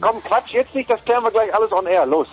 Komm, 0.00 0.22
Quatsch, 0.22 0.52
jetzt 0.52 0.74
nicht, 0.74 0.88
das 0.88 1.04
klären 1.04 1.24
wir 1.24 1.32
gleich 1.32 1.52
alles 1.52 1.72
on 1.72 1.86
air. 1.86 2.06
Los. 2.06 2.28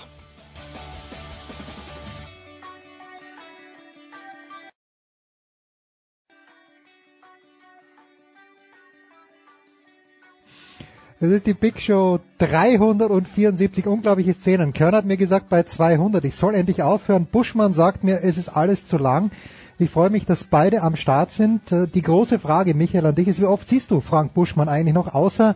Das 11.19 11.29
ist 11.31 11.47
die 11.47 11.53
Big 11.55 11.81
Show 11.81 12.19
374, 12.37 13.87
unglaubliche 13.87 14.33
Szenen. 14.33 14.73
Körner 14.73 14.97
hat 14.97 15.05
mir 15.05 15.17
gesagt 15.17 15.49
bei 15.49 15.63
200, 15.63 16.23
ich 16.25 16.35
soll 16.35 16.53
endlich 16.53 16.83
aufhören. 16.83 17.25
Buschmann 17.25 17.73
sagt 17.73 18.03
mir, 18.03 18.19
es 18.21 18.37
ist 18.37 18.49
alles 18.49 18.85
zu 18.85 18.97
lang. 18.97 19.31
Ich 19.79 19.89
freue 19.89 20.11
mich, 20.11 20.25
dass 20.25 20.43
beide 20.43 20.83
am 20.83 20.95
Start 20.95 21.31
sind. 21.31 21.71
Äh, 21.71 21.87
die 21.87 22.03
große 22.03 22.37
Frage, 22.37 22.75
Michael, 22.75 23.07
an 23.07 23.15
dich 23.15 23.27
ist, 23.27 23.41
wie 23.41 23.45
oft 23.45 23.67
siehst 23.67 23.89
du 23.91 24.01
Frank 24.01 24.33
Buschmann 24.33 24.69
eigentlich 24.69 24.93
noch, 24.93 25.15
außer 25.15 25.55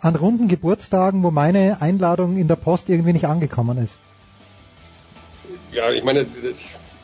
an 0.00 0.16
runden 0.16 0.48
Geburtstagen, 0.48 1.22
wo 1.22 1.30
meine 1.30 1.80
Einladung 1.80 2.36
in 2.36 2.48
der 2.48 2.56
Post 2.56 2.88
irgendwie 2.88 3.12
nicht 3.12 3.26
angekommen 3.26 3.78
ist? 3.78 3.98
Ja, 5.72 5.90
ich 5.90 6.04
meine, 6.04 6.26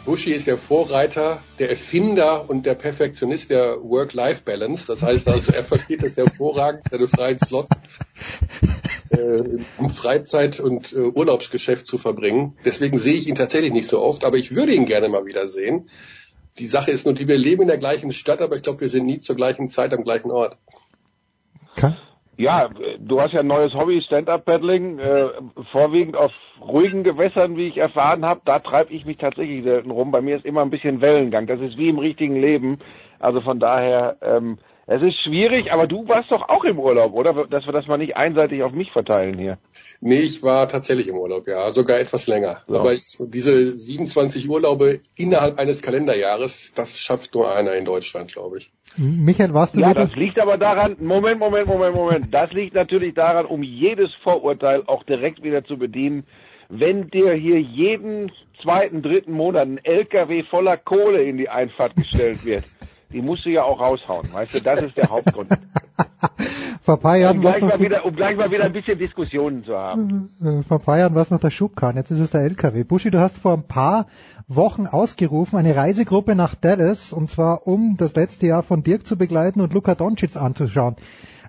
Buschi 0.05 0.33
ist 0.33 0.47
der 0.47 0.59
Vorreiter, 0.59 1.41
der 1.59 1.71
Erfinder 1.71 2.49
und 2.49 2.67
der 2.67 2.75
Perfektionist 2.75 3.51
der 3.51 3.83
Work-Life-Balance. 3.83 4.85
Das 4.87 5.03
heißt 5.03 5.29
also, 5.29 5.53
er 5.53 5.65
versteht 5.65 6.03
das 6.03 6.17
hervorragend, 6.17 6.83
seine 6.91 7.09
freien 7.09 7.39
Slots 7.39 7.75
äh, 9.11 9.59
im 9.79 9.91
Freizeit- 9.91 10.61
und 10.61 10.93
äh, 10.93 10.97
Urlaubsgeschäft 10.97 11.87
zu 11.87 11.97
verbringen. 11.97 12.57
Deswegen 12.65 12.99
sehe 12.99 13.15
ich 13.15 13.29
ihn 13.29 13.35
tatsächlich 13.35 13.73
nicht 13.73 13.89
so 13.89 14.01
oft, 14.03 14.25
aber 14.25 14.37
ich 14.37 14.55
würde 14.55 14.75
ihn 14.75 14.87
gerne 14.87 15.09
mal 15.09 15.25
wieder 15.25 15.47
sehen. 15.47 15.89
Die 16.59 16.67
Sache 16.67 16.91
ist 16.91 17.05
nur 17.05 17.15
die, 17.15 17.27
wir 17.27 17.39
leben 17.39 17.63
in 17.63 17.69
der 17.69 17.79
gleichen 17.79 18.13
Stadt, 18.13 18.41
aber 18.41 18.57
ich 18.57 18.63
glaube, 18.63 18.83
wir 18.83 18.89
sind 18.89 19.07
nie 19.07 19.19
zur 19.19 19.37
gleichen 19.37 19.69
Zeit 19.69 19.93
am 19.93 20.05
gleichen 20.05 20.31
Ort. 20.31 20.57
Okay. 21.77 21.95
Ja, 22.37 22.69
du 22.99 23.21
hast 23.21 23.33
ja 23.33 23.41
ein 23.41 23.47
neues 23.47 23.75
Hobby, 23.75 24.03
Stand-Up-Paddling, 24.03 24.99
äh, 24.99 25.29
vorwiegend 25.71 26.17
auf 26.17 26.33
ruhigen 26.61 27.05
Gewässern, 27.05 27.57
wie 27.57 27.69
ich 27.69 27.79
erfahren 27.79 28.25
habe. 28.25 28.41
Da 28.45 28.59
treibe 28.59 28.93
ich 28.93 29.05
mich 29.07 29.19
tatsächlich 29.19 29.63
selten 29.63 29.93
rum. 29.93 30.11
Bei 30.11 30.21
mir 30.21 30.37
ist 30.37 30.45
immer 30.45 30.63
ein 30.63 30.71
bisschen 30.71 31.01
Wellengang. 31.01 31.47
Das 31.47 31.61
ist 31.61 31.79
wie 31.79 31.89
im 31.89 31.99
richtigen 31.99 32.41
Leben. 32.41 32.79
Also 33.21 33.41
von 33.41 33.61
daher, 33.61 34.17
ähm, 34.21 34.59
es 34.87 35.03
ist 35.03 35.21
schwierig, 35.23 35.73
aber 35.73 35.87
du 35.87 36.07
warst 36.09 36.31
doch 36.31 36.49
auch 36.49 36.65
im 36.65 36.79
Urlaub, 36.79 37.15
oder? 37.15 37.47
Dass 37.47 37.65
wir 37.65 37.73
das 37.73 37.87
mal 37.87 37.97
nicht 37.97 38.17
einseitig 38.17 38.63
auf 38.63 38.73
mich 38.73 38.93
verteilen 38.93 39.39
hier. 39.39 39.59
Nee, 40.01 40.19
ich 40.19 40.43
war 40.43 40.69
tatsächlich 40.69 41.09
im 41.09 41.17
Urlaub, 41.17 41.47
ja, 41.47 41.71
sogar 41.71 41.99
etwas 41.99 42.27
länger. 42.27 42.63
So. 42.69 42.79
Aber 42.79 42.93
ich, 42.93 43.17
diese 43.19 43.79
27 43.79 44.49
Urlaube 44.49 45.01
innerhalb 45.17 45.59
eines 45.59 45.81
Kalenderjahres, 45.81 46.73
das 46.75 47.01
schafft 47.01 47.35
nur 47.35 47.55
einer 47.55 47.75
in 47.75 47.87
Deutschland, 47.87 48.33
glaube 48.33 48.59
ich. 48.59 48.71
Michael, 48.97 49.55
warst 49.55 49.75
du 49.75 49.81
Ja, 49.81 49.95
das 49.95 50.15
liegt 50.15 50.39
aber 50.39 50.59
daran, 50.59 50.97
Moment, 51.01 51.41
Moment, 51.41 51.67
Moment, 51.67 51.95
Moment. 51.95 52.35
Das 52.35 52.53
liegt 52.53 52.75
natürlich 52.75 53.15
daran, 53.15 53.47
um 53.47 53.63
jedes 53.63 54.11
Vorurteil 54.23 54.83
auch 54.87 55.03
direkt 55.05 55.43
wieder 55.43 55.65
zu 55.65 55.79
bedienen. 55.79 56.25
Wenn 56.69 57.11
dir 57.11 57.33
hier 57.33 57.61
jeden 57.61 58.31
zweiten, 58.63 59.03
dritten 59.03 59.33
Monat 59.33 59.67
ein 59.67 59.81
LKW 59.83 60.45
voller 60.45 60.77
Kohle 60.77 61.23
in 61.23 61.37
die 61.37 61.49
Einfahrt 61.49 61.97
gestellt 61.97 62.45
wird, 62.45 62.65
die 63.15 63.23
musst 63.23 63.45
du 63.45 63.51
ja 63.51 63.63
auch 63.63 63.81
raushauen, 63.81 64.31
weißt 64.33 64.55
du, 64.55 64.61
das 64.61 64.83
ist 64.83 64.99
der 64.99 65.09
Hauptgrund. 65.09 65.49
Vor 66.83 66.97
ein 66.97 67.01
paar 67.01 67.17
Jahren 67.17 67.37
um, 67.37 67.43
gleich 67.43 67.63
mal 67.63 67.81
wieder, 67.81 68.05
um 68.05 68.15
gleich 68.15 68.37
mal 68.37 68.51
wieder 68.51 68.65
ein 68.65 68.73
bisschen 68.73 68.99
Diskussionen 68.99 69.65
zu 69.65 69.75
haben. 69.75 70.35
Äh, 70.43 70.63
vor 70.65 70.79
ein 70.79 70.85
paar 70.85 70.99
Jahren 70.99 71.15
war 71.15 71.23
es 71.23 71.31
noch 71.31 71.39
der 71.39 71.51
Schubkahn, 71.51 71.97
jetzt 71.97 72.11
ist 72.11 72.19
es 72.19 72.33
der 72.33 72.43
LKW. 72.43 72.85
Buschi, 72.85 73.11
du 73.11 73.21
hast 73.21 73.39
vor 73.39 73.55
ein 73.55 73.63
paar 73.63 74.07
Wochen 74.49 74.87
ausgerufen, 74.87 75.59
eine 75.59 75.75
Reisegruppe 75.75 76.35
nach 76.35 76.55
Dallas, 76.55 77.15
und 77.15 77.31
zwar 77.31 77.67
um 77.67 77.97
das 77.97 78.15
letzte 78.15 78.49
Jahr 78.49 78.63
von 78.63 78.83
Dirk 78.83 79.07
zu 79.07 79.17
begleiten 79.17 79.63
und 79.63 79.73
Luka 79.73 79.95
Doncic 79.95 80.37
anzuschauen. 80.37 80.97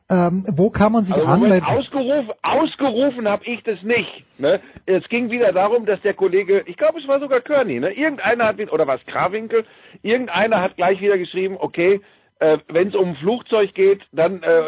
Ähm, 0.10 0.44
wo 0.52 0.70
kann 0.70 0.92
man 0.92 1.04
sich 1.04 1.16
also 1.16 1.26
anmelden? 1.26 1.64
Ausgerufen, 1.68 2.32
ausgerufen 2.44 3.28
habe 3.28 3.44
ich 3.46 3.64
das 3.64 3.82
nicht. 3.82 4.24
Ne? 4.38 4.62
Es 4.86 5.04
ging 5.10 5.32
wieder 5.32 5.52
darum, 5.52 5.88
dass 5.88 6.00
der 6.02 6.14
Kollege, 6.14 6.64
ich 6.68 6.78
glaube, 6.78 7.00
es 7.00 7.08
war 7.08 7.20
sogar 7.20 7.42
Körny, 7.42 7.80
ne? 7.80 7.92
irgendeiner 7.92 8.46
hat, 8.46 8.72
oder 8.72 8.86
was 8.86 9.04
Krawinkel, 9.08 9.66
irgendeiner 10.04 10.62
hat 10.62 10.76
gleich 10.76 11.02
wieder 11.02 11.18
geschrieben, 11.18 11.58
okay, 11.60 12.02
äh, 12.38 12.58
wenn 12.68 12.90
es 12.90 12.96
um 12.96 13.10
ein 13.10 13.16
Flugzeug 13.16 13.74
geht, 13.74 14.02
dann 14.12 14.44
äh, 14.44 14.62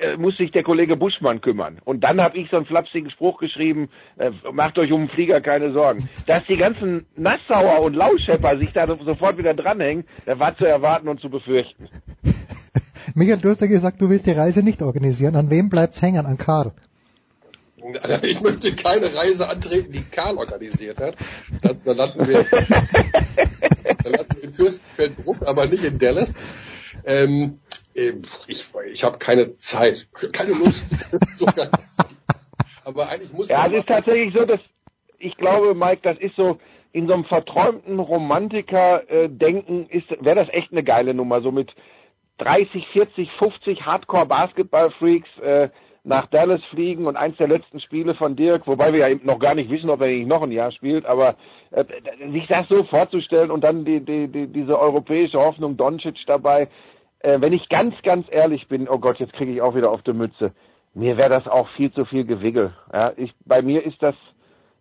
äh, 0.00 0.16
muss 0.16 0.36
sich 0.38 0.50
der 0.50 0.64
Kollege 0.64 0.96
Buschmann 0.96 1.40
kümmern. 1.40 1.78
Und 1.84 2.02
dann 2.02 2.20
habe 2.20 2.38
ich 2.38 2.50
so 2.50 2.56
einen 2.56 2.66
flapsigen 2.66 3.10
Spruch 3.10 3.38
geschrieben, 3.38 3.90
äh, 4.16 4.30
macht 4.52 4.78
euch 4.78 4.90
um 4.90 5.02
den 5.02 5.10
Flieger 5.10 5.40
keine 5.40 5.72
Sorgen. 5.72 6.08
Dass 6.26 6.44
die 6.48 6.56
ganzen 6.56 7.06
Nassauer 7.14 7.82
und 7.82 7.94
Lauschepper 7.94 8.58
sich 8.58 8.72
da 8.72 8.86
sofort 8.86 9.38
wieder 9.38 9.54
dranhängen, 9.54 10.04
das 10.24 10.38
war 10.38 10.56
zu 10.56 10.66
erwarten 10.66 11.06
und 11.08 11.20
zu 11.20 11.28
befürchten. 11.28 11.88
Michael, 13.14 13.38
du 13.38 13.50
hast 13.50 13.60
ja 13.60 13.68
gesagt, 13.68 14.00
du 14.00 14.10
willst 14.10 14.26
die 14.26 14.32
Reise 14.32 14.62
nicht 14.62 14.82
organisieren. 14.82 15.36
An 15.36 15.48
wem 15.48 15.68
bleibt's 15.68 16.02
hängen? 16.02 16.26
An 16.26 16.36
Karl? 16.36 16.72
Ich 18.22 18.40
möchte 18.40 18.74
keine 18.74 19.14
Reise 19.14 19.48
antreten, 19.48 19.92
die 19.92 20.02
Karl 20.02 20.36
organisiert 20.36 21.00
hat. 21.00 21.16
Das, 21.62 21.82
da 21.82 21.92
landen 21.92 22.26
wir, 22.26 22.44
da 22.44 24.08
landen 24.08 24.36
wir 24.36 24.42
in 24.42 24.54
Fürstenfeldbruck, 24.54 25.46
aber 25.46 25.66
nicht 25.66 25.84
in 25.84 25.98
Dallas. 25.98 26.34
Ähm, 27.04 27.60
ähm, 27.94 28.22
ich 28.48 28.64
ich 28.90 29.04
habe 29.04 29.18
keine 29.18 29.58
Zeit, 29.58 30.08
keine 30.32 30.52
Lust. 30.52 30.84
Aber 32.84 33.08
eigentlich 33.08 33.32
muss 33.32 33.48
Ja, 33.48 33.66
es 33.66 33.78
ist 33.78 33.88
tatsächlich 33.88 34.34
so, 34.36 34.44
dass 34.44 34.60
ich 35.18 35.36
glaube, 35.36 35.74
Mike, 35.74 36.00
das 36.02 36.18
ist 36.18 36.36
so 36.36 36.58
in 36.92 37.08
so 37.08 37.14
einem 37.14 37.24
verträumten 37.24 37.98
Romantiker-Denken 37.98 39.88
ist 39.88 40.10
wäre 40.20 40.36
das 40.36 40.48
echt 40.50 40.70
eine 40.70 40.84
geile 40.84 41.14
Nummer, 41.14 41.40
so 41.40 41.50
mit 41.50 41.74
30, 42.38 42.86
40, 42.92 43.30
50 43.38 43.86
Hardcore-Basketball-Freaks 43.86 45.38
äh, 45.42 45.68
nach 46.04 46.26
Dallas 46.26 46.62
fliegen 46.70 47.06
und 47.06 47.16
eins 47.16 47.36
der 47.38 47.48
letzten 47.48 47.80
Spiele 47.80 48.14
von 48.14 48.36
Dirk, 48.36 48.66
wobei 48.66 48.92
wir 48.92 49.00
ja 49.00 49.08
eben 49.08 49.26
noch 49.26 49.38
gar 49.38 49.54
nicht 49.54 49.70
wissen, 49.70 49.88
ob 49.88 50.02
er 50.02 50.08
nicht 50.08 50.28
noch 50.28 50.42
ein 50.42 50.52
Jahr 50.52 50.70
spielt, 50.70 51.06
aber 51.06 51.36
äh, 51.70 51.84
sich 52.30 52.46
das 52.46 52.66
so 52.68 52.84
vorzustellen 52.84 53.50
und 53.50 53.64
dann 53.64 53.84
die, 53.84 54.00
die, 54.00 54.28
die, 54.28 54.46
diese 54.46 54.78
europäische 54.78 55.38
Hoffnung 55.38 55.76
Doncic 55.78 56.16
dabei, 56.26 56.68
äh, 57.20 57.40
wenn 57.40 57.54
ich 57.54 57.68
ganz, 57.70 57.94
ganz 58.02 58.26
ehrlich 58.30 58.68
bin, 58.68 58.86
oh 58.88 58.98
Gott, 58.98 59.18
jetzt 59.18 59.32
kriege 59.32 59.52
ich 59.52 59.62
auch 59.62 59.74
wieder 59.74 59.90
auf 59.90 60.02
die 60.02 60.12
Mütze. 60.12 60.52
Mir 60.92 61.16
wäre 61.16 61.30
das 61.30 61.48
auch 61.48 61.68
viel 61.70 61.90
zu 61.92 62.04
viel 62.04 62.24
Gewigel. 62.24 62.74
Ja, 62.92 63.12
ich, 63.16 63.32
bei 63.46 63.62
mir 63.62 63.84
ist 63.84 64.00
das, 64.02 64.14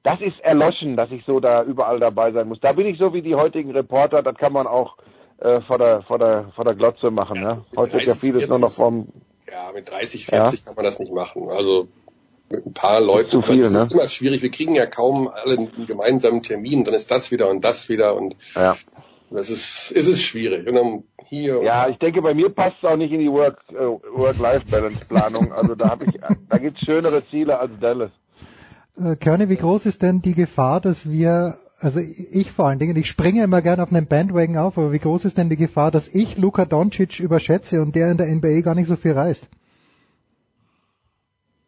das 0.03 0.19
ist 0.19 0.40
erloschen, 0.42 0.97
dass 0.97 1.09
ich 1.09 1.24
so 1.25 1.40
da 1.40 1.63
überall 1.63 2.00
dabei 2.00 2.34
sein 2.34 2.50
muss. 2.50 2.59
Da 2.59 2.74
bin 2.74 2.86
ich 2.86 3.00
so 3.00 3.13
wie 3.13 3.22
die 3.22 3.36
heutigen 3.36 3.72
Reporter, 3.72 4.22
das 4.22 4.36
kann 4.36 4.52
man 4.52 4.68
auch 4.68 4.97
äh, 5.44 5.62
vor 5.62 5.78
der 5.78 6.02
vor 6.04 6.20
der 6.20 6.52
vor 6.56 6.66
der 6.66 6.76
Glotze 6.76 7.12
machen. 7.12 7.42
Ja, 7.42 7.48
ja. 7.48 7.66
Heute 7.76 7.98
ist 7.98 8.08
ja 8.08 8.16
vieles 8.16 8.48
nur 8.48 8.59
noch 8.59 8.72
vom. 8.72 9.08
Ja, 9.52 9.72
mit 9.74 9.90
30, 9.90 10.26
40 10.26 10.59
ja. 10.59 10.66
kann 10.66 10.76
man 10.76 10.86
das 10.86 10.98
nicht 10.98 11.14
machen. 11.14 11.50
Also 11.50 11.88
mit 12.50 12.66
ein 12.66 12.74
paar 12.74 13.02
Leuten. 13.02 13.30
Zu 13.30 13.42
viel, 13.42 13.62
das 13.62 13.74
ne? 13.74 13.81
ist 13.81 13.94
immer 13.94 14.08
schwierig. 14.08 14.42
Wir 14.42 14.52
kriegen 14.52 14.74
ja 14.74 14.86
kaum 14.86 15.28
alle 15.28 15.58
einen 15.58 15.86
gemeinsamen 15.86 16.42
Termin. 16.42 16.84
Dann 16.84 16.94
ist 16.94 17.12
das 17.12 17.30
wieder 17.30 17.50
und 17.50 17.64
das 17.64 17.90
wieder 17.90 18.16
und 18.16 18.36
ja. 18.56 18.78
das 19.30 19.50
ist, 19.50 19.92
ist 19.92 20.08
es 20.08 20.22
schwierig. 20.22 20.68
Und 20.68 20.76
dann 20.76 21.04
hier. 21.26 21.64
Ja, 21.64 21.88
ich 21.88 21.98
denke, 21.98 22.22
bei 22.22 22.34
mir 22.34 22.50
passt 22.50 22.78
es 22.81 22.90
auch 22.90 22.96
nicht 22.96 23.12
in 23.12 23.20
die 23.20 23.31
Work, 23.31 23.60
äh, 23.70 23.75
Work-Life-Balance-Planung. 23.75 25.52
Also 25.52 25.75
da 25.75 25.90
habe 25.90 26.06
ich, 26.06 26.20
da 26.50 26.58
gibt's 26.58 26.81
schönere 26.81 27.25
Ziele 27.28 27.60
als 27.60 27.72
Dallas. 27.80 28.12
Äh, 28.98 29.16
Körne, 29.16 29.50
wie 29.50 29.57
groß 29.57 29.86
ist 29.88 30.01
denn 30.01 30.22
die 30.22 30.36
Gefahr, 30.36 30.80
dass 30.80 31.10
wir, 31.10 31.57
also 31.83 32.00
ich 32.00 32.51
vor 32.51 32.68
allen 32.68 32.80
Dingen, 32.80 32.95
ich 32.95 33.07
springe 33.07 33.44
immer 33.44 33.62
gerne 33.62 33.83
auf 33.83 33.91
einen 33.91 34.07
Bandwagon 34.07 34.57
auf, 34.57 34.77
aber 34.77 34.91
wie 34.91 35.00
groß 35.00 35.25
ist 35.25 35.38
denn 35.38 35.50
die 35.50 35.57
Gefahr, 35.57 35.91
dass 35.91 36.07
ich 36.07 36.38
Luka 36.38 36.65
Doncic 36.65 37.19
überschätze 37.19 37.81
und 37.81 37.95
der 37.95 38.12
in 38.12 38.18
der 38.18 38.27
NBA 38.27 38.62
gar 38.62 38.75
nicht 38.75 38.88
so 38.88 38.95
viel 38.95 39.12
reißt? 39.12 39.50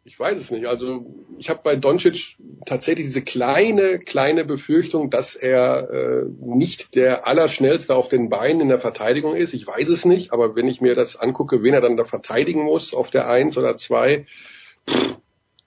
Ich 0.04 0.20
weiß 0.20 0.38
es 0.38 0.52
nicht. 0.52 0.66
Also 0.66 1.04
ich 1.36 1.50
habe 1.50 1.60
bei 1.64 1.74
Doncic 1.74 2.36
tatsächlich 2.64 3.06
diese 3.08 3.22
kleine, 3.22 3.98
kleine 3.98 4.44
Befürchtung, 4.44 5.10
dass 5.10 5.34
er 5.34 5.90
äh, 5.90 6.24
nicht 6.40 6.94
der 6.94 7.26
Allerschnellste 7.26 7.94
auf 7.94 8.08
den 8.08 8.28
Beinen 8.28 8.60
in 8.60 8.68
der 8.68 8.78
Verteidigung 8.78 9.34
ist. 9.34 9.52
Ich 9.52 9.66
weiß 9.66 9.88
es 9.88 10.04
nicht, 10.04 10.32
aber 10.32 10.54
wenn 10.54 10.68
ich 10.68 10.80
mir 10.80 10.94
das 10.94 11.16
angucke, 11.16 11.64
wen 11.64 11.74
er 11.74 11.80
dann 11.80 11.96
da 11.96 12.04
verteidigen 12.04 12.62
muss 12.62 12.94
auf 12.94 13.10
der 13.10 13.28
Eins 13.28 13.58
oder 13.58 13.74
zwei, 13.74 14.26
pff, 14.88 15.16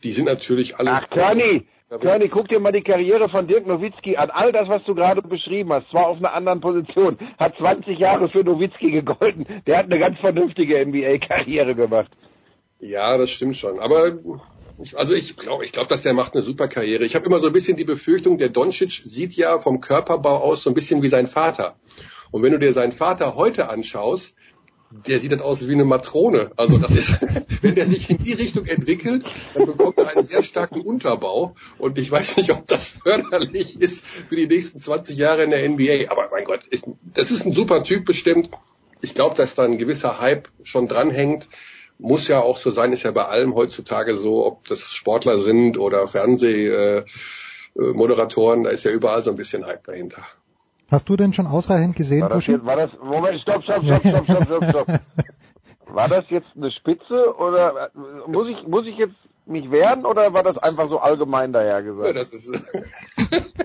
die 0.04 0.14
sind 0.14 0.26
natürlich 0.26 0.78
alle. 0.78 0.92
Ach, 0.92 1.10
Körny, 1.10 1.68
Körny, 1.90 2.28
guck 2.28 2.48
dir 2.48 2.60
mal 2.60 2.72
die 2.72 2.84
Karriere 2.84 3.30
von 3.30 3.48
Dirk 3.48 3.66
Nowitzki 3.66 4.16
an. 4.16 4.30
All 4.30 4.52
das, 4.52 4.70
was 4.70 4.84
du 4.84 4.94
gerade 4.94 5.24
beschrieben 5.24 5.74
hast, 5.74 5.90
zwar 5.90 6.08
auf 6.08 6.18
einer 6.18 6.34
anderen 6.34 6.62
Position, 6.62 7.18
hat 7.40 7.58
20 7.58 7.98
Jahre 7.98 8.30
für 8.30 8.44
Nowitzki 8.44 8.92
gegolten. 8.92 9.46
Der 9.66 9.80
hat 9.80 9.86
eine 9.86 9.98
ganz 9.98 10.20
vernünftige 10.20 10.86
NBA-Karriere 10.86 11.74
gemacht. 11.74 12.12
Ja, 12.80 13.18
das 13.18 13.32
stimmt 13.32 13.58
schon. 13.58 13.80
Aber 13.80 14.20
Also 14.96 15.14
ich 15.14 15.36
glaube, 15.36 15.66
ich 15.66 15.72
glaube, 15.72 15.90
dass 15.90 16.04
der 16.04 16.14
macht 16.14 16.34
eine 16.34 16.44
super 16.44 16.68
Karriere. 16.68 17.04
Ich 17.04 17.16
habe 17.16 17.26
immer 17.26 17.40
so 17.40 17.48
ein 17.48 17.54
bisschen 17.54 17.76
die 17.76 17.84
Befürchtung, 17.84 18.38
der 18.38 18.50
Doncic 18.50 19.02
sieht 19.04 19.36
ja 19.36 19.60
vom 19.60 19.82
Körperbau 19.82 20.38
aus 20.38 20.64
so 20.64 20.70
ein 20.70 20.74
bisschen 20.74 21.02
wie 21.02 21.10
sein 21.10 21.28
Vater. 21.28 21.76
Und 22.32 22.44
wenn 22.44 22.52
du 22.52 22.60
dir 22.60 22.72
seinen 22.72 22.92
Vater 22.92 23.36
heute 23.36 23.70
anschaust, 23.70 24.36
der 24.92 25.20
sieht 25.20 25.32
dann 25.32 25.42
aus 25.42 25.68
wie 25.68 25.74
eine 25.74 25.86
Matrone. 25.86 26.50
Also 26.58 26.80
das 26.80 26.92
ist, 26.92 27.22
wenn 27.62 27.76
der 27.76 27.86
sich 27.86 28.10
in 28.10 28.18
die 28.18 28.34
Richtung 28.34 28.66
entwickelt, 28.66 29.24
dann 29.54 29.68
bekommt 29.68 30.00
er 30.00 30.10
einen 30.10 30.24
sehr 30.24 30.42
starken 30.42 30.82
Unterbau. 30.82 31.54
Und 31.78 32.00
ich 32.00 32.12
weiß 32.12 32.38
nicht, 32.38 32.52
ob 32.52 32.66
das 32.68 32.88
förderlich 32.88 33.80
ist 33.80 34.04
für 34.06 34.36
die 34.36 34.48
nächsten 34.48 34.80
20 34.80 35.16
Jahre 35.18 35.44
in 35.44 35.52
der 35.52 35.70
NBA. 35.70 36.12
Aber 36.12 36.30
mein 36.32 36.44
Gott, 36.44 36.62
ich, 36.72 36.82
das 37.14 37.30
ist 37.32 37.46
ein 37.46 37.54
super 37.54 37.84
Typ 37.84 38.06
bestimmt. 38.06 38.50
Ich 39.02 39.14
glaube, 39.14 39.36
dass 39.36 39.56
da 39.56 39.64
ein 39.64 39.78
gewisser 39.78 40.20
Hype 40.20 40.50
schon 40.64 40.88
dranhängt. 40.88 41.48
Muss 42.00 42.28
ja 42.28 42.42
auch 42.42 42.58
so 42.58 42.72
sein, 42.72 42.92
ist 42.94 43.04
ja 43.04 43.12
bei 43.12 43.26
allem 43.26 43.54
heutzutage 43.56 44.16
so, 44.16 44.46
ob 44.46 44.68
das 44.68 44.94
Sportler 44.94 45.38
sind 45.38 45.78
oder 45.78 46.08
Fernsehmoderatoren, 46.08 48.64
da 48.64 48.70
ist 48.70 48.86
ja 48.86 48.92
überall 48.92 49.24
so 49.24 49.32
ein 49.32 49.36
bisschen 49.36 49.66
Hype 49.66 49.84
dahinter. 49.84 50.26
Hast 50.92 51.08
du 51.08 51.16
denn 51.16 51.34
schon 51.34 51.46
ausreichend 51.48 51.96
gesehen, 51.96 52.22
War 52.22 52.30
das, 52.30 52.48
jetzt, 52.48 52.66
war 52.66 52.76
das, 52.76 52.90
Moment, 53.04 53.40
stopp, 53.42 53.64
stopp, 53.64 53.84
stopp, 53.86 54.02
stopp, 54.08 54.24
stopp, 54.26 54.44
stopp, 54.46 54.64
stopp. 54.70 54.88
War 55.92 56.08
das 56.08 56.24
jetzt 56.30 56.48
eine 56.56 56.70
Spitze 56.72 57.36
oder 57.38 57.90
muss 58.28 58.48
ich, 58.48 58.68
muss 58.68 58.86
ich 58.86 58.96
jetzt 58.98 59.16
mich 59.48 59.72
wehren 59.72 60.06
oder 60.06 60.32
war 60.32 60.44
das 60.44 60.56
einfach 60.60 60.88
so 60.88 61.00
allgemein 61.00 61.52
Ja, 61.52 61.60
dahergesagt? 61.62 62.16
das 62.16 62.32
ist, 62.32 62.54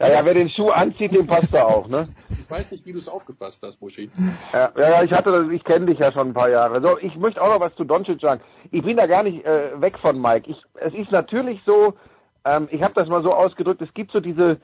Ja, 0.00 0.08
ja, 0.10 0.24
wer 0.24 0.34
den 0.34 0.50
Schuh 0.50 0.70
anzieht, 0.70 1.12
dem 1.12 1.26
passt 1.26 1.54
er 1.54 1.66
auch, 1.68 1.86
ne? 1.88 2.06
ich 2.30 2.50
weiß 2.50 2.72
nicht, 2.72 2.84
wie 2.84 2.92
du 2.92 2.98
es 2.98 3.08
aufgefasst 3.08 3.62
hast, 3.64 3.78
Buschi. 3.78 4.10
Ja, 4.52 4.72
ja, 4.76 4.90
ja, 4.90 5.02
ich 5.04 5.12
hatte 5.12 5.30
das, 5.30 5.48
ich 5.52 5.62
kenne 5.64 5.86
dich 5.86 5.98
ja 6.00 6.10
schon 6.12 6.28
ein 6.30 6.34
paar 6.34 6.50
Jahre. 6.50 6.82
So, 6.82 6.98
ich 6.98 7.14
möchte 7.16 7.40
auch 7.40 7.48
noch 7.48 7.60
was 7.60 7.74
zu 7.76 7.84
Doncic 7.84 8.20
sagen. 8.20 8.40
Ich 8.72 8.82
bin 8.82 8.96
da 8.96 9.06
gar 9.06 9.22
nicht 9.22 9.44
äh, 9.46 9.80
weg 9.80 9.96
von 10.00 10.20
Mike. 10.20 10.50
Ich, 10.50 10.56
es 10.74 10.92
ist 10.94 11.12
natürlich 11.12 11.60
so, 11.64 11.94
ähm, 12.44 12.66
ich 12.72 12.82
habe 12.82 12.92
das 12.94 13.08
mal 13.08 13.22
so 13.22 13.30
ausgedrückt, 13.30 13.80
es 13.82 13.94
gibt 13.94 14.10
so 14.12 14.18
diese 14.20 14.58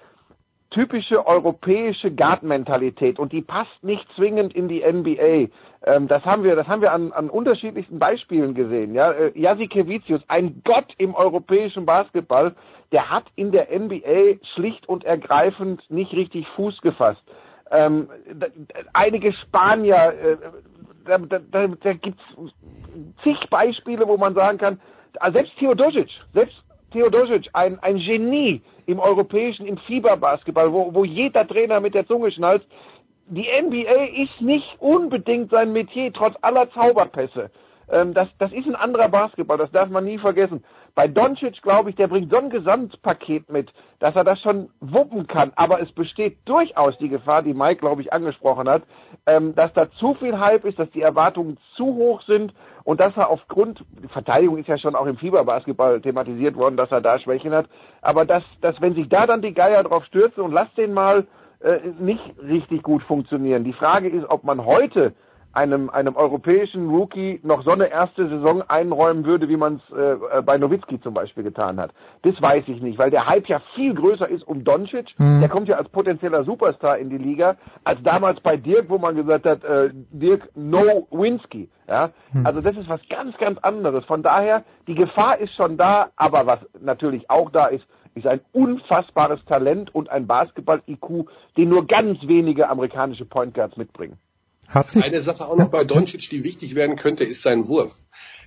typische 0.71 1.27
europäische 1.27 2.11
Guard-Mentalität 2.11 3.19
und 3.19 3.33
die 3.33 3.43
passt 3.43 3.83
nicht 3.83 4.07
zwingend 4.15 4.55
in 4.55 4.69
die 4.69 4.83
NBA. 4.83 5.49
Ähm, 5.85 6.09
das 6.09 6.25
haben 6.25 6.45
wir, 6.45 6.55
das 6.55 6.69
haben 6.69 6.83
wir 6.83 6.93
an, 6.93 7.13
an 7.13 7.29
unterschiedlichsten 7.29 7.99
Beispielen 7.99 8.55
gesehen. 8.55 8.95
Ja, 8.95 9.11
äh, 9.11 9.39
Jasikevicius, 9.39 10.23
ein 10.29 10.63
Gott 10.65 10.95
im 10.99 11.15
europäischen 11.15 11.87
Basketball, 11.87 12.55
der 12.93 13.11
hat 13.11 13.25
in 13.37 13.53
der 13.53 13.69
NBA 13.77 14.39
schlicht 14.55 14.89
und 14.89 15.05
ergreifend 15.05 15.83
nicht 15.91 16.13
richtig 16.13 16.47
Fuß 16.57 16.81
gefasst. 16.83 17.23
Ähm, 17.71 18.09
da, 18.35 18.47
einige 18.93 19.33
Spanier, 19.33 20.15
äh, 20.23 20.37
da, 21.05 21.19
da, 21.19 21.67
da, 21.67 21.93
gibt's 21.95 22.23
zig 23.23 23.39
Beispiele, 23.49 24.07
wo 24.07 24.17
man 24.17 24.35
sagen 24.35 24.59
kann, 24.59 24.81
ah, 25.19 25.33
selbst 25.33 25.57
Theodosic, 25.59 26.11
selbst 26.35 26.63
Theodosic, 26.91 27.49
ein, 27.53 27.79
ein 27.81 27.99
Genie 27.99 28.63
im 28.87 28.99
europäischen, 28.99 29.67
im 29.67 29.79
Fieberbasketball, 29.79 30.73
wo, 30.73 30.93
wo 30.95 31.05
jeder 31.05 31.47
Trainer 31.47 31.81
mit 31.81 31.95
der 31.95 32.07
Zunge 32.07 32.31
schnalzt. 32.33 32.67
Die 33.29 33.47
NBA 33.47 34.23
ist 34.23 34.41
nicht 34.41 34.77
unbedingt 34.81 35.51
sein 35.51 35.73
Metier, 35.73 36.13
trotz 36.13 36.35
aller 36.43 36.71
Zauberpässe. 36.73 37.51
Ähm, 37.91 38.15
das, 38.15 38.29
das 38.39 38.53
ist 38.53 38.67
ein 38.67 38.77
anderer 38.77 39.09
Basketball, 39.09 39.59
das 39.59 39.71
darf 39.71 39.89
man 39.89 40.05
nie 40.05 40.19
vergessen. 40.19 40.65
Bei 41.01 41.09
Doncic, 41.09 41.63
glaube 41.63 41.89
ich, 41.89 41.97
der 41.97 42.09
bringt 42.09 42.31
so 42.31 42.39
ein 42.39 42.51
Gesamtpaket 42.51 43.51
mit, 43.51 43.73
dass 44.01 44.15
er 44.15 44.23
das 44.23 44.39
schon 44.43 44.69
wuppen 44.81 45.27
kann. 45.27 45.51
Aber 45.57 45.81
es 45.81 45.91
besteht 45.93 46.37
durchaus 46.45 46.99
die 46.99 47.09
Gefahr, 47.09 47.43
die 47.43 47.55
Mike, 47.55 47.81
glaube 47.81 48.03
ich, 48.03 48.13
angesprochen 48.13 48.69
hat, 48.69 48.83
ähm, 49.27 49.55
dass 49.55 49.73
da 49.73 49.91
zu 49.93 50.13
viel 50.13 50.39
Hype 50.39 50.67
ist, 50.67 50.79
dass 50.79 50.91
die 50.91 51.01
Erwartungen 51.01 51.57
zu 51.75 51.87
hoch 51.87 52.21
sind 52.27 52.53
und 52.85 53.01
dass 53.01 53.17
er 53.17 53.31
aufgrund, 53.31 53.83
Verteidigung 54.11 54.59
ist 54.59 54.69
ja 54.69 54.77
schon 54.77 54.95
auch 54.95 55.07
im 55.07 55.17
Fieberbasketball 55.17 56.03
thematisiert 56.03 56.55
worden, 56.55 56.77
dass 56.77 56.93
er 56.93 57.01
da 57.01 57.19
Schwächen 57.19 57.55
hat, 57.55 57.71
aber 58.03 58.27
dass, 58.27 58.43
dass 58.61 58.79
wenn 58.83 58.95
sich 58.95 59.09
da 59.09 59.27
dann 59.27 59.41
die 59.41 59.55
Geier 59.55 59.83
drauf 59.83 60.05
stürzen 60.05 60.43
und 60.43 60.53
lass 60.53 60.69
den 60.75 60.93
mal 60.93 61.27
äh, 61.61 61.79
nicht 61.99 62.35
richtig 62.43 62.83
gut 62.83 63.03
funktionieren. 63.05 63.65
Die 63.65 63.73
Frage 63.73 64.11
ist, 64.11 64.29
ob 64.29 64.45
man 64.45 64.67
heute 64.67 65.15
einem, 65.53 65.91
einem 65.91 66.17
europäischen 66.17 66.89
Rookie 66.91 67.41
noch 67.43 67.65
so 67.65 67.73
eine 67.73 67.91
erste 67.91 68.29
Saison 68.29 68.63
einräumen 68.69 69.25
würde, 69.25 69.49
wie 69.49 69.57
man 69.57 69.81
es 69.89 69.97
äh, 69.97 70.43
bei 70.43 70.59
Nowitzki 70.59 71.01
zum 71.01 71.15
Beispiel 71.15 71.43
getan 71.43 71.81
hat. 71.81 71.93
Das 72.23 72.41
weiß 72.41 72.65
ich 72.69 72.81
nicht, 72.81 72.99
weil 72.99 73.11
der 73.11 73.27
Hype 73.27 73.49
ja 73.49 73.61
viel 73.75 73.95
größer 73.95 74.29
ist 74.29 74.47
um 74.47 74.63
Doncic. 74.65 75.09
Mhm. 75.19 75.41
Der 75.41 75.49
kommt 75.49 75.69
ja 75.69 75.77
als 75.77 75.89
potenzieller 75.89 76.45
Superstar 76.45 76.99
in 76.99 77.11
die 77.11 77.19
Liga, 77.19 77.57
als 77.85 78.01
damals 78.03 78.41
bei 78.41 78.57
Dirk, 78.57 78.89
wo 78.89 78.99
man 78.99 79.17
gesagt 79.17 79.49
hat, 79.49 79.65
äh, 79.65 79.91
Dirk 79.93 80.49
No 80.55 81.07
Winski. 81.11 81.69
Ja? 81.89 82.11
Also 82.45 82.61
das 82.61 82.77
ist 82.77 82.89
was 82.89 83.01
ganz, 83.09 83.37
ganz 83.39 83.59
anderes. 83.59 84.05
Von 84.05 84.23
daher, 84.23 84.65
die 84.87 84.95
Gefahr 84.95 85.39
ist 85.39 85.55
schon 85.55 85.77
da, 85.77 86.11
aber 86.17 86.47
was 86.47 86.61
natürlich 86.81 87.29
auch 87.29 87.51
da 87.51 87.67
ist, 87.67 87.85
ist 88.15 88.27
ein 88.27 88.41
unfassbares 88.53 89.45
Talent 89.47 89.95
und 89.95 90.09
ein 90.11 90.27
Basketball-IQ, 90.27 91.29
den 91.57 91.69
nur 91.69 91.87
ganz 91.87 92.19
wenige 92.23 92.69
amerikanische 92.69 93.25
Point 93.25 93.55
Guards 93.55 93.77
mitbringen. 93.77 94.19
Hat 94.71 94.91
sich, 94.93 95.05
Eine 95.05 95.21
Sache 95.21 95.47
auch 95.49 95.57
noch 95.57 95.69
bei 95.69 95.85
Doncic, 95.85 96.31
die 96.31 96.45
wichtig 96.45 96.75
werden 96.75 96.97
könnte, 96.97 97.25
ist 97.25 97.43
sein 97.43 97.67
Wurf. 97.67 97.93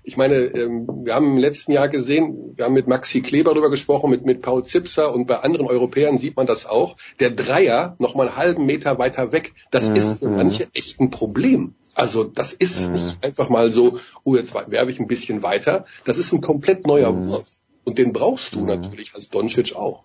Ich 0.06 0.18
meine, 0.18 0.36
ähm, 0.36 0.88
wir 1.04 1.16
haben 1.16 1.28
im 1.28 1.38
letzten 1.38 1.72
Jahr 1.72 1.88
gesehen, 1.88 2.54
wir 2.56 2.66
haben 2.66 2.74
mit 2.74 2.88
Maxi 2.88 3.22
Kleber 3.22 3.52
darüber 3.52 3.70
gesprochen, 3.70 4.10
mit, 4.10 4.26
mit 4.26 4.42
Paul 4.42 4.66
Zipser 4.66 5.14
und 5.14 5.28
bei 5.28 5.38
anderen 5.40 5.68
Europäern 5.68 6.18
sieht 6.18 6.36
man 6.36 6.46
das 6.48 6.66
auch. 6.66 6.98
Der 7.20 7.30
Dreier 7.30 7.96
noch 8.00 8.16
mal 8.16 8.28
einen 8.28 8.38
halben 8.38 8.66
Meter 8.66 9.00
weiter 9.00 9.32
weg, 9.32 9.54
das 9.72 9.88
ist 9.88 10.20
für 10.20 10.30
manche 10.30 10.68
echt 10.74 11.00
ein 11.00 11.10
Problem. 11.10 11.76
Also 11.96 12.24
das 12.24 12.54
ist 12.54 12.90
nicht 12.90 13.24
einfach 13.24 13.50
mal 13.50 13.72
so, 13.72 14.00
oh, 14.24 14.36
jetzt 14.36 14.54
werfe 14.54 14.92
ich 14.92 15.00
ein 15.00 15.08
bisschen 15.08 15.44
weiter. 15.44 15.86
Das 16.06 16.18
ist 16.18 16.34
ein 16.34 16.42
komplett 16.42 16.88
neuer 16.88 17.16
Wurf. 17.16 17.48
Und 17.86 17.98
den 17.98 18.14
brauchst 18.14 18.56
du 18.56 18.66
natürlich 18.66 19.14
als 19.14 19.30
Doncic 19.30 19.76
auch. 19.76 20.04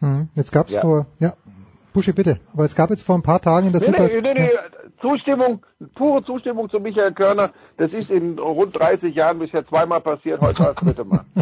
hm, 0.00 0.28
jetzt 0.36 0.52
gab's 0.52 0.72
Ja. 0.72 0.82
vor, 0.82 1.06
ja, 1.18 1.34
Buschi 1.92 2.12
bitte, 2.12 2.38
aber 2.52 2.64
es 2.64 2.74
gab 2.74 2.90
jetzt 2.90 3.02
vor 3.02 3.16
ein 3.16 3.22
paar 3.22 3.40
Tagen 3.40 3.68
in 3.68 3.72
der 3.72 3.80
Nee, 3.80 3.86
Super, 3.86 4.08
nee, 4.08 4.20
nee, 4.20 4.34
nee. 4.34 4.50
Zustimmung, 5.00 5.60
pure 5.94 6.24
Zustimmung 6.24 6.68
zu 6.68 6.80
Michael 6.80 7.12
Körner. 7.12 7.50
Das 7.76 7.92
ist 7.92 8.10
in 8.10 8.38
rund 8.38 8.76
30 8.76 9.14
Jahren 9.14 9.38
bisher 9.38 9.66
zweimal 9.66 10.00
passiert, 10.00 10.40
heute 10.40 10.60
war 10.60 10.74
das 10.74 10.84
dritte 10.84 11.04
Mal. 11.04 11.24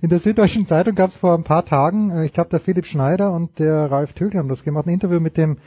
In 0.00 0.08
der 0.08 0.18
Süddeutschen 0.18 0.66
Zeitung 0.66 0.94
gab 0.94 1.10
es 1.10 1.16
vor 1.16 1.34
ein 1.34 1.44
paar 1.44 1.64
Tagen, 1.64 2.10
äh, 2.10 2.26
ich 2.26 2.32
glaube 2.32 2.50
der 2.50 2.60
Philipp 2.60 2.86
Schneider 2.86 3.32
und 3.32 3.58
der 3.58 3.90
Ralf 3.90 4.12
Tögel 4.12 4.38
haben 4.38 4.48
das 4.48 4.64
gemacht, 4.64 4.86
ein 4.86 4.94
Interview 4.94 5.20
mit 5.20 5.36
dem 5.36 5.58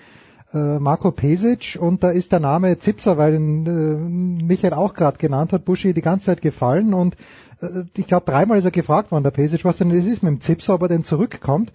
äh, 0.54 0.80
Marco 0.80 1.12
Pesic 1.12 1.78
und 1.80 2.04
da 2.04 2.10
ist 2.10 2.32
der 2.32 2.40
Name 2.40 2.78
Zipser, 2.78 3.18
weil 3.18 3.36
ihn 3.36 3.66
äh, 3.66 4.44
Michael 4.44 4.74
auch 4.74 4.94
gerade 4.94 5.18
genannt 5.18 5.54
hat, 5.54 5.66
Buschi 5.66 5.94
die 5.94 6.02
ganze 6.02 6.28
Zeit 6.28 6.42
gefallen 6.42 6.94
und 6.94 7.16
äh, 7.62 7.84
ich 7.96 8.08
glaube 8.08 8.26
dreimal 8.26 8.58
ist 8.58 8.66
er 8.66 8.72
gefragt 8.72 9.12
worden, 9.12 9.24
der 9.24 9.32
Pesic, 9.32 9.66
was 9.66 9.78
denn 9.78 9.90
das 9.90 10.06
ist 10.06 10.24
mit 10.24 10.32
dem 10.32 10.42
Zipser, 10.42 10.76
ob 10.76 10.84
er 10.84 10.88
denn 10.88 11.04
zurückkommt. 11.04 11.72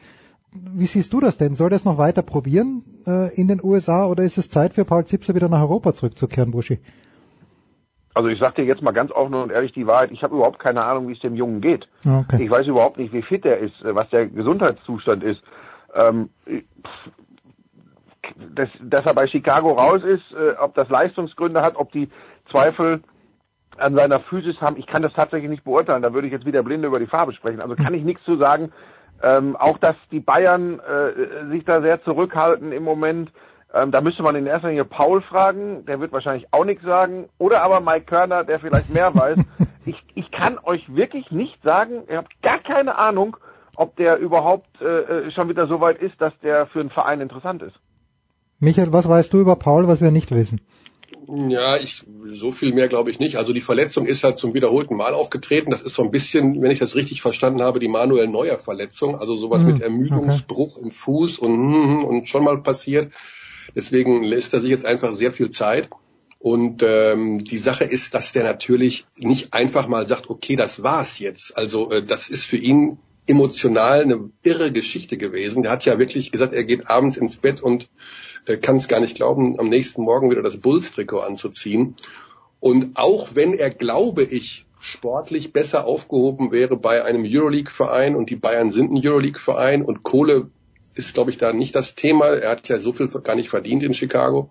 Wie 0.54 0.87
siehst 0.87 1.12
du 1.12 1.21
das 1.21 1.38
denn? 1.38 1.54
Soll 1.54 1.71
das 1.71 1.85
noch 1.85 1.99
weiter 1.99 2.23
probieren 2.23 2.82
äh, 3.06 3.35
in 3.35 3.49
den 3.49 3.61
USA 3.62 4.06
oder 4.06 4.23
ist 4.23 4.37
es 4.37 4.49
Zeit 4.49 4.75
für 4.75 4.85
Paul 4.85 5.04
Zipser 5.06 5.35
wieder 5.35 5.49
nach 5.49 5.62
Europa 5.62 5.94
zurückzukehren, 5.94 6.50
Buschi? 6.50 6.78
Also 8.14 8.28
ich 8.28 8.38
sag 8.38 8.54
dir 8.56 8.64
jetzt 8.64 8.82
mal 8.82 8.92
ganz 8.92 9.11
offen 9.11 9.35
und 9.35 9.50
ehrlich 9.50 9.73
die 9.73 9.87
Wahrheit, 9.87 10.11
ich 10.12 10.23
habe 10.23 10.35
überhaupt 10.35 10.59
keine 10.59 10.85
Ahnung, 10.85 11.09
wie 11.09 11.14
es 11.14 11.21
dem 11.21 11.35
Jungen 11.35 11.62
geht. 11.62 11.88
Okay. 12.06 12.44
Ich 12.44 12.50
weiß 12.50 12.66
überhaupt 12.66 12.99
nicht, 12.99 13.14
wie 13.14 13.23
fit 13.23 13.47
er 13.47 13.59
ist, 13.59 13.80
äh, 13.82 13.94
was 13.94 14.11
der 14.11 14.26
Gesundheitszustand 14.26 15.25
ist. 15.25 15.42
Ähm, 15.94 16.28
pff, 16.47 17.12
dass, 18.54 18.68
dass 18.82 19.06
er 19.06 19.14
bei 19.14 19.26
Chicago 19.26 19.73
raus 19.73 20.02
ist, 20.04 20.25
äh, 20.32 20.56
ob 20.59 20.75
das 20.75 20.88
Leistungsgründe 20.88 21.62
hat, 21.62 21.76
ob 21.76 21.92
die 21.92 22.09
Zweifel 22.50 23.02
an 23.78 23.94
seiner 23.94 24.21
Physis 24.21 24.61
haben, 24.61 24.76
ich 24.76 24.87
kann 24.87 25.02
das 25.02 25.12
tatsächlich 25.14 25.50
nicht 25.50 25.64
beurteilen. 25.64 26.02
Da 26.02 26.12
würde 26.12 26.26
ich 26.26 26.32
jetzt 26.32 26.44
wieder 26.44 26.62
blinde 26.62 26.88
über 26.88 26.99
die 26.99 27.06
Farbe 27.06 27.32
sprechen. 27.32 27.61
Also 27.61 27.75
kann 27.75 27.94
ich 27.94 28.04
nichts 28.04 28.23
zu 28.25 28.37
sagen. 28.37 28.73
Ähm, 29.23 29.57
auch 29.57 29.79
dass 29.79 29.97
die 30.11 30.21
Bayern 30.21 30.81
äh, 30.81 31.49
sich 31.50 31.64
da 31.64 31.81
sehr 31.81 32.02
zurückhalten 32.02 32.73
im 32.73 32.83
Moment. 32.83 33.31
Ähm, 33.75 33.91
da 33.91 34.00
müsste 34.00 34.23
man 34.23 34.35
in 34.37 34.47
erster 34.47 34.69
Linie 34.69 34.85
Paul 34.85 35.23
fragen, 35.23 35.87
der 35.87 36.00
wird 36.00 36.12
wahrscheinlich 36.12 36.47
auch 36.50 36.64
nichts 36.64 36.85
sagen. 36.85 37.29
Oder 37.38 37.62
aber 37.62 37.81
Mike 37.81 38.07
Körner, 38.07 38.45
der 38.45 38.61
vielleicht 38.61 38.93
mehr 38.93 39.14
weiß. 39.14 39.38
Ich, 39.85 39.97
ich 40.14 40.31
kann 40.31 40.61
euch 40.62 40.95
wirklich 40.95 41.33
nicht 41.33 41.61
sagen, 41.64 42.05
ihr 42.09 42.19
habt 42.19 42.41
gar 42.41 42.59
keine 42.59 42.97
Ahnung, 42.99 43.37
ob 43.75 43.97
der 43.97 44.19
überhaupt 44.19 44.81
äh, 44.81 45.29
schon 45.33 45.49
wieder 45.49 45.67
so 45.67 45.81
weit 45.81 46.00
ist, 46.00 46.21
dass 46.21 46.33
der 46.41 46.67
für 46.67 46.79
einen 46.79 46.91
Verein 46.91 47.21
interessant 47.21 47.62
ist. 47.62 47.75
Michael, 48.61 48.93
was 48.93 49.09
weißt 49.09 49.33
du 49.33 49.41
über 49.41 49.57
Paul, 49.57 49.88
was 49.88 50.00
wir 50.00 50.12
nicht 50.12 50.31
wissen? 50.31 50.61
Ja, 51.29 51.76
ich, 51.76 52.02
so 52.31 52.50
viel 52.50 52.73
mehr 52.73 52.88
glaube 52.88 53.11
ich 53.11 53.19
nicht. 53.19 53.37
Also 53.37 53.52
die 53.52 53.61
Verletzung 53.61 54.07
ist 54.07 54.25
halt 54.25 54.38
zum 54.38 54.55
wiederholten 54.55 54.97
Mal 54.97 55.14
aufgetreten. 55.14 55.71
Das 55.71 55.83
ist 55.83 55.95
so 55.95 56.02
ein 56.02 56.11
bisschen, 56.11 56.61
wenn 56.61 56.71
ich 56.71 56.81
das 56.81 56.97
richtig 56.97 57.23
verstanden 57.23 57.62
habe, 57.62 57.79
die 57.81 57.88
Manuel 57.88 58.29
Neuer 58.29 58.59
Verletzung. 58.59 59.17
Also 59.17 59.37
sowas 59.37 59.62
Hm, 59.62 59.73
mit 59.73 59.83
Ermüdungsbruch 59.83 60.79
im 60.79 60.91
Fuß 60.91 61.38
und, 61.38 62.05
und 62.05 62.29
schon 62.29 62.45
mal 62.45 62.61
passiert. 62.62 63.12
Deswegen 63.76 64.25
lässt 64.25 64.52
er 64.52 64.61
sich 64.61 64.71
jetzt 64.71 64.85
einfach 64.87 65.12
sehr 65.12 65.33
viel 65.33 65.50
Zeit. 65.50 65.91
Und 66.38 66.83
ähm, 66.83 67.45
die 67.45 67.59
Sache 67.59 67.85
ist, 67.85 68.14
dass 68.14 68.33
der 68.33 68.43
natürlich 68.43 69.05
nicht 69.17 69.52
einfach 69.52 69.87
mal 69.87 70.07
sagt, 70.09 70.29
okay, 70.29 70.57
das 70.57 70.83
war's 70.83 71.21
jetzt. 71.21 71.57
Also 71.57 71.91
äh, 71.93 72.02
das 72.02 72.29
ist 72.29 72.45
für 72.45 72.57
ihn 72.57 72.99
emotional 73.26 74.00
eine 74.00 74.31
irre 74.43 74.73
Geschichte 74.73 75.17
gewesen. 75.17 75.62
Der 75.62 75.71
hat 75.71 75.85
ja 75.85 75.99
wirklich 76.00 76.33
gesagt, 76.33 76.52
er 76.52 76.64
geht 76.64 76.91
abends 76.91 77.17
ins 77.17 77.37
Bett 77.37 77.61
und 77.61 77.88
äh, 78.46 78.56
kann 78.56 78.76
es 78.76 78.88
gar 78.88 79.00
nicht 79.00 79.16
glauben, 79.16 79.58
am 79.58 79.68
nächsten 79.68 80.02
Morgen 80.02 80.30
wieder 80.30 80.42
das 80.42 80.58
Bulls-Trikot 80.58 81.20
anzuziehen. 81.20 81.96
Und 82.61 82.96
auch 82.96 83.30
wenn 83.34 83.54
er, 83.54 83.70
glaube 83.70 84.22
ich, 84.22 84.66
sportlich 84.78 85.52
besser 85.52 85.87
aufgehoben 85.87 86.50
wäre 86.50 86.76
bei 86.76 87.04
einem 87.04 87.25
Euroleague-Verein 87.25 88.16
und 88.16 88.30
die 88.30 88.37
Bayern 88.37 88.70
sind 88.70 88.92
ein 88.92 89.00
Euroleague-Verein 89.04 89.82
und 89.82 90.02
Kohle 90.02 90.50
ist, 90.94 91.14
glaube 91.14 91.30
ich, 91.30 91.38
da 91.38 91.52
nicht 91.52 91.75
das 91.75 91.94
Thema. 91.94 92.26
Er 92.26 92.50
hat 92.50 92.68
ja 92.68 92.78
so 92.78 92.92
viel 92.92 93.08
gar 93.08 93.37
nicht 93.37 93.49
verdient 93.49 93.82
in 93.82 93.94
Chicago. 93.94 94.50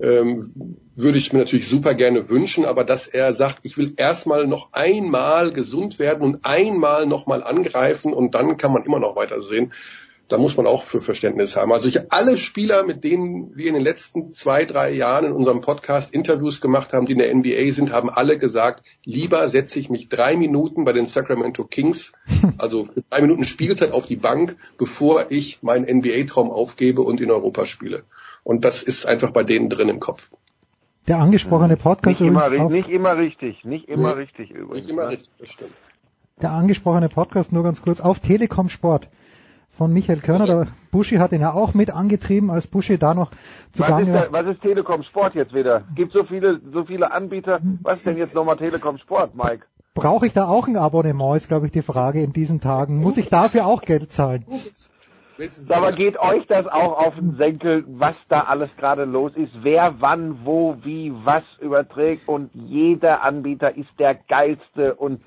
Ähm, 0.00 0.78
würde 0.96 1.18
ich 1.18 1.32
mir 1.32 1.40
natürlich 1.40 1.68
super 1.68 1.94
gerne 1.94 2.28
wünschen, 2.28 2.64
aber 2.64 2.84
dass 2.84 3.06
er 3.06 3.32
sagt, 3.32 3.64
ich 3.64 3.76
will 3.76 3.94
erstmal 3.96 4.46
noch 4.46 4.72
einmal 4.72 5.52
gesund 5.52 5.98
werden 5.98 6.22
und 6.22 6.44
einmal 6.44 7.06
nochmal 7.06 7.42
angreifen 7.42 8.12
und 8.12 8.34
dann 8.34 8.56
kann 8.56 8.72
man 8.72 8.84
immer 8.84 8.98
noch 8.98 9.16
weitersehen 9.16 9.72
da 10.28 10.38
muss 10.38 10.56
man 10.56 10.66
auch 10.66 10.84
für 10.84 11.00
Verständnis 11.00 11.56
haben. 11.56 11.72
Also 11.72 11.88
ich, 11.88 12.12
alle 12.12 12.36
Spieler, 12.36 12.84
mit 12.84 13.04
denen 13.04 13.54
wir 13.56 13.68
in 13.68 13.74
den 13.74 13.82
letzten 13.82 14.32
zwei, 14.32 14.64
drei 14.64 14.90
Jahren 14.92 15.26
in 15.26 15.32
unserem 15.32 15.60
Podcast 15.60 16.14
Interviews 16.14 16.60
gemacht 16.60 16.92
haben, 16.92 17.04
die 17.06 17.12
in 17.12 17.18
der 17.18 17.34
NBA 17.34 17.72
sind, 17.72 17.92
haben 17.92 18.08
alle 18.08 18.38
gesagt, 18.38 18.84
lieber 19.04 19.46
setze 19.48 19.78
ich 19.78 19.90
mich 19.90 20.08
drei 20.08 20.36
Minuten 20.36 20.84
bei 20.84 20.92
den 20.92 21.06
Sacramento 21.06 21.64
Kings, 21.64 22.12
also 22.58 22.88
drei 23.10 23.20
Minuten 23.20 23.44
Spielzeit 23.44 23.92
auf 23.92 24.06
die 24.06 24.16
Bank, 24.16 24.56
bevor 24.78 25.30
ich 25.30 25.62
meinen 25.62 25.84
NBA-Traum 25.84 26.50
aufgebe 26.50 27.02
und 27.02 27.20
in 27.20 27.30
Europa 27.30 27.66
spiele. 27.66 28.04
Und 28.42 28.64
das 28.64 28.82
ist 28.82 29.06
einfach 29.06 29.30
bei 29.30 29.44
denen 29.44 29.68
drin 29.68 29.88
im 29.88 30.00
Kopf. 30.00 30.30
Der 31.06 31.18
angesprochene 31.18 31.76
Podcast 31.76 32.20
nicht 32.20 32.26
immer, 32.26 32.48
nicht 32.70 32.88
immer 32.88 33.18
richtig, 33.18 33.62
nicht 33.64 33.90
immer 33.90 34.14
nee, 34.14 34.22
richtig 34.22 34.50
übrigens. 34.50 34.86
Nicht 34.86 34.90
immer 34.90 35.04
ne? 35.04 35.10
richtig, 35.10 35.30
das 35.38 35.50
stimmt. 35.50 35.72
Der 36.40 36.50
angesprochene 36.50 37.10
Podcast 37.10 37.52
nur 37.52 37.62
ganz 37.62 37.82
kurz 37.82 38.00
auf 38.00 38.20
Telekom 38.20 38.70
Sport 38.70 39.08
von 39.76 39.92
Michael 39.92 40.20
Körner. 40.20 40.46
Der 40.46 40.66
Buschi 40.90 41.16
hat 41.16 41.32
ihn 41.32 41.40
ja 41.40 41.52
auch 41.52 41.74
mit 41.74 41.90
angetrieben, 41.90 42.50
als 42.50 42.66
Buschi 42.66 42.98
da 42.98 43.14
noch 43.14 43.30
zu 43.72 43.82
was 43.82 44.00
ist, 44.00 44.08
der, 44.08 44.32
was 44.32 44.46
ist 44.46 44.62
Telekom 44.62 45.02
Sport 45.02 45.34
jetzt 45.34 45.54
wieder? 45.54 45.82
Gibt 45.94 46.12
so 46.12 46.24
viele, 46.24 46.60
so 46.72 46.84
viele 46.84 47.10
Anbieter. 47.12 47.60
Was 47.82 47.98
ist 47.98 48.06
denn 48.06 48.16
jetzt 48.16 48.34
nochmal 48.34 48.56
Telekom 48.56 48.98
Sport, 48.98 49.34
Mike? 49.34 49.66
Brauche 49.94 50.26
ich 50.26 50.32
da 50.32 50.48
auch 50.48 50.66
ein 50.66 50.76
Abonnement, 50.76 51.36
ist 51.36 51.48
glaube 51.48 51.66
ich 51.66 51.72
die 51.72 51.82
Frage 51.82 52.20
in 52.22 52.32
diesen 52.32 52.60
Tagen. 52.60 52.98
Muss 52.98 53.16
ich 53.16 53.28
dafür 53.28 53.66
auch 53.66 53.82
Geld 53.82 54.12
zahlen? 54.12 54.44
Aber 55.68 55.92
geht 55.92 56.18
euch 56.18 56.46
das 56.46 56.66
auch 56.66 56.96
auf 56.96 57.14
den 57.16 57.36
Senkel, 57.36 57.84
was 57.88 58.14
da 58.28 58.42
alles 58.42 58.70
gerade 58.76 59.04
los 59.04 59.32
ist? 59.34 59.52
Wer 59.62 59.96
wann, 59.98 60.44
wo, 60.44 60.76
wie, 60.82 61.12
was 61.24 61.42
überträgt 61.60 62.28
und 62.28 62.50
jeder 62.54 63.22
Anbieter 63.22 63.76
ist 63.76 63.88
der 63.98 64.14
geilste 64.14 64.94
und 64.94 65.20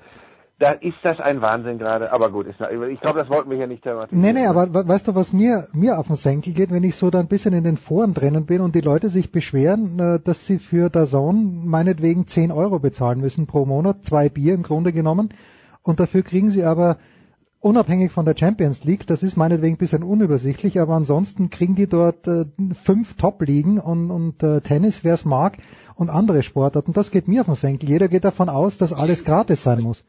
da 0.58 0.72
ist 0.72 0.96
das 1.04 1.20
ein 1.20 1.40
Wahnsinn 1.40 1.78
gerade. 1.78 2.12
Aber 2.12 2.30
gut, 2.30 2.46
ist, 2.46 2.56
ich 2.60 3.00
glaube, 3.00 3.20
das 3.20 3.28
wollten 3.28 3.48
wir 3.48 3.56
hier 3.56 3.68
nicht 3.68 3.84
thematisieren. 3.84 4.20
Nee, 4.20 4.32
nee, 4.32 4.46
aber 4.46 4.88
weißt 4.88 5.06
du, 5.06 5.14
was 5.14 5.32
mir, 5.32 5.68
mir 5.72 5.98
auf 5.98 6.08
den 6.08 6.16
Senkel 6.16 6.52
geht, 6.52 6.72
wenn 6.72 6.82
ich 6.82 6.96
so 6.96 7.10
da 7.10 7.20
ein 7.20 7.28
bisschen 7.28 7.54
in 7.54 7.62
den 7.62 7.76
Foren 7.76 8.12
drinnen 8.12 8.44
bin 8.44 8.60
und 8.60 8.74
die 8.74 8.80
Leute 8.80 9.08
sich 9.08 9.30
beschweren, 9.30 9.98
äh, 10.00 10.18
dass 10.18 10.46
sie 10.46 10.58
für 10.58 10.90
der 10.90 11.06
Zone 11.06 11.38
meinetwegen 11.64 12.26
10 12.26 12.50
Euro 12.50 12.80
bezahlen 12.80 13.20
müssen 13.20 13.46
pro 13.46 13.66
Monat, 13.66 14.04
zwei 14.04 14.28
Bier 14.28 14.54
im 14.54 14.64
Grunde 14.64 14.92
genommen. 14.92 15.28
Und 15.82 16.00
dafür 16.00 16.22
kriegen 16.22 16.50
sie 16.50 16.64
aber 16.64 16.98
unabhängig 17.60 18.10
von 18.10 18.24
der 18.24 18.36
Champions 18.36 18.82
League, 18.82 19.06
das 19.06 19.22
ist 19.22 19.36
meinetwegen 19.36 19.74
ein 19.74 19.78
bisschen 19.78 20.02
unübersichtlich, 20.02 20.80
aber 20.80 20.94
ansonsten 20.94 21.50
kriegen 21.50 21.76
die 21.76 21.88
dort 21.88 22.26
äh, 22.26 22.46
fünf 22.74 23.14
Top-Ligen 23.14 23.78
und, 23.78 24.10
und 24.10 24.42
äh, 24.42 24.60
Tennis, 24.60 25.04
wer 25.04 25.14
es 25.14 25.24
mag, 25.24 25.58
und 25.94 26.10
andere 26.10 26.42
Sportarten. 26.42 26.92
Das 26.92 27.12
geht 27.12 27.28
mir 27.28 27.42
auf 27.42 27.46
den 27.46 27.54
Senkel. 27.54 27.88
Jeder 27.88 28.08
geht 28.08 28.24
davon 28.24 28.48
aus, 28.48 28.76
dass 28.76 28.92
alles 28.92 29.24
gratis 29.24 29.62
sein 29.62 29.82
muss 29.82 30.02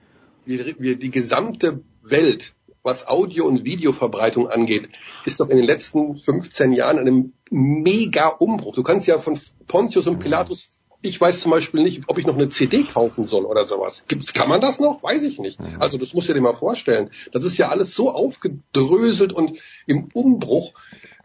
wir, 0.50 0.79
wir 0.79 0.98
die 0.98 1.12
gesamte 1.12 1.84
Welt, 2.01 2.53
was 2.82 3.08
Audio- 3.08 3.46
und 3.46 3.63
Videoverbreitung 3.63 4.50
angeht, 4.50 4.89
ist 5.25 5.39
doch 5.39 5.50
in 5.50 5.58
den 5.58 5.65
letzten 5.65 6.18
15 6.18 6.74
Jahren 6.74 6.98
einem 6.98 7.34
mega 7.51 8.29
Umbruch. 8.29 8.75
Du 8.75 8.84
kannst 8.84 9.06
ja 9.08 9.20
von 9.20 9.39
Pontius 9.68 10.08
und 10.08 10.20
Pilatus 10.20 10.79
ich 11.01 11.20
weiß 11.20 11.41
zum 11.41 11.51
Beispiel 11.51 11.82
nicht, 11.82 12.03
ob 12.08 12.18
ich 12.18 12.25
noch 12.25 12.36
eine 12.36 12.50
CD 12.50 12.84
kaufen 12.84 13.25
soll 13.25 13.46
oder 13.46 13.65
sowas. 13.65 14.03
Gibt's, 14.08 14.34
kann 14.34 14.50
man 14.50 14.60
das 14.60 14.79
noch? 14.79 15.01
Weiß 15.01 15.24
ich 15.24 15.39
nicht. 15.39 15.58
Also 15.79 15.98
das 15.98 16.13
muss 16.13 16.27
ich 16.27 16.34
dir 16.34 16.41
mal 16.41 16.53
vorstellen. 16.53 17.10
Das 17.32 17.46
ist 17.46 17.58
ja 17.58 17.70
alles 17.70 17.94
so 17.94 18.12
aufgedröselt 18.12 19.32
und 19.32 19.58
im 19.88 20.10
Umbruch. 20.13 20.74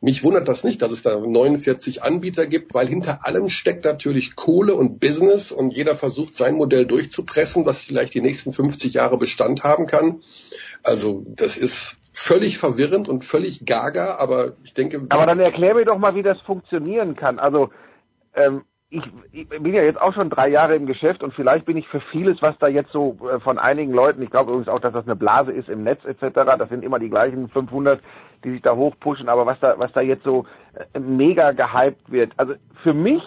Mich 0.04 0.22
wundert 0.22 0.48
das 0.48 0.64
nicht, 0.64 0.82
dass 0.82 0.92
es 0.92 1.00
da 1.00 1.18
49 1.18 2.02
Anbieter 2.02 2.46
gibt, 2.46 2.74
weil 2.74 2.86
hinter 2.86 3.24
allem 3.24 3.48
steckt 3.48 3.86
natürlich 3.86 4.36
Kohle 4.36 4.74
und 4.74 5.00
Business 5.00 5.50
und 5.50 5.72
jeder 5.72 5.96
versucht 5.96 6.36
sein 6.36 6.56
Modell 6.56 6.84
durchzupressen, 6.84 7.64
was 7.64 7.80
vielleicht 7.80 8.12
die 8.12 8.20
nächsten 8.20 8.52
50 8.52 8.92
Jahre 8.92 9.16
Bestand 9.16 9.64
haben 9.64 9.86
kann. 9.86 10.20
Also 10.82 11.24
das 11.26 11.56
ist 11.56 11.96
völlig 12.12 12.58
verwirrend 12.58 13.08
und 13.08 13.24
völlig 13.24 13.64
gaga, 13.64 14.16
aber 14.18 14.52
ich 14.62 14.74
denke. 14.74 15.06
Aber 15.08 15.24
dann 15.24 15.40
erklär 15.40 15.74
mir 15.74 15.86
doch 15.86 15.96
mal, 15.96 16.14
wie 16.14 16.22
das 16.22 16.38
funktionieren 16.42 17.16
kann. 17.16 17.38
Also 17.38 17.70
ähm, 18.34 18.64
ich, 18.90 19.02
ich 19.32 19.48
bin 19.48 19.72
ja 19.72 19.82
jetzt 19.82 20.00
auch 20.00 20.12
schon 20.12 20.28
drei 20.28 20.48
Jahre 20.50 20.76
im 20.76 20.84
Geschäft 20.84 21.22
und 21.22 21.32
vielleicht 21.32 21.64
bin 21.64 21.78
ich 21.78 21.88
für 21.88 22.02
vieles, 22.12 22.42
was 22.42 22.58
da 22.58 22.68
jetzt 22.68 22.92
so 22.92 23.16
äh, 23.28 23.40
von 23.40 23.58
einigen 23.58 23.92
Leuten, 23.92 24.20
ich 24.22 24.30
glaube 24.30 24.50
übrigens 24.50 24.68
auch, 24.68 24.80
dass 24.80 24.92
das 24.92 25.06
eine 25.06 25.16
Blase 25.16 25.50
ist 25.50 25.68
im 25.70 25.82
Netz 25.82 26.04
etc., 26.04 26.30
das 26.58 26.68
sind 26.68 26.84
immer 26.84 26.98
die 26.98 27.08
gleichen 27.08 27.48
500, 27.48 28.00
die 28.44 28.52
sich 28.52 28.62
da 28.62 28.74
hochpushen, 28.74 29.28
aber 29.28 29.46
was 29.46 29.58
da, 29.60 29.74
was 29.78 29.92
da 29.92 30.00
jetzt 30.00 30.24
so 30.24 30.46
äh, 30.92 30.98
mega 30.98 31.52
gehypt 31.52 32.10
wird, 32.10 32.32
also 32.36 32.54
für 32.82 32.94
mich, 32.94 33.22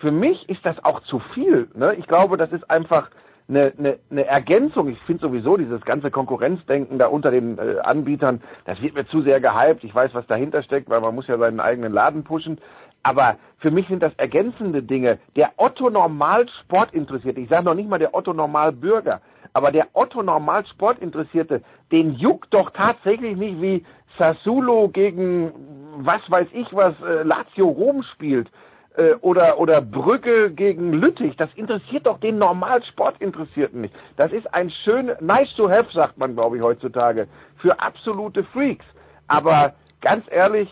für 0.00 0.10
mich 0.10 0.48
ist 0.48 0.64
das 0.64 0.82
auch 0.84 1.00
zu 1.04 1.20
viel. 1.34 1.68
Ne? 1.74 1.94
Ich 1.94 2.06
glaube, 2.06 2.36
das 2.36 2.52
ist 2.52 2.70
einfach 2.70 3.10
eine, 3.48 3.72
eine, 3.78 3.98
eine 4.10 4.24
Ergänzung. 4.26 4.88
Ich 4.88 5.00
finde 5.00 5.22
sowieso 5.22 5.56
dieses 5.56 5.80
ganze 5.82 6.10
Konkurrenzdenken 6.10 6.98
da 6.98 7.06
unter 7.06 7.30
den 7.30 7.58
äh, 7.58 7.78
Anbietern, 7.82 8.42
das 8.64 8.80
wird 8.80 8.94
mir 8.94 9.06
zu 9.06 9.22
sehr 9.22 9.40
gehypt. 9.40 9.84
Ich 9.84 9.94
weiß, 9.94 10.14
was 10.14 10.26
dahinter 10.26 10.62
steckt, 10.62 10.88
weil 10.88 11.00
man 11.00 11.14
muss 11.14 11.26
ja 11.26 11.38
seinen 11.38 11.60
eigenen 11.60 11.92
Laden 11.92 12.24
pushen. 12.24 12.58
Aber 13.02 13.36
für 13.58 13.70
mich 13.70 13.88
sind 13.88 14.02
das 14.02 14.12
ergänzende 14.16 14.82
Dinge. 14.82 15.18
Der 15.34 15.50
Otto 15.56 15.90
Normal 15.90 16.46
Sportinteressierte, 16.60 17.40
ich 17.40 17.48
sage 17.48 17.64
noch 17.64 17.74
nicht 17.74 17.88
mal 17.88 17.98
der 17.98 18.14
Otto 18.14 18.32
Normal 18.32 18.72
Bürger, 18.72 19.20
aber 19.52 19.70
der 19.72 19.88
Otto 19.92 20.22
Normal 20.22 20.64
Sportinteressierte, 20.66 21.62
den 21.90 22.14
juckt 22.14 22.54
doch 22.54 22.70
tatsächlich 22.70 23.36
nicht, 23.36 23.60
wie 23.60 23.84
Sassuolo 24.18 24.88
gegen 24.88 25.52
was 25.96 26.22
weiß 26.28 26.48
ich 26.52 26.66
was 26.72 26.94
äh, 27.02 27.22
Lazio 27.22 27.68
Rom 27.68 28.02
spielt 28.02 28.50
äh, 28.96 29.14
oder 29.20 29.58
oder 29.58 29.80
Brügge 29.80 30.50
gegen 30.50 30.92
Lüttich. 30.92 31.36
Das 31.36 31.50
interessiert 31.54 32.06
doch 32.06 32.18
den 32.18 32.38
Normal 32.38 32.82
Sportinteressierten 32.84 33.80
nicht. 33.82 33.94
Das 34.16 34.32
ist 34.32 34.52
ein 34.54 34.70
schön 34.84 35.12
nice 35.20 35.54
to 35.56 35.68
have, 35.70 35.92
sagt 35.92 36.18
man 36.18 36.34
glaube 36.34 36.56
ich 36.56 36.62
heutzutage, 36.62 37.28
für 37.56 37.78
absolute 37.80 38.44
Freaks. 38.44 38.84
Aber 39.28 39.74
ganz 40.00 40.24
ehrlich, 40.30 40.68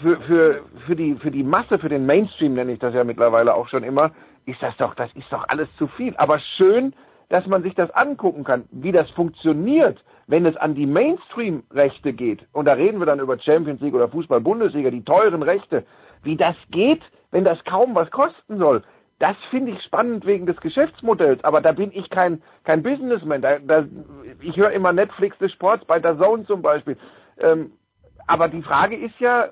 für, 0.00 0.20
für, 0.22 0.62
für, 0.86 0.96
die, 0.96 1.14
für 1.16 1.30
die 1.30 1.42
Masse, 1.42 1.78
für 1.78 1.88
den 1.88 2.06
Mainstream 2.06 2.54
nenne 2.54 2.72
ich 2.72 2.78
das 2.78 2.94
ja 2.94 3.04
mittlerweile 3.04 3.54
auch 3.54 3.68
schon 3.68 3.84
immer, 3.84 4.12
ist 4.46 4.62
das 4.62 4.76
doch, 4.76 4.94
das 4.94 5.10
ist 5.14 5.30
doch 5.30 5.46
alles 5.48 5.68
zu 5.78 5.86
viel. 5.88 6.14
Aber 6.16 6.38
schön, 6.56 6.94
dass 7.28 7.46
man 7.46 7.62
sich 7.62 7.74
das 7.74 7.90
angucken 7.90 8.44
kann, 8.44 8.64
wie 8.70 8.92
das 8.92 9.10
funktioniert, 9.10 10.02
wenn 10.26 10.46
es 10.46 10.56
an 10.56 10.74
die 10.74 10.86
Mainstream-Rechte 10.86 12.12
geht. 12.12 12.46
Und 12.52 12.66
da 12.66 12.72
reden 12.72 12.98
wir 12.98 13.06
dann 13.06 13.20
über 13.20 13.38
Champions 13.38 13.80
League 13.80 13.94
oder 13.94 14.08
Fußball-Bundesliga, 14.08 14.90
die 14.90 15.04
teuren 15.04 15.42
Rechte. 15.42 15.84
Wie 16.22 16.36
das 16.36 16.56
geht, 16.70 17.02
wenn 17.30 17.44
das 17.44 17.62
kaum 17.64 17.94
was 17.94 18.10
kosten 18.10 18.58
soll. 18.58 18.82
Das 19.18 19.36
finde 19.50 19.72
ich 19.72 19.82
spannend 19.82 20.26
wegen 20.26 20.46
des 20.46 20.56
Geschäftsmodells, 20.56 21.42
aber 21.44 21.60
da 21.60 21.72
bin 21.72 21.92
ich 21.92 22.10
kein, 22.10 22.42
kein 22.64 22.82
Businessman. 22.82 23.42
Da, 23.42 23.58
da, 23.58 23.84
ich 24.40 24.56
höre 24.56 24.72
immer 24.72 24.92
Netflix 24.92 25.38
des 25.38 25.52
Sports 25.52 25.84
bei 25.84 25.98
der 25.98 26.18
Zone 26.18 26.44
zum 26.46 26.62
Beispiel. 26.62 26.96
Ähm, 27.38 27.72
aber 28.26 28.48
die 28.48 28.62
Frage 28.62 28.96
ist 28.96 29.18
ja, 29.20 29.50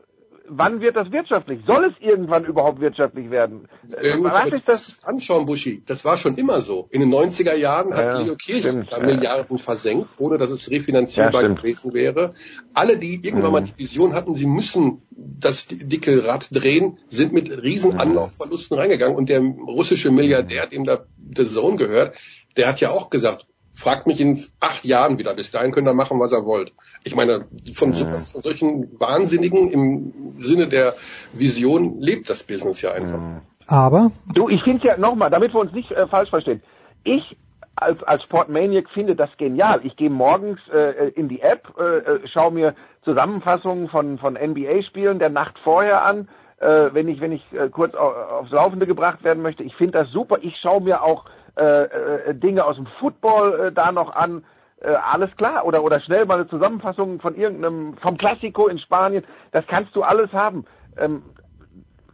wann 0.49 0.80
wird 0.80 0.96
das 0.96 1.11
wirtschaftlich? 1.11 1.61
Soll 1.66 1.87
es 1.87 1.94
irgendwann 2.00 2.44
überhaupt 2.44 2.80
wirtschaftlich 2.80 3.30
werden? 3.30 3.68
Ja, 4.02 4.16
gut, 4.16 4.25
Was 4.25 4.49
ist 4.49 4.68
das? 4.68 5.04
Anschauen, 5.04 5.46
Buschi. 5.46 5.82
Das 5.87 6.04
war 6.04 6.16
schon 6.16 6.37
immer 6.37 6.61
so. 6.61 6.88
In 6.90 7.00
den 7.00 7.12
90er 7.12 7.54
Jahren 7.54 7.94
hat 7.94 8.04
ja, 8.04 8.20
Leo 8.20 8.37
Kirch 8.37 8.66
da 8.90 9.00
Milliarden 9.00 9.58
versenkt, 9.58 10.11
ohne 10.18 10.38
dass 10.38 10.50
es 10.50 10.70
refinanzierbar 10.70 11.42
ja, 11.42 11.49
gewesen 11.49 11.94
wäre. 11.94 12.34
Alle, 12.75 12.99
die 12.99 13.14
irgendwann 13.14 13.50
mhm. 13.50 13.52
mal 13.52 13.64
die 13.64 13.78
Vision 13.78 14.14
hatten, 14.14 14.34
sie 14.34 14.46
müssen 14.46 15.02
das 15.11 15.66
dicke 15.68 16.26
Rad 16.26 16.49
drehen, 16.50 16.99
sind 17.08 17.32
mit 17.32 17.50
riesen 17.50 17.92
mhm. 17.94 18.00
Anlaufverlusten 18.00 18.78
reingegangen. 18.78 19.16
Und 19.16 19.28
der 19.28 19.40
russische 19.40 20.11
Milliardär, 20.11 20.66
dem 20.66 20.84
da 20.84 21.04
der 21.16 21.44
Sohn 21.44 21.76
gehört, 21.76 22.16
der 22.56 22.68
hat 22.68 22.80
ja 22.80 22.90
auch 22.90 23.11
gesagt, 23.11 23.46
fragt 23.82 24.06
mich 24.06 24.20
in 24.20 24.38
acht 24.60 24.84
Jahren 24.84 25.18
wieder. 25.18 25.34
Bis 25.34 25.50
dahin 25.50 25.72
könnt 25.72 25.88
ihr 25.88 25.94
machen, 25.94 26.20
was 26.20 26.32
ihr 26.32 26.44
wollt. 26.44 26.72
Ich 27.04 27.16
meine, 27.16 27.46
von, 27.74 27.92
so, 27.92 28.04
von 28.04 28.42
solchen 28.42 29.00
Wahnsinnigen 29.00 29.70
im 29.70 30.12
Sinne 30.38 30.68
der 30.68 30.94
Vision 31.32 32.00
lebt 32.00 32.30
das 32.30 32.44
Business 32.44 32.80
ja 32.80 32.92
einfach. 32.92 33.18
Aber? 33.66 34.12
Du, 34.34 34.48
ich 34.48 34.62
finde 34.62 34.86
ja 34.86 34.96
nochmal, 34.96 35.30
damit 35.30 35.52
wir 35.52 35.60
uns 35.60 35.72
nicht 35.72 35.90
äh, 35.90 36.06
falsch 36.06 36.30
verstehen. 36.30 36.62
Ich 37.04 37.36
als, 37.74 38.02
als 38.04 38.22
Sportmaniac 38.22 38.88
finde 38.90 39.16
das 39.16 39.30
genial. 39.36 39.80
Ich 39.82 39.96
gehe 39.96 40.10
morgens 40.10 40.60
äh, 40.72 41.08
in 41.10 41.28
die 41.28 41.40
App, 41.40 41.74
äh, 41.78 41.98
äh 41.98 42.28
schaue 42.28 42.52
mir 42.52 42.74
Zusammenfassungen 43.04 43.88
von, 43.88 44.18
von 44.18 44.34
NBA-Spielen 44.34 45.18
der 45.18 45.30
Nacht 45.30 45.58
vorher 45.64 46.04
an, 46.04 46.28
äh, 46.60 46.90
wenn 46.92 47.08
ich, 47.08 47.20
wenn 47.20 47.32
ich 47.32 47.42
äh, 47.52 47.68
kurz 47.68 47.94
aufs 47.94 48.50
Laufende 48.50 48.86
gebracht 48.86 49.24
werden 49.24 49.42
möchte. 49.42 49.64
Ich 49.64 49.74
finde 49.74 49.98
das 49.98 50.10
super. 50.10 50.38
Ich 50.42 50.56
schaue 50.58 50.82
mir 50.82 51.02
auch 51.02 51.24
äh, 51.56 51.85
äh, 51.85 52.35
Dinge 52.35 52.64
aus 52.64 52.76
dem 52.76 52.87
Football 52.99 53.61
äh, 53.61 53.73
da 53.73 53.92
noch 53.92 54.14
an. 54.14 54.44
Äh, 54.80 54.94
alles 54.94 55.35
klar. 55.37 55.64
Oder, 55.64 55.85
oder 55.85 56.00
schnell 56.00 56.25
mal 56.26 56.35
eine 56.35 56.49
Zusammenfassung 56.49 57.21
von 57.21 57.35
irgendeinem, 57.35 57.97
vom 57.99 58.16
Klassiko 58.16 58.68
in 58.68 58.78
Spanien. 58.78 59.25
Das 59.50 59.66
kannst 59.66 59.94
du 59.94 60.02
alles 60.02 60.32
haben. 60.32 60.64
Ähm, 60.97 61.23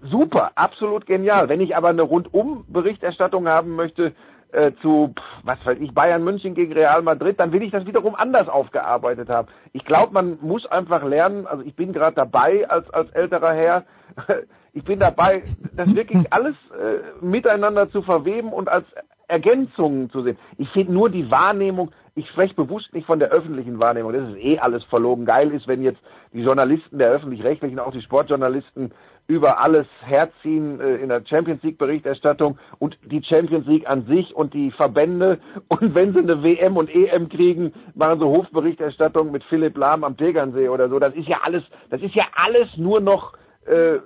super, 0.02 0.52
absolut 0.54 1.06
genial. 1.06 1.48
Wenn 1.48 1.60
ich 1.60 1.76
aber 1.76 1.88
eine 1.88 2.02
Rundum-Berichterstattung 2.02 3.48
haben 3.48 3.76
möchte, 3.76 4.12
äh, 4.52 4.72
zu, 4.80 5.14
was 5.44 5.58
weiß 5.64 5.78
ich, 5.80 5.92
Bayern 5.92 6.24
München 6.24 6.54
gegen 6.54 6.72
Real 6.72 7.02
Madrid, 7.02 7.38
dann 7.38 7.52
will 7.52 7.62
ich 7.62 7.70
das 7.70 7.86
wiederum 7.86 8.14
anders 8.14 8.48
aufgearbeitet 8.48 9.28
haben. 9.28 9.48
Ich 9.72 9.84
glaube, 9.84 10.12
man 10.14 10.38
muss 10.40 10.64
einfach 10.66 11.04
lernen, 11.04 11.46
also 11.46 11.62
ich 11.62 11.76
bin 11.76 11.92
gerade 11.92 12.14
dabei 12.14 12.68
als, 12.68 12.88
als 12.90 13.10
älterer 13.10 13.52
Herr, 13.52 13.84
ich 14.72 14.84
bin 14.84 14.98
dabei, 14.98 15.42
das 15.74 15.94
wirklich 15.94 16.32
alles 16.32 16.54
äh, 16.72 17.24
miteinander 17.24 17.90
zu 17.90 18.02
verweben 18.02 18.52
und 18.52 18.68
als 18.68 18.86
Ergänzungen 19.28 20.10
zu 20.10 20.22
sehen. 20.22 20.38
Ich 20.56 20.68
finde 20.70 20.92
nur 20.92 21.10
die 21.10 21.30
Wahrnehmung, 21.30 21.90
ich 22.14 22.28
spreche 22.30 22.54
bewusst 22.54 22.92
nicht 22.94 23.06
von 23.06 23.20
der 23.20 23.28
öffentlichen 23.28 23.78
Wahrnehmung, 23.78 24.12
das 24.12 24.30
ist 24.30 24.38
eh 24.38 24.58
alles 24.58 24.82
verlogen. 24.84 25.24
Geil 25.24 25.52
ist, 25.52 25.68
wenn 25.68 25.82
jetzt 25.82 26.00
die 26.32 26.42
Journalisten 26.42 26.98
der 26.98 27.10
öffentlich-rechtlichen, 27.10 27.78
auch 27.78 27.92
die 27.92 28.02
Sportjournalisten, 28.02 28.92
über 29.28 29.62
alles 29.62 29.86
herziehen 30.00 30.80
äh, 30.80 30.96
in 30.96 31.10
der 31.10 31.22
Champions 31.26 31.62
League 31.62 31.76
Berichterstattung 31.76 32.58
und 32.78 32.98
die 33.04 33.22
Champions 33.22 33.66
League 33.66 33.88
an 33.88 34.06
sich 34.06 34.34
und 34.34 34.54
die 34.54 34.70
Verbände 34.70 35.38
und 35.68 35.94
wenn 35.94 36.14
sie 36.14 36.20
eine 36.20 36.42
WM 36.42 36.78
und 36.78 36.88
EM 36.88 37.28
kriegen, 37.28 37.74
machen 37.94 38.18
sie 38.18 38.24
Hofberichterstattung 38.24 39.30
mit 39.30 39.44
Philipp 39.44 39.76
Lahm 39.76 40.02
am 40.02 40.16
Tegernsee 40.16 40.70
oder 40.70 40.88
so. 40.88 40.98
Das 40.98 41.14
ist 41.14 41.28
ja 41.28 41.40
alles, 41.44 41.62
das 41.90 42.00
ist 42.00 42.14
ja 42.14 42.24
alles 42.34 42.74
nur 42.78 43.00
noch 43.00 43.34
äh, 43.66 43.98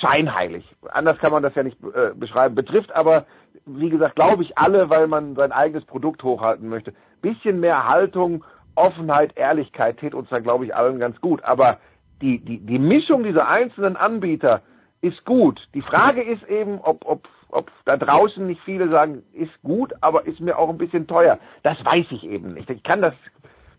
scheinheilig. 0.00 0.64
Anders 0.90 1.18
kann 1.18 1.32
man 1.32 1.42
das 1.42 1.54
ja 1.54 1.62
nicht 1.62 1.78
äh, 1.82 2.14
beschreiben. 2.14 2.54
Betrifft 2.54 2.94
aber, 2.94 3.24
wie 3.66 3.88
gesagt, 3.88 4.16
glaube 4.16 4.42
ich 4.42 4.58
alle, 4.58 4.90
weil 4.90 5.06
man 5.06 5.34
sein 5.34 5.52
eigenes 5.52 5.84
Produkt 5.84 6.22
hochhalten 6.22 6.68
möchte. 6.68 6.92
Bisschen 7.20 7.60
mehr 7.60 7.86
Haltung, 7.88 8.44
Offenheit, 8.74 9.36
Ehrlichkeit 9.36 9.98
tät 9.98 10.14
uns 10.14 10.28
da, 10.30 10.38
glaube 10.40 10.64
ich, 10.64 10.74
allen 10.74 10.98
ganz 10.98 11.20
gut. 11.20 11.44
Aber 11.44 11.78
die, 12.20 12.38
die, 12.38 12.58
die 12.58 12.78
Mischung 12.78 13.24
dieser 13.24 13.48
einzelnen 13.48 13.96
Anbieter 13.96 14.62
ist 15.00 15.24
gut. 15.24 15.60
Die 15.74 15.82
Frage 15.82 16.22
ist 16.22 16.42
eben, 16.44 16.80
ob, 16.80 17.04
ob, 17.04 17.28
ob 17.50 17.70
da 17.84 17.96
draußen 17.96 18.46
nicht 18.46 18.60
viele 18.64 18.88
sagen, 18.88 19.22
ist 19.32 19.52
gut, 19.62 19.92
aber 20.00 20.26
ist 20.26 20.40
mir 20.40 20.58
auch 20.58 20.70
ein 20.70 20.78
bisschen 20.78 21.06
teuer. 21.06 21.38
Das 21.62 21.84
weiß 21.84 22.06
ich 22.10 22.24
eben 22.24 22.54
nicht. 22.54 22.70
Ich 22.70 22.82
kann 22.82 23.02
das, 23.02 23.14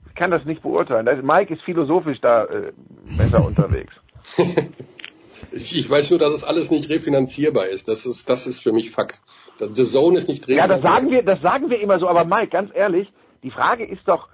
ich 0.07 0.15
kann 0.15 0.31
das 0.31 0.45
nicht 0.45 0.61
beurteilen. 0.61 1.25
Mike 1.25 1.53
ist 1.53 1.63
philosophisch 1.63 2.19
da 2.21 2.43
äh, 2.45 2.73
besser 3.17 3.45
unterwegs. 3.45 3.93
ich, 5.53 5.77
ich 5.77 5.89
weiß 5.89 6.09
nur, 6.09 6.19
dass 6.19 6.33
es 6.33 6.43
alles 6.43 6.71
nicht 6.71 6.89
refinanzierbar 6.89 7.67
ist. 7.67 7.87
Das 7.87 8.05
ist, 8.05 8.29
das 8.29 8.47
ist 8.47 8.61
für 8.61 8.71
mich 8.71 8.91
Fakt. 8.91 9.21
The 9.59 9.83
Zone 9.83 10.17
ist 10.17 10.27
nicht 10.27 10.47
refinanzierbar. 10.47 10.77
Ja, 10.77 10.81
das 10.81 10.91
sagen 10.91 11.11
wir, 11.11 11.23
das 11.23 11.41
sagen 11.41 11.69
wir 11.69 11.79
immer 11.79 11.99
so. 11.99 12.07
Aber 12.07 12.25
Mike, 12.25 12.47
ganz 12.47 12.71
ehrlich, 12.73 13.11
die 13.43 13.51
Frage 13.51 13.85
ist 13.85 14.01
doch, 14.07 14.27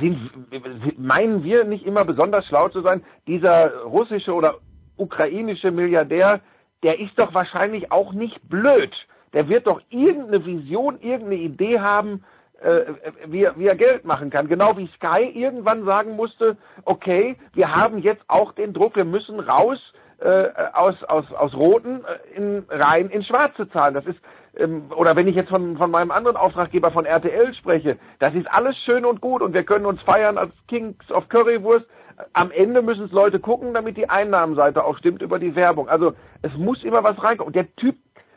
sind, 0.00 0.98
meinen 0.98 1.44
wir 1.44 1.64
nicht 1.64 1.86
immer 1.86 2.04
besonders 2.04 2.46
schlau 2.46 2.68
zu 2.68 2.82
sein? 2.82 3.04
Dieser 3.26 3.82
russische 3.82 4.32
oder 4.32 4.56
ukrainische 4.96 5.70
Milliardär, 5.70 6.40
der 6.82 6.98
ist 7.00 7.12
doch 7.16 7.34
wahrscheinlich 7.34 7.92
auch 7.92 8.12
nicht 8.12 8.36
blöd. 8.48 8.92
Der 9.32 9.48
wird 9.48 9.66
doch 9.66 9.80
irgendeine 9.90 10.44
Vision, 10.44 11.00
irgendeine 11.00 11.36
Idee 11.36 11.80
haben, 11.80 12.24
äh, 12.60 12.92
wie, 13.26 13.44
er, 13.44 13.58
wie 13.58 13.66
er 13.66 13.76
Geld 13.76 14.04
machen 14.04 14.30
kann. 14.30 14.48
Genau 14.48 14.76
wie 14.76 14.88
Sky 14.96 15.24
irgendwann 15.24 15.84
sagen 15.84 16.16
musste, 16.16 16.56
okay, 16.84 17.36
wir 17.54 17.72
haben 17.72 17.98
jetzt 17.98 18.22
auch 18.26 18.52
den 18.52 18.72
Druck, 18.72 18.96
wir 18.96 19.04
müssen 19.04 19.38
raus 19.38 19.78
äh, 20.20 20.48
aus, 20.72 20.96
aus, 21.04 21.26
aus 21.32 21.54
roten 21.54 22.00
äh, 22.04 22.36
in, 22.36 22.64
rein 22.68 23.08
in 23.08 23.22
schwarze 23.22 23.68
Zahlen. 23.70 23.94
Das 23.94 24.06
ist, 24.06 24.18
ähm, 24.56 24.90
oder 24.96 25.14
wenn 25.14 25.28
ich 25.28 25.36
jetzt 25.36 25.48
von, 25.48 25.76
von 25.76 25.90
meinem 25.90 26.10
anderen 26.10 26.36
Auftraggeber 26.36 26.90
von 26.90 27.06
RTL 27.06 27.54
spreche, 27.54 27.98
das 28.18 28.34
ist 28.34 28.50
alles 28.50 28.76
schön 28.84 29.04
und 29.04 29.20
gut 29.20 29.42
und 29.42 29.54
wir 29.54 29.62
können 29.62 29.86
uns 29.86 30.02
feiern 30.02 30.36
als 30.36 30.52
Kings 30.66 31.10
of 31.10 31.28
Currywurst. 31.28 31.86
Am 32.32 32.50
Ende 32.50 32.82
müssen 32.82 33.04
es 33.04 33.12
Leute 33.12 33.38
gucken, 33.38 33.74
damit 33.74 33.96
die 33.96 34.10
Einnahmenseite 34.10 34.82
auch 34.82 34.98
stimmt 34.98 35.22
über 35.22 35.38
die 35.38 35.54
Werbung. 35.54 35.88
Also 35.88 36.14
es 36.42 36.52
muss 36.56 36.82
immer 36.82 37.04
was 37.04 37.22
reinkommen. 37.22 37.46
Und 37.46 37.54
der 37.54 37.72
Typ, 37.76 37.94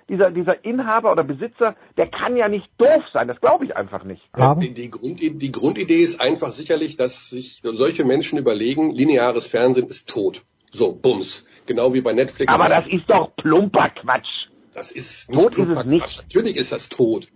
dieser, 0.08 0.30
dieser 0.30 0.64
Inhaber 0.64 1.12
oder 1.12 1.24
Besitzer, 1.24 1.76
der 1.98 2.08
kann 2.08 2.38
ja 2.38 2.48
nicht 2.48 2.70
doof 2.78 3.04
sein. 3.12 3.28
Das 3.28 3.42
glaube 3.42 3.66
ich 3.66 3.76
einfach 3.76 4.04
nicht. 4.04 4.22
Die, 4.62 4.74
die, 4.76 4.92
Grundidee, 4.92 5.40
die 5.40 5.52
Grundidee 5.52 6.04
ist 6.04 6.22
einfach 6.22 6.52
sicherlich, 6.52 6.96
dass 6.96 7.32
sich 7.32 7.62
solche 7.64 8.06
Menschen 8.06 8.38
überlegen, 8.38 8.92
lineares 8.92 9.48
Fernsehen 9.48 9.88
ist 9.88 10.08
tot. 10.08 10.44
So, 10.72 10.94
Bums. 10.94 11.44
Genau 11.66 11.94
wie 11.94 12.02
bei 12.02 12.14
Netflix. 12.14 12.52
Aber 12.52 12.70
das 12.70 12.88
ist 12.88 13.10
doch 13.10 13.36
plumper 13.36 13.90
Quatsch. 13.90 14.48
Das 14.74 14.92
ist 14.92 15.30
nicht 15.30 15.42
tot 15.42 15.54
plumper 15.54 15.74
ist 15.74 15.80
es 15.80 15.86
nicht. 15.86 16.02
Quatsch. 16.02 16.18
Natürlich 16.24 16.56
ist 16.56 16.72
das 16.72 16.90
tot. 16.90 17.28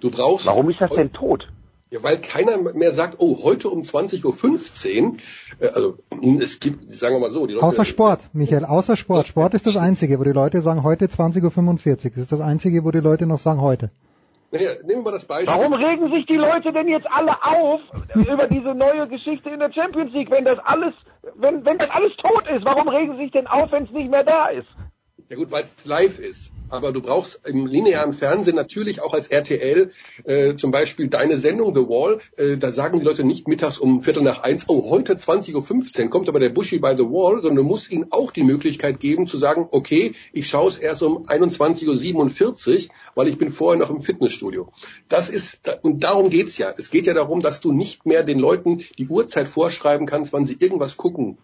Du 0.00 0.10
brauchst. 0.10 0.46
Warum 0.46 0.68
ist 0.70 0.80
das 0.80 0.90
denn 0.92 1.12
tot? 1.12 1.48
Ja, 1.90 2.02
weil 2.02 2.18
keiner 2.22 2.56
mehr 2.72 2.90
sagt, 2.92 3.16
oh, 3.18 3.44
heute 3.44 3.68
um 3.68 3.82
20.15 3.82 5.04
Uhr, 5.04 5.16
äh, 5.60 5.66
also 5.66 5.98
es 6.40 6.58
gibt, 6.58 6.90
sagen 6.90 7.16
wir 7.16 7.20
mal 7.20 7.30
so, 7.30 7.46
die 7.46 7.52
Leute, 7.52 7.66
Außer 7.66 7.84
Sport, 7.84 8.30
Michael, 8.32 8.64
außer 8.64 8.96
Sport. 8.96 9.26
Sport 9.26 9.52
ist 9.52 9.66
das 9.66 9.76
Einzige, 9.76 10.18
wo 10.18 10.24
die 10.24 10.30
Leute 10.30 10.62
sagen, 10.62 10.84
heute 10.84 11.04
20.45 11.04 11.90
Uhr. 11.90 11.96
Das 11.96 12.16
ist 12.16 12.32
das 12.32 12.40
Einzige, 12.40 12.84
wo 12.84 12.92
die 12.92 13.00
Leute 13.00 13.26
noch 13.26 13.38
sagen, 13.38 13.60
heute. 13.60 13.90
Naja, 14.52 14.72
nehmen 14.84 15.02
wir 15.02 15.12
das 15.12 15.24
Beispiel. 15.24 15.48
Warum 15.48 15.72
regen 15.72 16.12
sich 16.12 16.26
die 16.26 16.36
Leute 16.36 16.72
denn 16.72 16.86
jetzt 16.86 17.06
alle 17.10 17.32
auf 17.42 17.80
über 18.14 18.46
diese 18.46 18.74
neue 18.74 19.08
Geschichte 19.08 19.48
in 19.48 19.58
der 19.58 19.72
Champions 19.72 20.12
League, 20.12 20.30
wenn 20.30 20.44
das 20.44 20.58
alles, 20.58 20.92
wenn, 21.36 21.64
wenn 21.64 21.78
das 21.78 21.88
alles 21.88 22.12
tot 22.18 22.46
ist? 22.48 22.62
Warum 22.64 22.86
regen 22.88 23.12
sie 23.16 23.22
sich 23.22 23.30
denn 23.32 23.46
auf, 23.46 23.72
wenn 23.72 23.84
es 23.84 23.90
nicht 23.90 24.10
mehr 24.10 24.24
da 24.24 24.48
ist? 24.48 24.68
Ja 25.30 25.36
gut, 25.36 25.50
weil 25.50 25.62
es 25.62 25.86
live 25.86 26.18
ist 26.18 26.52
aber 26.72 26.92
du 26.92 27.02
brauchst 27.02 27.46
im 27.46 27.66
linearen 27.66 28.12
Fernsehen 28.12 28.56
natürlich 28.56 29.02
auch 29.02 29.12
als 29.12 29.28
RTL 29.28 29.90
äh, 30.24 30.56
zum 30.56 30.70
Beispiel 30.70 31.08
deine 31.08 31.36
Sendung 31.36 31.74
The 31.74 31.82
Wall, 31.82 32.18
äh, 32.36 32.56
da 32.56 32.72
sagen 32.72 33.00
die 33.00 33.04
Leute 33.04 33.24
nicht 33.24 33.46
mittags 33.46 33.78
um 33.78 34.02
Viertel 34.02 34.22
nach 34.22 34.42
eins, 34.42 34.64
oh, 34.68 34.90
heute 34.90 35.14
20.15 35.14 36.04
Uhr 36.04 36.10
kommt 36.10 36.28
aber 36.28 36.40
der 36.40 36.48
Bushy 36.48 36.78
by 36.78 36.94
The 36.96 37.04
Wall, 37.04 37.40
sondern 37.40 37.64
du 37.64 37.70
musst 37.70 37.92
ihnen 37.92 38.06
auch 38.10 38.30
die 38.30 38.42
Möglichkeit 38.42 39.00
geben 39.00 39.26
zu 39.26 39.36
sagen, 39.36 39.68
okay, 39.70 40.14
ich 40.32 40.48
schaue 40.48 40.68
es 40.68 40.78
erst 40.78 41.02
um 41.02 41.26
21.47 41.26 42.86
Uhr, 42.88 42.94
weil 43.14 43.28
ich 43.28 43.36
bin 43.36 43.50
vorher 43.50 43.78
noch 43.78 43.90
im 43.90 44.00
Fitnessstudio. 44.00 44.70
Das 45.08 45.28
ist, 45.28 45.78
und 45.82 46.02
darum 46.02 46.30
geht's 46.30 46.56
ja. 46.56 46.72
Es 46.76 46.90
geht 46.90 47.06
ja 47.06 47.14
darum, 47.14 47.40
dass 47.40 47.60
du 47.60 47.72
nicht 47.72 48.06
mehr 48.06 48.24
den 48.24 48.38
Leuten 48.38 48.82
die 48.98 49.08
Uhrzeit 49.08 49.48
vorschreiben 49.48 50.06
kannst, 50.06 50.32
wann 50.32 50.44
sie 50.44 50.56
irgendwas 50.58 50.96
gucken 50.96 51.38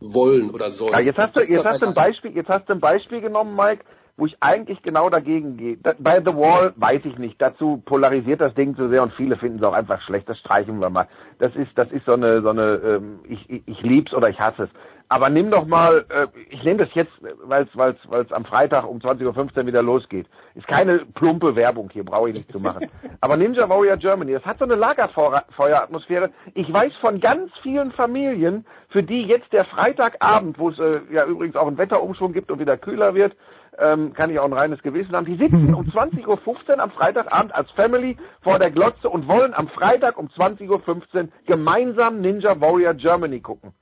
wollen 0.00 0.50
oder 0.50 0.70
sollen. 0.70 0.92
Ja, 0.92 1.00
jetzt 1.00 1.18
hast 1.18 1.36
du, 1.36 1.40
jetzt 1.40 1.64
hast 1.64 1.80
du 1.80 1.86
ein 1.86 1.94
Beispiel, 1.94 2.32
jetzt 2.36 2.48
hast 2.48 2.68
du 2.68 2.74
ein 2.74 2.80
Beispiel 2.80 3.20
genommen, 3.20 3.56
Mike, 3.56 3.84
wo 4.16 4.26
ich 4.26 4.36
eigentlich 4.40 4.80
genau 4.82 5.10
dagegen 5.10 5.56
gehe. 5.56 5.76
Bei 5.76 6.20
The 6.20 6.34
Wall 6.34 6.72
weiß 6.76 7.00
ich 7.04 7.18
nicht. 7.18 7.40
Dazu 7.42 7.82
polarisiert 7.84 8.40
das 8.40 8.54
Ding 8.54 8.76
zu 8.76 8.88
sehr 8.88 9.02
und 9.02 9.12
viele 9.14 9.36
finden 9.36 9.58
es 9.58 9.64
auch 9.64 9.72
einfach 9.72 10.00
schlecht. 10.02 10.28
Das 10.28 10.38
streichen 10.38 10.78
wir 10.78 10.88
mal. 10.88 11.08
Das 11.40 11.54
ist, 11.56 11.70
das 11.76 11.90
ist 11.90 12.06
so 12.06 12.12
eine, 12.12 12.40
so 12.42 12.50
eine, 12.50 12.80
ähm, 12.84 13.18
ich, 13.24 13.50
ich, 13.50 13.62
ich 13.66 13.82
lieb's 13.82 14.14
oder 14.14 14.28
ich 14.28 14.38
hasse 14.38 14.64
es. 14.64 14.70
Aber 15.08 15.28
nimm 15.28 15.50
doch 15.50 15.66
mal, 15.66 16.06
äh, 16.08 16.26
ich 16.48 16.62
nehme 16.64 16.78
das 16.84 16.94
jetzt, 16.94 17.12
weil 17.42 17.64
es 17.64 17.76
weil's, 17.76 17.98
weil's 18.08 18.32
am 18.32 18.44
Freitag 18.44 18.88
um 18.88 18.98
20.15 18.98 19.58
Uhr 19.58 19.66
wieder 19.66 19.82
losgeht. 19.82 20.26
Ist 20.54 20.66
keine 20.66 21.00
plumpe 21.14 21.54
Werbung 21.56 21.90
hier, 21.92 22.04
brauche 22.04 22.30
ich 22.30 22.36
nicht 22.36 22.50
zu 22.50 22.58
machen. 22.58 22.88
Aber 23.20 23.36
Ninja 23.36 23.68
Warrior 23.68 23.96
Germany, 23.96 24.32
das 24.32 24.44
hat 24.44 24.58
so 24.58 24.64
eine 24.64 24.76
Lagerfeueratmosphäre. 24.76 26.30
Ich 26.54 26.72
weiß 26.72 26.92
von 27.00 27.20
ganz 27.20 27.52
vielen 27.62 27.92
Familien, 27.92 28.64
für 28.88 29.02
die 29.02 29.22
jetzt 29.22 29.52
der 29.52 29.64
Freitagabend, 29.66 30.58
wo 30.58 30.70
es 30.70 30.78
äh, 30.78 31.00
ja 31.12 31.26
übrigens 31.26 31.56
auch 31.56 31.66
einen 31.66 31.78
Wetterumschwung 31.78 32.32
gibt 32.32 32.50
und 32.50 32.58
wieder 32.58 32.78
kühler 32.78 33.14
wird, 33.14 33.36
ähm, 33.78 34.12
kann 34.14 34.30
ich 34.30 34.38
auch 34.38 34.44
ein 34.44 34.52
reines 34.52 34.82
Gewissen 34.82 35.14
haben. 35.14 35.26
Die 35.26 35.36
sitzen 35.36 35.74
um 35.74 35.86
20.15 35.90 36.26
Uhr 36.26 36.80
am 36.80 36.90
Freitagabend 36.90 37.54
als 37.54 37.70
Family 37.72 38.16
vor 38.42 38.58
der 38.58 38.70
Glotze 38.70 39.08
und 39.08 39.28
wollen 39.28 39.54
am 39.54 39.68
Freitag 39.68 40.18
um 40.18 40.28
20.15 40.28 40.68
Uhr 40.68 41.28
gemeinsam 41.46 42.20
Ninja 42.20 42.60
Warrior 42.60 42.94
Germany 42.94 43.40
gucken. 43.40 43.72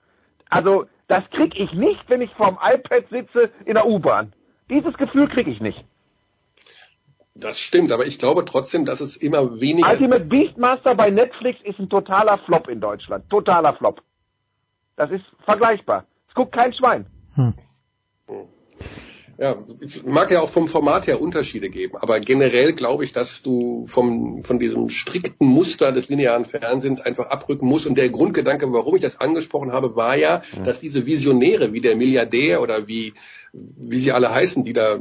Also, 0.49 0.87
das 1.09 1.23
krieg 1.31 1.55
ich 1.57 1.73
nicht, 1.73 2.05
wenn 2.09 2.21
ich 2.21 2.31
vorm 2.35 2.59
iPad 2.63 3.05
sitze 3.11 3.51
in 3.65 3.75
der 3.75 3.87
U-Bahn. 3.87 4.33
Dieses 4.71 4.95
Gefühl 4.95 5.29
krieg 5.29 5.47
ich 5.47 5.61
nicht. 5.61 5.85
Das 7.35 7.59
stimmt, 7.59 7.93
aber 7.93 8.07
ich 8.07 8.19
glaube 8.19 8.45
trotzdem, 8.45 8.85
dass 8.85 9.01
es 9.01 9.17
immer 9.17 9.61
weniger. 9.61 9.91
Ultimate 9.91 10.25
Beastmaster 10.29 10.95
bei 10.95 11.09
Netflix 11.09 11.61
ist 11.65 11.79
ein 11.79 11.89
totaler 11.89 12.39
Flop 12.45 12.69
in 12.69 12.81
Deutschland. 12.81 13.29
Totaler 13.31 13.73
Flop. 13.75 14.03
Das 14.97 15.11
ist 15.11 15.25
vergleichbar. 15.45 16.05
Es 16.29 16.35
guckt 16.35 16.55
kein 16.55 16.75
Schwein. 16.75 17.07
Hm. 17.35 17.55
Ja, 19.43 19.57
mag 20.05 20.31
ja 20.31 20.41
auch 20.41 20.51
vom 20.51 20.69
Format 20.69 21.09
her 21.09 21.21
Unterschiede 21.21 21.69
geben, 21.69 21.97
aber 21.97 22.21
generell 22.21 22.75
glaube 22.75 23.03
ich, 23.03 23.13
dass 23.13 23.43
du 23.43 23.89
vom, 23.89 24.45
von 24.45 24.61
diesem 24.61 24.89
strikten 24.89 25.49
Muster 25.49 25.91
des 25.91 26.09
linearen 26.09 26.45
Fernsehens 26.45 27.01
einfach 27.01 27.29
abrücken 27.29 27.67
musst. 27.67 27.89
Und 27.89 27.99
der 27.99 28.09
Grundgedanke, 28.09 28.73
warum 28.73 28.95
ich 28.95 29.03
das 29.03 29.19
angesprochen 29.19 29.73
habe, 29.73 29.97
war 29.97 30.15
ja, 30.15 30.43
dass 30.65 30.79
diese 30.79 31.07
Visionäre 31.07 31.73
wie 31.73 31.81
der 31.81 31.97
Milliardär 31.97 32.63
oder 32.63 32.87
wie 32.87 33.15
wie 33.53 33.99
sie 33.99 34.13
alle 34.13 34.33
heißen, 34.35 34.65
die 34.65 34.73
da 34.73 34.99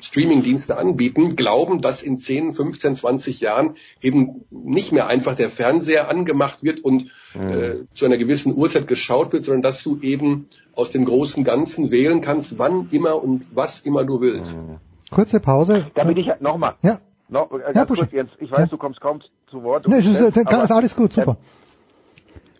Streaming-Dienste 0.00 0.78
anbieten, 0.78 1.34
glauben, 1.34 1.80
dass 1.80 2.00
in 2.02 2.16
10, 2.16 2.52
15, 2.52 2.94
20 2.94 3.40
Jahren 3.40 3.74
eben 4.00 4.44
nicht 4.50 4.92
mehr 4.92 5.08
einfach 5.08 5.34
der 5.34 5.50
Fernseher 5.50 6.08
angemacht 6.08 6.62
wird 6.62 6.80
und 6.80 7.10
mhm. 7.34 7.48
äh, 7.48 7.74
zu 7.94 8.04
einer 8.04 8.16
gewissen 8.16 8.54
Uhrzeit 8.56 8.86
geschaut 8.86 9.32
wird, 9.32 9.44
sondern 9.44 9.62
dass 9.62 9.82
du 9.82 9.98
eben 10.00 10.46
aus 10.74 10.90
dem 10.90 11.04
großen 11.04 11.42
Ganzen 11.42 11.90
wählen 11.90 12.20
kannst, 12.20 12.58
wann 12.58 12.88
immer 12.92 13.22
und 13.22 13.48
was 13.52 13.80
immer 13.80 14.04
du 14.04 14.20
willst. 14.20 14.56
Mhm. 14.56 14.78
Kurze 15.10 15.40
Pause. 15.40 15.86
Da 15.94 16.04
bin 16.04 16.16
ich 16.16 16.28
nochmal. 16.40 16.74
Ja. 16.82 16.98
No, 17.28 17.48
äh, 17.52 17.74
ja, 17.74 17.84
kurz, 17.84 18.10
Jens, 18.12 18.30
ich 18.38 18.50
weiß, 18.50 18.60
ja. 18.60 18.66
du 18.66 18.78
kommst 18.78 19.00
kaum 19.00 19.20
zu 19.50 19.62
Wort. 19.62 19.86
Nee, 19.88 19.98
ist, 19.98 20.06
ist, 20.06 20.36
ist 20.36 20.70
alles 20.70 20.94
gut, 20.94 21.12
super. 21.12 21.32
Äh, 21.32 21.67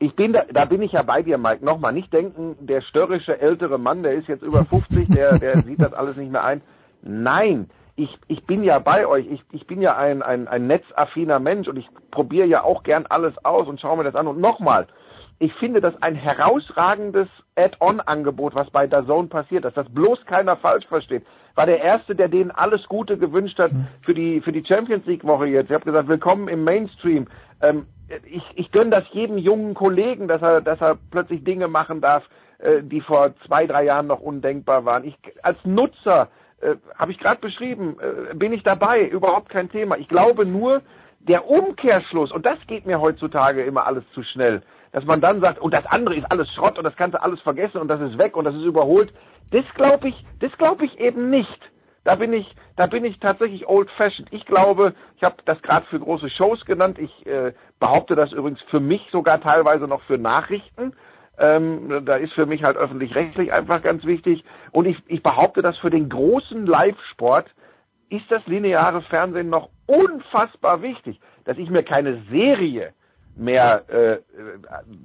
ich 0.01 0.15
bin 0.15 0.33
da, 0.33 0.43
da 0.53 0.65
bin 0.65 0.83
ich 0.83 0.93
ja 0.93 1.03
bei 1.03 1.23
dir, 1.23 1.39
Mike. 1.39 1.65
Nochmal, 1.65 1.93
nicht 1.93 2.13
denken, 2.13 2.57
der 2.61 2.81
störrische 2.83 3.41
ältere 3.41 3.79
Mann, 3.79 4.03
der 4.03 4.13
ist 4.13 4.29
jetzt 4.29 4.43
über 4.43 4.65
50, 4.65 5.09
der, 5.09 5.39
der 5.39 5.59
sieht 5.65 5.81
das 5.81 5.93
alles 5.93 6.17
nicht 6.17 6.31
mehr 6.31 6.45
ein. 6.45 6.63
Nein, 7.03 7.71
ich, 7.97 8.17
ich 8.29 8.45
bin 8.45 8.63
ja 8.63 8.79
bei 8.79 9.07
euch, 9.07 9.27
ich, 9.27 9.43
ich 9.51 9.67
bin 9.67 9.83
ja 9.83 9.97
ein, 9.97 10.23
ein, 10.23 10.47
ein 10.47 10.67
netzaffiner 10.69 11.41
Mensch 11.41 11.67
und 11.67 11.77
ich 11.77 11.89
probiere 12.11 12.47
ja 12.47 12.63
auch 12.63 12.85
gern 12.85 13.07
alles 13.07 13.35
aus 13.45 13.67
und 13.67 13.81
schaue 13.81 13.97
mir 13.97 14.05
das 14.05 14.15
an. 14.15 14.29
Und 14.29 14.41
nochmal, 14.41 14.87
ich 15.41 15.53
finde 15.55 15.81
das 15.81 16.01
ein 16.01 16.15
herausragendes 16.15 17.29
Add-on-Angebot, 17.57 18.55
was 18.55 18.71
bei 18.71 18.87
DAZN 18.87 19.29
passiert, 19.29 19.65
dass 19.65 19.75
das 19.75 19.89
bloß 19.89 20.25
keiner 20.27 20.57
falsch 20.57 20.87
versteht. 20.87 21.25
War 21.57 21.67
der 21.67 21.83
Erste, 21.83 22.15
der 22.15 22.29
denen 22.29 22.53
alles 22.53 22.87
Gute 22.87 23.19
gewünscht 23.19 23.59
hat 23.59 23.73
für 24.01 24.15
die, 24.15 24.41
für 24.41 24.53
die 24.53 24.65
Champions 24.65 25.07
League-Woche 25.07 25.47
jetzt. 25.47 25.71
Ich 25.71 25.75
habe 25.75 25.85
gesagt, 25.85 26.09
willkommen 26.09 26.47
im 26.47 26.63
Mainstream. 26.63 27.27
Ähm, 27.63 27.87
ich, 28.25 28.43
ich 28.55 28.73
gönne 28.73 28.91
das 28.91 29.05
jedem 29.13 29.39
jungen 29.39 29.75
Kollegen, 29.75 30.29
dass 30.29 30.43
er, 30.43 30.61
dass 30.61 30.81
er 30.81 30.99
plötzlich 31.11 31.45
Dinge 31.45 31.69
machen 31.69 32.01
darf, 32.01 32.25
äh, 32.59 32.83
die 32.83 33.01
vor 33.01 33.35
zwei, 33.47 33.67
drei 33.67 33.85
Jahren 33.85 34.07
noch 34.07 34.21
undenkbar 34.21 34.85
waren. 34.85 35.05
Ich 35.05 35.17
als 35.43 35.59
Nutzer 35.65 36.29
äh, 36.61 36.77
habe 36.97 37.13
ich 37.13 37.19
gerade 37.19 37.41
beschrieben, 37.41 37.97
äh, 38.01 38.35
bin 38.35 38.53
ich 38.53 38.63
dabei, 38.63 39.03
überhaupt 39.03 39.51
kein 39.51 39.71
Thema. 39.71 39.97
Ich 39.97 40.09
glaube 40.09 40.47
nur, 40.47 40.83
der 41.21 41.49
Umkehrschluss, 41.49 42.33
und 42.33 42.47
das 42.47 42.59
geht 42.67 42.87
mir 42.87 43.01
heutzutage 43.01 43.63
immer 43.63 43.87
alles 43.87 44.05
zu 44.15 44.23
schnell, 44.23 44.63
dass 44.93 45.05
man 45.05 45.21
dann 45.21 45.41
sagt, 45.41 45.59
und 45.59 45.75
das 45.75 45.87
andere 45.87 46.15
ist 46.15 46.31
alles 46.31 46.51
Schrott 46.55 46.79
und 46.79 46.85
das 46.85 46.97
kannst 46.97 47.15
du 47.15 47.23
alles 47.23 47.41
vergessen 47.41 47.79
und 47.79 47.89
das 47.89 48.01
ist 48.01 48.19
weg 48.19 48.37
und 48.37 48.45
das 48.45 48.55
ist 48.55 48.63
überholt, 48.63 49.13
das 49.51 49.65
glaube 49.75 50.09
ich, 50.09 50.25
das 50.41 50.51
glaube 50.59 50.85
ich 50.87 50.99
eben 50.99 51.31
nicht. 51.31 51.71
Da 52.05 52.15
bin 52.15 52.33
ich, 52.33 52.55
da 52.77 52.87
bin 52.87 53.05
ich 53.05 53.19
tatsächlich 53.19 53.69
old 53.69 53.91
fashioned. 53.91 54.33
Ich 54.33 54.47
glaube, 54.47 54.95
ich 55.17 55.23
habe 55.23 55.37
das 55.45 55.61
gerade 55.63 55.87
für 55.87 56.01
große 56.01 56.31
Shows 56.31 56.65
genannt. 56.65 56.99
Ich 56.99 57.27
äh, 57.27 57.53
behaupte 57.79 58.15
das 58.15 58.33
übrigens 58.33 58.63
für 58.71 58.81
mich 58.81 59.03
sogar 59.13 59.41
teilweise 59.41 59.87
noch 59.87 60.03
für 60.03 60.19
Nachrichten. 60.19 60.95
Ähm, 61.39 62.05
da 62.05 62.17
ist 62.17 62.33
für 62.33 62.47
mich 62.47 62.65
halt 62.65 62.77
öffentlich-rechtlich 62.77 63.53
einfach 63.53 63.83
ganz 63.83 64.05
wichtig. 64.05 64.45
Und 64.73 64.87
ich, 64.87 64.97
ich 65.07 65.23
behaupte, 65.23 65.63
dass 65.63 65.77
für 65.79 65.91
den 65.91 66.09
großen 66.09 66.67
Live-Sport 66.67 67.47
ist 68.11 68.25
das 68.31 68.45
lineare 68.47 69.03
Fernsehen 69.03 69.51
noch 69.51 69.69
unfassbar 69.87 70.83
wichtig. 70.83 71.21
Dass 71.45 71.59
ich 71.59 71.71
mir 71.71 71.83
keine 71.83 72.23
Serie 72.31 72.93
mehr, 73.37 73.85
äh, 73.89 74.19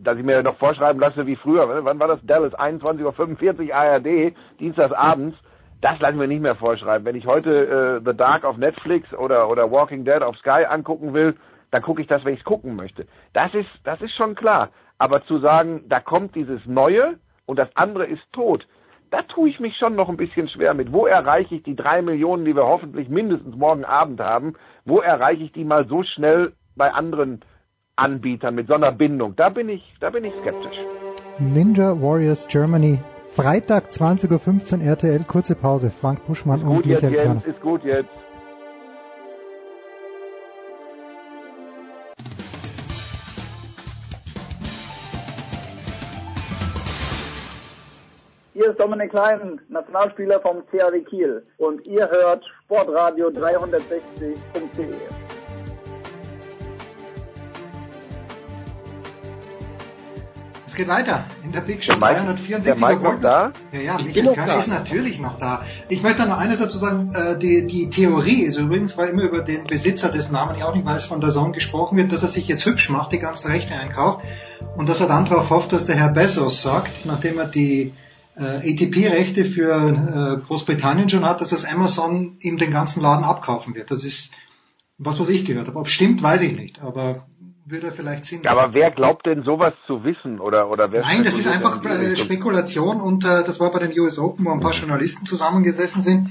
dass 0.01 0.17
ich 0.17 0.23
mir 0.23 0.41
noch 0.41 0.58
vorschreiben 0.58 0.99
lasse 0.99 1.25
wie 1.27 1.36
früher. 1.36 1.86
Wann 1.86 1.99
war 1.99 2.08
das? 2.08 2.19
Dallas 2.23 2.53
21.45 2.53 3.67
Uhr 3.69 3.75
ARD, 3.75 4.36
Dienstagsabends. 4.60 5.38
Das 5.83 5.99
lassen 5.99 6.17
wir 6.17 6.27
nicht 6.27 6.41
mehr 6.41 6.55
vorschreiben. 6.55 7.05
Wenn 7.05 7.17
ich 7.17 7.27
heute 7.27 7.99
äh, 8.01 8.09
The 8.09 8.15
Dark 8.15 8.45
auf 8.45 8.55
Netflix 8.55 9.13
oder, 9.13 9.49
oder 9.49 9.69
Walking 9.69 10.05
Dead 10.05 10.21
auf 10.21 10.37
Sky 10.37 10.63
angucken 10.65 11.13
will, 11.13 11.35
dann 11.71 11.81
gucke 11.81 12.01
ich 12.01 12.07
das, 12.07 12.23
wenn 12.23 12.35
ich 12.35 12.39
es 12.39 12.45
gucken 12.45 12.77
möchte. 12.77 13.05
Das 13.33 13.53
ist, 13.53 13.67
das 13.83 13.99
ist 14.01 14.15
schon 14.15 14.33
klar. 14.35 14.69
Aber 14.97 15.25
zu 15.25 15.39
sagen, 15.39 15.83
da 15.89 15.99
kommt 15.99 16.35
dieses 16.35 16.65
Neue 16.65 17.19
und 17.45 17.59
das 17.59 17.67
andere 17.75 18.05
ist 18.05 18.23
tot, 18.31 18.65
da 19.11 19.23
tue 19.23 19.49
ich 19.49 19.59
mich 19.59 19.75
schon 19.75 19.95
noch 19.95 20.07
ein 20.07 20.15
bisschen 20.15 20.47
schwer 20.47 20.73
mit. 20.73 20.93
Wo 20.93 21.05
erreiche 21.05 21.55
ich 21.55 21.63
die 21.63 21.75
drei 21.75 22.01
Millionen, 22.01 22.45
die 22.45 22.55
wir 22.55 22.65
hoffentlich 22.65 23.09
mindestens 23.09 23.57
morgen 23.57 23.83
Abend 23.83 24.21
haben? 24.21 24.53
Wo 24.85 25.01
erreiche 25.01 25.43
ich 25.43 25.51
die 25.51 25.65
mal 25.65 25.85
so 25.89 26.03
schnell 26.03 26.53
bei 26.77 26.93
anderen 26.93 27.41
Anbietern 27.97 28.55
mit 28.55 28.69
so 28.69 28.75
einer 28.75 28.93
Bindung? 28.93 29.35
Da 29.35 29.49
bin 29.49 29.67
ich, 29.67 29.83
da 29.99 30.11
bin 30.11 30.23
ich 30.23 30.33
skeptisch. 30.39 30.77
Ninja 31.39 32.01
Warriors 32.01 32.47
Germany. 32.47 32.99
Freitag 33.35 33.89
20.15 33.89 34.77
Uhr 34.77 34.85
RTL, 34.85 35.23
kurze 35.27 35.55
Pause. 35.55 35.89
Frank 35.89 36.23
Buschmann 36.27 36.59
ist 36.59 36.67
und 36.67 36.75
gut 36.75 36.85
Michael 36.85 37.13
jetzt. 37.13 37.23
Jens, 37.25 37.45
ist 37.47 37.61
gut 37.61 37.83
jetzt. 37.83 38.09
Hier 48.53 48.69
ist 48.69 48.79
Dominik 48.79 49.09
Klein, 49.09 49.59
Nationalspieler 49.67 50.39
vom 50.39 50.61
CAW 50.71 51.01
Kiel. 51.01 51.43
Und 51.57 51.83
ihr 51.87 52.07
hört 52.07 52.45
Sportradio 52.65 53.29
360.de. 53.29 55.22
Es 60.73 60.77
geht 60.77 60.88
weiter 60.88 61.25
in 61.43 61.51
der 61.51 61.62
Big 61.62 61.83
Show 61.83 61.91
Der 61.93 61.99
Mike- 61.99 62.15
374. 62.25 62.63
der 62.73 62.89
Mike 62.89 63.03
noch 63.03 63.21
da? 63.21 63.51
Ja, 63.73 63.79
ja, 63.79 63.99
Ich 63.99 64.05
Michael 64.05 64.33
Körner 64.33 64.53
da. 64.53 64.57
ist 64.57 64.69
natürlich 64.69 65.19
noch 65.19 65.38
da. 65.38 65.62
Ich 65.88 66.01
möchte 66.01 66.25
noch 66.25 66.39
eines 66.39 66.57
dazu 66.57 66.79
sagen. 66.79 67.13
Äh, 67.13 67.38
die, 67.38 67.67
die 67.67 67.91
Theorie 67.91 68.41
ist 68.41 68.57
übrigens, 68.57 68.97
weil 68.97 69.09
immer 69.09 69.21
über 69.21 69.41
den 69.43 69.65
Besitzer 69.65 70.09
des 70.09 70.31
Namen 70.31 70.55
ich 70.57 70.63
auch 70.63 70.73
nicht 70.73 70.83
weiß, 70.83 71.05
von 71.05 71.21
der 71.21 71.29
Song 71.29 71.53
gesprochen 71.53 71.95
wird, 71.95 72.12
dass 72.12 72.23
er 72.23 72.29
sich 72.29 72.47
jetzt 72.47 72.65
hübsch 72.65 72.89
macht, 72.89 73.12
die 73.12 73.19
ganzen 73.19 73.51
Rechte 73.51 73.75
einkauft 73.75 74.25
und 74.75 74.89
dass 74.89 74.99
er 74.99 75.05
dann 75.07 75.25
darauf 75.25 75.51
hofft, 75.51 75.73
dass 75.73 75.86
der 75.86 75.95
Herr 75.95 76.09
Bezos 76.09 76.63
sagt, 76.63 77.05
nachdem 77.05 77.38
er 77.38 77.45
die 77.45 77.93
äh, 78.36 78.41
ATP-Rechte 78.73 79.45
für 79.45 80.39
äh, 80.41 80.43
Großbritannien 80.47 81.07
schon 81.07 81.23
hat, 81.23 81.39
dass 81.39 81.49
das 81.51 81.65
Amazon 81.65 82.38
ihm 82.39 82.57
den 82.57 82.71
ganzen 82.71 82.99
Laden 83.03 83.23
abkaufen 83.25 83.75
wird. 83.75 83.91
Das 83.91 84.03
ist 84.03 84.31
was, 84.97 85.19
was 85.19 85.29
ich 85.29 85.45
gehört 85.45 85.67
habe. 85.67 85.77
Ob 85.77 85.86
es 85.86 85.91
stimmt, 85.91 86.23
weiß 86.23 86.41
ich 86.41 86.55
nicht, 86.55 86.81
aber 86.81 87.27
würde 87.65 87.91
vielleicht 87.91 88.26
Sinn 88.26 88.43
Ja, 88.43 88.52
aber 88.52 88.73
wer 88.73 88.91
glaubt 88.91 89.26
denn 89.26 89.43
sowas 89.43 89.73
zu 89.88 90.04
wissen 90.04 90.39
oder 90.39 90.69
oder 90.69 90.91
wer 90.91 91.02
Nein, 91.02 91.23
das 91.23 91.38
ist 91.38 91.47
einfach 91.47 91.84
äh? 91.86 92.15
Spekulation 92.15 92.99
und 92.99 93.23
äh, 93.23 93.43
das 93.43 93.60
war 93.60 93.71
bei 93.71 93.80
den 93.80 93.97
US 93.99 94.19
Open, 94.19 94.45
wo 94.45 94.52
ein 94.52 94.60
paar 94.60 94.73
Journalisten 94.73 95.26
zusammengesessen 95.26 96.02
sind. 96.02 96.30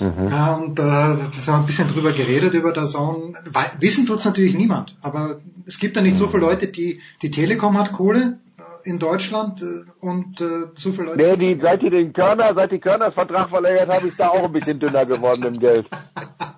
Mhm. 0.00 0.28
Ja, 0.28 0.54
und 0.54 0.78
äh, 0.78 0.82
das 0.82 1.46
haben 1.46 1.60
ein 1.60 1.66
bisschen 1.66 1.88
drüber 1.88 2.12
geredet 2.12 2.54
über 2.54 2.72
der 2.72 2.86
Zone. 2.86 3.34
Wissen 3.78 4.06
tut's 4.06 4.24
natürlich 4.24 4.54
niemand, 4.54 4.96
aber 5.00 5.40
es 5.66 5.78
gibt 5.78 5.96
ja 5.96 6.02
nicht 6.02 6.16
so 6.16 6.26
viele 6.28 6.42
Leute, 6.42 6.66
die 6.66 7.00
die 7.22 7.30
Telekom 7.30 7.78
hat 7.78 7.92
Kohle 7.92 8.38
äh, 8.58 8.88
in 8.88 8.98
Deutschland 8.98 9.62
äh, 9.62 9.84
und 10.00 10.40
äh, 10.40 10.68
so 10.74 10.92
viele 10.92 11.14
Leute. 11.14 11.22
Nee, 11.22 11.36
die, 11.36 11.60
seit 11.60 11.82
die 11.82 11.90
den 11.90 12.12
Körner, 12.12 12.52
seit 12.54 12.72
die 12.72 12.80
Körners 12.80 13.14
Vertrag 13.14 13.50
verlängert 13.50 13.88
haben, 13.88 14.08
ist 14.08 14.18
da 14.18 14.28
auch 14.28 14.44
ein 14.44 14.52
bisschen 14.52 14.80
dünner 14.80 15.06
geworden 15.06 15.44
im 15.44 15.58
Geld. 15.60 15.86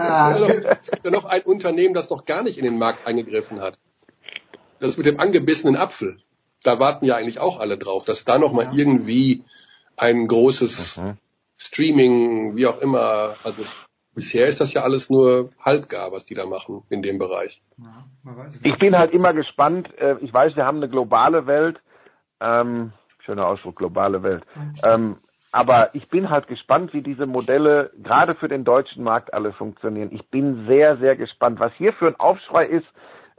Ah, 0.00 0.30
Es 0.32 0.38
gibt 0.40 0.48
ja 0.48 0.54
noch- 0.70 0.78
es 0.82 0.90
gibt 0.90 1.04
ja 1.06 1.10
noch 1.10 1.24
ein 1.26 1.42
Unternehmen, 1.42 1.94
das 1.94 2.10
noch 2.10 2.24
gar 2.24 2.42
nicht 2.42 2.58
in 2.58 2.64
den 2.64 2.78
Markt 2.78 3.06
eingegriffen 3.06 3.60
hat. 3.60 3.78
Das 4.80 4.96
mit 4.96 5.06
dem 5.06 5.18
angebissenen 5.20 5.76
Apfel. 5.76 6.18
Da 6.62 6.78
warten 6.80 7.04
ja 7.04 7.16
eigentlich 7.16 7.40
auch 7.40 7.58
alle 7.60 7.78
drauf, 7.78 8.04
dass 8.04 8.24
da 8.24 8.38
noch 8.38 8.52
mal 8.52 8.64
Ja. 8.66 8.72
irgendwie 8.74 9.44
ein 9.96 10.26
großes 10.26 11.00
Streaming, 11.56 12.56
wie 12.56 12.66
auch 12.66 12.78
immer, 12.80 13.36
also 13.42 13.64
bisher 14.14 14.46
ist 14.46 14.60
das 14.60 14.72
ja 14.72 14.82
alles 14.82 15.10
nur 15.10 15.50
halbgar, 15.60 16.12
was 16.12 16.24
die 16.24 16.34
da 16.34 16.46
machen 16.46 16.82
in 16.90 17.02
dem 17.02 17.18
Bereich. 17.18 17.60
ja, 17.78 18.04
man 18.22 18.36
weiß 18.36 18.56
es 18.56 18.64
Ich 18.64 18.78
bin 18.78 18.96
halt 18.96 19.12
immer 19.12 19.32
gespannt. 19.32 19.88
äh, 19.98 20.16
Ich 20.20 20.32
weiß, 20.32 20.54
wir 20.56 20.64
haben 20.66 20.78
eine 20.78 20.88
globale 20.88 21.46
Welt. 21.46 21.80
Ähm, 22.40 22.92
schöner 23.24 23.46
Ausdruck, 23.46 23.76
globale 23.76 24.22
Welt. 24.22 24.44
Ähm, 24.84 25.16
aber 25.52 25.90
ich 25.94 26.08
bin 26.08 26.30
halt 26.30 26.46
gespannt, 26.46 26.92
wie 26.92 27.02
diese 27.02 27.26
Modelle 27.26 27.90
gerade 28.02 28.34
für 28.34 28.48
den 28.48 28.64
deutschen 28.64 29.02
Markt 29.02 29.32
alle 29.32 29.52
funktionieren. 29.52 30.10
Ich 30.12 30.26
bin 30.28 30.66
sehr, 30.66 30.96
sehr 30.98 31.16
gespannt, 31.16 31.58
was 31.60 31.72
hier 31.74 31.92
für 31.92 32.08
ein 32.08 32.20
Aufschrei 32.20 32.66
ist, 32.66 32.86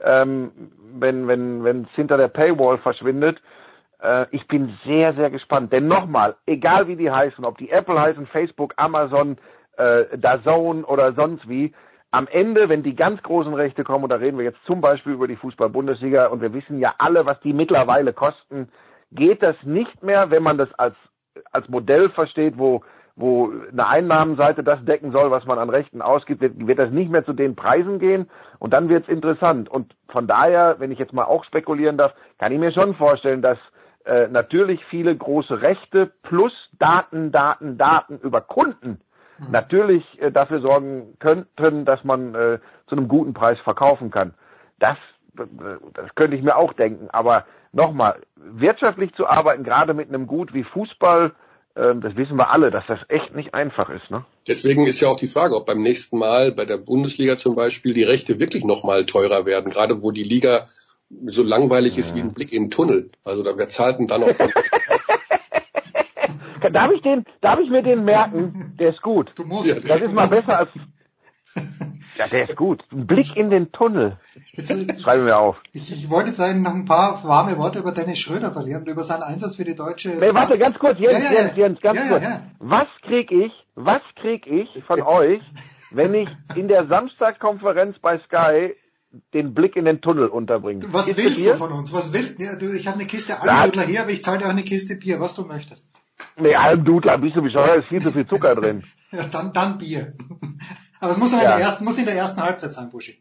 ähm, 0.03 0.51
wenn 0.93 1.27
wenn 1.27 1.63
wenn 1.63 1.83
es 1.83 1.91
hinter 1.95 2.17
der 2.17 2.29
Paywall 2.29 2.77
verschwindet. 2.77 3.41
Äh, 4.01 4.25
ich 4.31 4.47
bin 4.47 4.77
sehr, 4.85 5.13
sehr 5.13 5.29
gespannt. 5.29 5.71
Denn 5.71 5.87
nochmal, 5.87 6.35
egal 6.45 6.87
wie 6.87 6.95
die 6.95 7.11
heißen, 7.11 7.45
ob 7.45 7.57
die 7.57 7.69
Apple 7.69 7.99
heißen, 7.99 8.27
Facebook, 8.27 8.73
Amazon, 8.77 9.37
äh, 9.77 10.17
DAZN 10.17 10.83
oder 10.83 11.13
sonst 11.13 11.47
wie, 11.47 11.73
am 12.11 12.27
Ende, 12.27 12.69
wenn 12.69 12.81
die 12.81 12.95
ganz 12.95 13.21
großen 13.21 13.53
Rechte 13.53 13.83
kommen, 13.83 14.03
und 14.03 14.09
da 14.09 14.15
reden 14.15 14.37
wir 14.37 14.45
jetzt 14.45 14.63
zum 14.65 14.81
Beispiel 14.81 15.13
über 15.13 15.27
die 15.27 15.35
Fußball-Bundesliga, 15.35 16.27
und 16.27 16.41
wir 16.41 16.53
wissen 16.53 16.79
ja 16.79 16.95
alle, 16.97 17.25
was 17.25 17.39
die 17.41 17.53
mittlerweile 17.53 18.13
kosten, 18.13 18.69
geht 19.11 19.43
das 19.43 19.55
nicht 19.63 20.01
mehr, 20.03 20.31
wenn 20.31 20.43
man 20.43 20.57
das 20.57 20.73
als, 20.73 20.95
als 21.51 21.67
Modell 21.69 22.09
versteht, 22.09 22.57
wo, 22.57 22.83
wo 23.15 23.51
eine 23.71 23.87
Einnahmenseite 23.87 24.63
das 24.63 24.83
decken 24.85 25.11
soll, 25.11 25.31
was 25.31 25.45
man 25.45 25.59
an 25.59 25.69
Rechten 25.69 26.01
ausgibt, 26.01 26.41
wird, 26.41 26.79
das 26.79 26.91
nicht 26.91 27.11
mehr 27.11 27.25
zu 27.25 27.33
den 27.33 27.55
Preisen 27.55 27.99
gehen 27.99 28.29
und 28.59 28.73
dann 28.73 28.89
wird 28.89 29.03
es 29.03 29.13
interessant. 29.13 29.69
Und 29.69 29.95
von 30.09 30.27
daher, 30.27 30.75
wenn 30.79 30.91
ich 30.91 30.99
jetzt 30.99 31.13
mal 31.13 31.25
auch 31.25 31.43
spekulieren 31.43 31.97
darf, 31.97 32.13
kann 32.37 32.51
ich 32.51 32.59
mir 32.59 32.71
schon 32.71 32.95
vorstellen, 32.95 33.41
dass 33.41 33.57
äh, 34.05 34.27
natürlich 34.27 34.83
viele 34.85 35.15
große 35.15 35.61
Rechte 35.61 36.11
plus 36.23 36.53
Daten, 36.79 37.31
Daten, 37.31 37.77
Daten 37.77 38.19
über 38.19 38.41
Kunden 38.41 39.01
natürlich 39.47 40.03
äh, 40.21 40.31
dafür 40.31 40.61
sorgen 40.61 41.17
könnten, 41.19 41.85
dass 41.85 42.03
man 42.03 42.35
äh, 42.35 42.59
zu 42.87 42.95
einem 42.95 43.07
guten 43.07 43.33
Preis 43.33 43.59
verkaufen 43.59 44.11
kann. 44.11 44.33
Das, 44.79 44.97
das 45.33 46.15
könnte 46.15 46.35
ich 46.35 46.43
mir 46.43 46.55
auch 46.55 46.73
denken. 46.73 47.09
Aber 47.09 47.45
nochmal, 47.71 48.21
wirtschaftlich 48.35 49.13
zu 49.13 49.27
arbeiten, 49.27 49.63
gerade 49.63 49.93
mit 49.93 50.09
einem 50.09 50.27
Gut 50.27 50.53
wie 50.53 50.63
Fußball, 50.63 51.33
äh, 51.75 51.95
das 51.95 52.15
wissen 52.15 52.37
wir 52.37 52.51
alle, 52.51 52.71
dass 52.71 52.85
das 52.87 52.99
echt 53.07 53.35
nicht 53.35 53.53
einfach 53.53 53.89
ist. 53.89 54.09
Ne? 54.09 54.25
Deswegen 54.47 54.85
ist 54.85 55.01
ja 55.01 55.09
auch 55.09 55.19
die 55.19 55.27
Frage, 55.27 55.55
ob 55.55 55.65
beim 55.65 55.81
nächsten 55.81 56.17
Mal 56.17 56.51
bei 56.51 56.65
der 56.65 56.77
Bundesliga 56.77 57.37
zum 57.37 57.55
Beispiel 57.55 57.93
die 57.93 58.03
Rechte 58.03 58.39
wirklich 58.39 58.63
nochmal 58.63 59.05
teurer 59.05 59.45
werden, 59.45 59.71
gerade 59.71 60.01
wo 60.01 60.11
die 60.11 60.23
Liga 60.23 60.67
so 61.09 61.43
langweilig 61.43 61.97
ist 61.97 62.15
wie 62.15 62.19
ein 62.19 62.33
Blick 62.33 62.53
in 62.53 62.65
den 62.65 62.71
Tunnel. 62.71 63.09
Also 63.23 63.43
da 63.43 63.57
wer 63.57 63.69
zahlt 63.69 63.97
denn 63.99 64.07
dann 64.07 64.21
noch? 64.21 64.33
Darf 66.71 66.91
ich 66.91 67.01
den, 67.01 67.25
darf 67.41 67.59
ich 67.59 67.69
mir 67.69 67.81
den 67.81 68.03
merken? 68.03 68.75
Der 68.79 68.89
ist 68.89 69.01
gut. 69.01 69.31
Du 69.35 69.43
musst. 69.43 69.89
Das 69.89 70.01
ist 70.01 70.11
mal 70.11 70.27
besser 70.27 70.59
als. 70.59 70.69
Ja, 72.17 72.27
der 72.27 72.49
ist 72.49 72.57
gut. 72.57 72.83
Ein 72.91 73.07
Blick 73.07 73.35
in 73.35 73.49
den 73.49 73.71
Tunnel. 73.71 74.17
Jetzt, 74.53 74.71
äh, 74.71 74.99
Schreibe 75.01 75.23
mir 75.23 75.37
auf. 75.37 75.57
ich, 75.73 75.91
ich 75.91 76.09
wollte 76.09 76.29
jetzt 76.29 76.39
eigentlich 76.39 76.63
noch 76.63 76.73
ein 76.73 76.85
paar 76.85 77.23
warme 77.23 77.57
Worte 77.57 77.79
über 77.79 77.91
Dennis 77.91 78.19
Schröder 78.19 78.51
verlieren 78.51 78.81
und 78.83 78.87
über 78.89 79.03
seinen 79.03 79.23
Einsatz 79.23 79.55
für 79.55 79.65
die 79.65 79.75
deutsche. 79.75 80.09
Nee, 80.09 80.33
warte, 80.33 80.57
ganz 80.57 80.77
kurz, 80.79 80.99
Jens, 80.99 81.13
Ja, 81.23 81.31
ja. 81.31 81.41
Jens, 81.41 81.55
Jens, 81.57 81.79
ganz 81.81 81.99
Ja, 81.99 82.07
kurz. 82.07 82.23
Was 82.59 82.87
krieg 83.03 83.31
ich, 83.31 83.51
was 83.75 84.01
krieg 84.19 84.45
ich 84.47 84.67
von 84.85 85.01
euch, 85.01 85.41
wenn 85.91 86.13
ich 86.13 86.29
in 86.55 86.67
der 86.67 86.87
Samstagkonferenz 86.87 87.97
bei 87.99 88.19
Sky 88.19 88.75
den 89.33 89.53
Blick 89.53 89.75
in 89.75 89.85
den 89.85 90.01
Tunnel 90.01 90.27
unterbringe? 90.27 90.85
Was 90.91 91.07
Ist 91.07 91.17
willst 91.17 91.45
du 91.45 91.55
von 91.55 91.71
uns? 91.71 91.91
Was 91.93 92.13
willst 92.13 92.39
ja, 92.39 92.55
du? 92.55 92.69
Ich 92.73 92.87
habe 92.87 92.99
eine 92.99 93.07
Kiste 93.07 93.41
Almdudler 93.41 93.83
hier, 93.83 94.01
aber 94.01 94.11
ich 94.11 94.21
zahle 94.23 94.39
dir 94.39 94.45
auch 94.45 94.49
eine 94.51 94.63
Kiste 94.63 94.95
Bier, 94.95 95.19
was 95.19 95.35
du 95.35 95.43
möchtest. 95.45 95.83
Nee, 96.37 96.53
Almdudler, 96.55 97.17
bist 97.17 97.35
du 97.35 97.41
bescheuert, 97.41 97.79
ist 97.79 97.87
viel 97.87 98.01
zu 98.01 98.11
viel 98.11 98.27
Zucker 98.27 98.55
drin. 98.55 98.83
Ja, 99.11 99.23
dann, 99.23 99.53
dann 99.53 99.79
Bier. 99.79 100.13
Aber 100.99 101.13
es 101.13 101.17
muss, 101.17 101.33
in 101.33 101.39
Ja. 101.39 101.55
der 101.57 101.65
ersten, 101.65 101.83
muss 101.83 101.97
in 101.97 102.05
der 102.05 102.13
ersten 102.13 102.41
Halbzeit 102.41 102.73
sein, 102.73 102.91
Buschi. 102.91 103.17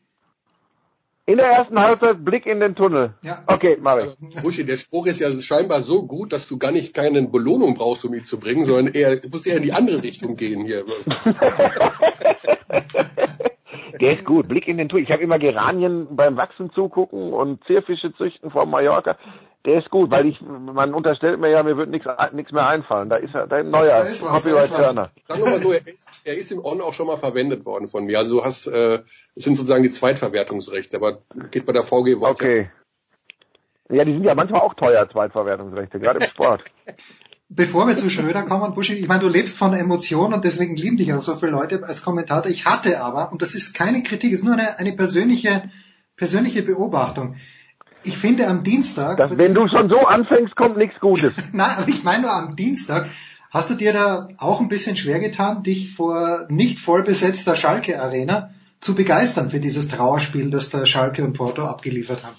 In 1.28 1.36
der 1.36 1.48
ersten 1.48 1.78
Halbzeit 1.78 2.24
Blick 2.24 2.46
in 2.46 2.58
den 2.58 2.74
Tunnel. 2.74 3.12
Ja. 3.20 3.44
Okay, 3.46 3.76
mach 3.78 3.98
ich. 3.98 4.16
Buschi, 4.42 4.64
der 4.64 4.78
Spruch 4.78 5.08
ist 5.08 5.20
ja 5.20 5.30
scheinbar 5.30 5.82
so 5.82 6.06
gut, 6.06 6.32
dass 6.32 6.48
du 6.48 6.56
gar 6.56 6.72
nicht 6.72 6.94
keine 6.94 7.20
Belohnung 7.28 7.74
brauchst, 7.74 8.06
um 8.06 8.14
ihn 8.14 8.24
zu 8.24 8.40
bringen, 8.40 8.64
sondern 8.64 8.94
eher, 8.94 9.16
du 9.16 9.28
musst 9.28 9.46
eher 9.46 9.58
in 9.58 9.62
die 9.62 9.74
andere 9.74 10.02
Richtung 10.02 10.36
gehen 10.36 10.64
hier. 10.64 10.86
Der 14.00 14.18
ist 14.18 14.24
gut. 14.24 14.48
Blick 14.48 14.68
in 14.68 14.78
den 14.78 14.88
Tunnel. 14.88 15.04
Ich 15.04 15.12
habe 15.12 15.22
immer 15.22 15.38
Geranien 15.38 16.08
beim 16.10 16.36
Wachsen 16.36 16.70
zugucken 16.72 17.32
und 17.32 17.64
Zierfische 17.64 18.14
züchten 18.14 18.50
vor 18.50 18.66
Mallorca. 18.66 19.16
Der 19.64 19.80
ist 19.80 19.90
gut, 19.90 20.10
weil 20.10 20.26
ich, 20.26 20.40
man 20.40 20.94
unterstellt 20.94 21.40
mir 21.40 21.50
ja, 21.50 21.62
mir 21.62 21.76
wird 21.76 21.90
nichts 21.90 22.52
mehr 22.52 22.68
einfallen. 22.68 23.10
Da 23.10 23.16
ist 23.16 23.34
er, 23.34 23.46
da 23.46 23.56
ein 23.56 23.70
neuer 23.70 24.06
Copyright. 24.20 24.68
Turner. 24.68 25.10
Sagen 25.26 25.42
wir 25.42 25.50
mal 25.50 25.60
so, 25.60 25.72
er 25.72 25.86
ist, 25.86 26.08
er 26.24 26.34
ist 26.36 26.52
im 26.52 26.64
On 26.64 26.80
auch 26.80 26.94
schon 26.94 27.06
mal 27.06 27.18
verwendet 27.18 27.66
worden 27.66 27.88
von 27.88 28.04
mir. 28.04 28.18
Also 28.18 28.38
du 28.38 28.44
hast, 28.44 28.66
äh, 28.66 29.00
es 29.34 29.44
sind 29.44 29.56
sozusagen 29.56 29.82
die 29.82 29.90
Zweitverwertungsrechte, 29.90 30.96
aber 30.96 31.22
geht 31.50 31.66
bei 31.66 31.72
der 31.72 31.82
VG 31.82 32.20
weiter. 32.20 32.30
Okay. 32.30 32.70
Ja, 33.90 34.04
die 34.04 34.12
sind 34.12 34.24
ja 34.24 34.34
manchmal 34.34 34.60
auch 34.60 34.74
teuer, 34.74 35.08
Zweitverwertungsrechte, 35.10 35.98
gerade 35.98 36.18
im 36.18 36.26
Sport. 36.26 36.62
Bevor 37.50 37.88
wir 37.88 37.96
zu 37.96 38.10
Schröder 38.10 38.42
kommen, 38.42 38.74
Buschi, 38.74 38.92
ich 38.92 39.08
meine, 39.08 39.20
du 39.20 39.28
lebst 39.28 39.56
von 39.56 39.72
Emotionen 39.72 40.34
und 40.34 40.44
deswegen 40.44 40.76
lieben 40.76 40.98
dich 40.98 41.14
auch 41.14 41.22
so 41.22 41.36
viele 41.36 41.52
Leute 41.52 41.82
als 41.82 42.02
Kommentator. 42.02 42.50
Ich 42.50 42.66
hatte 42.66 43.02
aber, 43.02 43.32
und 43.32 43.40
das 43.40 43.54
ist 43.54 43.72
keine 43.72 44.02
Kritik, 44.02 44.32
es 44.32 44.40
ist 44.40 44.44
nur 44.44 44.52
eine, 44.52 44.78
eine 44.78 44.92
persönliche, 44.92 45.70
persönliche 46.16 46.62
Beobachtung. 46.62 47.36
Ich 48.04 48.18
finde 48.18 48.46
am 48.48 48.64
Dienstag, 48.64 49.16
Das, 49.16 49.36
wenn 49.38 49.54
du 49.54 49.66
schon 49.66 49.88
so 49.88 50.00
anfängst, 50.00 50.56
kommt 50.56 50.76
nichts 50.76 51.00
Gutes. 51.00 51.32
Nein, 51.52 51.70
aber 51.78 51.88
ich 51.88 52.04
meine 52.04 52.22
nur 52.22 52.32
am 52.32 52.54
Dienstag, 52.54 53.08
hast 53.50 53.70
du 53.70 53.74
dir 53.74 53.94
da 53.94 54.28
auch 54.36 54.60
ein 54.60 54.68
bisschen 54.68 54.96
schwer 54.96 55.18
getan, 55.18 55.62
dich 55.62 55.94
vor 55.94 56.46
nicht 56.50 56.78
voll 56.78 57.02
besetzter 57.02 57.56
Schalke 57.56 58.02
Arena 58.02 58.50
zu 58.80 58.94
begeistern 58.94 59.50
für 59.50 59.58
dieses 59.58 59.88
Trauerspiel, 59.88 60.50
das 60.50 60.68
da 60.68 60.84
Schalke 60.84 61.24
und 61.24 61.32
Porto 61.32 61.62
abgeliefert 61.62 62.24
haben? 62.24 62.36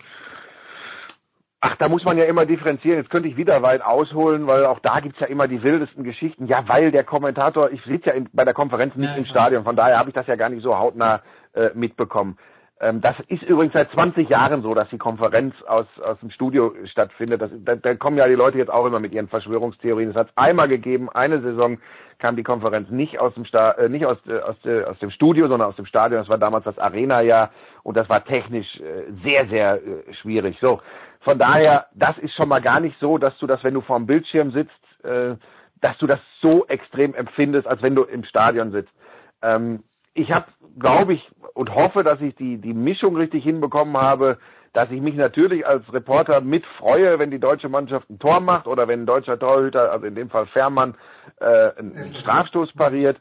Ach, 1.61 1.75
da 1.75 1.89
muss 1.89 2.05
man 2.05 2.17
ja 2.17 2.23
immer 2.23 2.45
differenzieren. 2.45 2.99
Jetzt 2.99 3.09
könnte 3.09 3.27
ich 3.27 3.35
wieder 3.35 3.61
weit 3.61 3.81
ausholen, 3.81 4.47
weil 4.47 4.65
auch 4.65 4.79
da 4.79 5.01
gibt's 5.01 5.19
ja 5.19 5.27
immer 5.27 5.47
die 5.47 5.61
wildesten 5.61 6.05
Geschichten. 6.05 6.45
Ja, 6.47 6.63
weil 6.67 6.91
der 6.91 7.03
Kommentator, 7.03 7.69
ich 7.71 7.83
sitze 7.83 8.09
ja 8.09 8.13
in, 8.13 8.29
bei 8.31 8.45
der 8.45 8.53
Konferenz 8.53 8.95
nicht 8.95 9.11
Ja, 9.11 9.17
im. 9.17 9.25
Stadion, 9.25 9.65
von 9.65 9.75
daher 9.75 9.99
habe 9.99 10.09
ich 10.09 10.15
das 10.15 10.27
ja 10.27 10.35
gar 10.35 10.49
nicht 10.49 10.63
so 10.63 10.77
hautnah 10.77 11.21
äh, 11.53 11.71
mitbekommen. 11.73 12.37
Ähm, 12.79 13.01
das 13.01 13.15
ist 13.27 13.43
übrigens 13.43 13.73
seit 13.73 13.91
20 13.91 14.29
Jahren 14.29 14.61
so, 14.61 14.73
dass 14.73 14.89
die 14.89 14.97
Konferenz 14.97 15.53
aus, 15.67 15.85
aus 16.01 16.17
dem 16.21 16.31
Studio 16.31 16.73
stattfindet. 16.85 17.41
Das, 17.41 17.51
da, 17.53 17.75
da 17.75 17.93
kommen 17.95 18.17
ja 18.17 18.27
die 18.27 18.35
Leute 18.35 18.57
jetzt 18.57 18.71
auch 18.71 18.85
immer 18.85 19.01
mit 19.01 19.11
ihren 19.11 19.27
Verschwörungstheorien. 19.27 20.11
Es 20.11 20.15
hat 20.15 20.29
einmal 20.37 20.69
gegeben, 20.69 21.09
eine 21.09 21.41
Saison 21.41 21.77
kam 22.19 22.37
die 22.37 22.43
Konferenz 22.43 22.89
nicht 22.89 23.19
aus 23.19 23.33
dem 23.33 23.43
Sta 23.45 23.71
äh, 23.71 23.89
nicht 23.89 24.05
aus, 24.05 24.17
äh, 24.27 24.39
aus, 24.39 24.55
äh, 24.63 24.83
aus 24.83 24.97
dem 24.99 25.11
Studio, 25.11 25.49
sondern 25.49 25.69
aus 25.69 25.75
dem 25.75 25.85
Stadion. 25.85 26.21
Das 26.21 26.29
war 26.29 26.37
damals 26.37 26.63
das 26.63 26.77
Arena-Jahr 26.77 27.51
und 27.83 27.97
das 27.97 28.07
war 28.09 28.23
technisch 28.23 28.79
äh, 28.79 29.11
sehr, 29.23 29.47
sehr 29.49 29.75
äh, 29.75 30.13
schwierig. 30.21 30.57
So, 30.61 30.79
von 31.21 31.37
daher, 31.37 31.87
das 31.93 32.17
ist 32.17 32.33
schon 32.33 32.49
mal 32.49 32.61
gar 32.61 32.79
nicht 32.79 32.97
so, 32.99 33.17
dass 33.17 33.37
du 33.37 33.47
das, 33.47 33.63
wenn 33.63 33.73
du 33.73 33.81
vorm 33.81 34.05
Bildschirm 34.05 34.51
sitzt, 34.51 35.03
äh, 35.03 35.35
dass 35.81 35.97
du 35.97 36.07
das 36.07 36.19
so 36.41 36.65
extrem 36.67 37.13
empfindest, 37.13 37.67
als 37.67 37.81
wenn 37.81 37.95
du 37.95 38.03
im 38.03 38.23
Stadion 38.23 38.71
sitzt. 38.71 38.93
Ähm, 39.41 39.83
ich 40.13 40.31
habe, 40.31 40.47
glaube 40.77 41.13
ich, 41.13 41.31
und 41.53 41.73
hoffe, 41.73 42.03
dass 42.03 42.21
ich 42.21 42.35
die, 42.35 42.57
die 42.57 42.73
Mischung 42.73 43.15
richtig 43.15 43.43
hinbekommen 43.43 43.97
habe, 43.97 44.37
dass 44.73 44.91
ich 44.91 45.01
mich 45.01 45.15
natürlich 45.15 45.65
als 45.65 45.91
Reporter 45.91 46.41
mitfreue, 46.41 47.17
wenn 47.19 47.31
die 47.31 47.39
deutsche 47.39 47.69
Mannschaft 47.69 48.09
ein 48.09 48.19
Tor 48.19 48.39
macht 48.39 48.67
oder 48.67 48.87
wenn 48.87 49.01
ein 49.01 49.05
deutscher 49.05 49.39
Torhüter, 49.39 49.91
also 49.91 50.05
in 50.05 50.15
dem 50.15 50.29
Fall 50.29 50.45
Fährmann, 50.47 50.95
äh, 51.39 51.71
einen 51.77 52.15
Strafstoß 52.21 52.73
pariert. 52.73 53.17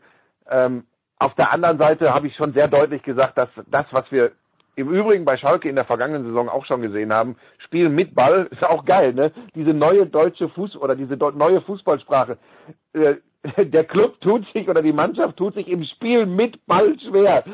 Ähm, 0.50 0.84
auf 1.18 1.34
der 1.34 1.52
anderen 1.52 1.78
Seite 1.78 2.14
habe 2.14 2.26
ich 2.26 2.36
schon 2.36 2.52
sehr 2.52 2.68
deutlich 2.68 3.02
gesagt, 3.02 3.38
dass 3.38 3.48
das, 3.66 3.86
was 3.90 4.10
wir 4.10 4.32
im 4.78 4.90
Übrigen 4.90 5.24
bei 5.24 5.36
Schalke 5.36 5.68
in 5.68 5.74
der 5.74 5.84
vergangenen 5.84 6.24
Saison 6.24 6.48
auch 6.48 6.64
schon 6.64 6.82
gesehen 6.82 7.12
haben, 7.12 7.36
Spielen 7.64 7.94
mit 7.94 8.14
Ball 8.14 8.48
ist 8.50 8.64
auch 8.64 8.84
geil, 8.84 9.12
ne? 9.12 9.32
Diese 9.54 9.74
neue 9.74 10.06
deutsche 10.06 10.48
Fuß 10.48 10.76
oder 10.76 10.94
diese 10.94 11.16
neue 11.16 11.60
Fußballsprache. 11.62 12.38
Äh, 12.92 13.16
der 13.64 13.84
Club 13.84 14.20
tut 14.20 14.46
sich 14.52 14.68
oder 14.68 14.82
die 14.82 14.92
Mannschaft 14.92 15.36
tut 15.36 15.54
sich 15.54 15.68
im 15.68 15.84
Spiel 15.84 16.26
mit 16.26 16.64
Ball 16.66 16.96
schwer. 17.00 17.44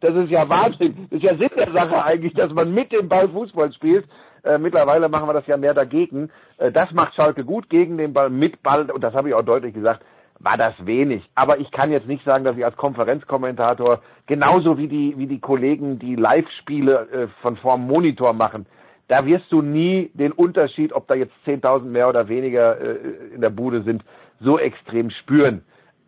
Das 0.00 0.14
ist 0.14 0.30
ja 0.30 0.48
Wahnsinn. 0.48 1.08
Das 1.10 1.22
ist 1.22 1.30
ja 1.30 1.36
Sinn 1.36 1.50
der 1.56 1.72
Sache 1.72 2.04
eigentlich, 2.04 2.34
dass 2.34 2.52
man 2.52 2.72
mit 2.74 2.92
dem 2.92 3.08
Ball 3.08 3.28
Fußball 3.28 3.72
spielt. 3.72 4.06
Äh, 4.42 4.58
mittlerweile 4.58 5.08
machen 5.08 5.26
wir 5.28 5.32
das 5.32 5.46
ja 5.46 5.56
mehr 5.56 5.72
dagegen. 5.72 6.30
Äh, 6.58 6.70
das 6.70 6.92
macht 6.92 7.14
Schalke 7.14 7.44
gut 7.44 7.70
gegen 7.70 7.96
den 7.96 8.12
Ball, 8.12 8.28
mit 8.28 8.62
Ball, 8.62 8.90
und 8.90 9.02
das 9.02 9.14
habe 9.14 9.28
ich 9.28 9.34
auch 9.34 9.42
deutlich 9.42 9.72
gesagt, 9.72 10.04
war 10.38 10.56
das 10.56 10.74
wenig. 10.84 11.22
Aber 11.34 11.58
ich 11.58 11.70
kann 11.70 11.90
jetzt 11.90 12.06
nicht 12.06 12.24
sagen, 12.24 12.44
dass 12.44 12.56
ich 12.56 12.64
als 12.64 12.76
Konferenzkommentator 12.76 14.02
genauso 14.26 14.78
wie 14.78 14.88
die, 14.88 15.14
wie 15.16 15.26
die 15.26 15.40
Kollegen, 15.40 15.98
die 15.98 16.16
Live-Spiele 16.16 17.08
äh, 17.10 17.28
von 17.42 17.56
vorm 17.56 17.86
Monitor 17.86 18.32
machen, 18.32 18.66
da 19.08 19.26
wirst 19.26 19.50
du 19.50 19.62
nie 19.62 20.10
den 20.14 20.32
Unterschied, 20.32 20.92
ob 20.92 21.06
da 21.08 21.14
jetzt 21.14 21.34
10.000 21.46 21.84
mehr 21.84 22.08
oder 22.08 22.28
weniger 22.28 22.80
äh, 22.80 23.34
in 23.34 23.40
der 23.40 23.50
Bude 23.50 23.82
sind, 23.82 24.02
so 24.40 24.58
extrem 24.58 25.10
spüren. 25.10 25.62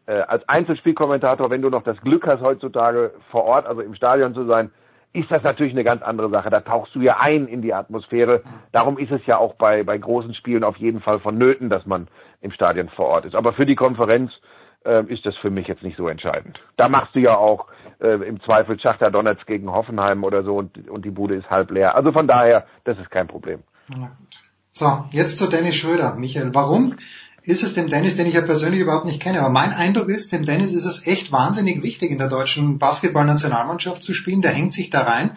Äh, 0.06 0.20
als 0.20 0.48
Einzelspielkommentator, 0.48 1.50
wenn 1.50 1.62
du 1.62 1.68
noch 1.68 1.82
das 1.82 2.00
Glück 2.00 2.26
hast, 2.26 2.40
heutzutage 2.40 3.12
vor 3.30 3.44
Ort, 3.44 3.66
also 3.66 3.80
im 3.82 3.94
Stadion 3.94 4.34
zu 4.34 4.46
sein, 4.46 4.70
ist 5.12 5.30
das 5.30 5.42
natürlich 5.42 5.72
eine 5.72 5.84
ganz 5.84 6.02
andere 6.02 6.30
Sache. 6.30 6.50
Da 6.50 6.60
tauchst 6.60 6.94
du 6.94 7.00
ja 7.00 7.16
ein 7.20 7.48
in 7.48 7.62
die 7.62 7.72
Atmosphäre. 7.72 8.42
Darum 8.72 8.98
ist 8.98 9.10
es 9.10 9.24
ja 9.26 9.38
auch 9.38 9.54
bei, 9.54 9.82
bei 9.82 9.96
großen 9.96 10.34
Spielen 10.34 10.62
auf 10.62 10.76
jeden 10.76 11.00
Fall 11.00 11.20
vonnöten, 11.20 11.70
dass 11.70 11.86
man 11.86 12.08
im 12.46 12.52
Stadion 12.52 12.88
vor 12.88 13.06
Ort 13.06 13.26
ist. 13.26 13.34
Aber 13.34 13.52
für 13.52 13.66
die 13.66 13.74
Konferenz 13.74 14.32
äh, 14.84 15.04
ist 15.12 15.26
das 15.26 15.36
für 15.36 15.50
mich 15.50 15.66
jetzt 15.66 15.82
nicht 15.82 15.96
so 15.96 16.08
entscheidend. 16.08 16.58
Da 16.76 16.88
machst 16.88 17.14
du 17.14 17.20
ja 17.20 17.36
auch 17.36 17.66
äh, 18.00 18.26
im 18.26 18.40
Zweifel 18.40 18.80
Schachter 18.80 19.10
Donetsk 19.10 19.46
gegen 19.46 19.70
Hoffenheim 19.70 20.24
oder 20.24 20.42
so 20.42 20.56
und, 20.56 20.88
und 20.88 21.04
die 21.04 21.10
Bude 21.10 21.34
ist 21.34 21.50
halb 21.50 21.70
leer. 21.70 21.94
Also 21.94 22.12
von 22.12 22.26
daher, 22.26 22.66
das 22.84 22.98
ist 22.98 23.10
kein 23.10 23.28
Problem. 23.28 23.60
So, 24.72 25.04
jetzt 25.10 25.38
zu 25.38 25.48
Dennis 25.48 25.76
Schröder. 25.76 26.14
Michael, 26.14 26.54
warum 26.54 26.96
ist 27.42 27.62
es 27.62 27.74
dem 27.74 27.88
Dennis, 27.88 28.16
den 28.16 28.26
ich 28.26 28.34
ja 28.34 28.40
persönlich 28.40 28.80
überhaupt 28.80 29.04
nicht 29.04 29.22
kenne, 29.22 29.40
aber 29.40 29.50
mein 29.50 29.72
Eindruck 29.72 30.08
ist, 30.08 30.32
dem 30.32 30.44
Dennis 30.44 30.72
ist 30.72 30.84
es 30.84 31.06
echt 31.06 31.30
wahnsinnig 31.30 31.82
wichtig, 31.82 32.10
in 32.10 32.18
der 32.18 32.28
deutschen 32.28 32.78
Basketballnationalmannschaft 32.78 34.02
zu 34.02 34.14
spielen. 34.14 34.42
Der 34.42 34.50
hängt 34.50 34.72
sich 34.72 34.90
da 34.90 35.02
rein. 35.02 35.30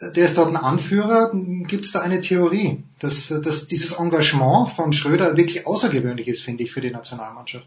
Der 0.00 0.24
ist 0.24 0.38
dort 0.38 0.48
ein 0.48 0.56
Anführer. 0.56 1.30
Gibt 1.32 1.84
es 1.84 1.92
da 1.92 2.00
eine 2.00 2.20
Theorie, 2.20 2.84
dass, 2.98 3.28
dass 3.28 3.66
dieses 3.66 3.92
Engagement 3.92 4.70
von 4.70 4.92
Schröder 4.92 5.36
wirklich 5.36 5.66
außergewöhnlich 5.66 6.28
ist, 6.28 6.42
finde 6.42 6.64
ich, 6.64 6.72
für 6.72 6.80
die 6.80 6.90
Nationalmannschaft? 6.90 7.66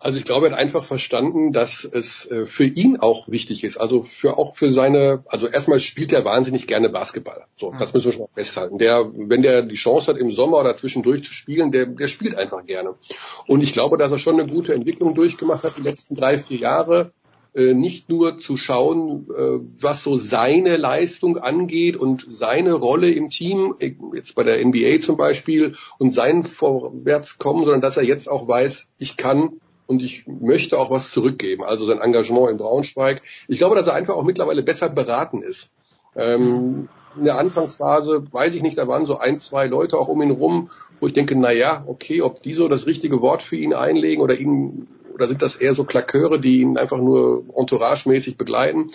Also 0.00 0.18
ich 0.18 0.24
glaube, 0.24 0.46
er 0.46 0.52
hat 0.52 0.58
einfach 0.58 0.84
verstanden, 0.84 1.52
dass 1.52 1.84
es 1.84 2.24
äh, 2.30 2.46
für 2.46 2.64
ihn 2.64 2.98
auch 2.98 3.28
wichtig 3.28 3.64
ist. 3.64 3.78
Also 3.78 4.02
für 4.02 4.38
auch 4.38 4.56
für 4.56 4.70
seine, 4.70 5.24
also 5.26 5.48
erstmal 5.48 5.80
spielt 5.80 6.12
er 6.12 6.24
wahnsinnig 6.24 6.68
gerne 6.68 6.88
Basketball. 6.88 7.46
So, 7.56 7.74
das 7.76 7.92
müssen 7.92 8.06
wir 8.06 8.12
schon 8.12 8.22
mal 8.22 8.28
festhalten. 8.34 8.78
Der, 8.78 9.10
wenn 9.12 9.42
der 9.42 9.62
die 9.62 9.74
Chance 9.74 10.06
hat, 10.06 10.16
im 10.16 10.30
Sommer 10.30 10.60
oder 10.60 10.76
zwischendurch 10.76 11.24
zu 11.24 11.32
spielen, 11.32 11.72
der, 11.72 11.86
der 11.86 12.06
spielt 12.06 12.36
einfach 12.36 12.64
gerne. 12.64 12.94
Und 13.48 13.62
ich 13.62 13.72
glaube, 13.72 13.98
dass 13.98 14.12
er 14.12 14.18
schon 14.18 14.38
eine 14.38 14.48
gute 14.48 14.72
Entwicklung 14.72 15.14
durchgemacht 15.14 15.64
hat 15.64 15.76
die 15.76 15.82
letzten 15.82 16.14
drei, 16.14 16.38
vier 16.38 16.58
Jahre. 16.58 17.12
Äh, 17.54 17.74
nicht 17.74 18.08
nur 18.10 18.38
zu 18.38 18.56
schauen, 18.56 19.26
äh, 19.30 19.60
was 19.80 20.02
so 20.02 20.16
seine 20.16 20.76
Leistung 20.76 21.38
angeht 21.38 21.96
und 21.96 22.26
seine 22.28 22.74
Rolle 22.74 23.10
im 23.10 23.30
Team, 23.30 23.74
äh, 23.78 23.94
jetzt 24.14 24.34
bei 24.34 24.42
der 24.42 24.64
NBA 24.64 25.00
zum 25.00 25.16
Beispiel, 25.16 25.74
und 25.98 26.10
sein 26.10 26.44
Vorwärtskommen, 26.44 27.64
sondern 27.64 27.80
dass 27.80 27.96
er 27.96 28.04
jetzt 28.04 28.28
auch 28.28 28.46
weiß, 28.46 28.86
ich 28.98 29.16
kann 29.16 29.60
und 29.86 30.02
ich 30.02 30.26
möchte 30.26 30.78
auch 30.78 30.90
was 30.90 31.10
zurückgeben, 31.10 31.64
also 31.64 31.86
sein 31.86 32.00
Engagement 32.00 32.50
in 32.50 32.58
Braunschweig. 32.58 33.22
Ich 33.48 33.58
glaube, 33.58 33.74
dass 33.74 33.86
er 33.86 33.94
einfach 33.94 34.14
auch 34.14 34.24
mittlerweile 34.24 34.62
besser 34.62 34.90
beraten 34.90 35.42
ist. 35.42 35.70
Ähm, 36.14 36.88
in 37.16 37.24
der 37.24 37.38
Anfangsphase, 37.38 38.26
weiß 38.30 38.54
ich 38.54 38.62
nicht, 38.62 38.76
da 38.76 38.86
waren 38.86 39.06
so 39.06 39.18
ein, 39.18 39.38
zwei 39.38 39.66
Leute 39.66 39.98
auch 39.98 40.08
um 40.08 40.22
ihn 40.22 40.30
rum, 40.30 40.68
wo 41.00 41.06
ich 41.06 41.14
denke, 41.14 41.36
na 41.36 41.52
ja, 41.52 41.84
okay, 41.86 42.22
ob 42.22 42.42
die 42.42 42.54
so 42.54 42.68
das 42.68 42.86
richtige 42.86 43.20
Wort 43.20 43.42
für 43.42 43.56
ihn 43.56 43.74
einlegen 43.74 44.22
oder 44.22 44.38
ihn, 44.38 44.86
oder 45.18 45.26
sind 45.26 45.42
das 45.42 45.56
eher 45.56 45.74
so 45.74 45.82
Klaköre, 45.82 46.40
die 46.40 46.60
ihn 46.60 46.78
einfach 46.78 46.98
nur 46.98 47.44
entouragemäßig 47.56 48.38
begleiten. 48.38 48.86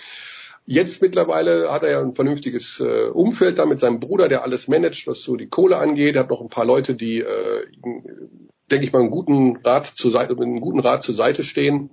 Jetzt 0.65 1.01
mittlerweile 1.01 1.69
hat 1.69 1.83
er 1.83 1.91
ja 1.91 1.99
ein 1.99 2.15
vernünftiges 2.15 2.79
äh, 2.79 3.09
Umfeld 3.09 3.59
da 3.59 3.65
mit 3.65 3.81
seinem 3.81 3.99
Bruder, 3.99 4.29
der 4.29 4.43
alles 4.43 4.69
managt, 4.69 5.05
was 5.05 5.19
so 5.19 5.35
die 5.35 5.49
Kohle 5.49 5.77
angeht. 5.77 6.15
Er 6.15 6.21
hat 6.21 6.29
noch 6.29 6.39
ein 6.39 6.47
paar 6.47 6.63
Leute, 6.63 6.95
die, 6.95 7.19
äh, 7.19 7.65
denke 8.71 8.85
ich 8.85 8.93
mal, 8.93 9.01
einen 9.01 9.11
guten 9.11 9.57
Rat 9.57 9.87
zur 9.87 10.11
Seite, 10.11 10.37
einen 10.37 10.61
guten 10.61 10.79
Rat 10.79 11.03
zur 11.03 11.13
Seite 11.13 11.43
stehen. 11.43 11.89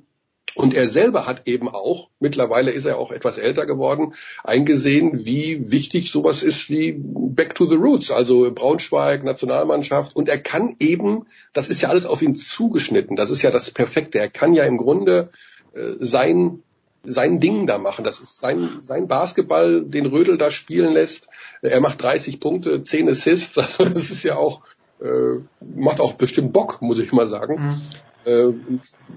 Und 0.55 0.75
er 0.75 0.89
selber 0.89 1.27
hat 1.27 1.47
eben 1.47 1.69
auch, 1.69 2.09
mittlerweile 2.19 2.71
ist 2.71 2.85
er 2.85 2.99
auch 2.99 3.13
etwas 3.13 3.39
älter 3.39 3.67
geworden, 3.67 4.15
eingesehen, 4.43 5.25
wie 5.25 5.71
wichtig 5.71 6.11
sowas 6.11 6.43
ist 6.43 6.69
wie 6.69 6.97
Back 6.99 7.55
to 7.55 7.67
the 7.67 7.77
Roots, 7.77 8.11
also 8.11 8.51
Braunschweig, 8.53 9.23
Nationalmannschaft. 9.23 10.17
Und 10.17 10.29
er 10.29 10.39
kann 10.39 10.75
eben, 10.81 11.27
das 11.53 11.69
ist 11.69 11.83
ja 11.83 11.89
alles 11.89 12.07
auf 12.07 12.23
ihn 12.23 12.35
zugeschnitten, 12.35 13.17
das 13.17 13.31
ist 13.31 13.43
ja 13.43 13.51
das 13.51 13.71
Perfekte. 13.71 14.19
Er 14.19 14.29
kann 14.29 14.55
ja 14.55 14.65
im 14.65 14.77
Grunde 14.77 15.31
äh, 15.75 15.93
sein 15.99 16.63
sein 17.03 17.41
Ding 17.41 17.67
da 17.67 17.79
machen. 17.79 18.05
Das 18.05 18.21
ist 18.21 18.41
sein, 18.41 18.81
sein 18.83 19.09
Basketball, 19.09 19.85
den 19.85 20.07
Rödel 20.07 20.37
da 20.37 20.51
spielen 20.51 20.93
lässt. 20.93 21.29
Er 21.63 21.81
macht 21.81 22.03
30 22.03 22.41
Punkte, 22.41 22.83
10 22.83 23.09
Assists. 23.09 23.57
Also 23.59 23.85
das 23.85 24.11
ist 24.11 24.23
ja 24.23 24.37
auch, 24.37 24.63
äh, 25.01 25.41
macht 25.61 26.01
auch 26.01 26.15
bestimmt 26.15 26.53
Bock, 26.53 26.83
muss 26.83 26.99
ich 26.99 27.13
mal 27.13 27.27
sagen. 27.27 27.55
Mhm. 27.55 27.81
Äh, 28.25 28.53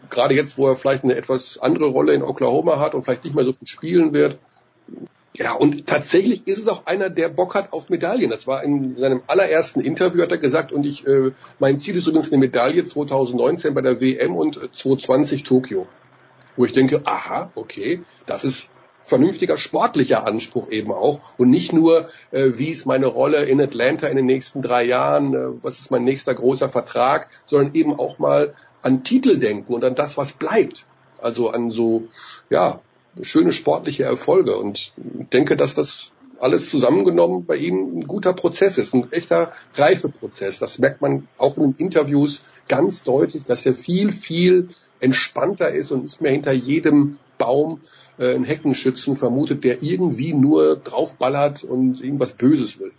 Gerade 0.10 0.34
jetzt, 0.34 0.58
wo 0.58 0.68
er 0.68 0.76
vielleicht 0.76 1.04
eine 1.04 1.16
etwas 1.16 1.58
andere 1.58 1.88
Rolle 1.88 2.14
in 2.14 2.24
Oklahoma 2.24 2.80
hat 2.80 2.96
und 2.96 3.04
vielleicht 3.04 3.24
nicht 3.24 3.36
mehr 3.36 3.46
so 3.46 3.54
viel 3.54 3.68
spielen 3.68 4.14
wird. 4.14 4.38
Ja, 5.36 5.54
und 5.54 5.88
tatsächlich 5.88 6.48
ist 6.48 6.60
es 6.60 6.68
auch 6.68 6.86
einer, 6.86 7.10
der 7.10 7.30
Bock 7.30 7.56
hat 7.56 7.74
auf 7.74 7.90
Medaillen. 7.90 8.30
Das 8.30 8.46
war 8.46 8.64
in 8.64 8.96
seinem 8.96 9.24
allerersten 9.26 9.82
Interview, 9.82 10.22
hat 10.22 10.32
er 10.32 10.38
gesagt, 10.38 10.72
und 10.72 10.86
ich, 10.86 11.08
äh, 11.08 11.32
mein 11.60 11.80
Ziel 11.80 11.98
ist 11.98 12.06
übrigens 12.06 12.32
eine 12.32 12.38
Medaille 12.38 12.84
2019 12.84 13.74
bei 13.74 13.82
der 13.82 14.00
WM 14.00 14.36
und 14.36 14.56
2020 14.56 15.42
Tokio. 15.44 15.88
Wo 16.56 16.66
ich 16.66 16.72
denke, 16.72 17.02
aha, 17.06 17.52
okay, 17.56 18.04
das 18.28 18.44
ist 18.44 18.70
vernünftiger 19.04 19.58
sportlicher 19.58 20.26
Anspruch 20.26 20.70
eben 20.70 20.92
auch 20.92 21.20
und 21.38 21.50
nicht 21.50 21.74
nur, 21.74 22.08
äh, 22.32 22.52
wie 22.56 22.70
ist 22.70 22.86
meine 22.86 23.08
Rolle 23.08 23.44
in 23.44 23.62
Atlanta 23.62 24.08
in 24.08 24.18
den 24.18 24.26
nächsten 24.26 24.62
drei 24.62 24.86
Jahren, 24.86 25.34
äh, 25.34 25.54
was 25.62 25.80
ist 25.80 25.92
mein 25.92 26.04
nächster 26.04 26.34
großer 26.34 26.70
Vertrag, 26.70 27.30
sondern 27.46 27.74
eben 27.76 27.94
auch 27.94 28.20
mal 28.20 28.54
an 28.82 29.04
Titel 29.04 29.38
denken 29.38 29.74
und 29.74 29.84
an 29.84 29.96
das, 29.96 30.18
was 30.18 30.34
bleibt. 30.34 30.86
Also 31.20 31.50
an 31.50 31.72
so, 31.72 32.08
ja, 32.50 32.82
schöne 33.22 33.52
sportliche 33.52 34.04
Erfolge 34.04 34.58
und 34.58 34.92
denke, 34.98 35.56
dass 35.56 35.74
das 35.74 36.12
alles 36.40 36.70
zusammengenommen 36.70 37.46
bei 37.46 37.56
ihm 37.56 38.00
ein 38.00 38.08
guter 38.08 38.34
Prozess 38.34 38.78
ist, 38.78 38.94
ein 38.94 39.12
echter 39.12 39.52
Reifeprozess. 39.76 40.60
Das 40.60 40.78
merkt 40.78 41.02
man 41.02 41.28
auch 41.38 41.56
in 41.58 41.64
den 41.64 41.76
Interviews 41.78 42.42
ganz 42.68 43.04
deutlich, 43.04 43.46
dass 43.46 43.66
er 43.66 43.74
viel, 43.74 44.12
viel 44.12 44.70
entspannter 45.00 45.70
ist 45.70 45.92
und 45.92 46.04
nicht 46.04 46.20
mehr 46.22 46.32
hinter 46.32 46.52
jedem 46.52 47.20
Baum 47.38 47.82
äh, 48.18 48.36
einen 48.36 48.46
Heckenschützen 48.46 49.16
vermutet, 49.16 49.64
der 49.64 49.82
irgendwie 49.82 50.34
nur 50.34 50.78
draufballert 50.78 51.64
und 51.64 52.02
irgendwas 52.02 52.34
Böses 52.34 52.80
will. 52.80 52.92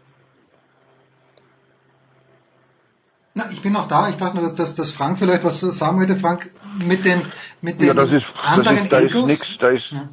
Na, 3.35 3.51
ich 3.51 3.63
bin 3.63 3.73
noch 3.73 3.89
da. 3.89 4.09
Ich 4.09 4.17
dachte 4.17 4.37
nur, 4.37 4.45
dass, 4.45 4.55
dass, 4.55 4.75
dass 4.77 4.91
Frank 4.93 5.19
vielleicht 5.19 5.43
was 5.43 5.61
sagen 5.61 5.99
wollte. 5.99 6.17
Frank, 6.17 6.53
mit 6.79 7.05
den, 7.05 7.33
mit 7.61 7.81
den 7.81 7.89
ja, 7.89 7.95
das 7.95 8.11
ist, 8.11 8.25
anderen 8.41 8.77
das 8.77 8.85
ist, 8.85 8.93
da 8.93 9.01
Egos? 9.01 9.23
ist 9.23 9.27
nix, 9.27 9.47
da 9.59 9.69
ist, 9.71 9.85
ja. 9.91 10.09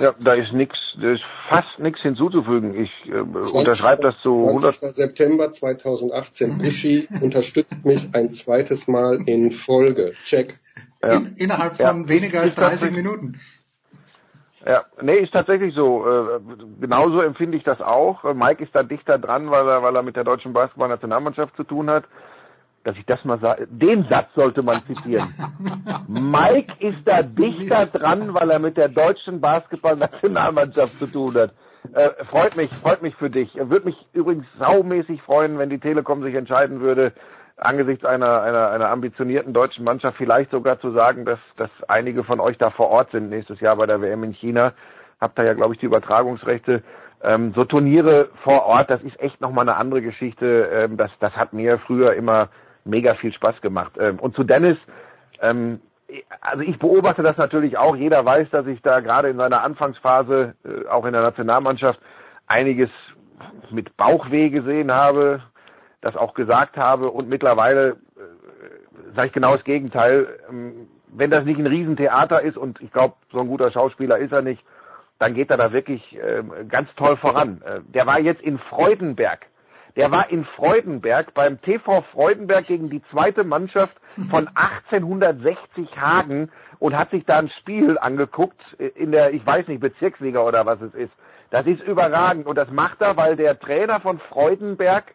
Ja 0.00 0.14
da 0.18 0.34
ist 0.34 0.52
nix, 0.52 0.76
da 1.00 1.12
ist 1.12 1.22
fast 1.48 1.78
nichts 1.78 2.00
hinzuzufügen. 2.02 2.74
Ich 2.74 2.90
äh, 3.06 3.20
unterschreibe 3.20 4.02
das 4.02 4.14
zu 4.22 4.30
100. 4.30 4.74
September 4.94 5.50
2018. 5.50 6.58
Bushi 6.58 7.08
unterstützt 7.20 7.84
mich 7.84 8.08
ein 8.14 8.30
zweites 8.30 8.88
Mal 8.88 9.22
in 9.26 9.50
Folge. 9.52 10.12
Check. 10.24 10.58
Ja. 11.02 11.14
In, 11.14 11.34
innerhalb 11.36 11.76
von 11.76 12.02
ja. 12.02 12.08
weniger 12.08 12.40
als 12.40 12.54
30 12.54 12.92
Minuten. 12.92 13.40
Ja, 14.66 14.84
nee, 15.02 15.16
ist 15.16 15.32
tatsächlich 15.32 15.74
so. 15.74 16.06
Äh, 16.08 16.40
genauso 16.80 17.20
empfinde 17.20 17.56
ich 17.58 17.64
das 17.64 17.80
auch. 17.82 18.24
Mike 18.34 18.64
ist 18.64 18.74
da 18.74 18.82
dichter 18.82 19.18
dran, 19.18 19.50
weil 19.50 19.68
er, 19.68 19.82
weil 19.82 19.94
er 19.94 20.02
mit 20.02 20.16
der 20.16 20.24
deutschen 20.24 20.54
Basketballnationalmannschaft 20.54 21.54
zu 21.56 21.64
tun 21.64 21.90
hat. 21.90 22.04
Dass 22.84 22.96
ich 22.96 23.06
das 23.06 23.24
mal 23.24 23.40
sage, 23.40 23.66
den 23.68 24.06
Satz 24.08 24.28
sollte 24.36 24.62
man 24.62 24.76
zitieren. 24.82 25.34
Mike 26.06 26.72
ist 26.80 26.98
da 27.06 27.22
dichter 27.22 27.86
dran, 27.86 28.34
weil 28.34 28.50
er 28.50 28.58
mit 28.58 28.76
der 28.76 28.88
deutschen 28.88 29.40
Basketballnationalmannschaft 29.40 30.98
zu 30.98 31.06
tun 31.06 31.34
hat. 31.34 31.52
Äh, 31.92 32.10
freut 32.30 32.56
mich, 32.56 32.70
freut 32.82 33.02
mich 33.02 33.14
für 33.16 33.30
dich. 33.30 33.54
Würde 33.54 33.86
mich 33.86 34.06
übrigens 34.12 34.46
saumäßig 34.58 35.22
freuen, 35.22 35.58
wenn 35.58 35.70
die 35.70 35.78
Telekom 35.78 36.22
sich 36.22 36.34
entscheiden 36.34 36.80
würde, 36.80 37.12
angesichts 37.56 38.04
einer, 38.04 38.42
einer, 38.42 38.70
einer 38.70 38.88
ambitionierten 38.88 39.52
deutschen 39.52 39.84
Mannschaft 39.84 40.16
vielleicht 40.16 40.50
sogar 40.50 40.80
zu 40.80 40.92
sagen, 40.92 41.24
dass, 41.24 41.38
dass 41.56 41.70
einige 41.88 42.24
von 42.24 42.40
euch 42.40 42.58
da 42.58 42.70
vor 42.70 42.88
Ort 42.88 43.10
sind 43.12 43.30
nächstes 43.30 43.60
Jahr 43.60 43.76
bei 43.76 43.86
der 43.86 44.00
WM 44.00 44.24
in 44.24 44.32
China. 44.32 44.72
Habt 45.20 45.38
da 45.38 45.44
ja, 45.44 45.54
glaube 45.54 45.74
ich, 45.74 45.80
die 45.80 45.86
Übertragungsrechte. 45.86 46.82
Ähm, 47.22 47.52
so 47.54 47.64
Turniere 47.64 48.28
vor 48.42 48.66
Ort, 48.66 48.90
das 48.90 49.02
ist 49.02 49.18
echt 49.20 49.40
nochmal 49.40 49.68
eine 49.68 49.76
andere 49.76 50.02
Geschichte. 50.02 50.68
Ähm, 50.72 50.96
das, 50.96 51.10
das 51.20 51.32
hat 51.34 51.52
mir 51.52 51.78
früher 51.78 52.14
immer 52.14 52.48
mega 52.84 53.14
viel 53.14 53.32
Spaß 53.32 53.60
gemacht. 53.60 53.92
Ähm, 53.98 54.18
und 54.18 54.34
zu 54.34 54.44
Dennis, 54.44 54.78
ähm, 55.40 55.80
also 56.40 56.62
ich 56.62 56.78
beobachte 56.78 57.22
das 57.22 57.36
natürlich 57.36 57.76
auch. 57.76 57.96
Jeder 57.96 58.24
weiß, 58.24 58.50
dass 58.50 58.66
ich 58.66 58.80
da 58.82 59.00
gerade 59.00 59.28
in 59.28 59.36
seiner 59.36 59.62
Anfangsphase, 59.62 60.54
äh, 60.64 60.88
auch 60.88 61.04
in 61.04 61.12
der 61.12 61.22
Nationalmannschaft, 61.22 61.98
einiges 62.46 62.90
mit 63.70 63.96
Bauchweh 63.96 64.50
gesehen 64.50 64.92
habe 64.92 65.42
das 66.04 66.16
auch 66.16 66.34
gesagt 66.34 66.76
habe 66.76 67.10
und 67.10 67.28
mittlerweile 67.28 67.96
äh, 68.16 69.14
sage 69.16 69.28
ich 69.28 69.32
genau 69.32 69.54
das 69.54 69.64
Gegenteil. 69.64 70.38
Ähm, 70.50 70.88
wenn 71.08 71.30
das 71.30 71.44
nicht 71.44 71.58
ein 71.58 71.66
Riesentheater 71.66 72.42
ist 72.42 72.56
und 72.58 72.80
ich 72.80 72.92
glaube, 72.92 73.14
so 73.32 73.40
ein 73.40 73.48
guter 73.48 73.70
Schauspieler 73.72 74.18
ist 74.18 74.32
er 74.32 74.42
nicht, 74.42 74.62
dann 75.18 75.32
geht 75.32 75.50
er 75.50 75.56
da 75.56 75.72
wirklich 75.72 76.02
äh, 76.16 76.42
ganz 76.68 76.88
toll 76.96 77.16
voran. 77.16 77.62
Äh, 77.64 77.80
der 77.86 78.06
war 78.06 78.20
jetzt 78.20 78.42
in 78.42 78.58
Freudenberg. 78.58 79.46
Der 79.96 80.10
war 80.10 80.28
in 80.30 80.44
Freudenberg 80.44 81.34
beim 81.34 81.60
TV 81.60 82.02
Freudenberg 82.12 82.66
gegen 82.66 82.90
die 82.90 83.02
zweite 83.10 83.44
Mannschaft 83.44 83.96
von 84.30 84.48
1860 84.54 85.96
Hagen 85.96 86.50
und 86.80 86.96
hat 86.96 87.10
sich 87.10 87.24
da 87.24 87.38
ein 87.38 87.50
Spiel 87.60 87.96
angeguckt 87.98 88.60
in 88.78 89.12
der, 89.12 89.32
ich 89.32 89.46
weiß 89.46 89.68
nicht, 89.68 89.80
Bezirksliga 89.80 90.40
oder 90.40 90.66
was 90.66 90.80
es 90.80 90.94
ist. 90.94 91.12
Das 91.50 91.66
ist 91.66 91.82
überragend 91.82 92.46
und 92.46 92.58
das 92.58 92.70
macht 92.70 93.00
er, 93.00 93.16
weil 93.16 93.36
der 93.36 93.58
Trainer 93.58 94.00
von 94.00 94.18
Freudenberg 94.18 95.14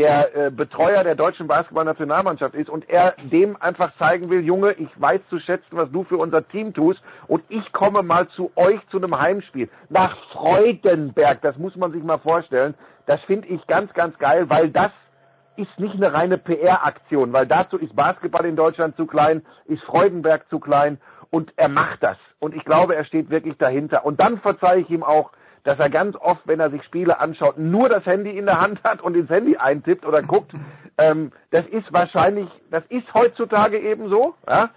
der 0.00 0.34
äh, 0.34 0.50
Betreuer 0.50 1.04
der 1.04 1.14
deutschen 1.14 1.46
Basketballnationalmannschaft 1.46 2.54
ist 2.54 2.70
und 2.70 2.88
er 2.88 3.14
dem 3.22 3.60
einfach 3.60 3.94
zeigen 3.98 4.30
will, 4.30 4.40
Junge, 4.40 4.72
ich 4.72 4.88
weiß 4.96 5.20
zu 5.28 5.38
schätzen, 5.38 5.72
was 5.72 5.90
du 5.92 6.04
für 6.04 6.16
unser 6.16 6.48
Team 6.48 6.72
tust 6.72 7.02
und 7.26 7.42
ich 7.50 7.70
komme 7.72 8.02
mal 8.02 8.26
zu 8.28 8.50
euch 8.56 8.80
zu 8.90 8.96
einem 8.96 9.20
Heimspiel 9.20 9.68
nach 9.90 10.16
Freudenberg. 10.32 11.42
Das 11.42 11.58
muss 11.58 11.76
man 11.76 11.92
sich 11.92 12.02
mal 12.02 12.16
vorstellen. 12.16 12.74
Das 13.04 13.20
finde 13.24 13.48
ich 13.48 13.66
ganz, 13.66 13.92
ganz 13.92 14.16
geil, 14.16 14.48
weil 14.48 14.70
das 14.70 14.90
ist 15.56 15.78
nicht 15.78 15.96
eine 15.96 16.14
reine 16.14 16.38
PR-Aktion, 16.38 17.34
weil 17.34 17.46
dazu 17.46 17.76
ist 17.76 17.94
Basketball 17.94 18.46
in 18.46 18.56
Deutschland 18.56 18.96
zu 18.96 19.04
klein, 19.04 19.42
ist 19.66 19.82
Freudenberg 19.82 20.48
zu 20.48 20.60
klein 20.60 20.98
und 21.28 21.52
er 21.56 21.68
macht 21.68 22.02
das. 22.02 22.16
Und 22.38 22.54
ich 22.54 22.64
glaube, 22.64 22.96
er 22.96 23.04
steht 23.04 23.28
wirklich 23.28 23.58
dahinter. 23.58 24.06
Und 24.06 24.18
dann 24.18 24.40
verzeihe 24.40 24.80
ich 24.80 24.88
ihm 24.88 25.02
auch, 25.02 25.32
dass 25.64 25.78
er 25.78 25.90
ganz 25.90 26.16
oft, 26.16 26.40
wenn 26.46 26.60
er 26.60 26.70
sich 26.70 26.82
Spiele 26.84 27.20
anschaut, 27.20 27.58
nur 27.58 27.88
das 27.88 28.04
Handy 28.06 28.36
in 28.36 28.46
der 28.46 28.60
Hand 28.60 28.82
hat 28.84 29.02
und 29.02 29.16
ins 29.16 29.30
Handy 29.30 29.56
eintippt 29.56 30.06
oder 30.06 30.22
guckt. 30.22 30.52
Ähm, 30.98 31.32
das 31.50 31.64
ist 31.68 31.90
wahrscheinlich, 31.94 32.46
das 32.70 32.82
ist 32.90 33.06
heutzutage 33.14 33.78
eben 33.78 34.10
so, 34.10 34.34
ja? 34.46 34.68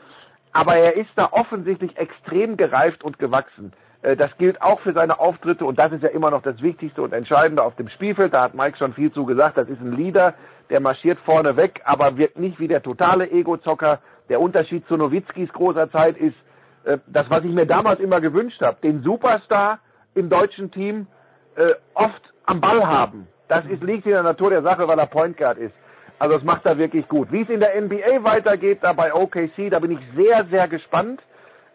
aber 0.53 0.77
er 0.77 0.95
ist 0.95 1.09
da 1.15 1.27
offensichtlich 1.31 1.97
extrem 1.97 2.55
gereift 2.55 3.03
und 3.03 3.19
gewachsen. 3.19 3.73
Äh, 4.03 4.15
das 4.15 4.29
gilt 4.37 4.61
auch 4.61 4.79
für 4.81 4.93
seine 4.93 5.19
Auftritte 5.19 5.65
und 5.65 5.79
das 5.79 5.91
ist 5.91 6.03
ja 6.03 6.09
immer 6.09 6.29
noch 6.29 6.43
das 6.43 6.61
Wichtigste 6.61 7.01
und 7.01 7.13
Entscheidende 7.13 7.63
auf 7.63 7.75
dem 7.75 7.89
Spielfeld. 7.89 8.33
Da 8.33 8.43
hat 8.43 8.53
Mike 8.53 8.77
schon 8.77 8.93
viel 8.93 9.11
zu 9.11 9.25
gesagt. 9.25 9.57
Das 9.57 9.67
ist 9.67 9.81
ein 9.81 9.93
Leader, 9.93 10.35
der 10.69 10.79
marschiert 10.79 11.19
vorne 11.25 11.57
weg, 11.57 11.81
aber 11.85 12.17
wirkt 12.17 12.39
nicht 12.39 12.59
wie 12.59 12.67
der 12.67 12.83
totale 12.83 13.29
Ego-Zocker. 13.29 13.99
Der 14.29 14.39
Unterschied 14.39 14.87
zu 14.87 14.95
Nowitzkis 14.95 15.51
großer 15.51 15.91
Zeit 15.91 16.17
ist, 16.17 16.35
äh, 16.85 16.99
das, 17.07 17.29
was 17.29 17.43
ich 17.43 17.51
mir 17.51 17.65
damals 17.65 17.99
immer 17.99 18.21
gewünscht 18.21 18.61
habe, 18.61 18.77
den 18.83 19.01
Superstar, 19.03 19.79
im 20.15 20.29
deutschen 20.29 20.71
Team 20.71 21.07
äh, 21.55 21.73
oft 21.93 22.21
am 22.45 22.61
Ball 22.61 22.85
haben. 22.85 23.27
Das 23.47 23.65
ist, 23.65 23.83
liegt 23.83 24.05
in 24.05 24.13
der 24.13 24.23
Natur 24.23 24.49
der 24.49 24.63
Sache, 24.63 24.87
weil 24.87 24.99
er 24.99 25.05
Point 25.05 25.37
Guard 25.37 25.57
ist. 25.57 25.73
Also 26.19 26.35
das 26.35 26.43
macht 26.43 26.65
er 26.65 26.77
wirklich 26.77 27.07
gut. 27.07 27.31
Wie 27.31 27.41
es 27.41 27.49
in 27.49 27.59
der 27.59 27.79
NBA 27.79 28.23
weitergeht, 28.23 28.79
da 28.81 28.93
bei 28.93 29.13
OKC, 29.13 29.69
da 29.69 29.79
bin 29.79 29.91
ich 29.91 29.99
sehr, 30.15 30.45
sehr 30.49 30.67
gespannt. 30.67 31.21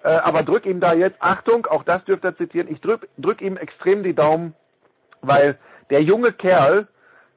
Äh, 0.05 0.09
aber 0.09 0.43
drück 0.43 0.65
ihm 0.65 0.81
da 0.81 0.95
jetzt, 0.95 1.17
Achtung, 1.21 1.67
auch 1.67 1.83
das 1.83 2.05
dürft 2.05 2.25
ihr 2.25 2.37
zitieren, 2.37 2.69
ich 2.71 2.81
drück, 2.81 3.09
drück 3.19 3.41
ihm 3.43 3.57
extrem 3.57 4.03
die 4.03 4.15
Daumen, 4.15 4.55
weil 5.23 5.59
der 5.91 6.03
junge 6.03 6.33
Kerl 6.33 6.87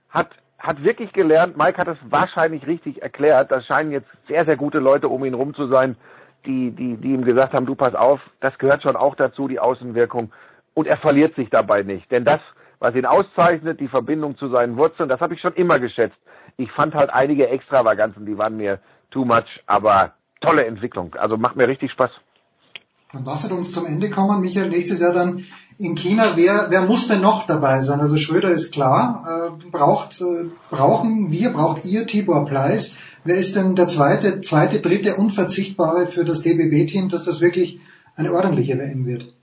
hat, 0.09 0.29
hat 0.59 0.83
wirklich 0.83 1.11
gelernt, 1.11 1.57
Mike 1.57 1.77
hat 1.77 1.87
es 1.87 1.97
wahrscheinlich 2.09 2.67
richtig 2.67 3.01
erklärt, 3.01 3.51
da 3.51 3.61
scheinen 3.61 3.91
jetzt 3.91 4.09
sehr, 4.27 4.45
sehr 4.45 4.57
gute 4.57 4.77
Leute 4.77 5.09
um 5.09 5.25
ihn 5.25 5.33
rum 5.33 5.55
zu 5.55 5.67
sein, 5.67 5.95
die, 6.45 6.71
die, 6.71 6.97
die 6.97 7.13
ihm 7.13 7.25
gesagt 7.25 7.53
haben, 7.53 7.65
du 7.65 7.75
pass 7.75 7.95
auf, 7.95 8.19
das 8.41 8.57
gehört 8.59 8.83
schon 8.83 8.95
auch 8.95 9.15
dazu, 9.15 9.47
die 9.47 9.59
Außenwirkung 9.59 10.31
und 10.73 10.87
er 10.87 10.97
verliert 10.97 11.35
sich 11.35 11.49
dabei 11.49 11.83
nicht. 11.83 12.09
Denn 12.11 12.25
das, 12.25 12.39
was 12.79 12.95
ihn 12.95 13.05
auszeichnet, 13.05 13.79
die 13.79 13.87
Verbindung 13.87 14.37
zu 14.37 14.49
seinen 14.49 14.77
Wurzeln, 14.77 15.09
das 15.09 15.21
habe 15.21 15.33
ich 15.33 15.41
schon 15.41 15.53
immer 15.53 15.79
geschätzt. 15.79 16.17
Ich 16.57 16.71
fand 16.71 16.95
halt 16.95 17.11
einige 17.13 17.47
Extravaganzen, 17.47 18.25
die 18.25 18.37
waren 18.37 18.57
mir 18.57 18.79
too 19.11 19.25
much, 19.25 19.61
aber 19.65 20.13
tolle 20.41 20.65
Entwicklung. 20.65 21.15
Also 21.15 21.37
macht 21.37 21.55
mir 21.55 21.67
richtig 21.67 21.91
Spaß. 21.91 22.11
Dann 23.13 23.25
lasst 23.25 23.51
uns 23.51 23.73
zum 23.73 23.85
Ende 23.85 24.09
kommen. 24.09 24.39
Michael, 24.39 24.69
nächstes 24.69 25.01
Jahr 25.01 25.13
dann 25.13 25.43
in 25.77 25.95
China. 25.95 26.33
Wer, 26.35 26.67
wer 26.69 26.83
muss 26.83 27.09
denn 27.09 27.21
noch 27.21 27.45
dabei 27.45 27.81
sein? 27.81 27.99
Also 27.99 28.15
Schröder 28.15 28.49
ist 28.51 28.71
klar. 28.71 29.51
Äh, 29.61 29.69
braucht, 29.69 30.21
äh, 30.21 30.49
brauchen 30.69 31.29
wir, 31.29 31.51
braucht 31.51 31.85
ihr 31.85 32.07
Tibor 32.07 32.45
Pleiss? 32.45 32.95
Wer 33.25 33.35
ist 33.35 33.55
denn 33.57 33.75
der 33.75 33.89
zweite, 33.89 34.39
zweite, 34.41 34.79
dritte 34.79 35.15
Unverzichtbare 35.15 36.07
für 36.07 36.23
das 36.23 36.41
DBB-Team, 36.41 37.09
dass 37.09 37.25
das 37.25 37.41
wirklich 37.41 37.81
eine 38.15 38.31
ordentliche 38.31 38.77
WM 38.77 39.05
wird? 39.05 39.33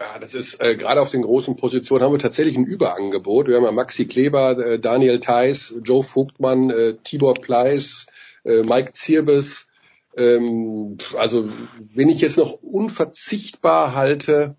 Ja, 0.00 0.18
das 0.18 0.34
ist 0.34 0.60
äh, 0.60 0.74
gerade 0.76 1.00
auf 1.00 1.10
den 1.10 1.22
großen 1.22 1.54
Positionen 1.54 2.02
haben 2.02 2.12
wir 2.12 2.18
tatsächlich 2.18 2.56
ein 2.56 2.64
Überangebot. 2.64 3.46
Wir 3.46 3.56
haben 3.56 3.64
ja 3.64 3.70
Maxi 3.70 4.06
Kleber, 4.06 4.58
äh, 4.58 4.78
Daniel 4.80 5.20
Theiss, 5.20 5.72
Joe 5.84 6.02
Vogtmann, 6.02 6.70
äh, 6.70 6.94
Tibor 7.04 7.34
Pleiss, 7.34 8.06
äh, 8.44 8.62
Mike 8.62 8.92
Zirbes. 8.92 9.68
Ähm, 10.16 10.98
also 11.16 11.48
wenn 11.94 12.08
ich 12.08 12.20
jetzt 12.20 12.38
noch 12.38 12.54
unverzichtbar 12.54 13.94
halte, 13.94 14.56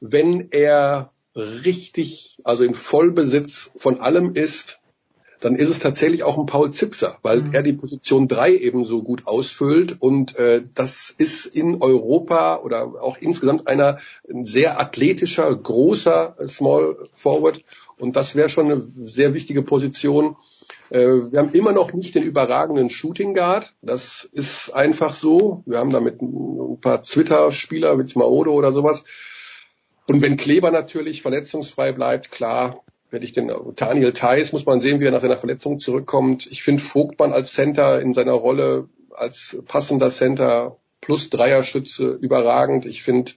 wenn 0.00 0.50
er 0.52 1.12
richtig, 1.34 2.38
also 2.44 2.62
in 2.62 2.74
Vollbesitz 2.74 3.72
von 3.76 4.00
allem 4.00 4.32
ist, 4.34 4.78
dann 5.46 5.54
ist 5.54 5.68
es 5.68 5.78
tatsächlich 5.78 6.24
auch 6.24 6.38
ein 6.38 6.46
Paul 6.46 6.72
Zipser, 6.72 7.18
weil 7.22 7.42
mhm. 7.42 7.54
er 7.54 7.62
die 7.62 7.72
Position 7.72 8.26
3 8.26 8.56
ebenso 8.56 9.04
gut 9.04 9.28
ausfüllt 9.28 9.94
und 10.00 10.34
äh, 10.34 10.64
das 10.74 11.14
ist 11.16 11.46
in 11.46 11.80
Europa 11.80 12.56
oder 12.56 13.00
auch 13.00 13.16
insgesamt 13.16 13.68
einer 13.68 14.00
ein 14.28 14.42
sehr 14.42 14.80
athletischer, 14.80 15.54
großer 15.54 16.34
Small 16.48 16.96
Forward 17.12 17.62
und 17.96 18.16
das 18.16 18.34
wäre 18.34 18.48
schon 18.48 18.66
eine 18.66 18.80
sehr 18.80 19.34
wichtige 19.34 19.62
Position. 19.62 20.34
Äh, 20.90 21.06
wir 21.30 21.38
haben 21.38 21.52
immer 21.52 21.70
noch 21.70 21.92
nicht 21.92 22.16
den 22.16 22.24
überragenden 22.24 22.90
Shooting 22.90 23.32
Guard. 23.32 23.72
Das 23.82 24.28
ist 24.32 24.74
einfach 24.74 25.14
so. 25.14 25.62
Wir 25.64 25.78
haben 25.78 25.90
damit 25.90 26.20
ein 26.22 26.80
paar 26.80 27.04
Twitter-Spieler 27.04 27.96
wie 28.00 28.18
Maodo 28.18 28.50
oder 28.50 28.72
sowas. 28.72 29.04
Und 30.08 30.22
wenn 30.22 30.36
Kleber 30.36 30.72
natürlich 30.72 31.22
verletzungsfrei 31.22 31.92
bleibt, 31.92 32.32
klar, 32.32 32.82
werde 33.10 33.24
ich 33.24 33.32
den 33.32 33.52
Daniel 33.76 34.12
Theiss, 34.12 34.52
muss 34.52 34.66
man 34.66 34.80
sehen, 34.80 35.00
wie 35.00 35.04
er 35.04 35.12
nach 35.12 35.20
seiner 35.20 35.36
Verletzung 35.36 35.78
zurückkommt. 35.78 36.46
Ich 36.46 36.62
finde 36.62 36.82
Vogtmann 36.82 37.32
als 37.32 37.52
Center 37.52 38.00
in 38.00 38.12
seiner 38.12 38.32
Rolle 38.32 38.88
als 39.14 39.56
passender 39.66 40.10
Center 40.10 40.76
plus 41.00 41.30
Dreierschütze 41.30 42.18
überragend. 42.20 42.84
Ich 42.86 43.02
finde, 43.02 43.32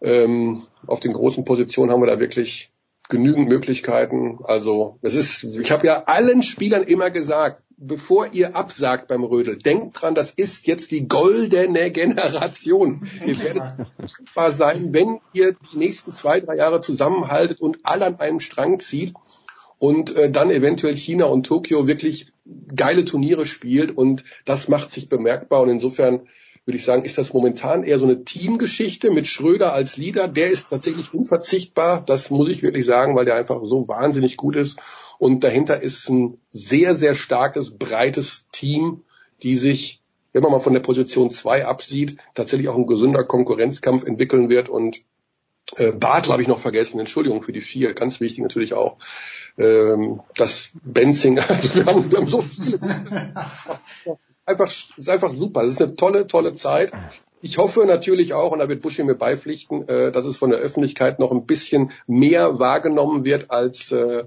ähm, 0.00 0.62
auf 0.86 1.00
den 1.00 1.12
großen 1.12 1.44
Positionen 1.44 1.90
haben 1.90 2.02
wir 2.02 2.06
da 2.06 2.20
wirklich 2.20 2.70
genügend 3.10 3.48
Möglichkeiten. 3.48 4.38
Also 4.44 4.98
es 5.02 5.14
ist, 5.14 5.44
ich 5.44 5.70
habe 5.70 5.86
ja 5.86 6.04
allen 6.04 6.42
Spielern 6.42 6.84
immer 6.84 7.10
gesagt, 7.10 7.62
bevor 7.76 8.28
ihr 8.32 8.56
absagt 8.56 9.08
beim 9.08 9.24
Rödel, 9.24 9.58
denkt 9.58 10.00
dran, 10.00 10.14
das 10.14 10.30
ist 10.30 10.66
jetzt 10.66 10.90
die 10.90 11.08
goldene 11.08 11.90
Generation. 11.90 13.08
Ihr 13.26 13.38
werdet 13.42 13.88
dankbar 13.98 14.52
sein, 14.52 14.92
wenn 14.92 15.20
ihr 15.32 15.56
die 15.72 15.78
nächsten 15.78 16.12
zwei, 16.12 16.40
drei 16.40 16.56
Jahre 16.56 16.80
zusammenhaltet 16.80 17.60
und 17.60 17.78
alle 17.82 18.06
an 18.06 18.20
einem 18.20 18.40
Strang 18.40 18.78
zieht 18.78 19.14
und 19.78 20.14
äh, 20.14 20.30
dann 20.30 20.50
eventuell 20.50 20.96
China 20.96 21.26
und 21.26 21.46
Tokio 21.46 21.86
wirklich 21.86 22.32
geile 22.74 23.04
Turniere 23.04 23.46
spielt 23.46 23.96
und 23.96 24.24
das 24.44 24.68
macht 24.68 24.90
sich 24.90 25.08
bemerkbar 25.08 25.62
und 25.62 25.70
insofern 25.70 26.28
würde 26.66 26.76
ich 26.76 26.84
sagen, 26.84 27.04
ist 27.04 27.18
das 27.18 27.32
momentan 27.32 27.84
eher 27.84 27.98
so 27.98 28.04
eine 28.04 28.24
Teamgeschichte 28.24 29.10
mit 29.10 29.26
Schröder 29.26 29.72
als 29.72 29.96
Leader. 29.96 30.28
Der 30.28 30.50
ist 30.50 30.68
tatsächlich 30.70 31.12
unverzichtbar. 31.14 32.02
Das 32.06 32.30
muss 32.30 32.48
ich 32.48 32.62
wirklich 32.62 32.84
sagen, 32.84 33.16
weil 33.16 33.24
der 33.24 33.36
einfach 33.36 33.60
so 33.64 33.88
wahnsinnig 33.88 34.36
gut 34.36 34.56
ist. 34.56 34.78
Und 35.18 35.42
dahinter 35.42 35.80
ist 35.80 36.08
ein 36.08 36.38
sehr, 36.50 36.94
sehr 36.94 37.14
starkes, 37.14 37.76
breites 37.78 38.48
Team, 38.52 39.02
die 39.42 39.56
sich, 39.56 40.00
wenn 40.32 40.42
man 40.42 40.52
mal 40.52 40.60
von 40.60 40.74
der 40.74 40.80
Position 40.80 41.30
2 41.30 41.66
absieht, 41.66 42.18
tatsächlich 42.34 42.68
auch 42.68 42.76
ein 42.76 42.86
gesünder 42.86 43.24
Konkurrenzkampf 43.24 44.04
entwickeln 44.04 44.48
wird. 44.48 44.68
Und 44.68 45.02
äh, 45.76 45.92
Bartel 45.92 46.32
habe 46.32 46.42
ich 46.42 46.48
noch 46.48 46.60
vergessen, 46.60 47.00
Entschuldigung 47.00 47.42
für 47.42 47.52
die 47.52 47.60
vier, 47.62 47.94
ganz 47.94 48.20
wichtig 48.20 48.42
natürlich 48.42 48.74
auch. 48.74 48.98
Ähm, 49.58 50.20
das 50.36 50.70
Benzinger, 50.82 51.42
wir 51.74 51.86
haben, 51.86 52.10
wir 52.10 52.18
haben 52.18 52.26
so 52.26 52.42
viele 52.42 52.78
einfach, 54.50 54.70
ist 54.96 55.08
einfach 55.08 55.30
super. 55.30 55.62
Das 55.62 55.72
ist 55.72 55.82
eine 55.82 55.94
tolle, 55.94 56.26
tolle 56.26 56.54
Zeit. 56.54 56.92
Ich 57.42 57.56
hoffe 57.56 57.86
natürlich 57.86 58.34
auch, 58.34 58.52
und 58.52 58.58
da 58.58 58.68
wird 58.68 58.82
Buschi 58.82 59.02
mir 59.02 59.14
beipflichten, 59.14 59.88
äh, 59.88 60.12
dass 60.12 60.26
es 60.26 60.36
von 60.36 60.50
der 60.50 60.58
Öffentlichkeit 60.58 61.18
noch 61.18 61.30
ein 61.30 61.46
bisschen 61.46 61.90
mehr 62.06 62.58
wahrgenommen 62.58 63.24
wird 63.24 63.50
als 63.50 63.92
äh, 63.92 64.24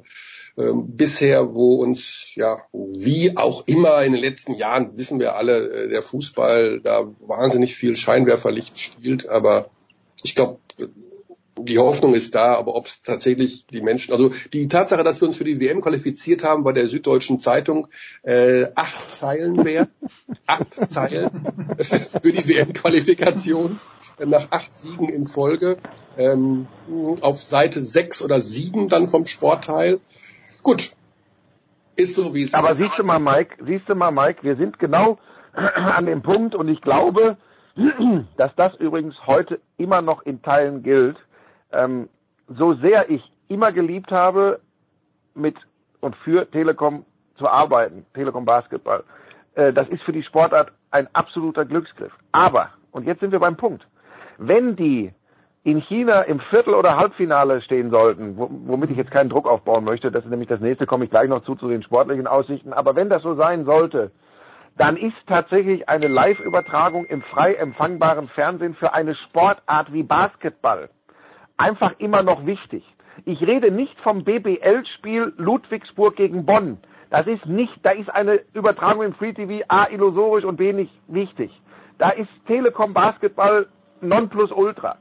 äh, 0.55 0.71
bisher, 0.73 1.53
wo 1.53 1.75
uns, 1.75 2.27
ja, 2.35 2.57
wie 2.71 3.37
auch 3.37 3.67
immer 3.67 4.03
in 4.03 4.13
den 4.13 4.21
letzten 4.21 4.55
Jahren, 4.55 4.97
wissen 4.97 5.19
wir 5.19 5.35
alle, 5.35 5.69
äh, 5.69 5.89
der 5.89 6.01
Fußball 6.01 6.79
da 6.81 7.07
wahnsinnig 7.19 7.75
viel 7.75 7.95
Scheinwerferlicht 7.95 8.79
spielt, 8.79 9.29
aber 9.29 9.69
ich 10.23 10.35
glaube, 10.35 10.59
die 11.57 11.77
Hoffnung 11.77 12.13
ist 12.13 12.35
da, 12.35 12.55
aber 12.55 12.75
ob 12.75 12.87
es 12.87 13.01
tatsächlich 13.03 13.65
die 13.67 13.81
Menschen, 13.81 14.11
also 14.11 14.31
die 14.51 14.67
Tatsache, 14.67 15.03
dass 15.03 15.21
wir 15.21 15.27
uns 15.27 15.37
für 15.37 15.43
die 15.43 15.59
WM 15.59 15.81
qualifiziert 15.81 16.43
haben, 16.43 16.63
bei 16.63 16.73
der 16.73 16.87
Süddeutschen 16.87 17.39
Zeitung 17.39 17.87
äh, 18.23 18.67
acht 18.75 19.13
Zeilen 19.13 19.63
wert, 19.63 19.89
acht 20.47 20.89
Zeilen 20.89 21.47
für 22.21 22.31
die 22.31 22.47
WM-Qualifikation 22.47 23.79
äh, 24.17 24.25
nach 24.25 24.51
acht 24.51 24.73
Siegen 24.73 25.09
in 25.09 25.25
Folge, 25.25 25.77
ähm, 26.17 26.67
auf 27.21 27.41
Seite 27.41 27.83
sechs 27.83 28.21
oder 28.21 28.39
sieben 28.39 28.87
dann 28.87 29.07
vom 29.07 29.25
Sportteil. 29.25 29.99
Gut, 30.63 30.93
ist 31.95 32.15
so 32.15 32.33
wie 32.33 32.43
es 32.43 32.53
Aber 32.53 32.71
ist. 32.71 32.77
siehst 32.77 32.97
du 32.97 33.03
mal, 33.03 33.19
Mike, 33.19 33.57
siehst 33.65 33.87
du 33.87 33.95
mal, 33.95 34.11
Mike, 34.11 34.43
wir 34.43 34.55
sind 34.55 34.79
genau 34.79 35.19
an 35.53 36.07
dem 36.07 36.23
Punkt 36.23 36.55
und 36.55 36.67
ich 36.67 36.81
glaube, 36.81 37.37
dass 38.37 38.51
das 38.55 38.73
übrigens 38.75 39.15
heute 39.27 39.59
immer 39.77 40.01
noch 40.01 40.23
in 40.23 40.41
Teilen 40.41 40.81
gilt 40.81 41.17
ähm, 41.73 42.09
so 42.47 42.73
sehr 42.75 43.09
ich 43.09 43.23
immer 43.47 43.71
geliebt 43.71 44.11
habe, 44.11 44.59
mit 45.35 45.55
und 46.01 46.15
für 46.17 46.49
Telekom 46.51 47.05
zu 47.37 47.47
arbeiten, 47.47 48.05
Telekom 48.13 48.45
Basketball, 48.45 49.03
äh, 49.55 49.73
das 49.73 49.87
ist 49.89 50.03
für 50.03 50.11
die 50.11 50.23
Sportart 50.23 50.71
ein 50.91 51.07
absoluter 51.13 51.65
Glücksgriff. 51.65 52.11
Aber, 52.31 52.69
und 52.91 53.05
jetzt 53.05 53.21
sind 53.21 53.31
wir 53.31 53.39
beim 53.39 53.57
Punkt, 53.57 53.85
wenn 54.37 54.75
die 54.75 55.11
in 55.63 55.79
China 55.79 56.21
im 56.21 56.41
Viertel- 56.41 56.75
oder 56.75 56.97
Halbfinale 56.97 57.61
stehen 57.61 57.89
sollten, 57.89 58.35
womit 58.37 58.91
ich 58.91 58.97
jetzt 58.97 59.11
keinen 59.11 59.29
Druck 59.29 59.47
aufbauen 59.47 59.85
möchte, 59.85 60.11
das 60.11 60.25
ist 60.25 60.29
nämlich 60.29 60.49
das 60.49 60.59
nächste, 60.59 60.85
komme 60.85 61.05
ich 61.05 61.09
gleich 61.09 61.29
noch 61.29 61.43
zu, 61.45 61.55
zu 61.55 61.69
den 61.69 61.83
sportlichen 61.83 62.27
Aussichten, 62.27 62.73
aber 62.73 62.95
wenn 62.95 63.09
das 63.09 63.23
so 63.23 63.35
sein 63.35 63.65
sollte, 63.65 64.11
dann 64.77 64.97
ist 64.97 65.15
tatsächlich 65.27 65.87
eine 65.87 66.07
Live-Übertragung 66.07 67.05
im 67.05 67.21
frei 67.21 67.53
empfangbaren 67.53 68.27
Fernsehen 68.29 68.75
für 68.75 68.93
eine 68.93 69.15
Sportart 69.15 69.93
wie 69.93 70.03
Basketball 70.03 70.89
einfach 71.57 71.93
immer 71.99 72.23
noch 72.23 72.45
wichtig. 72.45 72.83
Ich 73.25 73.41
rede 73.41 73.71
nicht 73.71 73.99
vom 74.01 74.23
BBL-Spiel 74.23 75.33
Ludwigsburg 75.37 76.15
gegen 76.15 76.45
Bonn. 76.45 76.77
Das 77.09 77.27
ist 77.27 77.45
nicht, 77.45 77.73
da 77.83 77.91
ist 77.91 78.09
eine 78.09 78.41
Übertragung 78.53 79.03
im 79.03 79.13
Free 79.13 79.33
TV 79.33 79.63
A 79.67 79.87
illusorisch 79.89 80.45
und 80.45 80.57
B 80.57 80.73
nicht 80.73 80.93
wichtig. 81.07 81.51
Da 81.99 82.09
ist 82.09 82.29
Telekom 82.47 82.93
Basketball 82.93 83.67
non 84.01 84.29
plus 84.29 84.51
ultra. 84.51 84.97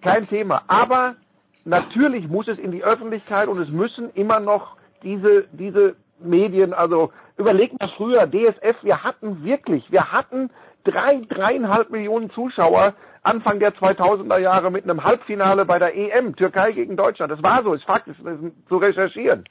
Kein 0.00 0.28
Thema. 0.28 0.62
Aber 0.68 1.16
natürlich 1.64 2.28
muss 2.28 2.46
es 2.46 2.58
in 2.58 2.70
die 2.70 2.84
Öffentlichkeit 2.84 3.48
und 3.48 3.58
es 3.58 3.68
müssen 3.68 4.10
immer 4.14 4.38
noch 4.38 4.76
diese, 5.02 5.46
diese 5.52 5.96
Medien, 6.20 6.72
also 6.72 7.12
überlegt 7.36 7.80
mal 7.80 7.90
früher, 7.96 8.26
DSF, 8.26 8.82
wir 8.82 9.02
hatten 9.02 9.44
wirklich, 9.44 9.90
wir 9.90 10.12
hatten 10.12 10.50
drei, 10.84 11.20
dreieinhalb 11.28 11.90
Millionen 11.90 12.30
Zuschauer 12.30 12.94
Anfang 13.22 13.58
der 13.58 13.72
2000er 13.72 14.38
Jahre 14.38 14.70
mit 14.70 14.84
einem 14.84 15.04
Halbfinale 15.04 15.64
bei 15.64 15.78
der 15.78 15.94
EM, 15.94 16.36
Türkei 16.36 16.72
gegen 16.72 16.96
Deutschland. 16.96 17.32
Das 17.32 17.42
war 17.42 17.62
so, 17.62 17.74
ist 17.74 17.84
Fakt, 17.84 18.08
ist, 18.08 18.18
zu 18.68 18.76
recherchieren. 18.76 19.44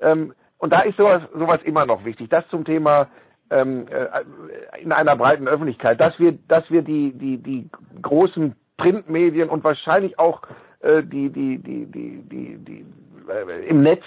Ähm, 0.00 0.34
und 0.58 0.72
da 0.72 0.80
ist 0.80 0.98
sowas, 0.98 1.22
sowas 1.34 1.58
immer 1.64 1.86
noch 1.86 2.04
wichtig. 2.04 2.28
Das 2.30 2.46
zum 2.48 2.64
Thema 2.64 3.08
ähm, 3.50 3.86
äh, 3.88 4.80
in 4.80 4.92
einer 4.92 5.16
breiten 5.16 5.48
Öffentlichkeit, 5.48 6.00
dass 6.00 6.18
wir, 6.18 6.38
dass 6.48 6.70
wir 6.70 6.82
die, 6.82 7.12
die, 7.12 7.38
die 7.38 7.68
großen 8.00 8.54
Printmedien 8.76 9.48
und 9.48 9.62
wahrscheinlich 9.64 10.18
auch 10.18 10.42
äh, 10.80 11.02
die, 11.02 11.30
die, 11.30 11.58
die, 11.58 11.86
die, 11.86 12.22
die, 12.22 12.56
die 12.58 12.86
äh, 13.28 13.68
im 13.68 13.82
Netz, 13.82 14.02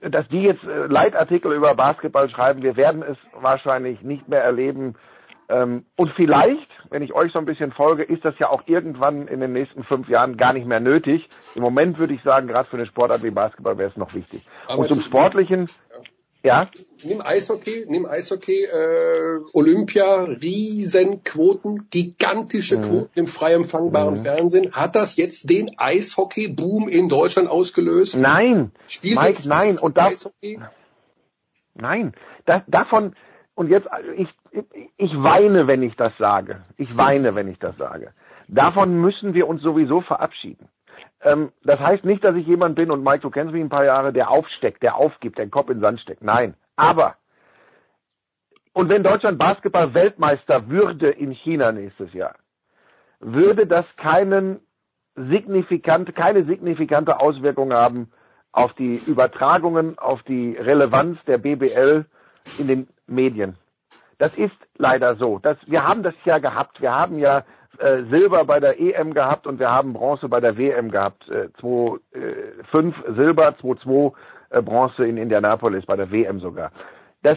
äh, 0.00 0.10
dass 0.10 0.26
die 0.28 0.42
jetzt 0.42 0.64
äh, 0.64 0.86
Leitartikel 0.86 1.52
über 1.52 1.74
Basketball 1.74 2.28
schreiben. 2.30 2.62
Wir 2.62 2.76
werden 2.76 3.02
es 3.02 3.16
wahrscheinlich 3.40 4.02
nicht 4.02 4.28
mehr 4.28 4.42
erleben, 4.42 4.94
ähm, 5.52 5.84
und 5.96 6.12
vielleicht, 6.16 6.68
wenn 6.90 7.02
ich 7.02 7.12
euch 7.12 7.32
so 7.32 7.38
ein 7.38 7.44
bisschen 7.44 7.72
folge, 7.72 8.02
ist 8.02 8.24
das 8.24 8.34
ja 8.38 8.48
auch 8.48 8.62
irgendwann 8.66 9.28
in 9.28 9.40
den 9.40 9.52
nächsten 9.52 9.84
fünf 9.84 10.08
Jahren 10.08 10.36
gar 10.36 10.52
nicht 10.54 10.66
mehr 10.66 10.80
nötig. 10.80 11.28
Im 11.54 11.62
Moment 11.62 11.98
würde 11.98 12.14
ich 12.14 12.22
sagen, 12.22 12.48
gerade 12.48 12.68
für 12.68 12.76
eine 12.76 12.86
Sportart 12.86 13.22
wie 13.22 13.30
Basketball 13.30 13.76
wäre 13.76 13.90
es 13.90 13.96
noch 13.96 14.14
wichtig. 14.14 14.42
Aber 14.66 14.78
und 14.78 14.88
zum 14.88 15.00
Sportlichen, 15.02 15.68
ja. 16.42 16.70
Nimm 17.04 17.20
Eishockey, 17.20 17.84
nimm 17.86 18.06
Eishockey, 18.06 18.64
äh, 18.64 19.40
Olympia, 19.52 20.22
Riesenquoten, 20.22 21.88
gigantische 21.90 22.78
mhm. 22.78 22.82
Quoten 22.82 23.10
im 23.18 23.26
frei 23.26 23.52
empfangbaren 23.52 24.14
mhm. 24.14 24.22
Fernsehen. 24.22 24.72
Hat 24.72 24.96
das 24.96 25.16
jetzt 25.16 25.50
den 25.50 25.70
Eishockey-Boom 25.76 26.88
in 26.88 27.08
Deutschland 27.08 27.48
ausgelöst? 27.48 28.16
Nein, 28.16 28.72
Spielt 28.86 29.20
Mike, 29.20 29.42
nein. 29.46 29.78
Und 29.78 29.98
da, 29.98 30.06
Eishockey? 30.06 30.60
Nein, 31.74 32.12
das, 32.46 32.62
davon, 32.66 33.14
und 33.54 33.68
jetzt, 33.68 33.86
ich, 34.16 34.28
ich 34.96 35.12
weine, 35.22 35.66
wenn 35.66 35.82
ich 35.82 35.96
das 35.96 36.12
sage. 36.18 36.62
Ich 36.76 36.96
weine, 36.96 37.34
wenn 37.34 37.48
ich 37.48 37.58
das 37.58 37.76
sage. 37.76 38.12
Davon 38.48 39.00
müssen 39.00 39.34
wir 39.34 39.48
uns 39.48 39.62
sowieso 39.62 40.00
verabschieden. 40.02 40.68
Ähm, 41.22 41.52
das 41.62 41.80
heißt 41.80 42.04
nicht, 42.04 42.24
dass 42.24 42.34
ich 42.34 42.46
jemand 42.46 42.74
bin, 42.74 42.90
und 42.90 43.02
Mike, 43.02 43.20
du 43.20 43.30
kennst 43.30 43.52
mich 43.52 43.62
ein 43.62 43.68
paar 43.68 43.84
Jahre, 43.84 44.12
der 44.12 44.30
aufsteckt, 44.30 44.82
der 44.82 44.96
aufgibt, 44.96 45.38
der 45.38 45.46
den 45.46 45.50
Kopf 45.50 45.70
in 45.70 45.78
den 45.78 45.82
Sand 45.82 46.00
steckt. 46.00 46.22
Nein. 46.22 46.54
Aber 46.76 47.16
Und 48.74 48.90
wenn 48.90 49.02
Deutschland 49.02 49.38
Basketball-Weltmeister 49.38 50.68
würde 50.68 51.08
in 51.10 51.32
China 51.32 51.72
nächstes 51.72 52.12
Jahr, 52.12 52.34
würde 53.20 53.66
das 53.66 53.84
keinen 53.96 54.60
signifikant, 55.14 56.14
keine 56.14 56.44
signifikante 56.44 57.20
Auswirkung 57.20 57.72
haben 57.72 58.10
auf 58.50 58.72
die 58.74 58.96
Übertragungen, 59.06 59.98
auf 59.98 60.22
die 60.22 60.56
Relevanz 60.56 61.18
der 61.26 61.38
BBL 61.38 62.06
in 62.58 62.68
den 62.68 62.88
Medien. 63.06 63.56
Das 64.22 64.32
ist 64.36 64.54
leider 64.78 65.16
so. 65.16 65.40
Das, 65.40 65.56
wir 65.66 65.84
haben 65.84 66.04
das 66.04 66.14
ja 66.24 66.38
gehabt. 66.38 66.80
Wir 66.80 66.96
haben 66.96 67.18
ja 67.18 67.42
äh, 67.78 68.04
Silber 68.08 68.44
bei 68.44 68.60
der 68.60 68.78
EM 68.78 69.14
gehabt 69.14 69.48
und 69.48 69.58
wir 69.58 69.68
haben 69.68 69.94
Bronze 69.94 70.28
bei 70.28 70.38
der 70.38 70.56
WM 70.56 70.92
gehabt. 70.92 71.28
Äh, 71.28 71.48
2, 71.60 71.96
äh, 72.12 72.62
5 72.70 72.94
Silber, 73.16 73.48
2-2 73.60 74.12
äh, 74.50 74.62
Bronze 74.62 75.04
in 75.08 75.16
Indianapolis, 75.16 75.84
bei 75.86 75.96
der 75.96 76.12
WM 76.12 76.38
sogar. 76.38 76.70
Das 77.24 77.36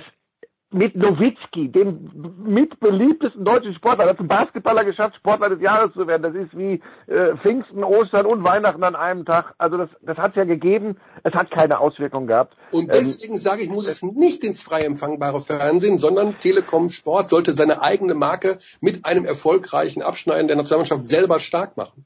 mit 0.76 0.96
Nowitzki, 0.96 1.70
dem 1.70 2.12
mitbeliebtesten 2.44 3.46
deutschen 3.46 3.74
Sportler, 3.76 4.10
hat 4.10 4.18
zum 4.18 4.28
Basketballer 4.28 4.84
geschafft, 4.84 5.16
Sportler 5.16 5.50
des 5.50 5.62
Jahres 5.62 5.94
zu 5.94 6.06
werden. 6.06 6.24
Das 6.24 6.36
ist 6.36 6.56
wie 6.56 6.82
äh, 7.08 7.38
Pfingsten, 7.38 7.84
Ostern 7.84 8.26
und 8.26 8.44
Weihnachten 8.44 8.84
an 8.84 8.96
einem 8.96 9.26
Tag. 9.26 9.54
Also 9.58 9.78
das, 9.78 9.90
das 10.02 10.18
hat 10.18 10.32
es 10.32 10.36
ja 10.36 10.44
gegeben. 10.44 10.98
Es 11.24 11.34
hat 11.34 11.50
keine 11.50 11.80
Auswirkung 11.80 12.28
gehabt. 12.28 12.58
Und 12.72 12.92
deswegen 12.92 13.36
ähm, 13.36 13.40
sage 13.40 13.64
ich, 13.64 13.70
muss 13.70 13.88
es 13.88 14.04
nicht 14.04 14.44
ins 14.44 14.62
frei 14.62 14.82
empfangbare 14.82 15.40
Fernsehen, 15.40 15.98
sondern 15.98 16.40
Telekom 16.40 16.90
Sport 16.90 17.30
sollte 17.30 17.54
seine 17.54 17.82
eigene 17.82 18.14
Marke 18.14 18.58
mit 18.82 19.06
einem 19.06 19.24
erfolgreichen 19.26 20.02
Abschneiden 20.02 20.48
der 20.48 20.58
Nationalmannschaft 20.58 21.08
selber 21.08 21.40
stark 21.40 21.78
machen. 21.78 22.06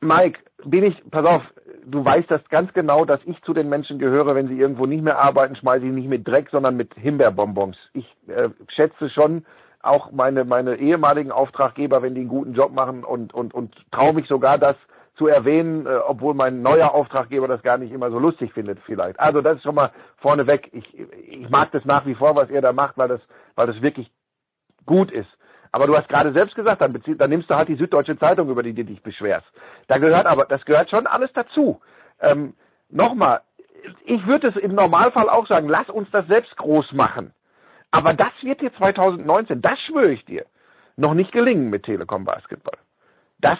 Mike, 0.00 0.40
bin 0.64 0.84
ich, 0.84 0.96
pass 1.10 1.26
auf, 1.26 1.42
du 1.86 2.04
weißt 2.04 2.30
das 2.30 2.46
ganz 2.48 2.72
genau, 2.72 3.04
dass 3.04 3.20
ich 3.24 3.40
zu 3.42 3.52
den 3.52 3.68
Menschen 3.68 3.98
gehöre, 3.98 4.34
wenn 4.34 4.48
sie 4.48 4.58
irgendwo 4.58 4.86
nicht 4.86 5.02
mehr 5.02 5.18
arbeiten, 5.18 5.56
schmeiße 5.56 5.86
ich 5.86 5.92
nicht 5.92 6.08
mit 6.08 6.26
Dreck, 6.26 6.48
sondern 6.50 6.76
mit 6.76 6.94
Himbeerbonbons. 6.94 7.76
Ich 7.94 8.06
äh, 8.28 8.50
schätze 8.68 9.10
schon 9.10 9.44
auch 9.80 10.10
meine, 10.12 10.44
meine 10.44 10.76
ehemaligen 10.76 11.32
Auftraggeber, 11.32 12.02
wenn 12.02 12.14
die 12.14 12.22
einen 12.22 12.28
guten 12.28 12.54
Job 12.54 12.72
machen 12.72 13.04
und, 13.04 13.32
und, 13.32 13.54
und 13.54 13.74
traue 13.90 14.12
mich 14.12 14.26
sogar 14.28 14.58
das 14.58 14.76
zu 15.16 15.26
erwähnen, 15.26 15.86
äh, 15.86 15.96
obwohl 16.06 16.34
mein 16.34 16.62
neuer 16.62 16.94
Auftraggeber 16.94 17.48
das 17.48 17.62
gar 17.62 17.78
nicht 17.78 17.92
immer 17.92 18.10
so 18.10 18.18
lustig 18.18 18.52
findet 18.52 18.78
vielleicht. 18.86 19.18
Also 19.18 19.40
das 19.40 19.56
ist 19.56 19.64
schon 19.64 19.74
mal 19.74 19.90
vorneweg. 20.18 20.68
Ich, 20.72 20.98
ich 20.98 21.50
mag 21.50 21.72
das 21.72 21.84
nach 21.84 22.06
wie 22.06 22.14
vor, 22.14 22.36
was 22.36 22.50
ihr 22.50 22.60
da 22.60 22.72
macht, 22.72 22.96
weil 22.98 23.08
das, 23.08 23.20
weil 23.56 23.66
das 23.66 23.82
wirklich 23.82 24.10
gut 24.86 25.10
ist. 25.10 25.28
Aber 25.72 25.86
du 25.86 25.96
hast 25.96 26.08
gerade 26.08 26.32
selbst 26.32 26.54
gesagt, 26.54 26.82
dann, 26.82 27.00
dann 27.18 27.30
nimmst 27.30 27.50
du 27.50 27.54
halt 27.54 27.68
die 27.68 27.76
Süddeutsche 27.76 28.18
Zeitung, 28.18 28.48
über 28.48 28.62
die 28.62 28.72
du 28.72 28.84
dich 28.84 29.02
beschwerst. 29.02 29.46
Da 29.86 29.98
gehört 29.98 30.26
aber, 30.26 30.44
das 30.46 30.64
gehört 30.64 30.90
schon 30.90 31.06
alles 31.06 31.30
dazu. 31.34 31.80
Ähm, 32.20 32.54
Nochmal, 32.90 33.42
ich 34.04 34.26
würde 34.26 34.48
es 34.48 34.56
im 34.56 34.74
Normalfall 34.74 35.28
auch 35.28 35.46
sagen, 35.46 35.68
lass 35.68 35.88
uns 35.88 36.08
das 36.10 36.26
selbst 36.26 36.56
groß 36.56 36.92
machen. 36.92 37.32
Aber 37.90 38.14
das 38.14 38.32
wird 38.42 38.60
dir 38.60 38.72
2019, 38.74 39.60
das 39.60 39.78
schwöre 39.80 40.12
ich 40.12 40.24
dir, 40.24 40.44
noch 40.96 41.14
nicht 41.14 41.32
gelingen 41.32 41.70
mit 41.70 41.84
Telekom 41.84 42.24
Basketball. 42.24 42.76
Das, 43.40 43.56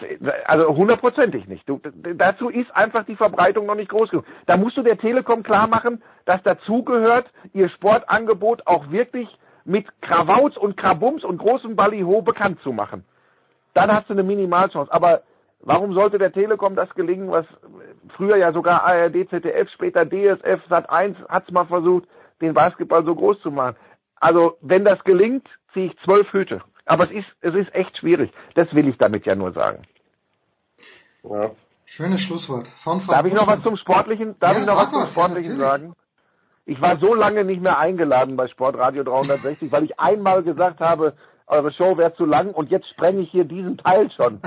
also 0.46 0.74
hundertprozentig 0.74 1.46
nicht. 1.46 1.68
Du, 1.68 1.80
dazu 2.14 2.48
ist 2.48 2.74
einfach 2.74 3.04
die 3.04 3.14
Verbreitung 3.14 3.66
noch 3.66 3.76
nicht 3.76 3.90
groß 3.90 4.10
genug. 4.10 4.26
Da 4.46 4.56
musst 4.56 4.76
du 4.76 4.82
der 4.82 4.98
Telekom 4.98 5.44
klar 5.44 5.68
machen, 5.68 6.02
dass 6.24 6.42
dazugehört, 6.42 7.30
ihr 7.52 7.68
Sportangebot 7.68 8.66
auch 8.66 8.90
wirklich 8.90 9.28
mit 9.68 9.86
Krawauts 10.00 10.56
und 10.56 10.76
Krabums 10.76 11.24
und 11.24 11.38
großem 11.38 11.76
Ballyho 11.76 12.22
bekannt 12.22 12.58
zu 12.62 12.72
machen. 12.72 13.04
Dann 13.74 13.92
hast 13.92 14.08
du 14.08 14.14
eine 14.14 14.22
Minimalchance. 14.22 14.90
Aber 14.90 15.22
warum 15.60 15.92
sollte 15.92 16.18
der 16.18 16.32
Telekom 16.32 16.74
das 16.74 16.88
gelingen, 16.94 17.30
was 17.30 17.46
früher 18.16 18.38
ja 18.38 18.52
sogar 18.52 18.84
ARD, 18.84 19.28
ZDF, 19.28 19.70
später 19.70 20.06
DSF, 20.06 20.62
Sat1 20.70 21.16
hat's 21.28 21.50
mal 21.50 21.66
versucht, 21.66 22.08
den 22.40 22.54
Basketball 22.54 23.04
so 23.04 23.14
groß 23.14 23.40
zu 23.40 23.50
machen. 23.50 23.76
Also, 24.16 24.56
wenn 24.62 24.84
das 24.84 25.04
gelingt, 25.04 25.46
ziehe 25.74 25.86
ich 25.86 25.96
zwölf 26.04 26.32
Hüte. 26.32 26.62
Aber 26.86 27.04
es 27.04 27.10
ist, 27.10 27.28
es 27.42 27.54
ist 27.54 27.74
echt 27.74 27.96
schwierig. 27.98 28.32
Das 28.54 28.72
will 28.74 28.88
ich 28.88 28.96
damit 28.96 29.26
ja 29.26 29.34
nur 29.34 29.52
sagen. 29.52 29.82
Ja. 31.24 31.50
Schönes 31.84 32.20
Schlusswort. 32.22 32.68
Von 32.78 33.00
Frau 33.00 33.12
darf 33.12 33.26
ich 33.26 33.34
noch 33.34 33.46
was 33.46 33.62
zum 33.62 33.76
Sportlichen, 33.76 34.34
darf 34.40 34.54
ja, 34.54 34.60
ich 34.60 34.66
noch 34.66 34.76
was 34.76 34.90
zum 34.90 35.06
Sportlichen 35.06 35.58
ja, 35.58 35.70
sagen? 35.70 35.94
Ich 36.68 36.82
war 36.82 36.98
so 37.00 37.14
lange 37.14 37.44
nicht 37.44 37.62
mehr 37.62 37.78
eingeladen 37.78 38.36
bei 38.36 38.46
Sportradio 38.46 39.02
360, 39.02 39.72
weil 39.72 39.84
ich 39.84 39.98
einmal 39.98 40.42
gesagt 40.42 40.80
habe, 40.80 41.14
eure 41.46 41.72
Show 41.72 41.96
wäre 41.96 42.14
zu 42.14 42.26
lang 42.26 42.50
und 42.50 42.70
jetzt 42.70 42.90
sprenge 42.90 43.22
ich 43.22 43.30
hier 43.30 43.44
diesen 43.44 43.78
Teil 43.78 44.10
schon. 44.14 44.38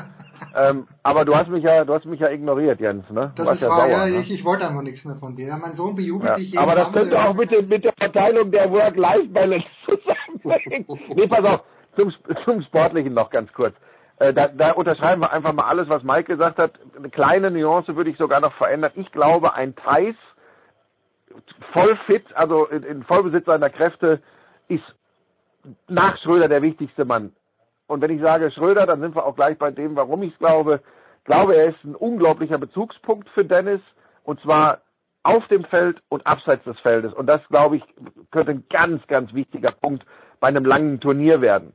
ähm, 0.55 0.85
aber 1.01 1.25
du 1.25 1.35
hast 1.35 1.49
mich 1.49 1.63
ja, 1.63 1.83
du 1.83 1.95
hast 1.95 2.05
mich 2.05 2.19
ja 2.19 2.29
ignoriert, 2.29 2.79
Jens, 2.79 3.09
ne? 3.09 3.33
Das 3.35 3.53
ist 3.53 3.61
ja 3.61 3.69
wahr, 3.69 3.89
ja, 3.89 4.05
ne? 4.05 4.19
ich, 4.19 4.31
ich 4.31 4.45
wollte 4.45 4.67
einfach 4.67 4.83
nichts 4.83 5.03
mehr 5.03 5.15
von 5.15 5.35
dir. 5.35 5.57
Mein 5.59 5.73
Sohn 5.73 5.95
bejubelt 5.95 6.29
ja, 6.29 6.35
dich 6.35 6.51
jeden 6.51 6.59
Aber 6.59 6.75
das 6.75 6.91
könnte 6.91 7.19
auch 7.19 7.33
mit, 7.33 7.51
dem, 7.51 7.67
mit 7.67 7.83
der 7.83 7.93
Verteilung 7.99 8.51
der 8.51 8.71
Work-Life-Balance 8.71 9.65
zusammenhängen. 9.89 10.85
nee, 11.15 11.25
pass 11.25 11.43
auf, 11.43 11.63
zum, 11.97 12.13
zum 12.45 12.61
Sportlichen 12.61 13.15
noch 13.15 13.31
ganz 13.31 13.51
kurz. 13.51 13.73
Äh, 14.19 14.31
da, 14.31 14.47
da 14.47 14.73
unterschreiben 14.73 15.23
wir 15.23 15.33
einfach 15.33 15.53
mal 15.53 15.65
alles, 15.65 15.89
was 15.89 16.03
Mike 16.03 16.25
gesagt 16.25 16.59
hat. 16.59 16.73
Eine 16.95 17.09
kleine 17.09 17.49
Nuance 17.49 17.95
würde 17.95 18.11
ich 18.11 18.17
sogar 18.17 18.41
noch 18.41 18.53
verändern. 18.53 18.91
Ich 18.93 19.11
glaube, 19.11 19.55
ein 19.55 19.75
Thais 19.75 20.13
voll 21.73 21.97
fit, 22.05 22.25
also 22.35 22.65
in, 22.67 22.83
in 22.83 23.03
Vollbesitz 23.03 23.45
seiner 23.45 23.69
Kräfte, 23.69 24.21
ist 24.67 24.83
nach 25.87 26.17
Schröder 26.19 26.47
der 26.47 26.61
wichtigste 26.61 27.05
Mann. 27.05 27.33
Und 27.87 28.01
wenn 28.01 28.11
ich 28.11 28.21
sage 28.21 28.51
Schröder, 28.51 28.85
dann 28.85 29.01
sind 29.01 29.15
wir 29.15 29.25
auch 29.25 29.35
gleich 29.35 29.57
bei 29.57 29.71
dem, 29.71 29.95
warum 29.95 30.23
ich 30.23 30.33
es 30.33 30.39
glaube. 30.39 30.81
Ich 31.19 31.25
glaube, 31.25 31.55
er 31.55 31.69
ist 31.69 31.83
ein 31.83 31.95
unglaublicher 31.95 32.57
Bezugspunkt 32.57 33.29
für 33.29 33.45
Dennis 33.45 33.81
und 34.23 34.39
zwar 34.41 34.81
auf 35.23 35.47
dem 35.49 35.65
Feld 35.65 36.01
und 36.09 36.25
abseits 36.25 36.63
des 36.63 36.79
Feldes. 36.79 37.13
Und 37.13 37.27
das, 37.27 37.41
glaube 37.49 37.77
ich, 37.77 37.83
könnte 38.31 38.51
ein 38.51 38.63
ganz, 38.69 39.05
ganz 39.07 39.33
wichtiger 39.33 39.71
Punkt 39.71 40.05
bei 40.39 40.47
einem 40.47 40.65
langen 40.65 40.99
Turnier 40.99 41.41
werden. 41.41 41.73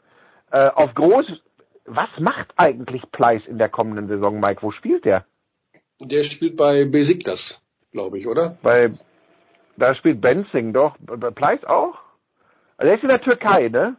Äh, 0.50 0.68
auf 0.68 0.94
groß, 0.94 1.26
was 1.84 2.09
macht 2.18 2.52
eigentlich 2.57 3.02
Pleiss 3.12 3.42
in 3.46 3.59
der 3.59 3.68
kommenden 3.68 4.09
Saison, 4.09 4.40
Mike? 4.40 4.62
Wo 4.62 4.72
spielt 4.72 5.04
der? 5.04 5.24
Der 6.00 6.24
spielt 6.24 6.57
bei 6.57 6.84
Besiktas, 6.84 7.62
glaube 7.92 8.18
ich, 8.18 8.26
oder? 8.26 8.59
Bei 8.62 8.90
da 9.77 9.95
spielt 9.95 10.20
Benzing 10.20 10.72
doch. 10.72 10.97
Pleiss 11.35 11.64
auch? 11.64 11.95
Also 12.77 12.91
er 12.91 12.97
ist 12.97 13.03
in 13.03 13.09
der 13.09 13.20
Türkei, 13.20 13.68
ne? 13.68 13.97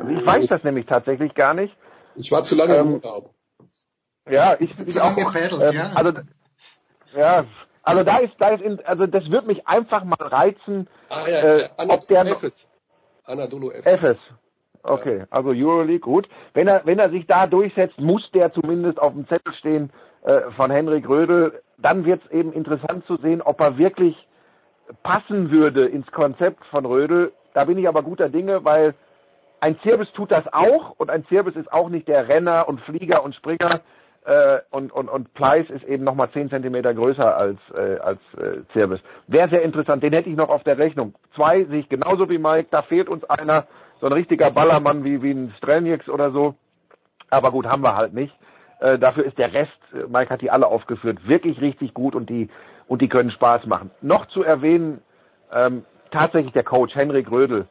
Also 0.00 0.10
ich 0.10 0.26
weiß 0.26 0.46
das 0.48 0.64
nämlich 0.64 0.86
tatsächlich 0.86 1.34
gar 1.34 1.54
nicht. 1.54 1.76
Ich 2.14 2.30
war 2.30 2.42
zu 2.42 2.54
lange 2.54 2.74
ähm, 2.74 2.86
im 2.86 2.94
Urlaub. 2.94 3.30
Ja, 4.28 4.56
ich, 4.58 4.70
ich 4.86 5.00
auch. 5.00 5.14
Gefädelt, 5.14 5.62
ähm, 5.62 5.74
ja. 5.74 5.92
Also, 5.94 6.12
ja, 7.14 7.44
also 7.82 8.02
da 8.02 8.18
ist, 8.18 8.34
da 8.38 8.48
ist, 8.48 8.62
in, 8.62 8.84
also 8.86 9.06
das 9.06 9.30
wird 9.30 9.46
mich 9.46 9.66
einfach 9.66 10.04
mal 10.04 10.16
reizen. 10.18 10.88
Ah 11.10 11.28
ja, 11.28 11.38
äh, 11.40 11.68
Anna, 11.76 11.94
ob 11.94 12.06
der 12.06 12.22
Efes. 12.22 12.68
Anadolu 13.24 13.70
Efes. 13.70 13.86
Efes. 13.86 14.16
Okay, 14.82 15.18
ja. 15.18 15.26
also 15.30 15.50
Euroleague, 15.50 16.00
gut. 16.00 16.28
Wenn 16.54 16.68
er, 16.68 16.84
wenn 16.84 16.98
er 16.98 17.10
sich 17.10 17.26
da 17.26 17.46
durchsetzt, 17.46 17.98
muss 17.98 18.30
der 18.32 18.52
zumindest 18.52 18.98
auf 18.98 19.12
dem 19.12 19.28
Zettel 19.28 19.54
stehen 19.54 19.92
äh, 20.22 20.50
von 20.56 20.70
Henrik 20.70 21.08
Rödel 21.08 21.62
dann 21.78 22.04
wird 22.04 22.22
es 22.24 22.30
eben 22.30 22.52
interessant 22.52 23.06
zu 23.06 23.16
sehen, 23.16 23.42
ob 23.42 23.60
er 23.60 23.78
wirklich 23.78 24.16
passen 25.02 25.50
würde 25.50 25.86
ins 25.86 26.10
Konzept 26.12 26.64
von 26.66 26.84
Rödel. 26.84 27.32
Da 27.54 27.64
bin 27.64 27.78
ich 27.78 27.88
aber 27.88 28.02
guter 28.02 28.28
Dinge, 28.28 28.64
weil 28.64 28.94
ein 29.60 29.78
Zirbis 29.82 30.12
tut 30.12 30.30
das 30.30 30.44
auch 30.52 30.94
und 30.98 31.10
ein 31.10 31.24
Zirbis 31.26 31.56
ist 31.56 31.72
auch 31.72 31.88
nicht 31.88 32.08
der 32.08 32.28
Renner 32.28 32.68
und 32.68 32.80
Flieger 32.82 33.24
und 33.24 33.34
Springer 33.34 33.80
äh, 34.24 34.60
und, 34.70 34.92
und, 34.92 35.08
und 35.08 35.32
Pleiss 35.34 35.68
ist 35.70 35.84
eben 35.84 36.04
nochmal 36.04 36.30
zehn 36.32 36.50
Zentimeter 36.50 36.94
größer 36.94 37.36
als, 37.36 37.58
äh, 37.74 37.98
als 37.98 38.20
äh, 38.36 38.62
Zirbis. 38.72 39.00
Wäre 39.26 39.48
sehr 39.48 39.62
interessant, 39.62 40.02
den 40.02 40.12
hätte 40.12 40.28
ich 40.28 40.36
noch 40.36 40.48
auf 40.48 40.64
der 40.64 40.78
Rechnung. 40.78 41.14
Zwei 41.34 41.64
sehe 41.64 41.80
ich 41.80 41.88
genauso 41.88 42.28
wie 42.28 42.38
Mike, 42.38 42.68
da 42.70 42.82
fehlt 42.82 43.08
uns 43.08 43.24
einer, 43.24 43.66
so 44.00 44.06
ein 44.06 44.12
richtiger 44.12 44.50
Ballermann 44.50 45.04
wie, 45.04 45.22
wie 45.22 45.30
ein 45.30 45.54
Strelnieks 45.58 46.08
oder 46.08 46.30
so. 46.30 46.54
Aber 47.30 47.50
gut, 47.50 47.66
haben 47.66 47.82
wir 47.82 47.96
halt 47.96 48.12
nicht. 48.12 48.34
Äh, 48.80 48.98
dafür 48.98 49.24
ist 49.24 49.38
der 49.38 49.52
Rest, 49.52 49.72
äh, 49.92 50.06
Mike 50.08 50.30
hat 50.30 50.42
die 50.42 50.50
alle 50.50 50.66
aufgeführt, 50.66 51.26
wirklich 51.26 51.60
richtig 51.60 51.94
gut 51.94 52.14
und 52.14 52.28
die, 52.28 52.48
und 52.86 53.02
die 53.02 53.08
können 53.08 53.30
Spaß 53.30 53.66
machen. 53.66 53.90
Noch 54.00 54.26
zu 54.26 54.42
erwähnen, 54.42 55.00
ähm, 55.52 55.84
tatsächlich 56.10 56.52
der 56.52 56.64
Coach 56.64 56.94
Henrik 56.94 57.30
Rödel. 57.30 57.66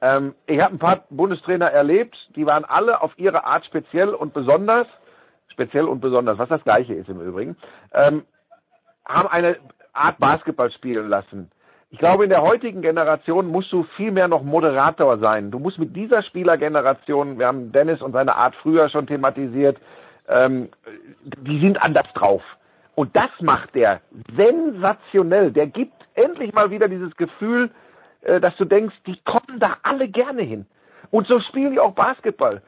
Ähm, 0.00 0.34
ich 0.46 0.60
habe 0.62 0.74
ein 0.74 0.78
paar 0.78 1.04
Bundestrainer 1.10 1.66
erlebt, 1.66 2.16
die 2.36 2.46
waren 2.46 2.64
alle 2.64 3.02
auf 3.02 3.12
ihre 3.16 3.44
Art 3.44 3.64
speziell 3.66 4.10
und 4.10 4.32
besonders, 4.32 4.86
speziell 5.48 5.86
und 5.86 6.00
besonders, 6.00 6.38
was 6.38 6.48
das 6.48 6.62
gleiche 6.62 6.94
ist 6.94 7.08
im 7.08 7.20
Übrigen, 7.20 7.56
ähm, 7.92 8.24
haben 9.04 9.28
eine 9.28 9.56
Art 9.92 10.18
Basketball 10.18 10.70
spielen 10.70 11.08
lassen. 11.08 11.50
Ich 11.90 11.98
glaube, 11.98 12.24
in 12.24 12.30
der 12.30 12.42
heutigen 12.42 12.82
Generation 12.82 13.46
musst 13.46 13.72
du 13.72 13.84
viel 13.96 14.12
mehr 14.12 14.28
noch 14.28 14.42
Moderator 14.42 15.18
sein. 15.18 15.50
Du 15.50 15.58
musst 15.58 15.78
mit 15.78 15.96
dieser 15.96 16.22
Spielergeneration, 16.22 17.38
wir 17.38 17.46
haben 17.46 17.72
Dennis 17.72 18.02
und 18.02 18.12
seine 18.12 18.36
Art 18.36 18.54
früher 18.56 18.90
schon 18.90 19.06
thematisiert, 19.06 19.78
ähm, 20.28 20.68
die 21.22 21.60
sind 21.60 21.80
anders 21.82 22.06
drauf. 22.14 22.42
Und 22.94 23.14
das 23.16 23.30
macht 23.40 23.74
der 23.74 24.00
sensationell. 24.36 25.52
Der 25.52 25.66
gibt 25.66 25.94
endlich 26.14 26.52
mal 26.52 26.70
wieder 26.70 26.88
dieses 26.88 27.14
Gefühl, 27.16 27.70
äh, 28.22 28.40
dass 28.40 28.56
du 28.56 28.64
denkst, 28.64 28.96
die 29.06 29.18
kommen 29.24 29.60
da 29.60 29.76
alle 29.82 30.08
gerne 30.08 30.42
hin. 30.42 30.66
Und 31.10 31.26
so 31.26 31.40
spielen 31.40 31.72
die 31.72 31.80
auch 31.80 31.92
Basketball. 31.92 32.60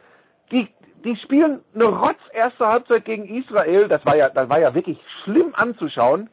Die, 0.52 0.68
die 1.04 1.16
spielen 1.16 1.60
eine 1.74 1.86
Rotz 1.86 2.20
erste 2.32 2.66
Halbzeit 2.66 3.04
gegen 3.04 3.24
Israel. 3.24 3.88
Das 3.88 4.04
war 4.06 4.16
ja, 4.16 4.28
das 4.28 4.48
war 4.48 4.60
ja 4.60 4.74
wirklich 4.74 4.98
schlimm 5.24 5.52
anzuschauen. 5.54 6.30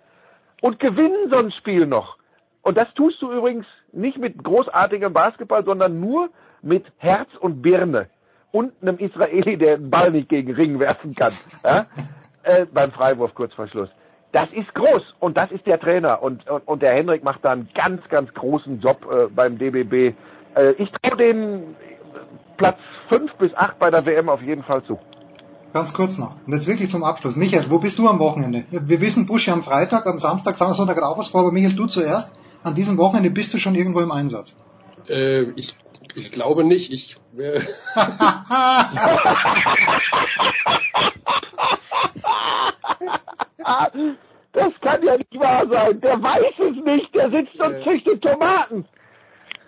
Und 0.61 0.80
gewinnen 0.80 1.32
so 1.32 1.39
ein 1.39 1.51
Spiel 1.51 1.86
noch. 1.86 2.17
Und 2.61 2.78
das 2.78 2.93
tust 2.95 3.21
du 3.21 3.32
übrigens 3.32 3.65
nicht 3.91 4.17
mit 4.17 4.43
großartigem 4.43 5.13
Basketball, 5.13 5.63
sondern 5.63 5.99
nur 5.99 6.30
mit 6.61 6.86
Herz 6.97 7.30
und 7.39 7.61
Birne 7.61 8.09
und 8.51 8.71
einem 8.81 8.97
Israeli, 8.97 9.57
der 9.57 9.77
den 9.77 9.89
Ball 9.89 10.11
nicht 10.11 10.29
gegen 10.29 10.53
Ring 10.53 10.79
werfen 10.79 11.15
kann. 11.15 11.33
Ja? 11.63 11.85
Äh, 12.43 12.65
beim 12.73 12.91
Freiwurf 12.91 13.33
kurz 13.35 13.53
vor 13.53 13.67
Schluss. 13.67 13.89
Das 14.31 14.47
ist 14.53 14.73
groß 14.73 15.01
und 15.19 15.37
das 15.37 15.51
ist 15.51 15.65
der 15.65 15.79
Trainer 15.79 16.21
und, 16.21 16.49
und, 16.49 16.67
und 16.67 16.81
der 16.81 16.93
Henrik 16.93 17.23
macht 17.23 17.43
da 17.43 17.51
einen 17.51 17.69
ganz, 17.73 18.01
ganz 18.09 18.33
großen 18.33 18.79
Job 18.79 19.05
äh, 19.11 19.27
beim 19.27 19.57
DBB. 19.57 20.15
Äh, 20.55 20.71
ich 20.77 20.91
traue 21.01 21.17
den 21.17 21.75
Platz 22.57 22.77
fünf 23.09 23.33
bis 23.35 23.53
acht 23.55 23.79
bei 23.79 23.89
der 23.89 24.05
WM 24.05 24.29
auf 24.29 24.41
jeden 24.41 24.63
Fall 24.63 24.83
zu. 24.83 24.99
Ganz 25.73 25.93
kurz 25.93 26.17
noch. 26.17 26.35
Und 26.45 26.53
jetzt 26.53 26.67
wirklich 26.67 26.89
zum 26.89 27.03
Abschluss. 27.03 27.35
Michael, 27.35 27.69
wo 27.69 27.79
bist 27.79 27.99
du 27.99 28.07
am 28.07 28.19
Wochenende? 28.19 28.63
Wir 28.71 29.01
wissen 29.01 29.27
Buschi 29.27 29.51
am 29.51 29.63
Freitag, 29.63 30.05
am 30.07 30.19
Samstag, 30.19 30.55
Sonntag 30.55 30.97
hat 30.97 31.03
auch 31.03 31.17
was 31.17 31.27
vor, 31.27 31.41
aber 31.41 31.51
Michael, 31.51 31.75
du 31.75 31.85
zuerst. 31.85 32.35
An 32.63 32.75
diesem 32.75 32.97
Wochenende 32.97 33.29
bist 33.29 33.53
du 33.53 33.57
schon 33.57 33.75
irgendwo 33.75 33.99
im 33.99 34.11
Einsatz. 34.11 34.55
Äh, 35.09 35.43
ich, 35.55 35.75
ich 36.15 36.31
glaube 36.31 36.63
nicht. 36.63 36.91
Ich, 36.91 37.17
äh, 37.37 37.59
Das 44.53 44.73
kann 44.81 45.03
ja 45.03 45.17
nicht 45.17 45.39
wahr 45.39 45.67
sein. 45.69 46.01
Der 46.01 46.21
weiß 46.21 46.53
es 46.59 46.83
nicht. 46.83 47.13
Der 47.13 47.29
sitzt 47.29 47.59
und 47.59 47.83
züchtet 47.83 48.21
Tomaten. 48.23 48.85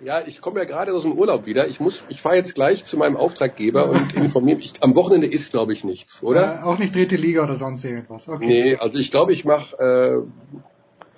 ja, 0.02 0.22
ich 0.26 0.42
komme 0.42 0.60
ja 0.60 0.66
gerade 0.66 0.94
aus 0.94 1.04
dem 1.04 1.14
Urlaub 1.14 1.46
wieder. 1.46 1.68
Ich 1.68 1.80
muss, 1.80 2.04
ich 2.10 2.22
fahre 2.22 2.38
jetzt 2.38 2.56
gleich 2.56 2.86
zu 2.86 2.98
meinem 2.98 3.16
Auftraggeber 3.16 3.88
und 3.90 4.16
informiere 4.16 4.58
mich. 4.58 4.74
Am 4.82 4.96
Wochenende 4.96 5.28
ist, 5.28 5.52
glaube 5.52 5.74
ich, 5.74 5.84
nichts, 5.84 6.24
oder? 6.24 6.62
Äh, 6.62 6.64
auch 6.64 6.80
nicht 6.80 6.96
dritte 6.96 7.18
Liga 7.18 7.44
oder 7.44 7.56
sonst 7.56 7.84
irgendwas. 7.84 8.28
Okay. 8.28 8.48
Nee, 8.48 8.76
also 8.78 8.98
ich 8.98 9.12
glaube, 9.12 9.32
ich 9.34 9.46
mache 9.46 9.76
äh, 9.78 10.22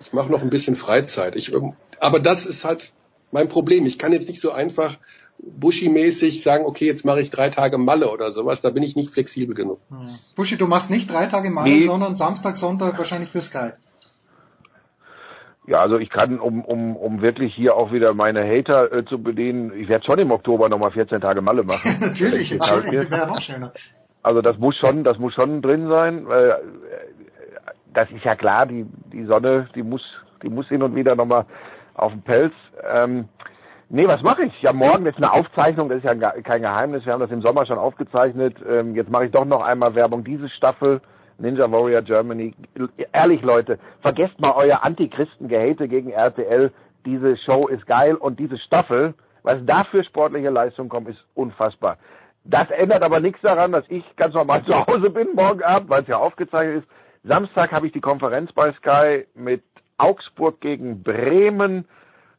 ich 0.01 0.11
mach 0.11 0.27
noch 0.27 0.41
ein 0.41 0.49
bisschen 0.49 0.75
Freizeit. 0.75 1.35
Ich, 1.35 1.53
ähm, 1.53 1.73
aber 1.99 2.19
das 2.19 2.45
ist 2.45 2.65
halt 2.65 2.91
mein 3.31 3.47
Problem. 3.49 3.85
Ich 3.85 3.97
kann 3.97 4.13
jetzt 4.13 4.27
nicht 4.27 4.41
so 4.41 4.51
einfach 4.51 4.97
Buschi-mäßig 5.39 6.43
sagen, 6.43 6.65
okay, 6.65 6.85
jetzt 6.85 7.03
mache 7.05 7.21
ich 7.21 7.31
drei 7.31 7.49
Tage 7.49 7.77
Malle 7.77 8.11
oder 8.11 8.31
sowas. 8.31 8.61
Da 8.61 8.69
bin 8.69 8.83
ich 8.83 8.95
nicht 8.95 9.11
flexibel 9.11 9.55
genug. 9.55 9.79
Ja. 9.89 9.97
Buschi, 10.35 10.57
du 10.57 10.67
machst 10.67 10.91
nicht 10.91 11.11
drei 11.11 11.25
Tage 11.27 11.49
Mal, 11.49 11.63
Nee. 11.63 11.81
sondern 11.81 12.15
Samstag, 12.15 12.57
Sonntag 12.57 12.97
wahrscheinlich 12.97 13.29
für 13.29 13.41
Sky. 13.41 13.71
Ja, 15.67 15.79
also 15.79 15.97
ich 15.99 16.09
kann, 16.09 16.39
um, 16.39 16.63
um, 16.65 16.95
um 16.95 17.21
wirklich 17.21 17.53
hier 17.55 17.75
auch 17.75 17.91
wieder 17.91 18.13
meine 18.13 18.43
Hater 18.43 18.91
äh, 18.91 19.05
zu 19.05 19.21
bedienen, 19.21 19.71
ich 19.73 19.87
werde 19.87 20.05
schon 20.05 20.19
im 20.19 20.31
Oktober 20.31 20.69
nochmal 20.69 20.91
14 20.91 21.21
Tage 21.21 21.41
Malle 21.41 21.63
machen. 21.63 21.97
natürlich, 22.01 22.53
natürlich, 22.53 23.09
wäre 23.09 23.27
noch 23.27 23.41
schöner. 23.41 23.71
Also 24.23 24.41
das 24.41 24.57
muss 24.57 24.75
schon, 24.75 25.03
das 25.03 25.17
muss 25.17 25.33
schon 25.33 25.61
drin 25.61 25.87
sein. 25.87 26.27
Weil, 26.27 26.49
äh, 26.49 26.53
das 27.93 28.09
ist 28.11 28.23
ja 28.23 28.35
klar, 28.35 28.65
die, 28.65 28.85
die 29.11 29.25
Sonne, 29.25 29.67
die 29.75 29.83
muss, 29.83 30.01
die 30.43 30.49
muss 30.49 30.67
hin 30.67 30.81
und 30.83 30.95
wieder 30.95 31.15
nochmal 31.15 31.45
auf 32.01 32.11
den 32.11 32.21
Pelz. 32.21 32.53
Ähm, 32.91 33.29
nee, 33.89 34.07
was 34.07 34.21
mache 34.21 34.43
ich? 34.43 34.61
Ja, 34.61 34.73
morgen 34.73 35.05
ist 35.05 35.17
eine 35.17 35.31
Aufzeichnung, 35.31 35.89
das 35.89 35.99
ist 35.99 36.05
ja 36.05 36.15
kein 36.15 36.61
Geheimnis. 36.61 37.05
Wir 37.05 37.13
haben 37.13 37.19
das 37.19 37.31
im 37.31 37.41
Sommer 37.41 37.65
schon 37.65 37.77
aufgezeichnet. 37.77 38.55
Ähm, 38.67 38.95
jetzt 38.95 39.09
mache 39.09 39.25
ich 39.25 39.31
doch 39.31 39.45
noch 39.45 39.61
einmal 39.61 39.95
Werbung. 39.95 40.23
Diese 40.23 40.49
Staffel 40.49 41.01
Ninja 41.41 41.71
Warrior 41.71 42.01
Germany. 42.01 42.53
Ehrlich, 43.13 43.41
Leute, 43.41 43.79
vergesst 44.01 44.39
mal 44.39 44.53
euer 44.55 44.83
Antichristen-Gehate 44.83 45.87
gegen 45.87 46.11
RTL. 46.11 46.71
Diese 47.05 47.35
Show 47.37 47.67
ist 47.67 47.85
geil 47.87 48.15
und 48.15 48.39
diese 48.39 48.57
Staffel, 48.59 49.13
was 49.43 49.57
da 49.65 49.83
für 49.83 50.03
sportliche 50.03 50.49
Leistung 50.49 50.87
kommt, 50.87 51.09
ist 51.09 51.23
unfassbar. 51.33 51.97
Das 52.43 52.69
ändert 52.71 53.03
aber 53.03 53.19
nichts 53.19 53.41
daran, 53.41 53.71
dass 53.71 53.85
ich 53.89 54.03
ganz 54.15 54.33
normal 54.33 54.63
zu 54.65 54.75
Hause 54.85 55.09
bin 55.09 55.29
morgen 55.35 55.63
Abend, 55.63 55.89
weil 55.89 56.03
es 56.03 56.07
ja 56.07 56.17
aufgezeichnet 56.17 56.83
ist. 56.83 56.87
Samstag 57.23 57.71
habe 57.71 57.85
ich 57.87 57.93
die 57.93 58.01
Konferenz 58.01 58.51
bei 58.53 58.71
Sky 58.73 59.27
mit 59.35 59.63
Augsburg 60.01 60.59
gegen 60.61 61.03
Bremen. 61.03 61.85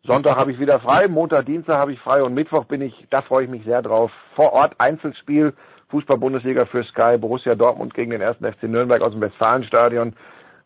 Sonntag 0.04 0.36
habe 0.36 0.50
ich 0.50 0.58
wieder 0.58 0.80
frei, 0.80 1.06
Montag, 1.06 1.46
Dienstag 1.46 1.78
habe 1.78 1.92
ich 1.92 2.00
frei 2.00 2.22
und 2.24 2.34
Mittwoch 2.34 2.64
bin 2.64 2.80
ich, 2.82 3.06
da 3.10 3.22
freue 3.22 3.44
ich 3.44 3.50
mich 3.50 3.64
sehr 3.64 3.82
drauf. 3.82 4.10
Vor 4.34 4.52
Ort 4.52 4.74
Einzelspiel, 4.78 5.54
Fußball-Bundesliga 5.90 6.64
für 6.66 6.82
Sky, 6.84 7.18
Borussia 7.18 7.54
Dortmund 7.54 7.94
gegen 7.94 8.10
den 8.10 8.20
ersten 8.20 8.44
FC 8.44 8.64
Nürnberg 8.64 9.00
aus 9.00 9.12
dem 9.12 9.20
Westfalenstadion. 9.20 10.14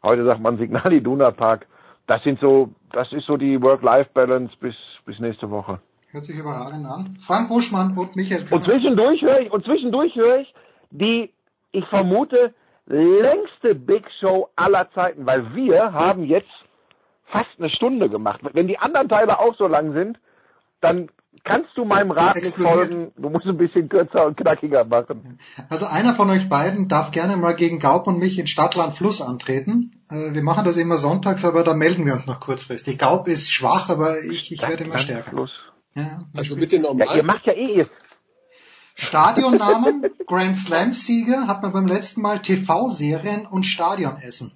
Heute 0.02 0.24
sagt 0.24 0.40
man 0.40 0.56
Signal 0.56 0.90
Iduna 0.92 1.32
Park. 1.32 1.66
Das 2.06 2.22
sind 2.22 2.40
so, 2.40 2.70
das 2.92 3.12
ist 3.12 3.26
so 3.26 3.36
die 3.36 3.60
Work-Life-Balance 3.60 4.54
bis, 4.60 4.74
bis 5.04 5.18
nächste 5.18 5.50
Woche. 5.50 5.80
Hört 6.12 6.24
sich 6.24 6.36
überragend 6.36 6.86
an. 6.86 7.18
Frank 7.20 7.48
Buschmann 7.48 7.94
und 7.98 8.16
Michael 8.16 8.42
Und 8.42 8.48
Körner. 8.48 8.64
zwischendurch 8.64 9.20
höre 9.20 9.40
ich, 9.40 9.52
und 9.52 9.64
zwischendurch 9.64 10.14
höre 10.14 10.38
ich 10.38 10.54
die, 10.90 11.30
ich 11.72 11.84
vermute, 11.88 12.54
längste 12.86 13.74
Big 13.74 14.04
Show 14.20 14.48
aller 14.56 14.88
Zeiten, 14.94 15.26
weil 15.26 15.54
wir 15.54 15.92
haben 15.92 16.24
jetzt 16.24 16.48
fast 17.30 17.50
eine 17.58 17.70
Stunde 17.70 18.08
gemacht. 18.08 18.40
Wenn 18.52 18.68
die 18.68 18.78
anderen 18.78 19.08
Teile 19.08 19.38
auch 19.38 19.56
so 19.56 19.66
lang 19.66 19.92
sind, 19.92 20.18
dann 20.80 21.08
kannst 21.44 21.76
du 21.76 21.84
meinem 21.84 22.10
Rat 22.10 22.36
nicht 22.36 22.56
folgen. 22.56 23.12
Du 23.16 23.30
musst 23.30 23.46
ein 23.46 23.56
bisschen 23.56 23.88
kürzer 23.88 24.26
und 24.26 24.36
knackiger 24.36 24.84
machen. 24.84 25.38
Also 25.68 25.86
einer 25.86 26.14
von 26.14 26.30
euch 26.30 26.48
beiden 26.48 26.88
darf 26.88 27.10
gerne 27.10 27.36
mal 27.36 27.54
gegen 27.54 27.78
Gaub 27.78 28.06
und 28.06 28.18
mich 28.18 28.38
in 28.38 28.46
Stadtland 28.46 28.96
Fluss 28.96 29.20
antreten. 29.22 30.02
Äh, 30.10 30.32
Wir 30.34 30.42
machen 30.42 30.64
das 30.64 30.76
immer 30.76 30.98
sonntags, 30.98 31.44
aber 31.44 31.64
da 31.64 31.74
melden 31.74 32.06
wir 32.06 32.14
uns 32.14 32.26
noch 32.26 32.40
kurzfristig. 32.40 32.98
Gaub 32.98 33.28
ist 33.28 33.52
schwach, 33.52 33.88
aber 33.88 34.20
ich, 34.22 34.52
ich 34.52 34.62
werde 34.62 34.84
immer 34.84 34.98
stärker. 34.98 35.30
Schluss. 35.30 35.52
Ja. 35.94 36.18
Also 36.36 36.56
mit 36.56 36.72
den 36.72 36.84
Ja, 36.84 37.14
ihr 37.14 37.24
macht 37.24 37.46
ja 37.46 37.52
eh 37.52 37.78
ihr. 37.78 37.86
Stadionnamen, 38.94 40.06
Grand 40.26 40.56
Slam 40.56 40.94
Sieger 40.94 41.46
hat 41.46 41.62
man 41.62 41.72
beim 41.72 41.86
letzten 41.86 42.22
Mal 42.22 42.40
TV-Serien 42.40 43.46
und 43.46 43.64
Stadionessen. 43.64 44.52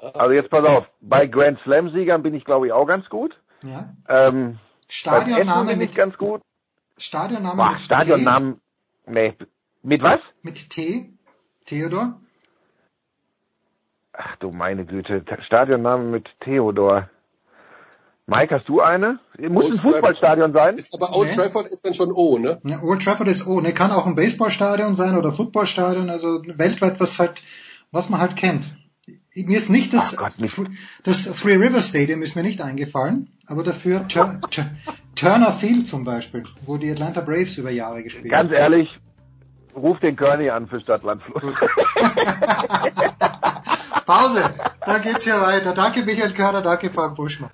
Also 0.00 0.32
jetzt 0.32 0.50
pass 0.50 0.66
auf, 0.66 0.86
bei 1.00 1.26
Grand 1.26 1.58
Slam 1.60 1.90
Siegern 1.90 2.22
bin 2.22 2.34
ich 2.34 2.44
glaube 2.44 2.66
ich 2.66 2.72
auch 2.72 2.86
ganz 2.86 3.08
gut. 3.08 3.38
Ja. 3.62 3.94
Ähm, 4.08 4.58
Stadionname 4.88 5.70
bin 5.72 5.80
ich 5.80 5.88
mit, 5.88 5.96
ganz 5.96 6.16
gut. 6.16 6.42
Stadionname 6.96 7.56
Boah, 7.56 7.72
mit 7.72 7.84
Stadionnamen, 7.84 8.60
nee. 9.06 9.34
Mit 9.82 10.02
was? 10.02 10.16
T. 10.16 10.22
Mit 10.42 10.70
T. 10.70 11.10
Theodor. 11.66 12.20
Ach 14.12 14.36
du 14.36 14.50
meine 14.50 14.84
Güte, 14.84 15.24
Stadionname 15.46 16.04
mit 16.04 16.28
Theodor. 16.40 17.08
Mike, 18.26 18.54
hast 18.54 18.68
du 18.68 18.80
eine? 18.80 19.18
Muss 19.38 19.64
Old 19.64 19.72
ein 19.74 19.78
Fußballstadion 19.78 20.52
sein? 20.52 20.76
ist 20.76 20.94
aber 20.94 21.16
Old 21.16 21.30
Nee. 21.30 21.34
Trafford 21.34 21.66
ist 21.66 21.84
dann 21.84 21.94
schon 21.94 22.12
O, 22.12 22.38
ne? 22.38 22.60
Ja, 22.64 22.80
Old 22.82 23.02
Trafford 23.02 23.28
ist 23.28 23.46
oh, 23.46 23.60
ne, 23.60 23.74
kann 23.74 23.90
auch 23.90 24.06
ein 24.06 24.14
Baseballstadion 24.14 24.94
sein 24.94 25.16
oder 25.16 25.32
Footballstadion, 25.32 26.10
also 26.10 26.40
weltweit 26.46 27.00
was 27.00 27.18
halt, 27.18 27.42
was 27.90 28.08
man 28.08 28.20
halt 28.20 28.36
kennt. 28.36 28.70
Mir 29.34 29.56
ist 29.58 29.70
nicht 29.70 29.92
das, 29.94 30.16
Gott, 30.16 30.38
nicht- 30.38 30.58
das 31.04 31.24
Three 31.40 31.54
Rivers 31.56 31.88
Stadium 31.90 32.20
ist 32.22 32.34
mir 32.36 32.42
nicht 32.42 32.60
eingefallen, 32.60 33.28
aber 33.46 33.62
dafür 33.62 34.08
Tur 34.08 34.40
Tur 34.50 34.64
Turner 35.14 35.52
Field 35.52 35.86
zum 35.86 36.04
Beispiel, 36.04 36.44
wo 36.66 36.76
die 36.78 36.90
Atlanta 36.90 37.20
Braves 37.20 37.56
über 37.58 37.70
Jahre 37.70 38.02
gespielt 38.02 38.30
Ganz 38.32 38.48
haben. 38.50 38.56
ehrlich, 38.56 38.88
ruf 39.74 40.00
den 40.00 40.16
Kearney 40.16 40.50
an 40.50 40.66
für 40.66 40.80
Stadtlandfluss. 40.80 41.42
Pause, 44.06 44.50
da 44.84 44.98
geht's 44.98 45.26
ja 45.26 45.40
weiter. 45.40 45.74
Danke 45.74 46.02
Michael 46.04 46.32
Körner, 46.32 46.62
danke 46.62 46.90
Frank 46.90 47.14
Buschmann. 47.16 47.50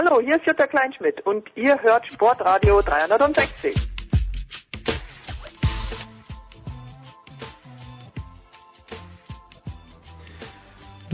Hallo, 0.00 0.20
hier 0.20 0.36
ist 0.36 0.46
Jutta 0.46 0.68
Kleinschmidt 0.68 1.26
und 1.26 1.50
ihr 1.56 1.76
hört 1.82 2.06
Sportradio 2.06 2.80
360. 2.82 3.97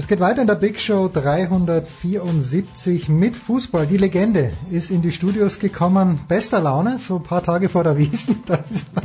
Das 0.05 0.09
geht 0.11 0.21
weiter 0.21 0.43
in 0.43 0.47
der 0.47 0.57
Big 0.57 0.79
Show 0.81 1.09
374 1.11 3.09
mit 3.09 3.35
Fußball. 3.35 3.87
Die 3.87 3.97
Legende 3.97 4.53
ist 4.71 4.91
in 4.91 5.01
die 5.01 5.13
Studios 5.13 5.59
gekommen. 5.59 6.21
Bester 6.29 6.61
Laune, 6.61 6.99
so 6.99 7.17
ein 7.17 7.23
paar 7.23 7.43
Tage 7.43 7.71
vor 7.71 7.85
der 7.85 7.97
Wiesn. 7.97 8.43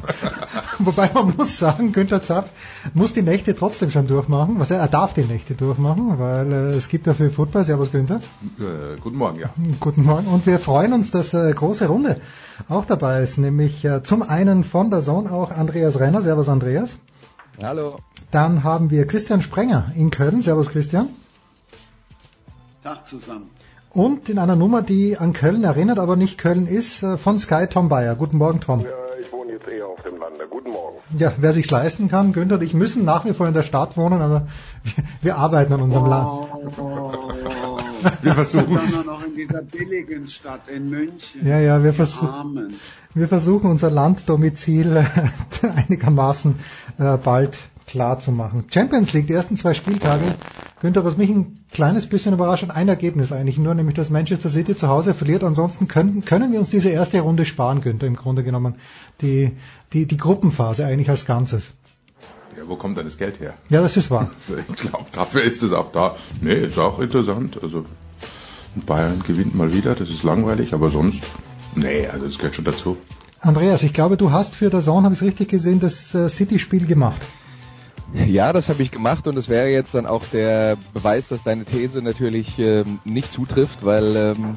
Wobei 0.79 1.09
man 1.13 1.37
muss 1.37 1.57
sagen, 1.57 1.93
Günther 1.93 2.21
Zapf 2.21 2.49
muss 2.93 3.13
die 3.13 3.21
Nächte 3.21 3.55
trotzdem 3.55 3.91
schon 3.91 4.07
durchmachen. 4.07 4.59
Was 4.59 4.71
er, 4.71 4.79
er 4.79 4.89
darf 4.89 5.13
die 5.13 5.23
Nächte 5.23 5.53
durchmachen, 5.53 6.19
weil 6.19 6.51
äh, 6.51 6.75
es 6.75 6.89
gibt 6.89 7.07
dafür 7.07 7.31
Football. 7.31 7.63
Servus 7.63 7.93
Günther. 7.93 8.19
Äh, 8.59 8.99
guten 8.99 9.19
Morgen, 9.19 9.39
ja. 9.39 9.51
Guten 9.79 10.03
Morgen. 10.03 10.27
Und 10.27 10.45
wir 10.47 10.59
freuen 10.59 10.91
uns, 10.91 11.11
dass 11.11 11.33
äh, 11.33 11.53
große 11.53 11.87
Runde 11.87 12.19
auch 12.67 12.83
dabei 12.83 13.23
ist. 13.23 13.37
Nämlich 13.37 13.85
äh, 13.85 14.03
zum 14.03 14.21
einen 14.21 14.65
von 14.65 14.89
der 14.89 14.99
Zone 14.99 15.31
auch 15.31 15.51
Andreas 15.51 15.97
Renner. 15.97 16.21
Servus 16.21 16.49
Andreas. 16.49 16.97
Hallo. 17.61 17.97
Dann 18.31 18.63
haben 18.63 18.89
wir 18.89 19.05
Christian 19.05 19.41
Sprenger 19.41 19.91
in 19.95 20.11
Köln. 20.11 20.41
Servus 20.41 20.69
Christian. 20.69 21.09
Tag 22.83 23.05
zusammen. 23.05 23.49
Und 23.91 24.29
in 24.29 24.39
einer 24.39 24.55
Nummer, 24.55 24.81
die 24.81 25.17
an 25.17 25.33
Köln 25.33 25.63
erinnert, 25.63 25.99
aber 25.99 26.15
nicht 26.15 26.37
Köln 26.37 26.67
ist, 26.67 27.03
äh, 27.03 27.17
von 27.17 27.37
Sky 27.37 27.67
Tom 27.67 27.89
Bayer. 27.89 28.15
Guten 28.15 28.37
Morgen, 28.37 28.61
Tom. 28.61 28.81
Ja, 28.81 28.87
ich 29.19 29.31
wohne 29.33 29.53
jetzt 29.53 29.67
eher 29.67 29.87
auf 29.87 30.01
dem 30.03 30.17
Lande. 30.19 30.45
Guten 30.49 30.71
Morgen. 30.71 30.97
Ja, 31.17 31.33
wer 31.37 31.53
sich's 31.53 31.71
leisten 31.71 32.07
kann, 32.07 32.31
Günther 32.31 32.55
und 32.55 32.63
ich 32.63 32.73
müssen 32.73 33.03
nach 33.03 33.25
wie 33.25 33.33
vor 33.33 33.47
in 33.47 33.53
der 33.53 33.63
Stadt 33.63 33.97
wohnen, 33.97 34.21
aber 34.21 34.47
wir, 34.83 35.03
wir 35.21 35.37
arbeiten 35.37 35.73
an 35.73 35.81
unserem 35.81 36.05
Land. 36.05 36.49
Wir 38.21 38.33
versuchen 38.33 38.75
Dann 38.75 39.05
noch 39.05 39.25
in 39.25 39.35
dieser 39.35 39.61
billigen 39.61 40.27
Stadt 40.29 40.67
in 40.67 40.89
München. 40.89 41.45
Ja, 41.45 41.59
ja, 41.59 41.83
wir. 41.83 41.93
Armen. 42.21 42.75
Wir 43.13 43.27
versuchen 43.27 43.69
unser 43.69 43.89
Landdomizil 43.89 44.97
äh, 44.97 45.67
einigermaßen 45.87 46.55
äh, 46.99 47.17
bald 47.17 47.57
klar 47.87 48.19
zu 48.19 48.31
machen. 48.31 48.65
Champions 48.71 49.13
League, 49.13 49.27
die 49.27 49.33
ersten 49.33 49.57
zwei 49.57 49.73
Spieltage. 49.73 50.23
Günther, 50.79 51.03
was 51.03 51.17
mich 51.17 51.29
ein 51.29 51.65
kleines 51.71 52.07
bisschen 52.07 52.33
überrascht 52.33 52.63
hat, 52.63 52.75
ein 52.75 52.87
Ergebnis 52.87 53.31
eigentlich 53.31 53.57
nur, 53.57 53.73
nämlich 53.73 53.95
dass 53.95 54.11
Manchester 54.11 54.49
City 54.49 54.75
zu 54.75 54.87
Hause 54.87 55.13
verliert. 55.13 55.43
Ansonsten 55.43 55.87
können, 55.87 56.23
können 56.23 56.51
wir 56.51 56.59
uns 56.59 56.69
diese 56.69 56.89
erste 56.89 57.19
Runde 57.21 57.45
sparen, 57.45 57.81
Günther, 57.81 58.07
im 58.07 58.15
Grunde 58.15 58.43
genommen. 58.43 58.75
Die, 59.21 59.57
die, 59.91 60.05
die 60.05 60.17
Gruppenphase 60.17 60.85
eigentlich 60.85 61.09
als 61.09 61.25
Ganzes. 61.25 61.73
Ja, 62.57 62.63
wo 62.67 62.75
kommt 62.75 62.97
denn 62.97 63.05
das 63.05 63.17
Geld 63.17 63.39
her? 63.39 63.53
Ja, 63.69 63.81
das 63.81 63.97
ist 63.97 64.11
wahr. 64.11 64.31
Ich 64.69 64.75
glaube, 64.75 65.05
dafür 65.11 65.43
ist 65.43 65.63
es 65.63 65.71
auch 65.71 65.91
da. 65.91 66.15
Nee, 66.41 66.55
ist 66.55 66.77
auch 66.77 66.99
interessant. 66.99 67.59
Also 67.61 67.85
Bayern 68.75 69.23
gewinnt 69.25 69.55
mal 69.55 69.73
wieder, 69.73 69.95
das 69.95 70.09
ist 70.09 70.23
langweilig, 70.23 70.73
aber 70.73 70.89
sonst, 70.89 71.23
nee, 71.75 72.07
also 72.07 72.25
das 72.25 72.37
gehört 72.37 72.55
schon 72.55 72.65
dazu. 72.65 72.97
Andreas, 73.41 73.83
ich 73.83 73.93
glaube, 73.93 74.17
du 74.17 74.31
hast 74.31 74.55
für 74.55 74.69
der 74.69 74.81
Zone, 74.81 75.05
habe 75.05 75.13
ich 75.13 75.21
es 75.21 75.25
richtig 75.25 75.49
gesehen, 75.49 75.79
das 75.79 76.13
äh, 76.13 76.29
City-Spiel 76.29 76.85
gemacht. 76.85 77.21
Ja, 78.13 78.53
das 78.53 78.69
habe 78.69 78.81
ich 78.81 78.91
gemacht 78.91 79.27
und 79.27 79.37
es 79.37 79.49
wäre 79.49 79.67
jetzt 79.67 79.93
dann 79.93 80.07
auch 80.07 80.23
der 80.33 80.77
Beweis, 80.93 81.27
dass 81.27 81.43
deine 81.43 81.63
These 81.63 82.01
natürlich 82.01 82.57
ähm, 82.57 82.99
nicht 83.05 83.31
zutrifft, 83.31 83.85
weil 83.85 84.15
ähm, 84.15 84.55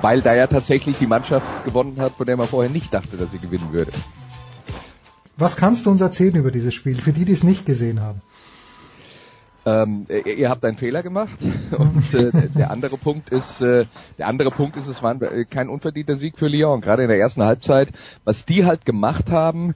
weil 0.00 0.22
da 0.22 0.34
ja 0.34 0.46
tatsächlich 0.46 0.98
die 0.98 1.06
Mannschaft 1.06 1.46
gewonnen 1.64 2.00
hat, 2.00 2.14
von 2.14 2.26
der 2.26 2.36
man 2.36 2.48
vorher 2.48 2.70
nicht 2.70 2.92
dachte, 2.92 3.16
dass 3.16 3.32
sie 3.32 3.38
gewinnen 3.38 3.72
würde. 3.72 3.92
Was 5.40 5.56
kannst 5.56 5.86
du 5.86 5.90
uns 5.90 6.02
erzählen 6.02 6.36
über 6.36 6.50
dieses 6.50 6.74
Spiel, 6.74 6.96
für 6.96 7.12
die, 7.12 7.24
die 7.24 7.32
es 7.32 7.42
nicht 7.42 7.64
gesehen 7.64 8.00
haben? 8.00 8.20
Ähm, 9.64 10.06
ihr 10.24 10.50
habt 10.50 10.64
einen 10.64 10.76
Fehler 10.76 11.02
gemacht 11.02 11.38
und 11.70 12.14
äh, 12.14 12.30
der 12.54 12.70
andere 12.70 12.98
Punkt 12.98 13.30
ist, 13.30 13.62
äh, 13.62 13.86
der 14.18 14.28
andere 14.28 14.50
Punkt 14.50 14.76
ist, 14.76 14.86
es 14.86 15.02
war 15.02 15.16
kein 15.48 15.70
unverdienter 15.70 16.16
Sieg 16.16 16.38
für 16.38 16.48
Lyon, 16.48 16.82
gerade 16.82 17.04
in 17.04 17.08
der 17.08 17.18
ersten 17.18 17.42
Halbzeit. 17.42 17.88
Was 18.24 18.44
die 18.44 18.66
halt 18.66 18.84
gemacht 18.84 19.30
haben, 19.30 19.74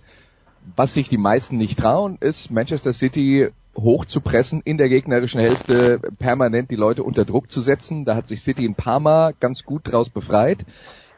was 0.77 0.93
sich 0.93 1.09
die 1.09 1.19
meisten 1.19 1.57
nicht 1.57 1.79
trauen, 1.79 2.19
ist 2.21 2.51
Manchester 2.51 2.93
City 2.93 3.49
hoch 3.75 4.05
zu 4.05 4.21
pressen, 4.21 4.61
in 4.65 4.77
der 4.77 4.91
gegnerischen 4.91 5.41
Hälfte 5.41 5.99
permanent 6.19 6.71
die 6.71 6.77
Leute 6.77 7.03
unter 7.03 7.25
Druck 7.25 7.51
zu 7.51 7.63
setzen. 7.63 8.05
Da 8.05 8.17
hat 8.17 8.29
sich 8.29 8.43
City 8.43 8.67
ein 8.67 8.75
paar 8.75 9.01
Mal 9.01 9.35
ganz 9.41 9.65
gut 9.65 9.91
draus 9.91 10.11
befreit. 10.11 10.65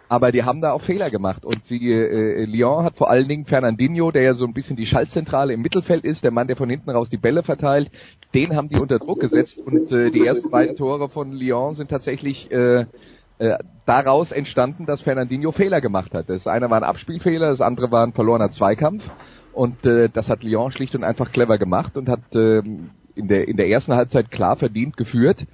Aber 0.09 0.30
die 0.30 0.44
haben 0.44 0.61
da 0.61 0.72
auch 0.72 0.82
Fehler 0.82 1.11
gemacht. 1.11 1.44
Und 1.44 1.64
sie, 1.64 1.90
äh, 1.90 2.44
Lyon 2.44 2.84
hat 2.84 2.96
vor 2.96 3.11
allen 3.11 3.26
Dingen 3.26 3.44
Fernandinho, 3.44 4.12
der 4.12 4.22
ja 4.22 4.34
so 4.34 4.46
ein 4.46 4.52
bisschen 4.52 4.76
die 4.76 4.86
Schaltzentrale 4.86 5.52
im 5.52 5.62
Mittelfeld 5.62 6.04
ist, 6.04 6.22
der 6.22 6.30
Mann, 6.30 6.46
der 6.46 6.57
von 6.57 6.70
hinten 6.70 6.90
raus 6.90 7.09
die 7.09 7.16
Bälle 7.16 7.42
verteilt, 7.42 7.90
den 8.34 8.54
haben 8.54 8.68
die 8.68 8.78
unter 8.78 8.98
Druck 8.98 9.20
gesetzt. 9.20 9.59
Und 9.59 9.90
äh, 9.90 10.11
die 10.11 10.24
ersten 10.24 10.50
beiden 10.50 10.76
Tore 10.76 11.09
von 11.09 11.32
Lyon 11.32 11.74
sind 11.74 11.90
tatsächlich 11.90 12.50
äh, 12.52 12.86
äh, 13.38 13.59
daraus 13.84 14.32
entstanden, 14.32 14.86
dass 14.86 15.02
Fernandinho 15.02 15.52
Fehler 15.52 15.80
gemacht 15.80 16.14
hat. 16.14 16.30
Das 16.30 16.46
eine 16.46 16.70
war 16.70 16.78
ein 16.78 16.84
Abspielfehler, 16.84 17.48
das 17.50 17.61
andere 17.61 17.90
war 17.90 18.07
ein 18.07 18.12
verlorener 18.12 18.50
Zweikampf. 18.50 19.11
Und 19.52 19.86
äh, 19.86 20.09
das 20.09 20.28
hat 20.28 20.42
Lyon 20.42 20.70
schlicht 20.70 20.94
und 20.94 21.02
einfach 21.02 21.32
clever 21.32 21.59
gemacht 21.59 21.96
und 21.96 22.09
hat 22.09 22.34
äh, 22.34 22.59
in, 22.59 23.28
der, 23.28 23.48
in 23.48 23.57
der 23.57 23.68
ersten 23.68 23.94
Halbzeit 23.94 24.30
klar 24.30 24.57
verdient 24.57 24.96
geführt. 24.96 25.46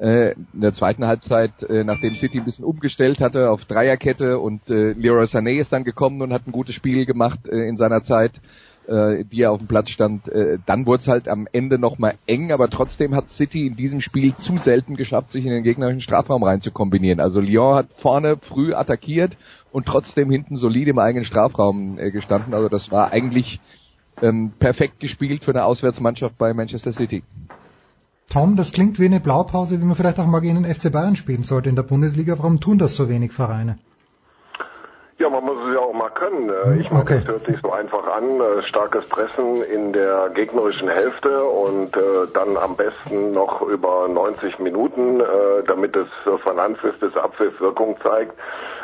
Äh, 0.00 0.32
in 0.32 0.62
der 0.62 0.72
zweiten 0.72 1.06
Halbzeit, 1.06 1.62
äh, 1.68 1.84
nachdem 1.84 2.14
City 2.14 2.38
ein 2.38 2.46
bisschen 2.46 2.64
umgestellt 2.64 3.20
hatte 3.20 3.50
auf 3.50 3.66
Dreierkette 3.66 4.38
und 4.38 4.70
äh, 4.70 4.92
Leroy 4.92 5.24
Sané 5.24 5.58
ist 5.58 5.74
dann 5.74 5.84
gekommen 5.84 6.22
und 6.22 6.32
hat 6.32 6.46
ein 6.46 6.52
gutes 6.52 6.74
Spiel 6.74 7.04
gemacht 7.04 7.40
äh, 7.46 7.68
in 7.68 7.76
seiner 7.76 8.02
Zeit, 8.02 8.40
äh, 8.86 9.26
die 9.26 9.42
er 9.42 9.52
auf 9.52 9.58
dem 9.58 9.68
Platz 9.68 9.90
stand, 9.90 10.26
äh, 10.28 10.58
dann 10.64 10.86
wurde 10.86 11.00
es 11.00 11.08
halt 11.08 11.28
am 11.28 11.46
Ende 11.52 11.78
nochmal 11.78 12.14
eng, 12.26 12.50
aber 12.50 12.70
trotzdem 12.70 13.14
hat 13.14 13.28
City 13.28 13.66
in 13.66 13.76
diesem 13.76 14.00
Spiel 14.00 14.34
zu 14.36 14.56
selten 14.56 14.96
geschafft, 14.96 15.32
sich 15.32 15.44
in 15.44 15.52
den 15.52 15.64
gegnerischen 15.64 16.00
Strafraum 16.00 16.44
rein 16.44 16.62
zu 16.62 16.70
kombinieren. 16.70 17.20
Also 17.20 17.42
Lyon 17.42 17.74
hat 17.74 17.88
vorne 17.92 18.38
früh 18.40 18.72
attackiert 18.72 19.36
und 19.70 19.84
trotzdem 19.84 20.30
hinten 20.30 20.56
solid 20.56 20.88
im 20.88 20.98
eigenen 20.98 21.26
Strafraum 21.26 21.98
äh, 21.98 22.10
gestanden. 22.10 22.54
Also 22.54 22.70
das 22.70 22.90
war 22.90 23.12
eigentlich 23.12 23.60
ähm, 24.22 24.52
perfekt 24.58 24.98
gespielt 24.98 25.44
für 25.44 25.50
eine 25.50 25.64
Auswärtsmannschaft 25.64 26.38
bei 26.38 26.54
Manchester 26.54 26.92
City. 26.94 27.22
Tom, 28.30 28.54
das 28.54 28.72
klingt 28.72 29.00
wie 29.00 29.06
eine 29.06 29.18
Blaupause, 29.18 29.80
wie 29.80 29.84
man 29.84 29.96
vielleicht 29.96 30.20
auch 30.20 30.26
mal 30.26 30.40
gegen 30.40 30.62
den 30.62 30.72
FC 30.72 30.92
Bayern 30.92 31.16
spielen 31.16 31.42
sollte 31.42 31.68
in 31.68 31.74
der 31.74 31.82
Bundesliga. 31.82 32.34
Warum 32.38 32.60
tun 32.60 32.78
das 32.78 32.94
so 32.94 33.08
wenig 33.08 33.32
Vereine? 33.32 33.76
Ja, 35.18 35.28
man 35.28 35.44
muss 35.44 35.58
es 35.68 35.74
ja 35.74 35.80
auch 35.80 35.92
mal 35.92 36.10
können. 36.10 36.48
Äh, 36.48 36.80
Ich 36.80 36.90
meine, 36.90 37.02
okay. 37.02 37.18
das 37.18 37.28
hört 37.28 37.44
sich 37.44 37.56
so 37.60 37.72
einfach 37.72 38.06
an. 38.06 38.40
Äh, 38.40 38.62
starkes 38.62 39.04
Pressen 39.06 39.62
in 39.64 39.92
der 39.92 40.30
gegnerischen 40.32 40.88
Hälfte 40.88 41.44
und 41.44 41.94
äh, 41.96 42.00
dann 42.32 42.56
am 42.56 42.76
besten 42.76 43.32
noch 43.32 43.62
über 43.62 44.06
90 44.08 44.60
Minuten, 44.60 45.20
äh, 45.20 45.24
damit 45.66 45.96
es 45.96 46.08
von 46.42 46.58
Anpfiff 46.58 46.98
bis 47.00 47.14
Abpfiff 47.16 47.60
Wirkung 47.60 47.96
zeigt. 48.00 48.32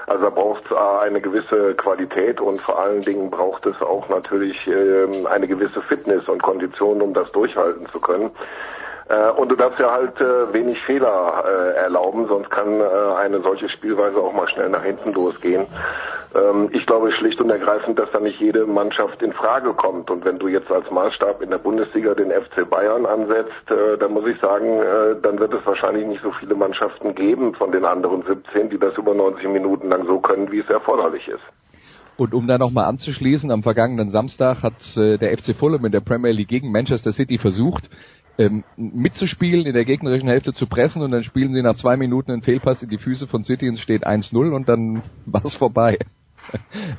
Also 0.09 0.25
da 0.25 0.31
braucht 0.31 0.65
es 0.67 0.77
eine 0.77 1.21
gewisse 1.21 1.75
Qualität 1.75 2.41
und 2.41 2.61
vor 2.61 2.81
allen 2.81 3.03
Dingen 3.03 3.31
braucht 3.31 3.65
es 3.65 3.81
auch 3.81 4.09
natürlich 4.09 4.57
äh, 4.67 5.27
eine 5.27 5.47
gewisse 5.47 5.83
Fitness 5.83 6.29
und 6.29 6.43
Kondition, 6.43 7.01
um 7.01 7.15
das 7.15 7.31
durchhalten 7.33 7.87
zu 7.93 8.01
können. 8.01 8.31
Äh, 9.09 9.31
und 9.31 9.51
du 9.51 9.57
darfst 9.57 9.79
ja 9.79 9.93
halt 9.93 10.21
äh, 10.21 10.53
wenig 10.53 10.81
Fehler 10.83 11.45
äh, 11.47 11.77
erlauben, 11.77 12.27
sonst 12.27 12.51
kann 12.51 12.81
äh, 12.81 12.85
eine 13.19 13.41
solche 13.41 13.69
Spielweise 13.69 14.19
auch 14.19 14.33
mal 14.33 14.49
schnell 14.49 14.69
nach 14.69 14.83
hinten 14.83 15.13
losgehen. 15.13 15.67
Ähm, 16.35 16.71
ich 16.73 16.87
glaube 16.87 17.13
schlicht 17.13 17.41
und 17.41 17.51
ergreifend, 17.51 17.99
dass 17.99 18.11
da 18.11 18.19
nicht 18.19 18.41
jede 18.41 18.67
Mannschaft 18.67 19.23
in 19.23 19.33
Frage 19.33 19.75
kommt. 19.75 20.11
Und 20.11 20.25
wenn 20.25 20.39
du 20.39 20.49
jetzt 20.49 20.71
als 20.71 20.91
Maßstab 20.91 21.41
in 21.41 21.51
der 21.51 21.59
Bundesliga 21.59 22.15
den 22.15 22.31
FC 22.31 22.69
Bayern 22.69 23.07
ansetzt, 23.07 23.71
äh, 23.71 23.97
dann 23.97 24.13
muss 24.13 24.27
ich 24.27 24.41
sagen, 24.41 24.81
äh, 24.81 25.21
dann 25.23 25.39
wird 25.39 25.55
es 25.55 25.65
wahrscheinlich 25.65 26.07
nicht 26.07 26.23
so 26.23 26.33
viele 26.33 26.55
Mannschaften 26.55 27.15
geben 27.15 27.55
von 27.55 27.71
den 27.71 27.85
anderen 27.85 28.23
17, 28.23 28.71
die 28.71 28.79
das 28.79 28.97
über 28.99 29.15
90 29.15 29.49
Minuten 29.49 29.89
lang 29.89 30.07
so 30.07 30.19
können, 30.19 30.51
wie 30.51 30.61
es 30.61 30.69
erforderlich 30.69 31.29
ist. 31.29 31.45
Und 32.17 32.33
um 32.33 32.47
da 32.47 32.57
nochmal 32.57 32.87
anzuschließen, 32.87 33.51
am 33.51 33.63
vergangenen 33.63 34.09
Samstag 34.09 34.63
hat 34.63 34.97
äh, 34.97 35.19
der 35.19 35.37
FC 35.37 35.55
Fulham 35.55 35.85
in 35.85 35.93
der 35.93 36.01
Premier 36.01 36.33
League 36.33 36.49
gegen 36.49 36.73
Manchester 36.73 37.13
City 37.13 37.37
versucht, 37.37 37.91
ähm, 38.39 38.65
mitzuspielen, 38.77 39.67
in 39.67 39.75
der 39.75 39.85
gegnerischen 39.85 40.29
Hälfte 40.29 40.53
zu 40.53 40.67
pressen 40.67 41.03
und 41.03 41.11
dann 41.11 41.25
spielen 41.25 41.55
sie 41.55 41.63
nach 41.63 41.77
zwei 41.77 41.97
Minuten 41.97 42.33
einen 42.33 42.43
Fehlpass 42.43 42.83
in 42.83 42.91
die 42.91 42.99
Füße 42.99 43.27
von 43.27 43.45
City 43.45 43.69
und 43.69 43.75
es 43.75 43.81
steht 43.81 44.07
1-0 44.07 44.51
und 44.51 44.69
dann 44.69 45.03
war 45.27 45.45
es 45.45 45.55
vorbei. 45.55 45.99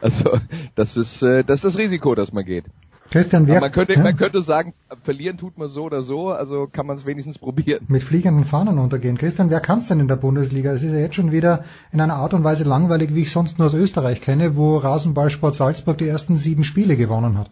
Also 0.01 0.39
das 0.75 0.97
ist 0.97 1.21
äh, 1.21 1.41
das 1.41 1.63
ist 1.63 1.63
das 1.63 1.77
Risiko, 1.77 2.15
das 2.15 2.33
man 2.33 2.43
geht. 2.43 2.65
Christian, 3.09 3.47
wer, 3.47 3.61
man 3.61 3.71
könnte, 3.71 3.93
ja? 3.93 4.03
man 4.03 4.17
könnte 4.17 4.41
sagen, 4.41 4.73
verlieren 5.03 5.37
tut 5.37 5.57
man 5.57 5.69
so 5.69 5.83
oder 5.83 6.01
so, 6.01 6.29
also 6.29 6.67
kann 6.67 6.85
man 6.85 6.97
es 6.97 7.05
wenigstens 7.05 7.37
probieren. 7.37 7.85
Mit 7.87 8.03
fliegenden 8.03 8.43
Fahnen 8.43 8.77
untergehen. 8.77 9.17
Christian, 9.17 9.49
wer 9.49 9.61
kann 9.61 9.79
es 9.79 9.87
denn 9.87 10.01
in 10.01 10.09
der 10.09 10.17
Bundesliga? 10.17 10.71
Es 10.71 10.83
ist 10.83 10.91
ja 10.91 10.99
jetzt 10.99 11.15
schon 11.15 11.31
wieder 11.31 11.63
in 11.93 12.01
einer 12.01 12.15
Art 12.15 12.33
und 12.33 12.43
Weise 12.43 12.65
langweilig, 12.65 13.15
wie 13.15 13.21
ich 13.21 13.31
sonst 13.31 13.59
nur 13.59 13.67
aus 13.67 13.73
Österreich 13.73 14.19
kenne, 14.19 14.57
wo 14.57 14.77
Rasenballsport 14.77 15.55
Salzburg 15.55 15.97
die 15.97 16.07
ersten 16.07 16.35
sieben 16.35 16.65
Spiele 16.65 16.97
gewonnen 16.97 17.37
hat. 17.37 17.49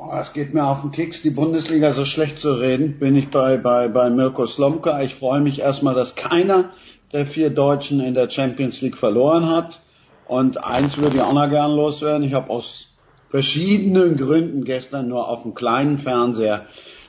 Oh, 0.00 0.12
es 0.20 0.32
geht 0.32 0.54
mir 0.54 0.64
auf 0.64 0.82
den 0.82 0.92
Keks, 0.92 1.22
die 1.22 1.30
Bundesliga 1.30 1.92
so 1.92 2.04
schlecht 2.04 2.38
zu 2.38 2.52
reden. 2.52 3.00
Bin 3.00 3.16
ich 3.16 3.30
bei, 3.30 3.56
bei, 3.56 3.88
bei 3.88 4.10
Mirko 4.10 4.46
Slomka. 4.46 5.02
Ich 5.02 5.16
freue 5.16 5.40
mich 5.40 5.58
erstmal, 5.58 5.96
dass 5.96 6.14
keiner 6.14 6.70
der 7.12 7.26
vier 7.26 7.50
Deutschen 7.50 7.98
in 7.98 8.14
der 8.14 8.30
Champions 8.30 8.80
League 8.80 8.96
verloren 8.96 9.48
hat. 9.48 9.80
Und 10.28 10.64
eins 10.64 10.98
würde 10.98 11.16
ich 11.16 11.22
auch 11.22 11.32
noch 11.32 11.50
gern 11.50 11.72
loswerden. 11.72 12.22
Ich 12.22 12.32
habe 12.34 12.48
aus 12.50 12.90
verschiedenen 13.26 14.16
Gründen 14.16 14.62
gestern 14.62 15.08
nur 15.08 15.28
auf 15.28 15.42
dem 15.42 15.54
kleinen 15.54 15.98
Fernseher 15.98 16.66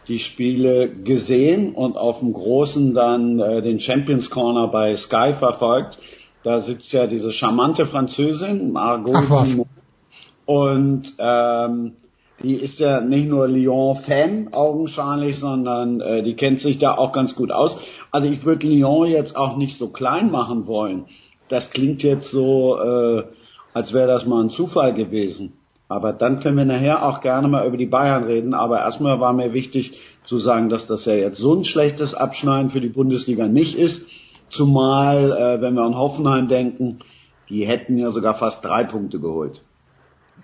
die 0.08 0.20
Spiele 0.20 0.90
gesehen 0.90 1.76
und 1.76 1.96
auf 1.96 2.20
dem 2.20 2.34
großen 2.34 2.96
dann 2.96 3.40
äh, 3.40 3.62
den 3.62 3.80
Champions 3.80 4.32
Corner 4.32 4.68
bei 4.68 4.96
Sky 4.98 5.36
verfolgt. 5.36 6.00
Da 6.42 6.60
sitzt 6.60 6.92
ja 6.92 7.06
diese 7.06 7.34
charmante 7.34 7.86
Französin, 7.86 8.72
Margot 8.72 9.14
Dumont. 9.30 9.68
Und 10.48 11.14
ähm, 11.20 11.94
die 12.42 12.56
ist 12.56 12.80
ja 12.80 13.02
nicht 13.02 13.28
nur 13.28 13.48
Lyon-Fan 13.48 14.50
augenscheinlich, 14.54 15.40
sondern 15.40 16.00
äh, 16.00 16.24
die 16.24 16.36
kennt 16.36 16.62
sich 16.62 16.80
da 16.80 16.96
auch 16.96 17.12
ganz 17.12 17.36
gut 17.36 17.52
aus. 17.52 17.78
Also 18.12 18.30
ich 18.30 18.46
würde 18.46 18.68
Lyon 18.68 19.08
jetzt 19.08 19.36
auch 19.36 19.58
nicht 19.58 19.78
so 19.78 19.90
klein 19.90 20.32
machen 20.32 20.68
wollen. 20.68 21.06
Das 21.50 21.72
klingt 21.72 22.04
jetzt 22.04 22.32
so, 22.32 22.80
äh, 22.80 23.24
als 23.74 23.94
wäre 23.94 24.08
das 24.08 24.26
mal 24.26 24.44
ein 24.44 24.50
Zufall 24.50 24.94
gewesen. 24.94 25.54
Aber 25.90 26.14
dann 26.14 26.40
können 26.40 26.58
wir 26.58 26.66
nachher 26.66 27.06
auch 27.06 27.20
gerne 27.20 27.48
mal 27.48 27.68
über 27.68 27.78
die 27.78 27.88
Bayern 27.88 28.24
reden. 28.24 28.54
Aber 28.54 28.80
erstmal 28.80 29.20
war 29.20 29.34
mir 29.34 29.54
wichtig 29.54 29.98
zu 30.24 30.38
sagen, 30.38 30.70
dass 30.70 30.86
das 30.86 31.06
ja 31.06 31.16
jetzt 31.16 31.40
so 31.40 31.56
ein 31.56 31.66
schlechtes 31.66 32.14
Abschneiden 32.14 32.70
für 32.70 32.82
die 32.82 32.90
Bundesliga 32.90 33.48
nicht 33.48 33.76
ist. 33.76 34.06
Zumal, 34.50 35.32
äh, 35.32 35.62
wenn 35.62 35.74
wir 35.74 35.84
an 35.84 35.98
Hoffenheim 35.98 36.48
denken, 36.48 37.00
die 37.50 37.66
hätten 37.66 37.98
ja 37.98 38.12
sogar 38.12 38.36
fast 38.36 38.64
drei 38.64 38.84
Punkte 38.84 39.20
geholt. 39.20 39.64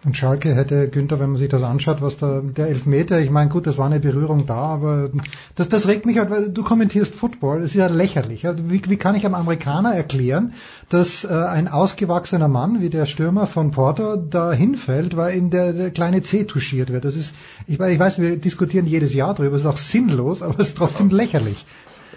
Und 0.03 0.15
Schalke 0.15 0.53
hätte, 0.53 0.89
Günther, 0.89 1.19
wenn 1.19 1.29
man 1.29 1.37
sich 1.37 1.49
das 1.49 1.63
anschaut, 1.63 2.01
was 2.01 2.17
da, 2.17 2.41
der 2.41 2.67
Elfmeter, 2.67 3.19
ich 3.19 3.31
meine, 3.31 3.49
gut, 3.49 3.65
das 3.65 3.77
war 3.77 3.85
eine 3.85 3.99
Berührung 3.99 4.45
da, 4.45 4.55
aber 4.55 5.09
das, 5.55 5.69
das 5.69 5.87
regt 5.87 6.05
mich 6.05 6.19
halt, 6.19 6.29
weil 6.29 6.49
du 6.49 6.63
kommentierst 6.63 7.15
Football, 7.15 7.57
das 7.57 7.67
ist 7.67 7.75
ja 7.75 7.87
lächerlich. 7.87 8.43
Wie, 8.43 8.81
wie 8.87 8.97
kann 8.97 9.15
ich 9.15 9.25
einem 9.25 9.35
Amerikaner 9.35 9.95
erklären, 9.95 10.53
dass 10.89 11.23
äh, 11.23 11.29
ein 11.29 11.67
ausgewachsener 11.67 12.47
Mann 12.47 12.81
wie 12.81 12.89
der 12.89 13.05
Stürmer 13.05 13.47
von 13.47 13.71
Porto 13.71 14.15
da 14.15 14.51
hinfällt, 14.51 15.17
weil 15.17 15.37
ihm 15.37 15.49
der, 15.49 15.73
der 15.73 15.91
kleine 15.91 16.21
C 16.21 16.43
touchiert 16.43 16.91
wird? 16.91 17.05
Das 17.05 17.15
ist, 17.15 17.33
ich, 17.65 17.79
ich 17.79 17.99
weiß, 17.99 18.19
wir 18.19 18.37
diskutieren 18.37 18.85
jedes 18.85 19.13
Jahr 19.13 19.33
drüber, 19.33 19.55
ist 19.55 19.65
auch 19.65 19.77
sinnlos, 19.77 20.41
aber 20.41 20.59
es 20.59 20.69
ist 20.69 20.77
trotzdem 20.77 21.09
lächerlich. 21.09 21.65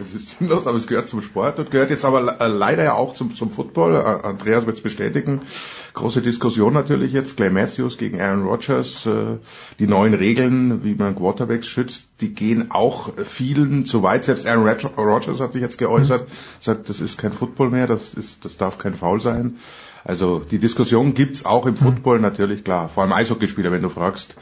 Es 0.01 0.15
ist 0.15 0.39
sinnlos, 0.39 0.67
aber 0.67 0.77
es 0.77 0.87
gehört 0.87 1.09
zum 1.09 1.21
Sport 1.21 1.59
und 1.59 1.71
gehört 1.71 1.91
jetzt 1.91 2.05
aber 2.05 2.41
äh, 2.41 2.47
leider 2.47 2.85
ja 2.85 2.95
auch 2.95 3.15
zum, 3.15 3.35
zum 3.35 3.51
Football. 3.51 3.97
Äh, 3.97 4.27
Andreas 4.27 4.67
wird 4.67 4.77
es 4.77 4.83
bestätigen. 4.83 5.41
Große 5.95 6.23
Diskussion 6.23 6.73
natürlich 6.73 7.13
jetzt. 7.13 7.37
Clay 7.37 7.51
Matthews 7.51 7.99
gegen 7.99 8.21
Aaron 8.21 8.45
Rodgers. 8.45 9.07
Äh, 9.07 9.39
die 9.79 9.87
neuen 9.87 10.15
Regeln, 10.15 10.85
wie 10.85 10.95
man 10.95 11.17
Quarterbacks 11.17 11.67
schützt, 11.67 12.05
die 12.21 12.33
gehen 12.33 12.71
auch 12.71 13.11
vielen 13.25 13.87
zu 13.87 14.03
weit. 14.03 14.25
Selbst 14.25 14.47
Aaron 14.47 14.69
Rodgers 14.97 15.41
hat 15.41 15.53
sich 15.53 15.63
jetzt 15.63 15.79
geäußert, 15.79 16.29
sagt, 16.61 16.89
das 16.89 17.01
ist 17.01 17.19
kein 17.19 17.33
Football 17.33 17.71
mehr, 17.71 17.87
das, 17.87 18.15
ist, 18.15 18.45
das 18.45 18.57
darf 18.57 18.79
kein 18.79 18.95
Foul 18.95 19.21
sein. 19.21 19.57
Also 20.05 20.39
die 20.39 20.59
Diskussion 20.59 21.15
gibt's 21.15 21.45
auch 21.45 21.67
im 21.67 21.77
Football 21.77 22.21
natürlich, 22.21 22.65
klar. 22.65 22.89
Vor 22.89 23.03
allem 23.03 23.13
Eishockeyspieler, 23.13 23.73
wenn 23.73 23.83
du 23.83 23.89
fragst, 23.89 24.37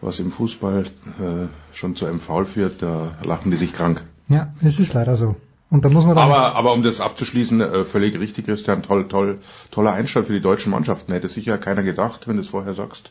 was 0.00 0.20
im 0.20 0.32
Fußball 0.32 0.84
äh, 0.84 1.74
schon 1.74 1.96
zu 1.96 2.06
einem 2.06 2.20
Foul 2.20 2.46
führt, 2.46 2.82
da 2.82 3.16
lachen 3.22 3.50
die 3.50 3.56
sich 3.56 3.72
krank. 3.72 4.04
Ja, 4.28 4.52
es 4.62 4.78
ist 4.78 4.94
leider 4.94 5.16
so. 5.16 5.36
Und 5.70 5.86
da 5.86 5.88
muss 5.88 6.04
man 6.04 6.18
aber, 6.18 6.54
aber 6.54 6.74
um 6.74 6.82
das 6.82 7.00
abzuschließen, 7.00 7.60
äh, 7.62 7.84
völlig 7.86 8.18
richtig, 8.18 8.44
Christian, 8.44 8.82
toll, 8.82 9.08
toll, 9.08 9.38
toller 9.70 9.94
Einstand 9.94 10.26
für 10.26 10.34
die 10.34 10.42
deutschen 10.42 10.70
Mannschaften. 10.70 11.12
Hätte 11.12 11.28
sicher 11.28 11.56
keiner 11.56 11.82
gedacht, 11.82 12.28
wenn 12.28 12.36
du 12.36 12.42
es 12.42 12.48
vorher 12.48 12.74
sagst, 12.74 13.10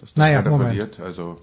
dass 0.00 0.14
das 0.14 0.16
naja, 0.16 0.42
verliert. 0.42 1.00
Also 1.00 1.38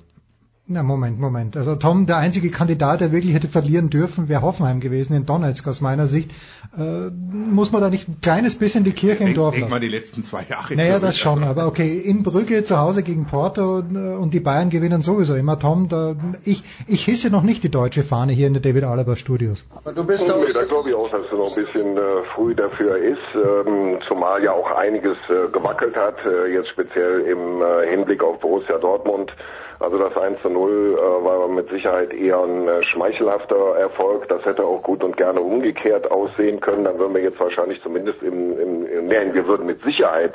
na, 0.67 0.81
Moment, 0.81 1.19
Moment. 1.19 1.55
Also 1.57 1.75
Tom, 1.75 2.07
der 2.07 2.17
einzige 2.17 2.49
Kandidat, 2.49 2.99
der 2.99 3.11
wirklich 3.11 3.35
hätte 3.35 3.47
verlieren 3.47 3.91
dürfen, 3.91 4.29
wäre 4.29 4.41
Hoffenheim 4.41 4.79
gewesen 4.79 5.13
in 5.13 5.23
Donetsk 5.27 5.67
aus 5.67 5.79
meiner 5.79 6.07
Sicht. 6.07 6.31
Äh, 6.75 7.11
muss 7.11 7.71
man 7.71 7.81
da 7.81 7.91
nicht 7.91 8.07
ein 8.07 8.17
kleines 8.19 8.55
bisschen 8.57 8.83
die 8.83 8.91
Kirche 8.91 9.19
denk, 9.19 9.29
im 9.29 9.35
Dorf 9.35 9.51
denk 9.51 9.65
lassen? 9.65 9.73
mal 9.73 9.79
die 9.79 9.89
letzten 9.89 10.23
zwei 10.23 10.43
Jahre 10.49 10.75
Naja, 10.75 10.93
zurück, 10.93 11.01
das 11.03 11.19
schon, 11.19 11.43
also. 11.43 11.51
aber 11.51 11.67
okay, 11.67 11.95
in 11.99 12.23
Brügge 12.23 12.63
zu 12.63 12.79
Hause 12.79 13.03
gegen 13.03 13.25
Porto 13.25 13.79
äh, 13.79 14.15
und 14.15 14.33
die 14.33 14.39
Bayern 14.39 14.71
gewinnen 14.71 15.03
sowieso 15.03 15.35
immer. 15.35 15.59
Tom, 15.59 15.87
da, 15.87 16.15
ich, 16.43 16.63
ich 16.87 17.05
hisse 17.05 17.29
noch 17.29 17.43
nicht 17.43 17.63
die 17.63 17.69
deutsche 17.69 18.01
Fahne 18.01 18.33
hier 18.33 18.47
in 18.47 18.53
der 18.53 18.63
David 18.63 18.85
Alaba 18.85 19.15
Studios. 19.15 19.65
Aber 19.75 19.93
du 19.93 20.03
bist. 20.03 20.27
Nee, 20.27 20.51
da 20.51 20.63
glaube 20.63 20.89
ich 20.89 20.95
auch, 20.95 21.09
dass 21.11 21.25
es 21.25 21.31
noch 21.31 21.55
ein 21.55 21.63
bisschen 21.63 21.95
äh, 21.95 22.01
früh 22.33 22.55
dafür 22.55 22.97
ist, 22.97 23.19
ähm, 23.35 23.99
zumal 24.07 24.43
ja 24.43 24.51
auch 24.51 24.71
einiges 24.71 25.17
äh, 25.29 25.51
gewackelt 25.51 25.95
hat, 25.95 26.15
äh, 26.25 26.51
jetzt 26.51 26.69
speziell 26.69 27.21
im 27.21 27.61
äh, 27.61 27.87
Hinblick 27.87 28.23
auf 28.23 28.39
Borussia 28.39 28.79
Dortmund. 28.79 29.31
Also 29.79 29.97
das 29.97 30.15
1 30.17 30.41
zu 30.41 30.49
0 30.49 30.97
äh, 30.97 31.25
war 31.25 31.47
mit 31.47 31.69
Sicherheit 31.69 32.13
eher 32.13 32.39
ein 32.39 32.67
äh, 32.67 32.83
schmeichelhafter 32.83 33.75
Erfolg. 33.77 34.27
Das 34.29 34.43
hätte 34.45 34.63
auch 34.63 34.81
gut 34.81 35.03
und 35.03 35.17
gerne 35.17 35.41
umgekehrt 35.41 36.09
aussehen 36.09 36.61
können. 36.61 36.85
Dann 36.85 36.97
würden 36.97 37.13
wir 37.13 37.21
jetzt 37.21 37.39
wahrscheinlich 37.39 37.81
zumindest 37.81 38.23
im, 38.23 38.57
im, 38.59 38.87
im 38.87 39.07
nein, 39.07 39.33
wir 39.33 39.47
würden 39.47 39.65
mit 39.65 39.81
Sicherheit 39.83 40.33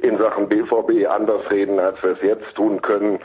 in 0.00 0.18
Sachen 0.18 0.48
BVB 0.48 1.08
anders 1.08 1.48
reden, 1.50 1.78
als 1.78 2.02
wir 2.02 2.12
es 2.12 2.22
jetzt 2.22 2.54
tun 2.56 2.82
können. 2.82 3.20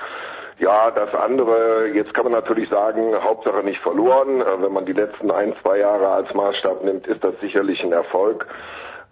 Ja, 0.59 0.89
das 0.91 1.13
andere, 1.13 1.88
jetzt 1.93 2.13
kann 2.13 2.26
man 2.26 2.34
natürlich 2.34 2.70
sagen, 2.70 3.13
Hauptsache 3.22 3.63
nicht 3.63 3.82
verloren. 3.82 4.41
Äh, 4.41 4.61
Wenn 4.61 4.74
man 4.74 4.86
die 4.86 4.93
letzten 4.93 5.32
ein, 5.32 5.55
zwei 5.63 5.80
Jahre 5.80 6.09
als 6.09 6.34
Maßstab 6.34 6.84
nimmt, 6.84 7.07
ist 7.07 7.24
das 7.24 7.34
sicherlich 7.41 7.84
ein 7.84 7.91
Erfolg. 7.91 8.45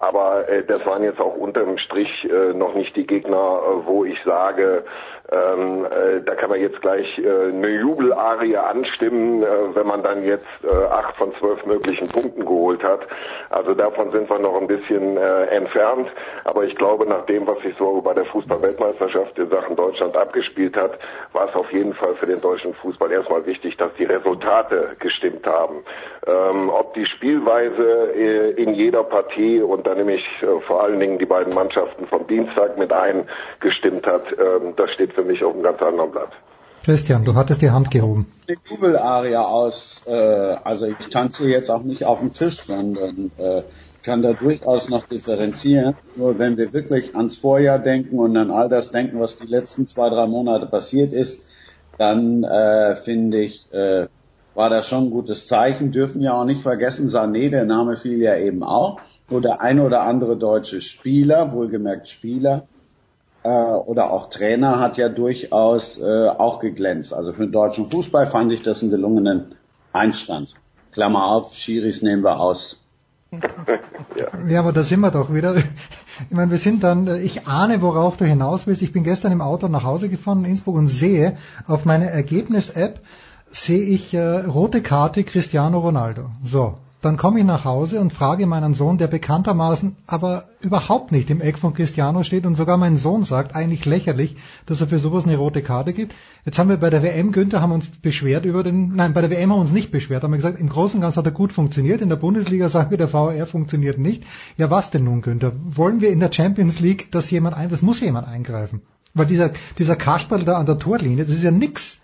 Aber 0.04 0.50
äh, 0.50 0.64
das 0.66 0.86
waren 0.86 1.04
jetzt 1.04 1.22
auch 1.22 1.36
unterm 1.36 1.78
Strich 1.78 2.26
äh, 2.30 2.54
noch 2.54 2.74
nicht 2.74 2.96
die 2.96 3.08
Gegner, 3.08 3.38
äh, 3.38 3.86
wo 3.86 4.04
ich 4.04 4.22
sage, 4.24 4.84
ähm, 5.32 5.86
äh, 5.86 6.22
da 6.22 6.36
kann 6.36 6.50
man 6.50 6.60
jetzt 6.60 6.82
gleich 6.82 7.18
äh, 7.18 7.48
eine 7.48 7.70
Jubelarie 7.70 8.58
anstimmen, 8.58 9.42
äh, 9.42 9.74
wenn 9.74 9.88
man 9.88 10.04
dann 10.04 10.26
jetzt 10.26 10.46
äh, 10.64 10.86
acht 10.92 11.16
von 11.16 11.34
zwölf 11.40 11.66
möglichen 11.66 12.10
Punkten 12.10 12.42
geholt 12.42 12.84
hat. 12.84 13.08
Also 13.50 13.74
davon 13.74 14.12
sind 14.12 14.30
wir 14.30 14.40
noch 14.40 14.60
ein 14.60 14.68
bisschen 14.68 15.16
äh, 15.16 15.46
entfernt. 15.46 16.10
Aber 16.44 16.66
ich 16.66 16.76
glaube, 16.76 17.06
nach 17.06 17.26
dem, 17.26 17.48
was 17.48 17.58
sich 17.62 17.74
so 17.78 18.02
bei 18.02 18.14
der 18.14 18.26
Fußball-Weltmeisterschaft 18.26 19.40
in 19.40 19.50
Sachen 19.50 19.78
Deutschland 19.78 20.18
abgespielt 20.18 20.76
hat, 20.76 21.00
war 21.32 21.48
es 21.48 21.56
auf 21.56 21.72
jeden 21.72 21.94
Fall 21.94 22.16
für 22.16 22.26
den 22.26 22.42
deutschen 22.42 22.74
Fußball 22.74 23.10
erstmal 23.10 23.46
wichtig, 23.46 23.78
dass 23.78 23.94
die 23.98 24.06
Resultate 24.06 24.98
gestimmt 25.00 25.48
haben. 25.48 25.86
Ähm, 26.28 26.70
ob 26.70 26.94
die 26.96 27.06
Spielweise 27.06 28.14
äh, 28.14 28.52
in 28.62 28.74
jeder 28.74 29.04
Partie 29.04 29.62
und 29.62 29.88
da 29.88 29.96
nehme 29.96 30.16
ich 30.16 30.26
vor 30.68 30.84
allen 30.84 31.00
Dingen 31.00 31.18
die 31.18 31.26
beiden 31.26 31.54
Mannschaften 31.54 32.08
vom 32.08 32.28
Dienstag 32.28 32.78
mit 32.78 32.92
ein 32.92 33.28
gestimmt 33.62 34.06
hat, 34.06 34.26
ähm, 34.38 34.74
das 34.76 34.92
steht 34.92 35.13
für 35.14 35.24
mich 35.24 35.44
auf 35.44 35.54
einem 35.54 35.64
ganz 35.64 35.82
anderen 35.82 36.12
Blatt. 36.12 36.32
Christian, 36.84 37.24
du 37.24 37.36
hattest 37.36 37.62
die 37.62 37.72
Hand 37.72 37.92
gehoben. 37.92 38.28
Die 38.50 38.58
Jubelaria 38.66 39.42
aus, 39.42 40.02
äh, 40.06 40.12
also 40.12 40.86
ich 40.86 40.98
tanze 41.08 41.48
jetzt 41.48 41.70
auch 41.70 41.84
nicht 41.84 42.04
auf 42.04 42.20
dem 42.20 42.34
Tisch, 42.34 42.62
sondern 42.62 43.32
äh, 43.38 43.64
kann 44.04 44.22
da 44.22 44.34
durchaus 44.34 44.90
noch 44.90 45.04
differenzieren. 45.04 45.96
Nur 46.18 46.38
wenn 46.40 46.58
wir 46.58 46.74
wirklich 46.74 47.16
ans 47.16 47.38
Vorjahr 47.38 47.80
denken 47.80 48.20
und 48.20 48.36
an 48.36 48.52
all 48.52 48.68
das 48.68 48.92
denken, 48.92 49.20
was 49.20 49.38
die 49.38 49.48
letzten 49.48 49.88
zwei, 49.88 50.10
drei 50.10 50.28
Monate 50.28 50.66
passiert 50.66 51.14
ist, 51.14 51.42
dann 51.98 52.44
äh, 52.44 52.98
finde 52.98 53.40
ich, 53.40 53.72
äh, 53.72 54.08
war 54.54 54.70
das 54.70 54.88
schon 54.88 55.06
ein 55.06 55.12
gutes 55.12 55.48
Zeichen. 55.48 55.94
Dürfen 55.94 56.22
ja 56.22 56.34
auch 56.34 56.46
nicht 56.46 56.64
vergessen, 56.64 57.08
Sané, 57.08 57.50
der 57.50 57.66
Name 57.66 57.96
fiel 57.96 58.22
ja 58.22 58.36
eben 58.36 58.62
auch. 58.64 59.00
Nur 59.30 59.42
der 59.42 59.62
eine 59.62 59.84
oder 59.84 60.02
andere 60.02 60.38
deutsche 60.38 60.82
Spieler, 60.82 61.54
wohlgemerkt 61.54 62.10
Spieler, 62.10 62.68
äh, 63.44 63.50
oder 63.50 64.12
auch 64.12 64.30
Trainer 64.30 64.80
hat 64.80 64.98
ja 64.98 65.10
durchaus 65.10 66.00
äh, 66.00 66.28
auch 66.30 66.60
geglänzt. 66.60 67.14
Also 67.14 67.34
für 67.34 67.44
den 67.44 67.52
deutschen 67.52 67.92
Fußball 67.92 68.28
fand 68.28 68.52
ich 68.52 68.62
das 68.62 68.82
einen 68.82 68.92
gelungenen 68.92 69.56
Einstand. 69.92 70.56
Klammer 70.92 71.28
auf, 71.28 71.56
Schiris 71.56 72.02
nehmen 72.02 72.24
wir 72.24 72.40
aus. 72.40 72.80
Ja, 74.48 74.60
aber 74.60 74.74
da 74.74 74.84
sind 74.84 75.00
wir 75.00 75.12
doch 75.12 75.34
wieder. 75.34 75.56
Ich 76.30 76.36
meine, 76.36 76.52
wir 76.52 76.60
sind 76.60 76.84
dann, 76.84 77.08
äh, 77.08 77.18
ich 77.18 77.48
ahne, 77.48 77.82
worauf 77.82 78.18
du 78.18 78.26
hinaus 78.26 78.68
willst. 78.68 78.84
Ich 78.84 78.94
bin 78.94 79.04
gestern 79.04 79.32
im 79.32 79.42
Auto 79.42 79.68
nach 79.68 79.84
Hause 79.84 80.10
gefahren 80.10 80.46
in 80.46 80.52
Innsbruck 80.52 80.76
und 80.76 80.86
sehe 80.88 81.38
auf 81.66 81.86
meiner 81.86 82.06
Ergebnis-App, 82.06 83.00
sehe 83.50 83.82
ich 83.82 84.14
äh, 84.14 84.42
rote 84.42 84.84
Karte 84.84 85.24
Cristiano 85.24 85.80
Ronaldo. 85.80 86.30
So, 86.44 86.78
dann 87.04 87.18
komme 87.18 87.40
ich 87.40 87.46
nach 87.46 87.66
Hause 87.66 88.00
und 88.00 88.14
frage 88.14 88.48
meinen 88.48 88.74
Sohn, 88.74 88.98
der 88.98 89.08
bekanntermaßen 89.08 89.98
aber 90.08 90.46
überhaupt 90.62 91.12
nicht 91.12 91.30
im 91.30 91.42
Eck 91.42 91.58
von 91.58 91.74
Cristiano 91.74 92.24
steht 92.24 92.46
und 92.46 92.56
sogar 92.56 92.78
mein 92.78 92.96
Sohn 92.96 93.26
sagt, 93.26 93.56
eigentlich 93.56 93.86
lächerlich, 93.86 94.38
dass 94.66 94.80
er 94.80 94.88
für 94.88 95.00
sowas 95.00 95.26
eine 95.26 95.36
rote 95.36 95.62
Karte 95.62 95.92
gibt. 95.92 96.16
Jetzt 96.46 96.58
haben 96.60 96.70
wir 96.70 96.78
bei 96.78 96.90
der 96.90 97.04
WM, 97.04 97.34
Günther, 97.34 97.62
haben 97.62 97.74
uns 97.74 97.90
beschwert 97.90 98.46
über 98.46 98.64
den, 98.64 98.96
nein, 98.96 99.14
bei 99.14 99.20
der 99.20 99.30
WM 99.30 99.52
haben 99.52 99.58
wir 99.58 99.62
uns 99.62 99.74
nicht 99.74 99.92
beschwert, 99.92 100.24
haben 100.24 100.32
wir 100.32 100.38
gesagt, 100.38 100.62
im 100.62 100.70
Großen 100.70 100.98
und 100.98 101.02
Ganzen 101.02 101.20
hat 101.20 101.26
er 101.26 101.34
gut 101.34 101.52
funktioniert, 101.52 102.02
in 102.02 102.08
der 102.08 102.16
Bundesliga 102.16 102.70
sagen 102.70 102.90
wir, 102.90 102.98
der 102.98 103.10
VR 103.10 103.48
funktioniert 103.48 103.98
nicht. 103.98 104.24
Ja, 104.56 104.72
was 104.72 104.90
denn 104.90 105.04
nun, 105.04 105.22
Günther? 105.22 105.52
Wollen 105.66 106.00
wir 106.00 106.10
in 106.10 106.22
der 106.22 106.32
Champions 106.32 106.80
League, 106.80 107.12
dass 107.12 107.30
jemand 107.32 107.58
ein, 107.58 107.68
das 107.68 107.82
muss 107.82 108.00
jemand 108.00 108.30
eingreifen? 108.30 108.82
Weil 109.14 109.26
dieser, 109.26 109.52
dieser 109.78 109.98
Kasperl 109.98 110.46
da 110.46 110.58
an 110.58 110.66
der 110.66 110.80
Torlinie, 110.80 111.26
das 111.26 111.36
ist 111.36 111.44
ja 111.44 111.52
nix. 111.52 112.00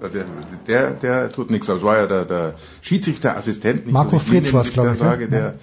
Der, 0.00 0.24
der, 0.66 0.90
der 0.90 1.30
tut 1.30 1.50
nichts. 1.50 1.66
Das 1.68 1.82
war 1.82 1.96
ja 1.96 2.06
der, 2.06 2.24
der 2.24 2.54
Schiedsrichterassistent, 2.82 3.86
nicht, 3.86 3.92
Marco 3.92 4.18
Fritz 4.18 4.48
ihn 4.48 4.54
war's, 4.54 4.72
glaub 4.72 4.86
da 4.86 4.92
ich, 4.94 5.00
ne? 5.00 5.04
sage, 5.04 5.28
der, 5.28 5.54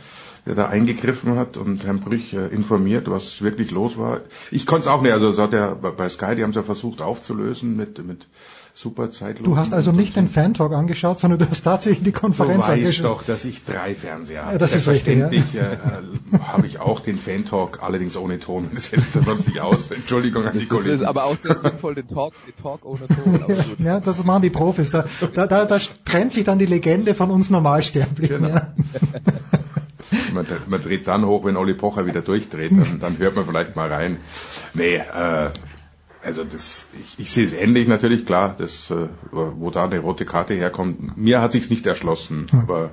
der 0.45 0.55
da 0.55 0.67
eingegriffen 0.67 1.35
hat 1.35 1.57
und 1.57 1.85
Herrn 1.85 1.99
Brüch 1.99 2.33
äh, 2.33 2.47
informiert, 2.47 3.09
was 3.09 3.41
wirklich 3.41 3.71
los 3.71 3.97
war. 3.97 4.21
Ich 4.49 4.65
konnte 4.65 4.81
es 4.81 4.87
auch 4.87 5.01
nicht, 5.01 5.11
also 5.11 5.29
das 5.29 5.37
hat 5.37 5.53
er 5.53 5.75
bei 5.75 6.09
Sky, 6.09 6.35
die 6.35 6.43
haben 6.43 6.51
es 6.51 6.55
ja 6.55 6.63
versucht 6.63 7.01
aufzulösen 7.01 7.75
mit, 7.75 8.03
mit 8.05 8.27
super 8.73 9.11
Zeitlupen. 9.11 9.51
Du 9.51 9.57
hast 9.57 9.73
also 9.73 9.91
nicht 9.91 10.15
den 10.15 10.27
Fan-Talk 10.27 10.73
angeschaut, 10.73 11.19
sondern 11.19 11.39
du 11.39 11.49
hast 11.49 11.61
tatsächlich 11.63 12.03
die 12.03 12.11
Konferenz 12.11 12.53
Du 12.65 12.71
weißt 12.71 12.71
angeschaut. 12.71 13.05
doch, 13.05 13.23
dass 13.23 13.45
ich 13.45 13.65
drei 13.65 13.95
Fernseher 13.95 14.43
habe. 14.43 14.53
Ja, 14.53 14.57
das 14.59 14.75
ist 14.75 14.87
richtig, 14.87 15.17
ja. 15.19 15.27
Äh, 15.27 15.37
äh, 15.37 16.39
habe 16.41 16.67
ich 16.67 16.79
auch 16.79 16.99
den 17.01 17.17
Fan-Talk, 17.17 17.79
allerdings 17.83 18.15
ohne 18.17 18.39
Ton. 18.39 18.69
Das 18.73 18.85
setzt 18.87 19.15
er 19.15 19.23
sonst 19.23 19.47
nicht 19.47 19.59
aus. 19.59 19.91
Entschuldigung 19.91 20.45
an 20.45 20.53
die 20.57 20.67
Das 20.67 20.69
Kollegen. 20.69 20.95
ist 20.95 21.03
aber 21.03 21.25
auch 21.25 21.37
sehr 21.37 21.57
sinnvoll, 21.59 21.95
den 21.95 22.07
Talk, 22.07 22.33
den 22.47 22.55
Talk 22.63 22.85
ohne 22.85 23.07
Ton. 23.07 23.35
Aber 23.43 23.53
gut. 23.53 23.79
Ja, 23.79 23.99
das 23.99 24.23
machen 24.23 24.41
die 24.43 24.49
Profis. 24.49 24.91
Da, 24.91 25.05
da, 25.33 25.47
da, 25.47 25.65
da 25.65 25.77
trennt 26.05 26.33
sich 26.33 26.45
dann 26.45 26.57
die 26.59 26.65
Legende 26.65 27.13
von 27.13 27.29
uns 27.31 27.49
Normalsterblichen. 27.49 28.41
Genau. 28.41 28.55
Ja. 28.55 28.73
Man, 30.33 30.45
man 30.67 30.81
dreht 30.81 31.07
dann 31.07 31.25
hoch, 31.25 31.45
wenn 31.45 31.55
Olli 31.55 31.73
Pocher 31.73 32.05
wieder 32.05 32.21
durchdreht, 32.21 32.71
dann, 32.71 32.99
dann 32.99 33.17
hört 33.17 33.35
man 33.35 33.45
vielleicht 33.45 33.75
mal 33.77 33.91
rein. 33.91 34.17
Nee, 34.73 34.95
äh, 34.95 35.49
also 36.23 36.43
das, 36.43 36.87
ich, 37.01 37.19
ich 37.19 37.31
sehe 37.31 37.45
es 37.45 37.53
ähnlich 37.53 37.87
natürlich, 37.87 38.25
klar, 38.25 38.55
das, 38.57 38.91
äh, 38.91 39.07
wo 39.31 39.71
da 39.71 39.85
eine 39.85 39.99
rote 39.99 40.25
Karte 40.25 40.53
herkommt. 40.53 41.17
Mir 41.17 41.41
hat 41.41 41.51
sich's 41.51 41.69
nicht 41.69 41.85
erschlossen, 41.85 42.47
aber 42.51 42.91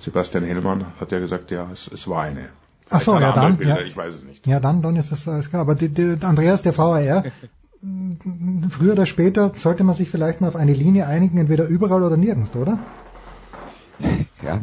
Sebastian 0.00 0.44
Hellmann 0.44 0.86
hat 1.00 1.12
ja 1.12 1.18
gesagt, 1.18 1.50
ja, 1.50 1.68
es, 1.72 1.90
es 1.92 2.06
war 2.08 2.22
eine. 2.22 2.48
Ach 2.90 3.00
so, 3.00 3.18
ja 3.18 3.32
dann. 3.32 3.56
Bilder, 3.56 3.80
Ja. 3.80 3.86
Ich 3.86 3.96
weiß 3.96 4.14
es 4.14 4.24
nicht. 4.24 4.46
ja, 4.46 4.60
dann, 4.60 4.82
dann 4.82 4.96
ist 4.96 5.10
das 5.10 5.26
alles 5.26 5.50
klar. 5.50 5.62
Aber 5.62 5.74
die, 5.74 5.88
die, 5.88 6.16
Andreas, 6.22 6.62
der 6.62 6.76
VAR, 6.76 7.24
früher 8.70 8.92
oder 8.92 9.06
später 9.06 9.52
sollte 9.54 9.84
man 9.84 9.94
sich 9.94 10.08
vielleicht 10.08 10.40
mal 10.40 10.48
auf 10.48 10.56
eine 10.56 10.72
Linie 10.72 11.06
einigen, 11.06 11.38
entweder 11.38 11.66
überall 11.66 12.02
oder 12.02 12.16
nirgends, 12.16 12.54
oder? 12.54 12.78
Ja, 14.44 14.60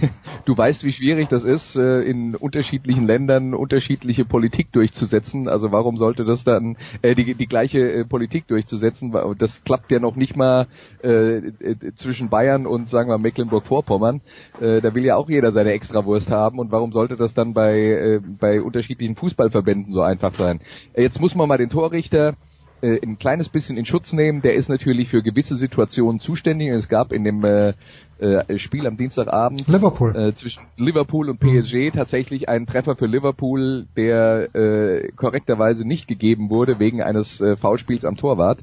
du 0.44 0.56
weißt, 0.56 0.84
wie 0.84 0.92
schwierig 0.92 1.28
das 1.28 1.44
ist, 1.44 1.76
äh, 1.76 2.02
in 2.02 2.36
unterschiedlichen 2.36 3.06
Ländern 3.06 3.54
unterschiedliche 3.54 4.24
Politik 4.24 4.72
durchzusetzen. 4.72 5.48
Also 5.48 5.72
warum 5.72 5.96
sollte 5.96 6.24
das 6.24 6.44
dann 6.44 6.76
äh, 7.02 7.14
die, 7.14 7.34
die 7.34 7.46
gleiche 7.46 7.80
äh, 7.80 8.04
Politik 8.04 8.46
durchzusetzen? 8.46 9.14
Das 9.38 9.64
klappt 9.64 9.90
ja 9.90 9.98
noch 9.98 10.14
nicht 10.14 10.36
mal 10.36 10.68
äh, 11.02 11.38
äh, 11.38 11.94
zwischen 11.96 12.30
Bayern 12.30 12.66
und 12.66 12.88
sagen 12.88 13.10
wir 13.10 13.18
Mecklenburg-Vorpommern. 13.18 14.20
Äh, 14.60 14.80
da 14.80 14.94
will 14.94 15.04
ja 15.04 15.16
auch 15.16 15.28
jeder 15.28 15.50
seine 15.52 15.72
Extrawurst 15.72 16.30
haben. 16.30 16.58
Und 16.60 16.70
warum 16.70 16.92
sollte 16.92 17.16
das 17.16 17.34
dann 17.34 17.52
bei 17.52 17.76
äh, 17.78 18.20
bei 18.20 18.62
unterschiedlichen 18.62 19.16
Fußballverbänden 19.16 19.92
so 19.92 20.02
einfach 20.02 20.34
sein? 20.34 20.60
Jetzt 20.96 21.20
muss 21.20 21.34
man 21.34 21.48
mal 21.48 21.58
den 21.58 21.70
Torrichter 21.70 22.34
äh, 22.82 23.00
ein 23.02 23.18
kleines 23.18 23.48
bisschen 23.48 23.76
in 23.76 23.86
Schutz 23.86 24.12
nehmen. 24.12 24.42
Der 24.42 24.54
ist 24.54 24.68
natürlich 24.68 25.08
für 25.08 25.22
gewisse 25.22 25.56
Situationen 25.56 26.20
zuständig. 26.20 26.68
Es 26.68 26.88
gab 26.88 27.12
in 27.12 27.24
dem 27.24 27.44
äh, 27.44 27.72
äh, 28.18 28.58
Spiel 28.58 28.86
am 28.86 28.96
Dienstagabend 28.96 29.66
Liverpool. 29.68 30.16
Äh, 30.16 30.34
zwischen 30.34 30.62
Liverpool 30.76 31.28
und 31.28 31.38
PSG 31.38 31.90
tatsächlich 31.92 32.48
einen 32.48 32.66
Treffer 32.66 32.96
für 32.96 33.06
Liverpool, 33.06 33.86
der 33.96 34.54
äh, 34.54 35.12
korrekterweise 35.12 35.86
nicht 35.86 36.08
gegeben 36.08 36.50
wurde 36.50 36.78
wegen 36.78 37.02
eines 37.02 37.40
äh, 37.40 37.56
Foulspiels 37.56 38.04
am 38.04 38.16
Torwart. 38.16 38.60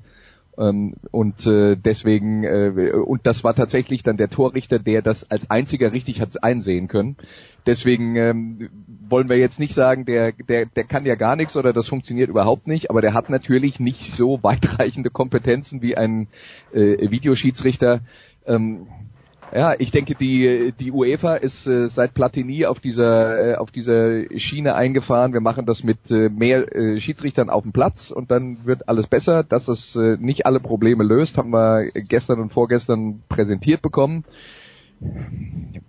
Ähm, 0.57 0.95
und 1.11 1.47
äh, 1.47 1.75
deswegen 1.75 2.43
äh, 2.43 2.91
und 2.91 3.25
das 3.25 3.43
war 3.43 3.55
tatsächlich 3.55 4.03
dann 4.03 4.17
der 4.17 4.29
Torrichter, 4.29 4.79
der 4.79 5.01
das 5.01 5.29
als 5.31 5.49
einziger 5.49 5.91
richtig 5.91 6.21
hat 6.21 6.43
einsehen 6.43 6.87
können. 6.87 7.17
Deswegen 7.65 8.15
ähm, 8.15 8.69
wollen 9.09 9.29
wir 9.29 9.37
jetzt 9.37 9.59
nicht 9.59 9.73
sagen, 9.73 10.05
der 10.05 10.31
der 10.31 10.67
der 10.67 10.83
kann 10.83 11.05
ja 11.05 11.15
gar 11.15 11.35
nichts 11.35 11.55
oder 11.55 11.73
das 11.73 11.87
funktioniert 11.87 12.29
überhaupt 12.29 12.67
nicht, 12.67 12.89
aber 12.89 13.01
der 13.01 13.13
hat 13.13 13.29
natürlich 13.29 13.79
nicht 13.79 14.13
so 14.13 14.39
weitreichende 14.43 15.09
Kompetenzen 15.09 15.81
wie 15.81 15.97
ein 15.97 16.27
äh, 16.71 17.09
Videoschiedsrichter. 17.09 18.01
Ähm, 18.45 18.87
ja, 19.55 19.75
ich 19.77 19.91
denke, 19.91 20.15
die, 20.15 20.73
die 20.79 20.91
UEFA 20.91 21.35
ist 21.35 21.67
äh, 21.67 21.87
seit 21.87 22.13
Platini 22.13 22.65
auf 22.65 22.79
dieser, 22.79 23.51
äh, 23.51 23.55
auf 23.55 23.69
dieser 23.69 24.23
Schiene 24.39 24.73
eingefahren. 24.73 25.33
Wir 25.33 25.41
machen 25.41 25.65
das 25.65 25.83
mit 25.83 26.09
äh, 26.09 26.29
mehr 26.29 26.75
äh, 26.75 26.99
Schiedsrichtern 26.99 27.49
auf 27.49 27.63
dem 27.63 27.71
Platz 27.71 28.09
und 28.09 28.31
dann 28.31 28.65
wird 28.65 28.89
alles 28.89 29.07
besser. 29.07 29.43
Dass 29.43 29.67
es 29.67 29.95
äh, 29.95 30.17
nicht 30.19 30.47
alle 30.47 30.59
Probleme 30.59 31.03
löst, 31.03 31.37
haben 31.37 31.51
wir 31.51 31.91
gestern 31.93 32.39
und 32.39 32.51
vorgestern 32.51 33.21
präsentiert 33.29 33.81
bekommen. 33.81 34.25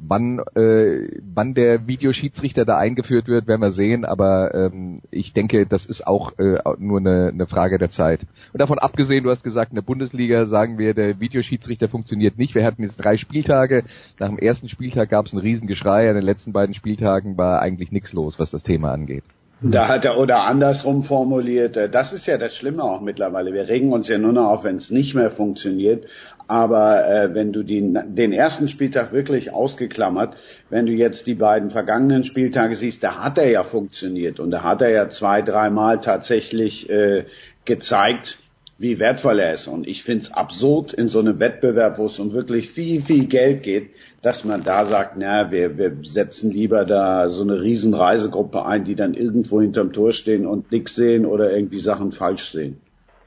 Wann, 0.06 0.38
äh, 0.54 1.08
wann 1.34 1.54
der 1.54 1.86
Videoschiedsrichter 1.86 2.66
da 2.66 2.76
eingeführt 2.76 3.26
wird, 3.26 3.46
werden 3.46 3.62
wir 3.62 3.70
sehen, 3.70 4.04
aber 4.04 4.54
ähm, 4.54 5.00
ich 5.10 5.32
denke, 5.32 5.66
das 5.66 5.86
ist 5.86 6.06
auch 6.06 6.38
äh, 6.38 6.58
nur 6.78 7.00
eine, 7.00 7.28
eine 7.32 7.46
Frage 7.46 7.78
der 7.78 7.88
Zeit. 7.88 8.20
Und 8.52 8.60
davon 8.60 8.78
abgesehen, 8.78 9.24
du 9.24 9.30
hast 9.30 9.42
gesagt, 9.42 9.70
in 9.70 9.76
der 9.76 9.82
Bundesliga 9.82 10.44
sagen 10.44 10.76
wir, 10.76 10.92
der 10.92 11.20
Videoschiedsrichter 11.20 11.88
funktioniert 11.88 12.36
nicht. 12.36 12.54
Wir 12.54 12.66
hatten 12.66 12.82
jetzt 12.82 12.96
drei 12.96 13.16
Spieltage. 13.16 13.84
Nach 14.18 14.28
dem 14.28 14.38
ersten 14.38 14.68
Spieltag 14.68 15.08
gab 15.08 15.24
es 15.24 15.32
ein 15.32 15.38
Riesengeschrei, 15.38 16.08
an 16.10 16.16
den 16.16 16.24
letzten 16.24 16.52
beiden 16.52 16.74
Spieltagen 16.74 17.38
war 17.38 17.62
eigentlich 17.62 17.90
nichts 17.90 18.12
los, 18.12 18.38
was 18.38 18.50
das 18.50 18.62
Thema 18.62 18.92
angeht. 18.92 19.24
Da 19.66 19.88
hat 19.88 20.04
er 20.04 20.18
oder 20.18 20.44
andersrum 20.44 21.04
formuliert, 21.04 21.78
äh, 21.78 21.88
das 21.88 22.12
ist 22.12 22.26
ja 22.26 22.36
das 22.36 22.54
Schlimme 22.54 22.82
auch 22.82 23.00
mittlerweile. 23.00 23.54
Wir 23.54 23.66
regen 23.68 23.92
uns 23.92 24.08
ja 24.08 24.18
nur 24.18 24.32
noch 24.32 24.50
auf, 24.50 24.64
wenn 24.64 24.76
es 24.76 24.90
nicht 24.90 25.14
mehr 25.14 25.30
funktioniert. 25.30 26.04
Aber 26.46 27.08
äh, 27.08 27.34
wenn 27.34 27.52
du 27.52 27.62
die, 27.62 27.80
den 27.80 28.32
ersten 28.32 28.68
Spieltag 28.68 29.12
wirklich 29.12 29.52
ausgeklammert, 29.52 30.36
wenn 30.68 30.86
du 30.86 30.92
jetzt 30.92 31.26
die 31.26 31.34
beiden 31.34 31.70
vergangenen 31.70 32.24
Spieltage 32.24 32.76
siehst, 32.76 33.02
da 33.02 33.24
hat 33.24 33.38
er 33.38 33.48
ja 33.48 33.62
funktioniert 33.62 34.40
und 34.40 34.50
da 34.50 34.62
hat 34.62 34.82
er 34.82 34.90
ja 34.90 35.08
zwei, 35.08 35.40
dreimal 35.40 36.00
tatsächlich 36.00 36.90
äh, 36.90 37.24
gezeigt, 37.64 38.38
wie 38.76 38.98
wertvoll 38.98 39.38
er 39.38 39.54
ist. 39.54 39.68
Und 39.68 39.86
ich 39.86 40.02
finde 40.02 40.24
es 40.24 40.32
absurd 40.32 40.92
in 40.92 41.08
so 41.08 41.20
einem 41.20 41.38
Wettbewerb, 41.38 41.98
wo 41.98 42.06
es 42.06 42.18
um 42.18 42.32
wirklich 42.32 42.70
viel, 42.70 43.00
viel 43.00 43.26
Geld 43.26 43.62
geht, 43.62 43.90
dass 44.20 44.44
man 44.44 44.62
da 44.62 44.84
sagt, 44.84 45.16
na, 45.16 45.50
wir, 45.50 45.78
wir 45.78 45.96
setzen 46.02 46.50
lieber 46.50 46.84
da 46.84 47.30
so 47.30 47.42
eine 47.42 47.62
riesen 47.62 47.94
Reisegruppe 47.94 48.64
ein, 48.66 48.84
die 48.84 48.96
dann 48.96 49.14
irgendwo 49.14 49.60
hinterm 49.60 49.92
Tor 49.92 50.12
stehen 50.12 50.46
und 50.46 50.72
nichts 50.72 50.94
sehen 50.94 51.24
oder 51.24 51.52
irgendwie 51.52 51.78
Sachen 51.78 52.12
falsch 52.12 52.50
sehen. 52.50 52.78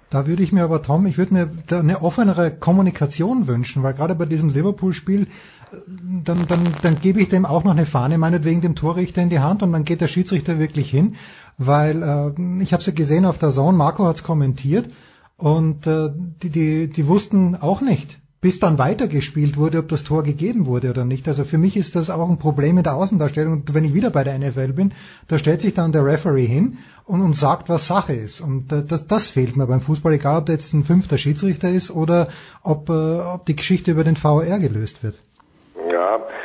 Da 0.10 0.26
würde 0.26 0.42
ich 0.42 0.54
mir 0.54 0.64
aber, 0.64 0.82
Tom, 0.82 1.06
ich 1.06 1.18
würde 1.18 1.34
mir 1.34 1.50
da 1.68 1.80
eine 1.80 2.02
offenere 2.02 2.52
Kommunikation 2.52 3.48
wünschen, 3.48 3.84
weil 3.84 3.94
gerade 3.94 4.16
bei 4.16 4.26
diesem 4.26 4.50
Liverpool-Spiel, 4.50 5.24
äh, 5.24 5.76
dann, 6.24 6.48
dann, 6.48 6.64
dann 6.82 7.00
gebe 7.00 7.20
ich 7.20 7.28
dem 7.28 7.46
auch 7.46 7.64
noch 7.64 7.72
eine 7.72 7.86
Fahne, 7.86 8.18
meinetwegen 8.18 8.62
dem 8.62 8.76
Torrichter 8.76 9.22
in 9.22 9.30
die 9.30 9.40
Hand 9.40 9.64
und 9.64 9.74
dann 9.74 9.84
geht 9.84 10.00
der 10.02 10.08
Schiedsrichter 10.08 10.60
wirklich 10.60 10.90
hin, 10.90 11.16
weil 11.58 12.04
äh, 12.04 12.64
ich 12.64 12.72
habe 12.72 12.82
es 12.82 12.88
ja 12.88 12.94
gesehen 12.94 13.26
auf 13.26 13.38
der 13.38 13.52
Zone, 13.52 13.78
Marco 13.78 14.06
hat 14.06 14.16
es 14.16 14.24
kommentiert 14.24 14.90
und 15.36 15.86
äh, 15.88 16.10
die, 16.42 16.50
die, 16.50 16.88
die 16.88 17.08
wussten 17.08 17.56
auch 17.56 17.82
nicht, 17.82 18.18
bis 18.40 18.60
dann 18.60 18.78
weitergespielt 18.78 19.58
wurde, 19.58 19.80
ob 19.80 19.88
das 19.88 20.04
Tor 20.04 20.24
gegeben 20.24 20.68
wurde 20.68 20.92
oder 20.92 21.06
nicht. 21.06 21.28
Also 21.28 21.44
für 21.44 21.58
mich 21.58 21.76
ist 21.76 21.96
das 21.96 22.10
auch 22.10 22.30
ein 22.30 22.38
Problem 22.38 22.78
in 22.78 22.84
der 22.84 22.96
Außendarstellung. 22.96 23.54
Und 23.54 23.74
wenn 23.74 23.84
ich 23.84 23.94
wieder 23.94 24.12
bei 24.12 24.24
der 24.24 24.38
NFL 24.38 24.74
bin, 24.74 24.94
da 25.28 25.40
stellt 25.40 25.62
sich 25.62 25.74
dann 25.74 25.92
der 25.92 26.06
Referee 26.06 26.46
hin 26.46 26.78
und, 27.06 27.22
und 27.22 27.36
sagt, 27.36 27.68
was 27.70 27.88
Sache 27.88 28.14
ist. 28.14 28.40
Und 28.40 28.72
äh, 28.72 28.84
das, 28.84 29.08
das 29.08 29.28
fehlt 29.28 29.58
mir 29.58 29.66
beim 29.66 29.82
Fußball, 29.82 30.14
egal 30.14 30.40
ob 30.40 30.46
der 30.46 30.56
jetzt 30.56 30.74
ein 30.74 30.84
fünfter 30.84 31.18
Schiedsrichter 31.18 31.70
ist 31.70 31.90
oder 31.90 32.28
ob, 32.62 32.90
äh, 32.90 33.20
ob 33.20 33.46
die 33.48 33.56
Geschichte 33.56 33.92
über 33.92 34.04
den 34.04 34.16
VR 34.16 34.60
gelöst 34.60 35.02
wird. 35.02 35.18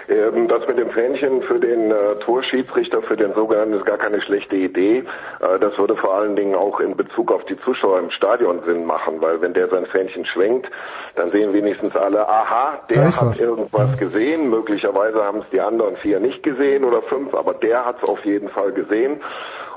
Ähm, 0.09 0.49
das 0.49 0.67
mit 0.67 0.79
dem 0.79 0.91
Fähnchen 0.91 1.43
für 1.43 1.61
den 1.61 1.91
äh, 1.91 2.17
Torschiedsrichter, 2.21 3.03
für 3.03 3.17
den 3.17 3.35
sogenannten, 3.35 3.75
ist 3.75 3.87
gar 3.87 3.99
keine 3.99 4.21
schlechte 4.21 4.57
Idee. 4.57 5.05
Äh, 5.41 5.59
das 5.61 5.79
würde 5.79 5.97
vor 5.97 6.15
allen 6.15 6.37
Dingen 6.37 6.55
auch 6.55 6.81
in 6.81 6.97
Bezug 6.97 7.31
auf 7.31 7.45
die 7.45 7.59
Zuschauer 7.61 7.99
im 7.99 8.11
Stadion 8.11 8.63
Sinn 8.65 8.85
machen, 8.85 9.21
weil 9.21 9.41
wenn 9.41 9.55
der 9.55 9.69
sein 9.69 9.87
Fähnchen 9.87 10.25
schwenkt, 10.25 10.69
dann 11.15 11.29
sehen 11.29 11.53
wenigstens 11.53 11.95
alle, 11.95 12.29
aha, 12.29 12.81
der 12.91 13.07
hat 13.07 13.21
was. 13.21 13.41
irgendwas 13.41 13.97
gesehen. 13.99 14.51
Möglicherweise 14.51 15.23
haben 15.23 15.39
es 15.39 15.51
die 15.53 15.61
anderen 15.61 15.97
vier 15.97 16.21
nicht 16.21 16.43
gesehen 16.43 16.85
oder 16.85 17.03
fünf, 17.03 17.35
aber 17.35 17.55
der 17.55 17.85
hat 17.85 18.03
es 18.03 18.09
auf 18.09 18.25
jeden 18.25 18.49
Fall 18.49 18.73
gesehen. 18.73 19.21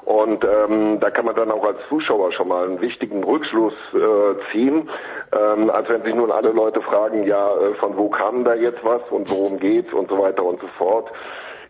Und 0.06 0.46
ähm, 0.46 1.00
da 1.00 1.10
kann 1.10 1.26
man 1.26 1.36
dann 1.36 1.50
auch 1.50 1.66
als 1.66 1.80
Zuschauer 1.90 2.32
schon 2.32 2.48
mal 2.48 2.66
einen 2.66 2.80
wichtigen 2.80 3.24
Rückschluss 3.24 3.74
äh, 3.94 4.52
ziehen, 4.52 4.88
ähm, 5.34 5.72
als 5.72 5.90
wenn 5.90 6.04
sich 6.04 6.14
nun 6.14 6.32
alle 6.32 6.52
Leute 6.52 6.80
fragen, 6.82 7.26
ja, 7.26 7.50
äh, 7.58 7.74
von 7.76 7.98
wo 7.98 8.10
kam 8.10 8.44
da 8.44 8.54
jetzt 8.54 8.84
was 8.84 9.02
und 9.10 9.30
worum 9.32 9.60
geht's 9.60 9.92
und 9.94 10.08
so 10.10 10.20
weiter 10.20 10.44
und 10.44 10.62
so 10.62 10.68
fort. 10.78 11.12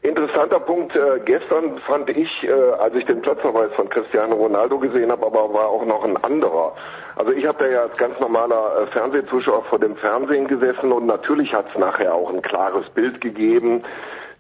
Interessanter 0.02 0.60
Punkt 0.60 0.96
äh, 0.96 1.20
gestern 1.24 1.80
fand 1.88 2.10
ich, 2.10 2.30
äh, 2.44 2.52
als 2.52 2.94
ich 2.94 3.06
den 3.06 3.22
Platzverweis 3.22 3.72
von 3.74 3.90
Cristiano 3.90 4.36
Ronaldo 4.36 4.80
gesehen 4.80 5.12
habe, 5.12 5.26
aber 5.26 5.52
war 5.52 5.70
auch 5.70 5.86
noch 5.86 6.04
ein 6.04 6.18
anderer. 6.18 6.74
Also 7.16 7.32
ich 7.32 7.46
habe 7.46 7.64
da 7.64 7.70
ja 7.70 7.82
als 7.84 7.98
ganz 7.98 8.20
normaler 8.20 8.82
äh, 8.82 8.88
Fernsehzuschauer 8.88 9.64
vor 9.64 9.80
dem 9.80 9.96
Fernsehen 9.96 10.48
gesessen 10.48 10.92
und 10.92 11.06
natürlich 11.06 11.54
hat 11.54 11.68
es 11.74 11.80
nachher 11.80 12.14
auch 12.14 12.32
ein 12.32 12.42
klares 12.42 12.88
Bild 12.90 13.22
gegeben 13.22 13.84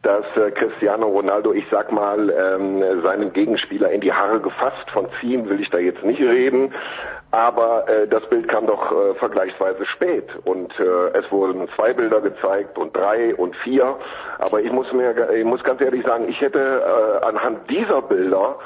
dass 0.05 0.25
äh, 0.37 0.51
Cristiano 0.51 1.07
Ronaldo, 1.07 1.51
ich 1.51 1.65
sag 1.71 1.91
mal, 1.91 2.29
ähm, 2.29 3.01
seinen 3.01 3.33
Gegenspieler 3.33 3.89
in 3.89 4.01
die 4.01 4.13
Haare 4.13 4.39
gefasst. 4.39 4.89
Von 4.93 5.07
ziehen 5.19 5.49
will 5.49 5.59
ich 5.59 5.69
da 5.71 5.79
jetzt 5.79 6.03
nicht 6.03 6.21
reden. 6.21 6.73
Aber 7.31 7.89
äh, 7.89 8.07
das 8.07 8.23
Bild 8.29 8.47
kam 8.47 8.67
doch 8.67 8.91
äh, 8.91 9.15
vergleichsweise 9.15 9.83
spät 9.87 10.29
und 10.45 10.71
äh, 10.79 11.17
es 11.17 11.29
wurden 11.31 11.67
zwei 11.75 11.91
Bilder 11.91 12.21
gezeigt 12.21 12.77
und 12.77 12.95
drei 12.95 13.35
und 13.35 13.55
vier. 13.57 13.97
Aber 14.37 14.61
ich 14.61 14.71
muss 14.71 14.91
mir, 14.93 15.31
ich 15.31 15.43
muss 15.43 15.63
ganz 15.63 15.81
ehrlich 15.81 16.05
sagen, 16.05 16.29
ich 16.29 16.39
hätte 16.39 16.59
äh, 16.59 17.25
anhand 17.25 17.69
dieser 17.69 18.03
Bilder 18.03 18.57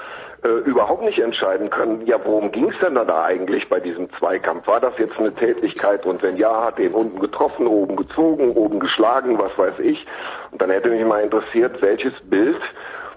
äh, 0.43 0.47
überhaupt 0.69 1.03
nicht 1.03 1.19
entscheiden 1.19 1.69
können, 1.69 2.05
ja, 2.05 2.17
worum 2.23 2.51
ging 2.51 2.69
es 2.69 2.79
denn 2.79 2.95
da 2.95 3.23
eigentlich 3.23 3.67
bei 3.69 3.79
diesem 3.79 4.09
Zweikampf? 4.13 4.67
War 4.67 4.79
das 4.79 4.97
jetzt 4.97 5.17
eine 5.17 5.33
Tätigkeit 5.33 6.05
und 6.05 6.21
wenn 6.21 6.37
ja, 6.37 6.65
hat 6.65 6.77
den 6.79 6.93
unten 6.93 7.19
getroffen, 7.19 7.67
oben 7.67 7.95
gezogen, 7.95 8.51
oben 8.51 8.79
geschlagen, 8.79 9.37
was 9.37 9.57
weiß 9.57 9.79
ich. 9.79 10.05
Und 10.51 10.61
dann 10.61 10.69
hätte 10.69 10.89
mich 10.89 11.05
mal 11.05 11.21
interessiert, 11.21 11.81
welches 11.81 12.13
Bild 12.29 12.61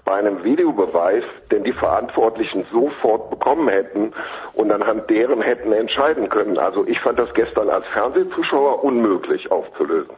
bei 0.05 0.15
einem 0.15 0.43
Videobeweis 0.43 1.23
denn 1.49 1.63
die 1.63 1.71
Verantwortlichen 1.71 2.65
sofort 2.71 3.29
bekommen 3.29 3.69
hätten 3.69 4.11
und 4.53 4.71
anhand 4.71 5.09
deren 5.09 5.41
hätten 5.41 5.71
entscheiden 5.71 6.29
können. 6.29 6.57
Also 6.57 6.85
ich 6.85 6.99
fand 6.99 7.19
das 7.19 7.33
gestern 7.33 7.69
als 7.69 7.85
Fernsehzuschauer 7.93 8.83
unmöglich 8.83 9.49
aufzulösen. 9.49 10.13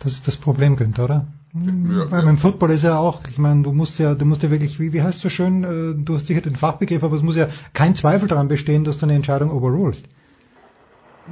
Das 0.00 0.12
ist 0.12 0.26
das 0.26 0.36
Problem, 0.36 0.76
Günther, 0.76 1.04
oder? 1.04 1.26
Ja, 1.64 2.10
Weil 2.10 2.22
beim 2.22 2.38
Football 2.38 2.70
ist 2.70 2.84
ja 2.84 2.98
auch, 2.98 3.20
ich 3.30 3.38
meine, 3.38 3.62
du 3.62 3.72
musst 3.72 3.98
ja, 3.98 4.14
du 4.14 4.24
musst 4.26 4.42
ja 4.42 4.50
wirklich, 4.50 4.78
wie, 4.78 4.92
wie 4.92 5.02
heißt 5.02 5.20
so 5.20 5.30
schön, 5.30 5.64
äh, 5.64 6.04
du 6.04 6.16
hast 6.16 6.26
sicher 6.26 6.42
den 6.42 6.56
Fachbegriff, 6.56 7.02
aber 7.02 7.16
es 7.16 7.22
muss 7.22 7.36
ja 7.36 7.48
kein 7.72 7.94
Zweifel 7.94 8.28
daran 8.28 8.48
bestehen, 8.48 8.84
dass 8.84 8.98
du 8.98 9.06
eine 9.06 9.14
Entscheidung 9.14 9.50
overrulest. 9.50 10.06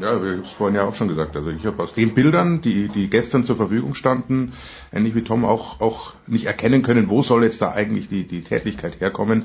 Ja, 0.00 0.16
ich 0.16 0.22
habe 0.22 0.40
es 0.42 0.50
vorhin 0.50 0.76
ja 0.76 0.84
auch 0.84 0.94
schon 0.94 1.08
gesagt. 1.08 1.36
Also 1.36 1.50
ich 1.50 1.64
habe 1.66 1.80
aus 1.82 1.92
den 1.92 2.14
Bildern, 2.14 2.60
die, 2.60 2.88
die 2.88 3.08
gestern 3.08 3.44
zur 3.44 3.56
Verfügung 3.56 3.94
standen, 3.94 4.52
ähnlich 4.92 5.14
wie 5.14 5.22
Tom 5.22 5.44
auch, 5.44 5.80
auch 5.80 6.14
nicht 6.26 6.46
erkennen 6.46 6.82
können, 6.82 7.08
wo 7.08 7.22
soll 7.22 7.44
jetzt 7.44 7.62
da 7.62 7.72
eigentlich 7.72 8.08
die, 8.08 8.26
die 8.26 8.40
Tätigkeit 8.40 9.00
herkommen. 9.00 9.44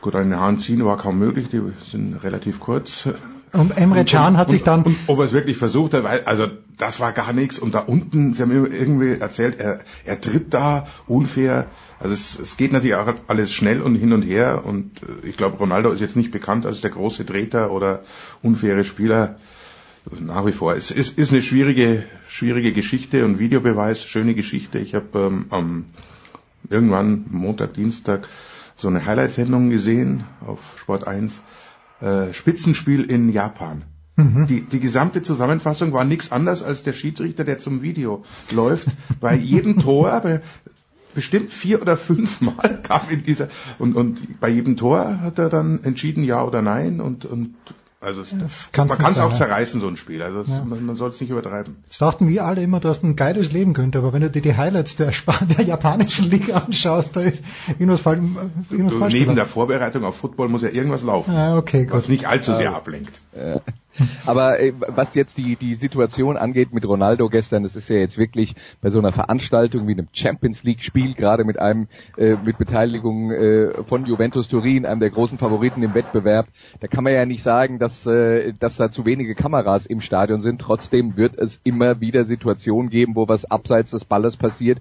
Gut, 0.00 0.14
eine 0.14 0.38
Haaren 0.38 0.58
ziehen 0.58 0.84
war 0.84 0.96
kaum 0.96 1.18
möglich, 1.18 1.48
die 1.48 1.60
sind 1.84 2.16
relativ 2.22 2.58
kurz. 2.58 3.06
Und 3.52 3.76
Emre 3.76 4.04
Can 4.04 4.36
hat 4.36 4.50
sich 4.50 4.62
dann... 4.62 4.84
Und, 4.84 4.96
ob 5.08 5.18
er 5.18 5.24
es 5.24 5.32
wirklich 5.32 5.56
versucht 5.56 5.92
hat, 5.92 6.04
weil, 6.04 6.22
also 6.24 6.46
das 6.78 7.00
war 7.00 7.12
gar 7.12 7.32
nichts. 7.32 7.58
Und 7.58 7.74
da 7.74 7.80
unten, 7.80 8.32
sie 8.32 8.42
haben 8.42 8.52
irgendwie 8.52 9.20
erzählt, 9.20 9.60
er, 9.60 9.80
er 10.04 10.20
tritt 10.20 10.54
da 10.54 10.86
unfair. 11.06 11.66
Also 11.98 12.14
es, 12.14 12.38
es 12.38 12.56
geht 12.56 12.72
natürlich 12.72 12.94
auch 12.94 13.12
alles 13.26 13.52
schnell 13.52 13.82
und 13.82 13.96
hin 13.96 14.12
und 14.12 14.22
her. 14.22 14.62
Und 14.64 15.02
äh, 15.02 15.28
ich 15.28 15.36
glaube, 15.36 15.58
Ronaldo 15.58 15.90
ist 15.90 16.00
jetzt 16.00 16.16
nicht 16.16 16.30
bekannt 16.30 16.64
als 16.64 16.80
der 16.80 16.90
große 16.90 17.26
Treter 17.26 17.72
oder 17.72 18.02
unfaire 18.42 18.84
Spieler. 18.84 19.36
Nach 20.18 20.46
wie 20.46 20.52
vor. 20.52 20.74
Es 20.74 20.90
ist, 20.90 21.18
ist 21.18 21.32
eine 21.32 21.42
schwierige, 21.42 22.04
schwierige 22.26 22.72
Geschichte 22.72 23.24
und 23.26 23.38
Videobeweis, 23.38 24.04
schöne 24.04 24.34
Geschichte. 24.34 24.78
Ich 24.78 24.94
habe 24.94 25.06
ähm, 25.14 25.46
am 25.50 25.84
irgendwann 26.70 27.26
Montag, 27.30 27.74
Dienstag 27.74 28.26
so 28.80 28.88
eine 28.88 29.04
Highlight-Sendung 29.04 29.70
gesehen 29.70 30.24
auf 30.46 30.76
Sport 30.78 31.06
1 31.06 31.42
äh, 32.00 32.32
Spitzenspiel 32.32 33.04
in 33.04 33.30
Japan. 33.30 33.84
Mhm. 34.16 34.46
Die, 34.46 34.62
die 34.62 34.80
gesamte 34.80 35.22
Zusammenfassung 35.22 35.92
war 35.92 36.04
nichts 36.04 36.32
anderes 36.32 36.62
als 36.62 36.82
der 36.82 36.92
Schiedsrichter, 36.92 37.44
der 37.44 37.58
zum 37.58 37.82
Video 37.82 38.24
läuft. 38.50 38.88
Bei 39.20 39.34
jedem 39.34 39.78
Tor, 39.78 40.20
bei 40.20 40.40
bestimmt 41.14 41.52
vier 41.52 41.82
oder 41.82 41.96
fünf 41.96 42.40
Mal 42.40 42.80
kam 42.82 43.02
in 43.10 43.22
dieser 43.22 43.48
und, 43.78 43.96
und 43.96 44.38
bei 44.38 44.48
jedem 44.48 44.76
Tor 44.76 45.20
hat 45.20 45.38
er 45.40 45.48
dann 45.48 45.82
entschieden 45.82 46.22
ja 46.22 46.44
oder 46.44 46.62
nein 46.62 47.00
und, 47.00 47.24
und 47.24 47.56
Also 48.02 48.22
es, 48.22 48.32
man 48.74 48.88
kann 48.88 49.12
es 49.12 49.18
auch 49.18 49.34
zerreißen, 49.34 49.78
so 49.78 49.86
ein 49.86 49.98
Spiel. 49.98 50.22
Also 50.22 50.40
es, 50.40 50.48
ja. 50.48 50.64
man, 50.64 50.86
man 50.86 50.96
soll 50.96 51.10
es 51.10 51.20
nicht 51.20 51.28
übertreiben. 51.28 51.76
Das 51.88 51.98
dachten 51.98 52.28
wir 52.28 52.46
alle 52.46 52.62
immer, 52.62 52.80
du 52.80 52.88
hast 52.88 53.04
ein 53.04 53.14
geiles 53.14 53.52
Leben 53.52 53.74
könnte, 53.74 53.98
aber 53.98 54.14
wenn 54.14 54.22
du 54.22 54.30
dir 54.30 54.40
die 54.40 54.56
Highlights 54.56 54.96
der, 54.96 55.12
der 55.58 55.66
japanischen 55.66 56.30
Liga 56.30 56.58
anschaust, 56.58 57.14
da 57.14 57.20
ist 57.20 57.44
irgendwas, 57.68 58.00
fall, 58.00 58.22
irgendwas 58.70 58.94
du, 58.94 58.98
falsch. 59.00 59.12
Neben 59.12 59.36
der 59.36 59.44
Vorbereitung 59.44 60.04
auf 60.04 60.16
Football 60.16 60.48
muss 60.48 60.62
ja 60.62 60.70
irgendwas 60.70 61.02
laufen, 61.02 61.34
ah, 61.34 61.58
okay, 61.58 61.86
was 61.90 62.08
nicht 62.08 62.26
allzu 62.26 62.54
sehr 62.54 62.74
ablenkt. 62.74 63.20
Äh, 63.34 63.60
aber 64.26 64.60
äh, 64.60 64.72
was 64.88 65.14
jetzt 65.14 65.38
die, 65.38 65.56
die 65.56 65.74
Situation 65.74 66.36
angeht 66.36 66.72
mit 66.72 66.86
Ronaldo 66.86 67.28
gestern, 67.28 67.62
das 67.62 67.76
ist 67.76 67.88
ja 67.88 67.96
jetzt 67.96 68.18
wirklich 68.18 68.54
bei 68.80 68.90
so 68.90 68.98
einer 68.98 69.12
Veranstaltung 69.12 69.86
wie 69.88 69.92
einem 69.92 70.08
Champions 70.12 70.62
League 70.62 70.82
Spiel, 70.82 71.14
gerade 71.14 71.44
mit 71.44 71.58
einem, 71.58 71.88
äh, 72.16 72.36
mit 72.36 72.58
Beteiligung 72.58 73.30
äh, 73.30 73.84
von 73.84 74.06
Juventus 74.06 74.48
Turin, 74.48 74.86
einem 74.86 75.00
der 75.00 75.10
großen 75.10 75.38
Favoriten 75.38 75.82
im 75.82 75.94
Wettbewerb, 75.94 76.46
da 76.80 76.88
kann 76.88 77.04
man 77.04 77.12
ja 77.12 77.26
nicht 77.26 77.42
sagen, 77.42 77.78
dass, 77.78 78.06
äh, 78.06 78.52
dass 78.58 78.76
da 78.76 78.90
zu 78.90 79.04
wenige 79.04 79.34
Kameras 79.34 79.86
im 79.86 80.00
Stadion 80.00 80.40
sind. 80.40 80.60
Trotzdem 80.60 81.16
wird 81.16 81.38
es 81.38 81.60
immer 81.64 82.00
wieder 82.00 82.24
Situationen 82.24 82.90
geben, 82.90 83.14
wo 83.16 83.28
was 83.28 83.44
abseits 83.44 83.90
des 83.90 84.04
Balles 84.04 84.36
passiert, 84.36 84.80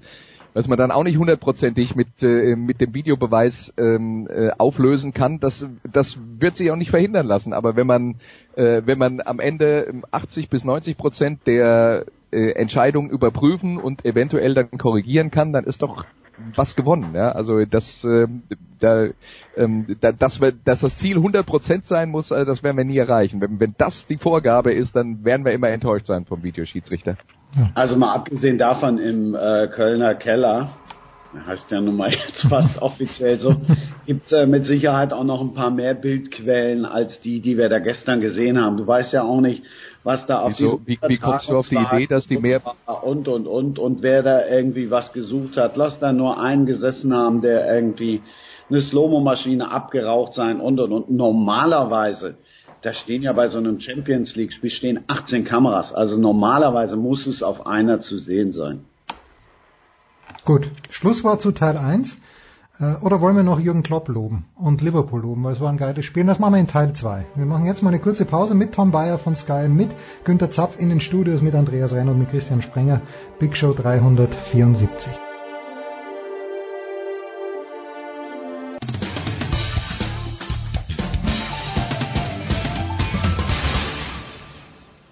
was 0.54 0.68
man 0.68 0.78
dann 0.78 0.92
auch 0.92 1.04
nicht 1.04 1.18
hundertprozentig 1.18 1.96
mit, 1.96 2.24
äh, 2.24 2.56
mit 2.56 2.82
dem 2.82 2.94
Videobeweis 2.94 3.74
ähm, 3.78 4.28
äh, 4.30 4.50
auflösen 4.58 5.14
kann, 5.14 5.40
das, 5.40 5.68
das 5.92 6.18
wird 6.40 6.56
sich 6.56 6.72
auch 6.72 6.76
nicht 6.76 6.90
verhindern 6.90 7.26
lassen. 7.26 7.54
Aber 7.54 7.76
wenn 7.76 7.88
man, 7.88 8.16
äh, 8.56 8.82
wenn 8.86 8.98
man 8.98 9.22
am 9.22 9.40
Ende 9.40 9.94
80 10.12 10.50
bis 10.50 10.64
90 10.64 10.98
Prozent 10.98 11.42
der 11.46 12.06
äh, 12.32 12.52
Entscheidungen 12.52 13.10
überprüfen 13.10 13.78
und 13.78 14.06
eventuell 14.06 14.54
dann 14.54 14.72
korrigieren 14.72 15.32
kann, 15.32 15.54
dann 15.54 15.66
ist 15.66 15.82
doch 15.82 16.06
was 16.56 16.76
gewonnen. 16.76 17.14
Ja? 17.14 17.32
Also 17.32 17.66
das, 17.66 18.04
äh, 18.04 18.28
da, 18.80 19.08
ähm, 19.56 19.98
da, 20.02 20.12
dass, 20.12 20.42
wir, 20.42 20.52
dass 20.52 20.82
das 20.82 20.98
Ziel 20.98 21.18
100 21.18 21.46
Prozent 21.46 21.86
sein 21.86 22.10
muss, 22.10 22.32
äh, 22.32 22.46
das 22.46 22.64
werden 22.64 22.78
wir 22.78 22.86
nie 22.86 22.98
erreichen. 22.98 23.42
Wenn, 23.42 23.60
wenn 23.60 23.76
das 23.78 24.08
die 24.08 24.18
Vorgabe 24.18 24.74
ist, 24.74 24.96
dann 24.96 25.24
werden 25.26 25.46
wir 25.46 25.52
immer 25.52 25.70
enttäuscht 25.70 26.08
sein 26.08 26.26
vom 26.26 26.44
Videoschiedsrichter. 26.44 27.18
Also 27.74 27.96
mal 27.96 28.14
abgesehen 28.14 28.58
davon 28.58 29.00
im 29.00 29.36
äh, 29.36 29.68
Kölner 29.68 30.14
Keller, 30.16 30.70
heißt 31.46 31.72
ja 31.72 31.82
nun 31.82 31.98
mal 31.98 32.12
jetzt 32.28 32.48
fast 32.48 32.82
offiziell 32.82 33.40
so, 33.40 33.56
gibt's 34.06 34.32
äh, 34.32 34.46
mit 34.46 34.66
Sicherheit 34.66 35.14
auch 35.14 35.24
noch 35.24 35.42
ein 35.42 35.54
paar 35.54 35.72
mehr 35.72 35.94
Bildquellen 35.94 36.86
als 36.86 37.22
die, 37.22 37.42
die 37.42 37.58
wir 37.58 37.70
da 37.70 37.80
gestern 37.80 38.22
gesehen 38.22 38.62
haben. 38.62 38.78
Du 38.78 38.86
weißt 38.86 39.14
ja 39.14 39.24
auch 39.24 39.42
nicht, 39.42 39.64
was 40.04 40.26
da 40.26 40.42
auf 40.42 40.60
Wieso, 40.60 40.82
wie, 40.86 41.00
wie 41.08 41.18
kommst 41.18 41.50
du 41.50 41.58
auf 41.58 41.70
die 41.70 41.76
Idee, 41.76 42.08
dass 42.08 42.28
die 42.28 42.38
mehr 42.38 42.62
und 43.04 43.28
und 43.28 43.48
und 43.48 43.80
und 43.80 44.02
wer 44.02 44.24
da 44.24 44.48
irgendwie 44.48 44.92
was 44.92 45.12
gesucht 45.12 45.58
hat, 45.58 45.76
lass 45.76 46.00
da 46.00 46.14
nur 46.14 46.40
einen 46.40 46.66
gesessen 46.66 47.14
haben, 47.14 47.42
der 47.42 47.74
irgendwie 47.74 48.22
eine 48.70 48.82
Slow-Mo-Maschine 48.82 49.72
abgeraucht 49.72 50.34
sein 50.34 50.60
und 50.62 50.80
und 50.80 50.92
und. 50.92 51.10
Normalerweise 51.12 52.36
da 52.82 52.94
stehen 52.94 53.22
ja 53.22 53.34
bei 53.34 53.48
so 53.48 53.58
einem 53.58 53.80
Champions 53.80 54.36
League 54.36 54.54
Spiel 54.54 54.70
stehen 54.70 55.02
18 55.08 55.46
Kameras. 55.46 55.94
Also 55.94 56.18
normalerweise 56.18 56.96
muss 56.96 57.28
es 57.28 57.44
auf 57.44 57.68
einer 57.68 58.02
zu 58.02 58.18
sehen 58.18 58.54
sein. 58.54 58.86
Gut, 60.46 60.70
Schlusswort 60.90 61.42
zu 61.42 61.52
Teil 61.52 61.78
1. 61.78 62.18
Äh, 62.80 62.96
oder 63.02 63.22
wollen 63.22 63.36
wir 63.36 63.44
noch 63.44 63.60
Jürgen 63.60 63.84
Klopp 63.84 64.08
loben 64.08 64.46
und 64.56 64.82
Liverpool 64.82 65.22
loben, 65.22 65.44
weil 65.44 65.54
es 65.54 65.60
war 65.60 65.70
ein 65.70 65.78
geiles 65.78 66.06
Spiel. 66.06 66.26
Das 66.26 66.40
machen 66.40 66.54
wir 66.54 66.60
in 66.60 66.68
Teil 66.68 66.94
2. 66.94 67.26
Wir 67.36 67.46
machen 67.46 67.66
jetzt 67.66 67.84
mal 67.84 67.90
eine 67.90 68.00
kurze 68.00 68.26
Pause 68.26 68.56
mit 68.56 68.74
Tom 68.74 68.92
Bayer 68.92 69.18
von 69.18 69.36
Sky, 69.36 69.68
mit 69.68 69.90
Günter 70.24 70.50
Zapf 70.50 70.80
in 70.80 70.90
den 70.90 71.02
Studios, 71.02 71.42
mit 71.42 71.56
Andreas 71.56 71.94
Renner 71.94 72.12
und 72.12 72.20
mit 72.20 72.30
Christian 72.30 72.62
Sprenger. 72.62 73.02
Big 73.40 73.58
Show 73.58 73.74
374. 73.74 75.29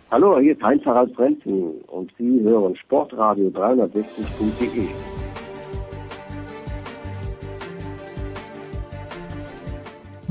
Hallo, 0.10 0.39
hier 0.39 0.53
ist 0.53 0.64
Heinz 0.64 0.86
Harald 0.86 1.14
Frenzen 1.16 1.82
und 1.88 2.14
Sie 2.18 2.39
hören 2.41 2.78
Sportradio 2.78 3.49
360.de. 3.49 4.88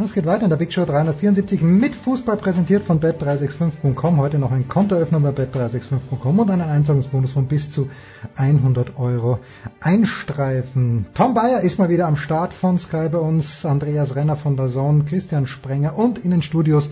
Es 0.03 0.15
geht 0.15 0.25
weiter 0.25 0.45
in 0.45 0.51
der 0.51 0.57
Big 0.57 0.73
Show 0.73 0.87
374 0.87 1.61
mit 1.61 1.95
Fußball 1.95 2.39
präsentiert 2.39 2.85
von 2.85 3.01
bet365.com. 3.01 4.17
Heute 4.19 4.39
noch 4.39 4.51
ein 4.51 4.67
Kontoöffner 4.67 5.21
bei 5.21 5.31
bet365.com 5.31 6.39
und 6.39 6.51
einen 6.51 6.63
Einzahlungsbonus 6.63 7.33
von 7.33 7.47
bis 7.47 7.71
zu 7.71 7.91
100 8.37 8.99
Euro 8.99 9.41
einstreifen. 9.81 11.05
Tom 11.13 11.35
Bayer 11.35 11.61
ist 11.61 11.79
mal 11.79 11.91
wieder 11.91 12.07
am 12.07 12.17
Start 12.17 12.55
von 12.55 12.79
Sky 12.79 13.11
bei 13.11 13.19
uns, 13.19 13.67
Andreas 13.67 14.17
Renner 14.17 14.37
von 14.37 14.57
der 14.57 14.69
Zone, 14.69 15.05
Christian 15.05 15.47
Sprenger 15.47 15.99
und 15.99 16.25
in 16.25 16.31
den 16.31 16.41
Studios 16.41 16.89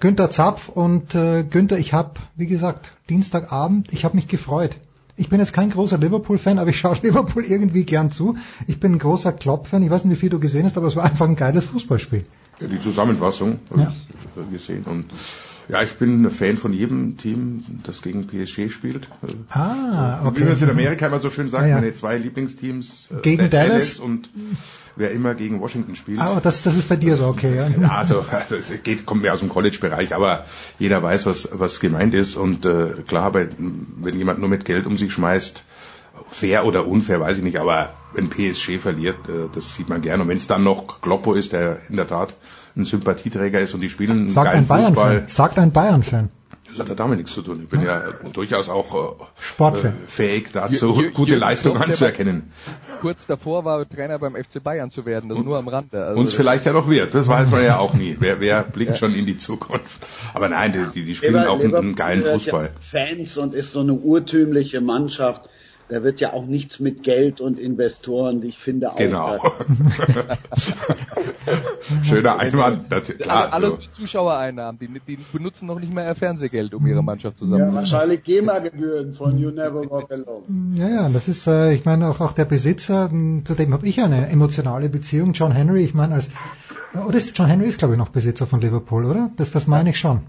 Günther 0.00 0.30
Zapf 0.30 0.68
und 0.68 1.14
äh, 1.14 1.42
Günther, 1.42 1.78
ich 1.78 1.92
habe, 1.92 2.12
wie 2.36 2.46
gesagt, 2.46 2.92
Dienstagabend, 3.08 3.92
ich 3.92 4.04
habe 4.04 4.16
mich 4.16 4.28
gefreut. 4.28 4.76
Ich 5.16 5.28
bin 5.28 5.40
jetzt 5.40 5.52
kein 5.52 5.70
großer 5.70 5.98
Liverpool-Fan, 5.98 6.60
aber 6.60 6.70
ich 6.70 6.78
schaue 6.78 6.96
Liverpool 7.02 7.44
irgendwie 7.44 7.84
gern 7.84 8.10
zu. 8.10 8.36
Ich 8.68 8.78
bin 8.78 8.92
ein 8.92 8.98
großer 8.98 9.32
Klopp-Fan. 9.32 9.82
Ich 9.82 9.90
weiß 9.90 10.04
nicht, 10.04 10.16
wie 10.16 10.20
viel 10.20 10.30
du 10.30 10.38
gesehen 10.38 10.64
hast, 10.64 10.76
aber 10.76 10.86
es 10.86 10.94
war 10.94 11.04
einfach 11.04 11.26
ein 11.26 11.34
geiles 11.34 11.64
Fußballspiel. 11.64 12.22
Ja, 12.60 12.68
die 12.68 12.78
Zusammenfassung 12.78 13.58
habe 13.70 13.82
ja. 13.82 13.92
ich 14.36 14.52
gesehen 14.52 14.84
und 14.84 15.06
ja, 15.68 15.82
ich 15.82 15.92
bin 15.98 16.24
ein 16.24 16.30
Fan 16.30 16.56
von 16.56 16.72
jedem 16.72 17.18
Team, 17.18 17.62
das 17.84 18.00
gegen 18.00 18.26
PSG 18.26 18.70
spielt. 18.70 19.08
Ah, 19.50 20.26
okay. 20.26 20.40
Wie 20.40 20.44
man 20.44 20.52
es 20.52 20.62
in 20.62 20.70
Amerika 20.70 21.06
immer 21.06 21.20
so 21.20 21.28
schön 21.28 21.50
sagt, 21.50 21.64
ah, 21.64 21.66
ja. 21.66 21.74
meine 21.76 21.92
zwei 21.92 22.16
Lieblingsteams. 22.16 23.10
Äh, 23.10 23.20
gegen 23.20 23.50
Dallas? 23.50 23.98
und 23.98 24.30
wer 24.96 25.10
immer 25.10 25.34
gegen 25.34 25.60
Washington 25.60 25.94
spielt. 25.94 26.20
Ah, 26.20 26.40
das, 26.42 26.62
das 26.62 26.76
ist 26.76 26.88
bei 26.88 26.96
dir 26.96 27.16
so, 27.16 27.26
okay. 27.26 27.54
Ja, 27.54 27.68
ja 27.68 27.88
also, 27.88 28.24
also 28.30 28.56
es 28.56 28.72
geht, 28.82 29.04
kommt 29.04 29.22
mehr 29.22 29.34
aus 29.34 29.40
dem 29.40 29.50
College-Bereich, 29.50 30.14
aber 30.14 30.46
jeder 30.78 31.02
weiß, 31.02 31.26
was, 31.26 31.50
was 31.52 31.80
gemeint 31.80 32.14
ist. 32.14 32.36
Und 32.36 32.64
äh, 32.64 33.02
klar, 33.06 33.30
bei, 33.32 33.48
wenn 33.58 34.16
jemand 34.16 34.40
nur 34.40 34.48
mit 34.48 34.64
Geld 34.64 34.86
um 34.86 34.96
sich 34.96 35.12
schmeißt, 35.12 35.64
fair 36.28 36.64
oder 36.64 36.86
unfair, 36.86 37.20
weiß 37.20 37.38
ich 37.38 37.44
nicht, 37.44 37.58
aber 37.58 37.94
wenn 38.14 38.30
PSG 38.30 38.78
verliert, 38.78 39.28
äh, 39.28 39.48
das 39.52 39.74
sieht 39.74 39.88
man 39.88 40.00
gerne. 40.00 40.22
Und 40.22 40.28
wenn 40.30 40.36
es 40.38 40.46
dann 40.46 40.64
noch 40.64 41.00
Kloppo 41.02 41.34
ist, 41.34 41.52
der 41.52 41.80
in 41.88 41.96
der 41.96 42.06
Tat 42.06 42.34
ein 42.78 42.84
Sympathieträger 42.84 43.60
ist 43.60 43.74
und 43.74 43.80
die 43.80 43.90
spielen 43.90 44.30
Sagt 44.30 44.54
einen 44.54 44.66
geilen 44.66 44.84
ein 44.84 44.94
Fußball. 44.94 45.24
Sagt 45.28 45.58
ein 45.58 45.72
Bayern-Fan. 45.72 46.30
Das 46.70 46.80
hat 46.80 46.88
ja 46.88 46.94
damit 46.94 47.18
nichts 47.18 47.32
zu 47.32 47.42
tun. 47.42 47.62
Ich 47.62 47.68
bin 47.68 47.80
ja, 47.80 48.08
ja 48.08 48.12
durchaus 48.32 48.68
auch 48.68 49.18
äh, 49.18 49.92
fähig 50.06 50.52
dazu, 50.52 50.94
Jür, 50.94 51.02
Jür, 51.02 51.10
gute 51.12 51.32
Jür, 51.32 51.40
Leistung 51.40 51.76
anzuerkennen. 51.78 52.52
Kurz 53.00 53.26
davor 53.26 53.64
war 53.64 53.88
Trainer 53.88 54.18
beim 54.18 54.36
FC 54.36 54.62
Bayern 54.62 54.90
zu 54.90 55.06
werden, 55.06 55.30
das 55.30 55.38
und, 55.38 55.46
nur 55.46 55.56
am 55.56 55.66
Rande. 55.68 56.04
Also 56.04 56.20
uns 56.20 56.34
vielleicht 56.34 56.66
ja 56.66 56.72
noch 56.72 56.88
wird, 56.88 57.14
das 57.14 57.26
weiß 57.26 57.50
man 57.50 57.64
ja 57.64 57.78
auch 57.78 57.94
nie. 57.94 58.16
Wer, 58.20 58.40
wer 58.40 58.64
blickt 58.64 58.90
ja. 58.90 58.96
schon 58.96 59.14
in 59.14 59.24
die 59.24 59.38
Zukunft? 59.38 60.06
Aber 60.34 60.48
nein, 60.48 60.72
die, 60.72 61.00
die, 61.00 61.06
die 61.06 61.14
spielen 61.14 61.34
Lever, 61.34 61.50
auch 61.50 61.60
einen, 61.60 61.74
einen 61.74 61.94
geilen 61.94 62.22
Fußball. 62.22 62.70
Fans 62.80 63.36
und 63.38 63.54
ist 63.54 63.72
so 63.72 63.80
eine 63.80 63.94
urtümliche 63.94 64.80
Mannschaft 64.80 65.48
da 65.88 66.02
wird 66.02 66.20
ja 66.20 66.34
auch 66.34 66.44
nichts 66.44 66.80
mit 66.80 67.02
Geld 67.02 67.40
und 67.40 67.58
Investoren, 67.58 68.42
ich 68.42 68.58
finde 68.58 68.90
auch. 68.90 68.96
Genau. 68.96 69.38
Schöner 72.02 72.38
Einwand. 72.38 72.92
Das, 72.92 73.08
klar, 73.08 73.52
alles 73.52 73.74
so. 73.74 73.80
Zuschauereinnahmen. 74.02 74.78
Die, 74.78 74.88
die, 75.06 75.18
benutzen 75.32 75.66
noch 75.66 75.80
nicht 75.80 75.94
mehr 75.94 76.14
Fernsehgeld, 76.14 76.74
um 76.74 76.86
ihre 76.86 77.02
Mannschaft 77.02 77.38
zusammen. 77.38 77.70
Ja, 77.70 77.74
wahrscheinlich 77.74 78.22
GEMA-Gebühren 78.22 79.14
von 79.14 79.38
You 79.38 79.50
Never 79.50 79.90
Walk 79.90 80.10
Alone. 80.12 80.42
Ja, 80.74 80.88
ja, 80.88 81.08
das 81.08 81.28
ist, 81.28 81.46
äh, 81.46 81.72
ich 81.72 81.86
meine, 81.86 82.10
auch, 82.10 82.20
auch 82.20 82.32
der 82.32 82.44
Besitzer, 82.44 83.08
zu 83.08 83.54
dem 83.54 83.72
habe 83.72 83.86
ich 83.86 84.00
eine 84.02 84.28
emotionale 84.28 84.90
Beziehung. 84.90 85.32
John 85.32 85.52
Henry, 85.52 85.84
ich 85.84 85.94
meine, 85.94 86.16
als, 86.16 86.28
oder 87.06 87.16
ist 87.16 87.36
John 87.36 87.46
Henry 87.46 87.68
ist, 87.68 87.78
glaube 87.78 87.94
ich, 87.94 87.98
noch 87.98 88.10
Besitzer 88.10 88.46
von 88.46 88.60
Liverpool, 88.60 89.06
oder? 89.06 89.30
Das, 89.36 89.50
das 89.50 89.66
meine 89.66 89.90
ich 89.90 89.98
schon. 89.98 90.20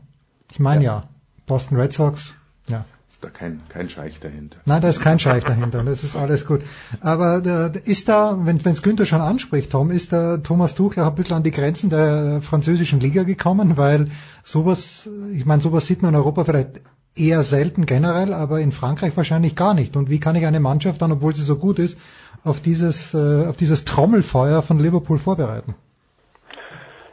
Ich 0.52 0.60
meine 0.60 0.84
ja. 0.84 0.92
ja. 0.92 1.10
Boston 1.46 1.78
Red 1.78 1.92
Sox, 1.92 2.34
ja. 2.68 2.86
Ist 3.10 3.24
da 3.24 3.30
kein, 3.30 3.62
kein 3.70 3.90
Scheich 3.90 4.20
dahinter? 4.20 4.60
Nein, 4.66 4.82
da 4.84 4.88
ist 4.88 5.02
kein 5.02 5.18
Scheich 5.18 5.44
dahinter. 5.44 5.84
Das 5.84 6.04
ist 6.04 6.16
alles 6.16 6.46
gut. 6.46 6.62
Aber 7.02 7.44
äh, 7.74 7.80
ist 7.90 8.08
da, 8.08 8.38
wenn 8.44 8.58
es 8.58 8.84
Günther 8.84 9.08
schon 9.08 9.20
anspricht, 9.20 9.72
Tom, 9.72 9.90
ist 9.90 10.14
da 10.14 10.38
Thomas 10.38 10.76
Tuchel 10.76 11.04
auch 11.04 11.10
ein 11.10 11.16
bisschen 11.16 11.36
an 11.36 11.44
die 11.44 11.52
Grenzen 11.52 11.90
der 11.90 12.40
französischen 12.42 13.00
Liga 13.00 13.24
gekommen? 13.24 13.78
Weil 13.78 14.12
sowas, 14.44 15.10
ich 15.34 15.46
meine, 15.46 15.62
sowas 15.62 15.88
sieht 15.88 16.04
man 16.04 16.14
in 16.14 16.18
Europa 16.18 16.44
vielleicht 16.44 16.82
eher 17.16 17.44
selten 17.44 17.88
generell, 17.88 18.32
aber 18.32 18.62
in 18.62 18.72
Frankreich 18.72 19.18
wahrscheinlich 19.18 19.56
gar 19.56 19.74
nicht. 19.74 19.96
Und 19.98 20.12
wie 20.12 20.20
kann 20.20 20.36
ich 20.36 20.46
eine 20.46 20.60
Mannschaft 20.60 21.02
dann, 21.02 21.12
obwohl 21.12 21.36
sie 21.36 21.44
so 21.44 21.56
gut 21.56 21.80
ist, 21.80 21.98
auf 22.44 22.62
dieses, 22.62 23.16
äh, 23.16 23.48
auf 23.48 23.58
dieses 23.58 23.86
Trommelfeuer 23.86 24.62
von 24.62 24.80
Liverpool 24.80 25.18
vorbereiten? 25.18 25.74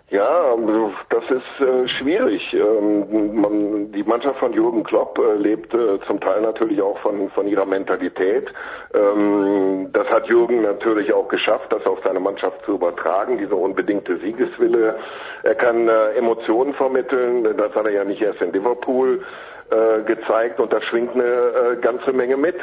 Ja, 0.09 0.55
das 1.11 1.25
ist 1.31 1.61
äh, 1.61 1.89
schwierig. 1.89 2.55
Ähm, 2.55 3.41
man, 3.41 3.91
die 3.91 4.05
Mannschaft 4.05 4.39
von 4.39 4.53
Jürgen 4.53 4.85
Klopp 4.85 5.19
äh, 5.19 5.35
lebt 5.35 5.75
äh, 5.75 5.99
zum 6.07 6.21
Teil 6.21 6.43
natürlich 6.43 6.81
auch 6.81 6.97
von, 6.99 7.29
von 7.31 7.49
ihrer 7.49 7.67
Mentalität. 7.67 8.47
Ähm, 8.95 9.89
das 9.93 10.07
hat 10.09 10.29
Jürgen 10.29 10.63
natürlich 10.63 11.13
auch 11.13 11.27
geschafft, 11.27 11.73
das 11.73 11.85
auf 11.87 11.99
seine 12.05 12.21
Mannschaft 12.21 12.65
zu 12.65 12.75
übertragen, 12.75 13.39
diese 13.39 13.57
unbedingte 13.57 14.17
Siegeswille. 14.19 14.97
Er 15.43 15.55
kann 15.57 15.89
äh, 15.89 16.11
Emotionen 16.13 16.75
vermitteln, 16.75 17.43
das 17.57 17.75
hat 17.75 17.87
er 17.87 17.93
ja 17.93 18.05
nicht 18.05 18.23
erst 18.23 18.41
in 18.41 18.53
Liverpool 18.53 19.25
äh, 19.71 20.03
gezeigt 20.03 20.61
und 20.61 20.73
da 20.73 20.81
schwingt 20.83 21.15
eine 21.15 21.25
äh, 21.25 21.77
ganze 21.81 22.13
Menge 22.13 22.37
mit. 22.37 22.55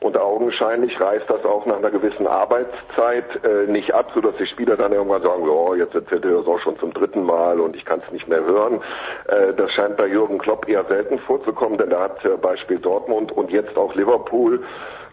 Und 0.00 0.16
augenscheinlich 0.18 1.00
reißt 1.00 1.28
das 1.28 1.44
auch 1.44 1.64
nach 1.64 1.78
einer 1.78 1.90
gewissen 1.90 2.26
Arbeitszeit 2.26 3.24
äh, 3.44 3.70
nicht 3.70 3.94
ab, 3.94 4.10
sodass 4.14 4.36
die 4.36 4.46
Spieler 4.46 4.76
dann 4.76 4.92
irgendwann 4.92 5.22
sagen, 5.22 5.48
oh, 5.48 5.74
jetzt 5.74 5.94
erzählt 5.94 6.24
er 6.24 6.32
das 6.32 6.46
auch 6.46 6.60
schon 6.60 6.78
zum 6.78 6.92
dritten 6.92 7.24
Mal 7.24 7.60
und 7.60 7.74
ich 7.74 7.84
kann 7.84 8.02
es 8.04 8.12
nicht 8.12 8.28
mehr 8.28 8.44
hören. 8.44 8.82
Äh, 9.28 9.54
das 9.54 9.72
scheint 9.72 9.96
bei 9.96 10.06
Jürgen 10.06 10.38
Klopp 10.38 10.68
eher 10.68 10.84
selten 10.84 11.18
vorzukommen, 11.20 11.78
denn 11.78 11.90
da 11.90 12.00
hat 12.00 12.24
äh, 12.24 12.36
Beispiel 12.36 12.78
Dortmund 12.78 13.32
und 13.32 13.50
jetzt 13.50 13.76
auch 13.76 13.94
Liverpool 13.94 14.62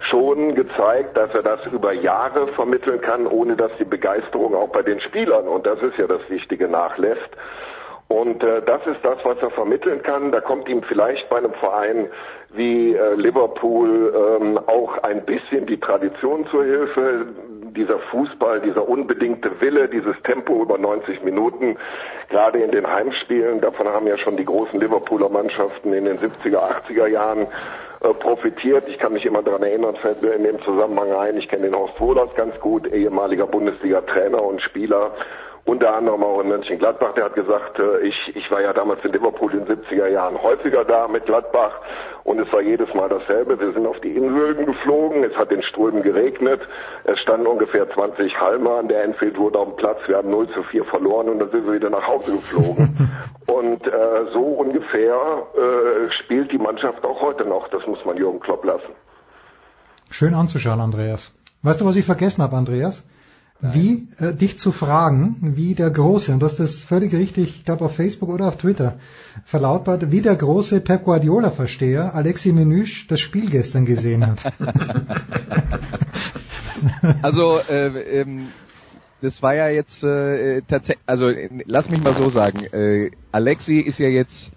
schon 0.09 0.53
gezeigt, 0.55 1.15
dass 1.15 1.33
er 1.33 1.43
das 1.43 1.65
über 1.71 1.93
Jahre 1.93 2.47
vermitteln 2.49 2.99
kann, 2.99 3.25
ohne 3.25 3.55
dass 3.55 3.71
die 3.79 3.85
Begeisterung 3.85 4.53
auch 4.53 4.69
bei 4.69 4.81
den 4.81 4.99
Spielern, 4.99 5.47
und 5.47 5.65
das 5.65 5.81
ist 5.81 5.97
ja 5.97 6.07
das 6.07 6.21
Wichtige, 6.29 6.67
nachlässt. 6.67 7.29
Und 8.13 8.43
äh, 8.43 8.61
das 8.61 8.85
ist 8.85 8.99
das, 9.01 9.17
was 9.23 9.39
er 9.41 9.49
vermitteln 9.49 10.03
kann. 10.03 10.31
Da 10.31 10.39
kommt 10.39 10.69
ihm 10.69 10.83
vielleicht 10.83 11.27
bei 11.29 11.37
einem 11.37 11.53
Verein 11.53 12.09
wie 12.53 12.93
äh, 12.93 13.15
Liverpool 13.15 14.13
ähm, 14.39 14.59
auch 14.67 14.99
ein 14.99 15.25
bisschen 15.25 15.65
die 15.65 15.79
Tradition 15.79 16.45
zur 16.51 16.63
Hilfe. 16.63 17.25
Dieser 17.75 17.97
Fußball, 17.97 18.61
dieser 18.61 18.87
unbedingte 18.87 19.59
Wille, 19.59 19.89
dieses 19.89 20.15
Tempo 20.21 20.61
über 20.61 20.77
90 20.77 21.23
Minuten, 21.23 21.75
gerade 22.29 22.59
in 22.59 22.69
den 22.69 22.85
Heimspielen, 22.85 23.61
davon 23.61 23.87
haben 23.87 24.05
ja 24.05 24.15
schon 24.19 24.37
die 24.37 24.45
großen 24.45 24.79
Liverpooler 24.79 25.29
Mannschaften 25.29 25.91
in 25.91 26.05
den 26.05 26.19
70er, 26.19 26.59
80er 26.87 27.07
Jahren 27.07 27.47
äh, 28.01 28.13
profitiert. 28.13 28.87
Ich 28.89 28.99
kann 28.99 29.13
mich 29.13 29.25
immer 29.25 29.41
daran 29.41 29.63
erinnern, 29.63 29.95
fällt 29.95 30.21
mir 30.21 30.33
in 30.33 30.43
dem 30.43 30.61
Zusammenhang 30.61 31.13
ein, 31.13 31.35
ich 31.37 31.49
kenne 31.49 31.63
den 31.63 31.75
Horst 31.75 31.99
Wohlers 31.99 32.29
ganz 32.35 32.59
gut, 32.59 32.85
ehemaliger 32.93 33.47
Bundesliga-Trainer 33.47 34.43
und 34.43 34.61
Spieler 34.61 35.13
unter 35.65 35.95
anderem 35.95 36.23
auch 36.23 36.41
in 36.41 36.49
Mönchengladbach, 36.49 37.13
der 37.13 37.25
hat 37.25 37.35
gesagt, 37.35 37.79
äh, 37.79 37.99
ich, 37.99 38.35
ich 38.35 38.51
war 38.51 38.61
ja 38.61 38.73
damals 38.73 39.03
in 39.05 39.13
Liverpool 39.13 39.53
in 39.53 39.65
den 39.65 39.77
70er 39.77 40.07
Jahren 40.07 40.41
häufiger 40.41 40.83
da 40.83 41.07
mit 41.07 41.25
Gladbach 41.25 41.71
und 42.25 42.39
es 42.39 42.51
war 42.51 42.61
jedes 42.61 42.93
Mal 42.93 43.07
dasselbe. 43.07 43.57
Wir 43.57 43.71
sind 43.71 43.85
auf 43.87 43.99
die 44.01 44.13
Inseln 44.13 44.65
geflogen, 44.65 45.23
es 45.23 45.35
hat 45.37 45.51
in 45.51 45.63
Strömen 45.63 46.03
geregnet, 46.03 46.61
es 47.05 47.19
standen 47.19 47.47
ungefähr 47.47 47.89
20 47.89 48.37
Halmer 48.39 48.79
an 48.79 48.89
der 48.89 49.05
Enfield 49.05 49.37
Road 49.37 49.55
auf 49.55 49.69
dem 49.69 49.75
Platz, 49.77 49.99
wir 50.07 50.17
haben 50.17 50.29
0 50.31 50.49
zu 50.49 50.63
4 50.63 50.83
verloren 50.85 51.29
und 51.29 51.39
dann 51.39 51.51
sind 51.51 51.65
wir 51.65 51.73
wieder 51.73 51.89
nach 51.89 52.07
Hause 52.07 52.33
geflogen. 52.33 53.11
und 53.47 53.87
äh, 53.87 53.91
so 54.33 54.41
ungefähr 54.41 55.15
äh, 55.55 56.11
spielt 56.23 56.51
die 56.51 56.57
Mannschaft 56.57 57.05
auch 57.05 57.21
heute 57.21 57.45
noch, 57.45 57.69
das 57.69 57.87
muss 57.87 58.03
man 58.03 58.17
Jürgen 58.17 58.41
Klopp 58.41 58.65
lassen. 58.65 58.93
Schön 60.09 60.33
anzuschauen, 60.33 60.81
Andreas. 60.81 61.31
Weißt 61.61 61.79
du, 61.79 61.85
was 61.85 61.95
ich 61.95 62.05
vergessen 62.05 62.43
habe, 62.43 62.57
Andreas? 62.57 63.07
Wie 63.71 64.09
äh, 64.19 64.33
dich 64.33 64.59
zu 64.59 64.73
fragen, 64.73 65.37
wie 65.55 65.73
der 65.73 65.89
große, 65.89 66.33
und 66.33 66.39
du 66.41 66.45
hast 66.45 66.59
das 66.59 66.83
völlig 66.83 67.13
richtig, 67.13 67.57
ich 67.57 67.65
glaube 67.65 67.85
auf 67.85 67.95
Facebook 67.95 68.29
oder 68.29 68.47
auf 68.47 68.57
Twitter 68.57 68.95
verlautbart, 69.45 70.11
wie 70.11 70.21
der 70.21 70.35
große 70.35 70.81
Pep 70.81 71.05
Guardiola-Versteher 71.05 72.13
Alexi 72.13 72.51
Menüsch 72.51 73.07
das 73.07 73.21
Spiel 73.21 73.49
gestern 73.49 73.85
gesehen 73.85 74.27
hat. 74.27 74.43
also 77.21 77.59
äh, 77.69 78.21
ähm, 78.21 78.47
das 79.21 79.41
war 79.41 79.55
ja 79.55 79.69
jetzt 79.69 80.03
äh, 80.03 80.61
tatsächlich, 80.67 81.03
also 81.05 81.31
lass 81.65 81.89
mich 81.89 82.03
mal 82.03 82.13
so 82.13 82.29
sagen, 82.29 82.65
äh, 82.65 83.11
Alexi 83.31 83.79
ist 83.79 83.99
ja 83.99 84.09
jetzt 84.09 84.51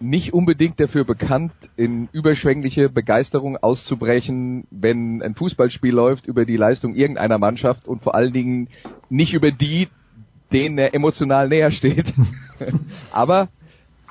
nicht 0.00 0.32
unbedingt 0.32 0.78
dafür 0.80 1.04
bekannt, 1.04 1.52
in 1.76 2.08
überschwängliche 2.12 2.88
Begeisterung 2.88 3.56
auszubrechen, 3.56 4.66
wenn 4.70 5.22
ein 5.22 5.34
Fußballspiel 5.34 5.92
läuft 5.92 6.26
über 6.26 6.44
die 6.44 6.56
Leistung 6.56 6.94
irgendeiner 6.94 7.38
Mannschaft 7.38 7.88
und 7.88 8.02
vor 8.02 8.14
allen 8.14 8.32
Dingen 8.32 8.68
nicht 9.08 9.34
über 9.34 9.50
die, 9.50 9.88
denen 10.52 10.78
er 10.78 10.94
emotional 10.94 11.48
näher 11.48 11.70
steht. 11.70 12.14
Aber 13.10 13.48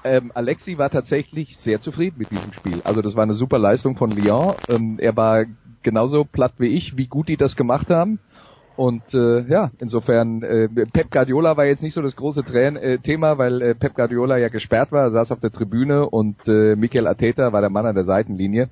ähm, 0.03 0.31
Alexi 0.33 0.77
war 0.77 0.89
tatsächlich 0.89 1.57
sehr 1.57 1.79
zufrieden 1.79 2.17
mit 2.17 2.31
diesem 2.31 2.53
Spiel. 2.53 2.81
Also 2.83 3.01
das 3.01 3.15
war 3.15 3.23
eine 3.23 3.33
super 3.33 3.59
Leistung 3.59 3.95
von 3.95 4.11
Lyon. 4.11 4.57
Ähm, 4.67 4.97
er 4.99 5.15
war 5.15 5.45
genauso 5.83 6.25
platt 6.25 6.53
wie 6.57 6.67
ich, 6.67 6.97
wie 6.97 7.07
gut 7.07 7.29
die 7.29 7.37
das 7.37 7.55
gemacht 7.55 7.89
haben. 7.89 8.19
Und 8.77 9.15
äh, 9.15 9.41
ja, 9.49 9.71
insofern, 9.79 10.43
äh, 10.43 10.69
Pep 10.69 11.09
Guardiola 11.09 11.57
war 11.57 11.65
jetzt 11.65 11.81
nicht 11.81 11.95
so 11.95 12.01
das 12.03 12.15
große 12.15 12.43
Trän 12.43 12.75
äh, 12.75 12.99
Thema, 12.99 13.39
weil 13.39 13.61
äh, 13.63 13.75
Pep 13.75 13.95
Guardiola 13.95 14.37
ja 14.37 14.49
gesperrt 14.49 14.91
war, 14.91 15.09
saß 15.09 15.31
auf 15.31 15.39
der 15.39 15.51
Tribüne 15.51 16.07
und 16.07 16.47
äh, 16.47 16.75
Mikel 16.75 17.07
Arteta 17.07 17.51
war 17.51 17.61
der 17.61 17.71
Mann 17.71 17.87
an 17.87 17.95
der 17.95 18.05
Seitenlinie. 18.05 18.69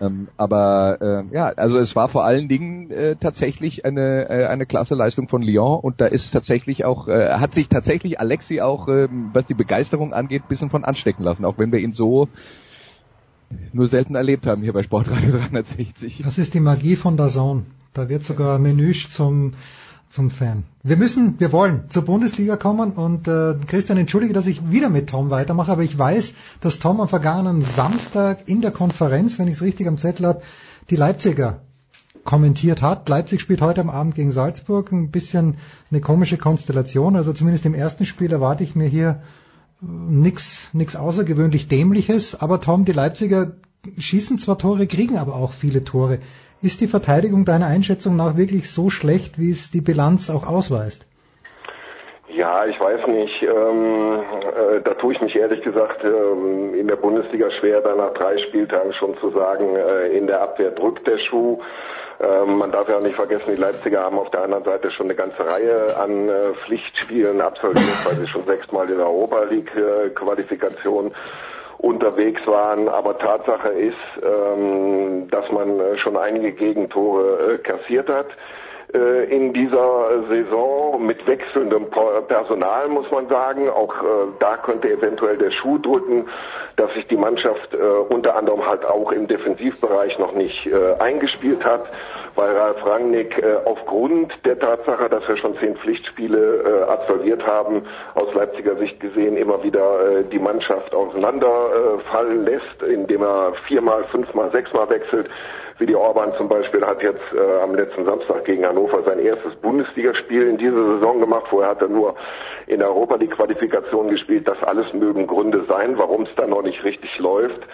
Ähm, 0.00 0.26
aber 0.36 0.98
äh, 1.00 1.34
ja, 1.34 1.46
also 1.56 1.78
es 1.78 1.94
war 1.94 2.08
vor 2.08 2.24
allen 2.24 2.48
Dingen 2.48 2.90
äh, 2.90 3.16
tatsächlich 3.16 3.84
eine 3.84 4.28
äh, 4.28 4.46
eine 4.46 4.66
klasse 4.66 4.94
Leistung 4.94 5.28
von 5.28 5.42
Lyon 5.42 5.80
und 5.80 6.00
da 6.00 6.06
ist 6.06 6.30
tatsächlich 6.30 6.84
auch 6.84 7.08
äh, 7.08 7.30
hat 7.34 7.52
sich 7.52 7.68
tatsächlich 7.68 8.20
Alexi 8.20 8.60
auch 8.60 8.86
äh, 8.86 9.08
was 9.32 9.46
die 9.46 9.54
Begeisterung 9.54 10.12
angeht 10.12 10.48
bisschen 10.48 10.70
von 10.70 10.84
anstecken 10.84 11.24
lassen, 11.24 11.44
auch 11.44 11.58
wenn 11.58 11.72
wir 11.72 11.80
ihn 11.80 11.92
so 11.92 12.28
nur 13.72 13.88
selten 13.88 14.14
erlebt 14.14 14.46
haben 14.46 14.62
hier 14.62 14.72
bei 14.72 14.82
Sportradio 14.82 15.32
360. 15.50 16.22
Das 16.22 16.38
ist 16.38 16.54
die 16.54 16.60
Magie 16.60 16.94
von 16.94 17.16
der 17.16 17.28
Zone. 17.28 17.64
Da 17.92 18.08
wird 18.08 18.22
sogar 18.22 18.58
Menüsch 18.58 19.08
zum 19.08 19.54
zum 20.10 20.30
Fan. 20.30 20.64
Wir 20.82 20.96
müssen, 20.96 21.38
wir 21.38 21.52
wollen 21.52 21.84
zur 21.90 22.02
Bundesliga 22.02 22.56
kommen 22.56 22.92
und 22.92 23.28
äh, 23.28 23.56
Christian, 23.66 23.98
entschuldige, 23.98 24.32
dass 24.32 24.46
ich 24.46 24.70
wieder 24.70 24.88
mit 24.88 25.10
Tom 25.10 25.30
weitermache, 25.30 25.70
aber 25.70 25.82
ich 25.82 25.98
weiß, 25.98 26.32
dass 26.60 26.78
Tom 26.78 27.00
am 27.00 27.08
vergangenen 27.08 27.60
Samstag 27.60 28.48
in 28.48 28.62
der 28.62 28.70
Konferenz, 28.70 29.38
wenn 29.38 29.48
ich 29.48 29.56
es 29.56 29.62
richtig 29.62 29.86
am 29.86 29.98
Zettel 29.98 30.26
habe, 30.26 30.42
die 30.88 30.96
Leipziger 30.96 31.60
kommentiert 32.24 32.82
hat. 32.82 33.08
Leipzig 33.08 33.40
spielt 33.40 33.60
heute 33.60 33.80
am 33.80 33.90
Abend 33.90 34.14
gegen 34.14 34.32
Salzburg, 34.32 34.92
ein 34.92 35.10
bisschen 35.10 35.56
eine 35.90 36.00
komische 36.00 36.38
Konstellation. 36.38 37.16
Also 37.16 37.32
zumindest 37.32 37.66
im 37.66 37.74
ersten 37.74 38.06
Spiel 38.06 38.32
erwarte 38.32 38.64
ich 38.64 38.74
mir 38.74 38.88
hier 38.88 39.22
äh, 39.82 39.86
nichts 39.86 40.68
nix 40.72 40.96
außergewöhnlich 40.96 41.68
Dämliches. 41.68 42.34
Aber 42.34 42.60
Tom, 42.60 42.84
die 42.86 42.92
Leipziger 42.92 43.52
schießen 43.96 44.38
zwar 44.38 44.58
Tore, 44.58 44.86
kriegen 44.86 45.16
aber 45.18 45.36
auch 45.36 45.52
viele 45.52 45.84
Tore. 45.84 46.18
Ist 46.60 46.80
die 46.80 46.88
Verteidigung 46.88 47.44
deiner 47.44 47.66
Einschätzung 47.66 48.16
nach 48.16 48.36
wirklich 48.36 48.72
so 48.72 48.90
schlecht, 48.90 49.38
wie 49.38 49.50
es 49.50 49.70
die 49.70 49.80
Bilanz 49.80 50.28
auch 50.28 50.44
ausweist? 50.44 51.06
Ja, 52.28 52.66
ich 52.66 52.78
weiß 52.78 53.06
nicht. 53.06 53.42
Ähm, 53.42 54.20
äh, 54.22 54.80
da 54.82 54.94
tue 54.94 55.14
ich 55.14 55.20
mich 55.20 55.36
ehrlich 55.36 55.62
gesagt 55.62 56.02
ähm, 56.02 56.74
in 56.74 56.88
der 56.88 56.96
Bundesliga 56.96 57.50
schwer, 57.52 57.80
da 57.80 57.94
nach 57.94 58.12
drei 58.14 58.38
Spieltagen 58.38 58.92
schon 58.92 59.16
zu 59.18 59.30
sagen, 59.30 59.76
äh, 59.76 60.08
in 60.08 60.26
der 60.26 60.42
Abwehr 60.42 60.72
drückt 60.72 61.06
der 61.06 61.18
Schuh. 61.18 61.60
Ähm, 62.20 62.58
man 62.58 62.72
darf 62.72 62.88
ja 62.88 62.96
auch 62.98 63.02
nicht 63.02 63.14
vergessen, 63.14 63.54
die 63.54 63.60
Leipziger 63.60 64.02
haben 64.02 64.18
auf 64.18 64.30
der 64.30 64.42
anderen 64.42 64.64
Seite 64.64 64.90
schon 64.90 65.06
eine 65.06 65.14
ganze 65.14 65.46
Reihe 65.46 65.96
an 65.96 66.28
äh, 66.28 66.54
Pflichtspielen 66.54 67.40
absolviert, 67.40 68.04
weil 68.04 68.16
sie 68.16 68.26
schon 68.26 68.44
sechsmal 68.46 68.90
in 68.90 68.96
der 68.96 69.06
Europa 69.06 69.44
League 69.44 69.70
äh, 69.76 70.10
Qualifikation 70.10 71.12
unterwegs 71.78 72.44
waren. 72.46 72.88
Aber 72.88 73.18
Tatsache 73.18 73.68
ist, 73.68 73.96
ähm, 74.22 75.28
dass 75.30 75.50
man 75.50 75.80
äh, 75.80 75.98
schon 75.98 76.16
einige 76.16 76.52
Gegentore 76.52 77.54
äh, 77.54 77.58
kassiert 77.58 78.08
hat 78.08 78.26
äh, 78.92 79.24
in 79.34 79.52
dieser 79.52 80.26
Saison 80.28 81.04
mit 81.06 81.24
wechselndem 81.26 81.86
Personal, 82.26 82.88
muss 82.88 83.10
man 83.10 83.28
sagen. 83.28 83.70
Auch 83.70 83.94
da 84.40 84.56
könnte 84.56 84.90
eventuell 84.90 85.38
der 85.38 85.50
Schuh 85.50 85.78
drücken, 85.78 86.28
dass 86.76 86.92
sich 86.94 87.06
die 87.06 87.16
Mannschaft 87.16 87.74
unter 88.08 88.36
anderem 88.36 88.66
halt 88.66 88.84
auch 88.84 89.12
im 89.12 89.26
Defensivbereich 89.26 90.18
noch 90.18 90.32
nicht 90.32 90.68
eingespielt 90.98 91.64
hat 91.64 91.86
weil 92.38 92.56
Ralf 92.56 92.86
Rangnick 92.86 93.36
äh, 93.42 93.56
aufgrund 93.64 94.32
der 94.44 94.56
Tatsache, 94.60 95.08
dass 95.08 95.26
wir 95.26 95.36
schon 95.38 95.58
zehn 95.58 95.76
Pflichtspiele 95.76 96.38
äh, 96.38 96.82
absolviert 96.88 97.44
haben, 97.44 97.82
aus 98.14 98.32
Leipziger 98.32 98.76
Sicht 98.76 99.00
gesehen 99.00 99.36
immer 99.36 99.60
wieder 99.64 100.20
äh, 100.20 100.24
die 100.24 100.38
Mannschaft 100.38 100.94
auseinanderfallen 100.94 102.44
lässt, 102.44 102.80
indem 102.86 103.22
er 103.22 103.54
viermal, 103.66 104.04
fünfmal, 104.04 104.52
sechsmal 104.52 104.88
wechselt. 104.88 105.28
Wie 105.78 105.86
die 105.86 105.96
Orban 105.96 106.32
zum 106.36 106.48
Beispiel 106.48 106.84
hat 106.86 107.02
jetzt 107.02 107.22
äh, 107.34 107.60
am 107.60 107.74
letzten 107.74 108.04
Samstag 108.04 108.44
gegen 108.44 108.64
Hannover 108.64 109.02
sein 109.02 109.18
erstes 109.18 109.56
Bundesligaspiel 109.56 110.46
in 110.46 110.58
dieser 110.58 110.94
Saison 110.94 111.18
gemacht. 111.18 111.46
Vorher 111.50 111.70
hat 111.70 111.82
er 111.82 111.88
nur 111.88 112.14
in 112.68 112.80
Europa 112.80 113.18
die 113.18 113.26
Qualifikation 113.26 114.10
gespielt. 114.10 114.46
Das 114.46 114.62
alles 114.62 114.92
mögen 114.92 115.26
Gründe 115.26 115.64
sein, 115.68 115.98
warum 115.98 116.22
es 116.22 116.34
da 116.36 116.46
noch 116.46 116.62
nicht 116.62 116.84
richtig 116.84 117.18
läuft. 117.18 117.66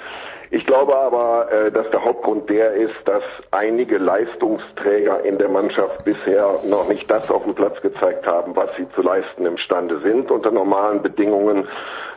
Ich 0.50 0.66
glaube 0.66 0.96
aber, 0.96 1.50
äh, 1.50 1.72
dass 1.72 1.88
der 1.90 2.04
Hauptgrund 2.04 2.48
der 2.50 2.74
ist, 2.74 2.94
dass 3.06 3.22
einige 3.50 3.98
Leistungsträger 3.98 5.24
in 5.24 5.38
der 5.38 5.48
Mannschaft 5.48 6.04
bisher 6.04 6.58
noch 6.64 6.88
nicht 6.88 7.10
das 7.10 7.30
auf 7.30 7.44
dem 7.44 7.54
Platz 7.54 7.80
gezeigt 7.80 8.26
haben, 8.26 8.54
was 8.54 8.70
sie 8.76 8.88
zu 8.94 9.02
leisten 9.02 9.46
imstande 9.46 10.00
sind 10.00 10.30
unter 10.30 10.50
normalen 10.50 11.02
Bedingungen. 11.02 11.66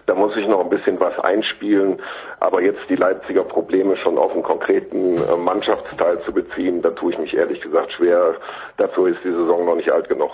Da 0.05 0.15
muss 0.15 0.35
ich 0.37 0.47
noch 0.47 0.61
ein 0.61 0.69
bisschen 0.69 0.99
was 0.99 1.17
einspielen. 1.19 2.01
Aber 2.39 2.61
jetzt 2.61 2.81
die 2.89 2.95
Leipziger 2.95 3.43
Probleme 3.43 3.97
schon 3.97 4.17
auf 4.17 4.31
einen 4.31 4.43
konkreten 4.43 5.17
äh, 5.17 5.37
Mannschaftsteil 5.37 6.21
zu 6.21 6.31
beziehen, 6.31 6.81
da 6.81 6.91
tue 6.91 7.13
ich 7.13 7.19
mich 7.19 7.35
ehrlich 7.35 7.61
gesagt 7.61 7.91
schwer. 7.91 8.35
Dazu 8.77 9.05
ist 9.05 9.23
die 9.23 9.31
Saison 9.31 9.65
noch 9.65 9.75
nicht 9.75 9.91
alt 9.91 10.07
genug. 10.07 10.31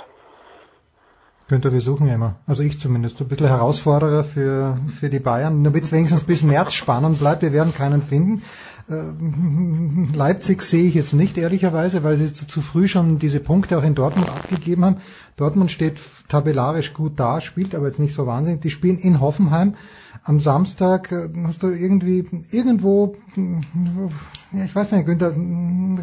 Könnte 1.53 1.71
wir 1.71 1.81
suchen 1.81 2.09
immer. 2.09 2.37
Also 2.47 2.63
ich 2.63 2.79
zumindest. 2.79 3.21
Ein 3.21 3.27
bisschen 3.27 3.45
Herausforderer 3.45 4.23
für, 4.23 4.79
für 4.99 5.11
die 5.11 5.19
Bayern. 5.19 5.63
Damit 5.63 5.83
es 5.83 5.91
wenigstens 5.91 6.23
bis 6.23 6.41
März 6.41 6.73
spannend 6.73 7.19
bleibt. 7.19 7.43
Wir 7.43 7.53
werden 7.53 7.75
keinen 7.75 8.01
finden. 8.01 8.41
Äh, 8.89 10.17
Leipzig 10.17 10.63
sehe 10.63 10.85
ich 10.85 10.95
jetzt 10.95 11.13
nicht, 11.13 11.37
ehrlicherweise, 11.37 12.03
weil 12.03 12.17
sie 12.17 12.33
zu, 12.33 12.47
zu, 12.47 12.61
früh 12.61 12.87
schon 12.87 13.19
diese 13.19 13.39
Punkte 13.39 13.77
auch 13.77 13.83
in 13.83 13.93
Dortmund 13.93 14.29
abgegeben 14.29 14.83
haben. 14.83 14.97
Dortmund 15.37 15.69
steht 15.69 15.99
tabellarisch 16.27 16.95
gut 16.95 17.19
da, 17.19 17.39
spielt 17.39 17.75
aber 17.75 17.85
jetzt 17.85 17.99
nicht 17.99 18.15
so 18.15 18.25
wahnsinnig. 18.25 18.61
Die 18.61 18.71
spielen 18.71 18.97
in 18.97 19.21
Hoffenheim. 19.21 19.75
Am 20.23 20.39
Samstag 20.39 21.11
äh, 21.11 21.29
hast 21.45 21.63
du 21.63 21.67
irgendwie 21.67 22.25
irgendwo, 22.51 23.15
ja, 23.35 24.65
ich 24.65 24.75
weiß 24.75 24.91
nicht, 24.91 25.05
Günther, 25.05 25.33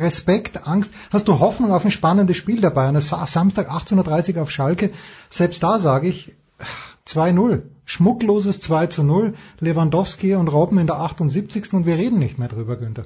Respekt, 0.00 0.66
Angst, 0.66 0.92
hast 1.10 1.28
du 1.28 1.38
Hoffnung 1.38 1.72
auf 1.72 1.84
ein 1.84 1.90
spannendes 1.90 2.36
Spiel 2.36 2.60
dabei? 2.60 2.88
Und 2.88 3.00
Samstag 3.00 3.70
18.30 3.70 4.36
Uhr 4.36 4.42
auf 4.42 4.50
Schalke, 4.50 4.90
selbst 5.30 5.62
da 5.62 5.78
sage 5.78 6.08
ich 6.08 6.34
2-0. 7.06 7.62
Schmuckloses 7.86 8.60
2 8.60 8.86
zu 8.86 9.02
0, 9.02 9.34
Lewandowski 9.58 10.36
und 10.36 10.46
Robben 10.46 10.78
in 10.78 10.86
der 10.86 11.00
78. 11.00 11.72
und 11.72 11.86
wir 11.86 11.96
reden 11.96 12.20
nicht 12.20 12.38
mehr 12.38 12.46
drüber, 12.46 12.76
Günther. 12.76 13.02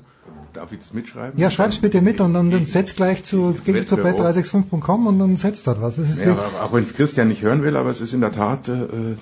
Darf 0.53 0.73
ich 0.73 0.79
das 0.79 0.93
mitschreiben? 0.93 1.41
Ja, 1.41 1.51
schreib's 1.51 1.79
bitte 1.79 2.01
mit 2.01 2.21
und 2.21 2.35
dann, 2.35 2.51
dann 2.51 2.67
setz 2.67 2.95
gleich 2.95 3.25
zu, 3.25 3.57
geh 3.65 3.85
zu 3.87 3.97
bet365.com 3.97 5.07
und 5.07 5.19
dann 5.19 5.37
setzt 5.37 5.67
dort 5.67 5.81
was. 5.81 5.97
Ja, 6.19 6.37
auch 6.63 6.73
wenn 6.73 6.85
es 6.85 6.95
Christian 6.95 7.29
nicht 7.29 7.43
hören 7.43 7.63
will, 7.63 7.77
aber 7.77 7.91
es 7.91 8.01
ist 8.01 8.13
in 8.13 8.21
der 8.21 8.31
Tat, 8.31 8.69
äh, 8.69 8.75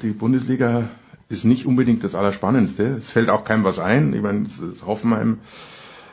die 0.03 0.11
Bundesliga 0.11 0.89
ist 1.33 1.45
nicht 1.45 1.67
unbedingt 1.67 2.05
das 2.05 2.15
Allerspannendste. 2.15 2.85
Es 2.99 3.11
fällt 3.11 3.31
auch 3.31 3.45
keinem 3.45 3.65
was 3.65 3.79
ein. 3.79 4.13
Ich 4.15 4.23
meine, 4.23 4.47
Hoffenheim 4.87 5.39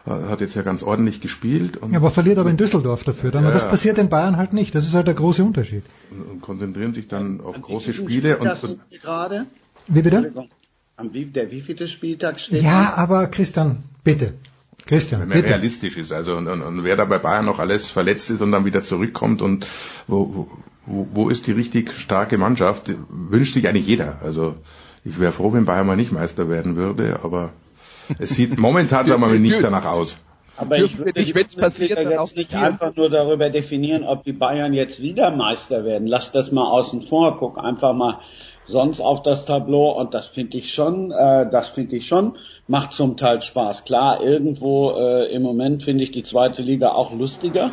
hat 0.05 0.41
jetzt 0.41 0.55
ja 0.55 0.61
ganz 0.61 0.81
ordentlich 0.83 1.21
gespielt. 1.21 1.77
Und 1.77 1.91
ja, 1.91 1.97
aber 1.97 2.11
verliert 2.11 2.37
aber 2.37 2.49
in 2.49 2.57
Düsseldorf 2.57 3.03
dafür. 3.03 3.31
Dann. 3.31 3.43
Ja, 3.43 3.51
das 3.51 3.67
passiert 3.67 3.97
in 3.97 4.09
Bayern 4.09 4.37
halt 4.37 4.53
nicht. 4.53 4.73
Das 4.73 4.85
ist 4.85 4.93
halt 4.93 5.07
der 5.07 5.13
große 5.13 5.43
Unterschied. 5.43 5.83
Und 6.11 6.41
konzentrieren 6.41 6.93
sich 6.93 7.07
dann 7.07 7.41
auf 7.41 7.61
große 7.61 7.93
Spiele. 7.93 8.37
Und, 8.37 8.63
und 8.63 8.79
gerade? 9.01 9.45
Wie 9.87 10.01
bitte? 10.01 10.33
Am 10.95 11.13
wie, 11.13 11.25
der 11.25 11.51
wievielte 11.51 11.87
Spieltag 11.87 12.39
steht? 12.39 12.63
Ja, 12.63 12.93
aber 12.95 13.27
Christian, 13.27 13.83
bitte. 14.03 14.33
Christian, 14.85 15.21
wenn 15.21 15.29
man 15.29 15.37
bitte. 15.37 15.49
realistisch 15.49 15.97
ist, 15.97 16.11
also 16.11 16.35
und, 16.35 16.47
und, 16.47 16.61
und, 16.61 16.83
wer 16.83 16.97
da 16.97 17.05
bei 17.05 17.19
Bayern 17.19 17.45
noch 17.45 17.59
alles 17.59 17.91
verletzt 17.91 18.29
ist 18.31 18.41
und 18.41 18.51
dann 18.51 18.65
wieder 18.65 18.81
zurückkommt 18.81 19.41
und 19.41 19.65
wo, 20.07 20.49
wo, 20.85 21.07
wo 21.13 21.29
ist 21.29 21.47
die 21.47 21.51
richtig 21.51 21.93
starke 21.93 22.37
Mannschaft, 22.37 22.89
wünscht 23.09 23.53
sich 23.53 23.67
eigentlich 23.67 23.87
jeder. 23.87 24.19
Also 24.23 24.55
ich 25.05 25.19
wäre 25.19 25.31
froh, 25.31 25.53
wenn 25.53 25.65
Bayern 25.65 25.87
mal 25.87 25.95
nicht 25.95 26.11
Meister 26.11 26.49
werden 26.49 26.75
würde, 26.75 27.19
aber 27.23 27.51
es 28.17 28.29
sieht 28.31 28.57
momentan 28.57 29.07
sagen 29.07 29.21
wir 29.21 29.27
mal 29.27 29.39
nicht 29.39 29.63
danach 29.63 29.85
aus. 29.85 30.17
Aber 30.57 30.77
ich 30.77 30.97
würde 30.97 31.17
nicht, 31.17 31.35
wenn's 31.35 31.55
passiert, 31.55 31.97
dann 31.97 32.11
jetzt 32.11 32.35
nicht 32.35 32.53
einfach 32.53 32.93
nur 32.95 33.09
darüber 33.09 33.49
definieren, 33.49 34.03
ob 34.03 34.25
die 34.25 34.33
Bayern 34.33 34.73
jetzt 34.73 35.01
wieder 35.01 35.31
Meister 35.31 35.85
werden. 35.85 36.05
Lass 36.05 36.33
das 36.33 36.51
mal 36.51 36.69
außen 36.69 37.03
vor, 37.03 37.37
guck 37.37 37.57
einfach 37.57 37.93
mal 37.93 38.19
sonst 38.65 38.99
auf 38.99 39.23
das 39.23 39.45
Tableau 39.45 39.91
und 39.91 40.13
das 40.13 40.27
finde 40.27 40.57
ich 40.57 40.73
schon, 40.73 41.11
äh, 41.11 41.49
das 41.49 41.69
finde 41.69 41.95
ich 41.95 42.07
schon, 42.07 42.37
macht 42.67 42.91
zum 42.93 43.15
Teil 43.15 43.41
Spaß. 43.41 43.85
Klar, 43.85 44.21
irgendwo 44.21 44.91
äh, 44.91 45.33
im 45.33 45.41
Moment 45.43 45.83
finde 45.83 46.03
ich 46.03 46.11
die 46.11 46.23
zweite 46.23 46.61
Liga 46.61 46.91
auch 46.91 47.13
lustiger. 47.13 47.71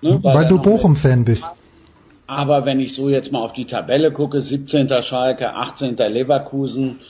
Ne, 0.00 0.18
weil, 0.22 0.34
weil 0.34 0.48
du 0.48 0.58
Bochum-Fan 0.58 1.24
bist. 1.24 1.44
Aber 2.34 2.64
wenn 2.64 2.80
ich 2.80 2.94
so 2.94 3.10
jetzt 3.10 3.30
mal 3.30 3.42
auf 3.42 3.52
die 3.52 3.66
Tabelle 3.66 4.10
gucke, 4.10 4.40
17. 4.40 4.88
Schalke, 5.02 5.52
18. 5.52 5.96
Leverkusen, 5.98 7.00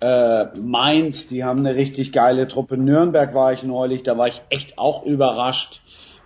äh, 0.00 0.46
Mainz, 0.60 1.28
die 1.28 1.44
haben 1.44 1.60
eine 1.60 1.76
richtig 1.76 2.12
geile 2.12 2.48
Truppe. 2.48 2.76
Nürnberg 2.76 3.32
war 3.32 3.52
ich 3.52 3.62
neulich, 3.62 4.02
da 4.02 4.18
war 4.18 4.26
ich 4.26 4.42
echt 4.50 4.78
auch 4.78 5.06
überrascht. 5.06 5.82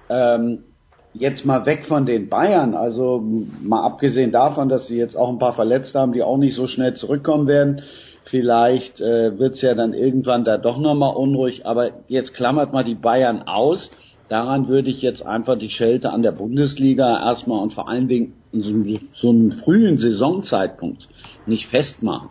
Ähm, 0.08 0.64
jetzt 1.12 1.44
mal 1.44 1.66
weg 1.66 1.84
von 1.84 2.06
den 2.06 2.30
Bayern, 2.30 2.74
also 2.74 3.22
mal 3.62 3.82
abgesehen 3.82 4.32
davon, 4.32 4.70
dass 4.70 4.86
sie 4.86 4.96
jetzt 4.96 5.18
auch 5.18 5.28
ein 5.28 5.38
paar 5.38 5.52
Verletzte 5.52 5.98
haben, 5.98 6.14
die 6.14 6.22
auch 6.22 6.38
nicht 6.38 6.54
so 6.54 6.66
schnell 6.66 6.94
zurückkommen 6.94 7.48
werden. 7.48 7.82
Vielleicht 8.24 9.02
äh, 9.02 9.38
wird's 9.38 9.60
ja 9.60 9.74
dann 9.74 9.92
irgendwann 9.92 10.46
da 10.46 10.56
doch 10.56 10.78
nochmal 10.78 11.14
unruhig, 11.14 11.66
aber 11.66 11.90
jetzt 12.08 12.32
klammert 12.32 12.72
mal 12.72 12.84
die 12.84 12.94
Bayern 12.94 13.42
aus. 13.42 13.90
Daran 14.28 14.68
würde 14.68 14.90
ich 14.90 15.02
jetzt 15.02 15.24
einfach 15.24 15.56
die 15.56 15.70
Schelte 15.70 16.12
an 16.12 16.22
der 16.22 16.32
Bundesliga 16.32 17.20
erstmal 17.20 17.62
und 17.62 17.72
vor 17.72 17.88
allen 17.88 18.08
Dingen 18.08 18.32
in 18.52 18.60
so, 18.60 18.72
so 19.12 19.30
einem 19.30 19.52
frühen 19.52 19.98
Saisonzeitpunkt 19.98 21.08
nicht 21.46 21.66
festmachen. 21.66 22.30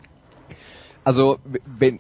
Also 1.06 1.38
wenn, 1.80 2.00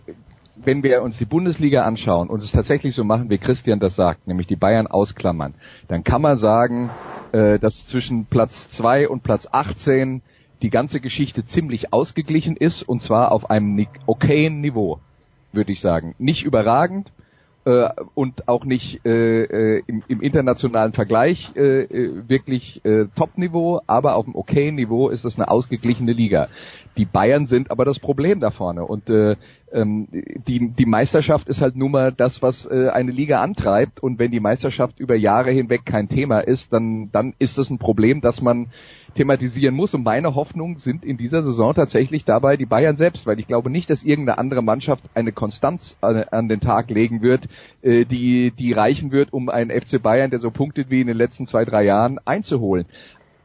wenn 0.56 0.84
wir 0.84 1.02
uns 1.02 1.18
die 1.18 1.26
Bundesliga 1.26 1.84
anschauen 1.84 2.30
und 2.30 2.44
es 2.44 2.52
tatsächlich 2.52 2.96
so 2.96 3.04
machen, 3.04 3.30
wie 3.30 3.38
Christian 3.38 3.80
das 3.80 3.96
sagt, 3.96 4.28
nämlich 4.28 4.48
die 4.48 4.56
Bayern 4.56 4.88
ausklammern, 4.88 5.54
dann 5.88 6.04
kann 6.04 6.22
man 6.22 6.38
sagen, 6.38 6.90
äh, 7.32 7.60
dass 7.60 7.86
zwischen 7.86 8.26
Platz 8.26 8.70
2 8.70 9.08
und 9.08 9.24
Platz 9.24 9.48
18 9.52 10.22
die 10.62 10.70
ganze 10.70 11.00
Geschichte 11.00 11.46
ziemlich 11.46 11.94
ausgeglichen 11.94 12.58
ist 12.58 12.84
und 12.84 13.02
zwar 13.02 13.32
auf 13.32 13.50
einem 13.50 13.86
okayen 14.08 14.62
Niveau, 14.62 15.00
würde 15.52 15.72
ich 15.72 15.82
sagen. 15.82 16.16
Nicht 16.18 16.44
überragend, 16.44 17.12
äh, 17.66 17.90
und 18.14 18.48
auch 18.48 18.64
nicht 18.64 19.06
äh, 19.06 19.78
äh, 19.78 19.84
im, 19.88 20.04
im 20.08 20.22
internationalen 20.22 20.94
Vergleich 20.94 21.52
äh, 21.56 21.82
äh, 21.82 22.30
wirklich 22.30 22.84
äh, 22.86 23.08
Top-Niveau, 23.16 23.82
aber 23.88 24.16
auf 24.16 24.26
einem 24.26 24.36
okayen 24.36 24.76
Niveau 24.76 25.10
ist 25.10 25.26
das 25.26 25.36
eine 25.38 25.50
ausgeglichene 25.50 26.14
Liga. 26.14 26.48
Die 26.98 27.06
Bayern 27.06 27.48
sind 27.48 27.72
aber 27.72 27.84
das 27.84 28.00
Problem 28.00 28.40
da 28.40 28.52
vorne 28.52 28.86
und 28.86 29.10
äh, 29.10 29.36
ähm, 29.76 30.08
die, 30.12 30.70
die 30.70 30.86
Meisterschaft 30.86 31.50
ist 31.50 31.62
halt 31.62 31.76
nun 31.76 31.92
mal 31.92 32.12
das, 32.12 32.42
was 32.42 32.66
äh, 32.66 32.90
eine 32.90 33.12
Liga 33.12 33.42
antreibt 33.42 34.02
und 34.02 34.18
wenn 34.18 34.32
die 34.32 34.40
Meisterschaft 34.40 35.00
über 35.00 35.16
Jahre 35.16 35.52
hinweg 35.52 35.86
kein 35.86 36.08
Thema 36.08 36.40
ist, 36.40 36.72
dann, 36.72 37.12
dann 37.12 37.34
ist 37.40 37.58
das 37.58 37.70
ein 37.70 37.78
Problem, 37.78 38.22
dass 38.22 38.42
man 38.42 38.68
thematisieren 39.16 39.76
muss. 39.76 39.94
Und 39.94 40.04
meine 40.04 40.36
Hoffnungen 40.36 40.78
sind 40.78 41.04
in 41.04 41.18
dieser 41.18 41.44
Saison 41.44 41.74
tatsächlich 41.74 42.26
dabei 42.26 42.58
die 42.58 42.66
Bayern 42.66 42.96
selbst, 42.96 43.26
weil 43.26 43.40
ich 43.40 43.48
glaube 43.48 43.70
nicht, 43.70 43.90
dass 43.90 44.04
irgendeine 44.04 44.38
andere 44.38 44.62
Mannschaft 44.62 45.04
eine 45.14 45.32
Konstanz 45.32 45.98
an, 46.02 46.24
an 46.32 46.48
den 46.48 46.62
Tag 46.62 46.90
legen 46.90 47.22
wird, 47.22 47.48
äh, 47.82 48.06
die, 48.06 48.52
die 48.52 48.72
reichen 48.72 49.12
wird, 49.12 49.34
um 49.34 49.50
einen 49.50 49.72
FC 49.72 50.02
Bayern, 50.02 50.30
der 50.30 50.40
so 50.40 50.52
punktet 50.52 50.90
wie 50.90 51.02
in 51.02 51.08
den 51.08 51.18
letzten 51.18 51.48
zwei, 51.48 51.66
drei 51.66 51.84
Jahren, 51.84 52.20
einzuholen. 52.24 52.86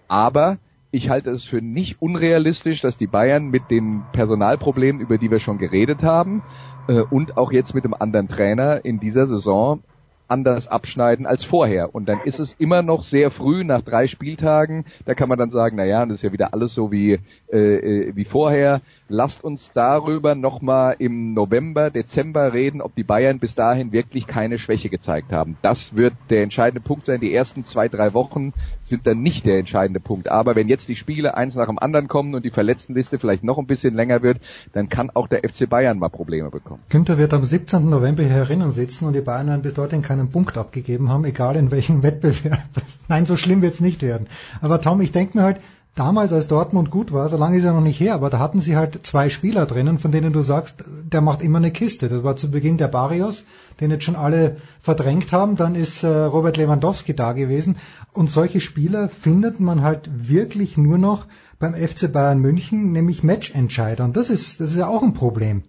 Aber 0.08 0.58
ich 0.92 1.08
halte 1.08 1.30
es 1.30 1.44
für 1.44 1.62
nicht 1.62 2.00
unrealistisch, 2.02 2.80
dass 2.80 2.96
die 2.96 3.06
Bayern 3.06 3.50
mit 3.50 3.70
den 3.70 4.02
Personalproblemen, 4.12 5.00
über 5.00 5.18
die 5.18 5.30
wir 5.30 5.38
schon 5.38 5.58
geredet 5.58 6.02
haben, 6.02 6.42
äh, 6.88 7.00
und 7.00 7.36
auch 7.36 7.52
jetzt 7.52 7.74
mit 7.74 7.84
dem 7.84 7.94
anderen 7.94 8.28
Trainer 8.28 8.84
in 8.84 8.98
dieser 8.98 9.26
Saison 9.26 9.82
anders 10.26 10.68
abschneiden 10.68 11.26
als 11.26 11.42
vorher. 11.44 11.94
Und 11.94 12.08
dann 12.08 12.20
ist 12.24 12.38
es 12.38 12.54
immer 12.54 12.82
noch 12.82 13.02
sehr 13.02 13.30
früh 13.30 13.64
nach 13.64 13.82
drei 13.82 14.06
Spieltagen. 14.06 14.84
Da 15.04 15.14
kann 15.14 15.28
man 15.28 15.38
dann 15.38 15.50
sagen, 15.50 15.76
na 15.76 15.84
ja, 15.84 16.06
das 16.06 16.18
ist 16.18 16.22
ja 16.22 16.32
wieder 16.32 16.54
alles 16.54 16.72
so 16.72 16.92
wie, 16.92 17.18
äh, 17.52 17.58
äh 17.58 18.12
wie 18.14 18.24
vorher. 18.24 18.80
Lasst 19.12 19.42
uns 19.42 19.72
darüber 19.74 20.36
nochmal 20.36 20.94
im 21.00 21.34
November, 21.34 21.90
Dezember 21.90 22.52
reden, 22.52 22.80
ob 22.80 22.94
die 22.94 23.02
Bayern 23.02 23.40
bis 23.40 23.56
dahin 23.56 23.90
wirklich 23.90 24.28
keine 24.28 24.56
Schwäche 24.56 24.88
gezeigt 24.88 25.32
haben. 25.32 25.56
Das 25.62 25.96
wird 25.96 26.14
der 26.30 26.44
entscheidende 26.44 26.80
Punkt 26.80 27.06
sein. 27.06 27.18
Die 27.18 27.34
ersten 27.34 27.64
zwei, 27.64 27.88
drei 27.88 28.14
Wochen 28.14 28.52
sind 28.84 29.08
dann 29.08 29.20
nicht 29.20 29.46
der 29.46 29.58
entscheidende 29.58 29.98
Punkt. 29.98 30.28
Aber 30.28 30.54
wenn 30.54 30.68
jetzt 30.68 30.88
die 30.88 30.94
Spiele 30.94 31.36
eins 31.36 31.56
nach 31.56 31.66
dem 31.66 31.80
anderen 31.80 32.06
kommen 32.06 32.36
und 32.36 32.44
die 32.44 32.52
Verletztenliste 32.52 33.18
vielleicht 33.18 33.42
noch 33.42 33.58
ein 33.58 33.66
bisschen 33.66 33.96
länger 33.96 34.22
wird, 34.22 34.38
dann 34.74 34.88
kann 34.88 35.10
auch 35.10 35.26
der 35.26 35.40
FC 35.40 35.68
Bayern 35.68 35.98
mal 35.98 36.08
Probleme 36.08 36.50
bekommen. 36.50 36.80
Günther 36.88 37.18
wird 37.18 37.34
am 37.34 37.44
17. 37.44 37.90
November 37.90 38.22
hier 38.22 38.30
herinnen 38.30 38.70
sitzen 38.70 39.06
und 39.06 39.16
die 39.16 39.22
Bayern 39.22 39.48
werden 39.48 39.62
bis 39.62 39.74
dorthin 39.74 40.02
keinen 40.02 40.30
Punkt 40.30 40.56
abgegeben 40.56 41.08
haben, 41.08 41.24
egal 41.24 41.56
in 41.56 41.72
welchem 41.72 42.02
Wettbewerb. 42.04 42.62
Nein, 43.08 43.26
so 43.26 43.36
schlimm 43.36 43.60
wird 43.60 43.74
es 43.74 43.80
nicht 43.80 44.02
werden. 44.02 44.28
Aber 44.60 44.80
Tom, 44.80 45.00
ich 45.00 45.10
denke 45.10 45.36
mir 45.36 45.42
halt, 45.42 45.60
damals, 45.94 46.32
als 46.32 46.48
Dortmund 46.48 46.90
gut 46.90 47.12
war, 47.12 47.28
so 47.28 47.36
lange 47.36 47.58
ist 47.58 47.64
er 47.64 47.72
noch 47.72 47.80
nicht 47.80 48.00
her, 48.00 48.14
aber 48.14 48.30
da 48.30 48.38
hatten 48.38 48.60
sie 48.60 48.76
halt 48.76 49.06
zwei 49.06 49.28
Spieler 49.28 49.66
drinnen, 49.66 49.98
von 49.98 50.12
denen 50.12 50.32
du 50.32 50.40
sagst, 50.40 50.84
der 50.86 51.20
macht 51.20 51.42
immer 51.42 51.58
eine 51.58 51.70
Kiste. 51.70 52.08
Das 52.08 52.24
war 52.24 52.36
zu 52.36 52.50
Beginn 52.50 52.76
der 52.76 52.88
Barrios, 52.88 53.44
den 53.80 53.90
jetzt 53.90 54.04
schon 54.04 54.16
alle 54.16 54.56
verdrängt 54.80 55.32
haben. 55.32 55.56
Dann 55.56 55.74
ist 55.74 56.02
äh, 56.02 56.08
Robert 56.08 56.56
Lewandowski 56.56 57.14
da 57.14 57.32
gewesen. 57.32 57.76
Und 58.12 58.30
solche 58.30 58.60
Spieler 58.60 59.08
findet 59.08 59.60
man 59.60 59.82
halt 59.82 60.08
wirklich 60.12 60.76
nur 60.76 60.98
noch 60.98 61.26
beim 61.58 61.74
FC 61.74 62.12
Bayern 62.12 62.38
München, 62.38 62.92
nämlich 62.92 63.22
Matchentscheider. 63.22 64.04
Und 64.04 64.16
das 64.16 64.30
ist, 64.30 64.60
das 64.60 64.70
ist 64.70 64.78
ja 64.78 64.88
auch 64.88 65.02
ein 65.02 65.14
Problem. 65.14 65.62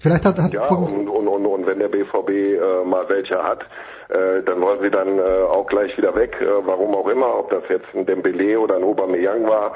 Vielleicht 0.00 0.24
hat, 0.24 0.38
hat 0.38 0.52
ja, 0.52 0.66
und, 0.66 1.08
und, 1.08 1.28
und, 1.28 1.46
und 1.46 1.66
wenn 1.66 1.78
der 1.78 1.88
BVB 1.88 2.28
äh, 2.28 2.84
mal 2.84 3.08
welche 3.08 3.42
hat, 3.42 3.64
äh, 4.08 4.42
dann 4.42 4.60
wollen 4.60 4.80
sie 4.82 4.90
dann 4.90 5.18
äh, 5.18 5.22
auch 5.22 5.66
gleich 5.66 5.96
wieder 5.96 6.14
weg, 6.14 6.36
äh, 6.40 6.46
warum 6.66 6.94
auch 6.94 7.08
immer, 7.08 7.38
ob 7.38 7.50
das 7.50 7.62
jetzt 7.68 7.86
ein 7.94 8.06
Dembele 8.06 8.58
oder 8.58 8.76
ein 8.76 8.84
Aubameyang 8.84 9.46
war, 9.46 9.74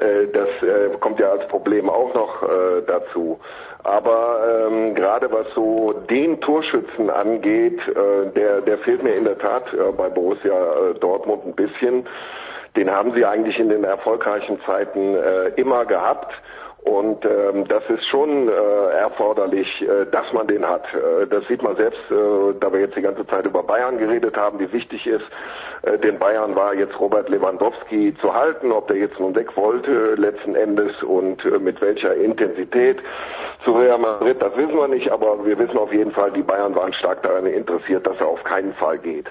äh, 0.00 0.26
das 0.32 0.48
äh, 0.62 0.96
kommt 1.00 1.20
ja 1.20 1.30
als 1.30 1.46
Problem 1.48 1.88
auch 1.88 2.12
noch 2.14 2.42
äh, 2.42 2.82
dazu. 2.86 3.38
Aber 3.84 4.66
ähm, 4.66 4.94
gerade 4.94 5.30
was 5.30 5.46
so 5.54 5.92
den 6.10 6.40
Torschützen 6.40 7.10
angeht, 7.10 7.80
äh, 7.88 8.30
der, 8.34 8.60
der 8.60 8.78
fehlt 8.78 9.02
mir 9.02 9.14
in 9.14 9.24
der 9.24 9.38
Tat 9.38 9.72
äh, 9.72 9.92
bei 9.96 10.08
Borussia 10.08 10.52
äh, 10.52 10.98
Dortmund 10.98 11.46
ein 11.46 11.54
bisschen. 11.54 12.06
Den 12.76 12.90
haben 12.90 13.12
sie 13.14 13.24
eigentlich 13.24 13.58
in 13.58 13.68
den 13.68 13.84
erfolgreichen 13.84 14.60
Zeiten 14.66 15.16
äh, 15.16 15.48
immer 15.56 15.84
gehabt. 15.84 16.32
Und 16.88 17.24
ähm, 17.26 17.68
das 17.68 17.82
ist 17.90 18.06
schon 18.06 18.48
äh, 18.48 18.52
erforderlich, 18.98 19.68
äh, 19.82 20.06
dass 20.10 20.32
man 20.32 20.46
den 20.46 20.66
hat. 20.66 20.84
Äh, 20.94 21.26
das 21.26 21.46
sieht 21.46 21.62
man 21.62 21.76
selbst, 21.76 22.00
äh, 22.10 22.54
da 22.58 22.72
wir 22.72 22.80
jetzt 22.80 22.96
die 22.96 23.02
ganze 23.02 23.26
Zeit 23.26 23.44
über 23.44 23.62
Bayern 23.62 23.98
geredet 23.98 24.36
haben, 24.36 24.58
wie 24.58 24.72
wichtig 24.72 25.06
ist, 25.06 25.26
Äh, 25.82 25.98
den 25.98 26.18
Bayern 26.18 26.54
war 26.56 26.74
jetzt 26.74 26.98
Robert 26.98 27.28
Lewandowski 27.28 28.14
zu 28.20 28.34
halten, 28.34 28.72
ob 28.72 28.88
der 28.88 28.96
jetzt 28.96 29.18
nun 29.20 29.34
weg 29.34 29.56
wollte 29.56 30.14
letzten 30.14 30.54
Endes 30.54 31.02
und 31.02 31.44
äh, 31.44 31.58
mit 31.58 31.80
welcher 31.80 32.14
Intensität 32.14 33.00
zu 33.64 33.72
Real 33.72 33.98
Madrid, 33.98 34.40
das 34.40 34.56
wissen 34.56 34.76
wir 34.76 34.88
nicht, 34.88 35.10
aber 35.10 35.44
wir 35.44 35.58
wissen 35.58 35.78
auf 35.78 35.92
jeden 35.92 36.12
Fall, 36.12 36.30
die 36.32 36.42
Bayern 36.42 36.74
waren 36.74 36.92
stark 36.92 37.22
daran 37.22 37.46
interessiert, 37.46 38.06
dass 38.06 38.18
er 38.20 38.26
auf 38.26 38.42
keinen 38.44 38.72
Fall 38.74 38.98
geht. 38.98 39.26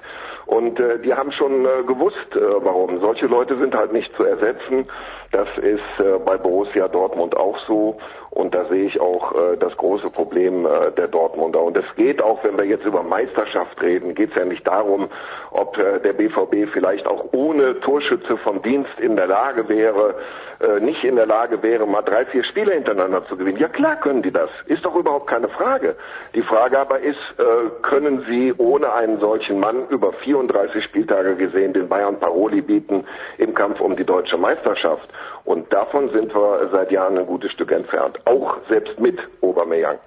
Und 0.48 0.80
äh, 0.80 0.98
die 1.00 1.12
haben 1.12 1.30
schon 1.30 1.66
äh, 1.66 1.82
gewusst, 1.86 2.34
äh, 2.34 2.40
warum. 2.40 3.00
Solche 3.00 3.26
Leute 3.26 3.58
sind 3.58 3.74
halt 3.74 3.92
nicht 3.92 4.10
zu 4.16 4.24
ersetzen. 4.24 4.88
Das 5.30 5.46
ist 5.58 6.02
äh, 6.02 6.18
bei 6.24 6.38
Borussia 6.38 6.88
Dortmund 6.88 7.36
auch 7.36 7.58
so. 7.66 7.98
Und 8.30 8.54
da 8.54 8.64
sehe 8.64 8.86
ich 8.86 8.98
auch 8.98 9.34
äh, 9.34 9.58
das 9.58 9.76
große 9.76 10.08
Problem 10.08 10.64
äh, 10.64 10.90
der 10.92 11.08
Dortmunder. 11.08 11.60
Und 11.60 11.76
es 11.76 11.84
geht 11.96 12.22
auch, 12.22 12.42
wenn 12.44 12.56
wir 12.56 12.64
jetzt 12.64 12.86
über 12.86 13.02
Meisterschaft 13.02 13.82
reden, 13.82 14.14
geht 14.14 14.30
es 14.30 14.36
ja 14.36 14.46
nicht 14.46 14.66
darum, 14.66 15.08
ob 15.50 15.76
äh, 15.76 16.00
der 16.00 16.14
BVB 16.14 16.72
vielleicht 16.72 17.06
auch 17.06 17.26
ohne 17.32 17.78
Torschütze 17.80 18.38
vom 18.38 18.62
Dienst 18.62 18.98
in 19.00 19.16
der 19.16 19.26
Lage 19.26 19.68
wäre, 19.68 20.14
äh, 20.60 20.80
nicht 20.80 21.04
in 21.04 21.14
der 21.14 21.26
Lage 21.26 21.62
wäre, 21.62 21.86
mal 21.86 22.02
drei, 22.02 22.24
vier 22.26 22.42
Spiele 22.42 22.72
hintereinander 22.72 23.24
zu 23.26 23.36
gewinnen. 23.36 23.58
Ja 23.58 23.68
klar 23.68 23.96
können 23.96 24.22
die 24.22 24.32
das. 24.32 24.50
Ist 24.66 24.84
doch 24.84 24.96
überhaupt 24.96 25.28
keine 25.28 25.48
Frage. 25.48 25.94
Die 26.34 26.42
Frage 26.42 26.78
aber 26.80 26.98
ist, 26.98 27.18
äh, 27.38 27.70
können 27.82 28.24
sie 28.28 28.52
ohne 28.58 28.92
einen 28.92 29.20
solchen 29.20 29.60
Mann 29.60 29.86
über 29.88 30.12
34 30.12 30.82
Spieltage 30.82 31.36
gesehen 31.36 31.74
den 31.74 31.88
Bayern 31.88 32.18
Paroli 32.18 32.60
bieten 32.60 33.04
im 33.38 33.54
Kampf 33.54 33.80
um 33.80 33.96
die 33.96 34.04
deutsche 34.04 34.36
Meisterschaft? 34.36 35.08
Und 35.44 35.72
davon 35.72 36.10
sind 36.10 36.34
wir 36.34 36.68
seit 36.72 36.90
Jahren 36.90 37.18
ein 37.18 37.26
gutes 37.26 37.52
Stück 37.52 37.70
entfernt. 37.70 38.18
Auch 38.26 38.56
selbst 38.68 38.98
mit 38.98 39.18
Aubameyang. 39.40 39.98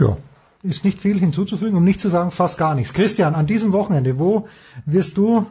Ja, 0.00 0.16
ist 0.62 0.84
nicht 0.84 1.00
viel 1.00 1.18
hinzuzufügen, 1.18 1.76
um 1.76 1.84
nicht 1.84 2.00
zu 2.00 2.08
sagen 2.08 2.30
fast 2.30 2.58
gar 2.58 2.74
nichts. 2.74 2.94
Christian, 2.94 3.34
an 3.34 3.44
diesem 3.44 3.74
Wochenende, 3.74 4.18
wo 4.18 4.48
wirst 4.86 5.18
du 5.18 5.44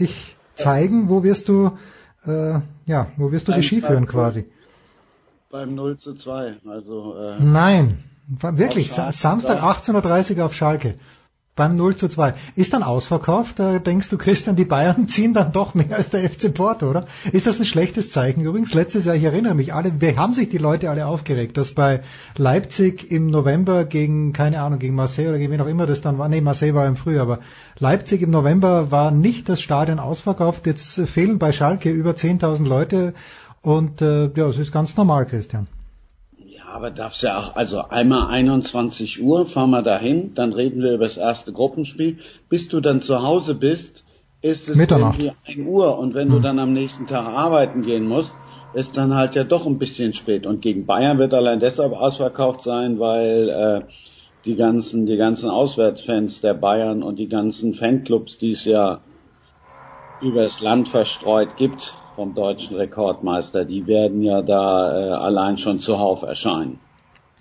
dich 0.00 0.36
zeigen? 0.54 1.08
Wo 1.08 1.22
wirst 1.22 1.48
du, 1.48 1.72
äh, 2.26 2.60
ja, 2.86 3.06
wo 3.16 3.32
wirst 3.32 3.48
du 3.48 3.52
beim, 3.52 3.62
Ski 3.62 3.80
führen 3.80 4.06
quasi? 4.06 4.44
Beim 5.50 5.74
0 5.74 5.96
zu 5.98 6.14
2, 6.14 6.56
also. 6.68 7.16
Äh, 7.16 7.36
Nein, 7.40 8.04
wirklich, 8.26 8.92
Samstag 8.92 9.62
18.30 9.62 10.38
Uhr 10.38 10.46
auf 10.46 10.54
Schalke. 10.54 10.94
Beim 11.56 11.76
0 11.76 11.94
zu 11.94 12.08
2. 12.08 12.34
Ist 12.56 12.72
dann 12.72 12.82
ausverkauft? 12.82 13.60
Da 13.60 13.78
denkst 13.78 14.08
du, 14.08 14.18
Christian, 14.18 14.56
die 14.56 14.64
Bayern 14.64 15.06
ziehen 15.08 15.34
dann 15.34 15.52
doch 15.52 15.74
mehr 15.74 15.96
als 15.96 16.10
der 16.10 16.28
FC 16.28 16.52
Porto, 16.52 16.90
oder? 16.90 17.06
Ist 17.30 17.46
das 17.46 17.60
ein 17.60 17.64
schlechtes 17.64 18.10
Zeichen? 18.10 18.40
Übrigens, 18.40 18.74
letztes 18.74 19.04
Jahr, 19.04 19.14
ich 19.14 19.22
erinnere 19.22 19.54
mich, 19.54 19.72
alle, 19.72 20.00
wir 20.00 20.16
haben 20.16 20.32
sich 20.32 20.48
die 20.48 20.58
Leute 20.58 20.90
alle 20.90 21.06
aufgeregt, 21.06 21.56
dass 21.56 21.70
bei 21.70 22.02
Leipzig 22.36 23.08
im 23.12 23.28
November 23.28 23.84
gegen, 23.84 24.32
keine 24.32 24.62
Ahnung, 24.62 24.80
gegen 24.80 24.96
Marseille 24.96 25.28
oder 25.28 25.38
gegen 25.38 25.52
wen 25.52 25.60
auch 25.60 25.68
immer 25.68 25.86
das 25.86 26.00
dann 26.00 26.18
war, 26.18 26.28
nee, 26.28 26.40
Marseille 26.40 26.74
war 26.74 26.88
im 26.88 26.96
Frühjahr, 26.96 27.22
aber 27.22 27.38
Leipzig 27.78 28.22
im 28.22 28.30
November 28.30 28.90
war 28.90 29.12
nicht 29.12 29.48
das 29.48 29.60
Stadion 29.60 30.00
ausverkauft. 30.00 30.66
Jetzt 30.66 31.00
fehlen 31.06 31.38
bei 31.38 31.52
Schalke 31.52 31.88
über 31.88 32.12
10.000 32.12 32.66
Leute 32.66 33.14
und 33.62 34.02
äh, 34.02 34.28
ja, 34.34 34.48
es 34.48 34.58
ist 34.58 34.72
ganz 34.72 34.96
normal, 34.96 35.26
Christian 35.26 35.68
aber 36.74 36.90
darf's 36.90 37.22
ja 37.22 37.38
auch, 37.38 37.54
also 37.54 37.88
einmal 37.88 38.26
21 38.26 39.22
Uhr 39.22 39.46
fahren 39.46 39.70
wir 39.70 39.82
dahin, 39.82 40.34
dann 40.34 40.52
reden 40.52 40.82
wir 40.82 40.94
über 40.94 41.04
das 41.04 41.16
erste 41.16 41.52
Gruppenspiel. 41.52 42.18
Bis 42.48 42.66
du 42.66 42.80
dann 42.80 43.00
zu 43.00 43.22
Hause 43.22 43.54
bist, 43.54 44.02
ist 44.42 44.68
es 44.68 44.74
Mitternacht. 44.74 45.20
irgendwie 45.20 45.36
1 45.46 45.68
Uhr 45.68 45.96
und 45.96 46.14
wenn 46.14 46.28
hm. 46.28 46.34
du 46.34 46.40
dann 46.40 46.58
am 46.58 46.72
nächsten 46.72 47.06
Tag 47.06 47.26
arbeiten 47.26 47.82
gehen 47.82 48.08
musst, 48.08 48.34
ist 48.72 48.96
dann 48.96 49.14
halt 49.14 49.36
ja 49.36 49.44
doch 49.44 49.66
ein 49.66 49.78
bisschen 49.78 50.14
spät. 50.14 50.46
Und 50.46 50.62
gegen 50.62 50.84
Bayern 50.84 51.18
wird 51.18 51.32
allein 51.32 51.60
deshalb 51.60 51.92
ausverkauft 51.92 52.64
sein, 52.64 52.98
weil 52.98 53.48
äh, 53.48 53.92
die 54.44 54.56
ganzen, 54.56 55.06
die 55.06 55.16
ganzen 55.16 55.50
Auswärtsfans 55.50 56.40
der 56.40 56.54
Bayern 56.54 57.04
und 57.04 57.20
die 57.20 57.28
ganzen 57.28 57.74
Fanclubs, 57.74 58.38
die 58.38 58.50
es 58.50 58.64
ja 58.64 59.00
übers 60.20 60.60
Land 60.60 60.88
verstreut 60.88 61.56
gibt, 61.56 61.94
vom 62.14 62.34
deutschen 62.34 62.76
Rekordmeister, 62.76 63.64
die 63.64 63.86
werden 63.86 64.22
ja 64.22 64.42
da 64.42 64.92
äh, 64.92 65.10
allein 65.12 65.56
schon 65.56 65.80
zuhauf 65.80 66.22
erscheinen. 66.22 66.78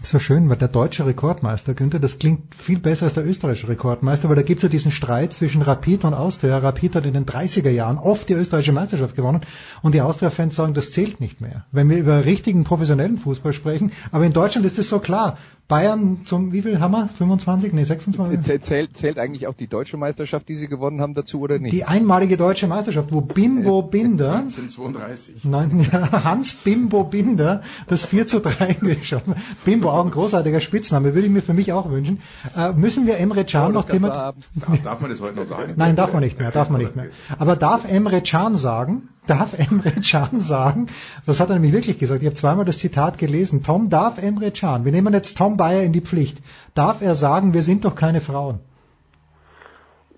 So 0.05 0.19
schön, 0.19 0.49
weil 0.49 0.57
der 0.57 0.67
deutsche 0.67 1.05
Rekordmeister, 1.05 1.73
Günther, 1.73 1.99
das 1.99 2.19
klingt 2.19 2.55
viel 2.55 2.77
besser 2.77 3.05
als 3.05 3.13
der 3.13 3.25
österreichische 3.25 3.69
Rekordmeister, 3.69 4.27
weil 4.27 4.35
da 4.35 4.41
gibt's 4.41 4.61
ja 4.61 4.67
diesen 4.67 4.91
Streit 4.91 5.31
zwischen 5.31 5.61
Rapid 5.61 6.03
und 6.03 6.13
Austria. 6.13 6.57
Rapid 6.57 6.95
hat 6.95 7.05
in 7.05 7.13
den 7.13 7.25
30er 7.25 7.69
Jahren 7.69 7.97
oft 7.97 8.27
die 8.27 8.33
österreichische 8.33 8.73
Meisterschaft 8.73 9.15
gewonnen 9.15 9.41
und 9.81 9.95
die 9.95 10.01
Austria-Fans 10.01 10.57
sagen, 10.57 10.73
das 10.73 10.91
zählt 10.91 11.21
nicht 11.21 11.39
mehr. 11.39 11.65
Wenn 11.71 11.89
wir 11.89 11.97
über 11.97 12.25
richtigen 12.25 12.65
professionellen 12.65 13.17
Fußball 13.17 13.53
sprechen, 13.53 13.93
aber 14.11 14.25
in 14.25 14.33
Deutschland 14.33 14.65
ist 14.65 14.77
es 14.77 14.89
so 14.89 14.99
klar. 14.99 15.37
Bayern 15.68 16.22
zum, 16.26 16.52
wie 16.52 16.61
viel 16.61 16.80
haben 16.80 16.91
wir? 16.91 17.07
25? 17.07 17.72
Nee, 17.72 17.85
26? 17.85 18.61
Zählt, 18.61 18.98
zählt 18.98 19.18
eigentlich 19.18 19.48
auch 19.48 19.53
die 19.53 19.68
deutsche 19.68 19.95
Meisterschaft, 19.95 20.49
die 20.49 20.56
sie 20.56 20.68
gewonnen 20.68 20.99
haben, 20.99 21.14
dazu 21.14 21.40
oder 21.40 21.57
nicht? 21.57 21.72
Die 21.72 21.85
einmalige 21.85 22.35
deutsche 22.35 22.68
Meisterschaft, 22.68 23.14
wo 23.14 23.22
Bimbo 23.22 23.81
Binder, 23.81 24.35
1932. 24.40 25.45
Nein, 25.45 25.88
ja, 25.91 26.23
Hans 26.23 26.53
Bimbo 26.53 27.06
Binder, 27.06 27.61
das 27.88 28.06
4 28.06 28.27
zu 28.27 28.41
3 28.41 28.73
geschossen. 28.81 29.35
Bimbo, 29.64 29.90
auch 29.90 30.03
ein 30.03 30.11
großartiger 30.11 30.60
Spitzname, 30.60 31.15
würde 31.15 31.27
ich 31.27 31.34
mir 31.34 31.41
für 31.41 31.53
mich 31.53 31.72
auch 31.72 31.90
wünschen. 31.90 32.19
Äh, 32.57 32.73
müssen 32.73 33.07
wir 33.07 33.18
Emre 33.18 33.45
Can 33.45 33.69
oh, 33.69 33.73
noch 33.73 33.85
Thema... 33.85 34.10
Darf, 34.10 34.35
darf 34.84 35.02
man 35.02 35.11
das 35.11 35.22
heute 35.22 35.38
noch 35.38 35.45
sagen? 35.45 35.73
Nein, 35.77 35.95
darf 35.95 36.11
man 36.11 36.23
nicht 36.23 36.38
mehr, 36.40 36.52
darf 36.52 36.69
man 36.69 36.81
nicht 36.81 36.95
mehr. 36.95 37.07
Aber 37.40 37.56
darf 37.56 37.90
Emre 37.90 38.22
Can 38.22 38.57
sagen, 38.57 39.10
darf 39.27 39.57
Emre 39.57 39.91
Can 40.09 40.41
sagen, 40.41 40.87
das 41.25 41.39
hat 41.39 41.49
er 41.49 41.55
nämlich 41.55 41.73
wirklich 41.73 41.97
gesagt, 41.97 42.21
ich 42.21 42.27
habe 42.27 42.35
zweimal 42.35 42.65
das 42.65 42.79
Zitat 42.79 43.17
gelesen, 43.17 43.63
Tom 43.63 43.89
darf 43.89 44.21
Emre 44.21 44.51
Can, 44.51 44.85
wir 44.85 44.91
nehmen 44.91 45.13
jetzt 45.13 45.37
Tom 45.37 45.57
Bayer 45.57 45.83
in 45.83 45.93
die 45.93 46.01
Pflicht, 46.01 46.37
darf 46.75 47.01
er 47.01 47.15
sagen, 47.15 47.53
wir 47.53 47.61
sind 47.61 47.85
doch 47.85 47.95
keine 47.95 48.21
Frauen? 48.21 48.59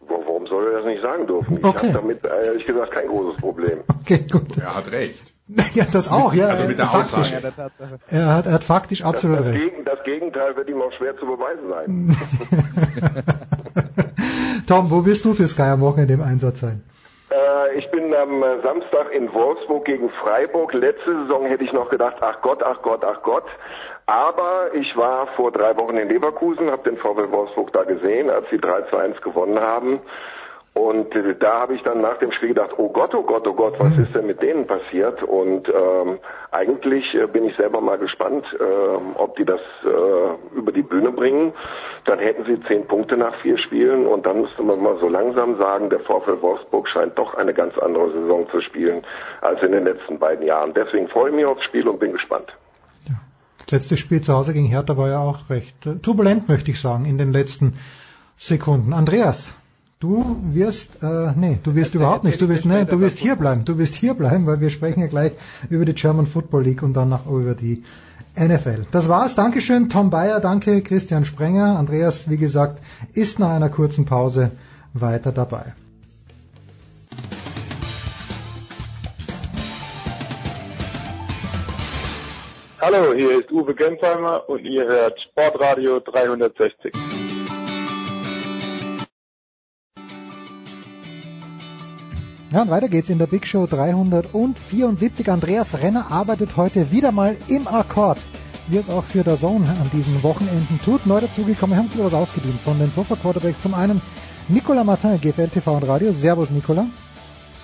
Warum 0.07 0.48
soll 0.48 0.68
er 0.68 0.77
das 0.77 0.86
nicht 0.86 1.02
sagen 1.02 1.27
dürfen? 1.27 1.57
Ich 1.57 1.64
okay. 1.64 1.88
habe 1.88 1.94
damit 1.94 2.23
ehrlich 2.23 2.65
gesagt 2.65 2.91
kein 2.91 3.07
großes 3.07 3.41
Problem. 3.41 3.80
Okay, 4.02 4.26
gut. 4.32 4.57
Er 4.57 4.76
hat 4.76 4.91
recht. 4.91 5.34
Ja, 5.76 5.86
das 5.91 6.11
auch, 6.11 6.34
ja. 6.34 6.48
Also 6.48 6.64
mit 6.64 6.80
der 6.80 6.88
faktisch, 6.88 7.14
Aussage. 7.14 7.53
Er 8.10 8.34
hat, 8.34 8.45
er 8.48 8.53
hat 8.53 8.64
faktisch 8.64 9.03
absolut 9.03 9.40
das, 9.40 9.45
das 9.45 9.53
recht. 9.53 9.64
Gegen, 9.64 9.86
das 9.86 10.03
Gegenteil 10.03 10.56
wird 10.56 10.69
ihm 10.69 10.82
auch 10.82 10.91
schwer 10.94 11.15
zu 11.18 11.26
beweisen 11.27 11.69
sein. 11.69 12.18
Tom, 14.68 14.90
wo 14.90 15.06
wirst 15.06 15.26
du 15.26 15.34
für 15.34 15.48
Sky 15.48 15.64
am 15.64 15.82
Wochenende 15.82 16.15
im 16.15 16.22
Einsatz 16.22 16.61
sein? 16.61 16.84
Äh, 17.36 17.78
ich 17.78 17.90
bin 17.91 18.14
am 18.14 18.44
Samstag 18.64 19.12
in 19.12 19.34
Wolfsburg 19.34 19.86
gegen 19.86 20.10
Freiburg. 20.10 20.74
Letzte 20.74 21.14
Saison 21.22 21.45
hätte 21.45 21.64
ich 21.64 21.74
noch 21.74 21.90
gedacht, 21.90 22.18
ach 22.22 22.41
Gott, 22.41 22.64
ach 22.64 22.82
Gott, 22.82 23.03
ach 23.03 23.22
Gott. 23.24 23.45
Aber 24.06 24.74
ich 24.74 24.95
war 24.95 25.28
vor 25.36 25.52
drei 25.52 25.76
Wochen 25.78 25.98
in 25.98 26.10
Leverkusen, 26.10 26.70
habe 26.70 26.90
den 26.90 26.98
VW 26.98 27.32
Wolfsburg 27.32 27.74
da 27.74 27.84
gesehen, 27.84 28.30
als 28.30 28.48
sie 28.52 28.60
3 28.60 28.84
zu 28.84 28.98
1 28.98 29.22
gewonnen 29.22 29.60
haben. 29.60 29.99
Und 30.76 31.16
äh, 31.16 31.36
da 31.40 31.62
habe 31.62 31.74
ich 31.74 31.82
dann 31.84 32.02
nach 32.02 32.18
dem 32.18 32.32
Spiel 32.32 32.49
gedacht, 32.49 32.72
oh 32.78 32.90
Gott, 32.90 33.16
oh 33.16 33.24
Gott, 33.24 33.48
oh 33.48 33.53
Gott, 33.53 33.76
was 33.80 33.98
ist 33.98 34.14
denn 34.14 34.28
mit 34.28 34.41
denen 34.41 34.66
passiert? 34.66 35.24
Und 35.24 35.70
ähm, 35.70 36.20
eigentlich 36.52 37.16
äh, 37.16 37.28
bin 37.28 37.45
ich 37.45 37.56
selber 37.56 37.80
mal 37.82 37.98
gespannt, 37.98 38.45
äh, 38.60 39.18
ob 39.18 39.38
die 39.38 39.45
das 39.45 39.62
äh, 39.86 40.57
über 40.57 40.74
die 40.74 40.84
Bühne 40.84 41.12
bringen. 41.12 41.53
Dann 42.06 42.19
hätten 42.19 42.45
sie 42.45 42.60
zehn 42.68 42.86
Punkte 42.86 43.18
nach 43.18 43.36
vier 43.41 43.57
Spielen 43.57 44.06
und 44.06 44.26
dann 44.26 44.41
müsste 44.41 44.61
man 44.61 44.82
mal 44.82 44.98
so 44.99 45.07
langsam 45.07 45.57
sagen, 45.57 45.90
der 45.90 45.99
VfL 45.99 46.41
Wolfsburg 46.41 46.88
scheint 46.88 47.18
doch 47.18 47.34
eine 47.34 47.53
ganz 47.53 47.77
andere 47.80 48.11
Saison 48.11 48.48
zu 48.49 48.61
spielen 48.61 49.03
als 49.41 49.61
in 49.64 49.72
den 49.72 49.86
letzten 49.86 50.19
beiden 50.19 50.45
Jahren. 50.45 50.73
Deswegen 50.73 51.07
freue 51.07 51.30
ich 51.30 51.36
mich 51.36 51.45
aufs 51.45 51.64
Spiel 51.64 51.88
und 51.88 51.99
bin 51.99 52.14
gespannt. 52.14 52.56
Ja. 53.07 53.15
Das 53.57 53.72
letzte 53.72 53.98
Spiel 53.98 54.22
zu 54.22 54.34
Hause 54.34 54.53
gegen 54.53 54.68
Hertha 54.68 54.98
war 54.98 55.10
ja 55.10 55.19
auch 55.19 55.49
recht 55.49 55.86
äh, 55.88 55.95
turbulent, 55.95 56.48
möchte 56.48 56.69
ich 56.69 56.80
sagen, 56.80 57.06
in 57.06 57.18
den 57.18 57.34
letzten 57.34 57.73
Sekunden. 58.38 58.94
Andreas, 58.94 59.56
Du 59.99 60.38
wirst, 60.53 61.02
äh, 61.03 61.32
nee, 61.38 61.57
du 61.64 61.73
wirst 61.73 61.95
überhaupt 61.95 62.26
nicht. 62.26 62.41
Du 62.41 62.49
wirst, 62.49 62.65
nee, 62.65 62.84
du 62.84 62.99
wirst 62.99 63.18
hier 63.18 63.38
bleiben. 63.38 63.64
Du 63.64 63.77
wirst 63.77 63.95
hier 63.95 64.14
bleiben, 64.14 64.45
weil 64.45 64.60
wir 64.60 64.69
sprechen 64.69 64.99
ja 64.99 65.07
gleich 65.07 65.32
über 65.69 65.86
die 65.86 65.94
German 65.94 66.27
Football 66.27 66.64
League 66.64 66.84
und 66.84 66.94
dann 66.94 67.14
auch 67.14 67.26
über 67.27 67.56
die 67.56 67.84
NFL. 68.38 68.86
Das 68.91 69.07
war's. 69.07 69.36
Dankeschön, 69.36 69.90
Tom 69.90 70.10
Bayer. 70.10 70.40
Danke, 70.40 70.82
Christian 70.82 71.26
Sprenger. 71.26 71.78
Andreas, 71.78 72.30
wie 72.30 72.38
gesagt, 72.38 72.82
ist 73.14 73.40
nach 73.40 73.52
einer 73.52 73.70
kurzen 73.70 74.06
Pause 74.06 74.52
weiter 74.94 75.32
dabei. 75.32 75.74
Hallo, 82.82 83.14
hier 83.16 83.40
ist 83.40 83.52
Uwe 83.52 83.74
Gensheimer 83.74 84.48
und 84.48 84.64
ihr 84.64 84.86
hört 84.86 85.20
Sportradio 85.20 85.99
360. 86.02 87.15
Ja, 92.56 92.61
und 92.61 92.69
weiter 92.69 92.88
geht's 92.88 93.10
in 93.10 93.19
der 93.19 93.27
Big 93.27 93.45
Show 93.45 93.68
374. 93.68 95.30
Andreas 95.30 95.77
Renner 95.82 96.10
arbeitet 96.10 96.56
heute 96.56 96.90
wieder 96.90 97.11
mal 97.11 97.36
im 97.49 97.68
Akkord, 97.68 98.18
wie 98.69 98.77
es 98.77 98.90
auch 98.90 99.03
für 99.03 99.26
der 99.26 99.36
Zone 99.36 99.68
an 99.68 99.91
diesen 99.91 100.23
Wochenenden 100.23 100.80
tut. 100.86 101.06
Neu 101.06 101.19
dazugekommen, 101.19 101.76
wir 101.76 101.84
haben 101.84 101.94
wieder 101.94 102.06
was 102.06 102.14
ausgedient 102.14 102.61
von 102.61 102.80
den 102.80 102.91
Sofa 102.91 103.18
Quarterbacks. 103.18 103.60
Zum 103.60 103.73
einen 103.73 104.02
Nicola 104.48 104.86
Martin, 104.86 105.19
GFL 105.19 105.49
TV 105.49 105.76
und 105.76 105.84
Radio. 105.84 106.14
Servus, 106.14 106.49
Nicola. 106.49 106.88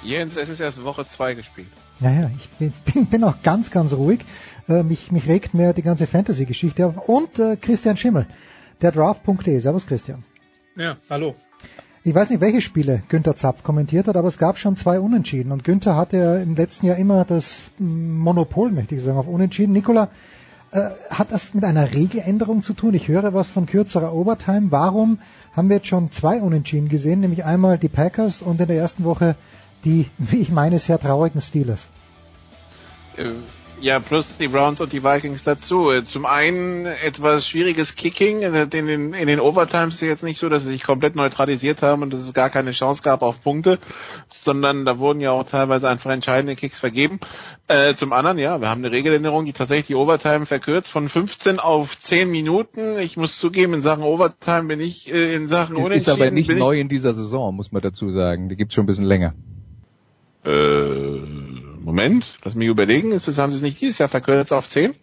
Jens, 0.03 0.35
es 0.35 0.49
ist 0.49 0.59
erst 0.59 0.83
Woche 0.83 1.05
2 1.05 1.35
gespielt. 1.35 1.69
Naja, 2.01 2.29
ich 2.37 2.49
bin, 2.49 2.73
bin, 2.93 3.05
bin 3.05 3.23
auch 3.23 3.41
ganz, 3.43 3.71
ganz 3.71 3.93
ruhig. 3.93 4.19
Äh, 4.67 4.83
mich, 4.83 5.09
mich 5.09 5.25
regt 5.25 5.53
mehr 5.53 5.71
die 5.71 5.83
ganze 5.83 6.05
Fantasy-Geschichte 6.05 6.85
auf. 6.85 7.07
Und 7.07 7.39
äh, 7.39 7.55
Christian 7.55 7.95
Schimmel, 7.95 8.25
der 8.81 8.91
Draft.de. 8.91 9.57
Servus, 9.57 9.87
Christian. 9.87 10.25
Ja, 10.75 10.97
hallo. 11.09 11.35
Ich 12.03 12.15
weiß 12.15 12.31
nicht, 12.31 12.41
welche 12.41 12.61
Spiele 12.61 13.03
Günther 13.09 13.35
Zapf 13.35 13.63
kommentiert 13.63 14.07
hat, 14.07 14.17
aber 14.17 14.27
es 14.27 14.39
gab 14.39 14.57
schon 14.57 14.75
zwei 14.75 14.99
Unentschieden. 14.99 15.51
Und 15.51 15.63
Günther 15.63 15.95
hatte 15.95 16.17
ja 16.17 16.37
im 16.37 16.55
letzten 16.55 16.87
Jahr 16.87 16.97
immer 16.97 17.25
das 17.25 17.71
Monopol, 17.77 18.71
möchte 18.71 18.95
ich 18.95 19.03
sagen, 19.03 19.17
auf 19.17 19.27
Unentschieden. 19.27 19.73
Nikola, 19.73 20.09
äh, 20.71 20.89
hat 21.09 21.31
das 21.31 21.53
mit 21.53 21.63
einer 21.63 21.93
Regeländerung 21.93 22.63
zu 22.63 22.73
tun? 22.73 22.93
Ich 22.95 23.07
höre 23.07 23.33
was 23.33 23.49
von 23.49 23.67
kürzerer 23.67 24.13
Overtime. 24.13 24.71
Warum 24.71 25.19
haben 25.53 25.69
wir 25.69 25.77
jetzt 25.77 25.87
schon 25.87 26.11
zwei 26.11 26.41
Unentschieden 26.41 26.89
gesehen? 26.89 27.19
Nämlich 27.19 27.45
einmal 27.45 27.77
die 27.77 27.89
Packers 27.89 28.41
und 28.41 28.59
in 28.59 28.67
der 28.67 28.77
ersten 28.77 29.03
Woche 29.03 29.35
die, 29.83 30.07
wie 30.17 30.37
ich 30.37 30.51
meine, 30.51 30.79
sehr 30.79 30.99
traurigen 30.99 31.41
Steelers. 31.41 31.87
Ja, 33.81 33.99
plus 33.99 34.37
die 34.37 34.47
Browns 34.47 34.79
und 34.79 34.93
die 34.93 35.03
Vikings 35.03 35.43
dazu. 35.43 35.89
Zum 36.03 36.27
einen 36.27 36.85
etwas 36.85 37.47
schwieriges 37.47 37.95
Kicking. 37.95 38.43
In 38.43 38.69
den, 38.69 39.13
in 39.13 39.27
den 39.27 39.39
Overtimes 39.39 39.95
ist 39.95 40.01
es 40.03 40.07
jetzt 40.07 40.23
nicht 40.23 40.39
so, 40.39 40.49
dass 40.49 40.63
sie 40.63 40.69
sich 40.69 40.83
komplett 40.83 41.15
neutralisiert 41.15 41.81
haben 41.81 42.03
und 42.03 42.13
dass 42.13 42.21
es 42.21 42.31
gar 42.33 42.51
keine 42.51 42.71
Chance 42.73 43.01
gab 43.01 43.23
auf 43.23 43.41
Punkte, 43.41 43.79
sondern 44.29 44.85
da 44.85 44.99
wurden 44.99 45.19
ja 45.19 45.31
auch 45.31 45.45
teilweise 45.45 45.89
einfach 45.89 46.11
entscheidende 46.11 46.55
Kicks 46.55 46.79
vergeben. 46.79 47.19
Äh, 47.67 47.95
zum 47.95 48.13
anderen, 48.13 48.37
ja, 48.37 48.61
wir 48.61 48.69
haben 48.69 48.83
eine 48.83 48.91
Regeländerung, 48.91 49.45
die 49.45 49.53
tatsächlich 49.53 49.87
die 49.87 49.95
Overtime 49.95 50.45
verkürzt 50.45 50.91
von 50.91 51.09
15 51.09 51.59
auf 51.59 51.97
10 51.97 52.29
Minuten. 52.29 52.99
Ich 52.99 53.17
muss 53.17 53.39
zugeben, 53.39 53.73
in 53.73 53.81
Sachen 53.81 54.03
Overtime 54.03 54.65
bin 54.65 54.79
ich 54.79 55.11
äh, 55.11 55.33
in 55.33 55.47
Sachen 55.47 55.75
Unentschieden. 55.75 55.97
Ist 55.97 56.09
aber 56.09 56.29
nicht 56.29 56.51
neu 56.51 56.79
in 56.79 56.87
dieser 56.87 57.15
Saison, 57.15 57.55
muss 57.55 57.71
man 57.71 57.81
dazu 57.81 58.11
sagen. 58.11 58.47
Die 58.47 58.55
gibt's 58.55 58.75
schon 58.75 58.83
ein 58.83 58.87
bisschen 58.87 59.05
länger. 59.05 59.33
Äh, 60.45 61.60
Moment, 61.83 62.39
lass 62.43 62.55
mich 62.55 62.67
überlegen, 62.67 63.11
ist 63.11 63.27
das, 63.27 63.37
haben 63.37 63.51
sie 63.51 63.57
es 63.57 63.63
nicht 63.63 63.81
dieses 63.81 63.97
Jahr 63.97 64.09
verkürzt 64.09 64.53
auf 64.53 64.69
10? 64.69 64.95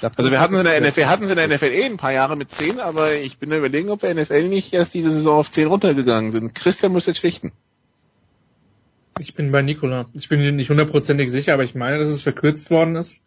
Dachte, 0.00 0.18
also 0.18 0.30
wir 0.30 0.40
hatten 0.40 0.54
es 0.54 0.60
in 0.60 0.66
der 0.66 0.80
NFL, 0.80 1.06
hatten 1.06 1.24
es 1.24 1.30
in 1.30 1.36
der 1.36 1.48
NFL 1.48 1.72
eh 1.72 1.84
ein 1.84 1.96
paar 1.96 2.12
Jahre 2.12 2.36
mit 2.36 2.52
10, 2.52 2.78
aber 2.78 3.14
ich 3.14 3.38
bin 3.38 3.50
überlegen, 3.50 3.90
ob 3.90 4.02
wir 4.02 4.14
NFL 4.14 4.48
nicht 4.48 4.72
erst 4.72 4.94
diese 4.94 5.10
Saison 5.10 5.38
auf 5.38 5.50
10 5.50 5.66
runtergegangen 5.66 6.30
sind. 6.30 6.54
Christian 6.54 6.92
muss 6.92 7.06
jetzt 7.06 7.18
schlichten. 7.18 7.52
Ich 9.18 9.34
bin 9.34 9.50
bei 9.50 9.62
Nikola. 9.62 10.06
Ich 10.14 10.28
bin 10.28 10.56
nicht 10.56 10.70
hundertprozentig 10.70 11.30
sicher, 11.30 11.54
aber 11.54 11.64
ich 11.64 11.74
meine, 11.74 11.98
dass 11.98 12.08
es 12.08 12.22
verkürzt 12.22 12.70
worden 12.70 12.96
ist. 12.96 13.18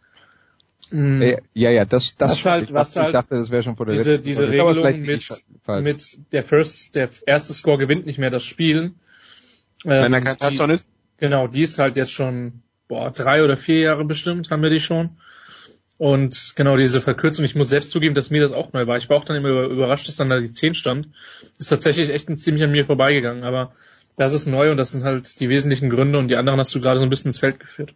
Mhm. 0.92 1.40
Ja, 1.54 1.72
ja, 1.72 1.86
das, 1.86 2.16
das 2.18 2.32
was 2.32 2.46
halt, 2.46 2.74
was 2.74 2.96
ich 2.96 3.02
halt 3.02 3.14
dachte, 3.14 3.36
das 3.36 3.50
wäre 3.50 3.64
schon 3.64 3.76
vor 3.76 3.86
der 3.86 3.96
diese, 3.96 4.20
diese 4.20 4.50
Regelung 4.50 5.02
mit, 5.02 5.28
mit 5.68 6.18
der 6.32 6.44
First, 6.44 6.96
der 6.96 7.10
erste 7.26 7.54
Score 7.54 7.78
gewinnt 7.78 8.06
nicht 8.06 8.18
mehr 8.18 8.30
das 8.30 8.44
Spiel. 8.44 8.94
Wenn 9.84 10.06
ähm, 10.06 10.14
er 10.14 10.22
kein 10.22 10.38
Touchdown 10.38 10.70
ist? 10.70 10.88
Genau, 11.18 11.48
die 11.48 11.62
ist 11.62 11.80
halt 11.80 11.98
jetzt 11.98 12.12
schon 12.12 12.62
boah, 12.88 13.12
drei 13.12 13.44
oder 13.44 13.58
vier 13.58 13.80
Jahre 13.80 14.06
bestimmt 14.06 14.52
haben 14.52 14.64
wir 14.64 14.70
die 14.70 14.80
schon. 14.80 15.18
Und 15.98 16.54
genau 16.56 16.76
diese 16.76 17.00
Verkürzung, 17.00 17.46
ich 17.46 17.56
muss 17.56 17.70
selbst 17.70 17.92
zugeben, 17.92 18.16
dass 18.16 18.30
mir 18.30 18.42
das 18.42 18.52
auch 18.52 18.74
neu 18.74 18.86
war. 18.86 18.98
Ich 18.98 19.10
war 19.10 19.18
auch 19.18 19.24
dann 19.24 19.38
immer 19.38 19.50
überrascht, 19.64 20.08
dass 20.08 20.18
dann 20.18 20.30
da 20.30 20.40
die 20.40 20.52
10 20.52 20.74
stand. 20.74 21.08
Ist 21.58 21.70
tatsächlich 21.70 22.10
echt 22.10 22.30
ein 22.30 22.36
ziemlich 22.36 22.64
an 22.64 22.72
mir 22.72 22.86
vorbeigegangen, 22.86 23.44
aber 23.44 23.74
das 24.18 24.34
ist 24.34 24.46
neu 24.46 24.72
und 24.72 24.78
das 24.78 24.92
sind 24.92 25.04
halt 25.04 25.40
die 25.40 25.50
wesentlichen 25.50 25.90
Gründe 25.90 26.20
und 26.20 26.28
die 26.28 26.36
anderen 26.36 26.60
hast 26.60 26.76
du 26.76 26.82
gerade 26.82 27.00
so 27.00 27.06
ein 27.06 27.10
bisschen 27.10 27.30
ins 27.30 27.40
Feld 27.40 27.60
geführt. 27.60 27.94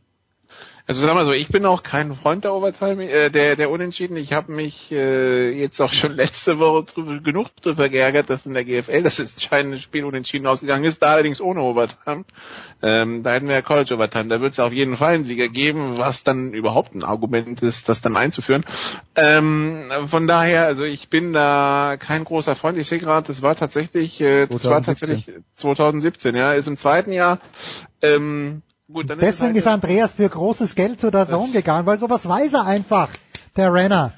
Also 0.89 1.05
sag 1.05 1.13
mal 1.13 1.23
so, 1.23 1.33
ich 1.33 1.49
bin 1.49 1.67
auch 1.67 1.83
kein 1.83 2.15
Freund 2.15 2.45
der 2.45 2.53
Overtime, 2.55 3.07
äh, 3.07 3.29
der, 3.29 3.55
der 3.55 3.69
Unentschieden. 3.69 4.17
Ich 4.17 4.33
habe 4.33 4.51
mich 4.51 4.91
äh, 4.91 5.51
jetzt 5.51 5.79
auch 5.81 5.93
schon 5.93 6.13
letzte 6.15 6.57
Woche 6.57 6.83
drüber, 6.85 7.19
genug 7.19 7.55
drüber 7.61 7.89
geärgert, 7.89 8.31
dass 8.31 8.47
in 8.47 8.55
der 8.55 8.65
GFL 8.65 9.03
das 9.03 9.19
entscheidende 9.19 9.77
Spiel 9.77 10.03
unentschieden 10.03 10.47
ausgegangen 10.47 10.85
ist, 10.85 11.03
da 11.03 11.11
allerdings 11.11 11.41
ohne 11.41 11.61
Overtime. 11.61 12.25
Ähm, 12.81 13.21
da 13.21 13.33
hätten 13.33 13.47
wir 13.47 13.53
ja 13.53 13.61
College 13.61 13.93
Overtime. 13.93 14.29
Da 14.29 14.41
wird 14.41 14.53
es 14.53 14.59
auf 14.59 14.73
jeden 14.73 14.97
Fall 14.97 15.13
einen 15.13 15.25
Sieger 15.25 15.47
geben, 15.47 15.99
was 15.99 16.23
dann 16.23 16.53
überhaupt 16.53 16.95
ein 16.95 17.03
Argument 17.03 17.61
ist, 17.61 17.87
das 17.87 18.01
dann 18.01 18.17
einzuführen. 18.17 18.65
Ähm, 19.15 19.91
von 20.07 20.25
daher, 20.25 20.65
also 20.65 20.85
ich 20.85 21.07
bin 21.09 21.33
da 21.33 21.97
kein 21.99 22.23
großer 22.23 22.55
Freund. 22.55 22.79
Ich 22.79 22.89
sehe 22.89 22.97
gerade, 22.97 23.27
das 23.27 23.43
war 23.43 23.55
tatsächlich, 23.55 24.19
äh, 24.21 24.47
das 24.47 24.63
2017. 24.63 24.71
war 24.71 24.81
tatsächlich 24.81 25.43
2017, 25.53 26.35
ja, 26.35 26.53
ist 26.53 26.67
im 26.67 26.77
zweiten 26.77 27.11
Jahr. 27.11 27.37
Ähm, 28.01 28.63
Gut, 28.91 29.09
dann 29.09 29.19
Deswegen 29.19 29.55
ist, 29.55 29.67
halt 29.67 29.83
ist 29.83 29.85
Andreas 29.85 30.13
für 30.13 30.27
großes 30.27 30.73
Geld 30.73 30.99
zu 30.99 31.11
der 31.11 31.27
Zone 31.27 31.51
gegangen, 31.51 31.85
weil 31.85 31.99
sowas 31.99 32.27
weiß 32.27 32.53
er 32.53 32.65
einfach, 32.65 33.09
der 33.55 33.71
Renner. 33.71 34.13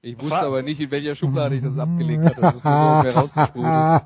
Ich 0.00 0.20
wusste 0.20 0.40
aber 0.40 0.62
nicht, 0.62 0.80
in 0.80 0.90
welcher 0.90 1.14
Schublade 1.14 1.56
ich 1.56 1.62
das 1.62 1.76
abgelegt 1.76 2.24
hatte. 2.24 2.40
Das 2.40 2.54
ist 2.54 2.64
mir 2.64 3.10
rausgesprudelt. 3.14 4.02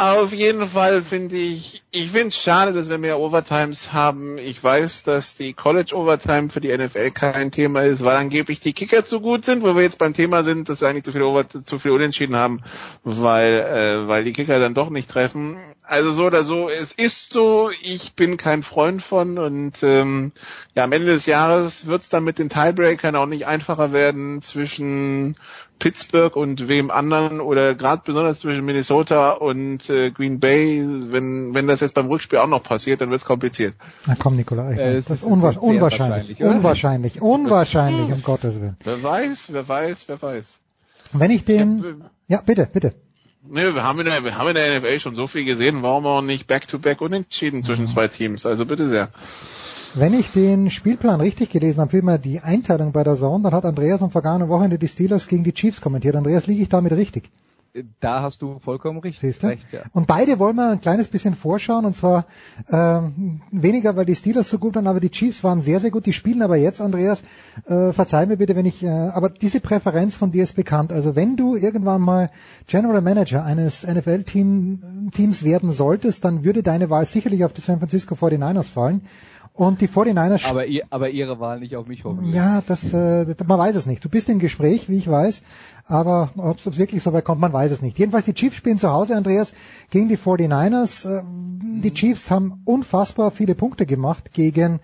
Auf 0.00 0.32
jeden 0.32 0.66
Fall 0.66 1.02
finde 1.02 1.36
ich, 1.36 1.82
ich 1.90 2.10
finde 2.10 2.28
es 2.28 2.36
schade, 2.38 2.72
dass 2.72 2.88
wir 2.88 2.96
mehr 2.96 3.18
Overtimes 3.18 3.92
haben. 3.92 4.38
Ich 4.38 4.64
weiß, 4.64 5.02
dass 5.02 5.36
die 5.36 5.52
College 5.52 5.94
Overtime 5.94 6.48
für 6.48 6.62
die 6.62 6.74
NFL 6.74 7.10
kein 7.10 7.52
Thema 7.52 7.82
ist, 7.82 8.02
weil 8.02 8.16
angeblich 8.16 8.60
die 8.60 8.72
Kicker 8.72 9.04
zu 9.04 9.20
gut 9.20 9.44
sind, 9.44 9.62
wo 9.62 9.76
wir 9.76 9.82
jetzt 9.82 9.98
beim 9.98 10.14
Thema 10.14 10.42
sind, 10.42 10.70
dass 10.70 10.80
wir 10.80 10.88
eigentlich 10.88 11.04
zu 11.04 11.12
viel, 11.12 11.20
Over 11.20 11.46
zu 11.50 11.78
viel 11.78 11.90
Unentschieden 11.90 12.34
haben, 12.34 12.62
weil, 13.04 13.52
äh, 13.52 14.08
weil 14.08 14.24
die 14.24 14.32
Kicker 14.32 14.58
dann 14.58 14.72
doch 14.72 14.88
nicht 14.88 15.10
treffen. 15.10 15.58
Also 15.90 16.12
so 16.12 16.26
oder 16.26 16.44
so, 16.44 16.68
es 16.68 16.92
ist 16.92 17.32
so, 17.32 17.68
ich 17.82 18.14
bin 18.14 18.36
kein 18.36 18.62
Freund 18.62 19.02
von 19.02 19.38
und 19.38 19.82
ähm, 19.82 20.30
ja, 20.76 20.84
am 20.84 20.92
Ende 20.92 21.08
des 21.08 21.26
Jahres 21.26 21.86
wird 21.86 22.02
es 22.02 22.08
dann 22.08 22.22
mit 22.22 22.38
den 22.38 22.48
Tiebreakern 22.48 23.16
auch 23.16 23.26
nicht 23.26 23.48
einfacher 23.48 23.90
werden 23.90 24.40
zwischen 24.40 25.34
Pittsburgh 25.80 26.36
und 26.36 26.68
wem 26.68 26.92
anderen 26.92 27.40
oder 27.40 27.74
gerade 27.74 28.02
besonders 28.04 28.38
zwischen 28.38 28.64
Minnesota 28.64 29.32
und 29.32 29.90
äh, 29.90 30.12
Green 30.12 30.38
Bay, 30.38 30.80
wenn 30.86 31.54
wenn 31.54 31.66
das 31.66 31.80
jetzt 31.80 31.94
beim 31.94 32.06
Rückspiel 32.06 32.38
auch 32.38 32.46
noch 32.46 32.62
passiert, 32.62 33.00
dann 33.00 33.10
wird 33.10 33.22
es 33.22 33.26
kompliziert. 33.26 33.74
Na 34.06 34.14
komm, 34.16 34.36
Nikolai, 34.36 34.74
äh, 34.74 34.94
das 34.94 35.10
ist 35.10 35.24
unwa 35.24 35.50
unwahrscheinlich, 35.58 36.40
unwahrscheinlich, 36.40 37.20
unwahrscheinlich, 37.20 38.12
um 38.12 38.22
Gottes 38.22 38.60
Willen. 38.60 38.76
Wer 38.84 39.02
weiß, 39.02 39.52
wer 39.52 39.68
weiß, 39.68 40.04
wer 40.06 40.22
weiß. 40.22 40.46
Wenn 41.14 41.32
ich 41.32 41.44
den, 41.44 41.78
ja, 42.28 42.36
ja 42.36 42.42
bitte, 42.46 42.68
bitte. 42.72 42.94
Nee, 43.42 43.74
wir 43.74 43.82
haben 43.82 43.98
in 44.00 44.06
der, 44.06 44.22
wir 44.22 44.36
haben 44.36 44.48
in 44.48 44.54
der 44.54 44.80
NFL 44.80 45.00
schon 45.00 45.14
so 45.14 45.26
viel 45.26 45.44
gesehen, 45.44 45.82
warum 45.82 46.04
auch 46.06 46.20
nicht 46.20 46.46
Back-to-Back 46.46 46.98
-back 46.98 47.04
unentschieden 47.04 47.62
zwischen 47.62 47.88
zwei 47.88 48.06
Teams? 48.08 48.44
Also 48.44 48.66
bitte 48.66 48.88
sehr. 48.88 49.08
Wenn 49.94 50.14
ich 50.14 50.30
den 50.30 50.70
Spielplan 50.70 51.20
richtig 51.20 51.50
gelesen 51.50 51.80
habe, 51.80 51.90
vielmehr 51.90 52.18
die 52.18 52.40
Einteilung 52.40 52.92
bei 52.92 53.02
der 53.02 53.16
Zone, 53.16 53.42
dann 53.42 53.54
hat 53.54 53.64
Andreas 53.64 54.02
am 54.02 54.10
vergangenen 54.10 54.48
Wochenende 54.48 54.78
die 54.78 54.86
Steelers 54.86 55.26
gegen 55.26 55.42
die 55.42 55.52
Chiefs 55.52 55.80
kommentiert. 55.80 56.14
Andreas, 56.16 56.46
liege 56.46 56.62
ich 56.62 56.68
damit 56.68 56.92
richtig? 56.92 57.30
Da 58.00 58.20
hast 58.22 58.42
du 58.42 58.58
vollkommen 58.58 58.98
richtig. 58.98 59.20
Siehst 59.20 59.42
du? 59.44 59.46
Recht, 59.46 59.66
ja. 59.70 59.82
Und 59.92 60.08
beide 60.08 60.40
wollen 60.40 60.56
wir 60.56 60.70
ein 60.70 60.80
kleines 60.80 61.06
bisschen 61.06 61.34
vorschauen 61.34 61.84
und 61.84 61.94
zwar 61.94 62.26
ähm, 62.68 63.42
weniger, 63.52 63.94
weil 63.94 64.06
die 64.06 64.16
Steelers 64.16 64.50
so 64.50 64.58
gut 64.58 64.74
waren, 64.74 64.88
aber 64.88 64.98
die 64.98 65.10
Chiefs 65.10 65.44
waren 65.44 65.60
sehr, 65.60 65.78
sehr 65.78 65.92
gut. 65.92 66.06
Die 66.06 66.12
spielen 66.12 66.42
aber 66.42 66.56
jetzt, 66.56 66.80
Andreas, 66.80 67.22
äh, 67.66 67.92
verzeih 67.92 68.26
mir 68.26 68.38
bitte, 68.38 68.56
wenn 68.56 68.66
ich, 68.66 68.82
äh, 68.82 68.88
aber 68.88 69.30
diese 69.30 69.60
Präferenz 69.60 70.16
von 70.16 70.32
dir 70.32 70.42
ist 70.42 70.56
bekannt. 70.56 70.92
Also 70.92 71.14
wenn 71.14 71.36
du 71.36 71.54
irgendwann 71.54 72.00
mal 72.00 72.30
General 72.66 73.02
Manager 73.02 73.44
eines 73.44 73.86
NFL-Teams 73.86 75.44
werden 75.44 75.70
solltest, 75.70 76.24
dann 76.24 76.42
würde 76.42 76.64
deine 76.64 76.90
Wahl 76.90 77.04
sicherlich 77.04 77.44
auf 77.44 77.52
die 77.52 77.60
San 77.60 77.78
Francisco 77.78 78.16
49ers 78.16 78.68
fallen. 78.68 79.02
Und 79.60 79.82
die 79.82 79.88
49ers. 79.88 80.48
Aber, 80.48 80.64
ihr, 80.64 80.84
aber 80.88 81.10
ihre 81.10 81.38
Wahl 81.38 81.60
nicht 81.60 81.76
auf 81.76 81.86
mich 81.86 82.04
hoffen. 82.04 82.32
Ja, 82.32 82.62
das, 82.66 82.94
äh, 82.94 83.26
man 83.46 83.58
weiß 83.58 83.74
es 83.74 83.84
nicht. 83.84 84.02
Du 84.02 84.08
bist 84.08 84.30
im 84.30 84.38
Gespräch, 84.38 84.88
wie 84.88 84.96
ich 84.96 85.06
weiß, 85.06 85.42
aber 85.84 86.30
ob 86.38 86.56
es 86.56 86.78
wirklich 86.78 87.02
so 87.02 87.12
weit 87.12 87.26
kommt, 87.26 87.42
man 87.42 87.52
weiß 87.52 87.70
es 87.70 87.82
nicht. 87.82 87.98
Jedenfalls 87.98 88.24
die 88.24 88.32
Chiefs 88.32 88.56
spielen 88.56 88.78
zu 88.78 88.88
Hause, 88.88 89.16
Andreas, 89.16 89.52
gegen 89.90 90.08
die 90.08 90.16
49ers. 90.16 91.06
Äh, 91.06 91.22
die 91.82 91.92
Chiefs 91.92 92.30
haben 92.30 92.62
unfassbar 92.64 93.30
viele 93.30 93.54
Punkte 93.54 93.84
gemacht 93.84 94.32
gegen 94.32 94.80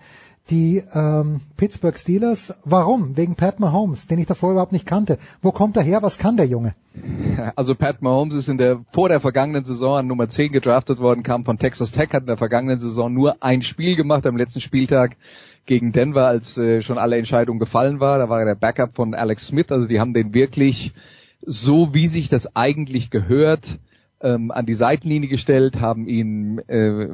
die 0.49 0.83
ähm, 0.93 1.41
Pittsburgh 1.57 1.97
Steelers. 1.97 2.57
Warum? 2.63 3.17
Wegen 3.17 3.35
Pat 3.35 3.59
Mahomes, 3.59 4.07
den 4.07 4.19
ich 4.19 4.25
davor 4.25 4.51
überhaupt 4.51 4.71
nicht 4.71 4.85
kannte. 4.85 5.17
Wo 5.41 5.51
kommt 5.51 5.77
er 5.77 5.83
her? 5.83 6.01
Was 6.01 6.17
kann 6.17 6.37
der 6.37 6.47
Junge? 6.47 6.73
Also 7.55 7.75
Pat 7.75 8.01
Mahomes 8.01 8.35
ist 8.35 8.49
in 8.49 8.57
der 8.57 8.83
vor 8.91 9.09
der 9.09 9.19
vergangenen 9.19 9.63
Saison 9.63 9.97
an 9.97 10.07
Nummer 10.07 10.27
10 10.27 10.51
gedraftet 10.51 10.99
worden, 10.99 11.21
kam 11.21 11.45
von 11.45 11.57
Texas 11.57 11.91
Tech, 11.91 12.09
hat 12.13 12.21
in 12.21 12.27
der 12.27 12.37
vergangenen 12.37 12.79
Saison 12.79 13.13
nur 13.13 13.37
ein 13.41 13.61
Spiel 13.61 13.95
gemacht 13.95 14.25
am 14.25 14.37
letzten 14.37 14.59
Spieltag 14.59 15.17
gegen 15.65 15.91
Denver, 15.91 16.25
als 16.25 16.57
äh, 16.57 16.81
schon 16.81 16.97
alle 16.97 17.17
Entscheidungen 17.17 17.59
gefallen 17.59 17.99
war. 17.99 18.17
Da 18.17 18.29
war 18.29 18.39
er 18.39 18.45
der 18.45 18.55
Backup 18.55 18.95
von 18.95 19.13
Alex 19.13 19.47
Smith. 19.47 19.67
Also 19.69 19.87
die 19.87 19.99
haben 19.99 20.13
den 20.13 20.33
wirklich 20.33 20.93
so, 21.41 21.93
wie 21.93 22.07
sich 22.07 22.29
das 22.29 22.55
eigentlich 22.55 23.11
gehört, 23.11 23.79
ähm, 24.21 24.51
an 24.51 24.65
die 24.65 24.73
Seitenlinie 24.73 25.29
gestellt, 25.29 25.79
haben 25.79 26.07
ihn 26.07 26.59
äh, 26.67 27.07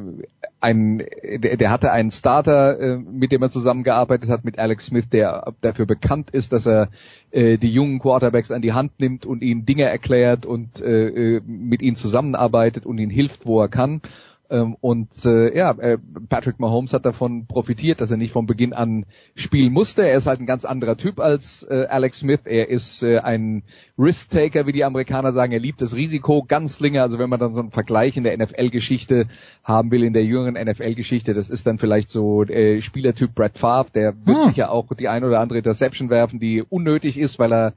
ein, 0.62 1.04
der, 1.24 1.58
der 1.58 1.70
hatte 1.70 1.92
einen 1.92 2.12
Starter, 2.12 2.80
äh, 2.80 2.98
mit 2.98 3.32
dem 3.32 3.42
er 3.42 3.50
zusammengearbeitet 3.50 4.30
hat, 4.30 4.46
mit 4.46 4.58
Alex 4.58 4.86
Smith, 4.86 5.10
der 5.12 5.54
dafür 5.62 5.86
bekannt 5.86 6.30
ist, 6.32 6.54
dass 6.54 6.66
er 6.66 6.90
äh, 7.32 7.58
die 7.58 7.72
jungen 7.72 8.00
Quarterbacks 8.00 8.52
an 8.52 8.62
die 8.62 8.72
Hand 8.72 9.00
nimmt 9.00 9.26
und 9.26 9.42
ihnen 9.42 9.66
Dinge 9.66 9.84
erklärt 9.84 10.46
und 10.46 10.82
äh, 10.82 11.38
äh 11.38 11.42
mit 11.46 11.82
ihnen 11.82 11.96
zusammenarbeitet 11.96 12.86
und 12.86 12.98
ihnen 12.98 13.12
hilft, 13.12 13.46
wo 13.46 13.62
er 13.62 13.68
kann. 13.68 14.02
Ähm, 14.50 14.76
und 14.82 15.10
äh, 15.26 15.56
ja, 15.58 15.72
äh, 15.72 15.98
Patrick 16.30 16.60
Mahomes 16.60 16.94
hat 16.94 17.06
davon 17.06 17.48
profitiert, 17.48 18.02
dass 18.02 18.12
er 18.12 18.18
nicht 18.18 18.34
von 18.34 18.46
Beginn 18.46 18.74
an 18.74 19.06
spielen 19.36 19.72
musste. 19.72 20.06
Er 20.06 20.18
ist 20.18 20.28
halt 20.28 20.40
ein 20.40 20.46
ganz 20.46 20.66
anderer 20.66 20.98
Typ 20.98 21.20
als 21.20 21.64
äh, 21.64 21.86
Alex 21.90 22.20
Smith. 22.20 22.42
Er 22.46 22.70
ist 22.70 23.04
äh, 23.04 23.20
ein 23.20 23.64
Risk-Taker, 23.98 24.68
wie 24.68 24.74
die 24.74 24.84
Amerikaner 24.84 25.32
sagen. 25.32 25.54
Er 25.54 25.60
liebt 25.60 25.82
das 25.82 25.96
Risiko, 25.96 26.44
ganz 26.44 26.64
Ganzlinger. 26.64 27.04
Also 27.04 27.20
wenn 27.20 27.30
man 27.30 27.40
dann 27.40 27.54
so 27.54 27.62
einen 27.62 27.72
Vergleich 27.72 28.18
in 28.18 28.24
der 28.24 28.38
NFL-Geschichte 28.38 29.28
haben 29.64 29.92
will, 29.92 30.04
in 30.04 30.14
der 30.14 30.24
jüngeren 30.24 30.56
NFL-Geschichte, 30.56 31.34
das 31.34 31.50
ist 31.50 31.68
dann 31.68 31.78
vielleicht 31.78 32.10
so 32.10 32.44
äh, 32.44 32.82
Spielertyp 32.82 33.36
Brad 33.36 33.58
Favre, 33.58 33.92
der 33.94 34.14
wird 34.26 34.38
hm. 34.38 34.48
sicher 34.50 34.72
auch 34.72 34.88
die 34.94 35.08
ein 35.08 35.24
oder 35.24 35.40
andere 35.40 35.60
Interception 35.60 36.10
werfen, 36.10 36.40
die 36.40 36.62
unnötig 36.62 37.18
ist, 37.18 37.40
weil 37.40 37.54
er 37.54 37.74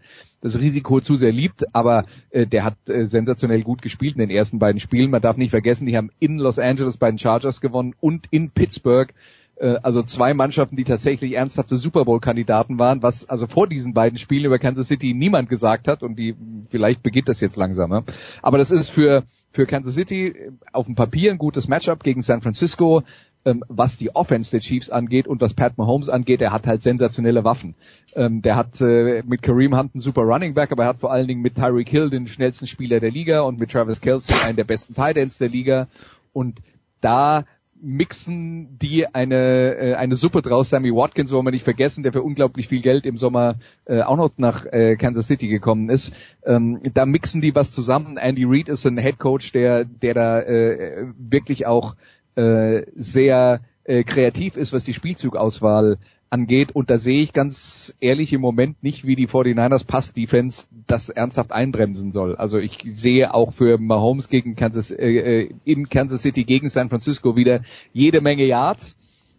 das 0.46 0.58
Risiko 0.58 1.00
zu 1.00 1.16
sehr 1.16 1.32
liebt, 1.32 1.64
aber 1.74 2.04
äh, 2.30 2.46
der 2.46 2.64
hat 2.64 2.76
äh, 2.88 3.04
sensationell 3.04 3.62
gut 3.62 3.82
gespielt 3.82 4.14
in 4.14 4.20
den 4.20 4.30
ersten 4.30 4.58
beiden 4.58 4.80
Spielen. 4.80 5.10
Man 5.10 5.22
darf 5.22 5.36
nicht 5.36 5.50
vergessen, 5.50 5.86
die 5.86 5.96
haben 5.96 6.10
in 6.18 6.38
Los 6.38 6.58
Angeles 6.58 6.96
bei 6.96 7.10
den 7.10 7.18
Chargers 7.18 7.60
gewonnen 7.60 7.94
und 8.00 8.26
in 8.30 8.50
Pittsburgh 8.50 9.12
äh, 9.56 9.76
also 9.82 10.02
zwei 10.02 10.34
Mannschaften, 10.34 10.76
die 10.76 10.84
tatsächlich 10.84 11.32
ernsthafte 11.32 11.76
Super 11.76 12.04
Bowl-Kandidaten 12.04 12.78
waren, 12.78 13.02
was 13.02 13.28
also 13.28 13.46
vor 13.46 13.66
diesen 13.66 13.94
beiden 13.94 14.18
Spielen 14.18 14.44
über 14.44 14.58
Kansas 14.58 14.88
City 14.88 15.14
niemand 15.14 15.48
gesagt 15.48 15.88
hat 15.88 16.02
und 16.02 16.18
die 16.18 16.34
vielleicht 16.68 17.02
beginnt 17.02 17.28
das 17.28 17.40
jetzt 17.40 17.56
langsam. 17.56 17.90
Ne? 17.90 18.04
Aber 18.42 18.58
das 18.58 18.70
ist 18.70 18.90
für 18.90 19.24
für 19.52 19.66
Kansas 19.66 19.94
City 19.94 20.34
auf 20.72 20.84
dem 20.84 20.94
Papier 20.94 21.30
ein 21.30 21.38
gutes 21.38 21.66
Matchup 21.66 22.04
gegen 22.04 22.20
San 22.20 22.42
Francisco, 22.42 23.02
ähm, 23.46 23.64
was 23.68 23.96
die 23.96 24.14
Offense 24.14 24.50
der 24.50 24.60
Chiefs 24.60 24.90
angeht 24.90 25.26
und 25.26 25.40
was 25.40 25.54
Pat 25.54 25.78
Mahomes 25.78 26.08
angeht. 26.08 26.42
Er 26.42 26.52
hat 26.52 26.66
halt 26.66 26.82
sensationelle 26.82 27.44
Waffen. 27.44 27.74
Ähm, 28.14 28.42
der 28.42 28.56
hat 28.56 28.80
äh, 28.80 29.22
mit 29.24 29.40
Kareem 29.42 29.76
Hunt 29.76 29.94
einen 29.94 30.00
super 30.00 30.22
Running 30.22 30.52
Back, 30.52 30.72
aber 30.72 30.82
er 30.82 30.88
hat 30.90 30.98
vor 30.98 31.12
allen 31.12 31.28
Dingen 31.28 31.42
mit 31.42 31.54
Tyreek 31.54 31.88
Hill 31.88 32.10
den 32.10 32.26
schnellsten 32.26 32.66
Spieler 32.66 33.00
der 33.00 33.10
Liga 33.10 33.40
und 33.42 33.58
mit 33.58 33.70
Travis 33.70 34.00
Kelsey 34.00 34.36
einen 34.44 34.56
der 34.56 34.64
besten 34.64 34.94
Tight 34.94 35.16
Ends 35.16 35.38
der 35.38 35.48
Liga. 35.48 35.86
Und 36.32 36.58
da 37.00 37.44
mixen 37.80 38.78
die 38.78 39.06
eine 39.06 39.74
äh, 39.76 39.94
eine 39.94 40.14
Suppe 40.16 40.42
draus. 40.42 40.70
Sammy 40.70 40.90
Watkins, 40.90 41.30
wollen 41.30 41.44
wir 41.44 41.50
nicht 41.50 41.64
vergessen, 41.64 42.02
der 42.02 42.12
für 42.12 42.22
unglaublich 42.22 42.68
viel 42.68 42.80
Geld 42.80 43.06
im 43.06 43.18
Sommer 43.18 43.56
äh, 43.84 44.02
auch 44.02 44.16
noch 44.16 44.30
nach 44.38 44.64
äh, 44.66 44.96
Kansas 44.96 45.26
City 45.26 45.48
gekommen 45.48 45.88
ist. 45.90 46.12
Ähm, 46.44 46.80
da 46.94 47.06
mixen 47.06 47.40
die 47.40 47.54
was 47.54 47.72
zusammen. 47.72 48.16
Andy 48.16 48.44
Reid 48.44 48.68
ist 48.68 48.86
ein 48.86 48.98
Head 48.98 49.18
Coach, 49.18 49.52
der 49.52 49.84
der 49.84 50.14
da 50.14 50.40
äh, 50.40 51.06
wirklich 51.18 51.66
auch 51.66 51.94
äh, 52.36 52.86
sehr 52.94 53.60
äh, 53.84 54.04
kreativ 54.04 54.56
ist, 54.56 54.72
was 54.72 54.84
die 54.84 54.94
Spielzugauswahl 54.94 55.98
angeht. 56.30 56.72
Und 56.72 56.90
da 56.90 56.98
sehe 56.98 57.22
ich 57.22 57.32
ganz 57.32 57.94
ehrlich 58.00 58.32
im 58.32 58.40
Moment 58.40 58.82
nicht, 58.82 59.06
wie 59.06 59.16
die 59.16 59.28
49ers 59.28 59.86
Pass-Defense 59.86 60.66
das 60.86 61.08
ernsthaft 61.08 61.52
einbremsen 61.52 62.12
soll. 62.12 62.36
Also 62.36 62.58
ich 62.58 62.78
sehe 62.84 63.32
auch 63.32 63.52
für 63.52 63.78
Mahomes 63.78 64.28
gegen 64.28 64.56
Kansas, 64.56 64.90
äh, 64.90 65.06
äh, 65.06 65.54
in 65.64 65.88
Kansas 65.88 66.22
City 66.22 66.44
gegen 66.44 66.68
San 66.68 66.88
Francisco 66.88 67.36
wieder 67.36 67.62
jede 67.92 68.20
Menge 68.20 68.44
Yards. 68.44 68.96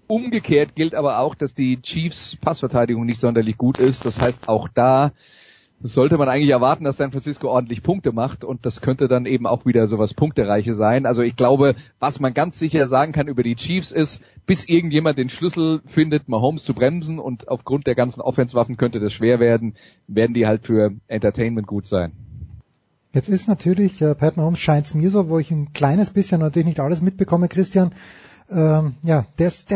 Umgekehrt 0.08 0.76
gilt 0.76 0.96
aber 0.96 1.20
auch, 1.20 1.36
dass 1.36 1.54
die 1.54 1.82
Chiefs 1.82 2.38
Passverteidigung 2.38 3.06
nicht 3.06 3.20
sonderlich 3.20 3.58
gut 3.58 3.78
ist. 3.78 4.06
Das 4.06 4.22
heißt, 4.22 4.48
auch 4.48 4.70
da 4.70 5.12
sollte 5.82 6.18
man 6.18 6.28
eigentlich 6.28 6.50
erwarten, 6.50 6.84
dass 6.84 6.98
San 6.98 7.12
Francisco 7.12 7.50
ordentlich 7.50 7.84
Punkte 7.84 8.12
macht 8.12 8.44
und 8.44 8.66
das 8.66 8.82
könnte 8.82 9.08
dann 9.08 9.26
eben 9.26 9.46
auch 9.46 9.66
wieder 9.66 9.88
sowas 9.88 10.14
Punktereiche 10.14 10.74
sein. 10.74 11.06
Also 11.06 11.22
ich 11.22 11.36
glaube, 11.36 11.76
was 12.00 12.20
man 12.20 12.34
ganz 12.34 12.58
sicher 12.58 12.88
sagen 12.88 13.12
kann 13.12 13.28
über 13.28 13.44
die 13.44 13.56
Chiefs 13.56 13.92
ist, 13.92 14.22
bis 14.48 14.68
irgendjemand 14.68 15.18
den 15.18 15.30
Schlüssel 15.30 15.82
findet, 15.86 16.30
Mahomes 16.30 16.64
zu 16.64 16.74
bremsen 16.74 17.20
und 17.20 17.48
aufgrund 17.48 17.86
der 17.86 17.96
ganzen 17.96 18.22
Offenswaffen 18.22 18.78
könnte 18.78 19.00
das 19.00 19.14
schwer 19.14 19.40
werden, 19.40 19.76
werden 20.08 20.34
die 20.34 20.48
halt 20.48 20.66
für 20.66 20.94
Entertainment 21.08 21.68
gut 21.68 21.86
sein. 21.86 22.14
Jetzt 23.14 23.30
ist 23.30 23.48
natürlich, 23.48 24.02
äh, 24.02 24.16
Pat 24.16 24.38
Mahomes 24.38 24.60
scheint 24.60 24.86
es 24.86 24.94
mir 24.94 25.10
so, 25.10 25.30
wo 25.30 25.40
ich 25.40 25.52
ein 25.52 25.74
kleines 25.74 26.12
bisschen 26.12 26.42
natürlich 26.42 26.68
nicht 26.68 26.80
alles 26.80 27.02
mitbekomme, 27.02 27.48
Christian, 27.48 27.92
ähm, 28.50 28.96
ja, 29.04 29.26
der 29.40 29.48
ist 29.48 29.70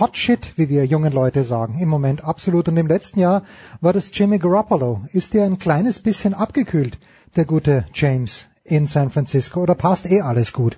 Hot 0.00 0.16
Shit, 0.16 0.52
wie 0.56 0.68
wir 0.68 0.84
jungen 0.84 1.12
Leute 1.12 1.44
sagen, 1.44 1.78
im 1.80 1.88
Moment 1.88 2.24
absolut. 2.24 2.68
Und 2.68 2.76
im 2.76 2.86
letzten 2.86 3.20
Jahr 3.20 3.42
war 3.80 3.92
das 3.92 4.10
Jimmy 4.12 4.38
Garoppolo. 4.38 5.02
Ist 5.12 5.34
der 5.34 5.44
ein 5.44 5.58
kleines 5.58 5.98
bisschen 6.00 6.34
abgekühlt, 6.34 6.98
der 7.36 7.44
gute 7.44 7.86
James 7.94 8.46
in 8.64 8.86
San 8.86 9.10
Francisco, 9.10 9.62
oder 9.62 9.74
passt 9.74 10.10
eh 10.10 10.20
alles 10.20 10.52
gut? 10.52 10.76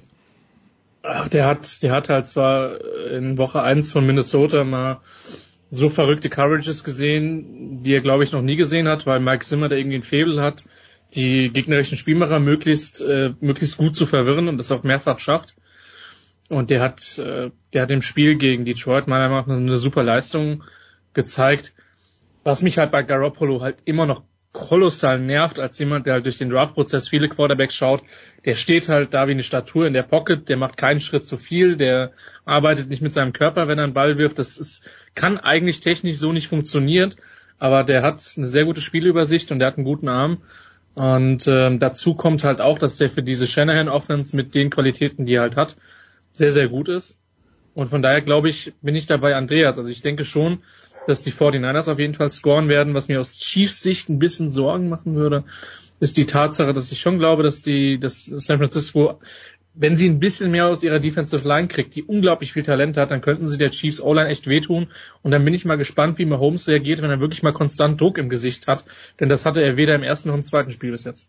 Ach, 1.02 1.28
der 1.28 1.47
hat, 1.47 1.82
der 1.82 1.93
hat 1.93 2.09
halt 2.09 2.27
zwar 2.27 2.78
in 3.10 3.39
Woche 3.39 3.62
1 3.62 3.90
von 3.90 4.06
Minnesota 4.06 4.64
mal 4.64 5.01
so 5.70 5.89
verrückte 5.89 6.28
Coverages 6.28 6.85
gesehen, 6.85 7.82
die 7.82 7.94
er 7.94 8.01
glaube 8.01 8.24
ich 8.24 8.32
noch 8.32 8.43
nie 8.43 8.56
gesehen 8.56 8.89
hat, 8.89 9.06
weil 9.06 9.20
Mike 9.20 9.44
Zimmer 9.44 9.68
da 9.68 9.77
irgendwie 9.77 9.97
ein 9.97 10.02
Faible 10.02 10.43
hat, 10.43 10.64
die 11.14 11.51
gegnerischen 11.51 11.97
Spielmacher 11.97 12.39
möglichst, 12.39 13.01
äh, 13.01 13.32
möglichst 13.40 13.77
gut 13.77 13.97
zu 13.97 14.06
verwirren 14.06 14.48
und 14.48 14.59
das 14.59 14.72
auch 14.72 14.82
mehrfach 14.82 15.18
schafft. 15.18 15.55
Und 16.51 16.70
der 16.70 16.82
hat, 16.82 17.16
äh, 17.18 17.51
der 17.72 17.82
hat 17.82 17.90
im 17.93 18.02
Spiel 18.02 18.35
gegen 18.35 18.64
Detroit 18.64 19.06
meiner 19.06 19.28
Meinung 19.28 19.48
nach 19.48 19.56
eine 19.56 19.78
super 19.78 20.02
Leistung 20.02 20.64
gezeigt. 21.14 21.72
Was 22.43 22.60
mich 22.60 22.77
halt 22.77 22.90
bei 22.90 23.05
Garoppolo 23.05 23.60
halt 23.60 23.77
immer 23.85 24.05
noch 24.05 24.24
kolossal 24.52 25.20
nervt, 25.20 25.60
als 25.60 25.78
jemand, 25.78 26.06
der 26.06 26.14
halt 26.14 26.27
durch 26.27 26.39
den 26.39 26.51
Draft-Prozess 26.51 27.09
viele 27.09 27.28
Quarterbacks 27.28 27.77
schaut, 27.77 28.02
der 28.44 28.56
steht 28.56 28.89
halt 28.89 29.14
da 29.14 29.28
wie 29.28 29.32
eine 29.32 29.44
Statur 29.44 29.86
in 29.86 29.93
der 29.93 30.02
Pocket, 30.02 30.48
der 30.48 30.56
macht 30.56 30.77
keinen 30.77 30.98
Schritt 30.98 31.24
zu 31.24 31.36
viel, 31.36 31.77
der 31.77 32.10
arbeitet 32.44 32.90
nicht 32.90 33.01
mit 33.01 33.12
seinem 33.12 33.32
Körper, 33.32 33.68
wenn 33.68 33.78
er 33.78 33.85
einen 33.85 33.94
Ball 33.94 34.18
wirft. 34.18 34.40
Das 34.40 34.59
ist, 34.59 34.82
kann 35.14 35.39
eigentlich 35.39 35.78
technisch 35.78 36.16
so 36.16 36.32
nicht 36.32 36.48
funktionieren, 36.48 37.14
aber 37.60 37.85
der 37.85 38.02
hat 38.02 38.20
eine 38.36 38.48
sehr 38.48 38.64
gute 38.64 38.81
Spielübersicht 38.81 39.52
und 39.52 39.60
der 39.60 39.68
hat 39.68 39.77
einen 39.77 39.85
guten 39.85 40.09
Arm. 40.09 40.39
Und 40.94 41.47
ähm, 41.47 41.78
dazu 41.78 42.14
kommt 42.14 42.43
halt 42.43 42.60
auch, 42.60 42.78
dass 42.78 42.97
der 42.97 43.09
für 43.09 43.22
diese 43.22 43.47
Shanahan-Offense 43.47 44.35
mit 44.35 44.56
den 44.56 44.70
Qualitäten, 44.70 45.27
die 45.27 45.35
er 45.35 45.43
halt 45.43 45.55
hat, 45.55 45.77
sehr, 46.32 46.52
sehr 46.52 46.69
gut 46.69 46.89
ist. 46.89 47.19
Und 47.74 47.89
von 47.89 48.02
daher 48.02 48.20
glaube 48.20 48.48
ich, 48.48 48.73
bin 48.82 48.94
ich 48.94 49.07
dabei 49.07 49.36
Andreas. 49.36 49.78
Also 49.78 49.90
ich 49.90 50.02
denke 50.02 50.24
schon, 50.24 50.59
dass 51.07 51.23
die 51.23 51.32
49ers 51.32 51.90
auf 51.90 51.98
jeden 51.98 52.15
Fall 52.15 52.31
scoren 52.31 52.69
werden. 52.69 52.94
Was 52.94 53.09
mir 53.09 53.20
aus 53.20 53.39
Chiefs 53.39 53.82
Sicht 53.82 54.09
ein 54.09 54.19
bisschen 54.19 54.51
Sorgen 54.51 54.89
machen 54.89 55.15
würde, 55.15 55.44
ist 56.01 56.16
die 56.16 56.27
Tatsache, 56.27 56.73
dass 56.73 56.93
ich 56.93 57.01
schon 57.01 57.19
glaube, 57.19 57.43
dass 57.43 57.62
die, 57.62 57.98
dass 57.98 58.24
San 58.24 58.59
Francisco, 58.59 59.20
wenn 59.74 59.97
sie 59.97 60.09
ein 60.09 60.19
bisschen 60.19 60.51
mehr 60.51 60.66
aus 60.66 60.82
ihrer 60.82 60.98
Defensive 60.98 61.47
Line 61.47 61.69
kriegt, 61.69 61.94
die 61.94 62.02
unglaublich 62.02 62.52
viel 62.52 62.65
Talent 62.65 62.97
hat, 62.97 63.11
dann 63.12 63.20
könnten 63.20 63.47
sie 63.47 63.59
der 63.59 63.70
Chiefs 63.70 64.01
O-Line 64.01 64.28
echt 64.28 64.47
wehtun. 64.47 64.89
Und 65.23 65.31
dann 65.31 65.44
bin 65.44 65.55
ich 65.55 65.65
mal 65.65 65.77
gespannt, 65.77 66.19
wie 66.19 66.24
Mahomes 66.24 66.66
reagiert, 66.69 67.02
wenn 67.02 67.11
er 67.11 67.20
wirklich 67.20 67.43
mal 67.43 67.52
konstant 67.52 68.01
Druck 68.01 68.19
im 68.19 68.28
Gesicht 68.28 68.66
hat. 68.66 68.85
Denn 69.20 69.28
das 69.28 69.44
hatte 69.44 69.62
er 69.62 69.77
weder 69.77 69.94
im 69.94 70.02
ersten 70.02 70.28
noch 70.28 70.36
im 70.36 70.44
zweiten 70.44 70.70
Spiel 70.70 70.90
bis 70.90 71.05
jetzt. 71.05 71.28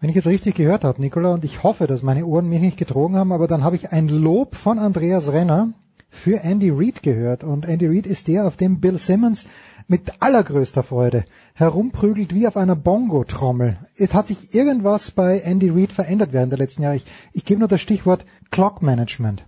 Wenn 0.00 0.10
ich 0.10 0.16
jetzt 0.16 0.28
richtig 0.28 0.54
gehört 0.54 0.84
habe, 0.84 1.00
Nicola, 1.00 1.34
und 1.34 1.44
ich 1.44 1.64
hoffe, 1.64 1.88
dass 1.88 2.02
meine 2.02 2.24
Ohren 2.24 2.48
mich 2.48 2.60
nicht 2.60 2.76
getrogen 2.76 3.16
haben, 3.16 3.32
aber 3.32 3.48
dann 3.48 3.64
habe 3.64 3.74
ich 3.74 3.90
ein 3.90 4.08
Lob 4.08 4.54
von 4.54 4.78
Andreas 4.78 5.32
Renner 5.32 5.72
für 6.08 6.44
Andy 6.44 6.70
Reid 6.70 7.02
gehört. 7.02 7.42
Und 7.42 7.66
Andy 7.66 7.88
Reid 7.88 8.06
ist 8.06 8.28
der, 8.28 8.46
auf 8.46 8.56
dem 8.56 8.78
Bill 8.78 8.98
Simmons 8.98 9.46
mit 9.88 10.22
allergrößter 10.22 10.84
Freude 10.84 11.24
herumprügelt 11.54 12.32
wie 12.32 12.46
auf 12.46 12.56
einer 12.56 12.76
Bongo-Trommel. 12.76 13.76
Es 13.96 14.14
hat 14.14 14.28
sich 14.28 14.54
irgendwas 14.54 15.10
bei 15.10 15.40
Andy 15.40 15.68
Reid 15.70 15.90
verändert 15.90 16.32
während 16.32 16.52
der 16.52 16.60
letzten 16.60 16.82
Jahre. 16.82 16.96
Ich, 16.96 17.04
ich 17.32 17.44
gebe 17.44 17.58
nur 17.58 17.68
das 17.68 17.80
Stichwort 17.80 18.24
Clock 18.52 18.82
Management. 18.82 19.44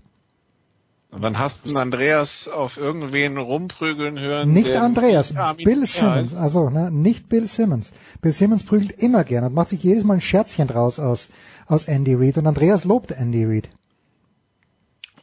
Und 1.11 1.23
dann 1.23 1.39
hast 1.39 1.69
du 1.69 1.77
Andreas 1.77 2.47
auf 2.47 2.77
irgendwen 2.77 3.37
rumprügeln 3.37 4.21
hören. 4.21 4.53
Nicht 4.53 4.73
Andreas, 4.77 5.35
Bill 5.57 5.85
Simmons. 5.87 6.35
Also 6.35 6.71
ne, 6.71 6.91
nicht 6.93 7.29
Bill 7.29 7.49
Simmons. 7.49 7.91
Bill 8.23 8.33
Simmons 8.33 8.63
prügelt 8.63 8.93
immer 9.03 9.25
gern 9.25 9.45
und 9.45 9.55
macht 9.55 9.71
sich 9.71 9.83
jedes 9.83 10.05
Mal 10.05 10.15
ein 10.15 10.21
Scherzchen 10.21 10.69
draus 10.69 11.01
aus, 11.01 11.29
aus 11.67 11.87
Andy 11.87 12.15
Reid. 12.15 12.39
Und 12.39 12.47
Andreas 12.47 12.85
lobt 12.85 13.11
Andy 13.11 13.45
Reid. 13.45 13.69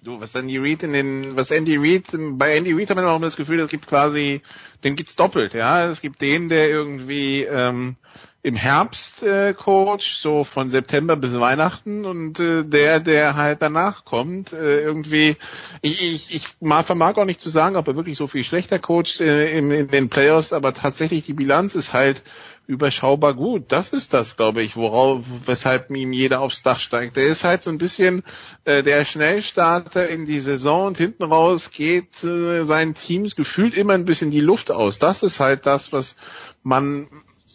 Du, 0.03 0.19
was 0.19 0.35
Andy 0.35 0.57
Reid 0.57 0.83
in 0.83 0.93
den, 0.93 1.37
was 1.37 1.51
Andy 1.51 1.77
Reid, 1.77 2.03
bei 2.37 2.55
Andy 2.57 2.73
Reid 2.73 2.89
haben 2.89 2.97
wir 2.97 3.09
auch 3.09 3.21
das 3.21 3.37
Gefühl, 3.37 3.59
es 3.61 3.71
gibt 3.71 3.87
quasi, 3.87 4.41
den 4.83 4.95
gibt's 4.95 5.15
doppelt, 5.15 5.53
ja. 5.53 5.89
Es 5.89 6.01
gibt 6.01 6.21
den, 6.21 6.49
der 6.49 6.69
irgendwie 6.69 7.43
ähm, 7.43 7.95
im 8.43 8.55
Herbst 8.55 9.23
äh, 9.23 9.53
Coach, 9.53 10.19
so 10.21 10.43
von 10.43 10.69
September 10.69 11.15
bis 11.15 11.37
Weihnachten 11.39 12.05
und 12.05 12.39
äh, 12.39 12.63
der, 12.63 12.99
der 12.99 13.35
halt 13.35 13.61
danach 13.61 14.05
kommt, 14.05 14.53
äh, 14.53 14.81
irgendwie, 14.81 15.35
ich, 15.81 16.31
ich, 16.31 16.35
ich 16.35 16.47
vermag 16.85 17.17
auch 17.17 17.25
nicht 17.25 17.41
zu 17.41 17.49
sagen, 17.49 17.75
ob 17.75 17.87
er 17.87 17.95
wirklich 17.95 18.17
so 18.17 18.27
viel 18.27 18.43
schlechter 18.43 18.79
coacht 18.79 19.19
äh, 19.19 19.57
in, 19.57 19.71
in 19.71 19.87
den 19.89 20.09
Playoffs, 20.09 20.53
aber 20.53 20.73
tatsächlich 20.73 21.25
die 21.25 21.33
Bilanz 21.33 21.75
ist 21.75 21.93
halt 21.93 22.23
überschaubar 22.67 23.33
gut. 23.33 23.71
Das 23.71 23.89
ist 23.89 24.13
das, 24.13 24.35
glaube 24.35 24.61
ich, 24.61 24.75
worauf, 24.75 25.25
weshalb 25.45 25.89
ihm 25.89 26.11
jeder 26.13 26.41
aufs 26.41 26.63
Dach 26.63 26.79
steigt. 26.79 27.15
Der 27.15 27.25
ist 27.25 27.45
halt 27.45 27.63
so 27.63 27.71
ein 27.71 27.77
bisschen 27.77 28.23
äh, 28.65 28.83
der 28.83 29.05
Schnellstarter 29.05 30.07
in 30.09 30.25
die 30.25 30.41
Saison 30.41 30.87
und 30.87 30.97
hinten 30.97 31.23
raus 31.23 31.71
geht 31.71 32.23
äh, 32.23 32.63
seinen 32.65 32.93
Teams 32.93 33.35
gefühlt 33.35 33.73
immer 33.73 33.93
ein 33.93 34.05
bisschen 34.05 34.31
die 34.31 34.41
Luft 34.41 34.69
aus. 34.69 34.99
Das 34.99 35.23
ist 35.23 35.39
halt 35.39 35.65
das, 35.65 35.93
was 35.93 36.17
man 36.61 37.07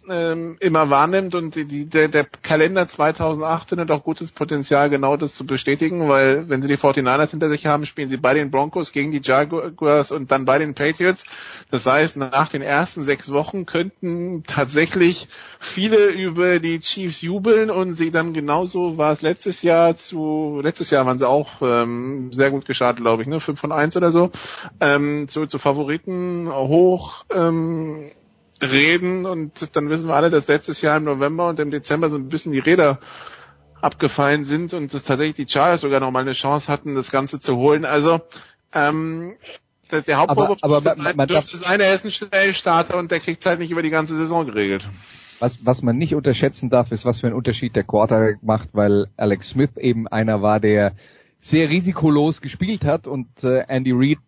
ähm, 0.09 0.57
immer 0.61 0.91
wahrnimmt 0.91 1.35
und 1.35 1.55
die, 1.55 1.87
der, 1.87 2.09
der 2.09 2.27
Kalender 2.43 2.89
2018 2.89 3.79
hat 3.81 3.91
auch 3.91 4.03
gutes 4.03 4.33
Potenzial, 4.33 4.91
genau 4.91 5.17
das 5.17 5.35
zu 5.35 5.47
bestätigen, 5.47 6.09
weil 6.09 6.49
wenn 6.49 6.61
sie 6.63 6.69
die 6.69 6.77
49ers 6.77 7.31
hinter 7.31 7.49
sich 7.49 7.67
haben, 7.67 7.87
spielen 7.87 8.09
sie 8.09 8.17
bei 8.17 8.35
den 8.35 8.51
Broncos 8.51 8.93
gegen 8.93 9.13
die 9.13 9.21
Jaguars 9.23 10.11
und 10.11 10.31
dann 10.31 10.45
bei 10.45 10.59
den 10.59 10.75
Patriots. 10.75 11.25
Das 11.71 11.87
heißt, 11.87 12.17
nach 12.17 12.49
den 12.49 12.63
ersten 12.63 13.03
sechs 13.03 13.31
Wochen 13.31 13.67
könnten 13.67 14.43
tatsächlich 14.47 15.29
viele 15.61 16.07
über 16.07 16.59
die 16.59 16.81
Chiefs 16.81 17.21
jubeln 17.23 17.71
und 17.71 17.93
sie 17.95 18.11
dann 18.11 18.33
genauso 18.33 18.99
war 18.99 19.13
es 19.13 19.23
letztes 19.23 19.63
Jahr 19.63 19.97
zu, 19.97 20.61
letztes 20.63 20.91
Jahr 20.91 21.07
waren 21.07 21.19
sie 21.19 21.29
auch 21.29 21.63
ähm, 21.63 22.33
sehr 22.33 22.51
gut 22.51 22.65
gestartet, 22.65 23.03
glaube 23.03 23.23
ich, 23.23 23.29
ne, 23.29 23.41
5 23.41 23.61
von 23.61 23.73
1 23.73 23.97
oder 23.97 24.11
so, 24.11 24.31
ähm, 24.81 25.29
zu, 25.29 25.47
zu 25.47 25.59
Favoriten 25.59 26.51
hoch 26.53 27.25
ähm, 27.33 28.11
reden 28.63 29.27
und 29.27 29.77
dann 29.77 29.89
wissen 29.89 30.09
wir 30.09 30.15
alle, 30.15 30.31
dass 30.31 30.49
letztes 30.49 30.81
Jahr 30.81 30.97
im 30.97 31.05
November 31.05 31.49
und 31.49 31.59
im 31.61 31.71
Dezember 31.71 32.11
so 32.11 32.17
ein 32.17 32.29
bisschen 32.29 32.53
die 32.53 32.59
Räder 32.59 32.99
abgefallen 33.81 34.45
sind 34.45 34.75
und 34.75 34.95
dass 34.95 35.05
tatsächlich 35.05 35.47
die 35.47 35.53
Chargers 35.53 35.81
sogar 35.81 36.01
noch 36.01 36.11
mal 36.11 36.21
eine 36.21 36.33
Chance 36.33 36.69
hatten, 36.69 36.95
das 36.95 37.11
Ganze 37.11 37.41
zu 37.41 37.57
holen. 37.57 37.85
Also 37.85 38.21
ähm, 38.73 39.35
der, 39.91 40.03
der 40.03 40.19
Hauptvorwurf 40.19 40.59
aber, 40.63 40.79
aber 40.79 40.95
dürfte, 40.95 41.17
man, 41.17 41.29
dürfte 41.29 41.57
sein, 41.57 41.81
er 41.81 41.95
ist 41.95 42.05
ein 42.05 42.11
Schnellstarter 42.11 42.97
und 42.97 43.11
der 43.11 43.21
kriegt 43.21 43.45
halt 43.45 43.59
nicht 43.59 43.71
über 43.71 43.83
die 43.83 43.91
ganze 43.91 44.17
Saison 44.17 44.47
geregelt. 44.47 44.89
Was, 45.41 45.67
was 45.67 45.83
man 45.83 45.99
nicht 45.99 46.15
unterschätzen 46.15 46.71
darf, 46.71 46.93
ist, 46.93 47.05
was 47.05 47.21
für 47.21 47.27
einen 47.27 47.37
Unterschied 47.37 47.75
der 47.75 47.83
Quarterback 47.83 48.43
macht, 48.43 48.69
weil 48.73 49.09
Alex 49.17 49.51
Smith 49.51 49.77
eben 49.77 50.07
einer 50.07 50.41
war, 50.41 50.61
der 50.61 50.93
sehr 51.39 51.69
risikolos 51.69 52.41
gespielt 52.41 52.85
hat 52.85 53.09
und 53.09 53.43
äh, 53.43 53.65
Andy 53.67 53.91
Reid 53.93 54.19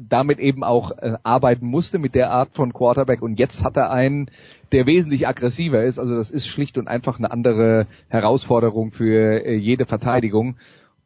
damit 0.00 0.38
eben 0.38 0.64
auch 0.64 0.90
äh, 0.92 1.14
arbeiten 1.22 1.66
musste 1.66 1.98
mit 1.98 2.14
der 2.14 2.30
Art 2.30 2.50
von 2.52 2.72
Quarterback 2.72 3.22
und 3.22 3.38
jetzt 3.38 3.64
hat 3.64 3.76
er 3.76 3.90
einen, 3.90 4.30
der 4.72 4.86
wesentlich 4.86 5.28
aggressiver 5.28 5.82
ist. 5.84 5.98
Also 5.98 6.14
das 6.14 6.30
ist 6.30 6.46
schlicht 6.46 6.78
und 6.78 6.88
einfach 6.88 7.18
eine 7.18 7.30
andere 7.30 7.86
Herausforderung 8.08 8.92
für 8.92 9.44
äh, 9.44 9.54
jede 9.54 9.86
Verteidigung. 9.86 10.56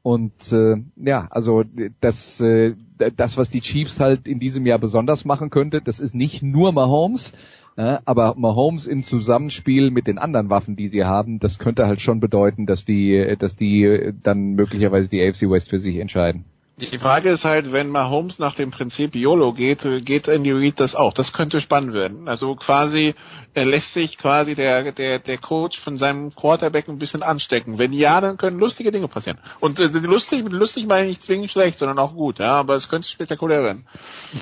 Und 0.02 0.52
äh, 0.52 0.76
ja, 0.96 1.26
also 1.30 1.64
das, 2.00 2.40
äh, 2.40 2.74
das, 3.16 3.36
was 3.36 3.50
die 3.50 3.60
Chiefs 3.60 4.00
halt 4.00 4.26
in 4.26 4.38
diesem 4.38 4.64
Jahr 4.64 4.78
besonders 4.78 5.24
machen 5.24 5.50
könnte, 5.50 5.82
das 5.82 6.00
ist 6.00 6.14
nicht 6.14 6.42
nur 6.42 6.72
Mahomes, 6.72 7.32
äh, 7.76 7.98
aber 8.04 8.34
Mahomes 8.36 8.86
im 8.86 9.02
Zusammenspiel 9.02 9.90
mit 9.90 10.06
den 10.06 10.18
anderen 10.18 10.50
Waffen, 10.50 10.76
die 10.76 10.88
sie 10.88 11.04
haben, 11.04 11.40
das 11.40 11.58
könnte 11.58 11.86
halt 11.86 12.00
schon 12.00 12.20
bedeuten, 12.20 12.64
dass 12.64 12.84
die, 12.84 13.36
dass 13.38 13.56
die 13.56 14.12
dann 14.22 14.54
möglicherweise 14.54 15.10
die 15.10 15.20
AFC 15.20 15.50
West 15.50 15.68
für 15.68 15.78
sich 15.78 15.96
entscheiden. 15.96 16.44
Die 16.80 16.98
Frage 16.98 17.30
ist 17.30 17.44
halt, 17.44 17.72
wenn 17.72 17.88
Mahomes 17.88 18.38
nach 18.38 18.54
dem 18.54 18.70
Prinzip 18.70 19.16
YOLO 19.16 19.52
geht, 19.52 19.84
geht 20.04 20.28
Andy 20.28 20.52
Reid 20.52 20.78
das 20.78 20.94
auch. 20.94 21.12
Das 21.12 21.32
könnte 21.32 21.60
spannend 21.60 21.92
werden. 21.92 22.28
Also 22.28 22.54
quasi, 22.54 23.16
er 23.52 23.64
lässt 23.64 23.94
sich 23.94 24.16
quasi 24.16 24.54
der, 24.54 24.92
der, 24.92 25.18
der 25.18 25.38
Coach 25.38 25.80
von 25.80 25.98
seinem 25.98 26.32
Quarterback 26.36 26.88
ein 26.88 26.98
bisschen 26.98 27.24
anstecken. 27.24 27.78
Wenn 27.78 27.92
ja, 27.92 28.20
dann 28.20 28.36
können 28.36 28.60
lustige 28.60 28.92
Dinge 28.92 29.08
passieren. 29.08 29.38
Und 29.58 29.80
äh, 29.80 29.86
lustig, 29.88 30.48
lustig 30.48 30.86
meine 30.86 31.08
ich 31.08 31.08
nicht 31.08 31.22
zwingend 31.24 31.50
schlecht, 31.50 31.78
sondern 31.78 31.98
auch 31.98 32.14
gut, 32.14 32.38
ja, 32.38 32.52
aber 32.52 32.76
es 32.76 32.88
könnte 32.88 33.08
spektakulär 33.08 33.64
werden. 33.64 33.84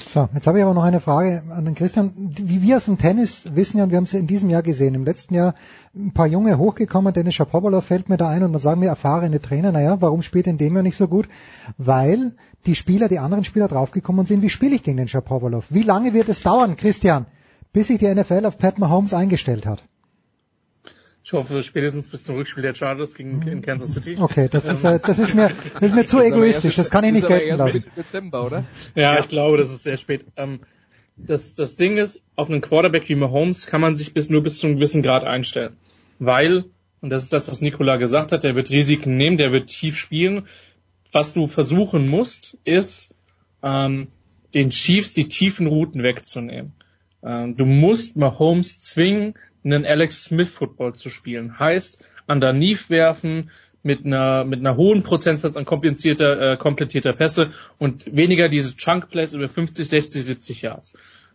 So, 0.06 0.28
jetzt 0.34 0.46
habe 0.46 0.58
ich 0.58 0.64
aber 0.64 0.74
noch 0.74 0.84
eine 0.84 1.00
Frage 1.00 1.42
an 1.50 1.64
den 1.64 1.74
Christian. 1.74 2.12
Wie 2.16 2.60
wir 2.60 2.76
aus 2.76 2.84
dem 2.84 2.98
Tennis 2.98 3.44
wissen 3.54 3.78
ja, 3.78 3.84
und 3.84 3.90
wir 3.90 3.96
haben 3.96 4.04
es 4.04 4.12
in 4.12 4.26
diesem 4.26 4.50
Jahr 4.50 4.62
gesehen, 4.62 4.94
im 4.94 5.06
letzten 5.06 5.34
Jahr 5.34 5.54
ein 5.96 6.12
paar 6.12 6.26
Junge 6.26 6.58
hochgekommen, 6.58 7.12
Dennis 7.12 7.34
Shapovalov 7.34 7.84
fällt 7.84 8.08
mir 8.08 8.16
da 8.16 8.28
ein 8.28 8.42
und 8.42 8.52
dann 8.52 8.60
sagen 8.60 8.80
mir 8.80 8.88
erfahrene 8.88 9.40
Trainer, 9.40 9.72
naja, 9.72 9.96
warum 10.00 10.22
spielt 10.22 10.46
in 10.46 10.58
dem 10.58 10.74
Jahr 10.74 10.82
nicht 10.82 10.96
so 10.96 11.08
gut? 11.08 11.28
Weil 11.78 12.34
die 12.66 12.74
Spieler, 12.74 13.08
die 13.08 13.18
anderen 13.18 13.44
Spieler 13.44 13.68
draufgekommen 13.68 14.26
sind, 14.26 14.42
wie 14.42 14.50
spiele 14.50 14.74
ich 14.74 14.82
gegen 14.82 14.98
den 14.98 15.08
Shapovalov? 15.08 15.66
Wie 15.70 15.82
lange 15.82 16.12
wird 16.12 16.28
es 16.28 16.42
dauern, 16.42 16.76
Christian, 16.76 17.26
bis 17.72 17.88
sich 17.88 17.98
die 17.98 18.14
NFL 18.14 18.44
auf 18.44 18.58
Pat 18.58 18.78
Mahomes 18.78 19.14
eingestellt 19.14 19.64
hat? 19.66 19.84
Ich 21.24 21.32
hoffe 21.32 21.60
spätestens 21.62 22.06
bis 22.06 22.22
zum 22.22 22.36
Rückspiel 22.36 22.62
der 22.62 22.74
Chargers 22.74 23.14
gegen 23.14 23.42
in 23.42 23.60
Kansas 23.60 23.92
City. 23.92 24.16
Okay, 24.20 24.48
das 24.48 24.66
ist, 24.66 24.84
äh, 24.84 25.00
das 25.00 25.18
ist 25.18 25.34
mir, 25.34 25.50
das 25.74 25.82
ist 25.82 25.94
mir 25.96 26.06
zu 26.06 26.20
egoistisch. 26.20 26.76
Das 26.76 26.88
kann 26.88 27.02
ich 27.02 27.12
nicht 27.12 27.26
gelten 27.26 27.56
lassen. 27.56 27.84
Dezember, 27.96 28.46
oder? 28.46 28.62
Ja, 28.94 29.14
ja, 29.14 29.20
ich 29.20 29.28
glaube, 29.28 29.56
das 29.56 29.72
ist 29.72 29.82
sehr 29.82 29.96
spät. 29.96 30.24
Ähm, 30.36 30.60
das, 31.16 31.54
das 31.54 31.76
Ding 31.76 31.96
ist, 31.96 32.22
auf 32.34 32.50
einen 32.50 32.60
Quarterback 32.60 33.08
wie 33.08 33.14
Mahomes 33.14 33.66
kann 33.66 33.80
man 33.80 33.96
sich 33.96 34.12
bis, 34.12 34.30
nur 34.30 34.42
bis 34.42 34.58
zu 34.58 34.66
einem 34.66 34.76
gewissen 34.76 35.02
Grad 35.02 35.24
einstellen. 35.24 35.76
Weil, 36.18 36.64
und 37.00 37.10
das 37.10 37.22
ist 37.22 37.32
das, 37.32 37.48
was 37.48 37.60
Nikola 37.60 37.96
gesagt 37.96 38.32
hat, 38.32 38.44
der 38.44 38.54
wird 38.54 38.70
Risiken 38.70 39.16
nehmen, 39.16 39.36
der 39.36 39.52
wird 39.52 39.68
tief 39.68 39.96
spielen. 39.96 40.46
Was 41.12 41.32
du 41.32 41.46
versuchen 41.46 42.08
musst, 42.08 42.58
ist, 42.64 43.14
ähm, 43.62 44.08
den 44.54 44.70
Chiefs 44.70 45.12
die 45.12 45.28
tiefen 45.28 45.66
Routen 45.66 46.02
wegzunehmen. 46.02 46.72
Ähm, 47.22 47.56
du 47.56 47.64
musst 47.64 48.16
Mahomes 48.16 48.82
zwingen, 48.82 49.34
einen 49.64 49.84
Alex 49.84 50.24
Smith 50.24 50.50
Football 50.50 50.94
zu 50.94 51.10
spielen. 51.10 51.58
Heißt, 51.58 52.04
underneath 52.28 52.88
werfen, 52.90 53.50
mit 53.86 54.04
einer, 54.04 54.44
mit 54.44 54.58
einer 54.58 54.76
hohen 54.76 55.04
Prozentsatz 55.04 55.56
an 55.56 55.64
komplettierter, 55.64 56.52
äh, 56.52 56.56
komplettierter 56.56 57.12
Pässe 57.12 57.52
und 57.78 58.14
weniger 58.14 58.48
diese 58.48 58.76
Chunk 58.76 59.08
Plays 59.08 59.32
über 59.32 59.48
50, 59.48 59.88
60, 59.88 60.24
70 60.24 60.62
Yards. 60.62 60.94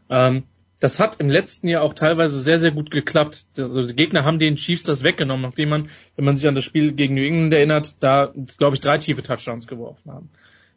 Ähm, 0.09 0.43
das 0.81 0.99
hat 0.99 1.19
im 1.19 1.29
letzten 1.29 1.67
Jahr 1.67 1.83
auch 1.83 1.93
teilweise 1.93 2.39
sehr, 2.39 2.59
sehr 2.59 2.71
gut 2.71 2.91
geklappt. 2.91 3.45
Also 3.57 3.81
die 3.83 3.95
Gegner 3.95 4.25
haben 4.25 4.39
den 4.39 4.55
Chiefs 4.55 4.83
das 4.83 5.03
weggenommen, 5.03 5.43
nachdem 5.43 5.69
man, 5.69 5.89
wenn 6.15 6.25
man 6.25 6.35
sich 6.35 6.47
an 6.47 6.55
das 6.55 6.65
Spiel 6.65 6.91
gegen 6.91 7.15
New 7.15 7.23
England 7.23 7.53
erinnert, 7.53 7.95
da, 8.01 8.33
glaube 8.57 8.75
ich, 8.75 8.81
drei 8.81 8.97
tiefe 8.97 9.23
Touchdowns 9.23 9.67
geworfen 9.67 10.11
haben. 10.11 10.29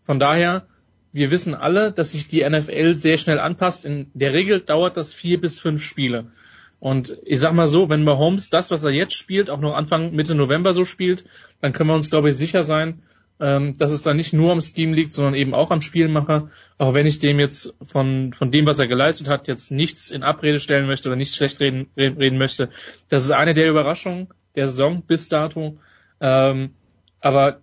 Von 0.05 0.21
daher, 0.21 0.67
wir 1.13 1.31
wissen 1.31 1.55
alle, 1.55 1.91
dass 1.91 2.13
sich 2.13 2.29
die 2.29 2.49
NFL 2.49 2.97
sehr 2.97 3.17
schnell 3.17 3.41
anpasst. 3.41 3.85
In 3.85 4.11
der 4.15 4.35
Regel 4.35 4.61
dauert 4.61 4.97
das 4.97 5.15
vier 5.15 5.41
bis 5.41 5.59
fünf 5.59 5.83
Spiele. 5.83 6.27
Und 6.85 7.17
ich 7.25 7.41
sag 7.41 7.55
mal 7.55 7.67
so, 7.67 7.89
wenn 7.89 8.05
Mahomes 8.05 8.51
das, 8.51 8.71
was 8.71 8.85
er 8.85 8.91
jetzt 8.91 9.17
spielt, 9.17 9.49
auch 9.49 9.59
noch 9.59 9.73
Anfang 9.73 10.15
Mitte 10.15 10.35
November 10.35 10.75
so 10.75 10.85
spielt, 10.85 11.25
dann 11.63 11.73
können 11.73 11.89
wir 11.89 11.95
uns, 11.95 12.11
glaube 12.11 12.29
ich, 12.29 12.37
sicher 12.37 12.63
sein, 12.63 13.01
ähm, 13.41 13.79
dass 13.79 13.91
es 13.91 14.03
da 14.03 14.13
nicht 14.13 14.35
nur 14.35 14.53
am 14.53 14.61
Scheme 14.61 14.95
liegt, 14.95 15.11
sondern 15.11 15.35
eben 15.35 15.55
auch 15.55 15.71
am 15.71 15.81
Spielmacher. 15.81 16.51
Auch 16.77 16.93
wenn 16.93 17.07
ich 17.07 17.21
dem 17.21 17.41
jetzt 17.41 17.73
von, 17.83 18.35
von 18.35 18.51
dem, 18.51 18.67
was 18.67 18.81
er 18.81 18.87
geleistet 18.87 19.31
hat, 19.31 19.49
jetzt 19.49 19.71
nichts 19.71 20.11
in 20.11 20.23
Abrede 20.23 20.61
stellen 20.61 20.87
möchte 20.87 21.09
oder 21.09 21.17
nichts 21.17 21.37
schlecht 21.37 21.59
reden, 21.59 21.87
reden 21.97 22.37
möchte. 22.37 22.69
Das 23.09 23.25
ist 23.25 23.31
eine 23.31 23.55
der 23.55 23.71
Überraschungen 23.71 24.29
der 24.55 24.69
Saison 24.69 25.03
bis 25.07 25.31
dato. 25.31 25.79
Ähm, 26.21 26.75
aber 27.23 27.61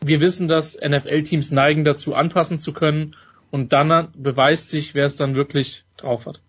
wir 0.00 0.20
wissen, 0.20 0.46
dass 0.46 0.78
NFL-Teams 0.80 1.50
neigen 1.50 1.84
dazu, 1.84 2.14
anpassen 2.14 2.60
zu 2.60 2.72
können. 2.72 3.16
Und 3.50 3.72
dann 3.72 4.12
beweist 4.16 4.68
sich, 4.68 4.94
wer 4.94 5.06
es 5.06 5.16
dann 5.16 5.34
wirklich 5.34 5.82
drauf 5.96 6.26
hat. 6.26 6.40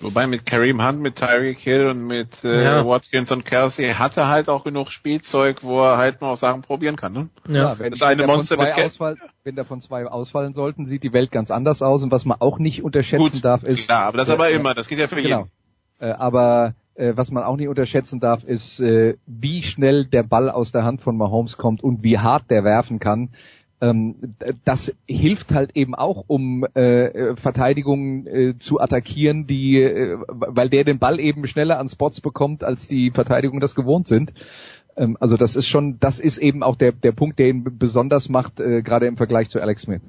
Wobei 0.00 0.26
mit 0.26 0.46
Kareem 0.46 0.86
Hunt, 0.86 1.00
mit 1.00 1.16
Tyreek 1.16 1.58
Hill 1.58 1.88
und 1.88 2.06
mit 2.06 2.44
äh, 2.44 2.62
ja. 2.62 2.86
Watkins 2.86 3.32
und 3.32 3.44
Kelsey 3.44 3.90
hat 3.94 4.16
er 4.16 4.28
halt 4.28 4.48
auch 4.48 4.62
genug 4.62 4.92
Spielzeug, 4.92 5.64
wo 5.64 5.82
er 5.82 5.96
halt 5.96 6.20
noch 6.20 6.36
Sachen 6.36 6.62
probieren 6.62 6.96
kann. 6.96 7.12
Ne? 7.12 7.28
Ja, 7.48 7.78
wenn, 7.78 7.90
das 7.90 8.02
eine 8.02 8.26
Monster 8.26 8.56
mit 8.56 8.74
Ausfall, 8.74 9.16
wenn 9.42 9.56
davon 9.56 9.80
zwei 9.80 10.06
ausfallen 10.06 10.54
sollten, 10.54 10.86
sieht 10.86 11.02
die 11.02 11.12
Welt 11.12 11.32
ganz 11.32 11.50
anders 11.50 11.82
aus. 11.82 12.02
Und 12.04 12.12
was 12.12 12.24
man 12.24 12.40
auch 12.40 12.58
nicht 12.58 12.84
unterschätzen 12.84 13.32
Gut, 13.32 13.44
darf, 13.44 13.64
ist... 13.64 13.88
Klar, 13.88 14.04
aber 14.06 14.18
das 14.18 14.28
äh, 14.28 14.32
aber 14.32 14.50
immer, 14.50 14.74
das 14.74 14.86
geht 14.86 15.00
ja 15.00 15.08
für 15.08 15.20
genau. 15.20 15.38
jeden. 15.38 15.50
Äh, 15.98 16.12
aber 16.12 16.74
äh, 16.94 17.12
was 17.16 17.32
man 17.32 17.42
auch 17.42 17.56
nicht 17.56 17.68
unterschätzen 17.68 18.20
darf, 18.20 18.44
ist, 18.44 18.78
äh, 18.80 19.16
wie 19.26 19.64
schnell 19.64 20.04
der 20.04 20.22
Ball 20.22 20.48
aus 20.48 20.70
der 20.70 20.84
Hand 20.84 21.00
von 21.00 21.16
Mahomes 21.16 21.56
kommt 21.56 21.82
und 21.82 22.04
wie 22.04 22.18
hart 22.18 22.50
der 22.50 22.62
werfen 22.62 23.00
kann 23.00 23.30
ähm, 23.80 24.34
das 24.64 24.92
hilft 25.06 25.52
halt 25.52 25.76
eben 25.76 25.94
auch, 25.94 26.24
um 26.26 26.64
äh, 26.74 27.36
Verteidigungen 27.36 28.26
äh, 28.26 28.58
zu 28.58 28.80
attackieren, 28.80 29.46
die, 29.46 29.80
äh, 29.80 30.18
weil 30.28 30.68
der 30.68 30.84
den 30.84 30.98
Ball 30.98 31.20
eben 31.20 31.46
schneller 31.46 31.78
an 31.78 31.88
Spots 31.88 32.20
bekommt, 32.20 32.64
als 32.64 32.88
die 32.88 33.10
Verteidigungen 33.12 33.60
das 33.60 33.74
gewohnt 33.74 34.08
sind. 34.08 34.32
Ähm, 34.96 35.16
also 35.20 35.36
das 35.36 35.54
ist 35.54 35.68
schon, 35.68 35.98
das 36.00 36.18
ist 36.18 36.38
eben 36.38 36.62
auch 36.62 36.76
der 36.76 36.92
der 36.92 37.12
Punkt, 37.12 37.38
der 37.38 37.48
ihn 37.48 37.78
besonders 37.78 38.28
macht, 38.28 38.58
äh, 38.58 38.82
gerade 38.82 39.06
im 39.06 39.16
Vergleich 39.16 39.48
zu 39.48 39.60
Alex 39.60 39.82
Smith. 39.82 40.02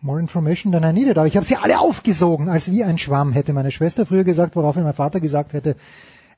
More 0.00 0.20
information 0.20 0.72
than 0.72 0.84
I 0.84 0.92
needed. 0.92 1.16
Aber 1.16 1.26
ich 1.26 1.36
habe 1.36 1.46
sie 1.46 1.56
alle 1.56 1.78
aufgesogen, 1.78 2.48
als 2.48 2.70
wie 2.70 2.84
ein 2.84 2.98
Schwamm, 2.98 3.32
hätte 3.32 3.52
meine 3.52 3.70
Schwester 3.70 4.04
früher 4.04 4.24
gesagt, 4.24 4.56
woraufhin 4.56 4.82
mein 4.82 4.92
Vater 4.92 5.20
gesagt 5.20 5.54
hätte, 5.54 5.76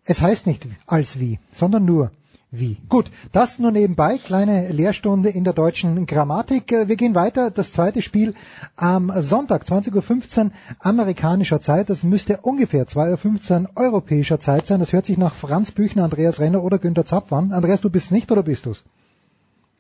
es 0.05 0.21
heißt 0.23 0.47
nicht 0.47 0.69
als 0.87 1.19
wie, 1.19 1.41
sondern 1.51 1.85
nur 1.85 2.13
wie. 2.51 2.77
Gut, 2.89 3.11
das 3.33 3.59
nur 3.59 3.71
nebenbei, 3.71 4.19
kleine 4.19 4.71
Lehrstunde 4.71 5.29
in 5.29 5.45
der 5.45 5.53
deutschen 5.53 6.07
Grammatik. 6.07 6.73
Äh, 6.73 6.89
wir 6.89 6.97
gehen 6.97 7.15
weiter. 7.15 7.51
Das 7.51 7.73
zweite 7.73 8.03
Spiel 8.03 8.35
am 8.77 9.13
Sonntag, 9.21 9.65
20.15 9.65 10.45
Uhr 10.47 10.51
amerikanischer 10.79 11.61
Zeit. 11.61 11.91
Das 11.91 12.05
müsste 12.05 12.39
ungefähr 12.43 12.87
2.15 12.87 13.63
Uhr 13.63 13.71
europäischer 13.75 14.41
Zeit 14.41 14.67
sein. 14.67 14.81
Das 14.81 14.93
hört 14.93 15.07
sich 15.07 15.19
nach 15.19 15.35
Franz 15.35 15.73
Büchner, 15.73 16.05
Andreas 16.05 16.41
Renner 16.41 16.63
oder 16.63 16.79
Günter 16.79 17.05
Zapf 17.05 17.33
an. 17.33 17.53
Andreas, 17.53 17.81
du 17.81 17.91
bist 17.91 18.13
nicht 18.13 18.31
oder 18.31 18.43
bist 18.43 18.67
du's? 18.67 18.85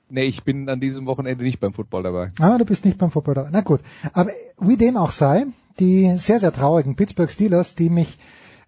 Nee, 0.08 0.24
ich 0.24 0.44
bin 0.44 0.68
an 0.68 0.78
diesem 0.78 1.06
Wochenende 1.06 1.42
nicht 1.42 1.58
beim 1.58 1.72
Football 1.72 2.04
dabei. 2.04 2.30
Ah, 2.38 2.58
du 2.58 2.64
bist 2.64 2.84
nicht 2.84 2.98
beim 2.98 3.10
Football 3.10 3.34
dabei. 3.34 3.50
Na 3.52 3.60
gut. 3.62 3.80
Aber 4.12 4.30
wie 4.60 4.76
dem 4.76 4.96
auch 4.96 5.10
sei, 5.10 5.46
die 5.80 6.16
sehr, 6.16 6.38
sehr 6.38 6.52
traurigen 6.52 6.94
Pittsburgh 6.94 7.30
Steelers, 7.30 7.74
die 7.74 7.90
mich 7.90 8.16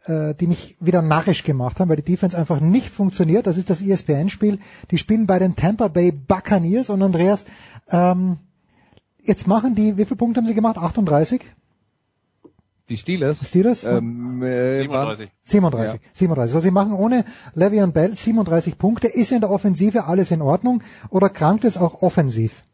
äh, 0.05 0.35
die 0.35 0.47
mich 0.47 0.77
wieder 0.81 1.03
narrisch 1.03 1.45
gemacht 1.45 1.81
haben, 1.81 1.89
weil 1.89 1.97
die 1.97 2.03
Defense 2.03 2.37
einfach 2.37 2.61
nicht 2.61 2.91
funktioniert. 2.91 3.47
Das 3.47 3.57
ist 3.57 3.70
das 3.70 3.81
ESPN-Spiel. 3.81 4.59
Die 4.91 4.99
spielen 4.99 5.27
bei 5.27 5.39
den 5.39 5.57
Tampa 5.57 5.89
Bay 5.89 6.12
Buccaneers 6.12 6.91
und 6.91 7.03
Andreas, 7.03 7.45
ähm, 7.91 8.39
jetzt 9.23 9.47
machen 9.47 9.75
die, 9.75 9.97
wie 9.97 10.05
viele 10.05 10.16
Punkte 10.16 10.41
haben 10.41 10.47
sie 10.47 10.55
gemacht? 10.55 10.79
38? 10.79 11.43
Die 12.89 12.97
Steelers? 12.97 13.47
Steelers? 13.47 13.85
Ähm, 13.85 14.43
äh, 14.43 14.81
37. 14.81 15.31
37. 15.45 16.01
Ja. 16.01 16.09
37. 16.15 16.55
Also 16.55 16.61
sie 16.61 16.70
machen 16.70 16.93
ohne 16.93 17.25
Le'Veon 17.55 17.93
Bell 17.93 18.16
37 18.16 18.79
Punkte. 18.79 19.09
Ist 19.09 19.31
in 19.31 19.41
der 19.41 19.51
Offensive 19.51 20.05
alles 20.05 20.31
in 20.31 20.41
Ordnung 20.41 20.83
oder 21.11 21.29
krankt 21.29 21.65
es 21.65 21.77
auch 21.77 22.03
offensiv? 22.03 22.65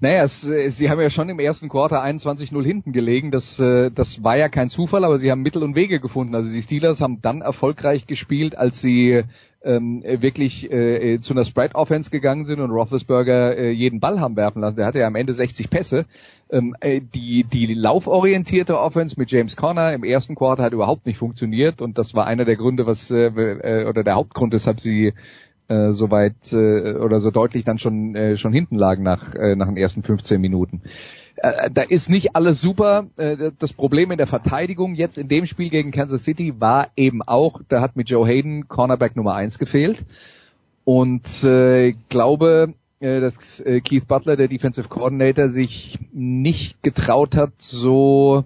Naja, 0.00 0.22
es, 0.24 0.44
äh, 0.44 0.68
sie 0.70 0.90
haben 0.90 1.00
ja 1.00 1.08
schon 1.08 1.28
im 1.28 1.38
ersten 1.38 1.68
Quarter 1.68 2.02
21-0 2.02 2.64
hinten 2.64 2.92
gelegen. 2.92 3.30
Das, 3.30 3.58
äh, 3.60 3.90
das 3.90 4.24
war 4.24 4.36
ja 4.36 4.48
kein 4.48 4.68
Zufall, 4.68 5.04
aber 5.04 5.18
sie 5.18 5.30
haben 5.30 5.42
Mittel 5.42 5.62
und 5.62 5.76
Wege 5.76 6.00
gefunden. 6.00 6.34
Also 6.34 6.50
die 6.52 6.62
Steelers 6.62 7.00
haben 7.00 7.22
dann 7.22 7.42
erfolgreich 7.42 8.06
gespielt, 8.06 8.58
als 8.58 8.80
sie 8.80 9.22
ähm, 9.62 10.02
wirklich 10.04 10.70
äh, 10.70 11.20
zu 11.20 11.32
einer 11.32 11.44
Spread-Offense 11.44 12.10
gegangen 12.10 12.44
sind 12.44 12.60
und 12.60 12.70
Roethlisberger 12.70 13.56
äh, 13.56 13.70
jeden 13.70 13.98
Ball 13.98 14.20
haben 14.20 14.36
werfen 14.36 14.60
lassen. 14.60 14.76
Der 14.76 14.86
hatte 14.86 14.98
ja 14.98 15.06
am 15.06 15.14
Ende 15.14 15.32
60 15.32 15.70
Pässe. 15.70 16.04
Ähm, 16.50 16.76
äh, 16.80 17.00
die, 17.00 17.44
die 17.44 17.72
lauforientierte 17.72 18.78
Offense 18.78 19.18
mit 19.18 19.30
James 19.30 19.56
Conner 19.56 19.94
im 19.94 20.04
ersten 20.04 20.34
Quarter 20.34 20.64
hat 20.64 20.74
überhaupt 20.74 21.06
nicht 21.06 21.16
funktioniert 21.16 21.80
und 21.80 21.96
das 21.96 22.14
war 22.14 22.26
einer 22.26 22.44
der 22.44 22.56
Gründe, 22.56 22.86
was 22.86 23.10
äh, 23.10 23.28
äh 23.28 23.88
oder 23.88 24.04
der 24.04 24.16
Hauptgrund, 24.16 24.52
weshalb 24.52 24.80
sie 24.80 25.14
äh, 25.68 25.92
so 25.92 26.10
weit 26.10 26.52
äh, 26.52 26.94
oder 26.94 27.20
so 27.20 27.30
deutlich 27.30 27.64
dann 27.64 27.78
schon 27.78 28.14
äh, 28.14 28.36
schon 28.36 28.52
hinten 28.52 28.76
lagen 28.76 29.02
nach 29.02 29.34
äh, 29.34 29.56
nach 29.56 29.66
den 29.66 29.76
ersten 29.76 30.02
15 30.02 30.40
Minuten. 30.40 30.82
Äh, 31.36 31.70
da 31.72 31.82
ist 31.82 32.08
nicht 32.08 32.36
alles 32.36 32.60
super. 32.60 33.06
Äh, 33.16 33.52
das 33.58 33.72
Problem 33.72 34.10
in 34.10 34.18
der 34.18 34.26
Verteidigung 34.26 34.94
jetzt 34.94 35.18
in 35.18 35.28
dem 35.28 35.46
Spiel 35.46 35.70
gegen 35.70 35.90
Kansas 35.90 36.24
City 36.24 36.60
war 36.60 36.88
eben 36.96 37.22
auch, 37.22 37.60
da 37.68 37.80
hat 37.80 37.96
mit 37.96 38.08
Joe 38.08 38.26
Hayden 38.26 38.68
Cornerback 38.68 39.16
Nummer 39.16 39.34
eins 39.34 39.58
gefehlt. 39.58 40.04
Und 40.84 41.42
äh, 41.42 41.94
glaube, 42.08 42.74
äh, 43.00 43.20
dass 43.20 43.60
äh, 43.60 43.80
Keith 43.80 44.06
Butler, 44.06 44.36
der 44.36 44.48
Defensive 44.48 44.88
Coordinator, 44.88 45.48
sich 45.48 45.98
nicht 46.12 46.82
getraut 46.82 47.36
hat, 47.36 47.52
so 47.58 48.44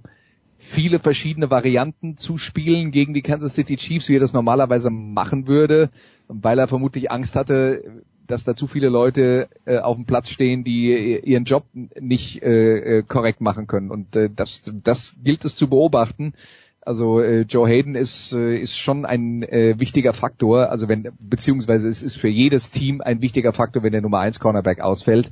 viele 0.57 0.99
verschiedene 0.99 1.51
Varianten 1.51 2.17
zu 2.17 2.39
spielen 2.39 2.91
gegen 2.91 3.15
die 3.15 3.23
Kansas 3.23 3.55
City 3.55 3.77
Chiefs, 3.77 4.09
wie 4.09 4.17
er 4.17 4.21
das 4.21 4.33
normalerweise 4.33 4.91
machen 4.91 5.47
würde, 5.47 5.91
weil 6.29 6.59
er 6.59 6.69
vermutlich 6.69 7.11
Angst 7.11 7.37
hatte, 7.37 8.05
dass 8.27 8.45
da 8.45 8.55
zu 8.55 8.67
viele 8.67 8.89
Leute 8.89 9.49
äh, 9.65 9.79
auf 9.79 9.97
dem 9.97 10.05
Platz 10.05 10.29
stehen, 10.29 10.63
die 10.63 11.19
ihren 11.25 11.45
Job 11.45 11.65
nicht 11.73 12.43
äh, 12.43 12.99
äh, 12.99 13.03
korrekt 13.03 13.41
machen 13.41 13.67
können. 13.67 13.91
Und 13.91 14.15
äh, 14.15 14.29
das, 14.35 14.63
das 14.85 15.17
gilt 15.25 15.45
es 15.45 15.57
zu 15.57 15.69
beobachten. 15.69 16.35
Also 16.83 17.21
äh, 17.21 17.43
Joe 17.43 17.69
Hayden 17.69 17.95
ist, 17.95 18.33
äh, 18.33 18.59
ist 18.59 18.77
schon 18.77 19.05
ein 19.05 19.43
äh, 19.43 19.79
wichtiger 19.79 20.13
Faktor, 20.13 20.71
also 20.71 20.89
wenn, 20.89 21.11
beziehungsweise 21.19 21.89
es 21.89 22.03
ist 22.03 22.17
für 22.17 22.29
jedes 22.29 22.71
Team 22.71 23.01
ein 23.01 23.21
wichtiger 23.21 23.53
Faktor, 23.53 23.83
wenn 23.83 23.93
der 23.93 24.01
Nummer 24.01 24.21
1 24.21 24.41
Cornerback 24.41 24.81
ausfällt 24.81 25.31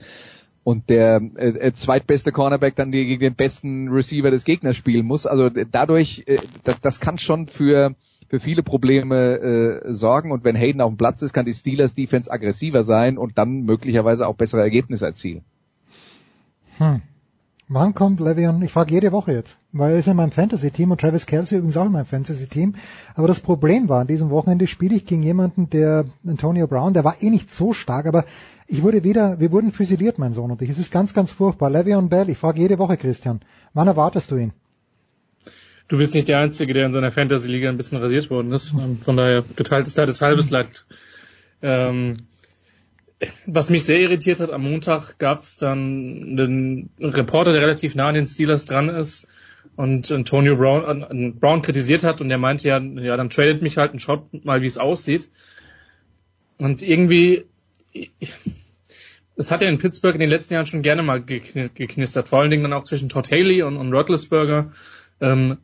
und 0.66 0.90
der 0.90 1.22
äh, 1.36 1.51
äh, 1.51 1.72
zweitbeste 1.74 2.32
Cornerback 2.32 2.74
dann 2.74 2.90
gegen 2.90 3.20
den 3.20 3.36
besten 3.36 3.88
Receiver 3.88 4.32
des 4.32 4.43
Gegners 4.43 4.74
spielen 4.74 5.06
muss. 5.06 5.24
Also 5.24 5.48
dadurch, 5.48 6.24
äh, 6.26 6.38
das, 6.64 6.80
das 6.80 6.98
kann 6.98 7.18
schon 7.18 7.47
für 7.47 7.94
für 8.28 8.40
viele 8.40 8.64
Probleme 8.64 9.38
äh, 9.84 9.94
sorgen 9.94 10.32
und 10.32 10.43
wenn 10.43 10.56
Hayden 10.56 10.80
auf 10.80 10.90
dem 10.90 10.97
Platz 10.97 11.22
ist, 11.22 11.32
kann 11.32 11.47
die 11.47 11.55
Steelers 11.55 11.94
Defense 11.94 12.28
aggressiver 12.28 12.82
sein 12.82 13.16
und 13.16 13.38
dann 13.38 13.60
möglicherweise 13.60 14.26
auch 14.26 14.34
bessere 14.34 14.62
Ergebnisse 14.62 15.06
erzielen. 15.06 15.44
Hm. 16.78 17.01
Wann 17.68 17.94
kommt 17.94 18.20
Le'Veon? 18.20 18.62
Ich 18.64 18.72
frage 18.72 18.94
jede 18.94 19.12
Woche 19.12 19.32
jetzt, 19.34 19.59
weil 19.72 19.93
er 19.93 19.98
ist 19.98 20.09
in 20.09 20.16
meinem 20.16 20.32
Fantasy-Team 20.32 20.90
und 20.90 21.01
Travis 21.01 21.26
Kelsey 21.26 21.59
übrigens 21.59 21.76
auch 21.76 21.86
in 21.86 21.93
meinem 21.93 22.06
Fantasy-Team. 22.06 22.74
Aber 23.14 23.28
das 23.28 23.38
Problem 23.38 23.88
war, 23.88 24.01
an 24.01 24.06
diesem 24.09 24.30
Wochenende 24.30 24.66
spiele 24.66 24.97
ich 24.97 25.06
gegen 25.06 25.22
jemanden, 25.22 25.70
der 25.70 26.05
Antonio 26.26 26.66
Brown, 26.66 26.93
der 26.93 27.05
war 27.05 27.16
eh 27.20 27.30
nicht 27.30 27.52
so 27.52 27.72
stark, 27.72 28.06
aber 28.06 28.24
ich 28.66 28.82
wurde 28.82 29.05
wieder, 29.05 29.38
wir 29.40 29.52
wurden 29.52 29.72
füsiliert, 29.72 30.18
mein 30.18 30.32
Sohn 30.32 30.51
und 30.51 30.62
ich. 30.62 30.70
Es 30.70 30.78
ist 30.78 30.90
ganz, 30.90 31.14
ganz 31.14 31.30
furchtbar. 31.30 31.70
Le'Veon 31.70 32.09
Bell, 32.09 32.28
ich 32.28 32.38
frage 32.38 32.60
jede 32.60 32.78
Woche, 32.78 32.97
Christian, 32.97 33.40
wann 33.74 33.88
erwartest 33.88 34.30
du 34.30 34.36
ihn? 34.36 34.52
Du 35.88 35.98
bist 35.98 36.14
nicht 36.14 36.26
der 36.26 36.38
Einzige, 36.38 36.72
der 36.74 36.86
in 36.86 36.93
seiner 36.93 37.12
Fantasy-Liga 37.12 37.68
ein 37.68 37.76
bisschen 37.76 37.98
rasiert 37.98 38.28
worden 38.28 38.52
ist. 38.52 38.72
Ähm, 38.72 38.98
von 38.98 39.16
daher 39.16 39.44
geteiltes 39.55 39.94
Leid 39.94 40.09
ist 40.09 40.20
halbes 40.20 40.51
Leid. 40.51 40.84
Ähm, 41.62 42.26
was 43.47 43.70
mich 43.70 43.84
sehr 43.84 44.01
irritiert 44.01 44.40
hat, 44.40 44.51
am 44.51 44.62
Montag 44.64 45.18
gab 45.18 45.38
es 45.38 45.56
dann 45.56 45.78
einen 45.78 46.90
Reporter, 46.98 47.52
der 47.52 47.62
relativ 47.62 47.94
nah 47.94 48.09
an 48.09 48.14
den 48.14 48.26
Steelers 48.26 48.64
dran 48.64 48.88
ist 48.88 49.26
und 49.76 50.10
Antonio 50.10 50.56
Brown, 50.56 51.02
äh, 51.02 51.30
Brown 51.30 51.62
kritisiert 51.62 52.02
hat 52.02 52.20
und 52.20 52.28
der 52.28 52.38
meinte 52.38 52.68
ja, 52.68 52.78
ja, 52.78 53.16
dann 53.16 53.30
tradet 53.30 53.62
mich 53.62 53.76
halt 53.76 53.93
und 53.93 54.01
schaut 54.01 54.44
mal, 54.44 54.62
wie 54.62 54.66
es 54.66 54.78
aussieht. 54.78 55.28
Und 56.59 56.82
irgendwie, 56.82 57.44
es 59.36 59.51
hat 59.51 59.62
ja 59.62 59.68
in 59.68 59.78
Pittsburgh 59.78 60.14
in 60.14 60.20
den 60.20 60.31
letzten 60.31 60.55
Jahren 60.55 60.66
schon 60.66 60.82
gerne 60.82 61.02
mal 61.02 61.23
geknistert, 61.23 62.28
vor 62.28 62.40
allen 62.40 62.51
Dingen 62.51 62.62
dann 62.62 62.73
auch 62.73 62.85
zwischen 62.85 63.09
Todd 63.09 63.31
Haley 63.31 63.62
und, 63.62 63.77
und 63.77 63.93
Roethlisberger. 63.93 64.73
Ähm, 65.20 65.59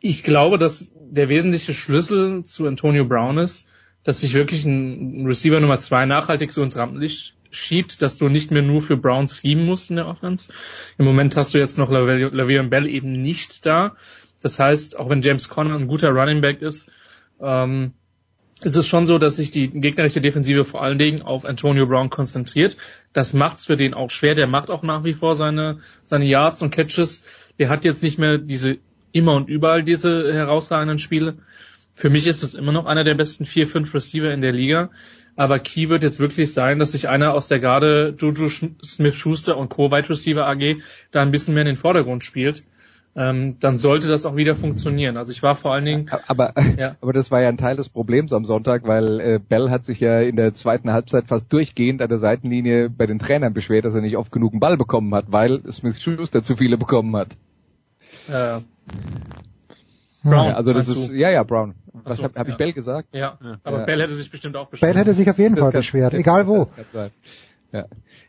ich 0.00 0.22
glaube, 0.22 0.58
dass 0.58 0.90
der 0.94 1.28
wesentliche 1.28 1.72
Schlüssel 1.72 2.42
zu 2.42 2.66
Antonio 2.66 3.04
Brown 3.04 3.38
ist, 3.38 3.66
dass 4.02 4.20
sich 4.20 4.34
wirklich 4.34 4.64
ein 4.64 5.26
Receiver 5.26 5.60
Nummer 5.60 5.78
zwei 5.78 6.04
nachhaltig 6.04 6.52
so 6.52 6.62
ins 6.62 6.76
Rampenlicht 6.76 7.34
schiebt, 7.50 8.02
dass 8.02 8.18
du 8.18 8.28
nicht 8.28 8.50
mehr 8.50 8.62
nur 8.62 8.82
für 8.82 8.96
Brown 8.96 9.28
schieben 9.28 9.64
musst 9.64 9.90
in 9.90 9.96
der 9.96 10.08
Offense. 10.08 10.52
Im 10.98 11.04
Moment 11.04 11.36
hast 11.36 11.54
du 11.54 11.58
jetzt 11.58 11.78
noch 11.78 11.90
Lavier 11.90 12.62
Bell 12.64 12.86
eben 12.86 13.12
nicht 13.12 13.64
da. 13.64 13.96
Das 14.42 14.58
heißt, 14.58 14.98
auch 14.98 15.08
wenn 15.08 15.22
James 15.22 15.48
Conner 15.48 15.76
ein 15.76 15.86
guter 15.86 16.10
Running 16.10 16.40
Back 16.40 16.60
ist, 16.60 16.90
ähm, 17.40 17.92
ist 18.62 18.76
es 18.76 18.86
schon 18.86 19.06
so, 19.06 19.18
dass 19.18 19.36
sich 19.36 19.50
die 19.50 19.68
gegnerische 19.68 20.20
Defensive 20.20 20.64
vor 20.64 20.82
allen 20.82 20.98
Dingen 20.98 21.22
auf 21.22 21.44
Antonio 21.44 21.86
Brown 21.86 22.10
konzentriert. 22.10 22.76
Das 23.12 23.32
macht's 23.32 23.66
für 23.66 23.76
den 23.76 23.94
auch 23.94 24.10
schwer. 24.10 24.34
Der 24.34 24.46
macht 24.46 24.70
auch 24.70 24.82
nach 24.82 25.04
wie 25.04 25.12
vor 25.12 25.34
seine, 25.34 25.80
seine 26.04 26.24
Yards 26.24 26.62
und 26.62 26.70
Catches. 26.70 27.24
Der 27.58 27.68
hat 27.68 27.84
jetzt 27.84 28.02
nicht 28.02 28.18
mehr 28.18 28.38
diese 28.38 28.78
immer 29.12 29.34
und 29.34 29.48
überall 29.48 29.82
diese 29.82 30.32
herausragenden 30.32 30.98
Spiele. 30.98 31.38
Für 31.94 32.10
mich 32.10 32.26
ist 32.26 32.42
es 32.42 32.54
immer 32.54 32.72
noch 32.72 32.86
einer 32.86 33.04
der 33.04 33.14
besten 33.14 33.44
vier, 33.44 33.66
fünf 33.66 33.94
Receiver 33.94 34.32
in 34.32 34.40
der 34.40 34.52
Liga. 34.52 34.90
Aber 35.36 35.58
Key 35.58 35.88
wird 35.88 36.02
jetzt 36.02 36.20
wirklich 36.20 36.52
sein, 36.52 36.78
dass 36.78 36.92
sich 36.92 37.08
einer 37.08 37.32
aus 37.34 37.48
der 37.48 37.60
Garde 37.60 38.14
Juju 38.18 38.48
Smith-Schuster 38.48 39.56
und 39.56 39.68
Co. 39.68 39.90
Wide 39.90 40.08
Receiver 40.08 40.46
AG 40.46 40.76
da 41.10 41.22
ein 41.22 41.32
bisschen 41.32 41.54
mehr 41.54 41.62
in 41.62 41.68
den 41.68 41.76
Vordergrund 41.76 42.22
spielt. 42.22 42.64
Ähm, 43.16 43.58
dann 43.60 43.76
sollte 43.76 44.08
das 44.08 44.26
auch 44.26 44.34
wieder 44.34 44.56
funktionieren. 44.56 45.16
Also 45.16 45.30
ich 45.30 45.42
war 45.42 45.54
vor 45.54 45.72
allen 45.72 45.84
Dingen. 45.84 46.10
Aber, 46.26 46.52
ja. 46.78 46.96
aber 47.00 47.12
das 47.12 47.30
war 47.30 47.40
ja 47.40 47.48
ein 47.48 47.56
Teil 47.56 47.76
des 47.76 47.88
Problems 47.88 48.32
am 48.32 48.44
Sonntag, 48.44 48.86
weil 48.86 49.20
äh, 49.20 49.38
Bell 49.38 49.70
hat 49.70 49.84
sich 49.84 50.00
ja 50.00 50.20
in 50.20 50.34
der 50.34 50.54
zweiten 50.54 50.90
Halbzeit 50.90 51.26
fast 51.28 51.52
durchgehend 51.52 52.02
an 52.02 52.08
der 52.08 52.18
Seitenlinie 52.18 52.90
bei 52.90 53.06
den 53.06 53.20
Trainern 53.20 53.54
beschwert, 53.54 53.84
dass 53.84 53.94
er 53.94 54.00
nicht 54.00 54.16
oft 54.16 54.32
genug 54.32 54.52
einen 54.52 54.60
Ball 54.60 54.76
bekommen 54.76 55.14
hat, 55.14 55.26
weil 55.28 55.62
Smith 55.70 56.02
Schuster 56.02 56.42
zu 56.42 56.56
viele 56.56 56.76
bekommen 56.76 57.14
hat. 57.14 57.28
Äh, 58.28 58.60
Brown. 60.24 60.46
Ja, 60.46 60.54
also 60.54 60.72
das 60.72 60.88
ist, 60.88 61.10
ja, 61.12 61.30
ja, 61.30 61.42
Brown. 61.42 61.74
Was 61.92 62.16
so, 62.16 62.24
habe 62.24 62.38
hab 62.38 62.48
ja. 62.48 62.54
ich 62.54 62.58
Bell 62.58 62.72
gesagt? 62.72 63.08
Ja, 63.12 63.38
aber 63.62 63.80
ja. 63.80 63.84
Bell 63.84 64.00
hätte 64.00 64.14
sich 64.14 64.30
bestimmt 64.30 64.56
auch 64.56 64.68
beschwert. 64.68 64.92
Bell 64.92 65.00
hätte 65.00 65.14
sich 65.14 65.30
auf 65.30 65.38
jeden 65.38 65.56
Fall 65.56 65.70
beschwert, 65.70 66.14
egal 66.14 66.46
wo. 66.46 66.68
Ja. 67.72 67.84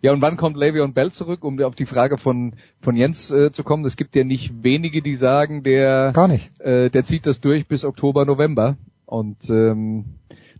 Ja, 0.05 0.13
und 0.13 0.21
wann 0.21 0.37
kommt 0.37 0.55
Le'Veon 0.55 0.93
Bell 0.93 1.11
zurück, 1.11 1.43
um 1.43 1.59
auf 1.63 1.73
die 1.73 1.87
Frage 1.87 2.19
von 2.19 2.53
von 2.79 2.95
Jens 2.95 3.31
äh, 3.31 3.51
zu 3.51 3.63
kommen? 3.63 3.83
Es 3.85 3.97
gibt 3.97 4.15
ja 4.15 4.23
nicht 4.23 4.63
wenige, 4.63 5.01
die 5.01 5.15
sagen, 5.15 5.63
der 5.63 6.11
gar 6.13 6.27
nicht, 6.27 6.61
äh, 6.61 6.91
der 6.91 7.03
zieht 7.03 7.25
das 7.25 7.41
durch 7.41 7.67
bis 7.67 7.83
Oktober, 7.83 8.23
November 8.23 8.77
und 9.07 9.49
ähm, 9.49 10.05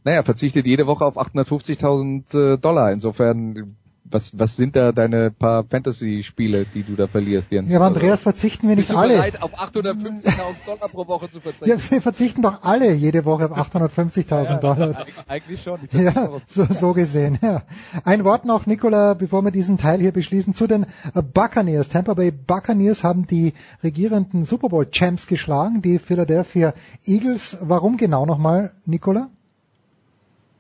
naja, 0.04 0.24
verzichtet 0.24 0.66
jede 0.66 0.88
Woche 0.88 1.06
auf 1.06 1.16
850.000 1.18 2.54
äh, 2.54 2.58
Dollar. 2.58 2.92
Insofern 2.92 3.76
was, 4.10 4.32
was 4.38 4.56
sind 4.56 4.76
da 4.76 4.92
deine 4.92 5.32
paar 5.32 5.64
Fantasy-Spiele, 5.64 6.66
die 6.74 6.84
du 6.84 6.96
da 6.96 7.08
verlierst, 7.08 7.52
Jens? 7.52 7.70
Ja, 7.70 7.78
aber 7.78 7.88
Andreas, 7.88 8.22
verzichten 8.22 8.70
wir 8.70 8.76
nicht 8.76 8.92
alle. 8.92 9.16
bereit, 9.16 9.42
auf 9.42 9.58
850.000 9.60 10.24
Dollar 10.66 10.90
pro 10.90 11.08
Woche 11.08 11.30
zu 11.32 11.42
verzichten? 11.42 11.70
Ja, 11.70 11.78
wir 11.90 12.02
verzichten 12.02 12.42
doch 12.44 12.62
alle 12.64 12.94
jede 12.94 13.26
Woche 13.26 13.50
auf 13.52 13.58
850.000 13.76 14.44
ja, 14.44 14.58
Dollar. 14.58 15.06
Eigentlich 15.28 15.64
schon. 15.64 15.80
Ja, 15.92 16.30
so, 16.48 16.66
so 16.70 16.94
gesehen, 16.94 17.40
ja. 17.42 17.64
Ein 18.04 18.24
Wort 18.24 18.46
noch, 18.46 18.68
Nicola, 18.68 19.16
bevor 19.16 19.42
wir 19.42 19.52
diesen 19.52 19.78
Teil 19.78 20.00
hier 20.00 20.12
beschließen, 20.12 20.54
zu 20.54 20.68
den 20.68 20.86
Buccaneers. 21.34 21.90
Tampa 21.90 22.14
Bay 22.14 22.32
Buccaneers 22.32 23.04
haben 23.04 23.26
die 23.26 23.54
regierenden 23.84 24.44
Super 24.44 24.70
Bowl 24.70 24.90
Champs 24.90 25.26
geschlagen, 25.26 25.82
die 25.82 25.98
Philadelphia 25.98 26.74
Eagles. 27.06 27.58
Warum 27.62 27.98
genau 27.98 28.26
nochmal, 28.26 28.72
Nicola? 28.86 29.30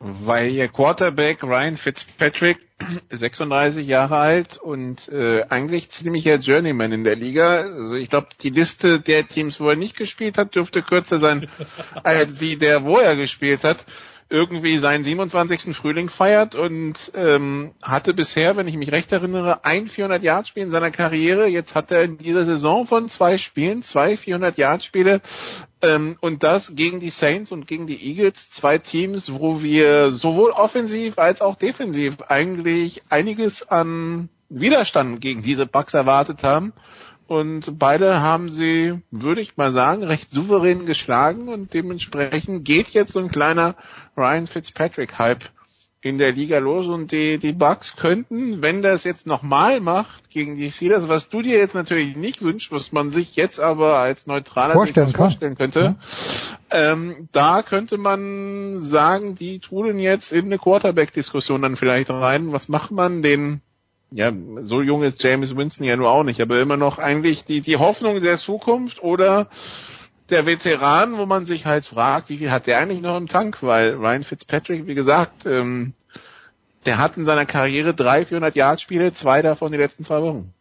Weil 0.08 0.52
ihr 0.52 0.68
Quarterback 0.68 1.42
Ryan 1.42 1.78
Fitzpatrick 1.78 2.60
36 3.10 3.88
Jahre 3.88 4.18
alt 4.18 4.56
und 4.58 5.08
äh, 5.10 5.44
eigentlich 5.50 5.90
ziemlicher 5.90 6.36
Journeyman 6.36 6.92
in 6.92 7.04
der 7.04 7.16
Liga. 7.16 7.62
Also 7.62 7.96
ich 7.96 8.12
glaube, 8.12 8.28
die 8.44 8.52
Liste 8.52 9.02
der 9.02 9.28
Teams, 9.28 9.60
wo 9.60 9.70
er 9.70 9.76
nicht 9.76 9.98
gespielt 9.98 10.38
hat, 10.38 10.54
dürfte 10.54 10.84
kürzer 10.84 11.18
sein 11.18 11.50
als 12.04 12.38
die 12.38 12.60
der, 12.60 12.84
wo 12.84 13.00
er 13.00 13.16
gespielt 13.16 13.64
hat 13.64 13.84
irgendwie 14.30 14.80
seinen 14.80 15.04
27. 15.04 15.76
Frühling 15.76 16.10
feiert 16.10 16.56
und 16.56 16.96
ähm, 17.14 17.74
hatte 17.82 18.14
bisher, 18.16 18.58
wenn 18.58 18.68
ich 18.68 18.76
mich 18.76 18.92
recht 18.92 19.12
erinnere, 19.12 19.64
ein 19.66 19.88
400 19.88 20.24
Yard 20.24 20.48
Spiel 20.48 20.64
in 20.64 20.72
seiner 20.72 20.90
Karriere. 20.90 21.48
Jetzt 21.48 21.76
hat 21.76 21.92
er 21.92 22.04
in 22.04 22.18
dieser 22.18 22.46
Saison 22.46 22.88
von 22.88 23.08
zwei 23.08 23.38
Spielen 23.38 23.84
zwei 23.84 24.18
400 24.18 24.58
Yard 24.58 24.84
Spiele 24.84 25.22
ähm, 25.84 26.18
und 26.22 26.42
das 26.42 26.76
gegen 26.76 27.00
die 27.00 27.12
Saints 27.12 27.52
und 27.52 27.68
gegen 27.68 27.86
die 27.86 28.04
Eagles, 28.04 28.50
zwei 28.50 28.80
Teams, 28.80 29.32
wo 29.32 29.62
wir 29.62 30.12
sowohl 30.12 30.50
offensiv 30.50 31.20
als 31.20 31.42
auch 31.42 31.56
defensiv 31.56 32.22
eigentlich 32.28 33.04
einiges 33.12 33.70
an 33.70 34.30
Widerstand 34.50 35.22
gegen 35.22 35.44
diese 35.44 35.68
Bugs 35.68 35.94
erwartet 35.94 36.42
haben. 36.42 36.74
Und 37.28 37.80
beide 37.80 38.22
haben 38.22 38.50
sie, 38.50 39.02
würde 39.10 39.42
ich 39.42 39.58
mal 39.58 39.72
sagen, 39.72 40.04
recht 40.04 40.32
souverän 40.32 40.86
geschlagen 40.86 41.50
und 41.50 41.74
dementsprechend 41.74 42.66
geht 42.66 42.90
jetzt 42.90 43.14
so 43.14 43.20
ein 43.20 43.32
kleiner 43.32 43.76
Ryan 44.18 44.48
Fitzpatrick 44.48 45.18
Hype 45.20 45.46
in 46.06 46.20
der 46.20 46.34
Liga 46.34 46.60
los 46.60 46.86
und 46.86 47.12
die, 47.12 47.40
die 47.40 47.52
Bucks 47.52 47.96
könnten, 47.96 48.62
wenn 48.62 48.84
das 48.84 49.04
jetzt 49.04 49.26
nochmal 49.26 49.80
macht 49.80 50.30
gegen 50.30 50.56
die 50.56 50.72
Steelers, 50.72 51.10
was 51.10 51.30
du 51.30 51.42
dir 51.42 51.58
jetzt 51.58 51.74
natürlich 51.74 52.16
nicht 52.16 52.44
wünschst, 52.44 52.72
was 52.72 52.92
man 52.92 53.10
sich 53.10 53.36
jetzt 53.36 53.60
aber 53.60 53.98
als 53.98 54.28
neutraler 54.28 54.74
vorstellen, 54.74 55.14
vorstellen 55.14 55.56
könnte, 55.56 55.96
ja. 56.70 56.92
ähm, 56.92 57.28
da 57.32 57.64
könnte 57.64 57.98
man 57.98 58.78
sagen, 58.78 59.34
die 59.34 59.58
trudeln 59.58 59.98
jetzt 59.98 60.32
in 60.32 60.46
eine 60.46 60.60
Quarterback-Diskussion 60.60 61.64
dann 61.64 61.76
vielleicht 61.76 62.12
rein. 62.12 62.52
Was 62.52 62.70
macht 62.70 62.92
man 62.92 63.24
den 63.24 63.62
ja, 64.12 64.32
so 64.62 64.84
jung 64.84 65.02
ist 65.02 65.24
James 65.24 65.58
Winston 65.58 65.86
ja 65.88 65.98
nur 65.98 66.12
auch 66.12 66.24
nicht, 66.24 66.40
aber 66.40 66.60
immer 66.62 66.78
noch 66.78 67.00
eigentlich 67.00 67.44
die, 67.44 67.62
die 67.62 67.78
Hoffnung 67.78 68.22
der 68.22 68.38
Zukunft 68.38 69.02
oder 69.02 69.50
der 70.30 70.46
Veteran, 70.46 71.18
wo 71.18 71.26
man 71.26 71.46
sich 71.46 71.66
halt 71.66 71.86
fragt, 71.86 72.30
wie 72.30 72.38
viel 72.38 72.52
hat 72.52 72.68
der 72.68 72.80
eigentlich 72.80 73.02
noch 73.02 73.18
im 73.18 73.28
Tank? 73.28 73.62
Weil 73.62 73.94
Ryan 73.94 74.24
Fitzpatrick, 74.24 74.88
wie 74.88 74.96
gesagt, 74.96 75.46
ähm, 75.46 75.94
der 76.86 76.98
hat 76.98 77.18
in 77.18 77.26
seiner 77.26 77.46
Karriere 77.46 77.94
drei 77.94 78.26
400 78.26 78.56
Yard 78.56 78.82
Spiele, 78.82 79.14
zwei 79.14 79.42
davon 79.42 79.72
die 79.72 79.78
letzten 79.78 80.04
zwei 80.04 80.22
Wochen. 80.22 80.54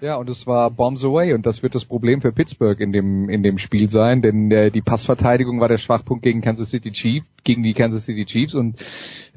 Ja, 0.00 0.16
und 0.16 0.28
es 0.28 0.46
war 0.46 0.70
Bombs 0.70 1.04
Away 1.04 1.32
und 1.34 1.46
das 1.46 1.62
wird 1.62 1.74
das 1.74 1.84
Problem 1.84 2.20
für 2.20 2.32
Pittsburgh 2.32 2.78
in 2.80 2.92
dem 2.92 3.28
in 3.28 3.42
dem 3.42 3.58
Spiel 3.58 3.90
sein, 3.90 4.22
denn 4.22 4.50
äh, 4.50 4.70
die 4.70 4.82
Passverteidigung 4.82 5.60
war 5.60 5.68
der 5.68 5.78
Schwachpunkt 5.78 6.22
gegen 6.22 6.40
Kansas 6.40 6.70
City 6.70 6.92
Chiefs, 6.92 7.26
gegen 7.44 7.62
die 7.62 7.74
Kansas 7.74 8.04
City 8.04 8.24
Chiefs 8.26 8.54
und 8.54 8.80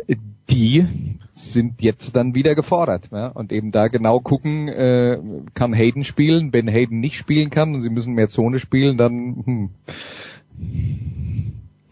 äh, 0.08 0.16
die 0.50 0.86
sind 1.34 1.82
jetzt 1.82 2.16
dann 2.16 2.36
wieder 2.36 2.56
gefordert. 2.56 3.10
Ja? 3.12 3.28
Und 3.28 3.52
eben 3.52 3.72
da 3.72 3.88
genau 3.88 4.20
gucken, 4.20 4.68
äh, 4.68 5.20
kann 5.54 5.74
Hayden 5.74 6.04
spielen, 6.04 6.52
wenn 6.54 6.68
Hayden 6.68 7.00
nicht 7.00 7.18
spielen 7.18 7.50
kann 7.50 7.74
und 7.74 7.82
sie 7.82 7.90
müssen 7.90 8.14
mehr 8.14 8.30
Zone 8.30 8.60
spielen, 8.60 8.98
dann 8.98 9.44
hm. 9.46 9.70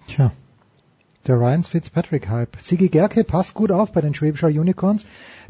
Tja. 0.07 0.31
Der 1.27 1.35
Ryan 1.35 1.63
Fitzpatrick 1.63 2.29
Hype. 2.29 2.57
Sigi 2.59 2.89
Gerke 2.89 3.23
passt 3.23 3.53
gut 3.53 3.71
auf 3.71 3.91
bei 3.91 4.01
den 4.01 4.15
Schwäbischer 4.15 4.47
Unicorns, 4.47 5.05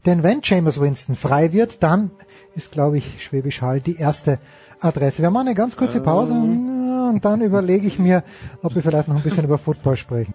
denn 0.05 0.23
wenn 0.23 0.41
James 0.43 0.79
Winston 0.79 1.15
frei 1.15 1.53
wird, 1.53 1.83
dann 1.83 2.11
ist, 2.55 2.71
glaube 2.71 2.97
ich, 2.97 3.23
Schwäbisch 3.23 3.61
Hall 3.61 3.81
die 3.81 3.97
erste 3.97 4.39
Adresse. 4.79 5.21
Wir 5.21 5.29
machen 5.31 5.47
eine 5.47 5.55
ganz 5.55 5.75
kurze 5.75 6.01
Pause 6.01 6.33
und, 6.33 7.09
und 7.09 7.25
dann 7.25 7.41
überlege 7.41 7.87
ich 7.87 7.99
mir, 7.99 8.23
ob 8.61 8.75
wir 8.75 8.81
vielleicht 8.81 9.07
noch 9.07 9.17
ein 9.17 9.23
bisschen 9.23 9.43
über 9.45 9.57
Football 9.57 9.95
sprechen. 9.95 10.33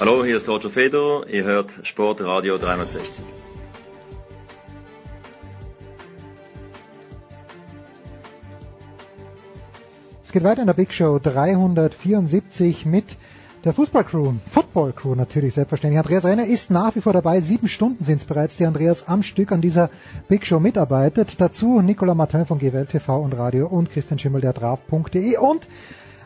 Hallo, 0.00 0.22
hier 0.22 0.36
ist 0.36 0.48
Roger 0.48 0.68
Fedor, 0.68 1.26
ihr 1.28 1.44
hört 1.44 1.70
Sportradio 1.82 2.58
360. 2.58 3.24
geht 10.34 10.42
weiter 10.42 10.62
in 10.62 10.66
der 10.66 10.74
Big 10.74 10.92
Show 10.92 11.20
374 11.20 12.86
mit 12.86 13.04
der 13.62 13.72
Fußballcrew, 13.72 14.32
Footballcrew 14.50 15.14
natürlich 15.14 15.54
selbstverständlich. 15.54 16.00
Andreas 16.00 16.24
Renner 16.24 16.44
ist 16.44 16.72
nach 16.72 16.96
wie 16.96 17.00
vor 17.00 17.12
dabei. 17.12 17.40
Sieben 17.40 17.68
Stunden 17.68 18.04
sind 18.04 18.16
es 18.16 18.24
bereits, 18.24 18.56
die 18.56 18.66
Andreas 18.66 19.06
am 19.06 19.22
Stück 19.22 19.52
an 19.52 19.60
dieser 19.60 19.90
Big 20.26 20.44
Show 20.44 20.58
mitarbeitet. 20.58 21.40
Dazu 21.40 21.80
Nicolas 21.80 22.16
Martin 22.16 22.46
von 22.46 22.58
GWL 22.58 22.86
TV 22.86 23.16
und 23.20 23.38
Radio 23.38 23.68
und 23.68 23.92
Christian 23.92 24.18
Schimmel 24.18 24.40
der 24.40 24.54
Draft.de 24.54 25.36
und 25.36 25.68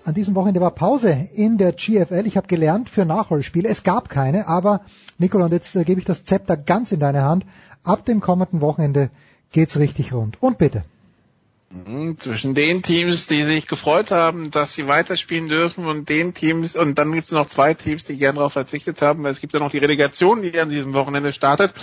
an 0.06 0.14
diesem 0.14 0.34
Wochenende 0.34 0.62
war 0.62 0.70
Pause 0.70 1.28
in 1.34 1.58
der 1.58 1.72
GFL. 1.72 2.24
Ich 2.24 2.38
habe 2.38 2.46
gelernt 2.46 2.88
für 2.88 3.04
Nachholspiele. 3.04 3.68
Es 3.68 3.82
gab 3.82 4.08
keine, 4.08 4.48
aber 4.48 4.80
Nicola, 5.18 5.44
und 5.44 5.52
jetzt 5.52 5.76
äh, 5.76 5.84
gebe 5.84 6.00
ich 6.00 6.06
das 6.06 6.24
Zepter 6.24 6.56
ganz 6.56 6.92
in 6.92 7.00
deine 7.00 7.24
Hand. 7.24 7.44
Ab 7.84 8.06
dem 8.06 8.22
kommenden 8.22 8.62
Wochenende 8.62 9.10
geht's 9.52 9.78
richtig 9.78 10.14
rund. 10.14 10.42
Und 10.42 10.56
bitte. 10.56 10.84
Mhm, 11.70 12.16
zwischen 12.16 12.54
den 12.54 12.82
Teams, 12.82 13.26
die 13.26 13.42
sich 13.44 13.66
gefreut 13.66 14.10
haben, 14.10 14.50
dass 14.50 14.72
sie 14.72 14.88
weiterspielen 14.88 15.48
dürfen 15.48 15.84
und 15.86 16.08
den 16.08 16.32
Teams, 16.32 16.76
und 16.76 16.94
dann 16.98 17.12
gibt 17.12 17.26
es 17.26 17.32
noch 17.32 17.46
zwei 17.46 17.74
Teams, 17.74 18.04
die 18.06 18.16
gern 18.16 18.36
darauf 18.36 18.54
verzichtet 18.54 19.02
haben. 19.02 19.26
Es 19.26 19.40
gibt 19.40 19.52
ja 19.52 19.60
noch 19.60 19.70
die 19.70 19.78
Relegation, 19.78 20.40
die 20.40 20.58
an 20.58 20.70
diesem 20.70 20.94
Wochenende 20.94 21.34
startet. 21.34 21.74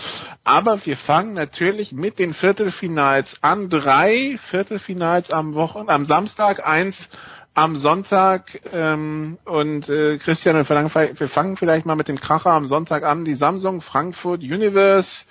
Aber 0.43 0.83
wir 0.87 0.97
fangen 0.97 1.33
natürlich 1.33 1.91
mit 1.91 2.17
den 2.17 2.33
Viertelfinals 2.33 3.37
an. 3.43 3.69
Drei 3.69 4.37
Viertelfinals 4.41 5.29
am 5.29 5.53
Wochen, 5.53 5.87
am 5.87 6.05
Samstag, 6.05 6.65
eins 6.65 7.09
am 7.53 7.77
Sonntag 7.77 8.59
ähm, 8.73 9.37
und 9.45 9.87
äh, 9.87 10.17
Christian, 10.17 10.55
wir 10.55 10.65
fangen, 10.65 10.89
wir 10.93 11.27
fangen 11.29 11.57
vielleicht 11.57 11.85
mal 11.85 11.95
mit 11.95 12.07
dem 12.07 12.19
Kracher 12.19 12.51
am 12.51 12.67
Sonntag 12.67 13.03
an. 13.03 13.23
Die 13.23 13.35
Samsung 13.35 13.81
Frankfurt 13.81 14.41
Universe 14.41 15.25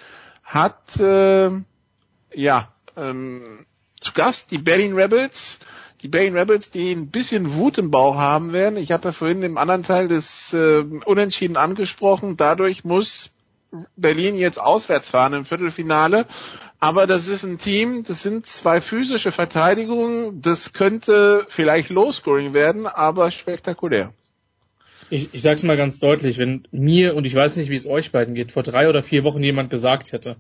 hat 0.45 0.97
äh, 1.01 1.51
ja 2.33 2.69
ähm, 2.97 3.67
zu 4.05 4.13
Gast 4.13 4.51
die 4.51 4.59
Berlin 4.59 4.95
Rebels. 4.95 5.59
Die 6.03 6.09
Berlin 6.09 6.37
Rebels, 6.37 6.71
die 6.71 6.93
ein 6.93 7.11
bisschen 7.11 7.55
Wut 7.55 7.79
im 7.79 7.91
Bauch 7.91 8.17
haben 8.17 8.53
werden. 8.53 8.77
Ich 8.77 8.93
habe 8.93 9.09
ja 9.09 9.13
vorhin 9.13 9.43
im 9.43 9.57
anderen 9.57 9.83
Teil 9.83 10.09
des 10.09 10.53
äh, 10.53 10.85
Unentschieden 11.07 11.57
angesprochen. 11.57 12.37
Dadurch 12.37 12.85
muss 12.85 13.31
Berlin 13.97 14.37
jetzt 14.37 14.61
auswärts 14.61 15.11
fahren 15.11 15.33
im 15.33 15.45
Viertelfinale. 15.47 16.27
Aber 16.79 17.07
das 17.07 17.29
ist 17.29 17.45
ein 17.45 17.57
Team, 17.59 18.05
das 18.07 18.23
sind 18.23 18.45
zwei 18.45 18.83
physische 18.83 19.33
Verteidigungen. 19.33 20.43
Das 20.43 20.75
könnte 20.75 21.47
vielleicht 21.49 21.89
Low-Scoring 21.89 22.53
werden, 22.53 22.87
aber 22.87 23.31
spektakulär. 23.31 24.13
Ich, 25.09 25.33
ich 25.33 25.41
sage 25.41 25.55
es 25.55 25.63
mal 25.63 25.79
ganz 25.79 25.99
deutlich, 25.99 26.37
wenn 26.37 26.69
mir, 26.71 27.15
und 27.15 27.25
ich 27.25 27.35
weiß 27.35 27.57
nicht, 27.57 27.71
wie 27.71 27.77
es 27.77 27.87
euch 27.87 28.13
beiden 28.13 28.35
geht, 28.35 28.53
vor 28.53 28.63
drei 28.63 28.91
oder 28.91 29.03
vier 29.03 29.25
Wochen 29.25 29.43
jemand 29.43 29.71
gesagt 29.71 30.13
hätte, 30.13 30.37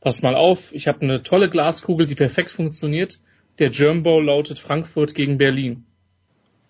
passt 0.00 0.22
mal 0.22 0.34
auf, 0.34 0.72
ich 0.72 0.88
habe 0.88 1.02
eine 1.02 1.22
tolle 1.22 1.50
Glaskugel, 1.50 2.06
die 2.06 2.14
perfekt 2.14 2.50
funktioniert, 2.50 3.20
der 3.58 3.70
German 3.70 4.02
Bowl 4.02 4.24
lautet 4.24 4.58
Frankfurt 4.58 5.14
gegen 5.14 5.38
Berlin. 5.38 5.84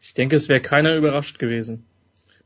Ich 0.01 0.15
denke, 0.15 0.37
es 0.37 0.49
wäre 0.49 0.61
keiner 0.61 0.97
überrascht 0.97 1.39
gewesen. 1.39 1.85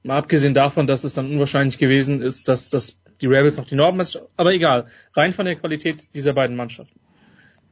Mal 0.03 0.19
abgesehen 0.19 0.55
davon, 0.55 0.87
dass 0.87 1.05
es 1.05 1.15
dann 1.15 1.31
unwahrscheinlich 1.31 1.79
gewesen 1.79 2.21
ist, 2.21 2.49
dass 2.49 2.69
das 2.69 3.01
die 3.21 3.27
Rebels 3.27 3.57
noch 3.57 3.65
die 3.65 3.77
Nordmeister, 3.77 4.27
aber 4.37 4.53
egal, 4.53 4.89
rein 5.15 5.33
von 5.33 5.47
der 5.47 5.57
Qualität 5.57 6.15
dieser 6.15 6.35
beiden 6.35 6.57
Mannschaften. 6.57 7.01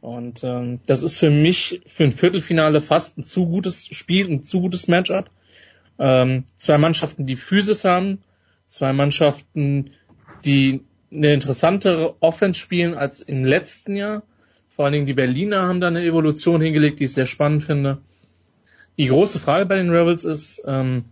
Und 0.00 0.42
ähm, 0.42 0.80
das 0.86 1.02
ist 1.02 1.18
für 1.18 1.30
mich 1.30 1.82
für 1.86 2.04
ein 2.04 2.12
Viertelfinale 2.12 2.80
fast 2.80 3.18
ein 3.18 3.24
zu 3.24 3.46
gutes 3.46 3.86
Spiel, 3.86 4.28
ein 4.28 4.42
zu 4.42 4.60
gutes 4.60 4.88
Matchup. 4.88 5.30
Ähm, 5.98 6.44
zwei 6.56 6.78
Mannschaften, 6.78 7.26
die 7.26 7.36
Physis 7.36 7.84
haben, 7.84 8.22
zwei 8.66 8.92
Mannschaften, 8.92 9.90
die 10.44 10.80
eine 11.12 11.34
interessantere 11.34 12.16
Offense 12.20 12.58
spielen 12.58 12.94
als 12.94 13.20
im 13.20 13.44
letzten 13.44 13.96
Jahr. 13.96 14.22
Vor 14.68 14.84
allen 14.84 14.92
Dingen 14.92 15.06
die 15.06 15.14
Berliner 15.14 15.62
haben 15.62 15.80
da 15.80 15.88
eine 15.88 16.04
Evolution 16.04 16.60
hingelegt, 16.60 17.00
die 17.00 17.04
ich 17.04 17.12
sehr 17.12 17.26
spannend 17.26 17.64
finde. 17.64 17.98
Die 18.98 19.08
große 19.08 19.38
Frage 19.38 19.66
bei 19.66 19.76
den 19.76 19.90
Rebels 19.90 20.24
ist, 20.24 20.62
ähm, 20.66 21.04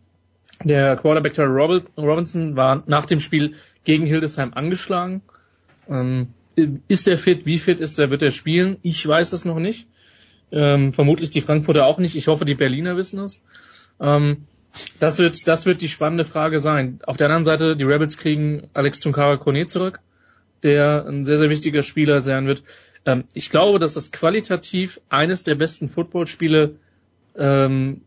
der 0.64 0.96
Quarterback 0.96 1.34
Terry 1.34 1.72
Robinson 1.96 2.56
war 2.56 2.82
nach 2.86 3.06
dem 3.06 3.20
Spiel 3.20 3.54
gegen 3.84 4.06
Hildesheim 4.06 4.52
angeschlagen. 4.54 5.22
Ähm, 5.88 6.28
ist 6.88 7.08
er 7.08 7.16
fit? 7.16 7.46
Wie 7.46 7.58
fit 7.58 7.80
ist 7.80 7.98
er? 7.98 8.10
Wird 8.10 8.22
er 8.22 8.30
spielen? 8.30 8.76
Ich 8.82 9.06
weiß 9.06 9.32
es 9.32 9.44
noch 9.44 9.58
nicht. 9.58 9.86
Ähm, 10.52 10.92
vermutlich 10.92 11.30
die 11.30 11.40
Frankfurter 11.40 11.86
auch 11.86 11.98
nicht. 11.98 12.16
Ich 12.16 12.26
hoffe, 12.26 12.44
die 12.44 12.54
Berliner 12.54 12.96
wissen 12.96 13.20
es. 13.20 13.42
Ähm, 14.00 14.46
das 14.98 15.18
wird, 15.18 15.46
das 15.46 15.66
wird 15.66 15.80
die 15.80 15.88
spannende 15.88 16.24
Frage 16.24 16.60
sein. 16.60 17.00
Auf 17.06 17.16
der 17.16 17.26
anderen 17.26 17.44
Seite, 17.44 17.76
die 17.76 17.84
Rebels 17.84 18.16
kriegen 18.16 18.68
Alex 18.74 19.00
Tunkara 19.00 19.36
Kone 19.36 19.66
zurück, 19.66 20.00
der 20.62 21.06
ein 21.06 21.24
sehr, 21.24 21.38
sehr 21.38 21.50
wichtiger 21.50 21.82
Spieler 21.82 22.20
sein 22.20 22.46
wird. 22.46 22.62
Ähm, 23.04 23.24
ich 23.34 23.50
glaube, 23.50 23.78
dass 23.78 23.94
das 23.94 24.12
qualitativ 24.12 25.00
eines 25.08 25.42
der 25.42 25.54
besten 25.54 25.88
Footballspiele 25.88 26.76
ähm, 27.36 28.02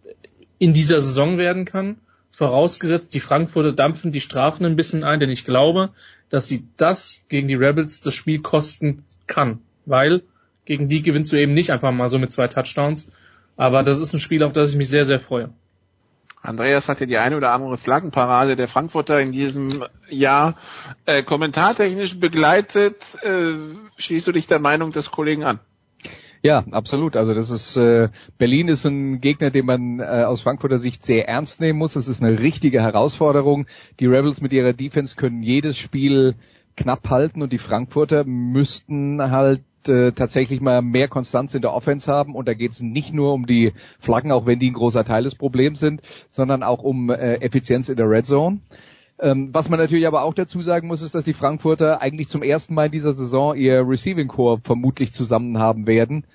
in 0.59 0.73
dieser 0.73 1.01
Saison 1.01 1.37
werden 1.37 1.65
kann 1.65 1.97
vorausgesetzt, 2.33 3.13
die 3.13 3.19
Frankfurter 3.19 3.71
dampfen 3.71 4.11
die 4.11 4.19
Strafen 4.19 4.65
ein 4.65 4.75
bisschen 4.75 5.03
ein, 5.03 5.19
denn 5.19 5.29
ich 5.29 5.45
glaube, 5.45 5.91
dass 6.29 6.47
sie 6.47 6.65
das 6.77 7.23
gegen 7.29 7.47
die 7.47 7.53
Rebels 7.53 8.01
das 8.01 8.15
Spiel 8.15 8.41
kosten 8.41 9.05
kann, 9.27 9.59
weil 9.85 10.23
gegen 10.65 10.89
die 10.89 11.03
gewinnst 11.03 11.31
du 11.31 11.37
eben 11.37 11.53
nicht 11.53 11.71
einfach 11.71 11.91
mal 11.91 12.09
so 12.09 12.17
mit 12.17 12.31
zwei 12.31 12.47
Touchdowns. 12.47 13.11
Aber 13.55 13.83
das 13.83 13.99
ist 13.99 14.13
ein 14.13 14.19
Spiel, 14.19 14.41
auf 14.41 14.51
das 14.51 14.71
ich 14.71 14.75
mich 14.75 14.89
sehr, 14.89 15.05
sehr 15.05 15.19
freue. 15.19 15.51
Andreas 16.43 16.89
hat 16.89 16.99
ja 16.99 17.05
die 17.05 17.17
eine 17.17 17.37
oder 17.37 17.53
andere 17.53 17.77
Flaggenparade 17.77 18.57
der 18.57 18.67
Frankfurter 18.67 19.21
in 19.21 19.31
diesem 19.31 19.69
Jahr 20.09 20.55
äh, 21.05 21.23
kommentartechnisch 21.23 22.19
begleitet. 22.19 22.97
Äh, 23.23 23.53
schließt 23.95 24.27
du 24.27 24.33
dich 24.33 24.45
der 24.45 24.59
Meinung 24.59 24.91
des 24.91 25.09
Kollegen 25.09 25.45
an? 25.45 25.59
Ja, 26.41 26.65
absolut. 26.71 27.15
Also 27.15 27.33
das 27.33 27.49
ist 27.49 27.77
äh, 27.77 28.09
Berlin 28.37 28.67
ist 28.67 28.85
ein 28.85 29.21
Gegner, 29.21 29.51
den 29.51 29.65
man 29.65 30.01
äh, 30.01 30.25
aus 30.25 30.41
Frankfurter 30.41 30.77
Sicht 30.77 31.05
sehr 31.05 31.29
ernst 31.29 31.61
nehmen 31.61 31.79
muss. 31.79 31.93
Das 31.93 32.09
ist 32.09 32.21
eine 32.21 32.37
richtige 32.37 32.81
Herausforderung. 32.81 33.65
Die 34.01 34.07
Rebels 34.07 34.41
mit 34.41 34.51
ihrer 34.51 34.73
Defense 34.73 35.15
können 35.15 35.41
jedes 35.41 35.77
Spiel 35.77 36.35
knapp 36.75 37.09
halten 37.09 37.41
und 37.41 37.53
die 37.53 37.57
Frankfurter 37.57 38.25
müssten 38.25 39.21
halt 39.21 39.61
äh, 39.89 40.11
tatsächlich 40.11 40.61
mal 40.61 40.81
mehr 40.81 41.07
Konstanz 41.07 41.53
in 41.55 41.61
der 41.61 41.73
Offense 41.73 42.11
haben 42.11 42.35
und 42.35 42.47
da 42.47 42.53
geht 42.53 42.71
es 42.71 42.81
nicht 42.81 43.13
nur 43.13 43.33
um 43.33 43.45
die 43.45 43.73
Flaggen, 43.99 44.31
auch 44.31 44.45
wenn 44.45 44.59
die 44.59 44.71
ein 44.71 44.75
großer 44.75 45.03
Teil 45.03 45.23
des 45.23 45.35
Problems 45.35 45.79
sind, 45.79 46.01
sondern 46.29 46.63
auch 46.63 46.83
um 46.83 47.09
äh, 47.09 47.35
Effizienz 47.35 47.89
in 47.89 47.97
der 47.97 48.09
Red 48.09 48.25
Zone. 48.25 48.59
Ähm, 49.19 49.49
was 49.53 49.69
man 49.69 49.79
natürlich 49.79 50.07
aber 50.07 50.23
auch 50.23 50.33
dazu 50.33 50.61
sagen 50.61 50.87
muss, 50.87 51.01
ist, 51.01 51.15
dass 51.15 51.23
die 51.23 51.33
Frankfurter 51.33 52.01
eigentlich 52.01 52.29
zum 52.29 52.43
ersten 52.43 52.73
Mal 52.73 52.87
in 52.87 52.91
dieser 52.91 53.13
Saison 53.13 53.55
ihr 53.55 53.87
Receiving 53.87 54.27
Core 54.27 54.59
vermutlich 54.63 55.13
zusammen 55.13 55.59
haben 55.59 55.87
werden 55.87 56.25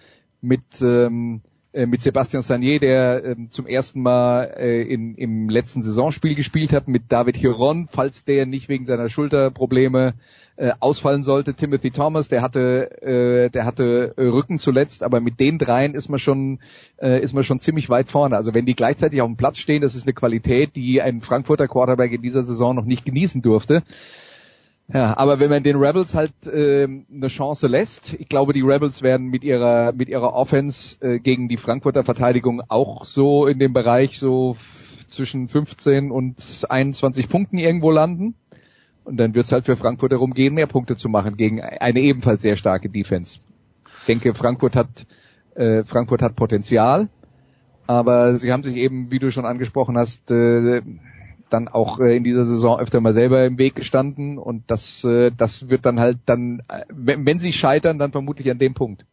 mit 0.41 0.63
ähm, 0.81 1.43
äh, 1.73 1.87
mit 1.87 2.01
Sebastian 2.01 2.43
Sanier, 2.43 2.81
der 2.81 3.25
ähm, 3.25 3.51
zum 3.51 3.67
ersten 3.67 4.01
Mal 4.01 4.55
äh, 4.57 4.83
in, 4.83 5.15
im 5.15 5.49
letzten 5.49 5.83
Saisonspiel 5.83 6.35
gespielt 6.35 6.73
hat, 6.73 6.89
mit 6.89 7.05
David 7.13 7.37
Hiron, 7.37 7.87
falls 7.87 8.25
der 8.25 8.47
nicht 8.47 8.69
wegen 8.69 8.87
seiner 8.87 9.11
Schulterprobleme 9.11 10.15
äh, 10.59 10.73
ausfallen 10.81 11.23
sollte. 11.23 11.55
Timothy 11.55 11.93
Thomas, 11.93 12.29
der 12.29 12.43
hatte, 12.43 12.91
äh, 13.01 13.49
der 13.49 13.65
hatte 13.65 14.15
äh, 14.17 14.25
Rücken 14.25 14.59
zuletzt, 14.59 15.05
aber 15.05 15.21
mit 15.21 15.39
den 15.39 15.57
dreien 15.57 15.95
ist 15.95 16.09
man 16.09 16.19
schon, 16.19 16.59
äh, 16.97 17.23
ist 17.23 17.33
man 17.33 17.45
schon 17.45 17.61
ziemlich 17.61 17.89
weit 17.89 18.11
vorne. 18.11 18.37
Also 18.37 18.55
wenn 18.55 18.67
die 18.67 18.75
gleichzeitig 18.75 19.23
auf 19.23 19.29
dem 19.29 19.37
Platz 19.37 19.59
stehen, 19.59 19.83
das 19.83 19.95
ist 19.95 20.07
eine 20.07 20.15
Qualität, 20.15 20.75
die 20.75 21.01
ein 21.01 21.21
Frankfurter 21.21 21.69
Quarterback 21.69 22.13
in 22.13 22.23
dieser 22.23 22.43
Saison 22.43 22.75
noch 22.75 22.87
nicht 22.87 23.05
genießen 23.05 23.41
durfte. 23.41 23.85
Ja, 24.93 25.17
aber 25.17 25.39
wenn 25.39 25.51
man 25.51 25.63
den 25.63 25.77
Rebels 25.77 26.15
halt 26.15 26.33
äh, 26.47 26.85
eine 26.85 27.29
Chance 27.29 27.69
lässt, 27.69 28.15
ich 28.15 28.29
glaube, 28.29 28.53
die 28.53 28.63
Rebels 28.63 29.03
werden 29.03 29.29
mit 29.29 29.45
ihrer 29.45 29.93
mit 29.93 30.09
ihrer 30.09 30.33
Offense 30.33 30.97
äh, 31.01 31.21
gegen 31.21 31.49
die 31.49 31.59
Frankfurter 31.59 32.03
Verteidigung 32.03 32.63
auch 32.69 33.05
so 33.05 33.47
in 33.47 33.59
dem 33.59 33.75
Bereich 33.75 34.19
so 34.19 34.57
zwischen 35.09 35.47
15 35.47 36.11
und 36.11 36.67
21 36.69 37.29
Punkten 37.29 37.59
irgendwo 37.59 37.91
landen. 37.91 38.35
Und 39.09 39.17
dann 39.17 39.35
wird 39.35 39.47
es 39.47 39.53
halt 39.53 39.65
für 39.65 39.79
Frankfurt 39.79 40.13
darum 40.13 40.35
gehen, 40.35 40.53
mehr 40.53 40.67
Punkte 40.67 40.95
zu 40.95 41.09
machen 41.09 41.39
gegen 41.39 41.63
eine 41.63 42.01
ebenfalls 42.01 42.43
sehr 42.43 42.57
starke 42.57 42.91
Defense. 42.91 43.39
Ich 44.01 44.07
denke, 44.07 44.35
Frankfurt 44.35 44.77
hat 44.77 45.07
äh, 45.55 45.83
Frankfurt 45.85 46.21
hat 46.21 46.37
Potenzial, 46.37 47.09
aber 47.87 48.37
sie 48.37 48.53
haben 48.53 48.63
sich 48.63 48.77
eben, 48.77 49.11
wie 49.11 49.19
du 49.19 49.31
schon 49.31 49.47
angesprochen 49.47 49.97
hast, 49.97 50.31
äh, 50.31 50.83
dann 51.49 51.69
auch 51.69 52.01
äh, 52.01 52.19
in 52.19 52.23
dieser 52.23 52.45
Saison 52.45 52.79
öfter 52.79 53.01
mal 53.01 53.15
selber 53.15 53.47
im 53.47 53.57
Weg 53.57 53.77
gestanden 53.77 54.37
und 54.37 54.71
das, 54.71 55.03
äh, 55.05 55.31
das 55.35 55.71
wird 55.71 55.87
dann 55.87 55.99
halt 55.99 56.19
dann, 56.27 56.61
äh, 56.69 56.85
wenn, 56.91 57.25
wenn 57.25 57.39
sie 57.39 57.55
scheitern, 57.55 57.99
dann 57.99 58.13
vermutlich 58.13 58.51
an 58.51 58.59
dem 58.59 58.75
Punkt. 58.75 59.07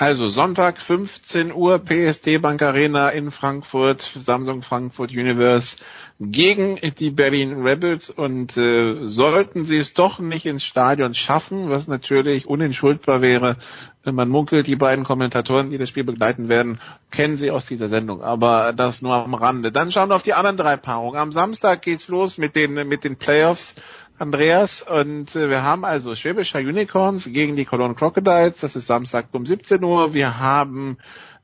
Also 0.00 0.28
Sonntag 0.28 0.80
15 0.80 1.52
Uhr 1.52 1.78
PSD 1.78 2.38
Bank 2.38 2.62
Arena 2.62 3.10
in 3.10 3.30
Frankfurt, 3.30 4.00
Samsung 4.00 4.62
Frankfurt 4.62 5.10
Universe 5.10 5.76
gegen 6.18 6.80
die 6.98 7.10
Berlin 7.10 7.60
Rebels 7.66 8.08
und 8.08 8.56
äh, 8.56 9.04
sollten 9.04 9.66
sie 9.66 9.76
es 9.76 9.92
doch 9.92 10.18
nicht 10.18 10.46
ins 10.46 10.64
Stadion 10.64 11.12
schaffen, 11.12 11.68
was 11.68 11.86
natürlich 11.86 12.46
unentschuldbar 12.46 13.20
wäre, 13.20 13.58
man 14.04 14.30
munkelt, 14.30 14.66
die 14.66 14.76
beiden 14.76 15.04
Kommentatoren, 15.04 15.68
die 15.70 15.76
das 15.76 15.90
Spiel 15.90 16.04
begleiten 16.04 16.48
werden, 16.48 16.80
kennen 17.10 17.36
sie 17.36 17.50
aus 17.50 17.66
dieser 17.66 17.88
Sendung, 17.88 18.22
aber 18.22 18.72
das 18.72 19.02
nur 19.02 19.14
am 19.14 19.34
Rande. 19.34 19.72
Dann 19.72 19.92
schauen 19.92 20.08
wir 20.08 20.16
auf 20.16 20.22
die 20.22 20.32
anderen 20.32 20.56
drei 20.56 20.78
Paarungen. 20.78 21.20
Am 21.20 21.32
Samstag 21.32 21.82
geht's 21.82 22.08
los 22.08 22.38
mit 22.38 22.56
den 22.56 22.88
mit 22.88 23.04
den 23.04 23.16
Playoffs. 23.16 23.74
Andreas. 24.20 24.82
Und 24.82 25.34
äh, 25.34 25.48
wir 25.48 25.62
haben 25.62 25.84
also 25.84 26.14
Schwäbischer 26.14 26.58
Unicorns 26.58 27.24
gegen 27.24 27.56
die 27.56 27.64
Cologne 27.64 27.94
Crocodiles. 27.94 28.60
Das 28.60 28.76
ist 28.76 28.86
Samstag 28.86 29.26
um 29.32 29.46
17 29.46 29.82
Uhr. 29.82 30.14
Wir 30.14 30.38
haben 30.38 30.98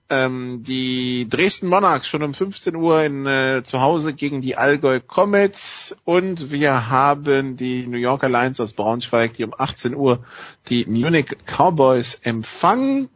ähm, 0.08 0.62
die 0.62 1.28
Dresden 1.28 1.68
Monarchs 1.68 2.08
schon 2.08 2.22
um 2.22 2.34
15 2.34 2.76
Uhr 2.76 3.02
in, 3.02 3.26
äh, 3.26 3.62
zu 3.64 3.80
Hause 3.80 4.12
gegen 4.12 4.40
die 4.40 4.56
Allgäu 4.56 5.00
Comets 5.00 5.96
und 6.04 6.52
wir 6.52 6.88
haben 6.88 7.56
die 7.56 7.86
New 7.86 7.98
Yorker 7.98 8.28
Lions 8.28 8.60
aus 8.60 8.72
Braunschweig, 8.72 9.34
die 9.34 9.44
um 9.44 9.54
18 9.56 9.94
Uhr 9.94 10.24
die 10.68 10.84
Munich 10.86 11.36
Cowboys 11.46 12.20
empfangen. 12.22 13.08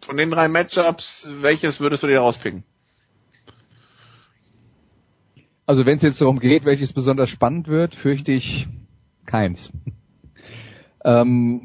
Von 0.00 0.16
den 0.16 0.30
drei 0.30 0.48
Matchups, 0.48 1.28
welches 1.40 1.80
würdest 1.80 2.02
du 2.02 2.06
dir 2.06 2.20
rauspicken? 2.20 2.64
Also 5.72 5.86
wenn 5.86 5.96
es 5.96 6.02
jetzt 6.02 6.20
darum 6.20 6.38
geht, 6.38 6.66
welches 6.66 6.92
besonders 6.92 7.30
spannend 7.30 7.66
wird, 7.66 7.94
fürchte 7.94 8.30
ich 8.30 8.68
keins. 9.24 9.72
ähm, 11.02 11.62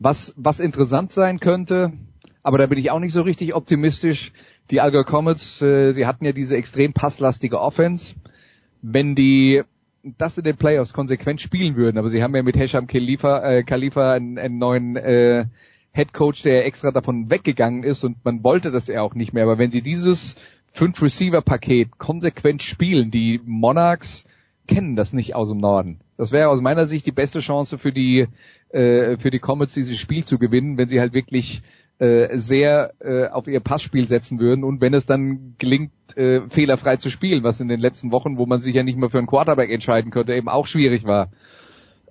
was, 0.00 0.34
was 0.36 0.58
interessant 0.58 1.12
sein 1.12 1.38
könnte, 1.38 1.92
aber 2.42 2.58
da 2.58 2.66
bin 2.66 2.76
ich 2.76 2.90
auch 2.90 2.98
nicht 2.98 3.12
so 3.12 3.22
richtig 3.22 3.54
optimistisch. 3.54 4.32
Die 4.72 4.80
Allgäu 4.80 5.04
Comets, 5.04 5.62
äh, 5.62 5.92
sie 5.92 6.06
hatten 6.06 6.24
ja 6.24 6.32
diese 6.32 6.56
extrem 6.56 6.92
passlastige 6.92 7.60
Offense. 7.60 8.16
Wenn 8.82 9.14
die 9.14 9.62
das 10.02 10.36
in 10.36 10.42
den 10.42 10.56
Playoffs 10.56 10.92
konsequent 10.92 11.40
spielen 11.40 11.76
würden, 11.76 11.98
aber 11.98 12.08
sie 12.08 12.20
haben 12.20 12.34
ja 12.34 12.42
mit 12.42 12.56
Hesham 12.56 12.88
Khalifa, 12.88 13.48
äh, 13.48 13.62
Khalifa 13.62 14.14
einen, 14.14 14.38
einen 14.40 14.58
neuen 14.58 14.96
äh, 14.96 15.46
Head 15.92 16.12
Coach, 16.12 16.42
der 16.42 16.66
extra 16.66 16.90
davon 16.90 17.30
weggegangen 17.30 17.84
ist 17.84 18.02
und 18.02 18.24
man 18.24 18.42
wollte 18.42 18.72
das 18.72 18.88
ja 18.88 19.02
auch 19.02 19.14
nicht 19.14 19.32
mehr. 19.32 19.44
Aber 19.44 19.58
wenn 19.58 19.70
sie 19.70 19.82
dieses 19.82 20.34
fünf 20.74 21.00
Receiver 21.00 21.40
Paket 21.40 21.98
konsequent 21.98 22.62
spielen, 22.62 23.10
die 23.10 23.40
Monarchs 23.44 24.24
kennen 24.66 24.96
das 24.96 25.12
nicht 25.12 25.34
aus 25.34 25.48
dem 25.48 25.58
Norden. 25.58 26.00
Das 26.16 26.32
wäre 26.32 26.48
aus 26.48 26.60
meiner 26.60 26.86
Sicht 26.86 27.06
die 27.06 27.12
beste 27.12 27.40
Chance 27.40 27.78
für 27.78 27.92
die 27.92 28.26
äh, 28.70 29.16
für 29.18 29.30
die 29.30 29.38
Comets 29.38 29.74
dieses 29.74 29.98
Spiel 29.98 30.24
zu 30.24 30.38
gewinnen, 30.38 30.76
wenn 30.76 30.88
sie 30.88 31.00
halt 31.00 31.14
wirklich 31.14 31.62
äh, 31.98 32.36
sehr 32.36 32.92
äh, 32.98 33.28
auf 33.28 33.46
ihr 33.46 33.60
Passspiel 33.60 34.08
setzen 34.08 34.40
würden 34.40 34.64
und 34.64 34.80
wenn 34.80 34.94
es 34.94 35.06
dann 35.06 35.54
gelingt, 35.58 35.92
äh, 36.16 36.40
fehlerfrei 36.48 36.96
zu 36.96 37.08
spielen, 37.08 37.44
was 37.44 37.60
in 37.60 37.68
den 37.68 37.78
letzten 37.78 38.10
Wochen, 38.10 38.36
wo 38.36 38.46
man 38.46 38.60
sich 38.60 38.74
ja 38.74 38.82
nicht 38.82 38.98
mehr 38.98 39.10
für 39.10 39.18
einen 39.18 39.28
Quarterback 39.28 39.70
entscheiden 39.70 40.10
könnte, 40.10 40.34
eben 40.34 40.48
auch 40.48 40.66
schwierig 40.66 41.04
war. 41.04 41.30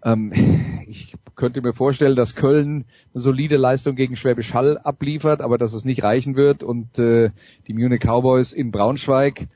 Ähm, 0.03 0.31
ich 0.87 1.15
könnte 1.35 1.61
mir 1.61 1.73
vorstellen, 1.73 2.15
dass 2.15 2.35
Köln 2.35 2.85
eine 3.13 3.21
solide 3.21 3.57
Leistung 3.57 3.95
gegen 3.95 4.15
Schwäbisch 4.15 4.53
Hall 4.53 4.77
abliefert, 4.77 5.41
aber 5.41 5.57
dass 5.57 5.73
es 5.73 5.85
nicht 5.85 6.03
reichen 6.03 6.35
wird 6.35 6.63
und 6.63 6.99
äh, 6.99 7.31
die 7.67 7.73
Munich 7.73 8.01
Cowboys 8.01 8.53
in 8.53 8.71
Braunschweig, 8.71 9.47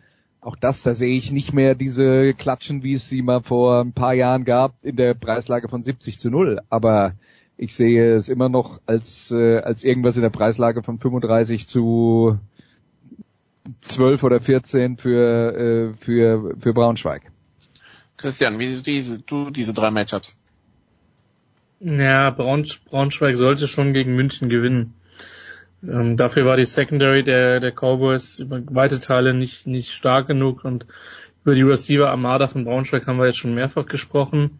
auch 0.41 0.55
das, 0.55 0.81
da 0.83 0.93
sehe 0.93 1.17
ich 1.17 1.31
nicht 1.31 1.53
mehr 1.53 1.75
diese 1.75 2.33
Klatschen, 2.33 2.83
wie 2.83 2.93
es 2.93 3.09
sie 3.09 3.21
mal 3.21 3.41
vor 3.41 3.81
ein 3.81 3.91
paar 3.91 4.13
Jahren 4.13 4.45
gab, 4.45 4.73
in 4.81 4.95
der 4.95 5.13
Preislage 5.13 5.67
von 5.67 5.83
70 5.83 6.19
zu 6.19 6.29
0. 6.29 6.61
Aber 6.69 7.13
ich 7.57 7.75
sehe 7.75 8.13
es 8.15 8.29
immer 8.29 8.47
noch 8.47 8.79
als, 8.85 9.31
äh, 9.31 9.57
als 9.57 9.83
irgendwas 9.83 10.15
in 10.15 10.21
der 10.21 10.29
Preislage 10.29 10.83
von 10.83 10.99
35 10.99 11.67
zu 11.67 12.37
12 13.81 14.23
oder 14.23 14.39
14 14.39 14.97
für, 14.97 15.53
äh, 15.53 15.93
für, 15.99 16.55
für 16.59 16.73
Braunschweig. 16.73 17.23
Christian, 18.17 18.57
wie 18.57 18.73
siehst 18.73 19.21
du 19.27 19.51
diese, 19.51 19.73
drei 19.73 19.91
Matchups? 19.91 20.35
Ja, 21.79 22.31
Braunsch 22.31 22.81
Braunschweig 22.85 23.37
sollte 23.37 23.67
schon 23.67 23.93
gegen 23.93 24.15
München 24.15 24.49
gewinnen. 24.49 24.95
Ähm, 25.83 26.17
dafür 26.17 26.45
war 26.45 26.57
die 26.57 26.65
Secondary 26.65 27.23
der, 27.23 27.59
der 27.59 27.71
Cowboys 27.71 28.39
über 28.39 28.61
weite 28.65 28.99
Teile 28.99 29.35
nicht, 29.35 29.67
nicht 29.67 29.91
stark 29.91 30.27
genug 30.27 30.65
und 30.65 30.87
über 31.43 31.53
die 31.53 31.61
Receiver 31.61 32.09
Armada 32.09 32.47
von 32.47 32.65
Braunschweig 32.65 33.05
haben 33.05 33.19
wir 33.19 33.27
jetzt 33.27 33.37
schon 33.37 33.53
mehrfach 33.53 33.85
gesprochen. 33.85 34.59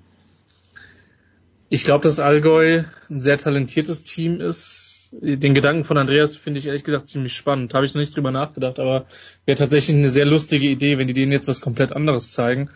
Ich 1.70 1.84
glaube, 1.84 2.04
dass 2.04 2.20
Allgäu 2.20 2.84
ein 3.10 3.20
sehr 3.20 3.40
talentiertes 3.40 4.04
Team 4.04 4.40
ist. 4.40 5.10
Den 5.12 5.54
Gedanken 5.54 5.84
von 5.84 5.98
Andreas 5.98 6.36
finde 6.36 6.60
ich 6.60 6.68
ehrlich 6.68 6.84
gesagt 6.84 7.08
ziemlich 7.08 7.34
spannend. 7.34 7.74
Habe 7.74 7.86
ich 7.86 7.94
noch 7.94 8.00
nicht 8.00 8.16
drüber 8.16 8.32
nachgedacht, 8.32 8.80
aber 8.80 9.06
wäre 9.46 9.58
tatsächlich 9.58 9.98
eine 9.98 10.10
sehr 10.10 10.26
lustige 10.26 10.68
Idee, 10.68 10.98
wenn 10.98 11.08
die 11.08 11.14
denen 11.14 11.32
jetzt 11.32 11.48
was 11.48 11.60
komplett 11.60 11.92
anderes 11.92 12.32
zeigen. 12.32 12.70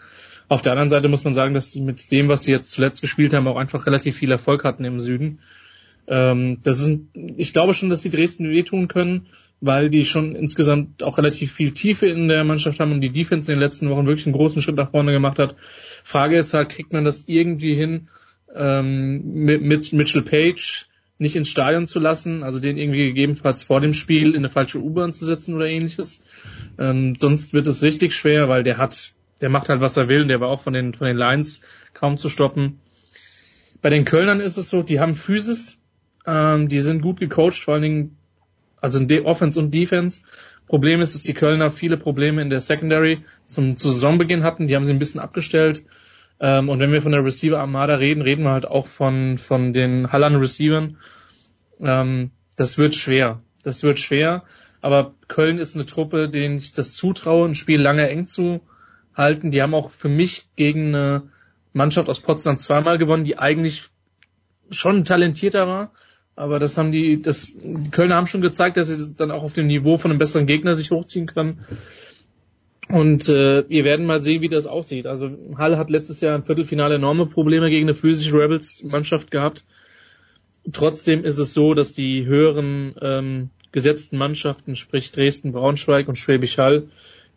Auf 0.47 0.61
der 0.61 0.73
anderen 0.73 0.89
Seite 0.89 1.07
muss 1.07 1.23
man 1.23 1.33
sagen, 1.33 1.53
dass 1.53 1.71
die 1.71 1.81
mit 1.81 2.11
dem, 2.11 2.27
was 2.27 2.43
sie 2.43 2.51
jetzt 2.51 2.71
zuletzt 2.71 3.01
gespielt 3.01 3.33
haben, 3.33 3.47
auch 3.47 3.57
einfach 3.57 3.85
relativ 3.85 4.17
viel 4.17 4.31
Erfolg 4.31 4.63
hatten 4.63 4.83
im 4.83 4.99
Süden. 4.99 5.39
Ähm, 6.07 6.59
das 6.63 6.81
ist, 6.81 6.99
ich 7.13 7.53
glaube 7.53 7.73
schon, 7.73 7.89
dass 7.89 8.01
die 8.01 8.09
Dresden 8.09 8.49
wehtun 8.49 8.87
können, 8.87 9.27
weil 9.61 9.89
die 9.89 10.05
schon 10.05 10.35
insgesamt 10.35 11.03
auch 11.03 11.17
relativ 11.17 11.53
viel 11.53 11.71
Tiefe 11.71 12.07
in 12.07 12.27
der 12.27 12.43
Mannschaft 12.43 12.79
haben 12.79 12.91
und 12.91 13.01
die 13.01 13.11
Defense 13.11 13.51
in 13.51 13.57
den 13.57 13.63
letzten 13.63 13.89
Wochen 13.89 14.07
wirklich 14.07 14.25
einen 14.25 14.35
großen 14.35 14.61
Schritt 14.61 14.75
nach 14.75 14.91
vorne 14.91 15.11
gemacht 15.11 15.39
hat. 15.39 15.55
Frage 16.03 16.37
ist 16.37 16.53
halt, 16.53 16.69
kriegt 16.69 16.91
man 16.93 17.05
das 17.05 17.25
irgendwie 17.27 17.75
hin, 17.75 18.09
ähm, 18.55 19.21
mit, 19.33 19.61
mit 19.61 19.93
Mitchell 19.93 20.23
Page 20.23 20.87
nicht 21.21 21.35
ins 21.35 21.49
Stadion 21.49 21.85
zu 21.85 21.99
lassen, 21.99 22.41
also 22.41 22.59
den 22.59 22.77
irgendwie 22.77 23.09
gegebenenfalls 23.09 23.61
vor 23.61 23.79
dem 23.79 23.93
Spiel 23.93 24.31
in 24.31 24.37
eine 24.37 24.49
falsche 24.49 24.79
U-Bahn 24.79 25.13
zu 25.13 25.23
setzen 25.23 25.53
oder 25.53 25.67
ähnliches. 25.67 26.23
Ähm, 26.79 27.13
sonst 27.19 27.53
wird 27.53 27.67
es 27.67 27.83
richtig 27.83 28.15
schwer, 28.15 28.49
weil 28.49 28.63
der 28.63 28.79
hat, 28.79 29.13
der 29.41 29.49
macht 29.49 29.69
halt 29.69 29.81
was 29.81 29.97
er 29.97 30.07
will 30.07 30.21
und 30.21 30.27
der 30.27 30.39
war 30.39 30.49
auch 30.49 30.61
von 30.61 30.73
den 30.73 30.93
von 30.93 31.07
den 31.07 31.17
Lions 31.17 31.61
kaum 31.93 32.17
zu 32.17 32.29
stoppen. 32.29 32.79
Bei 33.81 33.89
den 33.89 34.05
Kölnern 34.05 34.39
ist 34.39 34.57
es 34.57 34.69
so, 34.69 34.83
die 34.83 34.99
haben 34.99 35.15
Physis, 35.15 35.81
ähm, 36.25 36.67
die 36.67 36.79
sind 36.81 37.01
gut 37.01 37.19
gecoacht, 37.19 37.63
vor 37.63 37.73
allen 37.73 37.83
Dingen 37.83 38.17
also 38.79 38.99
in 38.99 39.25
Offense 39.25 39.59
und 39.59 39.73
Defense. 39.73 40.21
Problem 40.67 41.01
ist, 41.01 41.15
dass 41.15 41.23
die 41.23 41.33
Kölner 41.33 41.69
viele 41.69 41.97
Probleme 41.97 42.41
in 42.41 42.49
der 42.49 42.61
Secondary 42.61 43.23
zum, 43.45 43.75
zu 43.75 43.89
Saisonbeginn 43.89 44.43
hatten. 44.43 44.67
Die 44.67 44.75
haben 44.75 44.85
sie 44.85 44.93
ein 44.93 44.99
bisschen 44.99 45.19
abgestellt. 45.19 45.83
Ähm, 46.39 46.69
und 46.69 46.79
wenn 46.79 46.91
wir 46.91 47.01
von 47.01 47.11
der 47.11 47.23
Receiver 47.23 47.59
Armada 47.59 47.95
reden, 47.95 48.21
reden 48.21 48.43
wir 48.43 48.51
halt 48.51 48.65
auch 48.65 48.87
von, 48.87 49.37
von 49.37 49.73
den 49.73 50.11
Hallern 50.11 50.37
Receivern. 50.37 50.97
Ähm, 51.79 52.31
das 52.55 52.77
wird 52.77 52.95
schwer. 52.95 53.41
Das 53.63 53.83
wird 53.83 53.99
schwer. 53.99 54.43
Aber 54.81 55.13
Köln 55.27 55.57
ist 55.57 55.75
eine 55.75 55.85
Truppe, 55.85 56.29
denen 56.29 56.55
ich 56.55 56.73
das 56.73 56.93
zutraue, 56.93 57.47
ein 57.47 57.55
Spiel 57.55 57.79
lange 57.79 58.09
eng 58.09 58.25
zu 58.25 58.61
halten. 59.15 59.51
Die 59.51 59.61
haben 59.61 59.73
auch 59.73 59.89
für 59.89 60.09
mich 60.09 60.47
gegen 60.55 60.95
eine 60.95 61.23
Mannschaft 61.73 62.09
aus 62.09 62.19
Potsdam 62.19 62.57
zweimal 62.57 62.97
gewonnen, 62.97 63.23
die 63.23 63.37
eigentlich 63.37 63.89
schon 64.69 65.05
talentierter 65.05 65.67
war. 65.67 65.91
Aber 66.35 66.59
das 66.59 66.77
haben 66.77 66.91
die, 66.91 67.21
das, 67.21 67.53
die 67.53 67.91
Kölner 67.91 68.15
haben 68.15 68.27
schon 68.27 68.41
gezeigt, 68.41 68.77
dass 68.77 68.87
sie 68.87 69.13
dann 69.13 69.31
auch 69.31 69.43
auf 69.43 69.53
dem 69.53 69.67
Niveau 69.67 69.97
von 69.97 70.11
einem 70.11 70.17
besseren 70.17 70.47
Gegner 70.47 70.75
sich 70.75 70.91
hochziehen 70.91 71.27
können. 71.27 71.65
Und 72.89 73.29
äh, 73.29 73.67
wir 73.69 73.83
werden 73.83 74.05
mal 74.05 74.19
sehen, 74.19 74.41
wie 74.41 74.49
das 74.49 74.65
aussieht. 74.65 75.07
Also 75.07 75.29
Hall 75.57 75.77
hat 75.77 75.89
letztes 75.89 76.19
Jahr 76.19 76.35
im 76.35 76.43
Viertelfinale 76.43 76.95
enorme 76.95 77.25
Probleme 77.25 77.69
gegen 77.69 77.85
eine 77.85 77.93
physische 77.93 78.33
Rebels-Mannschaft 78.33 79.31
gehabt. 79.31 79.65
Trotzdem 80.71 81.23
ist 81.23 81.37
es 81.37 81.53
so, 81.53 81.73
dass 81.73 81.93
die 81.93 82.25
höheren 82.25 82.95
ähm, 83.01 83.49
gesetzten 83.71 84.17
Mannschaften, 84.17 84.75
sprich 84.75 85.11
Dresden, 85.11 85.53
Braunschweig 85.53 86.07
und 86.07 86.17
Schwäbisch 86.17 86.57
Hall, 86.57 86.87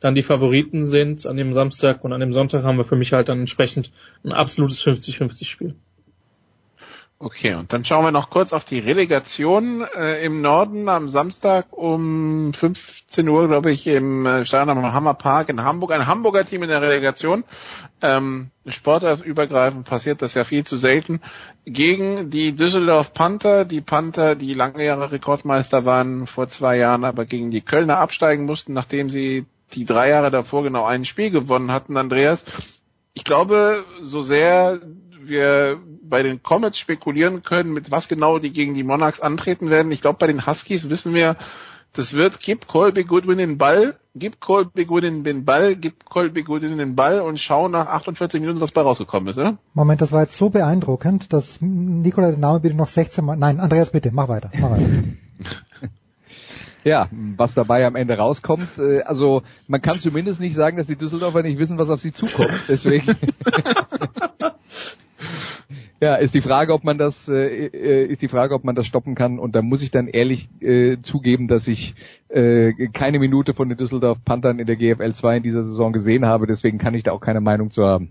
dann 0.04 0.14
die 0.14 0.22
Favoriten 0.22 0.84
sind 0.84 1.24
an 1.24 1.38
dem 1.38 1.54
Samstag 1.54 2.04
und 2.04 2.12
an 2.12 2.20
dem 2.20 2.30
Sonntag 2.30 2.62
haben 2.62 2.76
wir 2.76 2.84
für 2.84 2.94
mich 2.94 3.14
halt 3.14 3.30
dann 3.30 3.40
entsprechend 3.40 3.90
ein 4.22 4.32
absolutes 4.32 4.84
50-50 4.84 5.46
Spiel. 5.46 5.76
Okay, 7.18 7.54
und 7.54 7.72
dann 7.72 7.86
schauen 7.86 8.04
wir 8.04 8.10
noch 8.10 8.28
kurz 8.28 8.52
auf 8.52 8.66
die 8.66 8.80
Relegation 8.80 9.82
äh, 9.96 10.22
im 10.22 10.42
Norden 10.42 10.90
am 10.90 11.08
Samstag 11.08 11.68
um 11.70 12.52
15 12.52 13.26
Uhr, 13.26 13.48
glaube 13.48 13.70
ich, 13.70 13.86
im 13.86 14.26
äh, 14.26 14.44
Stadion 14.44 14.76
am 14.76 14.92
Hammerpark 14.92 15.48
in 15.48 15.64
Hamburg. 15.64 15.92
Ein 15.92 16.06
Hamburger 16.06 16.44
Team 16.44 16.64
in 16.64 16.68
der 16.68 16.82
Relegation. 16.82 17.44
Ähm, 18.02 18.50
sportartübergreifend 18.66 19.86
passiert 19.86 20.20
das 20.20 20.34
ja 20.34 20.44
viel 20.44 20.66
zu 20.66 20.76
selten. 20.76 21.22
Gegen 21.64 22.28
die 22.28 22.54
Düsseldorf 22.54 23.14
Panther, 23.14 23.64
die 23.64 23.80
Panther, 23.80 24.34
die 24.34 24.52
lange 24.52 24.84
Jahre 24.84 25.12
Rekordmeister 25.12 25.86
waren 25.86 26.26
vor 26.26 26.48
zwei 26.48 26.76
Jahren, 26.76 27.04
aber 27.06 27.24
gegen 27.24 27.50
die 27.50 27.62
Kölner 27.62 28.00
absteigen 28.00 28.44
mussten, 28.44 28.74
nachdem 28.74 29.08
sie 29.08 29.46
die 29.74 29.84
drei 29.84 30.10
Jahre 30.10 30.30
davor 30.30 30.62
genau 30.62 30.84
ein 30.84 31.04
Spiel 31.04 31.30
gewonnen 31.30 31.72
hatten, 31.72 31.96
Andreas. 31.96 32.44
Ich 33.12 33.24
glaube, 33.24 33.84
so 34.02 34.22
sehr 34.22 34.80
wir 35.22 35.78
bei 36.02 36.22
den 36.22 36.42
Comets 36.42 36.78
spekulieren 36.78 37.42
können, 37.42 37.72
mit 37.72 37.90
was 37.90 38.08
genau 38.08 38.38
die 38.38 38.52
gegen 38.52 38.74
die 38.74 38.84
Monarchs 38.84 39.20
antreten 39.20 39.70
werden. 39.70 39.92
Ich 39.92 40.00
glaube, 40.00 40.18
bei 40.18 40.26
den 40.26 40.46
Huskies 40.46 40.90
wissen 40.90 41.14
wir, 41.14 41.36
das 41.92 42.12
wird, 42.12 42.40
gib 42.40 42.66
Colby 42.66 43.04
Goodwin 43.04 43.38
den 43.38 43.56
Ball, 43.56 43.96
gib 44.16 44.40
Colby 44.40 44.84
Goodwin 44.84 45.22
den 45.22 45.44
Ball, 45.44 45.76
gib 45.76 46.04
Colby 46.04 46.42
Goodwin 46.42 46.78
den 46.78 46.96
Ball 46.96 47.20
und 47.20 47.38
schau 47.38 47.68
nach 47.68 47.86
48 47.86 48.40
Minuten, 48.40 48.60
was 48.60 48.72
bei 48.72 48.82
rausgekommen 48.82 49.28
ist, 49.28 49.38
oder? 49.38 49.58
Moment, 49.74 50.00
das 50.00 50.10
war 50.10 50.22
jetzt 50.22 50.36
so 50.36 50.50
beeindruckend, 50.50 51.32
dass 51.32 51.58
Nikola 51.60 52.32
den 52.32 52.40
Namen 52.40 52.62
bitte 52.62 52.74
noch 52.74 52.88
16 52.88 53.24
Mal, 53.24 53.36
nein, 53.36 53.60
Andreas 53.60 53.90
bitte, 53.90 54.10
mach 54.12 54.28
weiter, 54.28 54.50
mach 54.58 54.72
weiter. 54.72 54.88
Ja, 56.84 57.08
was 57.36 57.54
dabei 57.54 57.86
am 57.86 57.96
Ende 57.96 58.16
rauskommt. 58.16 58.78
Äh, 58.78 59.00
also 59.02 59.42
man 59.68 59.80
kann 59.80 59.94
zumindest 59.94 60.40
nicht 60.40 60.54
sagen, 60.54 60.76
dass 60.76 60.86
die 60.86 60.96
Düsseldorfer 60.96 61.42
nicht 61.42 61.58
wissen, 61.58 61.78
was 61.78 61.90
auf 61.90 62.00
sie 62.00 62.12
zukommt. 62.12 62.52
Deswegen 62.68 63.16
Ja, 66.04 66.16
ist 66.16 66.34
die 66.34 66.42
Frage, 66.42 66.74
ob 66.74 66.84
man 66.84 66.98
das 66.98 67.28
äh, 67.30 67.66
äh, 67.66 68.04
ist 68.04 68.20
die 68.20 68.28
Frage, 68.28 68.54
ob 68.54 68.62
man 68.62 68.74
das 68.74 68.86
stoppen 68.86 69.14
kann. 69.14 69.38
Und 69.38 69.54
da 69.56 69.62
muss 69.62 69.82
ich 69.82 69.90
dann 69.90 70.06
ehrlich 70.06 70.50
äh, 70.60 70.98
zugeben, 71.02 71.48
dass 71.48 71.66
ich 71.66 71.94
äh, 72.28 72.72
keine 72.92 73.18
Minute 73.18 73.54
von 73.54 73.70
den 73.70 73.78
Düsseldorf 73.78 74.18
Panthern 74.22 74.58
in 74.58 74.66
der 74.66 74.76
GFL 74.76 75.14
2 75.14 75.38
in 75.38 75.42
dieser 75.42 75.62
Saison 75.62 75.94
gesehen 75.94 76.26
habe. 76.26 76.46
Deswegen 76.46 76.76
kann 76.76 76.92
ich 76.92 77.04
da 77.04 77.12
auch 77.12 77.22
keine 77.22 77.40
Meinung 77.40 77.70
zu 77.70 77.84
haben. 77.84 78.10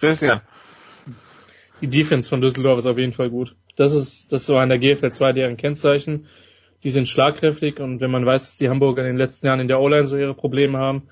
Christian. 0.00 0.40
Die 1.80 1.86
Defense 1.86 2.28
von 2.28 2.40
Düsseldorf 2.40 2.78
ist 2.78 2.86
auf 2.86 2.98
jeden 2.98 3.12
Fall 3.12 3.30
gut. 3.30 3.54
Das 3.76 3.94
ist 3.94 4.32
das 4.32 4.40
ist 4.40 4.46
so 4.46 4.56
an 4.56 4.68
der 4.68 4.78
GFL 4.78 5.12
2 5.12 5.32
deren 5.32 5.56
Kennzeichen. 5.56 6.26
Die 6.86 6.92
sind 6.92 7.08
schlagkräftig 7.08 7.80
und 7.80 8.00
wenn 8.00 8.12
man 8.12 8.24
weiß, 8.24 8.44
dass 8.44 8.54
die 8.54 8.68
Hamburger 8.68 9.02
in 9.02 9.08
den 9.08 9.16
letzten 9.16 9.48
Jahren 9.48 9.58
in 9.58 9.66
der 9.66 9.80
O-Line 9.80 10.06
so 10.06 10.16
ihre 10.16 10.34
Probleme 10.34 10.78
haben, 10.78 11.08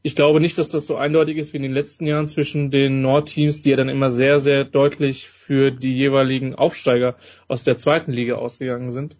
ich 0.00 0.16
glaube 0.16 0.40
nicht, 0.40 0.56
dass 0.56 0.70
das 0.70 0.86
so 0.86 0.96
eindeutig 0.96 1.36
ist 1.36 1.52
wie 1.52 1.58
in 1.58 1.64
den 1.64 1.74
letzten 1.74 2.06
Jahren 2.06 2.26
zwischen 2.26 2.70
den 2.70 3.02
Nordteams, 3.02 3.60
die 3.60 3.68
ja 3.68 3.76
dann 3.76 3.90
immer 3.90 4.08
sehr, 4.08 4.40
sehr 4.40 4.64
deutlich 4.64 5.28
für 5.28 5.70
die 5.70 5.94
jeweiligen 5.94 6.54
Aufsteiger 6.54 7.16
aus 7.46 7.62
der 7.62 7.76
zweiten 7.76 8.10
Liga 8.10 8.36
ausgegangen 8.36 8.90
sind. 8.90 9.18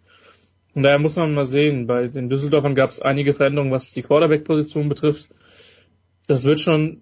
Und 0.73 0.81
daher 0.81 0.97
muss 0.97 1.15
man 1.15 1.35
mal 1.35 1.45
sehen, 1.45 1.85
bei 1.85 2.07
den 2.07 2.27
Düsseldorfern 2.27 2.73
gab 2.73 2.89
es 2.89 3.03
einige 3.03 3.35
Veränderungen, 3.35 3.71
was 3.71 3.93
die 3.93 4.01
Quarterback-Position 4.01 4.89
betrifft. 4.89 5.29
Das 6.25 6.43
wird 6.43 6.59
schon, 6.59 7.01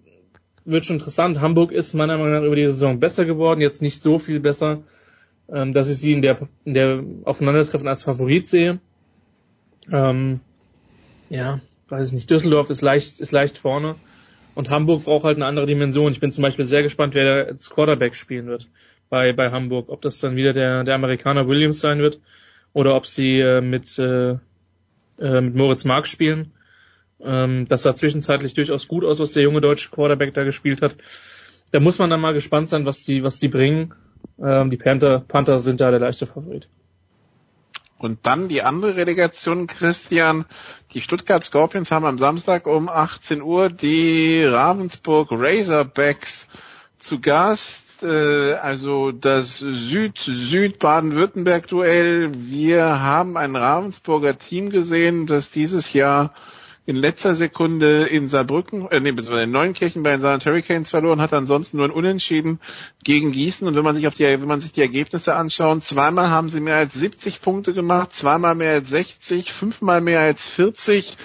wird 0.66 0.84
schon 0.84 0.96
interessant. 0.96 1.40
Hamburg 1.40 1.72
ist 1.72 1.94
meiner 1.94 2.18
Meinung 2.18 2.34
nach 2.34 2.42
über 2.42 2.56
die 2.56 2.66
Saison 2.66 3.00
besser 3.00 3.24
geworden, 3.24 3.62
jetzt 3.62 3.80
nicht 3.80 4.02
so 4.02 4.18
viel 4.18 4.38
besser, 4.38 4.82
ähm, 5.50 5.72
dass 5.72 5.88
ich 5.88 5.96
sie 5.96 6.12
in 6.12 6.20
der, 6.20 6.46
in 6.66 6.74
der 6.74 7.02
Aufeinandertreffen 7.24 7.88
als 7.88 8.02
Favorit 8.02 8.46
sehe. 8.46 8.80
Ähm, 9.90 10.40
ja, 11.30 11.60
weiß 11.88 12.08
ich 12.08 12.12
nicht, 12.12 12.30
Düsseldorf 12.30 12.70
ist 12.70 12.82
leicht, 12.82 13.20
ist 13.20 13.32
leicht 13.32 13.58
vorne 13.58 13.96
und 14.54 14.70
Hamburg 14.70 15.04
braucht 15.04 15.24
halt 15.24 15.36
eine 15.36 15.46
andere 15.46 15.66
Dimension. 15.66 16.12
Ich 16.12 16.20
bin 16.20 16.32
zum 16.32 16.42
Beispiel 16.42 16.64
sehr 16.64 16.82
gespannt, 16.82 17.14
wer 17.14 17.44
da 17.44 17.48
als 17.50 17.70
Quarterback 17.70 18.14
spielen 18.14 18.46
wird 18.46 18.68
bei, 19.08 19.32
bei 19.32 19.50
Hamburg. 19.50 19.88
Ob 19.88 20.02
das 20.02 20.18
dann 20.18 20.36
wieder 20.36 20.52
der, 20.52 20.84
der 20.84 20.94
Amerikaner 20.94 21.48
Williams 21.48 21.80
sein 21.80 22.00
wird 22.00 22.18
oder 22.72 22.96
ob 22.96 23.06
sie 23.06 23.38
äh, 23.38 23.60
mit, 23.60 23.98
äh, 23.98 24.32
äh, 25.18 25.40
mit 25.40 25.54
Moritz 25.54 25.84
Mark 25.84 26.06
spielen. 26.06 26.52
Ähm, 27.20 27.66
das 27.68 27.82
sah 27.82 27.94
zwischenzeitlich 27.94 28.54
durchaus 28.54 28.88
gut 28.88 29.04
aus, 29.04 29.20
was 29.20 29.32
der 29.32 29.42
junge 29.42 29.60
deutsche 29.60 29.90
Quarterback 29.90 30.34
da 30.34 30.44
gespielt 30.44 30.82
hat. 30.82 30.96
Da 31.70 31.80
muss 31.80 31.98
man 31.98 32.10
dann 32.10 32.20
mal 32.20 32.34
gespannt 32.34 32.68
sein, 32.68 32.84
was 32.84 33.02
die, 33.02 33.22
was 33.22 33.38
die 33.38 33.48
bringen. 33.48 33.94
Ähm, 34.42 34.70
die 34.70 34.76
Panther, 34.76 35.20
Panther 35.26 35.58
sind 35.58 35.80
da 35.80 35.90
der 35.90 36.00
leichte 36.00 36.26
Favorit. 36.26 36.68
Und 37.98 38.20
dann 38.22 38.48
die 38.48 38.62
andere 38.62 38.96
Relegation, 38.96 39.66
Christian. 39.66 40.46
Die 40.94 41.00
Stuttgart 41.00 41.42
Scorpions 41.44 41.90
haben 41.90 42.04
am 42.06 42.18
Samstag 42.18 42.68
um 42.68 42.88
18 42.88 43.42
Uhr 43.42 43.70
die 43.70 44.44
Ravensburg 44.44 45.30
Razorbacks 45.32 46.46
zu 46.98 47.20
Gast. 47.20 48.02
Äh, 48.02 48.54
also 48.54 49.10
das 49.10 49.58
Süd-Süd-Baden-Württemberg-Duell. 49.58 52.30
Wir 52.34 53.02
haben 53.02 53.36
ein 53.36 53.56
Ravensburger 53.56 54.38
Team 54.38 54.70
gesehen, 54.70 55.26
das 55.26 55.50
dieses 55.50 55.92
Jahr 55.92 56.32
in 56.88 56.96
letzter 56.96 57.34
Sekunde 57.34 58.04
in 58.04 58.28
Saarbrücken, 58.28 58.88
äh, 58.90 58.98
nee, 58.98 59.12
beziehungsweise 59.12 59.42
in 59.42 59.50
Neunkirchen 59.50 60.02
bei 60.02 60.12
den 60.12 60.22
Saarland 60.22 60.46
Hurricanes 60.46 60.88
verloren 60.88 61.20
hat, 61.20 61.34
ansonsten 61.34 61.76
nur 61.76 61.84
ein 61.84 61.90
Unentschieden 61.90 62.60
gegen 63.04 63.30
Gießen. 63.30 63.68
Und 63.68 63.76
wenn 63.76 63.84
man 63.84 63.94
sich 63.94 64.06
auf 64.06 64.14
die, 64.14 64.22
wenn 64.22 64.46
man 64.46 64.62
sich 64.62 64.72
die 64.72 64.80
Ergebnisse 64.80 65.34
anschaut, 65.34 65.84
zweimal 65.84 66.30
haben 66.30 66.48
sie 66.48 66.60
mehr 66.60 66.76
als 66.76 66.94
70 66.94 67.42
Punkte 67.42 67.74
gemacht, 67.74 68.14
zweimal 68.14 68.54
mehr 68.54 68.72
als 68.72 68.88
60, 68.88 69.52
fünfmal 69.52 70.00
mehr 70.00 70.20
als 70.20 70.48
40. 70.48 71.18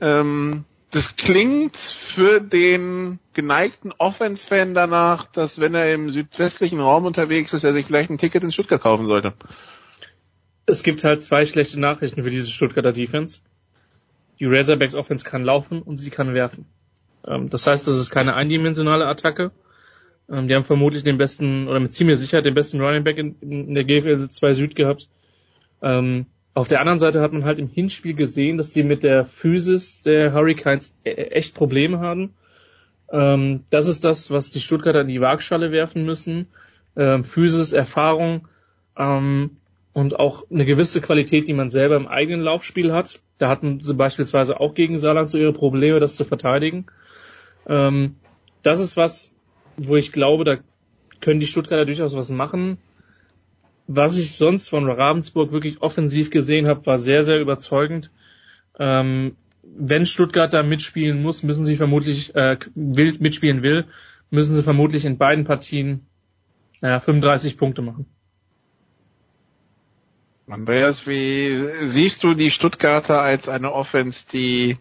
Ähm, 0.00 0.64
das 0.92 1.16
klingt 1.16 1.76
für 1.76 2.40
den 2.40 3.18
geneigten 3.32 3.92
Offense-Fan 3.98 4.72
danach, 4.72 5.26
dass 5.26 5.58
wenn 5.60 5.74
er 5.74 5.92
im 5.92 6.10
südwestlichen 6.10 6.78
Raum 6.78 7.06
unterwegs 7.06 7.52
ist, 7.52 7.64
er 7.64 7.72
sich 7.72 7.86
vielleicht 7.86 8.10
ein 8.10 8.18
Ticket 8.18 8.44
in 8.44 8.52
Stuttgart 8.52 8.80
kaufen 8.80 9.06
sollte. 9.06 9.34
Es 10.64 10.84
gibt 10.84 11.02
halt 11.02 11.24
zwei 11.24 11.44
schlechte 11.44 11.80
Nachrichten 11.80 12.22
für 12.22 12.30
diese 12.30 12.52
Stuttgarter 12.52 12.92
Defense 12.92 13.40
die 14.40 14.46
Razorbacks 14.46 14.94
Offense 14.94 15.24
kann 15.24 15.44
laufen 15.44 15.82
und 15.82 15.96
sie 15.96 16.10
kann 16.10 16.34
werfen. 16.34 16.66
Ähm, 17.26 17.50
das 17.50 17.66
heißt, 17.66 17.86
das 17.86 17.98
ist 17.98 18.10
keine 18.10 18.34
eindimensionale 18.34 19.06
Attacke. 19.06 19.50
Ähm, 20.30 20.48
die 20.48 20.54
haben 20.54 20.64
vermutlich 20.64 21.04
den 21.04 21.18
besten, 21.18 21.68
oder 21.68 21.80
mit 21.80 21.92
ziemlich 21.92 22.18
Sicherheit 22.18 22.44
den 22.44 22.54
besten 22.54 22.80
Running 22.80 23.04
Back 23.04 23.18
in, 23.18 23.36
in 23.40 23.74
der 23.74 23.84
GFL 23.84 24.28
2 24.28 24.54
Süd 24.54 24.76
gehabt. 24.76 25.08
Ähm, 25.82 26.26
auf 26.54 26.68
der 26.68 26.80
anderen 26.80 26.98
Seite 26.98 27.20
hat 27.20 27.32
man 27.32 27.44
halt 27.44 27.58
im 27.58 27.68
Hinspiel 27.68 28.14
gesehen, 28.14 28.56
dass 28.58 28.70
die 28.70 28.82
mit 28.82 29.04
der 29.04 29.24
Physis 29.24 30.02
der 30.02 30.32
Hurricanes 30.32 30.92
e 31.04 31.10
echt 31.10 31.54
Probleme 31.54 32.00
haben. 32.00 32.34
Ähm, 33.10 33.64
das 33.70 33.86
ist 33.86 34.04
das, 34.04 34.30
was 34.30 34.50
die 34.50 34.60
Stuttgarter 34.60 35.02
in 35.02 35.08
die 35.08 35.20
Waagschale 35.20 35.72
werfen 35.72 36.04
müssen. 36.04 36.48
Ähm, 36.96 37.22
Physis, 37.24 37.72
Erfahrung 37.72 38.48
ähm, 38.96 39.57
und 39.98 40.20
auch 40.20 40.44
eine 40.48 40.64
gewisse 40.64 41.00
Qualität, 41.00 41.48
die 41.48 41.52
man 41.52 41.70
selber 41.70 41.96
im 41.96 42.06
eigenen 42.06 42.40
Laufspiel 42.40 42.92
hat. 42.92 43.18
Da 43.36 43.48
hatten 43.48 43.80
sie 43.80 43.94
beispielsweise 43.94 44.60
auch 44.60 44.74
gegen 44.74 44.96
Saarland 44.96 45.28
so 45.28 45.38
ihre 45.38 45.52
Probleme, 45.52 45.98
das 45.98 46.14
zu 46.14 46.24
verteidigen. 46.24 46.86
Ähm, 47.66 48.14
das 48.62 48.78
ist 48.78 48.96
was, 48.96 49.32
wo 49.76 49.96
ich 49.96 50.12
glaube, 50.12 50.44
da 50.44 50.58
können 51.20 51.40
die 51.40 51.48
Stuttgarter 51.48 51.84
durchaus 51.84 52.14
was 52.14 52.30
machen. 52.30 52.78
Was 53.88 54.16
ich 54.16 54.36
sonst 54.36 54.68
von 54.68 54.88
Ravensburg 54.88 55.50
wirklich 55.50 55.82
offensiv 55.82 56.30
gesehen 56.30 56.68
habe, 56.68 56.86
war 56.86 57.00
sehr, 57.00 57.24
sehr 57.24 57.40
überzeugend. 57.40 58.12
Ähm, 58.78 59.34
wenn 59.64 60.06
Stuttgart 60.06 60.54
da 60.54 60.62
mitspielen 60.62 61.20
muss, 61.20 61.42
müssen 61.42 61.66
sie 61.66 61.74
vermutlich, 61.74 62.36
äh, 62.36 62.56
will, 62.76 63.16
mitspielen 63.18 63.64
will, 63.64 63.86
müssen 64.30 64.52
sie 64.52 64.62
vermutlich 64.62 65.04
in 65.04 65.18
beiden 65.18 65.44
Partien 65.44 66.06
naja, 66.80 67.00
35 67.00 67.56
Punkte 67.56 67.82
machen. 67.82 68.06
Andreas, 70.50 71.06
wie 71.06 71.56
siehst 71.86 72.24
du 72.24 72.32
die 72.32 72.50
Stuttgarter 72.50 73.20
als 73.20 73.48
eine 73.48 73.72
Offense, 73.72 74.26
die 74.32 74.78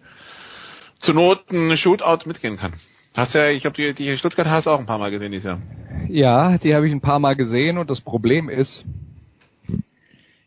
zu 0.99 1.13
Not 1.13 1.51
ein 1.51 1.75
Shootout 1.75 2.25
mitgehen 2.25 2.57
kann? 2.57 2.73
Hast 3.15 3.33
ja, 3.33 3.47
ich 3.47 3.61
glaube, 3.61 3.75
die, 3.75 3.93
die 3.93 4.17
Stuttgart 4.17 4.47
hast 4.47 4.67
auch 4.67 4.79
ein 4.79 4.85
paar 4.85 4.99
Mal 4.99 5.11
gesehen 5.11 5.31
dieses 5.31 5.45
Jahr. 5.45 5.59
Ja, 6.07 6.57
die 6.57 6.73
habe 6.73 6.87
ich 6.87 6.93
ein 6.93 7.01
paar 7.01 7.19
Mal 7.19 7.35
gesehen 7.35 7.77
und 7.77 7.89
das 7.89 7.99
Problem 7.99 8.47
ist, 8.47 8.85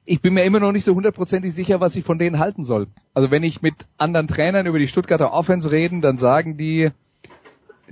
ich 0.06 0.22
bin 0.22 0.34
mir 0.34 0.44
immer 0.44 0.60
noch 0.60 0.72
nicht 0.72 0.84
so 0.84 0.94
hundertprozentig 0.94 1.52
sicher, 1.52 1.80
was 1.80 1.96
ich 1.96 2.04
von 2.04 2.18
denen 2.18 2.38
halten 2.38 2.64
soll. 2.64 2.88
Also 3.12 3.30
wenn 3.30 3.42
ich 3.42 3.60
mit 3.60 3.74
anderen 3.98 4.26
Trainern 4.26 4.66
über 4.66 4.78
die 4.78 4.88
Stuttgarter 4.88 5.32
Offense 5.32 5.70
reden, 5.70 6.00
dann 6.00 6.16
sagen 6.16 6.56
die, 6.56 6.90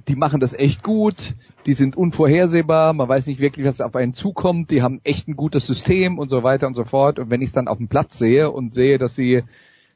die 0.07 0.17
machen 0.17 0.41
das 0.41 0.55
echt 0.55 0.83
gut, 0.83 1.35
die 1.67 1.75
sind 1.75 1.97
unvorhersehbar, 1.97 2.93
man 2.93 3.09
weiß 3.09 3.27
nicht 3.27 3.41
wirklich, 3.41 3.67
was 3.67 3.81
auf 3.81 3.97
einen 3.97 4.15
zukommt, 4.15 4.71
die 4.71 4.83
haben 4.83 5.01
echt 5.05 5.29
ein 5.29 5.37
gutes 5.37 5.67
System 5.67 6.19
und 6.19 6.29
so 6.29 6.43
weiter 6.43 6.67
und 6.67 6.75
so 6.75 6.85
fort. 6.85 7.19
Und 7.19 7.31
wenn 7.31 7.43
ich 7.43 7.49
es 7.49 7.53
dann 7.53 7.69
auf 7.69 7.79
dem 7.79 7.89
Platz 7.89 8.19
sehe 8.19 8.51
und 8.51 8.75
sehe, 8.75 8.99
dass 8.99 9.15
sie, 9.15 9.43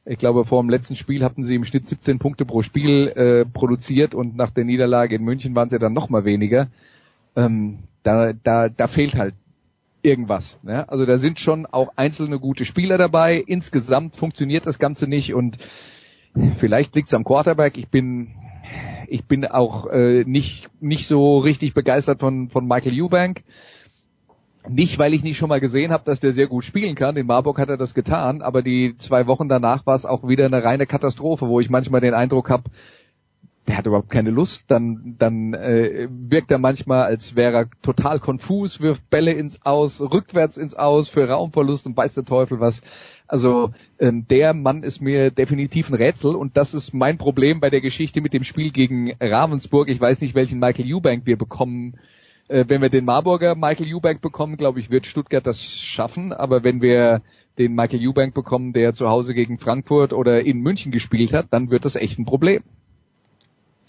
ich 0.04 0.18
glaube, 0.18 0.44
vor 0.44 0.62
dem 0.62 0.70
letzten 0.70 0.96
Spiel 0.96 1.24
hatten 1.24 1.44
sie 1.44 1.54
im 1.54 1.64
Schnitt 1.64 1.86
17 1.86 2.18
Punkte 2.18 2.44
pro 2.44 2.62
Spiel 2.62 3.08
äh, 3.08 3.44
produziert 3.44 4.14
und 4.14 4.36
nach 4.36 4.50
der 4.50 4.64
Niederlage 4.64 5.16
in 5.16 5.24
München 5.24 5.54
waren 5.54 5.70
sie 5.70 5.78
dann 5.78 5.94
noch 5.94 6.10
mal 6.10 6.24
weniger, 6.24 6.68
ähm, 7.36 7.78
da, 8.02 8.32
da, 8.32 8.68
da 8.68 8.86
fehlt 8.88 9.14
halt 9.14 9.34
irgendwas. 10.02 10.58
Ne? 10.62 10.88
Also 10.88 11.06
da 11.06 11.18
sind 11.18 11.38
schon 11.38 11.66
auch 11.66 11.92
einzelne 11.96 12.38
gute 12.38 12.64
Spieler 12.64 12.98
dabei. 12.98 13.36
Insgesamt 13.46 14.16
funktioniert 14.16 14.66
das 14.66 14.78
Ganze 14.78 15.06
nicht 15.06 15.32
und 15.32 15.58
vielleicht 16.56 16.94
liegt 16.94 17.08
es 17.08 17.14
am 17.14 17.24
Quarterback. 17.24 17.78
Ich 17.78 17.88
bin 17.88 18.34
ich 19.12 19.26
bin 19.26 19.44
auch 19.46 19.86
äh, 19.88 20.24
nicht, 20.24 20.68
nicht 20.80 21.06
so 21.06 21.38
richtig 21.38 21.74
begeistert 21.74 22.20
von, 22.20 22.48
von 22.48 22.66
Michael 22.66 23.00
Eubank. 23.00 23.42
Nicht, 24.68 24.98
weil 24.98 25.12
ich 25.12 25.24
nicht 25.24 25.36
schon 25.36 25.48
mal 25.48 25.60
gesehen 25.60 25.90
habe, 25.90 26.04
dass 26.04 26.20
der 26.20 26.32
sehr 26.32 26.46
gut 26.46 26.64
spielen 26.64 26.94
kann. 26.94 27.16
In 27.16 27.26
Marburg 27.26 27.58
hat 27.58 27.68
er 27.68 27.76
das 27.76 27.94
getan, 27.94 28.42
aber 28.42 28.62
die 28.62 28.96
zwei 28.96 29.26
Wochen 29.26 29.48
danach 29.48 29.86
war 29.86 29.96
es 29.96 30.06
auch 30.06 30.26
wieder 30.26 30.46
eine 30.46 30.62
reine 30.62 30.86
Katastrophe, 30.86 31.48
wo 31.48 31.60
ich 31.60 31.68
manchmal 31.68 32.00
den 32.00 32.14
Eindruck 32.14 32.48
habe, 32.48 32.70
der 33.66 33.76
hat 33.76 33.86
überhaupt 33.86 34.10
keine 34.10 34.30
Lust, 34.30 34.64
dann, 34.68 35.16
dann 35.18 35.54
äh, 35.54 36.08
wirkt 36.10 36.50
er 36.50 36.58
manchmal, 36.58 37.02
als 37.02 37.36
wäre 37.36 37.56
er 37.56 37.70
total 37.82 38.18
konfus, 38.18 38.80
wirft 38.80 39.08
Bälle 39.10 39.32
ins 39.32 39.64
Aus, 39.64 40.00
rückwärts 40.00 40.56
ins 40.56 40.74
Aus 40.74 41.08
für 41.08 41.28
Raumverlust 41.28 41.86
und 41.86 41.96
weiß 41.96 42.14
der 42.14 42.24
Teufel 42.24 42.60
was. 42.60 42.82
Also 43.32 43.72
ähm, 43.98 44.26
der 44.28 44.52
Mann 44.52 44.82
ist 44.82 45.00
mir 45.00 45.30
definitiv 45.30 45.88
ein 45.88 45.94
Rätsel 45.94 46.34
und 46.34 46.58
das 46.58 46.74
ist 46.74 46.92
mein 46.92 47.16
Problem 47.16 47.60
bei 47.60 47.70
der 47.70 47.80
Geschichte 47.80 48.20
mit 48.20 48.34
dem 48.34 48.44
Spiel 48.44 48.70
gegen 48.72 49.10
Ravensburg. 49.18 49.88
Ich 49.88 49.98
weiß 49.98 50.20
nicht, 50.20 50.34
welchen 50.34 50.58
Michael 50.58 50.94
Eubank 50.94 51.24
wir 51.24 51.38
bekommen. 51.38 51.94
Äh, 52.48 52.66
wenn 52.68 52.82
wir 52.82 52.90
den 52.90 53.06
Marburger 53.06 53.54
Michael 53.54 53.94
Eubank 53.94 54.20
bekommen, 54.20 54.58
glaube 54.58 54.80
ich, 54.80 54.90
wird 54.90 55.06
Stuttgart 55.06 55.46
das 55.46 55.64
schaffen. 55.64 56.34
Aber 56.34 56.62
wenn 56.62 56.82
wir 56.82 57.22
den 57.56 57.74
Michael 57.74 58.06
Eubank 58.06 58.34
bekommen, 58.34 58.74
der 58.74 58.92
zu 58.92 59.08
Hause 59.08 59.32
gegen 59.32 59.56
Frankfurt 59.56 60.12
oder 60.12 60.44
in 60.44 60.60
München 60.60 60.92
gespielt 60.92 61.32
hat, 61.32 61.46
dann 61.52 61.70
wird 61.70 61.86
das 61.86 61.96
echt 61.96 62.18
ein 62.18 62.26
Problem. 62.26 62.62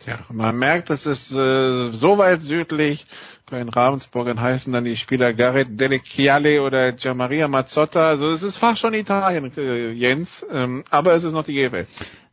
Ja, 0.06 0.20
man 0.30 0.58
merkt, 0.58 0.90
das 0.90 1.06
ist 1.06 1.32
äh, 1.32 1.92
so 1.92 2.18
weit 2.18 2.42
südlich. 2.42 3.06
Bei 3.50 3.60
den 3.60 3.70
Ravensburgern 3.70 4.42
heißen 4.42 4.74
dann 4.74 4.84
die 4.84 4.98
Spieler 4.98 5.34
Gareth 5.34 5.80
Delechiale 5.80 6.62
oder 6.62 6.92
Gianmaria 6.92 7.48
Mazzotta. 7.48 8.08
Also 8.08 8.30
es 8.30 8.44
ist 8.44 8.58
fast 8.58 8.80
schon 8.80 8.94
Italien, 8.94 9.52
äh, 9.58 9.92
Jens. 9.92 10.46
Ähm, 10.52 10.84
aber 10.90 11.14
es 11.14 11.24
ist 11.24 11.34
noch 11.34 11.44
die 11.44 11.54
GFL. 11.54 11.88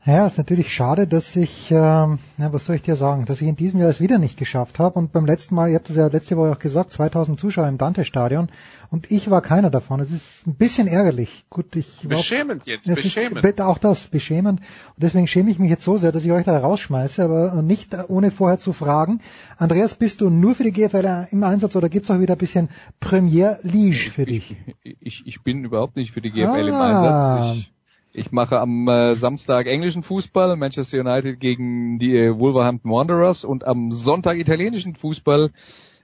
Ja, 0.06 0.26
ist 0.26 0.38
natürlich 0.38 0.72
schade, 0.72 1.06
dass 1.06 1.36
ich, 1.36 1.70
ähm, 1.70 2.18
ja, 2.38 2.52
was 2.52 2.64
soll 2.64 2.76
ich 2.76 2.82
dir 2.82 2.96
sagen, 2.96 3.26
dass 3.26 3.42
ich 3.42 3.48
in 3.48 3.56
diesem 3.56 3.80
Jahr 3.80 3.90
es 3.90 4.00
wieder 4.00 4.18
nicht 4.18 4.38
geschafft 4.38 4.78
habe. 4.78 4.98
Und 4.98 5.12
beim 5.12 5.26
letzten 5.26 5.54
Mal, 5.54 5.68
ihr 5.68 5.74
habt 5.74 5.90
es 5.90 5.96
ja 5.96 6.06
letzte 6.06 6.38
Woche 6.38 6.52
auch 6.52 6.58
gesagt, 6.58 6.92
2000 6.94 7.38
Zuschauer 7.38 7.68
im 7.68 7.76
Dante-Stadion 7.76 8.48
und 8.90 9.10
ich 9.10 9.30
war 9.30 9.40
keiner 9.40 9.70
davon. 9.70 10.00
Es 10.00 10.10
ist 10.10 10.46
ein 10.46 10.54
bisschen 10.54 10.88
ärgerlich. 10.88 11.44
Gut, 11.48 11.76
ich 11.76 12.00
beschämend 12.08 12.66
jetzt, 12.66 12.88
es 12.88 13.02
beschämend. 13.02 13.44
Ist, 13.44 13.60
auch 13.60 13.78
das, 13.78 14.08
beschämend. 14.08 14.60
Und 14.60 14.96
deswegen 15.02 15.28
schäme 15.28 15.50
ich 15.50 15.58
mich 15.58 15.70
jetzt 15.70 15.84
so 15.84 15.96
sehr, 15.96 16.10
dass 16.10 16.24
ich 16.24 16.32
euch 16.32 16.44
da 16.44 16.58
rausschmeiße, 16.58 17.22
aber 17.22 17.62
nicht 17.62 17.96
ohne 18.08 18.30
vorher 18.30 18.58
zu 18.58 18.72
fragen. 18.72 19.20
Andreas, 19.58 19.94
bist 19.94 20.20
du 20.20 20.28
nur 20.28 20.56
für 20.56 20.64
die 20.64 20.72
GFL 20.72 21.28
im 21.30 21.44
Einsatz 21.44 21.76
oder 21.76 21.88
gibt's 21.88 22.10
auch 22.10 22.18
wieder 22.18 22.34
ein 22.34 22.38
bisschen 22.38 22.68
Premier 22.98 23.58
Liege 23.62 24.10
für 24.10 24.26
dich? 24.26 24.56
Ich, 24.82 24.96
ich, 25.00 25.22
ich 25.26 25.42
bin 25.42 25.64
überhaupt 25.64 25.96
nicht 25.96 26.12
für 26.12 26.20
die 26.20 26.30
GFL 26.30 26.46
ah. 26.48 26.58
im 26.58 26.74
Einsatz. 26.74 27.56
Ich 27.58 27.72
ich 28.12 28.32
mache 28.32 28.58
am 28.58 28.88
äh, 28.88 29.14
Samstag 29.14 29.66
englischen 29.66 30.02
Fußball, 30.02 30.56
Manchester 30.56 30.98
United 30.98 31.38
gegen 31.38 32.00
die 32.00 32.16
äh, 32.16 32.36
Wolverhampton 32.36 32.90
Wanderers 32.90 33.44
und 33.44 33.64
am 33.64 33.92
Sonntag 33.92 34.36
italienischen 34.36 34.96
Fußball, 34.96 35.52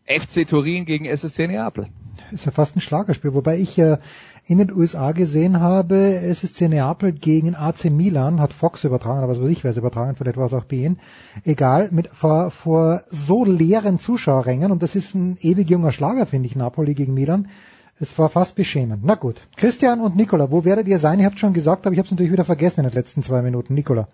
FC 0.06 0.46
Turin 0.46 0.84
gegen 0.84 1.04
SSC 1.04 1.48
Neapel. 1.48 1.88
Ist 2.32 2.46
ja 2.46 2.52
fast 2.52 2.76
ein 2.76 2.80
Schlagerspiel, 2.80 3.34
wobei 3.34 3.58
ich 3.58 3.78
äh, 3.78 3.98
in 4.46 4.58
den 4.58 4.72
USA 4.72 5.12
gesehen 5.12 5.60
habe, 5.60 6.20
SSC 6.20 6.68
Neapel 6.68 7.12
gegen 7.12 7.54
AC 7.54 7.86
Milan, 7.86 8.40
hat 8.40 8.52
Fox 8.52 8.84
übertragen, 8.84 9.18
aber 9.18 9.32
was 9.32 9.40
weiß 9.40 9.48
ich, 9.48 9.64
wer 9.64 9.72
es 9.72 9.76
übertragen, 9.76 10.14
vielleicht 10.16 10.36
war 10.36 10.46
es 10.46 10.52
auch 10.52 10.64
BN. 10.64 10.98
Egal, 11.44 11.88
mit 11.90 12.08
vor, 12.08 12.50
vor 12.50 13.02
so 13.08 13.44
leeren 13.44 13.98
Zuschauerrängen 13.98 14.70
und 14.70 14.82
das 14.82 14.94
ist 14.94 15.14
ein 15.14 15.36
ewig 15.40 15.68
junger 15.68 15.92
Schlager, 15.92 16.26
finde 16.26 16.46
ich, 16.46 16.56
Napoli 16.56 16.94
gegen 16.94 17.14
Milan. 17.14 17.48
Es 17.98 18.16
war 18.18 18.28
fast 18.28 18.56
beschämend. 18.56 19.02
Na 19.04 19.14
gut. 19.14 19.40
Christian 19.56 20.00
und 20.00 20.16
Nicola, 20.16 20.50
wo 20.50 20.64
werdet 20.64 20.86
ihr 20.86 20.98
sein? 20.98 21.18
Ihr 21.18 21.26
habt 21.26 21.38
schon 21.38 21.54
gesagt, 21.54 21.86
aber 21.86 21.94
ich 21.94 21.98
habe 21.98 22.06
es 22.06 22.12
natürlich 22.12 22.32
wieder 22.32 22.44
vergessen 22.44 22.80
in 22.80 22.90
den 22.90 22.94
letzten 22.94 23.22
zwei 23.22 23.40
Minuten. 23.42 23.74
Nicola. 23.74 24.06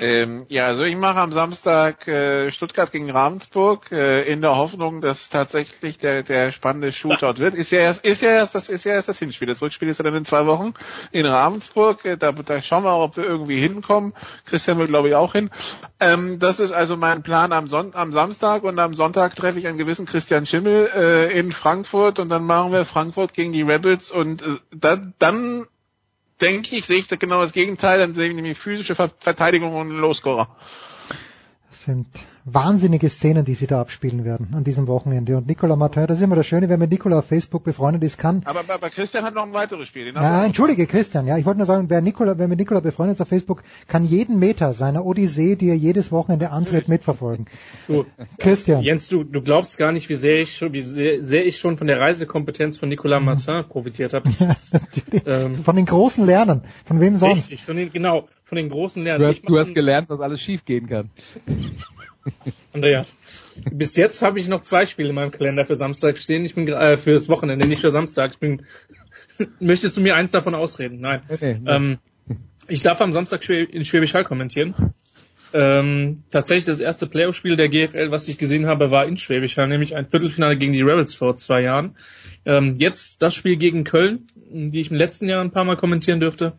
Ähm, 0.00 0.46
ja, 0.48 0.66
also 0.66 0.84
ich 0.84 0.96
mache 0.96 1.18
am 1.18 1.30
Samstag 1.30 2.08
äh, 2.08 2.50
Stuttgart 2.50 2.90
gegen 2.90 3.10
Ravensburg 3.10 3.92
äh, 3.92 4.22
in 4.22 4.40
der 4.40 4.56
Hoffnung, 4.56 5.02
dass 5.02 5.28
tatsächlich 5.28 5.98
der 5.98 6.22
der 6.22 6.52
spannende 6.52 6.90
Shootout 6.90 7.38
wird. 7.38 7.54
Ist 7.54 7.70
ja 7.70 7.80
erst 7.80 8.06
ist 8.06 8.22
ja 8.22 8.30
erst 8.30 8.54
das 8.54 8.70
ist 8.70 8.84
ja 8.84 8.92
erst 8.92 9.10
das 9.10 9.18
Hinspiel. 9.18 9.46
Das 9.46 9.60
Rückspiel 9.60 9.88
ist 9.88 9.98
ja 9.98 10.04
dann 10.04 10.14
in 10.14 10.24
zwei 10.24 10.46
Wochen 10.46 10.72
in 11.12 11.26
Ravensburg. 11.26 12.02
Äh, 12.06 12.16
da, 12.16 12.32
da 12.32 12.62
schauen 12.62 12.84
wir, 12.84 12.96
ob 12.96 13.18
wir 13.18 13.24
irgendwie 13.24 13.60
hinkommen. 13.60 14.14
Christian 14.46 14.78
will 14.78 14.86
glaube 14.86 15.08
ich 15.08 15.14
auch 15.16 15.32
hin. 15.32 15.50
Ähm, 16.00 16.38
das 16.38 16.60
ist 16.60 16.72
also 16.72 16.96
mein 16.96 17.22
Plan 17.22 17.52
am, 17.52 17.68
Son 17.68 17.90
am 17.94 18.12
Samstag 18.12 18.62
und 18.62 18.78
am 18.78 18.94
Sonntag 18.94 19.36
treffe 19.36 19.58
ich 19.58 19.66
einen 19.66 19.76
gewissen 19.76 20.06
Christian 20.06 20.46
Schimmel 20.46 20.88
äh, 20.94 21.38
in 21.38 21.52
Frankfurt 21.52 22.18
und 22.18 22.30
dann 22.30 22.44
machen 22.44 22.72
wir 22.72 22.86
Frankfurt 22.86 23.34
gegen 23.34 23.52
die 23.52 23.62
Rebels 23.62 24.10
und 24.10 24.40
äh, 24.40 24.46
da, 24.74 24.96
dann 25.18 25.66
denke 26.40 26.76
ich, 26.76 26.86
sehe 26.86 26.98
ich 26.98 27.06
da 27.08 27.16
genau 27.16 27.40
das 27.42 27.52
Gegenteil, 27.52 27.98
dann 27.98 28.14
sehe 28.14 28.28
ich 28.28 28.34
nämlich 28.34 28.58
physische 28.58 28.94
Verteidigung 28.94 29.74
und 29.76 29.90
Losscorer. 29.90 30.56
Das 31.68 31.84
sind 31.84 32.06
wahnsinnige 32.54 33.08
Szenen, 33.08 33.44
die 33.44 33.54
sie 33.54 33.66
da 33.66 33.80
abspielen 33.80 34.24
werden 34.24 34.48
an 34.54 34.64
diesem 34.64 34.86
Wochenende. 34.86 35.36
Und 35.36 35.46
Nicola 35.46 35.76
Martin, 35.76 36.06
das 36.06 36.18
ist 36.18 36.24
immer 36.24 36.36
das 36.36 36.46
Schöne, 36.46 36.68
wer 36.68 36.78
mit 36.78 36.90
Nicola 36.90 37.18
auf 37.18 37.26
Facebook 37.26 37.64
befreundet 37.64 38.02
ist, 38.02 38.18
kann. 38.18 38.42
Aber, 38.44 38.60
aber 38.68 38.90
Christian 38.90 39.24
hat 39.24 39.34
noch 39.34 39.44
ein 39.44 39.52
weiteres 39.52 39.86
Spiel. 39.88 40.12
Ja, 40.14 40.44
entschuldige 40.44 40.86
Christian. 40.86 41.26
Ja, 41.26 41.38
ich 41.38 41.44
wollte 41.44 41.58
nur 41.58 41.66
sagen, 41.66 41.90
wer 41.90 42.00
Nicola, 42.00 42.38
wer 42.38 42.48
mit 42.48 42.58
Nicola 42.58 42.80
befreundet 42.80 43.16
ist 43.16 43.20
auf 43.20 43.28
Facebook, 43.28 43.62
kann 43.88 44.04
jeden 44.04 44.38
Meter 44.38 44.72
seiner 44.72 45.04
Odyssee, 45.04 45.56
die 45.56 45.68
er 45.68 45.76
jedes 45.76 46.12
Wochenende 46.12 46.50
antritt, 46.50 46.88
mitverfolgen. 46.88 47.46
Du, 47.86 48.06
Christian. 48.38 48.82
Jens, 48.82 49.08
du, 49.08 49.24
du 49.24 49.42
glaubst 49.42 49.78
gar 49.78 49.92
nicht, 49.92 50.08
wie 50.08 50.14
sehr 50.14 50.40
ich 50.40 50.56
schon, 50.56 50.72
wie 50.72 50.82
sehr, 50.82 51.20
sehr 51.20 51.46
ich 51.46 51.58
schon 51.58 51.78
von 51.78 51.86
der 51.86 52.00
Reisekompetenz 52.00 52.78
von 52.78 52.88
Nicola 52.88 53.20
Martin 53.20 53.64
profitiert 53.68 54.14
habe. 54.14 54.28
ähm, 55.26 55.58
von 55.58 55.76
den 55.76 55.86
großen 55.86 56.24
Lernen. 56.26 56.62
Von 56.84 57.00
wem 57.00 57.16
sonst? 57.16 57.50
Richtig, 57.50 57.64
von 57.64 57.76
den, 57.76 57.92
genau, 57.92 58.28
von 58.44 58.56
den 58.56 58.68
großen 58.68 59.02
Lernen. 59.04 59.22
Du 59.22 59.28
hast, 59.28 59.42
du 59.48 59.58
hast 59.58 59.74
gelernt, 59.74 60.08
was 60.08 60.20
alles 60.20 60.40
schief 60.40 60.64
gehen 60.64 60.88
kann. 60.88 61.10
Andreas, 62.72 63.16
bis 63.70 63.96
jetzt 63.96 64.22
habe 64.22 64.38
ich 64.38 64.48
noch 64.48 64.60
zwei 64.62 64.86
Spiele 64.86 65.08
in 65.08 65.14
meinem 65.14 65.30
Kalender 65.30 65.64
für 65.64 65.74
Samstag 65.74 66.18
stehen. 66.18 66.44
Ich 66.44 66.54
bin 66.54 66.68
äh, 66.68 66.96
fürs 66.96 67.28
Wochenende, 67.28 67.66
nicht 67.66 67.80
für 67.80 67.90
Samstag. 67.90 68.32
Ich 68.32 68.38
bin, 68.38 68.62
möchtest 69.60 69.96
du 69.96 70.00
mir 70.00 70.16
eins 70.16 70.30
davon 70.30 70.54
ausreden? 70.54 71.00
Nein. 71.00 71.22
Okay, 71.28 71.58
ähm, 71.66 71.98
ich 72.68 72.82
darf 72.82 73.00
am 73.00 73.12
Samstag 73.12 73.48
in 73.48 73.84
Schwäbisch 73.84 74.14
Hall 74.14 74.24
kommentieren. 74.24 74.74
Ähm, 75.52 76.22
tatsächlich 76.30 76.66
das 76.66 76.78
erste 76.78 77.08
Playoff-Spiel 77.08 77.56
der 77.56 77.68
GFL, 77.68 78.12
was 78.12 78.28
ich 78.28 78.38
gesehen 78.38 78.66
habe, 78.66 78.92
war 78.92 79.06
in 79.06 79.16
Schwäbisch 79.16 79.56
Hall, 79.56 79.66
nämlich 79.66 79.96
ein 79.96 80.06
Viertelfinale 80.06 80.56
gegen 80.56 80.72
die 80.72 80.82
Rebels 80.82 81.14
vor 81.14 81.34
zwei 81.34 81.62
Jahren. 81.62 81.96
Ähm, 82.44 82.76
jetzt 82.78 83.20
das 83.22 83.34
Spiel 83.34 83.56
gegen 83.56 83.82
Köln, 83.82 84.28
die 84.36 84.78
ich 84.78 84.90
im 84.92 84.96
letzten 84.96 85.28
Jahr 85.28 85.42
ein 85.42 85.50
paar 85.50 85.64
Mal 85.64 85.76
kommentieren 85.76 86.20
dürfte. 86.20 86.52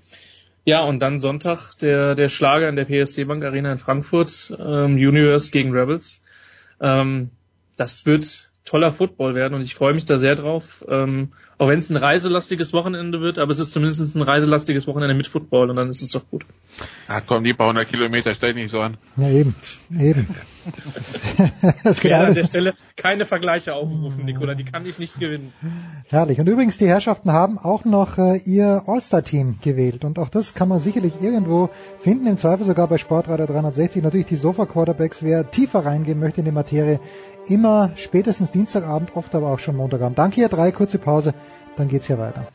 Ja, 0.64 0.84
und 0.84 1.00
dann 1.00 1.20
Sonntag 1.20 1.74
der, 1.80 2.14
der 2.14 2.30
Schlager 2.30 2.70
in 2.70 2.76
der 2.76 2.86
PSD 2.86 3.24
Bank 3.24 3.44
Arena 3.44 3.72
in 3.72 3.78
Frankfurt, 3.80 4.54
ähm, 4.60 4.96
Universe 4.96 5.50
gegen 5.50 5.72
Rebels. 5.72 6.22
Ähm, 6.80 7.32
das 7.78 8.06
wird 8.06 8.51
toller 8.72 8.94
Football 8.94 9.36
werden 9.36 9.54
und 9.54 9.62
ich 9.64 9.76
freue 9.76 9.94
mich 9.94 10.06
da 10.06 10.18
sehr 10.18 10.36
drauf. 10.36 10.86
Ähm, 10.88 11.34
auch 11.58 11.68
wenn 11.68 11.78
es 11.78 11.90
ein 11.90 11.98
reiselastiges 11.98 12.72
Wochenende 12.72 13.20
wird, 13.20 13.38
aber 13.38 13.52
es 13.52 13.60
ist 13.60 13.74
zumindest 13.74 14.16
ein 14.16 14.22
reiselastiges 14.22 14.88
Wochenende 14.88 15.14
mit 15.14 15.28
Football 15.28 15.70
und 15.70 15.76
dann 15.76 15.90
ist 15.90 16.02
es 16.02 16.10
doch 16.10 16.24
gut. 16.32 16.46
Ja, 17.10 17.20
komm, 17.20 17.44
die 17.44 17.54
paar 17.54 17.68
hundert 17.68 17.90
Kilometer, 17.90 18.34
stell 18.34 18.54
nicht 18.54 18.72
so 18.72 18.80
an. 18.80 18.96
Ja, 19.18 19.30
eben, 19.30 19.54
eben. 20.00 20.26
Das, 21.84 22.04
ich 22.04 22.14
an 22.14 22.34
der 22.36 22.46
Stelle 22.46 22.76
keine 22.96 23.26
Vergleiche 23.26 23.74
aufrufen, 23.74 24.26
Nicola, 24.26 24.54
die 24.54 24.64
kann 24.64 24.86
ich 24.86 25.00
nicht 25.00 25.20
gewinnen. 25.20 25.54
Herrlich. 26.08 26.40
Und 26.40 26.48
übrigens, 26.48 26.78
die 26.78 26.88
Herrschaften 26.88 27.32
haben 27.32 27.58
auch 27.58 27.84
noch 27.84 28.18
äh, 28.18 28.38
ihr 28.46 28.84
All-Star-Team 28.86 29.58
gewählt 29.62 30.06
und 30.06 30.20
auch 30.20 30.30
das 30.30 30.54
kann 30.54 30.70
man 30.70 30.80
sicherlich 30.80 31.14
irgendwo 31.22 31.72
finden, 32.00 32.28
im 32.28 32.38
Zweifel 32.38 32.66
sogar 32.66 32.88
bei 32.88 33.00
Sportradar 33.00 33.48
360. 33.48 34.04
Natürlich 34.04 34.28
die 34.28 34.36
Sofa-Quarterbacks, 34.36 35.24
wer 35.24 35.50
tiefer 35.50 35.84
reingehen 35.84 36.20
möchte 36.20 36.42
in 36.42 36.46
die 36.46 36.52
Materie, 36.52 37.00
immer 37.48 37.92
spätestens 37.96 38.52
Dienstagabend, 38.52 39.16
oft 39.16 39.34
aber 39.36 39.52
auch 39.52 39.60
schon 39.60 39.76
Montagabend. 39.76 40.18
Danke, 40.18 40.42
ihr 40.42 40.50
drei, 40.50 40.72
kurze 40.72 41.00
Pause, 41.00 41.34
dann 41.76 41.88
geht's 41.88 42.08
hier 42.08 42.20
weiter. 42.20 42.48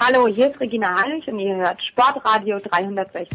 Hallo, 0.00 0.26
hier 0.26 0.50
ist 0.50 0.58
Regina 0.58 1.02
Heinrich 1.02 1.28
und 1.28 1.38
ihr 1.38 1.56
hört 1.56 1.82
Sportradio 1.82 2.60
360. 2.60 3.28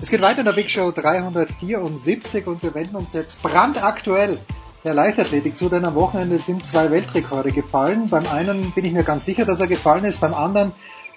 Es 0.00 0.10
geht 0.10 0.20
weiter 0.20 0.40
in 0.40 0.46
der 0.46 0.52
Big 0.52 0.70
Show 0.70 0.90
374 0.92 2.46
und 2.46 2.62
wir 2.62 2.74
wenden 2.74 2.96
uns 2.96 3.12
jetzt 3.12 3.42
brandaktuell 3.42 4.38
der 4.84 4.94
Leichtathletik 4.94 5.56
zu, 5.58 5.68
denn 5.68 5.84
am 5.84 5.94
Wochenende 5.94 6.38
sind 6.38 6.64
zwei 6.64 6.90
Weltrekorde 6.90 7.50
gefallen. 7.50 8.08
Beim 8.08 8.26
einen 8.26 8.70
bin 8.72 8.84
ich 8.84 8.92
mir 8.92 9.02
ganz 9.02 9.24
sicher, 9.24 9.44
dass 9.44 9.58
er 9.58 9.66
gefallen 9.66 10.04
ist, 10.04 10.20
beim 10.20 10.32
anderen 10.32 10.72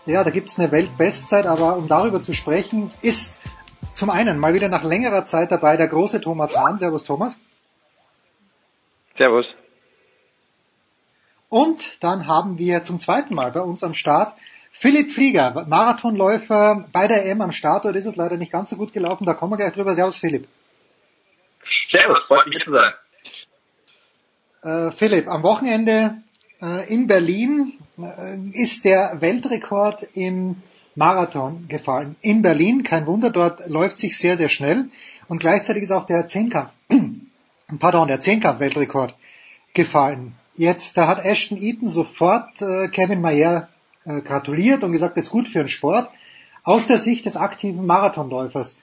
ja, 0.09 0.23
da 0.23 0.31
gibt 0.31 0.49
es 0.49 0.59
eine 0.59 0.71
Weltbestzeit, 0.71 1.45
aber 1.45 1.77
um 1.77 1.87
darüber 1.87 2.21
zu 2.21 2.33
sprechen, 2.33 2.91
ist 3.01 3.39
zum 3.93 4.09
einen 4.09 4.39
mal 4.39 4.53
wieder 4.53 4.67
nach 4.67 4.83
längerer 4.83 5.25
Zeit 5.25 5.51
dabei 5.51 5.77
der 5.77 5.87
große 5.87 6.21
Thomas 6.21 6.57
Hahn. 6.57 6.77
Servus 6.77 7.03
Thomas. 7.03 7.39
Servus. 9.17 9.45
Und 11.49 12.03
dann 12.03 12.27
haben 12.27 12.57
wir 12.57 12.83
zum 12.83 12.99
zweiten 12.99 13.35
Mal 13.35 13.51
bei 13.51 13.61
uns 13.61 13.83
am 13.83 13.93
Start 13.93 14.35
Philipp 14.71 15.11
Flieger, 15.11 15.65
Marathonläufer 15.67 16.87
bei 16.91 17.07
der 17.07 17.25
M 17.25 17.41
am 17.41 17.51
Start. 17.51 17.85
Dort 17.85 17.95
ist 17.95 18.05
es 18.05 18.15
leider 18.15 18.37
nicht 18.37 18.51
ganz 18.51 18.69
so 18.69 18.77
gut 18.77 18.93
gelaufen, 18.93 19.25
da 19.25 19.33
kommen 19.33 19.53
wir 19.53 19.57
gleich 19.57 19.73
drüber. 19.73 19.93
Servus 19.93 20.17
Philipp. 20.17 20.47
Servus, 21.91 22.19
freut 22.27 22.45
mich 22.45 22.55
hier 22.55 22.65
zu 22.65 22.71
sein. 22.71 22.93
Äh, 24.61 24.91
Philipp, 24.91 25.27
am 25.27 25.43
Wochenende 25.43 26.21
in 26.61 27.07
Berlin 27.07 27.73
äh, 27.97 28.37
ist 28.53 28.85
der 28.85 29.21
Weltrekord 29.21 30.07
im 30.13 30.57
Marathon 30.95 31.67
gefallen. 31.67 32.15
In 32.21 32.41
Berlin, 32.41 32.83
kein 32.83 33.07
Wunder, 33.07 33.29
dort 33.29 33.67
läuft 33.67 33.99
sich 33.99 34.17
sehr, 34.17 34.35
sehr 34.35 34.49
schnell 34.49 34.89
und 35.27 35.39
gleichzeitig 35.39 35.83
ist 35.83 35.91
auch 35.91 36.05
der 36.05 36.27
Zehnkampf, 36.27 36.71
pardon, 37.79 38.07
der 38.07 38.19
Zehnkampf-Weltrekord 38.19 39.15
gefallen. 39.73 40.35
Jetzt, 40.55 40.97
da 40.97 41.07
hat 41.07 41.23
Ashton 41.23 41.57
Eaton 41.57 41.87
sofort 41.87 42.61
äh, 42.61 42.89
Kevin 42.89 43.21
Mayer 43.21 43.69
äh, 44.03 44.21
gratuliert 44.21 44.83
und 44.83 44.91
gesagt, 44.91 45.15
das 45.15 45.25
ist 45.25 45.31
gut 45.31 45.47
für 45.47 45.59
den 45.59 45.69
Sport. 45.69 46.09
Aus 46.63 46.87
der 46.87 46.97
Sicht 46.97 47.25
des 47.25 47.37
aktiven 47.37 47.85
Marathonläufers, 47.85 48.77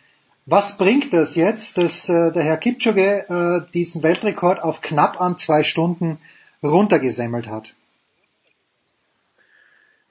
was 0.47 0.78
bringt 0.78 1.12
das 1.12 1.35
jetzt, 1.35 1.77
dass 1.77 2.09
äh, 2.09 2.32
der 2.32 2.44
Herr 2.44 2.57
Kipchoge 2.57 3.28
äh, 3.66 3.73
diesen 3.73 4.03
Weltrekord 4.03 4.62
auf 4.62 4.81
knapp 4.81 5.20
an 5.20 5.36
zwei 5.36 5.62
Stunden 5.62 6.19
runtergesemmelt 6.68 7.48
hat? 7.48 7.74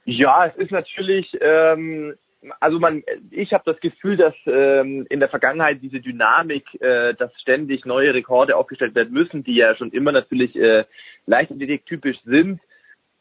Ja, 0.05 0.45
es 0.45 0.55
ist 0.55 0.71
natürlich, 0.71 1.35
ähm, 1.41 2.13
also 2.59 2.79
man, 2.79 3.03
ich 3.31 3.53
habe 3.53 3.63
das 3.65 3.79
Gefühl, 3.79 4.17
dass 4.17 4.35
ähm, 4.45 5.07
in 5.09 5.19
der 5.19 5.29
Vergangenheit 5.29 5.81
diese 5.81 5.99
Dynamik, 5.99 6.79
äh, 6.79 7.15
dass 7.15 7.31
ständig 7.41 7.85
neue 7.85 8.13
Rekorde 8.13 8.55
aufgestellt 8.55 8.93
werden 8.93 9.13
müssen, 9.13 9.43
die 9.43 9.55
ja 9.55 9.75
schon 9.75 9.91
immer 9.91 10.11
natürlich 10.11 10.55
äh, 10.55 10.85
leichtathletik-typisch 11.25 12.17
sind, 12.23 12.61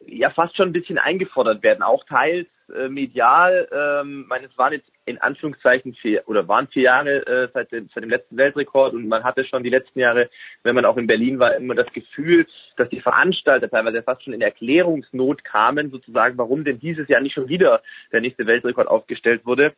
ja 0.07 0.31
fast 0.31 0.57
schon 0.57 0.69
ein 0.69 0.75
bisschen 0.75 0.99
eingefordert 0.99 1.63
werden, 1.63 1.83
auch 1.83 2.05
teils 2.05 2.49
äh, 2.75 2.89
medial. 2.89 3.69
Ähm, 3.73 4.27
meine, 4.29 4.47
es 4.47 4.59
waren 4.59 4.75
jetzt 4.75 4.91
in 5.07 5.19
Anführungszeichen 5.19 5.95
vier 5.95 6.23
oder 6.27 6.49
waren 6.49 6.69
vier 6.69 6.85
Jahre 6.85 7.27
äh, 7.27 7.49
seit, 7.53 7.73
dem, 7.73 7.89
seit 7.95 8.03
dem 8.03 8.11
letzten 8.11 8.37
Weltrekord 8.37 8.95
und 8.95 9.09
man 9.09 9.25
hatte 9.25 9.45
schon 9.45 9.63
die 9.63 9.71
letzten 9.71 9.99
Jahre, 9.99 10.31
wenn 10.63 10.75
man 10.75 10.85
auch 10.85 10.97
in 10.97 11.07
Berlin 11.07 11.39
war, 11.39 11.55
immer 11.57 11.75
das 11.75 11.93
Gefühl, 11.93 12.47
dass 12.77 12.89
die 12.89 13.01
Veranstalter 13.01 13.69
teilweise 13.69 14.03
fast 14.03 14.25
schon 14.25 14.33
in 14.33 14.41
Erklärungsnot 14.41 15.45
kamen, 15.45 15.91
sozusagen, 15.91 16.39
warum 16.39 16.65
denn 16.65 16.81
dieses 16.81 17.09
Jahr 17.09 17.21
nicht 17.21 17.35
schon 17.35 17.49
wieder 17.49 17.83
der 18.13 18.21
nächste 18.21 18.47
Weltrekord 18.47 18.89
aufgestellt 18.89 19.45
wurde. 19.45 19.75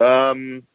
Ähm, 0.00 0.66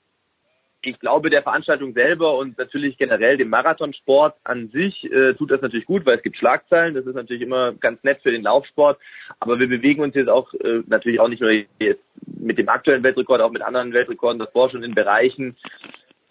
ich 0.85 0.99
glaube, 0.99 1.29
der 1.29 1.43
Veranstaltung 1.43 1.93
selber 1.93 2.37
und 2.37 2.57
natürlich 2.57 2.97
generell 2.97 3.37
dem 3.37 3.49
Marathonsport 3.49 4.35
an 4.43 4.69
sich 4.69 5.09
äh, 5.11 5.33
tut 5.33 5.51
das 5.51 5.61
natürlich 5.61 5.85
gut, 5.85 6.05
weil 6.05 6.17
es 6.17 6.23
gibt 6.23 6.37
Schlagzeilen. 6.37 6.93
Das 6.93 7.05
ist 7.05 7.15
natürlich 7.15 7.41
immer 7.41 7.73
ganz 7.73 8.03
nett 8.03 8.21
für 8.21 8.31
den 8.31 8.43
Laufsport. 8.43 8.99
Aber 9.39 9.59
wir 9.59 9.67
bewegen 9.67 10.01
uns 10.03 10.15
jetzt 10.15 10.29
auch 10.29 10.53
äh, 10.55 10.81
natürlich 10.87 11.19
auch 11.19 11.29
nicht 11.29 11.41
nur 11.41 11.51
jetzt 11.51 12.03
mit 12.25 12.57
dem 12.57 12.69
aktuellen 12.69 13.03
Weltrekord, 13.03 13.41
auch 13.41 13.51
mit 13.51 13.61
anderen 13.61 13.93
Weltrekorden 13.93 14.39
davor 14.39 14.69
schon 14.69 14.83
in 14.83 14.93
Bereichen. 14.93 15.55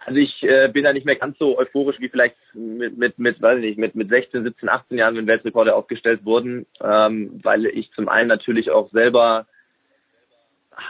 Also 0.05 0.19
ich 0.19 0.43
äh, 0.43 0.69
bin 0.69 0.85
da 0.85 0.93
nicht 0.93 1.07
mehr 1.07 1.17
ganz 1.17 1.39
so 1.39 1.59
euphorisch 1.59 2.01
wie 2.01 2.09
vielleicht 2.09 2.37
mit, 2.55 2.99
mit, 2.99 3.19
mit 3.19 3.41
weiß 3.41 3.59
ich 3.59 3.65
nicht, 3.65 3.79
mit, 3.79 3.95
mit 3.95 4.11
16, 4.11 4.43
17, 4.45 4.69
18 4.69 4.99
Jahren, 4.99 5.17
wenn 5.17 5.27
Weltrekorde 5.27 5.75
aufgestellt 5.75 6.25
wurden, 6.25 6.67
ähm, 6.83 7.41
weil 7.43 7.67
ich 7.67 7.91
zum 7.93 8.09
einen 8.09 8.29
natürlich 8.29 8.71
auch 8.71 8.91
selber 8.91 9.47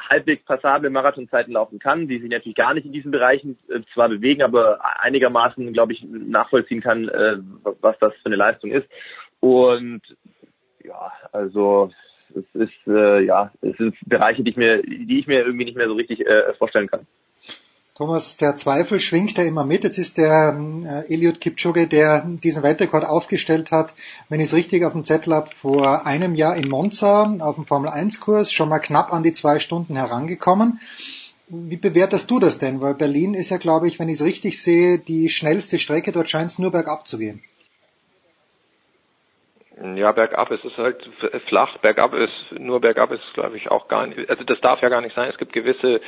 halbwegs 0.09 0.45
passable 0.45 0.91
Marathonzeiten 0.91 1.53
laufen 1.53 1.79
kann, 1.79 2.09
die 2.09 2.19
sich 2.19 2.31
natürlich 2.31 2.57
gar 2.57 2.75
nicht 2.75 2.87
in 2.87 2.93
diesen 2.93 3.11
Bereichen 3.11 3.59
äh, 3.69 3.81
zwar 3.93 4.09
bewegen, 4.09 4.43
aber 4.43 4.79
einigermaßen, 5.01 5.73
glaube 5.73 5.93
ich, 5.93 6.05
nachvollziehen 6.05 6.81
kann, 6.81 7.09
äh, 7.09 7.39
was 7.81 7.99
das 7.99 8.13
für 8.15 8.27
eine 8.27 8.37
Leistung 8.37 8.71
ist. 8.71 8.87
Und 9.41 10.03
ja, 10.85 11.13
also 11.33 11.91
es 12.35 12.45
ist 12.55 12.87
äh, 12.87 13.25
ja, 13.25 13.53
es 13.61 13.77
sind 13.77 13.97
Bereiche, 14.07 14.43
die 14.43 14.51
ich 14.51 14.57
mir, 14.57 14.83
die 14.83 15.19
ich 15.19 15.27
mir 15.27 15.45
irgendwie 15.45 15.65
nicht 15.65 15.77
mehr 15.77 15.89
so 15.89 15.95
richtig 15.95 16.27
äh, 16.27 16.55
vorstellen 16.55 16.89
kann. 16.89 17.07
Thomas, 17.95 18.39
der 18.39 18.57
Zweifel 18.57 19.01
schwingt 19.01 19.37
ja 19.37 19.45
immer 19.45 19.65
mit. 19.65 19.85
Jetzt 19.85 19.99
ist 19.99 20.17
der 20.17 20.57
äh, 21.09 21.13
Eliud 21.13 21.43
Kipchoge, 21.43 21.87
der 21.87 22.25
diesen 22.25 22.63
Weltrekord 22.63 23.05
aufgestellt 23.05 23.71
hat, 23.71 23.93
wenn 24.31 24.41
ich 24.41 24.47
es 24.47 24.55
richtig 24.55 24.87
auf 24.87 24.95
dem 24.95 25.05
Zettel 25.05 25.35
habe, 25.35 25.51
vor 25.55 26.07
einem 26.07 26.35
Jahr 26.35 26.57
in 26.57 26.71
Monza 26.71 27.25
auf 27.41 27.57
dem 27.57 27.67
Formel-1-Kurs 27.67 28.51
schon 28.51 28.71
mal 28.71 28.79
knapp 28.79 29.13
an 29.13 29.23
die 29.23 29.35
zwei 29.35 29.59
Stunden 29.59 29.97
herangekommen. 29.97 30.81
Wie 31.49 31.77
bewertest 31.77 32.31
du 32.31 32.41
das 32.41 32.59
denn? 32.59 32.81
Weil 32.81 32.95
Berlin 32.95 33.35
ist 33.35 33.51
ja, 33.51 33.59
glaube 33.59 33.89
ich, 33.89 33.99
wenn 33.99 34.09
ich 34.09 34.15
es 34.15 34.25
richtig 34.25 34.63
sehe, 34.63 34.99
die 34.99 35.29
schnellste 35.29 35.79
Strecke. 35.79 36.13
Dort 36.13 36.31
scheint 36.31 36.51
es 36.51 36.59
nur 36.59 36.71
bergab 36.71 37.07
zu 37.07 37.19
gehen. 37.19 37.45
Ja, 39.97 40.13
bergab 40.13 40.51
ist 40.51 40.65
es 40.65 40.75
halt 40.79 40.97
flach. 41.47 41.77
Bergab 41.79 42.15
ist, 42.15 42.59
nur 42.59 42.81
bergab 42.81 43.11
ist, 43.13 43.35
glaube 43.35 43.59
ich, 43.59 43.71
auch 43.71 43.89
gar 43.89 44.07
nicht, 44.07 44.31
also 44.31 44.45
das 44.45 44.61
darf 44.63 44.81
ja 44.81 44.89
gar 44.89 45.03
nicht 45.03 45.15
sein. 45.15 45.29
Es 45.29 45.37
gibt 45.37 45.53
gewisse 45.53 46.01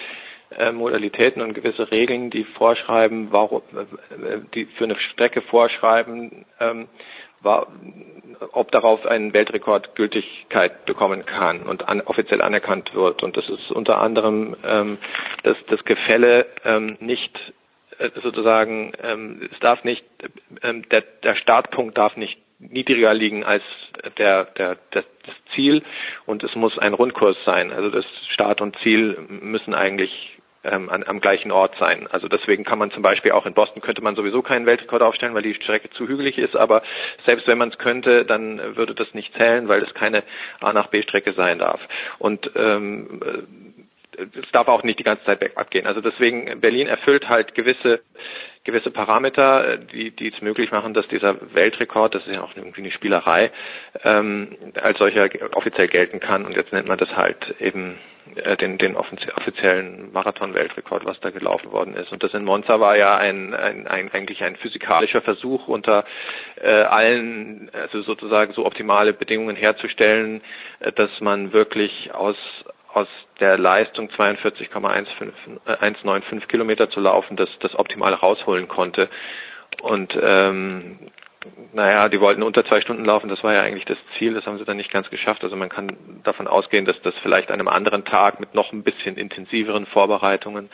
Modalitäten 0.73 1.43
und 1.43 1.55
gewisse 1.55 1.91
Regeln, 1.93 2.31
die 2.31 2.45
vorschreiben, 2.45 3.29
warum, 3.31 3.62
äh, 3.73 4.39
die 4.55 4.66
für 4.66 4.85
eine 4.85 4.99
Strecke 4.99 5.43
vorschreiben, 5.43 6.45
ähm, 6.61 6.89
ob 8.53 8.71
darauf 8.73 9.05
ein 9.05 9.35
Weltrekord 9.35 9.95
Gültigkeit 9.97 10.87
bekommen 10.87 11.27
kann 11.27 11.62
und 11.65 11.85
offiziell 12.07 12.41
anerkannt 12.41 12.95
wird. 12.95 13.23
Und 13.23 13.37
das 13.37 13.49
ist 13.49 13.71
unter 13.71 14.01
anderem 14.01 14.57
ähm, 14.66 14.99
dass 15.43 15.57
das 15.66 15.85
Gefälle 15.85 16.47
ähm, 16.65 16.97
nicht 17.01 17.39
äh, 17.99 18.11
sozusagen, 18.23 18.93
ähm, 19.03 19.49
es 19.53 19.59
darf 19.61 19.85
nicht, 19.85 20.05
ähm, 20.62 20.89
der, 20.89 21.03
der 21.23 21.37
Startpunkt 21.37 21.99
darf 21.99 22.16
nicht 22.16 22.39
niedriger 22.70 23.15
liegen 23.15 23.45
als 23.45 23.62
der, 24.19 24.45
der, 24.45 24.77
das 24.91 25.05
Ziel 25.55 25.82
und 26.27 26.45
es 26.45 26.55
muss 26.55 26.78
ein 26.78 26.95
Rundkurs 26.95 27.36
sein. 27.45 27.73
Also 27.73 27.91
das 27.91 28.05
Start 28.28 28.61
und 28.61 28.77
Ziel 28.81 29.19
müssen 29.28 29.74
eigentlich 29.74 30.35
ähm, 30.65 30.89
an, 30.91 31.05
am 31.07 31.20
gleichen 31.20 31.53
Ort 31.53 31.77
sein. 31.78 32.09
Also 32.11 32.28
deswegen 32.28 32.65
kann 32.65 32.78
man 32.78 32.91
zum 32.91 33.03
Beispiel 33.03 33.32
auch 33.32 33.47
in 33.47 33.55
Boston 33.55 33.82
könnte 33.82 34.03
man 34.03 34.16
sowieso 34.16 34.43
keinen 34.43 34.66
Weltrekord 34.66 35.03
aufstellen, 35.03 35.35
weil 35.35 35.43
die 35.43 35.55
Strecke 35.55 35.91
zu 35.91 36.09
hügelig 36.09 36.39
ist. 36.39 36.57
Aber 36.57 36.82
selbst 37.27 37.47
wenn 37.47 37.59
man 37.59 37.69
es 37.69 37.78
könnte, 37.78 38.24
dann 38.24 38.77
würde 38.77 38.95
das 38.95 39.12
nicht 39.15 39.36
zählen, 39.36 39.69
weil 39.69 39.82
es 39.82 39.95
keine 39.95 40.24
A 40.61 40.73
nach 40.73 40.89
B 40.89 41.03
Strecke 41.03 41.35
sein 41.35 41.59
darf. 41.59 41.81
Und 42.19 42.51
ähm, 42.57 43.20
es 44.19 44.51
darf 44.53 44.69
auch 44.69 44.82
nicht 44.82 44.99
die 44.99 45.05
ganze 45.05 45.24
Zeit 45.24 45.41
bergab 45.41 45.70
gehen. 45.70 45.86
Also 45.86 46.01
deswegen 46.01 46.61
Berlin 46.61 46.86
erfüllt 46.86 47.28
halt 47.28 47.55
gewisse 47.55 48.01
gewisse 48.65 48.91
Parameter, 48.91 49.77
die, 49.77 50.11
die 50.11 50.32
es 50.32 50.41
möglich 50.41 50.70
machen, 50.70 50.95
dass 50.95 51.07
dieser 51.09 51.36
Weltrekord, 51.55 52.15
das 52.15 52.27
ist 52.27 52.35
ja 52.35 52.43
auch 52.43 52.57
irgendwie 52.57 52.81
eine 52.81 52.91
Spielerei, 52.91 53.53
ähm, 54.03 54.57
als 54.81 54.99
solcher 54.99 55.28
offiziell 55.55 55.89
gelten 55.89 56.19
kann. 56.19 56.47
Und 56.47 56.57
jetzt 56.57 56.73
nennt 56.73 56.89
man 56.89 56.97
das 56.99 57.15
halt 57.15 57.55
eben 57.61 57.99
äh, 58.36 58.57
den, 58.57 58.78
den 58.78 58.97
offiziellen 58.97 60.11
Marathon-Weltrekord, 60.12 61.05
was 61.05 61.20
da 61.20 61.28
gelaufen 61.28 61.73
worden 61.73 61.95
ist. 61.95 62.11
Und 62.11 62.23
das 62.23 62.32
in 62.32 62.45
Monza 62.45 62.81
war 62.81 62.97
ja 62.97 63.16
ein, 63.16 63.53
ein, 63.55 63.86
ein 63.86 64.11
eigentlich 64.11 64.43
ein 64.43 64.57
physikalischer 64.57 65.20
Versuch 65.20 65.69
unter 65.69 66.07
äh, 66.57 66.69
allen, 66.69 67.70
also 67.74 68.01
sozusagen 68.01 68.55
so 68.55 68.65
optimale 68.65 69.12
Bedingungen 69.12 69.57
herzustellen, 69.57 70.41
äh, 70.81 70.91
dass 70.91 71.11
man 71.20 71.53
wirklich 71.53 72.15
aus 72.15 72.36
aus 72.95 73.09
der 73.41 73.59
Leistung 73.59 74.11
42,195 74.11 76.43
äh, 76.43 76.47
Kilometer 76.47 76.91
zu 76.91 77.01
laufen, 77.01 77.37
das, 77.37 77.49
das 77.59 77.79
optimal 77.79 78.15
rausholen 78.15 78.69
konnte. 78.69 79.09
Und 79.83 80.16
ähm, 80.21 80.99
naja, 81.73 82.09
die 82.09 82.21
wollten 82.21 82.43
unter 82.43 82.65
zwei 82.65 82.81
Stunden 82.81 83.05
laufen, 83.05 83.29
das 83.29 83.43
war 83.43 83.53
ja 83.53 83.61
eigentlich 83.61 83.85
das 83.85 83.99
Ziel, 84.16 84.35
das 84.35 84.47
haben 84.47 84.59
sie 84.59 84.65
dann 84.65 84.77
nicht 84.77 84.93
ganz 84.93 85.11
geschafft. 85.11 85.45
Also 85.45 85.57
man 85.57 85.69
kann 85.69 85.97
davon 86.23 86.47
ausgehen, 86.47 86.85
dass 86.85 87.01
das 87.03 87.15
vielleicht 87.23 87.51
an 87.51 87.61
einem 87.61 87.69
anderen 87.69 88.05
Tag 88.05 88.41
mit 88.41 88.55
noch 88.55 88.73
ein 88.73 88.83
bisschen 88.83 89.16
intensiveren 89.16 89.87
Vorbereitungen 89.87 90.71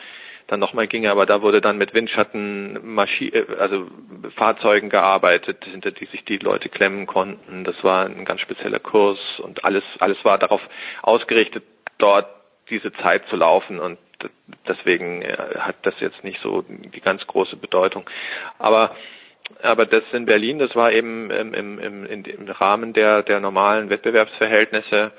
dann 0.51 0.59
nochmal 0.59 0.87
ginge, 0.87 1.09
aber 1.09 1.25
da 1.25 1.41
wurde 1.41 1.61
dann 1.61 1.77
mit 1.77 1.93
Windschatten, 1.93 2.77
Maschi 2.83 3.29
äh, 3.29 3.45
also 3.57 3.87
Fahrzeugen 4.35 4.89
gearbeitet, 4.89 5.63
hinter 5.63 5.91
die 5.91 6.05
sich 6.07 6.25
die 6.25 6.37
Leute 6.37 6.67
klemmen 6.67 7.07
konnten. 7.07 7.63
Das 7.63 7.81
war 7.85 8.05
ein 8.05 8.25
ganz 8.25 8.41
spezieller 8.41 8.79
Kurs 8.79 9.39
und 9.39 9.63
alles, 9.63 9.83
alles 9.99 10.17
war 10.25 10.37
darauf 10.37 10.61
ausgerichtet, 11.03 11.63
dort 11.97 12.27
diese 12.69 12.91
Zeit 12.91 13.27
zu 13.29 13.37
laufen 13.37 13.79
und 13.79 13.97
deswegen 14.67 15.21
äh, 15.21 15.37
hat 15.57 15.77
das 15.83 15.95
jetzt 16.01 16.21
nicht 16.25 16.41
so 16.41 16.63
die 16.67 17.01
ganz 17.01 17.25
große 17.25 17.55
Bedeutung. 17.55 18.03
Aber 18.59 18.95
aber 19.63 19.85
das 19.85 20.03
in 20.13 20.25
Berlin, 20.25 20.59
das 20.59 20.75
war 20.75 20.93
eben 20.93 21.29
im, 21.29 21.53
im, 21.53 21.79
im, 21.79 22.05
im 22.05 22.47
Rahmen 22.47 22.93
der, 22.93 23.21
der 23.21 23.41
normalen 23.41 23.89
Wettbewerbsverhältnisse 23.89 25.11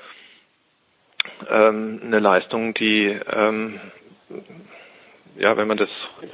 ähm, 1.49 2.01
eine 2.03 2.19
Leistung, 2.19 2.73
die 2.73 3.19
ähm, 3.31 3.79
ja, 5.37 5.57
wenn 5.57 5.67
man 5.67 5.77
das 5.77 5.89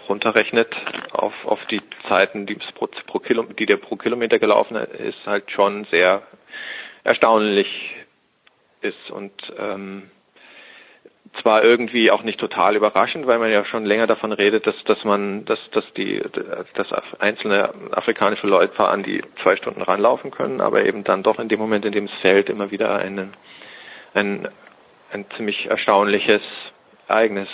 runterrechnet 0.08 0.76
auf, 1.12 1.34
auf 1.46 1.66
die 1.68 1.82
Zeiten, 2.08 2.46
die, 2.46 2.58
pro, 2.76 2.88
pro 3.08 3.20
Kilo, 3.20 3.44
die 3.44 3.66
der 3.66 3.78
pro 3.78 3.96
Kilometer 3.96 4.40
gelaufen 4.40 4.76
ist, 4.76 5.26
halt 5.26 5.52
schon 5.52 5.86
sehr 5.86 6.24
erstaunlich 7.04 7.96
ist. 8.82 9.10
Und 9.12 9.32
ähm, 9.58 10.10
zwar 11.42 11.64
irgendwie 11.64 12.12
auch 12.12 12.24
nicht 12.24 12.40
total 12.40 12.76
überraschend, 12.76 13.28
weil 13.28 13.40
man 13.40 13.52
ja 13.52 13.64
schon 13.66 13.86
länger 13.86 14.08
davon 14.08 14.32
redet, 14.32 14.66
dass, 14.68 14.76
dass 14.86 15.04
man, 15.04 15.46
dass, 15.46 15.60
dass 15.72 15.86
die, 15.94 16.22
dass 16.74 16.88
einzelne 17.20 17.74
afrikanische 17.92 18.48
Leute 18.48 18.88
an 18.88 19.04
die 19.04 19.22
zwei 19.44 19.56
Stunden 19.56 19.82
ranlaufen 19.82 20.32
können, 20.32 20.60
aber 20.62 20.86
eben 20.86 21.04
dann 21.04 21.24
doch 21.24 21.40
in 21.40 21.48
dem 21.48 21.60
Moment, 21.60 21.86
in 21.86 21.92
dem 21.92 22.06
es 22.06 22.14
fällt, 22.22 22.50
immer 22.50 22.72
wieder 22.72 22.96
einen, 22.96 23.34
ein, 24.14 24.48
ein 25.12 25.26
ziemlich 25.36 25.68
erstaunliches 25.68 26.42
Ereignis 27.08 27.50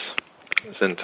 sind. 0.79 1.01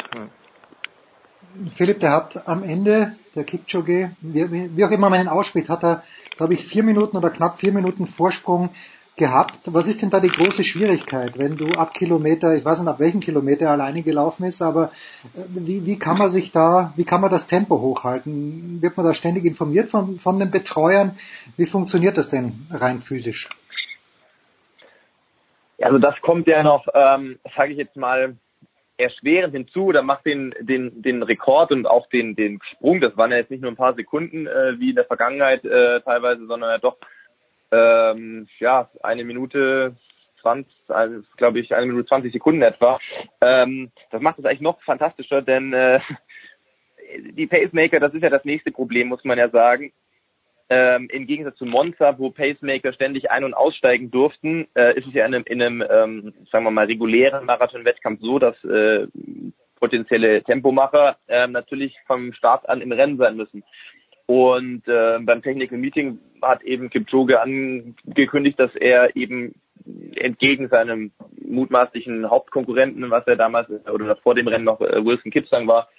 Philipp, 1.76 2.00
der 2.00 2.12
hat 2.12 2.48
am 2.48 2.64
Ende, 2.64 3.16
der 3.36 3.44
Kipchoge, 3.44 4.16
wie, 4.22 4.76
wie 4.76 4.86
auch 4.86 4.92
immer 4.92 5.10
man 5.10 5.22
ihn 5.22 5.28
ausspricht, 5.28 5.70
hat 5.70 5.84
er, 5.84 6.04
glaube 6.38 6.54
ich, 6.54 6.66
vier 6.66 6.84
Minuten 6.84 7.18
oder 7.18 7.30
knapp 7.30 7.60
vier 7.60 7.74
Minuten 7.74 8.08
Vorsprung 8.08 8.70
gehabt. 9.18 9.60
Was 9.66 9.88
ist 9.88 10.02
denn 10.02 10.10
da 10.10 10.20
die 10.20 10.30
große 10.30 10.64
Schwierigkeit, 10.64 11.38
wenn 11.38 11.58
du 11.58 11.72
ab 11.74 11.94
Kilometer, 11.94 12.56
ich 12.56 12.64
weiß 12.64 12.80
nicht 12.80 12.90
ab 12.90 13.00
welchem 13.00 13.20
Kilometer 13.20 13.66
er 13.66 13.72
alleine 13.72 14.02
gelaufen 14.04 14.46
ist, 14.46 14.62
aber 14.62 14.92
äh, 15.36 15.46
wie, 15.50 15.86
wie 15.86 16.00
kann 16.00 16.18
man 16.18 16.30
sich 16.30 16.52
da, 16.52 16.94
wie 16.96 17.04
kann 17.04 17.22
man 17.22 17.30
das 17.30 17.48
Tempo 17.48 17.80
hochhalten? 17.82 18.82
Wird 18.82 18.96
man 18.98 19.06
da 19.06 19.14
ständig 19.14 19.46
informiert 19.46 19.90
von, 19.90 20.20
von 20.20 20.40
den 20.40 20.50
Betreuern? 20.50 21.18
Wie 21.58 21.66
funktioniert 21.66 22.18
das 22.18 22.30
denn 22.30 22.68
rein 22.72 23.02
physisch? 23.02 23.50
Also 25.82 25.98
das 25.98 26.16
kommt 26.22 26.48
ja 26.48 26.64
noch, 26.64 26.88
ähm, 26.94 27.40
sage 27.56 27.74
ich 27.74 27.78
jetzt 27.78 27.98
mal, 27.98 28.38
erschwerend 29.02 29.53
hinzu 29.53 29.86
oder 29.86 30.02
macht 30.02 30.26
den, 30.26 30.53
den, 30.60 31.02
den 31.02 31.23
Rekord 31.23 31.72
und 31.72 31.86
auch 31.86 32.07
den, 32.07 32.36
den 32.36 32.60
Sprung, 32.64 33.02
das 33.02 33.18
waren 33.18 33.32
ja 33.32 33.38
jetzt 33.38 33.52
nicht 33.52 33.61
nur 33.61 33.72
ein 33.72 33.78
paar 33.78 33.95
Sekunden 33.95 34.48
äh, 34.48 34.80
wie 34.80 34.90
in 34.90 34.95
der 34.95 35.06
Vergangenheit 35.06 35.65
äh, 35.65 36.02
teilweise, 36.02 36.45
sondern 36.45 36.69
ja 36.69 36.78
doch 36.78 36.98
ähm, 37.72 38.48
ja, 38.60 38.90
eine 39.02 39.23
Minute 39.23 39.95
20, 40.41 40.73
also 40.90 41.22
glaube 41.38 41.60
ich, 41.60 41.73
eine 41.73 41.86
Minute 41.86 42.07
20 42.07 42.34
Sekunden 42.34 42.61
etwa. 42.61 42.99
Ähm, 43.40 43.91
das 44.11 44.22
macht 44.22 44.40
es 44.40 44.45
eigentlich 44.45 44.61
noch 44.61 44.82
fantastischer, 44.82 45.41
denn 45.41 45.73
äh, 45.73 45.99
die 47.32 47.48
Pacemaker, 47.48 47.99
das 47.99 48.14
ist 48.14 48.23
ja 48.23 48.30
das 48.30 48.45
nächste 48.45 48.72
Problem, 48.72 49.07
muss 49.07 49.23
man 49.23 49.38
ja 49.38 49.49
sagen. 49.49 49.94
Ähm, 50.73 51.10
Im 51.11 51.27
Gegensatz 51.27 51.57
zu 51.57 51.65
Monza, 51.65 52.18
wo 52.18 52.30
Pacemaker 52.30 52.93
ständig 52.93 53.30
ein- 53.30 53.43
und 53.43 53.53
aussteigen 53.53 54.10
durften, 54.10 54.69
äh, 54.73 54.98
ist 54.98 55.06
es 55.06 55.14
ja 55.14 55.26
in 55.26 55.35
einem, 55.35 55.43
in 55.45 55.61
einem 55.61 55.81
ähm, 55.81 56.34
sagen 56.49 56.64
wir 56.64 56.72
mal, 56.72 56.85
regulären 56.85 57.45
Marathon-Wettkampf 57.45 58.22
so, 58.22 58.39
dass 58.39 58.56
äh, 58.64 59.06
potenzielle 59.81 60.41
Tempomacher 60.43 61.18
äh, 61.27 61.45
natürlich 61.48 61.98
vom 62.07 62.31
Start 62.31 62.69
an 62.69 62.80
im 62.80 62.93
Rennen 62.93 63.18
sein 63.18 63.35
müssen. 63.35 63.65
Und 64.27 64.88
äh, 64.88 65.19
beim 65.19 65.41
Technical 65.41 65.77
Meeting 65.77 66.19
hat 66.41 66.64
eben 66.64 66.89
Kipchoge 66.89 67.41
angekündigt, 67.41 68.57
dass 68.57 68.73
er 68.73 69.14
eben 69.18 69.53
entgegen 70.15 70.69
seinem 70.69 71.11
mutmaßlichen 71.43 72.30
Hauptkonkurrenten, 72.30 73.11
was 73.11 73.27
er 73.27 73.35
damals 73.35 73.69
oder 73.89 74.15
vor 74.15 74.35
dem 74.35 74.48
Rennen 74.48 74.64
noch 74.64 74.80
äh, 74.80 75.03
Wilson 75.03 75.31
Kipsang 75.31 75.68
war, 75.68 75.89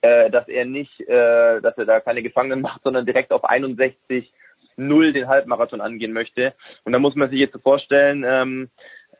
äh, 0.00 0.30
dass 0.30 0.48
er 0.48 0.64
nicht, 0.64 1.00
äh, 1.00 1.60
dass 1.60 1.76
er 1.76 1.84
da 1.84 2.00
keine 2.00 2.22
Gefangenen 2.22 2.60
macht, 2.60 2.82
sondern 2.82 3.06
direkt 3.06 3.32
auf 3.32 3.44
61 3.44 4.32
0 4.78 5.12
den 5.12 5.28
Halbmarathon 5.28 5.80
angehen 5.80 6.12
möchte. 6.12 6.54
Und 6.84 6.92
da 6.92 6.98
muss 6.98 7.16
man 7.16 7.30
sich 7.30 7.40
jetzt 7.40 7.60
vorstellen, 7.62 8.24
ähm, 8.26 8.70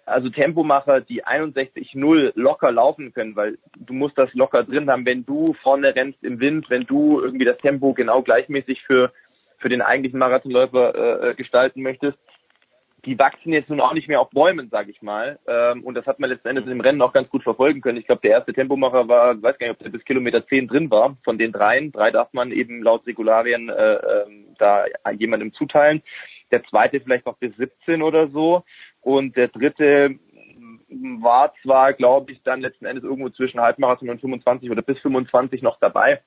also 0.07 0.31
Tempomacher, 0.31 1.01
die 1.01 1.25
61-0 1.25 2.33
locker 2.35 2.73
laufen 2.73 3.13
können, 3.13 3.37
weil 3.37 3.59
du 3.77 3.93
musst 3.93 4.17
das 4.17 4.33
locker 4.35 4.65
drin 4.65 4.91
haben, 4.91 5.05
wenn 5.05 5.27
du 5.27 5.55
vorne 5.63 5.95
rennst 5.95 6.23
im 6.25 6.41
Wind, 6.41 6.71
wenn 6.71 6.85
du 6.85 7.21
irgendwie 7.21 7.45
das 7.45 7.59
Tempo 7.59 7.93
genau 7.93 8.23
gleichmäßig 8.23 8.83
für, 8.87 9.13
für 9.59 9.69
den 9.69 9.83
eigentlichen 9.83 10.19
Marathonläufer 10.19 11.31
äh, 11.31 11.35
gestalten 11.35 11.83
möchtest. 11.83 12.19
Die 13.05 13.19
wachsen 13.19 13.53
jetzt 13.53 13.71
nun 13.71 13.81
auch 13.81 13.93
nicht 13.93 14.09
mehr 14.09 14.21
auf 14.21 14.31
Bäumen, 14.31 14.69
sag 14.71 14.89
ich 14.89 15.03
mal. 15.03 15.39
Ähm, 15.47 15.85
und 15.85 15.95
das 15.95 16.07
hat 16.07 16.19
man 16.19 16.31
letzten 16.31 16.49
Endes 16.49 16.67
im 16.67 16.81
Rennen 16.81 17.01
auch 17.01 17.13
ganz 17.13 17.29
gut 17.29 17.45
verfolgen 17.45 17.81
können. 17.81 17.99
Ich 17.99 18.07
glaube, 18.07 18.23
der 18.23 18.33
erste 18.33 18.53
Tempomacher 18.53 19.07
war, 19.09 19.41
weiß 19.41 19.59
gar 19.59 19.69
nicht, 19.69 19.77
ob 19.77 19.83
der 19.83 19.91
bis 19.91 20.05
Kilometer 20.05 20.47
10 20.47 20.67
drin 20.67 20.91
war, 20.91 21.17
von 21.25 21.39
den 21.39 21.53
dreien. 21.53 21.93
Drei 21.93 22.11
darf 22.11 22.33
man 22.33 22.51
eben 22.51 22.83
laut 22.83 23.07
Regularien 23.07 23.69
äh, 23.69 23.95
äh, 23.95 24.27
da 24.59 24.85
jemandem 25.17 25.53
zuteilen. 25.53 26.03
Der 26.51 26.65
zweite 26.65 27.01
vielleicht 27.01 27.27
noch 27.27 27.37
bis 27.37 27.55
17 27.57 28.03
oder 28.03 28.29
so. 28.29 28.65
Und 29.01 29.37
der 29.37 29.49
dritte 29.49 30.19
war 30.89 31.53
zwar, 31.63 31.93
glaube 31.93 32.33
ich, 32.33 32.43
dann 32.43 32.61
letzten 32.61 32.87
Endes 32.87 33.05
irgendwo 33.05 33.29
zwischen 33.31 33.61
Halbmarathon 33.61 34.09
und 34.09 34.21
25 34.21 34.71
oder 34.71 34.83
bis 34.83 34.99
25 35.01 35.63
noch 35.63 35.79
dabei, 35.79 36.23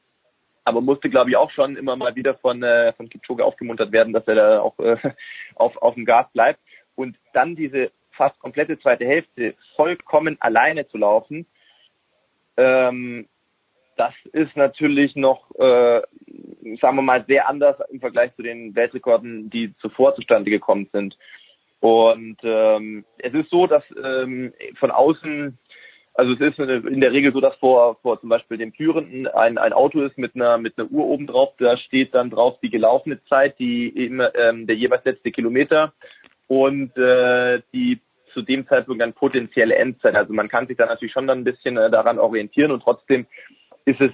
aber 0.63 0.81
musste, 0.81 1.09
glaube 1.09 1.29
ich, 1.29 1.38
auch 1.38 1.51
schon 1.51 1.75
immer 1.75 1.95
mal 1.95 2.15
wieder 2.15 2.35
von, 2.35 2.61
äh, 2.63 2.93
von 2.93 3.09
Kipchoge 3.09 3.45
aufgemuntert 3.45 3.91
werden, 3.91 4.13
dass 4.13 4.27
er 4.27 4.35
da 4.35 4.61
auch 4.61 4.77
äh, 4.79 4.97
auf, 5.55 5.77
auf 5.77 5.95
dem 5.95 6.05
Gas 6.05 6.27
bleibt. 6.33 6.59
Und 6.95 7.17
dann 7.33 7.55
diese 7.55 7.91
fast 8.11 8.38
komplette 8.39 8.79
zweite 8.79 9.05
Hälfte 9.05 9.55
vollkommen 9.75 10.38
alleine 10.39 10.88
zu 10.88 10.97
laufen, 10.97 11.45
ähm, 12.57 13.27
das 13.97 14.13
ist 14.33 14.55
natürlich 14.55 15.15
noch, 15.15 15.51
äh, 15.55 16.01
sagen 16.81 16.95
wir 16.95 17.01
mal, 17.01 17.23
sehr 17.27 17.47
anders 17.47 17.77
im 17.91 17.99
Vergleich 17.99 18.33
zu 18.35 18.41
den 18.41 18.73
Weltrekorden, 18.75 19.49
die 19.49 19.75
zuvor 19.77 20.15
zustande 20.15 20.49
gekommen 20.49 20.89
sind. 20.91 21.17
Und 21.81 22.38
ähm, 22.43 23.05
es 23.17 23.33
ist 23.33 23.49
so, 23.49 23.67
dass 23.67 23.83
ähm, 24.03 24.53
von 24.79 24.91
außen, 24.91 25.57
also 26.13 26.33
es 26.33 26.41
ist 26.41 26.59
in 26.59 27.01
der 27.01 27.11
Regel 27.11 27.31
so, 27.31 27.39
dass 27.39 27.55
vor, 27.55 27.95
vor 28.01 28.19
zum 28.19 28.29
Beispiel 28.29 28.57
dem 28.57 28.73
Führenden 28.73 29.27
ein, 29.27 29.57
ein 29.57 29.73
Auto 29.73 30.01
ist 30.01 30.17
mit 30.17 30.35
einer 30.35 30.57
mit 30.57 30.77
einer 30.77 30.91
Uhr 30.91 31.05
oben 31.05 31.27
drauf. 31.27 31.53
Da 31.57 31.77
steht 31.77 32.13
dann 32.13 32.29
drauf 32.29 32.59
die 32.61 32.69
gelaufene 32.69 33.23
Zeit, 33.25 33.57
die 33.59 33.95
eben 33.97 34.21
ähm, 34.35 34.67
der 34.67 34.75
jeweils 34.75 35.05
letzte 35.05 35.31
Kilometer 35.31 35.93
und 36.47 36.97
äh, 36.97 37.61
die 37.73 37.99
zu 38.33 38.41
dem 38.41 38.67
Zeitpunkt 38.67 39.01
dann 39.01 39.13
potenzielle 39.13 39.75
Endzeit. 39.75 40.15
Also 40.15 40.33
man 40.33 40.49
kann 40.49 40.67
sich 40.67 40.77
da 40.77 40.85
natürlich 40.85 41.13
schon 41.13 41.27
dann 41.27 41.39
ein 41.39 41.43
bisschen 41.43 41.77
äh, 41.77 41.89
daran 41.89 42.19
orientieren 42.19 42.71
und 42.71 42.83
trotzdem 42.83 43.25
ist 43.85 43.99
es 44.01 44.11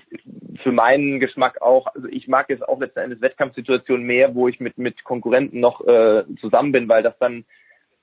für 0.64 0.72
meinen 0.72 1.20
Geschmack 1.20 1.62
auch, 1.62 1.88
also 1.94 2.08
ich 2.08 2.28
mag 2.28 2.50
jetzt 2.50 2.68
auch 2.68 2.80
letzten 2.80 3.00
Endes 3.00 3.22
Wettkampfsituationen 3.22 4.06
mehr, 4.06 4.34
wo 4.34 4.48
ich 4.48 4.60
mit, 4.60 4.78
mit 4.78 5.04
Konkurrenten 5.04 5.60
noch 5.60 5.86
äh, 5.86 6.24
zusammen 6.40 6.72
bin, 6.72 6.88
weil 6.88 7.04
das 7.04 7.18
dann 7.20 7.44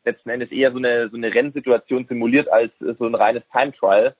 letzten 0.04 0.30
Endes 0.30 0.50
eher 0.50 0.72
so 0.72 0.78
eine, 0.78 1.08
so 1.08 1.16
eine 1.16 1.32
Rennsituation 1.32 2.06
simuliert 2.06 2.50
als 2.50 2.72
so 2.78 3.06
ein 3.06 3.14
reines 3.14 3.42
Time 3.52 3.72
Trial. 3.72 4.14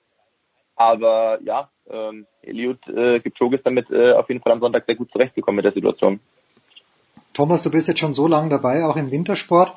Aber 0.75 1.39
ja, 1.43 1.69
ähm, 1.89 2.25
Eliud 2.41 2.79
äh, 2.87 3.19
Kipchoge 3.19 3.57
ist 3.57 3.65
damit 3.65 3.89
äh, 3.91 4.13
auf 4.13 4.27
jeden 4.29 4.41
Fall 4.41 4.51
am 4.51 4.59
Sonntag 4.59 4.85
sehr 4.85 4.95
gut 4.95 5.11
zurechtgekommen 5.11 5.57
mit 5.57 5.65
der 5.65 5.73
Situation. 5.73 6.19
Thomas, 7.33 7.63
du 7.63 7.71
bist 7.71 7.87
jetzt 7.87 7.99
schon 7.99 8.13
so 8.13 8.27
lange 8.27 8.49
dabei, 8.49 8.85
auch 8.85 8.95
im 8.95 9.11
Wintersport. 9.11 9.73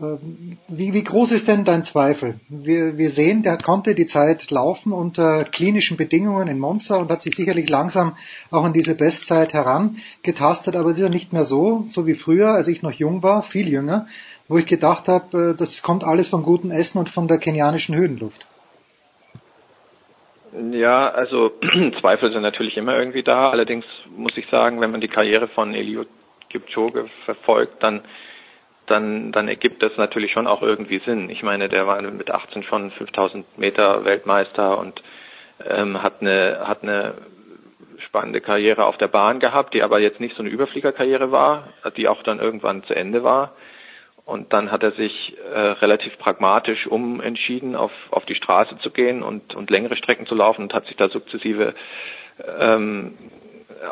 Ähm, 0.00 0.58
wie, 0.68 0.92
wie 0.92 1.04
groß 1.04 1.32
ist 1.32 1.48
denn 1.48 1.64
dein 1.64 1.84
Zweifel? 1.84 2.40
Wir, 2.48 2.96
wir 2.96 3.10
sehen, 3.10 3.42
der 3.42 3.58
konnte 3.58 3.94
die 3.94 4.06
Zeit 4.06 4.50
laufen 4.50 4.92
unter 4.92 5.44
klinischen 5.44 5.96
Bedingungen 5.96 6.48
in 6.48 6.58
Monza 6.58 6.96
und 6.96 7.10
hat 7.10 7.22
sich 7.22 7.34
sicherlich 7.34 7.68
langsam 7.68 8.16
auch 8.50 8.64
an 8.64 8.72
diese 8.72 8.94
Bestzeit 8.94 9.52
herangetastet, 9.52 10.76
aber 10.76 10.90
es 10.90 10.96
ist 10.96 11.02
ja 11.02 11.08
nicht 11.08 11.32
mehr 11.32 11.44
so, 11.44 11.84
so 11.84 12.06
wie 12.06 12.14
früher, 12.14 12.52
als 12.52 12.68
ich 12.68 12.82
noch 12.82 12.92
jung 12.92 13.22
war, 13.22 13.42
viel 13.42 13.68
jünger, 13.68 14.06
wo 14.50 14.58
ich 14.58 14.66
gedacht 14.66 15.06
habe, 15.06 15.52
äh, 15.52 15.56
das 15.56 15.80
kommt 15.80 16.02
alles 16.02 16.28
vom 16.28 16.42
guten 16.42 16.72
Essen 16.72 16.98
und 16.98 17.08
von 17.08 17.28
der 17.28 17.38
kenianischen 17.38 17.94
Höhenluft. 17.94 18.46
Ja, 20.72 21.08
also 21.08 21.52
Zweifel 22.00 22.32
sind 22.32 22.42
natürlich 22.42 22.76
immer 22.76 22.98
irgendwie 22.98 23.22
da. 23.22 23.50
Allerdings 23.50 23.86
muss 24.16 24.36
ich 24.36 24.48
sagen, 24.50 24.80
wenn 24.80 24.90
man 24.90 25.00
die 25.00 25.08
Karriere 25.08 25.46
von 25.46 25.72
Eliud 25.72 26.08
Kipchoge 26.50 27.06
verfolgt, 27.24 27.82
dann 27.84 28.02
dann, 28.86 29.30
dann 29.30 29.46
ergibt 29.46 29.84
das 29.84 29.96
natürlich 29.96 30.32
schon 30.32 30.48
auch 30.48 30.62
irgendwie 30.62 31.00
Sinn. 31.06 31.30
Ich 31.30 31.44
meine, 31.44 31.68
der 31.68 31.86
war 31.86 32.02
mit 32.02 32.32
18 32.32 32.64
schon 32.64 32.90
5000 32.90 33.56
Meter 33.56 34.04
Weltmeister 34.04 34.76
und 34.78 35.00
ähm, 35.64 36.02
hat 36.02 36.20
eine 36.20 36.64
hat 36.66 36.82
eine 36.82 37.14
spannende 38.04 38.40
Karriere 38.40 38.86
auf 38.86 38.96
der 38.96 39.06
Bahn 39.06 39.38
gehabt, 39.38 39.74
die 39.74 39.84
aber 39.84 40.00
jetzt 40.00 40.18
nicht 40.18 40.34
so 40.34 40.42
eine 40.42 40.50
Überfliegerkarriere 40.50 41.30
war, 41.30 41.68
die 41.96 42.08
auch 42.08 42.24
dann 42.24 42.40
irgendwann 42.40 42.82
zu 42.82 42.96
Ende 42.96 43.22
war. 43.22 43.52
Und 44.30 44.52
dann 44.52 44.70
hat 44.70 44.84
er 44.84 44.92
sich 44.92 45.36
äh, 45.52 45.58
relativ 45.58 46.16
pragmatisch 46.16 46.86
umentschieden, 46.86 47.74
auf, 47.74 47.90
auf 48.12 48.24
die 48.24 48.36
Straße 48.36 48.78
zu 48.78 48.92
gehen 48.92 49.24
und, 49.24 49.56
und 49.56 49.70
längere 49.70 49.96
Strecken 49.96 50.24
zu 50.24 50.36
laufen 50.36 50.62
und 50.62 50.72
hat 50.72 50.86
sich 50.86 50.94
da 50.94 51.08
sukzessive 51.08 51.74
ähm, 52.60 53.18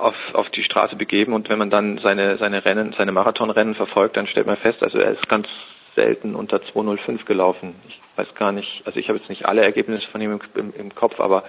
auf, 0.01 0.15
auf 0.35 0.49
die 0.51 0.63
Straße 0.63 0.95
begeben. 0.95 1.33
Und 1.33 1.49
wenn 1.49 1.59
man 1.59 1.71
dann 1.71 1.99
seine, 1.99 2.39
seine 2.39 2.65
Rennen, 2.65 2.95
seine 2.97 3.11
Marathonrennen 3.11 3.75
verfolgt, 3.75 4.17
dann 4.17 4.29
stellt 4.29 4.47
man 4.47 4.57
fest, 4.57 4.81
also 4.85 4.99
er 4.99 5.11
ist 5.11 5.29
ganz 5.29 5.49
selten 5.97 6.37
unter 6.37 6.63
205 6.63 7.25
gelaufen. 7.25 7.75
Ich 7.89 8.01
weiß 8.15 8.33
gar 8.37 8.53
nicht, 8.53 8.83
also 8.85 9.01
ich 9.01 9.09
habe 9.09 9.19
jetzt 9.19 9.29
nicht 9.29 9.45
alle 9.45 9.63
Ergebnisse 9.63 10.09
von 10.09 10.21
ihm 10.21 10.35
im, 10.35 10.41
im, 10.55 10.73
im 10.73 10.95
Kopf, 10.95 11.19
aber, 11.19 11.43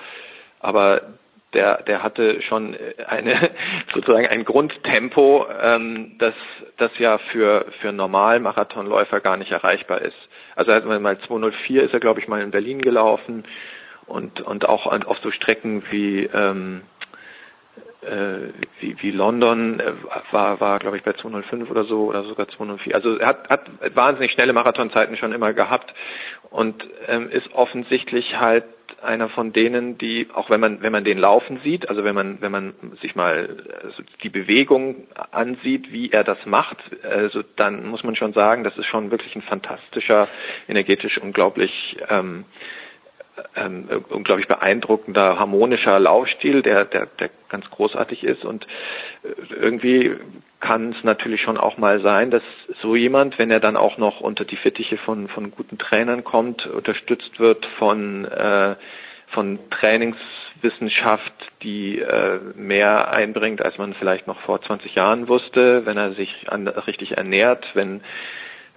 aber 0.62 1.04
der, 1.54 1.82
der 1.84 2.04
hatte 2.04 2.42
schon 2.42 2.78
eine, 3.08 3.52
sozusagen 3.94 4.28
ein 4.28 4.46
Grundtempo, 4.46 5.48
ähm, 5.62 6.16
das, 6.20 6.34
das 6.78 6.92
ja 7.00 7.18
für, 7.18 7.66
für 7.82 7.92
Normalmarathonläufer 7.92 9.20
gar 9.20 9.38
nicht 9.38 9.52
erreichbar 9.52 10.02
ist. 10.02 10.18
Also 10.56 10.72
also 10.72 10.88
mal 11.00 11.20
204 11.20 11.84
ist 11.84 11.94
er, 11.94 12.00
glaube 12.00 12.20
ich, 12.20 12.28
mal 12.28 12.42
in 12.42 12.52
Berlin 12.52 12.82
gelaufen 12.82 13.46
und, 14.06 14.42
und 14.42 14.68
auch 14.68 14.88
auf 14.88 15.18
so 15.20 15.32
Strecken 15.32 15.84
wie, 15.90 16.26
ähm, 16.26 16.82
äh, 18.02 18.50
wie, 18.80 18.96
wie 19.02 19.12
London 19.12 19.80
äh, 19.80 19.94
war, 20.32 20.60
war 20.60 20.80
glaube 20.80 20.98
ich, 20.98 21.04
bei 21.04 21.14
205 21.14 21.70
oder 21.70 21.86
so 21.86 22.06
oder 22.06 22.24
sogar 22.24 22.48
204. 22.48 22.96
Also 22.96 23.18
er 23.18 23.28
hat, 23.28 23.50
hat 23.50 23.70
wahnsinnig 23.96 24.32
schnelle 24.32 24.54
Marathonzeiten 24.54 25.18
schon 25.18 25.34
immer 25.34 25.54
gehabt 25.54 25.94
und 26.50 26.88
ähm, 27.08 27.30
ist 27.30 27.54
offensichtlich 27.54 28.40
halt 28.40 28.66
einer 29.02 29.30
von 29.30 29.54
denen, 29.54 29.98
die, 29.98 30.28
auch 30.34 30.50
wenn 30.50 30.60
man, 30.60 30.82
wenn 30.82 30.92
man 30.92 31.04
den 31.04 31.18
laufen 31.18 31.60
sieht, 31.64 31.90
also 31.90 32.04
wenn 32.04 32.16
man, 32.16 32.42
wenn 32.42 32.52
man 32.52 32.74
sich 33.02 33.16
mal 33.16 33.64
also 33.84 34.04
die 34.24 34.30
Bewegung 34.30 35.08
ansieht, 35.32 35.92
wie 35.92 36.12
er 36.12 36.24
das 36.24 36.46
macht, 36.46 36.78
also 37.04 37.44
dann 37.56 37.88
muss 37.88 38.04
man 38.04 38.16
schon 38.16 38.34
sagen, 38.34 38.64
das 38.64 38.78
ist 38.78 38.88
schon 38.88 39.12
wirklich 39.12 39.36
ein 39.36 39.42
fantastischer, 39.42 40.28
energetisch 40.68 41.18
unglaublich 41.18 41.98
ähm, 42.10 42.46
ähm, 43.56 43.88
unglaublich 44.10 44.48
beeindruckender 44.48 45.40
harmonischer 45.40 46.00
Laufstil, 46.00 46.62
der, 46.62 46.86
der, 46.86 47.06
der 47.06 47.30
ganz 47.50 47.70
großartig 47.70 48.24
ist. 48.24 48.46
Und 48.46 48.68
äh, 49.24 49.54
irgendwie 49.54 50.16
kann 50.60 50.92
es 50.92 51.04
natürlich 51.04 51.42
schon 51.42 51.58
auch 51.58 51.78
mal 51.78 52.02
sein, 52.02 52.32
dass 52.32 52.44
so 52.82 52.96
jemand, 52.96 53.40
wenn 53.40 53.52
er 53.52 53.60
dann 53.60 53.78
auch 53.78 53.98
noch 53.98 54.20
unter 54.20 54.46
die 54.46 54.58
Fittiche 54.58 54.98
von, 54.98 55.28
von 55.28 55.52
guten 55.52 55.78
Trainern 55.78 56.24
kommt, 56.24 56.68
unterstützt 56.68 57.40
wird 57.40 57.66
von, 57.78 58.26
äh, 58.26 58.76
von 59.28 59.60
Trainingswissenschaft, 59.70 61.34
die 61.64 62.00
äh, 62.00 62.40
mehr 62.56 63.12
einbringt, 63.12 63.62
als 63.62 63.78
man 63.78 63.94
vielleicht 63.94 64.28
noch 64.28 64.40
vor 64.42 64.62
20 64.62 64.96
Jahren 64.96 65.28
wusste, 65.28 65.86
wenn 65.86 65.98
er 65.98 66.14
sich 66.14 66.52
an, 66.52 66.68
richtig 66.68 67.18
ernährt, 67.18 67.70
wenn 67.74 68.02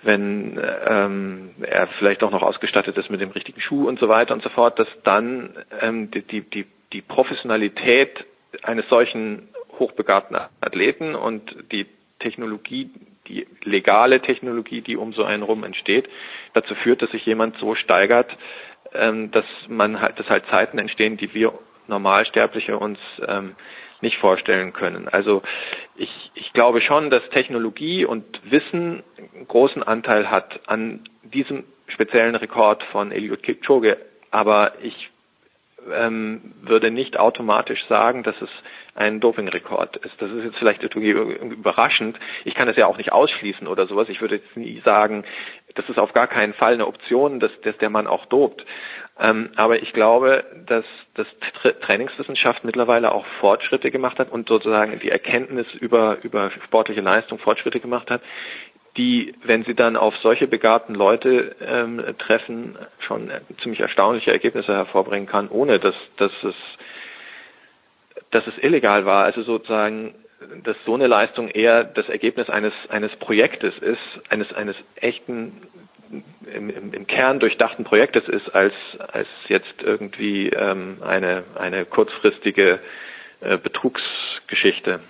wenn 0.02 0.60
ähm, 0.86 1.50
er 1.62 1.86
vielleicht 1.98 2.22
auch 2.22 2.30
noch 2.30 2.42
ausgestattet 2.42 2.96
ist 2.98 3.10
mit 3.10 3.20
dem 3.20 3.30
richtigen 3.30 3.60
Schuh 3.60 3.88
und 3.88 3.98
so 3.98 4.08
weiter 4.08 4.34
und 4.34 4.42
so 4.42 4.48
fort, 4.48 4.78
dass 4.78 4.88
dann 5.04 5.50
ähm, 5.80 6.10
die, 6.10 6.22
die, 6.22 6.40
die, 6.42 6.66
die 6.92 7.02
Professionalität 7.02 8.24
eines 8.62 8.88
solchen 8.88 9.48
hochbegabten 9.78 10.36
Athleten 10.60 11.14
und 11.14 11.56
die 11.72 11.86
Technologie, 12.18 12.90
die 13.28 13.46
legale 13.62 14.20
Technologie, 14.20 14.80
die 14.80 14.96
um 14.96 15.12
so 15.12 15.24
einen 15.24 15.42
rum 15.42 15.64
entsteht, 15.64 16.08
dazu 16.52 16.74
führt, 16.74 17.02
dass 17.02 17.10
sich 17.10 17.24
jemand 17.24 17.56
so 17.58 17.74
steigert, 17.74 18.36
ähm, 18.92 19.30
dass 19.30 19.46
man 19.68 20.00
halt, 20.00 20.18
dass 20.18 20.28
halt 20.28 20.44
Zeiten 20.50 20.78
entstehen, 20.78 21.16
die 21.16 21.32
wir 21.34 21.52
Normalsterbliche 21.88 22.78
uns 22.78 22.98
ähm, 23.26 23.56
nicht 24.02 24.18
vorstellen 24.18 24.72
können. 24.72 25.08
Also 25.08 25.42
ich, 25.96 26.10
ich 26.34 26.52
glaube 26.52 26.82
schon, 26.82 27.10
dass 27.10 27.22
Technologie 27.30 28.04
und 28.04 28.24
Wissen 28.50 29.02
einen 29.16 29.48
großen 29.48 29.82
Anteil 29.82 30.30
hat 30.30 30.60
an 30.66 31.04
diesem 31.22 31.64
speziellen 31.86 32.34
Rekord 32.34 32.82
von 32.84 33.12
Eliud 33.12 33.42
Kipchoge, 33.42 33.98
aber 34.30 34.74
ich 34.82 35.10
ähm, 35.90 36.54
würde 36.62 36.90
nicht 36.90 37.18
automatisch 37.18 37.84
sagen, 37.88 38.22
dass 38.22 38.40
es 38.40 38.50
ein 38.94 39.20
Dopingrekord 39.20 39.96
ist. 39.96 40.20
Das 40.20 40.30
ist 40.30 40.44
jetzt 40.44 40.58
vielleicht 40.58 40.82
irgendwie 40.82 41.10
überraschend. 41.10 42.18
Ich 42.44 42.54
kann 42.54 42.68
es 42.68 42.76
ja 42.76 42.86
auch 42.86 42.98
nicht 42.98 43.12
ausschließen 43.12 43.66
oder 43.66 43.86
sowas. 43.86 44.08
Ich 44.08 44.20
würde 44.20 44.36
jetzt 44.36 44.56
nie 44.56 44.80
sagen, 44.84 45.24
das 45.74 45.88
ist 45.88 45.98
auf 45.98 46.12
gar 46.12 46.26
keinen 46.26 46.52
Fall 46.52 46.74
eine 46.74 46.86
Option, 46.86 47.40
dass, 47.40 47.50
dass 47.62 47.76
der 47.78 47.88
Mann 47.88 48.06
auch 48.06 48.26
dopt. 48.26 48.66
Ähm, 49.18 49.50
aber 49.56 49.82
ich 49.82 49.92
glaube, 49.92 50.44
dass, 50.66 50.84
dass 51.14 51.26
Trainingswissenschaft 51.80 52.64
mittlerweile 52.64 53.12
auch 53.12 53.26
Fortschritte 53.40 53.90
gemacht 53.90 54.18
hat 54.18 54.30
und 54.30 54.48
sozusagen 54.48 54.98
die 55.00 55.10
Erkenntnis 55.10 55.66
über, 55.74 56.18
über 56.22 56.50
sportliche 56.64 57.02
Leistung 57.02 57.38
Fortschritte 57.38 57.80
gemacht 57.80 58.10
hat, 58.10 58.22
die, 58.96 59.34
wenn 59.42 59.64
sie 59.64 59.74
dann 59.74 59.96
auf 59.96 60.16
solche 60.18 60.46
begabten 60.46 60.94
Leute 60.94 61.56
ähm, 61.60 62.02
treffen, 62.18 62.76
schon 63.00 63.30
ziemlich 63.58 63.80
erstaunliche 63.80 64.32
Ergebnisse 64.32 64.74
hervorbringen 64.74 65.28
kann, 65.28 65.48
ohne 65.48 65.78
dass, 65.78 65.94
dass 66.16 66.32
es 66.42 66.54
dass 68.30 68.46
es 68.46 68.56
illegal 68.62 69.04
war. 69.04 69.24
Also 69.24 69.42
sozusagen, 69.42 70.14
dass 70.64 70.76
so 70.84 70.94
eine 70.94 71.06
Leistung 71.06 71.48
eher 71.48 71.84
das 71.84 72.08
Ergebnis 72.08 72.50
eines 72.50 72.72
eines 72.88 73.14
Projektes 73.16 73.78
ist, 73.78 74.00
eines 74.30 74.52
eines 74.52 74.76
echten 74.96 75.62
im, 76.12 76.70
im, 76.70 76.92
im 76.92 77.06
Kern 77.06 77.40
durchdachten 77.40 77.84
Projektes 77.84 78.28
ist, 78.28 78.54
als, 78.54 78.74
als 78.98 79.28
jetzt 79.48 79.82
irgendwie 79.82 80.48
ähm, 80.50 80.98
eine, 81.02 81.44
eine 81.54 81.84
kurzfristige 81.86 82.80
äh, 83.40 83.56
Betrugsgeschichte. 83.58 85.00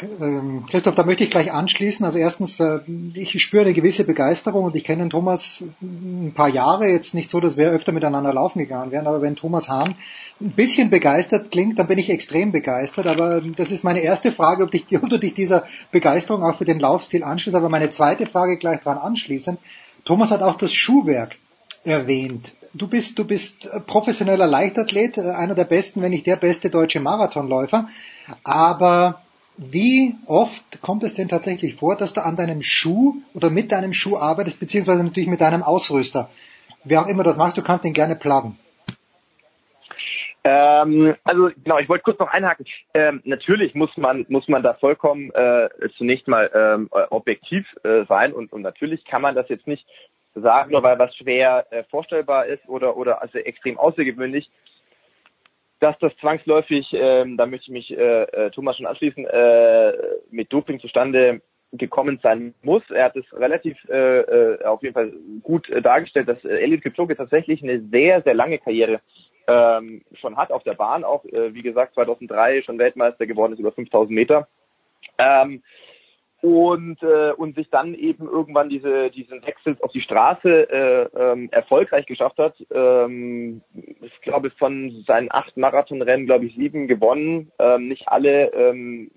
Ähm, 0.00 0.66
Christoph, 0.68 0.96
da 0.96 1.04
möchte 1.04 1.22
ich 1.22 1.30
gleich 1.30 1.52
anschließen. 1.52 2.04
Also 2.04 2.18
erstens, 2.18 2.58
äh, 2.58 2.80
ich 3.14 3.40
spüre 3.40 3.62
eine 3.62 3.74
gewisse 3.74 4.04
Begeisterung 4.04 4.64
und 4.64 4.74
ich 4.74 4.82
kenne 4.82 5.04
den 5.04 5.10
Thomas 5.10 5.64
ein 5.80 6.32
paar 6.34 6.48
Jahre, 6.48 6.88
jetzt 6.88 7.14
nicht 7.14 7.30
so, 7.30 7.38
dass 7.38 7.56
wir 7.56 7.70
öfter 7.70 7.92
miteinander 7.92 8.32
laufen 8.32 8.58
gegangen 8.58 8.90
wären, 8.90 9.06
aber 9.06 9.22
wenn 9.22 9.36
Thomas 9.36 9.68
Hahn 9.68 9.94
ein 10.40 10.50
bisschen 10.50 10.90
begeistert 10.90 11.52
klingt, 11.52 11.78
dann 11.78 11.86
bin 11.86 11.98
ich 11.98 12.10
extrem 12.10 12.50
begeistert. 12.50 13.06
Aber 13.06 13.40
das 13.40 13.70
ist 13.70 13.84
meine 13.84 14.00
erste 14.00 14.32
Frage, 14.32 14.64
ob, 14.64 14.72
dich, 14.72 14.84
ob 15.00 15.08
du 15.08 15.18
dich 15.18 15.34
dieser 15.34 15.64
Begeisterung 15.92 16.42
auch 16.42 16.56
für 16.56 16.64
den 16.64 16.80
Laufstil 16.80 17.22
anschließt. 17.22 17.56
Aber 17.56 17.68
meine 17.68 17.90
zweite 17.90 18.26
Frage 18.26 18.58
gleich 18.58 18.80
dran 18.80 18.98
anschließend. 18.98 19.60
Thomas 20.04 20.32
hat 20.32 20.42
auch 20.42 20.56
das 20.56 20.74
Schuhwerk 20.74 21.38
erwähnt. 21.84 22.52
Du 22.74 22.88
bist, 22.88 23.16
du 23.20 23.24
bist 23.24 23.68
professioneller 23.86 24.48
Leichtathlet, 24.48 25.18
einer 25.18 25.54
der 25.54 25.64
besten, 25.64 26.02
wenn 26.02 26.10
nicht 26.10 26.26
der 26.26 26.34
beste 26.34 26.68
deutsche 26.68 26.98
Marathonläufer. 26.98 27.88
Aber 28.42 29.23
wie 29.56 30.16
oft 30.26 30.82
kommt 30.82 31.04
es 31.04 31.14
denn 31.14 31.28
tatsächlich 31.28 31.74
vor, 31.76 31.96
dass 31.96 32.12
du 32.12 32.24
an 32.24 32.36
deinem 32.36 32.62
Schuh 32.62 33.14
oder 33.34 33.50
mit 33.50 33.70
deinem 33.70 33.92
Schuh 33.92 34.16
arbeitest, 34.16 34.58
beziehungsweise 34.58 35.04
natürlich 35.04 35.28
mit 35.28 35.40
deinem 35.40 35.62
Ausrüster? 35.62 36.30
Wer 36.84 37.00
auch 37.00 37.06
immer 37.06 37.22
das 37.22 37.38
macht, 37.38 37.56
du 37.56 37.62
kannst 37.62 37.84
ihn 37.84 37.92
gerne 37.92 38.16
pluggen. 38.16 38.58
Ähm, 40.46 41.14
also 41.24 41.48
genau, 41.62 41.78
ich 41.78 41.88
wollte 41.88 42.04
kurz 42.04 42.18
noch 42.18 42.28
einhaken. 42.28 42.66
Ähm, 42.92 43.22
natürlich 43.24 43.74
muss 43.74 43.96
man 43.96 44.26
muss 44.28 44.46
man 44.46 44.62
da 44.62 44.74
vollkommen 44.74 45.30
äh, 45.30 45.70
zunächst 45.96 46.28
mal 46.28 46.50
ähm, 46.54 46.88
objektiv 47.10 47.64
äh, 47.82 48.04
sein 48.06 48.34
und, 48.34 48.52
und 48.52 48.60
natürlich 48.60 49.06
kann 49.06 49.22
man 49.22 49.34
das 49.34 49.48
jetzt 49.48 49.66
nicht 49.66 49.86
sagen, 50.34 50.72
nur 50.72 50.82
weil 50.82 50.98
was 50.98 51.16
schwer 51.16 51.66
äh, 51.70 51.84
vorstellbar 51.84 52.44
ist 52.46 52.68
oder 52.68 52.96
oder 52.98 53.22
also 53.22 53.38
extrem 53.38 53.78
außergewöhnlich 53.78 54.50
dass 55.80 55.98
das 55.98 56.16
zwangsläufig, 56.16 56.88
ähm, 56.92 57.36
da 57.36 57.46
möchte 57.46 57.64
ich 57.64 57.72
mich 57.72 57.98
äh, 57.98 58.22
äh, 58.22 58.50
Thomas 58.50 58.76
schon 58.76 58.86
anschließen, 58.86 59.26
äh, 59.26 59.92
mit 60.30 60.52
Doping 60.52 60.80
zustande 60.80 61.40
gekommen 61.72 62.20
sein 62.22 62.54
muss. 62.62 62.82
Er 62.90 63.06
hat 63.06 63.16
es 63.16 63.24
relativ 63.32 63.76
äh, 63.88 64.20
äh, 64.20 64.64
auf 64.64 64.82
jeden 64.82 64.94
Fall 64.94 65.12
gut 65.42 65.68
äh, 65.68 65.82
dargestellt, 65.82 66.28
dass 66.28 66.44
äh, 66.44 66.60
Eliud 66.62 66.82
Kipchoge 66.82 67.16
tatsächlich 67.16 67.62
eine 67.62 67.80
sehr, 67.80 68.22
sehr 68.22 68.34
lange 68.34 68.58
Karriere 68.58 69.00
ähm, 69.46 70.02
schon 70.14 70.36
hat 70.36 70.52
auf 70.52 70.62
der 70.62 70.74
Bahn, 70.74 71.04
auch 71.04 71.24
äh, 71.26 71.52
wie 71.52 71.62
gesagt 71.62 71.94
2003 71.94 72.62
schon 72.62 72.78
Weltmeister 72.78 73.26
geworden 73.26 73.52
ist 73.52 73.58
über 73.58 73.72
5000 73.72 74.14
Meter. 74.14 74.48
Ähm, 75.18 75.62
und 76.44 77.02
äh, 77.02 77.32
und 77.32 77.54
sich 77.54 77.70
dann 77.70 77.94
eben 77.94 78.28
irgendwann 78.28 78.68
diese 78.68 79.10
diesen 79.10 79.44
Wechsel 79.46 79.78
auf 79.80 79.92
die 79.92 80.02
Straße 80.02 80.68
äh, 80.70 81.08
ähm, 81.18 81.48
erfolgreich 81.50 82.04
geschafft 82.04 82.36
hat. 82.36 82.54
Ähm, 82.70 83.62
ich 83.72 84.20
glaube 84.20 84.50
von 84.50 85.04
seinen 85.06 85.32
acht 85.32 85.56
Marathonrennen 85.56 86.26
glaube 86.26 86.44
ich 86.44 86.54
sieben 86.54 86.86
gewonnen. 86.86 87.50
Ähm, 87.58 87.88
nicht 87.88 88.08
alle 88.08 88.52
ähm, 88.52 89.10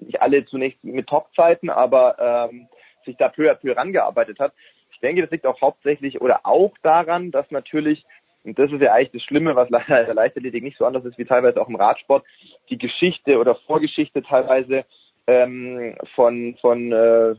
nicht 0.00 0.22
alle 0.22 0.46
zunächst 0.46 0.82
mit 0.82 1.08
Topzeiten, 1.08 1.68
aber 1.68 2.48
ähm, 2.50 2.68
sich 3.04 3.18
da 3.18 3.28
peu 3.28 3.50
à 3.50 3.54
peu 3.54 3.76
rangearbeitet 3.76 4.38
hat. 4.38 4.54
Ich 4.92 5.00
denke, 5.00 5.20
das 5.20 5.30
liegt 5.30 5.46
auch 5.46 5.60
hauptsächlich 5.60 6.22
oder 6.22 6.40
auch 6.44 6.72
daran, 6.82 7.32
dass 7.32 7.50
natürlich 7.50 8.06
und 8.44 8.58
das 8.58 8.72
ist 8.72 8.80
ja 8.80 8.94
eigentlich 8.94 9.12
das 9.12 9.22
Schlimme, 9.24 9.56
was 9.56 9.68
leider 9.70 10.00
in 10.00 10.06
der 10.06 10.14
Leichtathletik 10.14 10.62
nicht 10.62 10.78
so 10.78 10.86
anders 10.86 11.04
ist 11.04 11.18
wie 11.18 11.26
teilweise 11.26 11.60
auch 11.60 11.68
im 11.68 11.76
Radsport, 11.76 12.24
die 12.70 12.78
Geschichte 12.78 13.38
oder 13.38 13.56
Vorgeschichte 13.56 14.22
teilweise 14.22 14.86
ähm, 15.26 15.94
von, 16.14 16.56
von 16.60 16.92
äh, 16.92 17.34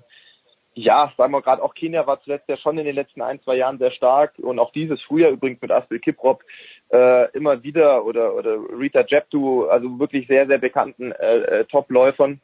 ja, 0.75 1.11
sagen 1.17 1.31
wir 1.31 1.41
gerade 1.41 1.61
auch 1.61 1.75
Kenia 1.75 2.07
war 2.07 2.21
zuletzt 2.21 2.49
ja 2.49 2.57
schon 2.57 2.77
in 2.77 2.85
den 2.85 2.95
letzten 2.95 3.21
ein, 3.21 3.41
zwei 3.41 3.55
Jahren 3.55 3.77
sehr 3.77 3.91
stark 3.91 4.33
und 4.39 4.59
auch 4.59 4.71
dieses 4.71 5.01
Frühjahr 5.03 5.31
übrigens 5.31 5.61
mit 5.61 5.71
Aspel 5.71 5.99
Kiprop 5.99 6.43
äh, 6.91 7.29
immer 7.31 7.63
wieder 7.63 8.05
oder, 8.05 8.35
oder 8.35 8.57
Rita 8.77 9.03
Jeptu, 9.07 9.65
also 9.65 9.99
wirklich 9.99 10.27
sehr, 10.27 10.47
sehr 10.47 10.57
bekannten 10.57 11.11
äh, 11.11 11.37
äh, 11.37 11.65
Top-Läufern 11.65 12.41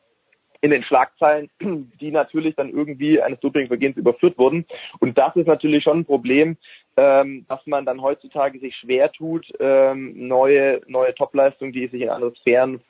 in 0.61 0.72
den 0.72 0.83
Schlagzeilen, 0.83 1.49
die 2.01 2.11
natürlich 2.11 2.55
dann 2.55 2.69
irgendwie 2.69 3.22
eines 3.22 3.39
Dopingvergehens 3.39 3.97
überführt 3.97 4.38
wurden. 4.38 4.65
Und 4.99 5.17
das 5.17 5.35
ist 5.35 5.47
natürlich 5.47 5.83
schon 5.83 5.99
ein 5.99 6.05
Problem, 6.05 6.57
ähm, 6.99 7.45
dass 7.47 7.65
man 7.65 7.85
dann 7.85 8.01
heutzutage 8.01 8.59
sich 8.59 8.75
schwer 8.75 9.09
tut, 9.09 9.47
ähm, 9.61 10.27
neue, 10.27 10.81
neue 10.87 11.15
Topleistungen, 11.15 11.71
die 11.71 11.87
sich 11.87 12.01
in 12.01 12.09
andere 12.09 12.35
Sphären 12.35 12.81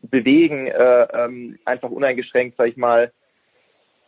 bewegen, 0.00 0.66
äh, 0.66 1.02
ähm, 1.12 1.58
einfach 1.66 1.90
uneingeschränkt, 1.90 2.56
sag 2.56 2.68
ich 2.68 2.78
mal, 2.78 3.12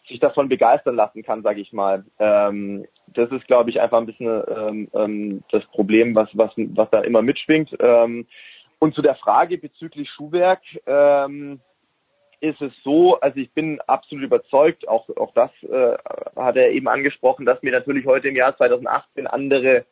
sich 0.08 0.20
davon 0.20 0.48
begeistern 0.48 0.97
lassen 0.97 1.22
kann, 1.22 1.42
sage 1.42 1.60
ich 1.60 1.72
mal. 1.74 2.05
Ähm, 2.18 2.86
das 3.08 3.31
ist, 3.31 3.47
glaube 3.47 3.68
ich, 3.68 3.78
einfach 3.78 3.98
ein 3.98 4.06
bisschen 4.06 4.42
ähm, 4.48 4.89
ähm, 4.94 5.44
das 5.50 5.64
Problem, 5.66 6.14
was, 6.14 6.31
was, 6.32 6.50
was 6.56 6.89
da 6.90 7.02
immer 7.02 7.20
mitschwingt. 7.20 7.76
Ähm, 7.78 8.26
und 8.78 8.94
zu 8.94 9.02
der 9.02 9.16
Frage 9.16 9.58
bezüglich 9.58 10.08
Schuhwerk 10.10 10.62
ähm, 10.86 11.60
ist 12.43 12.61
es 12.61 12.73
so, 12.83 13.21
also 13.21 13.39
ich 13.39 13.53
bin 13.53 13.81
absolut 13.87 14.25
überzeugt, 14.25 14.89
auch, 14.89 15.09
auch 15.17 15.33
das 15.33 15.51
äh, 15.62 15.97
hat 16.37 16.57
er 16.57 16.73
eben 16.73 16.89
angesprochen, 16.89 17.47
dass 17.47 17.62
wir 17.62 17.71
natürlich 17.71 18.05
heute 18.05 18.29
im 18.29 18.37
Jahr 18.37 18.57
2018 18.57 19.29
andere 19.29 19.85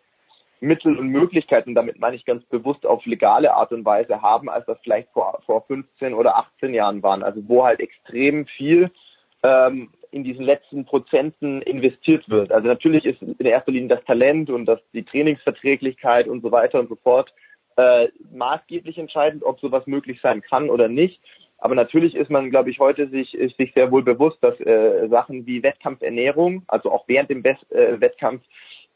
Mittel 0.58 0.98
und 0.98 1.08
Möglichkeiten, 1.08 1.76
damit 1.76 2.00
meine 2.00 2.16
ich 2.16 2.24
ganz 2.24 2.44
bewusst 2.46 2.84
auf 2.84 3.06
legale 3.06 3.54
Art 3.54 3.72
und 3.72 3.84
Weise 3.84 4.20
haben, 4.20 4.50
als 4.50 4.66
das 4.66 4.78
vielleicht 4.82 5.10
vor, 5.12 5.40
vor 5.46 5.64
15 5.66 6.12
oder 6.12 6.36
18 6.36 6.74
Jahren 6.74 7.02
waren. 7.04 7.22
Also 7.22 7.40
wo 7.48 7.64
halt 7.64 7.78
extrem 7.78 8.46
viel 8.46 8.90
ähm, 9.44 9.90
in 10.10 10.24
diesen 10.24 10.44
letzten 10.44 10.84
Prozenten 10.84 11.62
investiert 11.62 12.28
wird. 12.28 12.50
Also 12.50 12.66
natürlich 12.66 13.04
ist 13.04 13.22
in 13.22 13.46
erster 13.46 13.70
Linie 13.70 13.96
das 13.96 14.04
Talent 14.04 14.50
und 14.50 14.66
das, 14.66 14.80
die 14.92 15.04
Trainingsverträglichkeit 15.04 16.26
und 16.26 16.42
so 16.42 16.50
weiter 16.50 16.80
und 16.80 16.88
so 16.88 16.96
fort 16.96 17.32
äh, 17.76 18.08
maßgeblich 18.32 18.98
entscheidend, 18.98 19.44
ob 19.44 19.60
sowas 19.60 19.86
möglich 19.86 20.20
sein 20.20 20.42
kann 20.42 20.68
oder 20.68 20.88
nicht. 20.88 21.20
Aber 21.60 21.74
natürlich 21.74 22.14
ist 22.14 22.30
man, 22.30 22.50
glaube 22.50 22.70
ich, 22.70 22.78
heute 22.78 23.08
sich, 23.08 23.36
sich 23.58 23.72
sehr 23.74 23.90
wohl 23.90 24.02
bewusst, 24.02 24.38
dass 24.42 24.58
äh, 24.60 25.08
Sachen 25.08 25.46
wie 25.46 25.62
Wettkampfernährung, 25.62 26.62
also 26.68 26.90
auch 26.90 27.04
während 27.06 27.30
dem 27.30 27.42
Best, 27.42 27.70
äh, 27.70 28.00
Wettkampf 28.00 28.42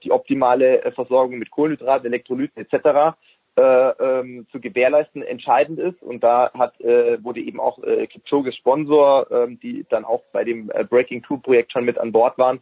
die 0.02 0.10
optimale 0.10 0.82
äh, 0.82 0.92
Versorgung 0.92 1.38
mit 1.38 1.50
Kohlenhydraten, 1.50 2.06
Elektrolyten 2.06 2.64
etc. 2.64 3.16
Äh, 3.56 3.62
ähm, 3.62 4.46
zu 4.50 4.60
gewährleisten 4.60 5.22
entscheidend 5.22 5.78
ist. 5.78 6.02
Und 6.02 6.24
da 6.24 6.50
hat, 6.54 6.80
äh, 6.80 7.22
wurde 7.22 7.40
eben 7.40 7.60
auch 7.60 7.80
äh, 7.84 8.06
Kipchoge 8.08 8.52
Sponsor, 8.52 9.30
ähm, 9.30 9.60
die 9.60 9.86
dann 9.90 10.04
auch 10.04 10.22
bei 10.32 10.42
dem 10.42 10.70
äh, 10.74 10.84
Breaking 10.84 11.22
Two 11.22 11.38
Projekt 11.38 11.70
schon 11.70 11.84
mit 11.84 11.96
an 11.96 12.10
Bord 12.10 12.36
waren, 12.36 12.60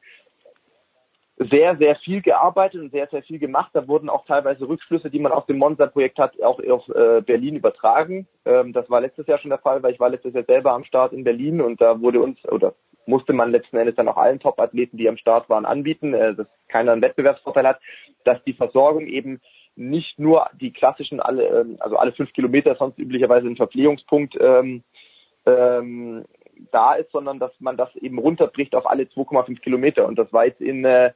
sehr, 1.39 1.77
sehr 1.77 1.97
viel 1.97 2.21
gearbeitet 2.23 2.81
und 2.81 2.93
sehr, 2.93 3.09
sehr 3.09 3.23
viel 3.23 3.39
gemacht. 3.39 3.71
Da 3.73 3.89
wurden 3.89 4.09
auch 4.09 4.25
teilweise 4.27 4.69
Rückschlüsse, 4.69 5.11
die 5.11 5.19
man 5.19 5.33
aus 5.33 5.47
dem 5.47 5.59
Monza-Projekt 5.59 6.19
hat, 6.19 6.41
auch 6.43 6.61
auf 6.65 6.89
äh, 6.89 7.21
Berlin 7.23 7.57
übertragen. 7.57 8.27
Ähm, 8.45 8.73
das 8.73 8.89
war 8.91 9.01
letztes 9.01 9.27
Jahr 9.27 9.39
schon 9.39 9.51
der 9.51 9.59
Fall, 9.59 9.83
weil 9.83 9.95
ich 9.95 10.01
war 10.01 10.11
letztes 10.11 10.35
Jahr 10.35 10.45
selber 10.45 10.73
am 10.73 10.85
Start 10.85 11.13
in 11.13 11.25
Berlin 11.25 11.61
und 11.61 11.81
da 11.81 12.01
wurde 12.01 12.21
uns 12.21 12.39
oder 12.49 12.75
musste 13.07 13.33
man 13.33 13.51
letzten 13.51 13.77
Endes 13.77 13.97
dann 13.97 14.09
auch 14.09 14.17
allen 14.17 14.41
Top-Athleten, 14.41 14.97
die 14.97 15.09
am 15.09 15.17
Start 15.17 15.49
waren, 15.49 15.65
anbieten, 15.65 16.15
äh, 16.15 16.35
dass 16.35 16.47
keiner 16.69 16.93
einen 16.93 17.03
Wettbewerbsvorteil 17.03 17.67
hat, 17.67 17.81
dass 18.25 18.43
die 18.45 18.53
Versorgung 18.55 19.07
eben 19.07 19.41
nicht 19.75 20.19
nur 20.19 20.49
die 20.61 20.73
klassischen 20.73 21.21
alle, 21.21 21.45
ähm, 21.45 21.77
also 21.81 21.97
alle 21.97 22.13
fünf 22.13 22.33
Kilometer 22.33 22.77
sonst 22.77 22.99
üblicherweise 22.99 23.47
ein 23.47 23.57
Verpflegungspunkt 23.57 24.37
ähm, 24.39 24.83
ähm, 25.47 26.25
da 26.71 26.95
ist, 26.95 27.11
sondern 27.13 27.39
dass 27.39 27.53
man 27.61 27.77
das 27.77 27.95
eben 27.97 28.19
runterbricht 28.19 28.75
auf 28.75 28.87
alle 28.87 29.05
2,5 29.05 29.61
Kilometer. 29.61 30.07
Und 30.07 30.19
das 30.19 30.33
war 30.33 30.47
jetzt 30.47 30.61
in, 30.61 30.85
äh, 30.85 31.13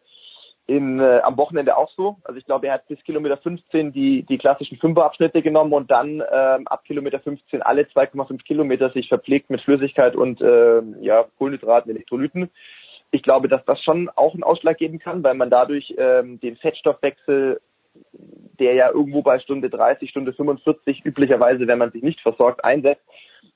in, 0.66 0.98
äh, 0.98 1.20
am 1.22 1.36
Wochenende 1.36 1.76
auch 1.76 1.90
so. 1.92 2.16
Also 2.24 2.38
ich 2.38 2.44
glaube, 2.44 2.66
er 2.66 2.74
hat 2.74 2.88
bis 2.88 3.02
Kilometer 3.04 3.36
15 3.36 3.92
die, 3.92 4.24
die 4.24 4.38
klassischen 4.38 4.78
Fünferabschnitte 4.78 5.42
genommen 5.42 5.72
und 5.72 5.90
dann 5.90 6.22
ähm, 6.32 6.66
ab 6.66 6.84
Kilometer 6.84 7.20
15 7.20 7.62
alle 7.62 7.82
2,5 7.82 8.42
Kilometer 8.42 8.90
sich 8.90 9.08
verpflegt 9.08 9.48
mit 9.48 9.60
Flüssigkeit 9.60 10.16
und 10.16 10.40
äh, 10.40 10.82
ja, 11.00 11.24
Kohlenhydraten, 11.38 11.90
Elektrolyten. 11.90 12.50
Ich 13.12 13.22
glaube, 13.22 13.48
dass 13.48 13.64
das 13.64 13.80
schon 13.82 14.10
auch 14.16 14.34
einen 14.34 14.42
Ausschlag 14.42 14.78
geben 14.78 14.98
kann, 14.98 15.22
weil 15.22 15.34
man 15.34 15.50
dadurch 15.50 15.94
ähm, 15.96 16.40
den 16.40 16.56
Fettstoffwechsel, 16.56 17.60
der 18.58 18.74
ja 18.74 18.90
irgendwo 18.90 19.22
bei 19.22 19.38
Stunde 19.38 19.70
30, 19.70 20.10
Stunde 20.10 20.32
45 20.32 21.04
üblicherweise, 21.04 21.68
wenn 21.68 21.78
man 21.78 21.92
sich 21.92 22.02
nicht 22.02 22.20
versorgt, 22.20 22.64
einsetzt, 22.64 23.04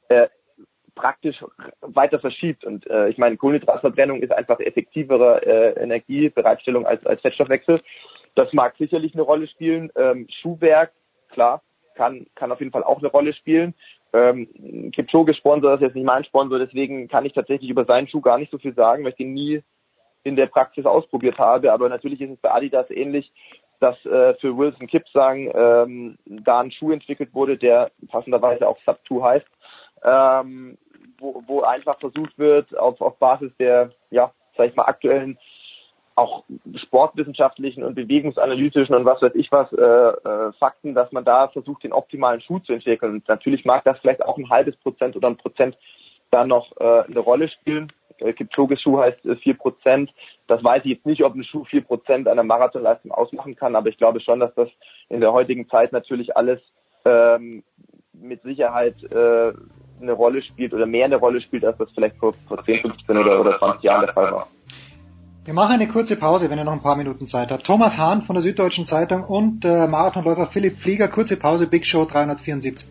äh, 0.09 0.29
praktisch 0.95 1.45
weiter 1.81 2.19
verschiebt. 2.19 2.65
Und 2.65 2.89
äh, 2.89 3.09
ich 3.09 3.19
meine, 3.19 3.37
Kohlenhydratverbrennung 3.37 4.23
ist 4.23 4.33
einfach 4.33 4.61
effektivere 4.61 5.45
äh, 5.47 5.83
Energiebereitstellung 5.83 6.87
als, 6.87 7.05
als 7.07 7.21
Fettstoffwechsel. 7.21 7.81
Das 8.35 8.53
mag 8.53 8.77
sicherlich 8.79 9.15
eine 9.15 9.23
Rolle 9.23 9.49
spielen. 9.49 9.91
Ähm, 9.97 10.27
Schuhwerk, 10.31 10.93
klar, 11.31 11.63
kann, 11.95 12.27
kann 12.35 12.53
auf 12.53 12.61
jeden 12.61 12.73
Fall 12.73 12.85
auch 12.85 12.99
eine 12.99 13.09
Rolle 13.09 13.33
spielen. 13.33 13.75
Ähm, 14.13 14.91
Kipchoge 14.93 15.35
Sponsor 15.35 15.75
ist 15.75 15.83
jetzt 15.83 15.95
nicht 15.95 16.05
mein 16.05 16.25
Sponsor, 16.25 16.59
deswegen 16.59 17.09
kann 17.09 17.25
ich 17.25 17.33
tatsächlich 17.33 17.71
über 17.71 17.85
seinen 17.85 18.09
Schuh 18.09 18.21
gar 18.21 18.39
nicht 18.39 18.51
so 18.51 18.59
viel 18.59 18.75
sagen, 18.75 19.05
weil 19.05 19.13
ich 19.13 19.19
den 19.19 19.35
nie 19.35 19.63
in 20.25 20.37
der 20.37 20.47
Praxis 20.47 20.85
ausprobiert 20.85 21.39
habe. 21.39 21.73
Aber 21.73 21.89
natürlich 21.89 22.21
ist 22.21 22.31
es 22.31 22.39
bei 22.39 22.51
Adidas 22.51 22.91
ähnlich, 22.91 23.33
dass 23.79 23.97
äh, 24.05 24.35
für 24.35 24.57
Wilson 24.57 24.87
Kipsang 24.87 25.51
ähm, 25.55 26.19
da 26.27 26.61
ein 26.61 26.71
Schuh 26.71 26.93
entwickelt 26.93 27.33
wurde, 27.33 27.57
der 27.57 27.91
passenderweise 28.09 28.69
auch 28.69 28.79
Sub 28.85 28.99
2 29.09 29.23
heißt, 29.23 29.47
ähm, 30.05 30.79
wo, 31.19 31.43
wo 31.47 31.61
einfach 31.63 31.99
versucht 32.01 32.39
wird, 32.39 32.77
auf, 32.77 33.01
auf 33.01 33.19
Basis 33.19 33.53
der, 33.59 33.91
ja, 34.11 34.33
sag 34.57 34.69
ich 34.69 34.77
mal, 34.77 34.85
aktuellen 34.85 35.39
auch 36.17 36.45
sportwissenschaftlichen 36.75 37.83
und 37.83 37.95
bewegungsanalytischen 37.95 38.95
und 38.95 39.05
was 39.05 39.23
weiß 39.23 39.35
ich 39.35 39.51
was 39.51 39.73
äh, 39.73 39.83
äh, 39.83 40.53
Fakten, 40.59 40.95
dass 40.95 41.11
man 41.13 41.25
da 41.25 41.49
versucht, 41.49 41.83
den 41.83 41.93
optimalen 41.93 42.43
Schuh 42.43 42.59
zu 42.59 42.75
entwickeln. 42.75 43.13
Und 43.13 43.29
natürlich 43.29 43.65
mag 43.65 43.85
das 43.85 43.99
vielleicht 44.01 44.23
auch 44.23 44.37
ein 44.37 44.51
halbes 44.51 44.77
Prozent 44.77 45.17
oder 45.17 45.29
ein 45.29 45.39
Prozent 45.39 45.79
da 46.31 46.45
noch 46.45 46.77
äh, 46.79 47.03
eine 47.05 47.21
Rolle 47.21 47.49
spielen. 47.49 47.93
Äh, 48.19 48.35
Kipchoges 48.35 48.83
Schuh 48.83 48.99
heißt 48.99 49.25
äh, 49.25 49.37
vier 49.37 49.55
Prozent. 49.55 50.13
Das 50.47 50.63
weiß 50.63 50.83
ich 50.85 50.93
jetzt 50.93 51.07
nicht, 51.07 51.25
ob 51.25 51.35
ein 51.35 51.45
Schuh 51.45 51.65
vier 51.65 51.83
Prozent 51.83 52.29
einer 52.29 52.43
Marathonleistung 52.43 53.13
ausmachen 53.13 53.57
kann, 53.57 53.75
aber 53.75 53.89
ich 53.89 53.97
glaube 53.97 54.21
schon, 54.21 54.41
dass 54.41 54.55
das 54.55 54.69
in 55.09 55.21
der 55.21 55.33
heutigen 55.33 55.69
Zeit 55.69 55.93
natürlich 55.93 56.37
alles 56.37 56.61
ähm, 57.07 57.63
mit 58.13 58.43
Sicherheit 58.43 59.03
äh, 59.05 59.53
eine 60.01 60.13
Rolle 60.13 60.43
spielt 60.43 60.73
oder 60.75 60.87
mehr 60.87 61.05
eine 61.05 61.17
Rolle 61.17 61.41
spielt, 61.41 61.65
als 61.65 61.79
das 61.79 61.89
vielleicht 61.95 62.17
vor, 62.17 62.33
vor 62.49 62.65
10, 62.65 62.81
15 62.81 63.17
oder, 63.17 63.41
oder 63.41 63.59
20 63.59 63.83
Jahren 63.83 64.07
der 64.07 64.15
Fall 64.15 64.33
war. 64.33 64.47
Wir 65.45 65.55
machen 65.55 65.73
eine 65.73 65.89
kurze 65.89 66.17
Pause, 66.17 66.51
wenn 66.51 66.59
ihr 66.59 66.65
noch 66.65 66.73
ein 66.73 66.83
paar 66.83 66.97
Minuten 66.97 67.27
Zeit 67.27 67.51
habt. 67.51 67.65
Thomas 67.65 67.99
Hahn 67.99 68.23
von 68.23 68.35
der 68.35 68.43
Süddeutschen 68.43 68.87
Zeitung 68.87 69.25
und 69.25 69.65
äh, 69.65 69.87
Marathonläufer 69.87 70.47
Philipp 70.47 70.79
Flieger, 70.79 71.09
kurze 71.09 71.37
Pause, 71.37 71.67
Big 71.67 71.87
Show 71.87 72.05
374. 72.05 72.87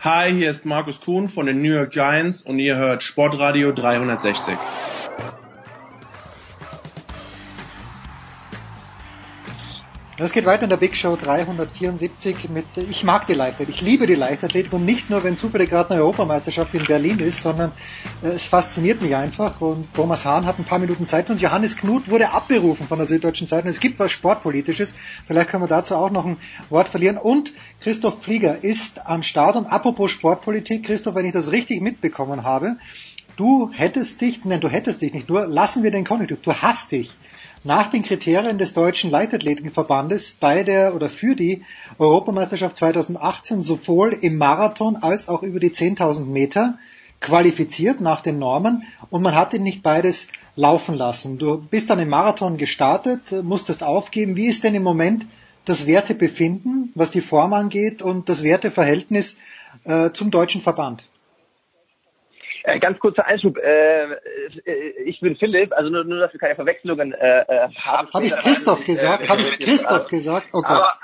Hi, 0.00 0.32
hier 0.32 0.50
ist 0.50 0.64
Markus 0.64 1.00
Kuhn 1.00 1.28
von 1.28 1.46
den 1.46 1.60
New 1.60 1.74
York 1.74 1.90
Giants 1.90 2.40
und 2.40 2.60
ihr 2.60 2.76
hört 2.76 3.02
Sportradio 3.02 3.72
360. 3.72 4.56
Das 10.18 10.32
geht 10.32 10.46
weiter 10.46 10.64
in 10.64 10.70
der 10.70 10.78
Big 10.78 10.96
Show 10.96 11.14
374 11.14 12.48
mit, 12.48 12.64
ich 12.76 13.04
mag 13.04 13.28
die 13.28 13.34
Leichtathletik, 13.34 13.76
ich 13.76 13.82
liebe 13.82 14.08
die 14.08 14.16
Leichtathletik 14.16 14.72
und 14.72 14.84
nicht 14.84 15.10
nur, 15.10 15.22
wenn 15.22 15.36
zufällig 15.36 15.70
gerade 15.70 15.90
eine 15.92 16.00
Europameisterschaft 16.00 16.74
in 16.74 16.86
Berlin 16.86 17.20
ist, 17.20 17.40
sondern 17.40 17.70
äh, 18.24 18.30
es 18.30 18.48
fasziniert 18.48 19.00
mich 19.00 19.14
einfach. 19.14 19.60
Und 19.60 19.94
Thomas 19.94 20.24
Hahn 20.24 20.44
hat 20.44 20.58
ein 20.58 20.64
paar 20.64 20.80
Minuten 20.80 21.06
Zeit 21.06 21.30
und 21.30 21.40
Johannes 21.40 21.76
Knut 21.76 22.08
wurde 22.10 22.32
abberufen 22.32 22.88
von 22.88 22.98
der 22.98 23.06
Süddeutschen 23.06 23.46
Zeitung. 23.46 23.70
Es 23.70 23.78
gibt 23.78 24.00
was 24.00 24.10
Sportpolitisches, 24.10 24.92
vielleicht 25.28 25.50
können 25.50 25.62
wir 25.62 25.68
dazu 25.68 25.94
auch 25.94 26.10
noch 26.10 26.26
ein 26.26 26.36
Wort 26.68 26.88
verlieren. 26.88 27.16
Und 27.16 27.52
Christoph 27.80 28.20
Flieger 28.20 28.64
ist 28.64 29.06
am 29.06 29.22
Start. 29.22 29.54
Und 29.54 29.66
apropos 29.66 30.10
Sportpolitik, 30.10 30.84
Christoph, 30.84 31.14
wenn 31.14 31.26
ich 31.26 31.32
das 31.32 31.52
richtig 31.52 31.80
mitbekommen 31.80 32.42
habe, 32.42 32.78
du 33.36 33.70
hättest 33.72 34.20
dich, 34.20 34.44
nein, 34.44 34.60
du 34.60 34.68
hättest 34.68 35.00
dich 35.00 35.14
nicht 35.14 35.28
nur, 35.28 35.46
lassen 35.46 35.84
wir 35.84 35.92
den 35.92 36.04
Konjunktiv, 36.04 36.38
du 36.42 36.54
hast 36.54 36.90
dich 36.90 37.14
nach 37.68 37.90
den 37.90 38.02
Kriterien 38.02 38.56
des 38.56 38.72
Deutschen 38.72 39.10
Leichtathletikverbandes 39.10 40.38
bei 40.40 40.64
der 40.64 40.94
oder 40.94 41.10
für 41.10 41.36
die 41.36 41.64
Europameisterschaft 41.98 42.78
2018 42.78 43.62
sowohl 43.62 44.14
im 44.14 44.38
Marathon 44.38 44.96
als 44.96 45.28
auch 45.28 45.42
über 45.42 45.60
die 45.60 45.68
10.000 45.68 46.24
Meter 46.24 46.78
qualifiziert 47.20 48.00
nach 48.00 48.22
den 48.22 48.38
Normen 48.38 48.84
und 49.10 49.20
man 49.20 49.34
hat 49.34 49.52
ihn 49.52 49.64
nicht 49.64 49.82
beides 49.82 50.28
laufen 50.56 50.94
lassen. 50.94 51.36
Du 51.36 51.58
bist 51.58 51.90
dann 51.90 51.98
im 51.98 52.08
Marathon 52.08 52.56
gestartet, 52.56 53.32
musstest 53.42 53.82
aufgeben. 53.82 54.34
Wie 54.34 54.46
ist 54.46 54.64
denn 54.64 54.74
im 54.74 54.82
Moment 54.82 55.26
das 55.66 55.86
Wertebefinden, 55.86 56.90
was 56.94 57.10
die 57.10 57.20
Form 57.20 57.52
angeht 57.52 58.00
und 58.00 58.30
das 58.30 58.42
Werteverhältnis 58.42 59.36
äh, 59.84 60.10
zum 60.12 60.30
deutschen 60.30 60.62
Verband? 60.62 61.04
Äh, 62.64 62.78
ganz 62.78 62.98
kurzer 62.98 63.26
Einschub. 63.26 63.56
Äh, 63.58 64.12
äh, 64.64 65.02
ich 65.04 65.20
bin 65.20 65.36
Philipp, 65.36 65.72
also 65.72 65.90
nur, 65.90 66.04
nur 66.04 66.18
dass 66.18 66.32
wir 66.32 66.40
keine 66.40 66.54
Verwechslungen 66.54 67.12
äh, 67.12 67.40
äh 67.40 67.68
haben. 67.74 68.08
Habe 68.12 68.26
ich 68.26 68.36
Christoph 68.36 68.84
gesagt? 68.84 69.24
Äh, 69.24 69.28
Habe 69.28 69.42
ich 69.42 69.58
Christoph 69.58 70.08
gesagt? 70.08 70.48
Okay. 70.52 70.66
Aber 70.66 70.94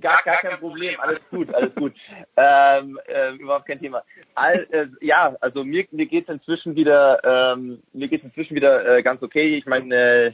gar, 0.00 0.22
gar 0.24 0.36
kein 0.36 0.58
Problem. 0.58 0.98
Alles 1.00 1.20
gut, 1.30 1.52
alles 1.54 1.74
gut. 1.74 1.92
Ähm, 2.36 2.98
äh, 3.06 3.34
überhaupt 3.34 3.66
kein 3.66 3.80
Thema. 3.80 4.02
All, 4.34 4.66
äh, 4.70 4.86
ja, 5.00 5.36
also 5.40 5.64
mir, 5.64 5.86
mir 5.90 6.06
geht's 6.06 6.28
inzwischen 6.28 6.76
wieder, 6.76 7.20
ähm, 7.24 7.82
mir 7.92 8.08
geht's 8.08 8.24
inzwischen 8.24 8.54
wieder 8.54 8.96
äh, 8.96 9.02
ganz 9.02 9.22
okay. 9.22 9.56
Ich 9.56 9.66
meine, 9.66 9.94
äh, 9.94 10.32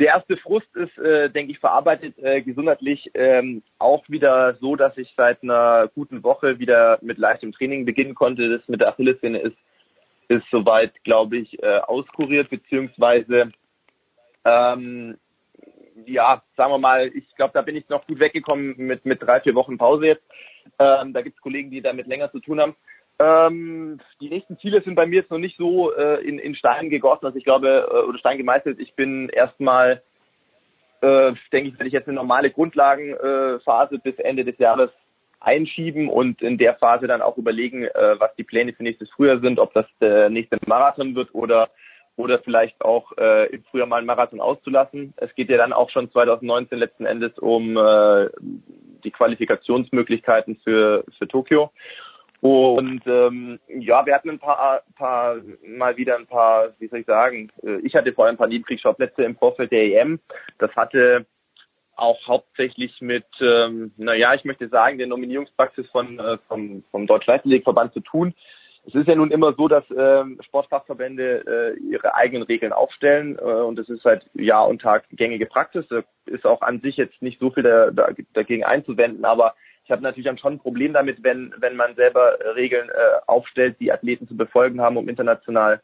der 0.00 0.08
erste 0.08 0.36
Frust 0.36 0.74
ist, 0.74 0.98
äh, 0.98 1.30
denke 1.30 1.52
ich, 1.52 1.60
verarbeitet 1.60 2.18
äh, 2.18 2.42
gesundheitlich 2.42 3.10
ähm, 3.14 3.62
auch 3.78 4.02
wieder 4.08 4.54
so, 4.54 4.74
dass 4.74 4.96
ich 4.98 5.12
seit 5.16 5.42
einer 5.42 5.88
guten 5.94 6.24
Woche 6.24 6.58
wieder 6.58 6.98
mit 7.00 7.16
leichtem 7.16 7.52
Training 7.52 7.84
beginnen 7.84 8.14
konnte. 8.14 8.58
Das 8.58 8.68
mit 8.68 8.80
der 8.80 8.88
Achillessehne 8.88 9.38
ist 9.38 9.56
ist 10.34 10.50
soweit, 10.50 10.92
glaube 11.04 11.38
ich, 11.38 11.62
äh, 11.62 11.78
auskuriert, 11.78 12.50
beziehungsweise 12.50 13.52
ähm, 14.44 15.16
ja, 16.06 16.42
sagen 16.56 16.72
wir 16.72 16.78
mal, 16.78 17.10
ich 17.14 17.34
glaube, 17.36 17.52
da 17.54 17.62
bin 17.62 17.76
ich 17.76 17.88
noch 17.88 18.06
gut 18.06 18.20
weggekommen 18.20 18.74
mit, 18.76 19.04
mit 19.04 19.22
drei, 19.22 19.40
vier 19.40 19.54
Wochen 19.54 19.78
Pause 19.78 20.06
jetzt. 20.06 20.24
Ähm, 20.78 21.12
da 21.12 21.22
gibt 21.22 21.36
es 21.36 21.42
Kollegen, 21.42 21.70
die 21.70 21.80
damit 21.80 22.06
länger 22.06 22.30
zu 22.30 22.40
tun 22.40 22.60
haben. 22.60 22.74
Ähm, 23.18 24.00
die 24.20 24.28
nächsten 24.28 24.58
Ziele 24.58 24.82
sind 24.82 24.96
bei 24.96 25.06
mir 25.06 25.20
jetzt 25.20 25.30
noch 25.30 25.38
nicht 25.38 25.56
so 25.56 25.94
äh, 25.94 26.20
in, 26.26 26.38
in 26.38 26.56
Stein 26.56 26.90
gegossen, 26.90 27.26
also 27.26 27.38
ich 27.38 27.44
glaube, 27.44 27.88
äh, 27.88 28.08
oder 28.08 28.18
Stein 28.18 28.38
gemeißelt. 28.38 28.80
Ich 28.80 28.94
bin 28.94 29.28
erstmal, 29.28 30.02
äh, 31.00 31.32
denke 31.52 31.68
ich, 31.68 31.74
werde 31.74 31.86
ich 31.86 31.92
jetzt 31.92 32.08
eine 32.08 32.16
normale 32.16 32.50
Grundlagenphase 32.50 33.98
bis 33.98 34.16
Ende 34.16 34.44
des 34.44 34.58
Jahres 34.58 34.90
einschieben 35.44 36.08
und 36.08 36.42
in 36.42 36.58
der 36.58 36.74
Phase 36.74 37.06
dann 37.06 37.22
auch 37.22 37.36
überlegen, 37.36 37.84
äh, 37.84 38.16
was 38.18 38.34
die 38.36 38.44
Pläne 38.44 38.72
für 38.72 38.82
nächstes 38.82 39.10
Frühjahr 39.10 39.40
sind, 39.40 39.58
ob 39.58 39.72
das 39.74 39.86
der 40.00 40.30
nächste 40.30 40.56
Marathon 40.66 41.14
wird 41.14 41.34
oder 41.34 41.70
oder 42.16 42.38
vielleicht 42.38 42.80
auch 42.80 43.10
äh, 43.18 43.46
im 43.52 43.64
Frühjahr 43.64 43.88
mal 43.88 43.96
einen 43.96 44.06
Marathon 44.06 44.40
auszulassen. 44.40 45.14
Es 45.16 45.34
geht 45.34 45.50
ja 45.50 45.56
dann 45.56 45.72
auch 45.72 45.90
schon 45.90 46.12
2019 46.12 46.78
letzten 46.78 47.06
Endes 47.06 47.36
um 47.38 47.76
äh, 47.76 48.28
die 49.02 49.10
Qualifikationsmöglichkeiten 49.10 50.56
für 50.62 51.04
für 51.18 51.26
Tokio. 51.26 51.72
Und 52.44 53.00
ähm, 53.06 53.58
ja, 53.68 54.04
wir 54.04 54.14
hatten 54.14 54.28
ein 54.28 54.38
paar, 54.38 54.82
paar 54.96 55.36
mal 55.66 55.96
wieder 55.96 56.16
ein 56.16 56.26
paar, 56.26 56.74
wie 56.78 56.88
soll 56.88 56.98
ich 56.98 57.06
sagen, 57.06 57.50
äh, 57.62 57.78
ich 57.78 57.94
hatte 57.94 58.12
vor 58.12 58.26
allem 58.26 58.34
ein 58.34 58.38
paar 58.38 58.48
Niedrigschauplätze 58.48 59.24
im 59.24 59.34
Vorfeld 59.34 59.72
der 59.72 59.84
EM. 59.84 60.20
Das 60.58 60.70
hatte 60.76 61.24
auch 61.96 62.18
hauptsächlich 62.26 63.00
mit, 63.00 63.24
ähm, 63.40 63.92
naja, 63.96 64.34
ich 64.34 64.44
möchte 64.44 64.68
sagen, 64.68 64.98
der 64.98 65.06
Nominierungspraxis 65.06 65.86
von, 65.90 66.18
äh, 66.18 66.38
vom, 66.48 66.84
vom 66.90 67.06
Deutschen 67.06 67.30
Leichtathletikverband 67.30 67.92
zu 67.92 68.00
tun. 68.00 68.34
es 68.86 68.94
ist 68.94 69.08
ja 69.08 69.14
nun 69.14 69.30
immer 69.30 69.54
so, 69.54 69.68
dass 69.68 69.84
ähm, 69.96 70.38
Sportfachverbände 70.44 71.76
äh, 71.76 71.80
ihre 71.80 72.14
eigenen 72.14 72.42
Regeln 72.42 72.72
aufstellen 72.72 73.38
äh, 73.38 73.42
und 73.42 73.76
das 73.76 73.88
ist 73.88 74.02
seit 74.02 74.26
Jahr 74.34 74.68
und 74.68 74.82
Tag 74.82 75.04
gängige 75.10 75.46
Praxis. 75.46 75.86
Da 75.88 76.02
ist 76.26 76.44
auch 76.44 76.62
an 76.62 76.80
sich 76.80 76.96
jetzt 76.96 77.20
nicht 77.22 77.40
so 77.40 77.50
viel 77.50 77.62
da, 77.62 77.90
da, 77.90 78.10
dagegen 78.32 78.64
einzuwenden, 78.64 79.24
aber 79.24 79.54
ich 79.84 79.90
habe 79.90 80.02
natürlich 80.02 80.24
dann 80.24 80.38
schon 80.38 80.54
ein 80.54 80.60
Problem 80.60 80.94
damit, 80.94 81.22
wenn, 81.22 81.54
wenn 81.58 81.76
man 81.76 81.94
selber 81.94 82.38
Regeln 82.56 82.88
äh, 82.88 83.20
aufstellt, 83.26 83.76
die 83.80 83.92
Athleten 83.92 84.26
zu 84.26 84.36
befolgen 84.36 84.80
haben, 84.80 84.96
um 84.96 85.08
international 85.08 85.82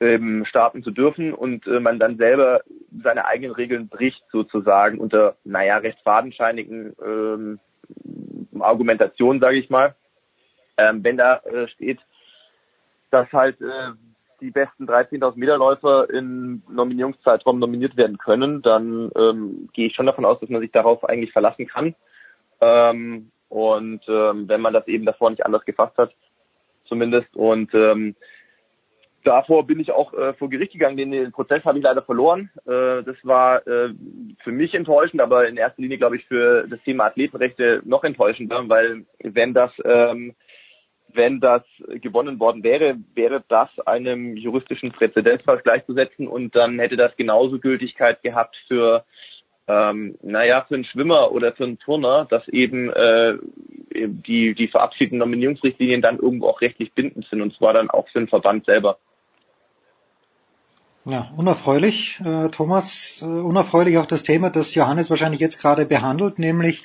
ähm, 0.00 0.44
starten 0.44 0.82
zu 0.82 0.90
dürfen 0.90 1.32
und 1.32 1.66
äh, 1.66 1.80
man 1.80 1.98
dann 1.98 2.16
selber 2.16 2.62
seine 3.02 3.26
eigenen 3.26 3.54
Regeln 3.54 3.88
bricht 3.88 4.22
sozusagen 4.30 4.98
unter, 4.98 5.36
naja, 5.44 5.78
recht 5.78 5.98
fadenscheinigen 6.02 6.94
ähm, 7.04 7.60
Argumentationen, 8.58 9.40
sage 9.40 9.58
ich 9.58 9.70
mal. 9.70 9.94
Ähm, 10.76 11.04
wenn 11.04 11.16
da 11.16 11.36
äh, 11.38 11.68
steht, 11.68 12.00
dass 13.10 13.32
halt 13.32 13.60
äh, 13.60 13.92
die 14.40 14.50
besten 14.50 14.86
13.000 14.86 15.36
Meter 15.36 15.56
Läufer 15.56 16.10
im 16.10 16.62
Nominierungszeitraum 16.68 17.58
nominiert 17.58 17.96
werden 17.96 18.18
können, 18.18 18.62
dann 18.62 19.10
ähm, 19.16 19.68
gehe 19.72 19.86
ich 19.86 19.94
schon 19.94 20.06
davon 20.06 20.24
aus, 20.24 20.40
dass 20.40 20.50
man 20.50 20.60
sich 20.60 20.72
darauf 20.72 21.04
eigentlich 21.04 21.32
verlassen 21.32 21.66
kann. 21.66 21.94
Ähm, 22.60 23.30
und 23.48 24.02
ähm, 24.08 24.48
wenn 24.48 24.60
man 24.60 24.74
das 24.74 24.88
eben 24.88 25.06
davor 25.06 25.30
nicht 25.30 25.46
anders 25.46 25.64
gefasst 25.64 25.96
hat, 25.96 26.12
zumindest. 26.86 27.34
Und 27.36 27.72
ähm, 27.74 28.16
davor 29.24 29.66
bin 29.66 29.80
ich 29.80 29.90
auch 29.90 30.12
äh, 30.14 30.34
vor 30.34 30.48
Gericht 30.48 30.72
gegangen. 30.72 30.96
Den, 30.96 31.10
den 31.10 31.32
Prozess 31.32 31.64
habe 31.64 31.78
ich 31.78 31.84
leider 31.84 32.02
verloren. 32.02 32.50
Äh, 32.66 33.02
das 33.02 33.16
war 33.22 33.66
äh, 33.66 33.94
für 34.42 34.52
mich 34.52 34.74
enttäuschend, 34.74 35.20
aber 35.20 35.48
in 35.48 35.56
erster 35.56 35.82
Linie, 35.82 35.98
glaube 35.98 36.16
ich, 36.16 36.24
für 36.26 36.66
das 36.68 36.80
Thema 36.82 37.06
Athletenrechte 37.06 37.82
noch 37.84 38.04
enttäuschender, 38.04 38.68
weil 38.68 39.04
wenn 39.22 39.54
das 39.54 39.72
ähm, 39.84 40.34
wenn 41.16 41.38
das 41.38 41.62
gewonnen 42.02 42.40
worden 42.40 42.64
wäre, 42.64 42.96
wäre 43.14 43.44
das 43.48 43.68
einem 43.86 44.36
juristischen 44.36 44.90
Präzedenzfall 44.90 45.58
gleichzusetzen 45.58 46.26
und 46.26 46.56
dann 46.56 46.80
hätte 46.80 46.96
das 46.96 47.14
genauso 47.14 47.60
Gültigkeit 47.60 48.20
gehabt 48.22 48.56
für 48.66 49.04
ähm, 49.66 50.18
naja, 50.22 50.64
für 50.68 50.74
einen 50.74 50.84
Schwimmer 50.84 51.32
oder 51.32 51.52
für 51.52 51.64
einen 51.64 51.78
Turner, 51.78 52.26
dass 52.28 52.46
eben 52.48 52.90
äh, 52.90 53.38
die, 53.94 54.54
die 54.54 54.68
verabschiedeten 54.68 55.18
Nominierungsrichtlinien 55.18 56.02
dann 56.02 56.18
irgendwo 56.18 56.48
auch 56.48 56.60
rechtlich 56.60 56.92
bindend 56.92 57.26
sind 57.30 57.40
und 57.40 57.54
zwar 57.54 57.72
dann 57.72 57.90
auch 57.90 58.08
für 58.08 58.18
den 58.18 58.28
Verband 58.28 58.66
selber. 58.66 58.98
Ja, 61.06 61.30
unerfreulich, 61.36 62.18
äh, 62.24 62.48
Thomas, 62.48 63.18
äh, 63.20 63.26
unerfreulich 63.26 63.98
auch 63.98 64.06
das 64.06 64.22
Thema, 64.22 64.48
das 64.48 64.74
Johannes 64.74 65.10
wahrscheinlich 65.10 65.40
jetzt 65.40 65.60
gerade 65.60 65.84
behandelt, 65.84 66.38
nämlich 66.38 66.82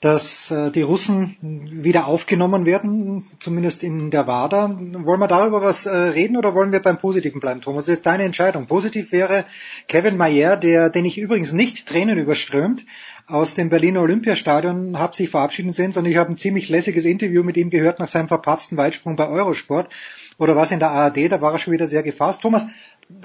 dass 0.00 0.52
äh, 0.52 0.70
die 0.70 0.82
Russen 0.82 1.36
wieder 1.42 2.06
aufgenommen 2.06 2.66
werden, 2.66 3.24
zumindest 3.40 3.82
in 3.82 4.10
der 4.10 4.26
WADA. 4.28 4.78
Wollen 5.04 5.20
wir 5.20 5.26
darüber 5.26 5.60
was 5.60 5.86
äh, 5.86 5.96
reden 5.96 6.36
oder 6.36 6.54
wollen 6.54 6.70
wir 6.70 6.80
beim 6.80 6.98
Positiven 6.98 7.40
bleiben, 7.40 7.60
Thomas? 7.60 7.86
Das 7.86 7.96
ist 7.96 8.06
deine 8.06 8.22
Entscheidung. 8.22 8.66
Positiv 8.66 9.10
wäre 9.10 9.44
Kevin 9.88 10.16
Mayer, 10.16 10.56
der, 10.56 10.88
den 10.88 11.04
ich 11.04 11.18
übrigens 11.18 11.52
nicht 11.52 11.88
Tränen 11.88 12.16
überströmt, 12.16 12.86
aus 13.28 13.54
dem 13.54 13.68
Berliner 13.68 14.00
Olympiastadion 14.00 14.98
habe 14.98 15.14
sich 15.14 15.28
verabschieden 15.28 15.74
sehen, 15.74 15.92
sondern 15.92 16.10
ich 16.10 16.18
habe 16.18 16.32
ein 16.32 16.38
ziemlich 16.38 16.70
lässiges 16.70 17.04
Interview 17.04 17.42
mit 17.42 17.58
ihm 17.58 17.68
gehört 17.68 17.98
nach 17.98 18.08
seinem 18.08 18.26
verpatzten 18.26 18.78
Weitsprung 18.78 19.16
bei 19.16 19.28
Eurosport 19.28 19.92
oder 20.38 20.56
was 20.56 20.70
in 20.70 20.78
der 20.78 20.90
ARD, 20.90 21.30
da 21.30 21.40
war 21.42 21.52
er 21.52 21.58
schon 21.58 21.74
wieder 21.74 21.86
sehr 21.86 22.02
gefasst. 22.02 22.40
Thomas, 22.40 22.66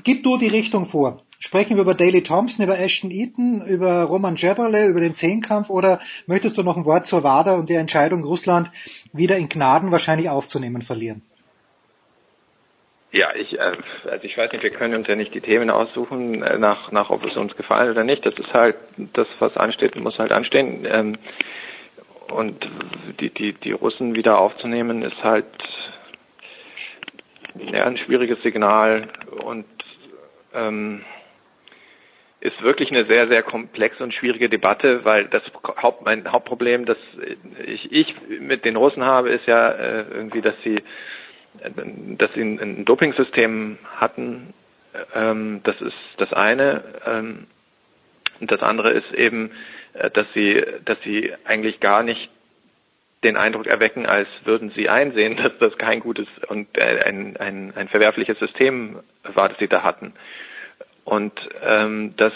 gib 0.03 0.23
du 0.23 0.37
die 0.37 0.47
Richtung 0.47 0.87
vor. 0.87 1.21
Sprechen 1.39 1.75
wir 1.75 1.83
über 1.83 1.93
Daley 1.93 2.21
Thompson, 2.21 2.65
über 2.65 2.79
Ashton 2.79 3.11
Eaton, 3.11 3.61
über 3.65 4.03
Roman 4.03 4.35
Jeberle, 4.35 4.87
über 4.87 4.99
den 4.99 5.15
Zehnkampf 5.15 5.69
oder 5.69 5.99
möchtest 6.27 6.57
du 6.57 6.63
noch 6.63 6.75
ein 6.75 6.85
Wort 6.85 7.05
zur 7.05 7.23
WADA 7.23 7.55
und 7.55 7.69
der 7.69 7.79
Entscheidung, 7.79 8.23
Russland 8.23 8.71
wieder 9.13 9.37
in 9.37 9.47
Gnaden 9.47 9.91
wahrscheinlich 9.91 10.29
aufzunehmen, 10.29 10.81
verlieren? 10.81 11.21
Ja, 13.13 13.27
ich, 13.35 13.59
äh, 13.59 13.77
also 14.05 14.23
ich 14.23 14.35
weiß 14.35 14.51
nicht, 14.51 14.63
wir 14.63 14.71
können 14.71 14.95
uns 14.95 15.07
ja 15.07 15.15
nicht 15.15 15.35
die 15.35 15.41
Themen 15.41 15.69
aussuchen, 15.69 16.41
äh, 16.41 16.57
nach, 16.57 16.91
nach 16.91 17.11
ob 17.11 17.23
es 17.25 17.37
uns 17.37 17.55
gefallen 17.55 17.91
oder 17.91 18.03
nicht. 18.03 18.25
Das 18.25 18.33
ist 18.39 18.51
halt 18.53 18.75
das, 18.97 19.27
was 19.37 19.55
ansteht, 19.55 19.95
muss 19.95 20.17
halt 20.17 20.31
anstehen. 20.31 20.87
Ähm, 20.89 21.13
und 22.31 22.67
die, 23.19 23.29
die, 23.29 23.53
die 23.53 23.71
Russen 23.71 24.15
wieder 24.15 24.39
aufzunehmen, 24.39 25.03
ist 25.03 25.23
halt 25.23 25.45
ja, 27.71 27.85
ein 27.85 27.97
schwieriges 27.97 28.41
Signal 28.41 29.07
und 29.43 29.65
ähm, 30.55 31.05
ist 32.39 32.63
wirklich 32.63 32.89
eine 32.89 33.05
sehr, 33.05 33.27
sehr 33.27 33.43
komplexe 33.43 34.03
und 34.03 34.13
schwierige 34.15 34.49
Debatte, 34.49 35.05
weil 35.05 35.25
das 35.25 35.43
Haupt, 35.83 36.03
mein 36.03 36.31
Hauptproblem, 36.31 36.85
das 36.85 36.97
ich, 37.63 37.91
ich 37.91 38.15
mit 38.39 38.65
den 38.65 38.75
Russen 38.75 39.05
habe, 39.05 39.29
ist 39.29 39.45
ja 39.45 39.69
äh, 39.69 40.05
irgendwie, 40.09 40.41
dass 40.41 40.55
sie, 40.63 40.77
dass 42.17 42.33
sie 42.33 42.41
ein, 42.41 42.59
ein 42.59 42.85
Dopingsystem 42.85 43.77
hatten. 43.95 44.53
Ähm, 45.13 45.61
das 45.63 45.79
ist 45.81 45.97
das 46.17 46.33
eine. 46.33 46.83
Ähm, 47.05 47.47
und 48.39 48.51
das 48.51 48.61
andere 48.61 48.91
ist 48.91 49.13
eben, 49.13 49.51
äh, 49.93 50.09
dass 50.09 50.27
sie, 50.33 50.63
dass 50.85 50.97
sie 51.03 51.33
eigentlich 51.45 51.79
gar 51.79 52.03
nicht 52.03 52.29
den 53.23 53.37
Eindruck 53.37 53.67
erwecken, 53.67 54.05
als 54.05 54.27
würden 54.43 54.71
sie 54.75 54.89
einsehen, 54.89 55.37
dass 55.41 55.57
das 55.59 55.77
kein 55.77 55.99
gutes 55.99 56.27
und 56.47 56.77
ein, 56.79 57.37
ein, 57.37 57.73
ein 57.75 57.87
verwerfliches 57.87 58.37
System 58.39 58.99
war, 59.23 59.49
das 59.49 59.57
sie 59.59 59.67
da 59.67 59.83
hatten. 59.83 60.13
Und 61.05 61.33
ähm, 61.61 62.13
das 62.17 62.33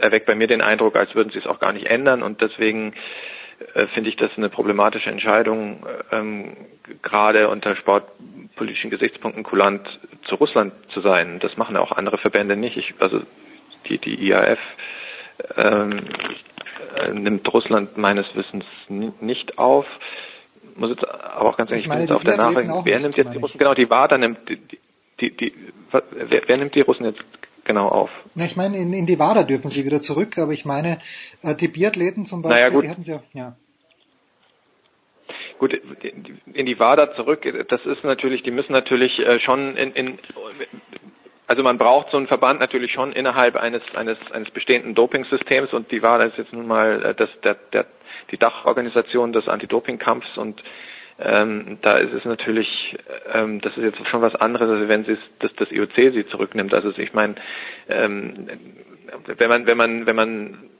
erweckt 0.00 0.26
bei 0.26 0.34
mir 0.34 0.46
den 0.46 0.62
Eindruck, 0.62 0.96
als 0.96 1.14
würden 1.14 1.30
sie 1.30 1.38
es 1.38 1.46
auch 1.46 1.60
gar 1.60 1.72
nicht 1.72 1.86
ändern. 1.86 2.22
Und 2.22 2.40
deswegen 2.42 2.94
äh, 3.74 3.86
finde 3.88 4.10
ich 4.10 4.16
das 4.16 4.30
eine 4.36 4.48
problematische 4.48 5.10
Entscheidung, 5.10 5.86
ähm, 6.12 6.56
gerade 7.02 7.48
unter 7.48 7.76
sportpolitischen 7.76 8.90
Gesichtspunkten 8.90 9.44
kulant 9.44 9.98
zu 10.22 10.34
Russland 10.34 10.74
zu 10.88 11.00
sein. 11.00 11.38
Das 11.38 11.56
machen 11.56 11.76
auch 11.76 11.92
andere 11.92 12.18
Verbände 12.18 12.56
nicht. 12.56 12.76
Ich, 12.76 12.94
also 12.98 13.22
die, 13.86 13.98
die 13.98 14.28
IAF 14.28 14.58
ähm, 15.56 16.00
äh, 16.96 17.10
nimmt 17.12 17.52
Russland 17.52 17.96
meines 17.96 18.26
Wissens 18.34 18.64
nicht 18.88 19.58
auf. 19.58 19.86
Muss 20.76 20.90
jetzt 20.90 21.08
aber 21.08 21.48
auch 21.48 21.56
ganz 21.56 21.70
ehrlich, 21.70 21.86
ich, 21.86 21.88
meine, 21.88 22.14
auf 22.14 22.24
der 22.24 22.36
Nachricht, 22.36 22.70
wer 22.84 23.00
nimmt 23.00 23.16
jetzt 23.16 23.32
die 23.32 23.38
Russen? 23.38 23.58
Genau, 23.58 23.74
die 23.74 23.88
WADA 23.88 24.18
nimmt 24.18 24.48
die, 24.48 24.60
die, 25.20 25.36
die, 25.36 25.54
wer, 25.90 26.42
wer 26.46 26.56
nimmt 26.58 26.74
die 26.74 26.82
Russen 26.82 27.06
jetzt 27.06 27.22
genau 27.66 27.88
auf? 27.88 28.10
Na, 28.34 28.46
ich 28.46 28.56
meine, 28.56 28.78
in, 28.78 28.92
in 28.92 29.06
die 29.06 29.18
WADA 29.18 29.42
dürfen 29.42 29.68
sie 29.68 29.84
wieder 29.84 30.00
zurück, 30.00 30.38
aber 30.38 30.52
ich 30.52 30.64
meine, 30.64 30.98
äh, 31.42 31.54
die 31.54 31.68
Biathleten 31.68 32.24
zum 32.24 32.42
Beispiel, 32.42 32.62
naja, 32.62 32.72
gut. 32.72 32.84
die 32.84 32.90
hatten 32.90 33.02
sie 33.02 33.12
ja, 33.12 33.22
ja. 33.34 33.56
Gut, 35.58 35.72
in 35.72 36.66
die 36.66 36.78
WADA 36.78 37.14
zurück, 37.14 37.46
das 37.68 37.84
ist 37.86 38.04
natürlich, 38.04 38.42
die 38.42 38.50
müssen 38.50 38.72
natürlich 38.72 39.18
äh, 39.18 39.40
schon 39.40 39.76
in, 39.76 39.92
in 39.92 40.18
also 41.46 41.62
man 41.62 41.78
braucht 41.78 42.10
so 42.10 42.18
einen 42.18 42.26
Verband 42.26 42.60
natürlich 42.60 42.92
schon 42.92 43.12
innerhalb 43.12 43.56
eines 43.56 43.82
eines 43.94 44.18
eines 44.32 44.50
bestehenden 44.50 44.94
Dopingsystems 44.94 45.72
und 45.72 45.90
die 45.92 46.02
WADA 46.02 46.24
ist 46.24 46.38
jetzt 46.38 46.52
nun 46.52 46.66
mal 46.66 47.02
äh, 47.02 47.14
das 47.14 47.30
der 47.42 47.54
der 47.72 47.86
die 48.30 48.38
Dachorganisation 48.38 49.32
des 49.32 49.48
Anti-Doping-Kampfs 49.48 50.36
und 50.36 50.62
ähm, 51.18 51.78
da 51.82 51.96
ist 51.98 52.12
es 52.12 52.24
natürlich, 52.24 52.96
ähm, 53.32 53.60
das 53.60 53.76
ist 53.76 53.84
jetzt 53.84 54.08
schon 54.08 54.22
was 54.22 54.34
anderes, 54.34 54.68
als 54.68 54.88
wenn 54.88 55.04
sie 55.04 55.16
das, 55.38 55.54
das 55.56 55.70
IOC 55.70 55.94
sie 55.94 56.26
zurücknimmt. 56.26 56.74
Also 56.74 56.90
ich 56.96 57.14
meine, 57.14 57.36
ähm, 57.88 58.48
wenn 59.26 59.48
man, 59.48 59.66
wenn 59.66 59.76
man, 59.76 60.06
wenn 60.06 60.16
man 60.16 60.70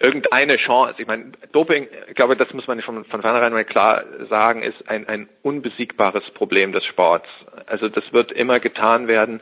irgendeine 0.00 0.56
Chance. 0.56 0.94
Ich 0.98 1.06
meine, 1.06 1.32
Doping, 1.52 1.86
ich 2.08 2.14
glaube, 2.14 2.34
das 2.34 2.52
muss 2.54 2.66
man 2.66 2.80
schon 2.80 3.04
von 3.04 3.20
vornherein 3.20 3.52
mal 3.52 3.64
klar 3.66 4.02
sagen, 4.30 4.62
ist 4.62 4.88
ein, 4.88 5.06
ein 5.06 5.28
unbesiegbares 5.42 6.24
Problem 6.30 6.72
des 6.72 6.84
Sports. 6.86 7.28
Also 7.66 7.88
das 7.88 8.10
wird 8.12 8.32
immer 8.32 8.60
getan 8.60 9.08
werden, 9.08 9.40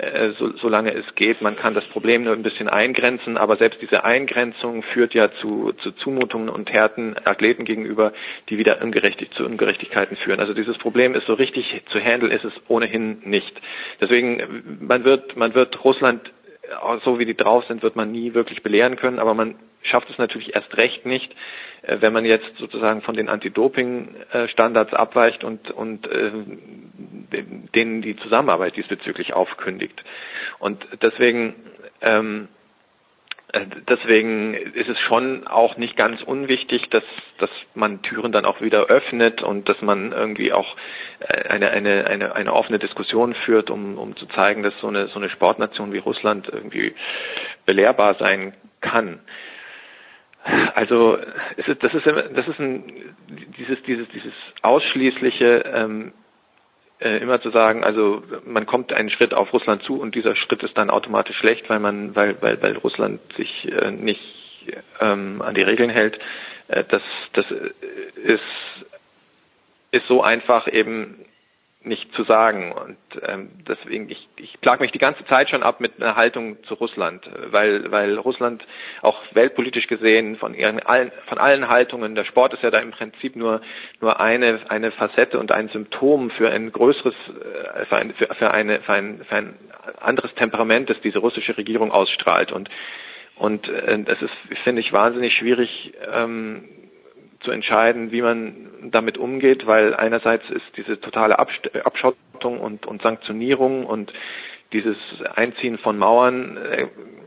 äh, 0.00 0.32
so, 0.38 0.56
solange 0.56 0.94
es 0.94 1.14
geht. 1.14 1.42
Man 1.42 1.56
kann 1.56 1.74
das 1.74 1.84
Problem 1.86 2.24
nur 2.24 2.32
ein 2.32 2.42
bisschen 2.42 2.68
eingrenzen, 2.68 3.36
aber 3.36 3.56
selbst 3.56 3.82
diese 3.82 4.04
Eingrenzung 4.04 4.82
führt 4.82 5.14
ja 5.14 5.30
zu, 5.40 5.72
zu 5.72 5.92
Zumutungen 5.92 6.48
und 6.48 6.72
Härten 6.72 7.16
Athleten 7.24 7.64
gegenüber, 7.64 8.12
die 8.48 8.58
wieder 8.58 8.82
ungerechtig, 8.82 9.30
zu 9.32 9.44
Ungerechtigkeiten 9.44 10.16
führen. 10.16 10.40
Also 10.40 10.54
dieses 10.54 10.78
Problem 10.78 11.14
ist 11.14 11.26
so 11.26 11.34
richtig 11.34 11.82
zu 11.86 12.00
handeln, 12.00 12.32
ist 12.32 12.44
es 12.44 12.54
ohnehin 12.68 13.18
nicht. 13.24 13.60
Deswegen, 14.00 14.78
man 14.80 15.04
wird, 15.04 15.36
man 15.36 15.54
wird 15.54 15.84
Russland 15.84 16.32
so 17.04 17.18
wie 17.18 17.24
die 17.24 17.36
drauf 17.36 17.64
sind, 17.66 17.82
wird 17.82 17.96
man 17.96 18.10
nie 18.10 18.34
wirklich 18.34 18.62
belehren 18.62 18.96
können, 18.96 19.18
aber 19.18 19.34
man 19.34 19.56
schafft 19.82 20.10
es 20.10 20.18
natürlich 20.18 20.54
erst 20.54 20.76
recht 20.76 21.06
nicht, 21.06 21.34
äh, 21.82 21.98
wenn 22.00 22.12
man 22.12 22.24
jetzt 22.24 22.56
sozusagen 22.58 23.02
von 23.02 23.14
den 23.14 23.28
Anti-Doping-Standards 23.28 24.94
abweicht 24.94 25.44
und, 25.44 25.70
und 25.70 26.06
äh, 26.06 26.32
denen 27.74 28.02
die 28.02 28.16
Zusammenarbeit 28.16 28.76
diesbezüglich 28.76 29.32
aufkündigt. 29.32 30.04
Und 30.58 30.86
deswegen 31.02 31.54
ähm, 32.02 32.48
äh, 33.52 33.66
Deswegen 33.88 34.54
ist 34.54 34.88
es 34.88 34.98
schon 35.00 35.46
auch 35.46 35.76
nicht 35.76 35.96
ganz 35.96 36.22
unwichtig, 36.22 36.88
dass, 36.90 37.04
dass 37.38 37.50
man 37.74 38.02
Türen 38.02 38.32
dann 38.32 38.44
auch 38.44 38.60
wieder 38.60 38.86
öffnet 38.86 39.42
und 39.42 39.68
dass 39.68 39.80
man 39.82 40.12
irgendwie 40.12 40.52
auch 40.52 40.76
eine, 41.28 41.70
eine, 41.70 42.06
eine, 42.06 42.34
eine 42.34 42.52
offene 42.52 42.78
Diskussion 42.78 43.34
führt, 43.34 43.70
um, 43.70 43.98
um 43.98 44.16
zu 44.16 44.26
zeigen, 44.26 44.62
dass 44.62 44.74
so 44.80 44.88
eine, 44.88 45.08
so 45.08 45.18
eine 45.18 45.30
Sportnation 45.30 45.92
wie 45.92 45.98
Russland 45.98 46.48
irgendwie 46.48 46.94
belehrbar 47.66 48.14
sein 48.14 48.54
kann. 48.80 49.20
Also 50.74 51.18
es 51.58 51.68
ist, 51.68 51.82
das 51.82 51.92
ist 51.92 52.06
das 52.06 52.48
ist 52.48 52.58
ein 52.58 53.14
dieses 53.58 53.82
dieses 53.82 54.08
dieses 54.08 54.32
ausschließliche 54.62 55.64
ähm, 55.66 56.12
äh, 57.00 57.18
immer 57.18 57.40
zu 57.40 57.50
sagen, 57.50 57.82
also 57.82 58.22
man 58.44 58.66
kommt 58.66 58.92
einen 58.92 59.10
Schritt 59.10 59.34
auf 59.34 59.52
Russland 59.52 59.82
zu 59.82 59.98
und 59.98 60.14
dieser 60.14 60.36
Schritt 60.36 60.62
ist 60.62 60.76
dann 60.76 60.90
automatisch 60.90 61.36
schlecht, 61.36 61.68
weil 61.70 61.80
man, 61.80 62.14
weil, 62.14 62.36
weil, 62.42 62.62
weil 62.62 62.76
Russland 62.76 63.20
sich 63.36 63.70
äh, 63.72 63.90
nicht 63.90 64.20
ähm, 65.00 65.40
an 65.42 65.54
die 65.54 65.62
Regeln 65.62 65.90
hält. 65.90 66.18
Äh, 66.68 66.84
das, 66.86 67.02
das 67.32 67.46
ist, 68.22 68.42
ist 69.92 70.06
so 70.06 70.22
einfach 70.22 70.68
eben 70.68 71.24
nicht 71.82 72.14
zu 72.14 72.24
sagen. 72.24 72.72
Und 72.72 72.96
ähm, 73.26 73.50
deswegen, 73.66 74.10
ich, 74.10 74.28
ich 74.36 74.60
plag 74.60 74.80
mich 74.80 74.92
die 74.92 74.98
ganze 74.98 75.24
Zeit 75.24 75.48
schon 75.48 75.62
ab 75.62 75.80
mit 75.80 76.00
einer 76.00 76.14
Haltung 76.14 76.62
zu 76.64 76.74
Russland, 76.74 77.28
weil, 77.46 77.90
weil 77.90 78.18
Russland 78.18 78.66
auch 79.00 79.18
weltpolitisch 79.32 79.86
gesehen 79.86 80.36
von 80.36 80.54
ihren 80.54 80.80
allen, 80.80 81.10
von 81.26 81.38
allen 81.38 81.68
Haltungen, 81.68 82.14
der 82.14 82.24
Sport 82.24 82.52
ist 82.52 82.62
ja 82.62 82.70
da 82.70 82.80
im 82.80 82.90
Prinzip 82.90 83.34
nur 83.34 83.62
nur 84.00 84.20
eine 84.20 84.60
eine 84.68 84.90
Facette 84.90 85.38
und 85.38 85.52
ein 85.52 85.68
Symptom 85.68 86.30
für 86.30 86.50
ein 86.50 86.70
größeres, 86.70 87.14
äh, 87.14 87.86
für 87.86 87.96
ein, 87.96 88.12
für, 88.12 88.26
für 88.34 88.50
eine 88.50 88.80
für 88.80 88.92
ein, 88.92 89.24
für 89.26 89.36
ein 89.36 89.54
anderes 90.00 90.34
Temperament, 90.34 90.90
das 90.90 91.00
diese 91.00 91.20
russische 91.20 91.56
Regierung 91.56 91.92
ausstrahlt. 91.92 92.52
Und 92.52 92.68
und 93.36 93.70
äh, 93.70 94.04
es 94.04 94.20
ist, 94.20 94.60
finde 94.64 94.82
ich, 94.82 94.92
wahnsinnig 94.92 95.32
schwierig. 95.32 95.94
Ähm, 96.12 96.68
zu 97.40 97.50
entscheiden, 97.50 98.12
wie 98.12 98.22
man 98.22 98.70
damit 98.90 99.18
umgeht, 99.18 99.66
weil 99.66 99.94
einerseits 99.94 100.48
ist 100.50 100.76
diese 100.76 101.00
totale 101.00 101.38
Abschottung 101.38 102.60
und, 102.60 102.86
und 102.86 103.02
Sanktionierung 103.02 103.86
und 103.86 104.12
dieses 104.72 104.96
Einziehen 105.34 105.78
von 105.78 105.98
Mauern 105.98 106.56
äh, 106.56 106.86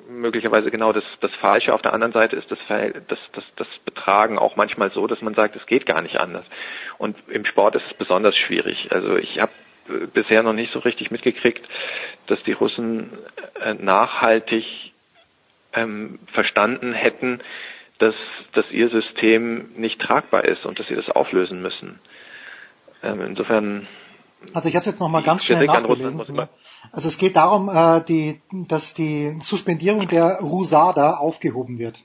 möglicherweise 0.10 0.72
genau 0.72 0.94
das, 0.94 1.04
das 1.20 1.34
Falsche. 1.36 1.74
Auf 1.74 1.82
der 1.82 1.94
anderen 1.94 2.14
Seite 2.14 2.36
ist 2.36 2.50
das, 2.52 2.60
das, 3.08 3.20
das, 3.34 3.44
das 3.56 3.68
Betragen 3.84 4.38
auch 4.38 4.56
manchmal 4.56 4.92
so, 4.92 5.08
dass 5.08 5.22
man 5.22 5.34
sagt, 5.34 5.56
es 5.56 5.66
geht 5.66 5.86
gar 5.86 6.02
nicht 6.02 6.20
anders. 6.20 6.46
Und 6.98 7.18
im 7.28 7.46
Sport 7.46 7.76
ist 7.76 7.86
es 7.90 7.98
besonders 7.98 8.38
schwierig. 8.38 8.90
Also 8.92 9.18
ich 9.18 9.40
habe 9.40 9.52
äh, 9.90 10.06
bisher 10.06 10.44
noch 10.44 10.54
nicht 10.54 10.72
so 10.72 10.80
richtig 10.80 11.12
mitgekriegt, 11.12 11.68
dass 12.28 12.42
die 12.44 12.54
Russen 12.54 13.10
äh, 13.60 13.74
nachhaltig 13.74 14.66
ähm, 15.74 16.20
verstanden 16.32 16.94
hätten, 16.94 17.40
dass, 18.04 18.16
dass 18.54 18.66
ihr 18.72 18.90
System 18.90 19.72
nicht 19.78 20.02
tragbar 20.02 20.44
ist 20.44 20.66
und 20.66 20.80
dass 20.80 20.88
sie 20.88 20.96
das 20.96 21.10
auflösen 21.10 21.62
müssen. 21.62 22.00
Ähm, 23.02 23.22
insofern. 23.22 23.88
Also 24.54 24.68
ich 24.68 24.76
habe 24.76 24.86
jetzt 24.86 25.00
noch 25.00 25.08
mal 25.08 25.24
ganz 25.24 25.46
schnell 25.46 25.66
nachgelesen. 25.66 26.22
Also 26.92 27.08
es 27.08 27.18
geht 27.18 27.38
darum, 27.38 27.70
äh, 27.70 28.04
die, 28.04 28.42
dass 28.68 28.94
die 28.94 29.38
Suspendierung 29.40 30.08
der 30.10 30.40
Rusada 30.42 31.14
aufgehoben 31.14 31.80
wird. 31.80 32.02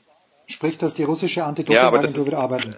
Sprich, 0.47 0.79
dass 0.79 0.95
die 0.95 1.03
russische 1.03 1.45
Anti-Doping-Agentur 1.45 2.27
wieder 2.27 2.39
arbeiten 2.39 2.77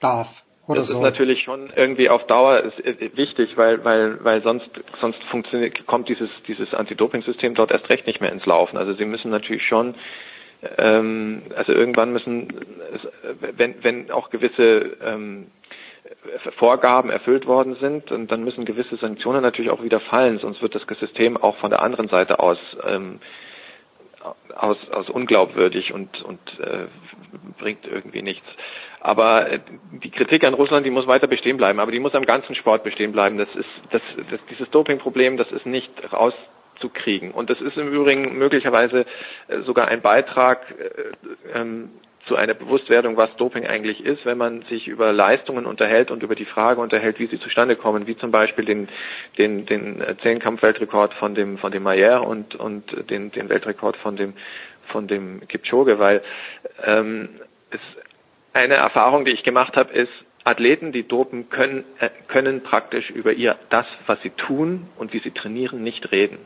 darf. 0.00 0.44
Oder 0.66 0.78
das 0.78 0.88
so. 0.88 0.96
ist 0.96 1.02
natürlich 1.02 1.42
schon 1.42 1.70
irgendwie 1.74 2.08
auf 2.08 2.26
Dauer 2.26 2.60
ist, 2.60 2.78
ist 2.78 3.16
wichtig, 3.18 3.56
weil 3.56 3.84
weil 3.84 4.24
weil 4.24 4.42
sonst 4.42 4.70
sonst 5.00 5.22
funktioniert 5.24 5.86
kommt 5.86 6.08
dieses 6.08 6.30
dieses 6.48 6.72
Anti-Doping-System 6.72 7.54
dort 7.54 7.70
erst 7.70 7.90
recht 7.90 8.06
nicht 8.06 8.22
mehr 8.22 8.32
ins 8.32 8.46
Laufen. 8.46 8.78
Also 8.78 8.94
sie 8.94 9.04
müssen 9.04 9.30
natürlich 9.30 9.66
schon 9.66 9.94
ähm, 10.78 11.42
also 11.54 11.72
irgendwann 11.72 12.12
müssen, 12.12 12.48
wenn, 13.56 13.82
wenn 13.82 14.10
auch 14.10 14.30
gewisse 14.30 14.96
ähm, 15.04 15.46
Vorgaben 16.58 17.10
erfüllt 17.10 17.46
worden 17.46 17.76
sind, 17.80 18.12
und 18.12 18.30
dann 18.30 18.44
müssen 18.44 18.64
gewisse 18.64 18.96
Sanktionen 18.96 19.42
natürlich 19.42 19.70
auch 19.70 19.82
wieder 19.82 20.00
fallen, 20.00 20.38
sonst 20.38 20.62
wird 20.62 20.74
das 20.74 20.82
System 20.98 21.36
auch 21.36 21.56
von 21.56 21.70
der 21.70 21.82
anderen 21.82 22.08
Seite 22.08 22.40
aus 22.40 22.58
ähm, 22.86 23.20
aus, 24.54 24.78
aus 24.90 25.10
unglaubwürdig 25.10 25.92
und, 25.92 26.22
und 26.22 26.40
äh, 26.60 26.86
bringt 27.58 27.86
irgendwie 27.86 28.22
nichts. 28.22 28.46
Aber 29.00 29.50
äh, 29.50 29.60
die 30.02 30.10
Kritik 30.10 30.44
an 30.44 30.54
Russland, 30.54 30.86
die 30.86 30.90
muss 30.90 31.06
weiter 31.06 31.26
bestehen 31.26 31.56
bleiben, 31.56 31.80
aber 31.80 31.92
die 31.92 32.00
muss 32.00 32.14
am 32.14 32.24
ganzen 32.24 32.54
Sport 32.54 32.84
bestehen 32.84 33.12
bleiben. 33.12 33.36
Das 33.36 33.48
ist 33.54 33.68
das, 33.90 34.02
das 34.30 34.40
dieses 34.50 34.70
Dopingproblem, 34.70 35.36
das 35.36 35.50
ist 35.52 35.66
nicht 35.66 35.90
raus 36.12 36.34
zu 36.76 36.88
kriegen. 36.88 37.30
Und 37.30 37.50
das 37.50 37.60
ist 37.60 37.76
im 37.76 37.88
Übrigen 37.88 38.36
möglicherweise 38.36 39.06
äh, 39.48 39.60
sogar 39.60 39.88
ein 39.88 40.00
Beitrag 40.00 40.74
äh, 40.78 41.58
ähm, 41.58 41.90
zu 42.26 42.36
einer 42.36 42.54
Bewusstwerdung, 42.54 43.16
was 43.16 43.34
Doping 43.36 43.66
eigentlich 43.66 44.04
ist, 44.04 44.24
wenn 44.24 44.38
man 44.38 44.62
sich 44.62 44.88
über 44.88 45.12
Leistungen 45.12 45.66
unterhält 45.66 46.10
und 46.10 46.22
über 46.22 46.34
die 46.34 46.46
Frage 46.46 46.80
unterhält, 46.80 47.18
wie 47.18 47.26
sie 47.26 47.38
zustande 47.38 47.76
kommen, 47.76 48.06
wie 48.06 48.16
zum 48.16 48.30
Beispiel 48.30 48.64
den, 48.64 48.88
den, 49.38 49.66
den 49.66 50.02
Zehnkampf-Weltrekord 50.22 51.12
von 51.14 51.34
dem, 51.34 51.58
von 51.58 51.70
dem 51.70 51.82
Mayer 51.82 52.26
und, 52.26 52.54
und 52.54 53.10
den, 53.10 53.30
den 53.30 53.48
Weltrekord 53.50 53.96
von 53.98 54.16
dem, 54.16 54.32
von 54.88 55.06
dem 55.06 55.46
Kipchoge, 55.48 55.98
weil 55.98 56.22
ähm, 56.84 57.28
es 57.70 57.80
eine 58.54 58.74
Erfahrung, 58.74 59.24
die 59.24 59.32
ich 59.32 59.42
gemacht 59.42 59.76
habe, 59.76 59.92
ist, 59.92 60.12
Athleten, 60.44 60.92
die 60.92 61.08
dopen, 61.08 61.48
können, 61.48 61.84
äh, 61.98 62.10
können 62.28 62.62
praktisch 62.62 63.10
über 63.10 63.32
ihr 63.32 63.56
das, 63.70 63.86
was 64.06 64.20
sie 64.22 64.30
tun 64.30 64.88
und 64.96 65.12
wie 65.12 65.20
sie 65.20 65.30
trainieren, 65.30 65.82
nicht 65.82 66.12
reden. 66.12 66.38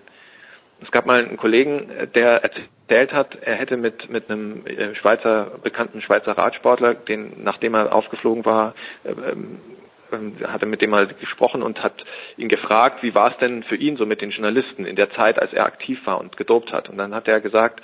Es 0.81 0.91
gab 0.91 1.07
mal 1.07 1.25
einen 1.25 1.37
Kollegen, 1.37 1.91
der 2.15 2.43
erzählt 2.43 3.13
hat, 3.13 3.37
er 3.43 3.57
hätte 3.57 3.77
mit, 3.77 4.09
mit 4.11 4.31
einem 4.31 4.65
äh, 4.67 4.95
Schweizer, 4.95 5.59
bekannten 5.63 6.01
Schweizer 6.01 6.39
Radsportler, 6.39 6.95
den, 6.95 7.43
nachdem 7.43 7.75
er 7.75 7.95
aufgeflogen 7.95 8.45
war, 8.45 8.75
ähm, 9.05 9.61
ähm, 10.13 10.37
hat 10.47 10.63
er 10.63 10.69
mit 10.69 10.81
dem 10.81 10.91
mal 10.91 11.07
gesprochen 11.07 11.63
und 11.63 11.83
hat 11.83 12.05
ihn 12.37 12.49
gefragt, 12.49 13.03
wie 13.03 13.15
war 13.15 13.33
es 13.33 13.39
denn 13.39 13.63
für 13.63 13.77
ihn 13.77 13.97
so 13.97 14.07
mit 14.07 14.23
den 14.23 14.31
Journalisten 14.31 14.87
in 14.87 14.97
der 14.97 15.11
Zeit, 15.11 15.41
als 15.41 15.53
er 15.53 15.67
aktiv 15.67 16.01
war 16.07 16.19
und 16.19 16.37
gedopt 16.37 16.73
hat. 16.73 16.89
Und 16.89 16.99
dann 16.99 17.15
hat 17.15 17.29
er 17.29 17.41
gesagt, 17.41 17.83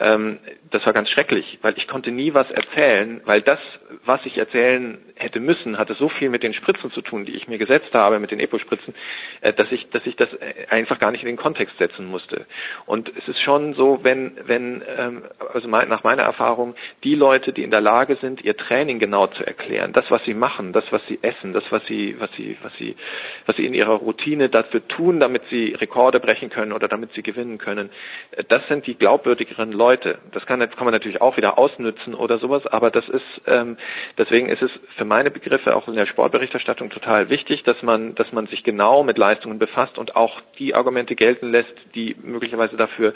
ähm, 0.00 0.38
das 0.70 0.84
war 0.86 0.92
ganz 0.92 1.10
schrecklich, 1.10 1.58
weil 1.62 1.76
ich 1.76 1.86
konnte 1.86 2.10
nie 2.10 2.32
was 2.32 2.50
erzählen, 2.50 3.20
weil 3.24 3.42
das, 3.42 3.58
was 4.04 4.20
ich 4.24 4.38
erzählen 4.38 4.98
hätte 5.14 5.40
müssen, 5.40 5.78
hatte 5.78 5.94
so 5.94 6.08
viel 6.08 6.30
mit 6.30 6.42
den 6.42 6.54
Spritzen 6.54 6.90
zu 6.90 7.02
tun, 7.02 7.26
die 7.26 7.36
ich 7.36 7.48
mir 7.48 7.58
gesetzt 7.58 7.92
habe, 7.92 8.18
mit 8.18 8.30
den 8.30 8.40
Epo-Spritzen, 8.40 8.94
äh, 9.42 9.52
dass 9.52 9.70
ich, 9.70 9.90
dass 9.90 10.06
ich 10.06 10.16
das 10.16 10.32
äh, 10.32 10.66
einfach 10.70 10.98
gar 10.98 11.10
nicht 11.10 11.22
in 11.22 11.26
den 11.26 11.36
Kontext 11.36 11.76
setzen 11.78 12.06
musste. 12.06 12.46
Und 12.86 13.12
es 13.14 13.28
ist 13.28 13.42
schon 13.42 13.74
so, 13.74 14.00
wenn, 14.02 14.32
wenn, 14.46 14.82
ähm, 14.96 15.22
also 15.52 15.68
nach 15.68 16.02
meiner 16.02 16.22
Erfahrung, 16.22 16.74
die 17.04 17.14
Leute, 17.14 17.52
die 17.52 17.62
in 17.62 17.70
der 17.70 17.82
Lage 17.82 18.16
sind, 18.16 18.42
ihr 18.42 18.56
Training 18.56 18.98
genau 18.98 19.26
zu 19.26 19.46
erklären, 19.46 19.92
das, 19.92 20.10
was 20.10 20.24
sie 20.24 20.34
machen, 20.34 20.72
das, 20.72 20.84
was 20.90 21.02
sie 21.08 21.18
essen, 21.20 21.52
das, 21.52 21.64
was 21.70 21.84
sie, 21.86 22.16
was 22.18 22.30
sie, 22.36 22.56
was 22.62 22.72
sie, 22.78 22.96
was 23.44 23.56
sie 23.56 23.66
in 23.66 23.74
ihrer 23.74 23.94
Routine 23.94 24.48
dafür 24.48 24.86
tun, 24.88 25.20
damit 25.20 25.42
sie 25.50 25.74
Rekorde 25.74 26.20
brechen 26.20 26.48
können 26.48 26.72
oder 26.72 26.88
damit 26.88 27.12
sie 27.12 27.22
gewinnen 27.22 27.58
können, 27.58 27.90
äh, 28.30 28.44
das 28.48 28.66
sind 28.68 28.86
die 28.86 28.94
glaubwürdigeren 28.94 29.72
Leute. 29.72 29.89
Das 29.96 30.46
kann, 30.46 30.60
kann 30.60 30.84
man 30.84 30.92
natürlich 30.92 31.20
auch 31.20 31.36
wieder 31.36 31.58
ausnützen 31.58 32.14
oder 32.14 32.38
sowas, 32.38 32.66
aber 32.66 32.90
das 32.90 33.08
ist, 33.08 33.24
ähm, 33.46 33.76
deswegen 34.18 34.48
ist 34.48 34.62
es 34.62 34.70
für 34.96 35.04
meine 35.04 35.30
Begriffe 35.30 35.76
auch 35.76 35.88
in 35.88 35.96
der 35.96 36.06
Sportberichterstattung 36.06 36.90
total 36.90 37.30
wichtig, 37.30 37.62
dass 37.64 37.82
man, 37.82 38.14
dass 38.14 38.32
man 38.32 38.46
sich 38.46 38.64
genau 38.64 39.02
mit 39.02 39.18
Leistungen 39.18 39.58
befasst 39.58 39.98
und 39.98 40.16
auch 40.16 40.40
die 40.58 40.74
Argumente 40.74 41.14
gelten 41.14 41.50
lässt, 41.50 41.74
die 41.94 42.16
möglicherweise 42.22 42.76
dafür 42.76 43.14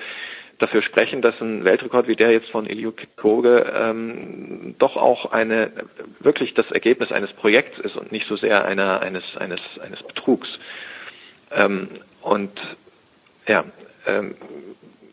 dafür 0.58 0.82
sprechen, 0.82 1.20
dass 1.20 1.40
ein 1.40 1.64
Weltrekord 1.64 2.06
wie 2.06 2.16
der 2.16 2.30
jetzt 2.30 2.48
von 2.50 2.66
Eliud 2.66 2.96
Kipchoge 2.96 3.72
ähm, 3.74 4.76
doch 4.78 4.96
auch 4.96 5.32
eine 5.32 5.72
wirklich 6.20 6.54
das 6.54 6.70
Ergebnis 6.70 7.10
eines 7.10 7.32
Projekts 7.32 7.78
ist 7.80 7.96
und 7.96 8.12
nicht 8.12 8.28
so 8.28 8.36
sehr 8.36 8.64
einer 8.64 9.00
eines 9.00 9.24
eines 9.36 9.60
eines 9.82 10.02
Betrugs. 10.02 10.48
Ähm, 11.50 11.88
und 12.22 12.52
ja, 13.46 13.64
ähm, 14.06 14.36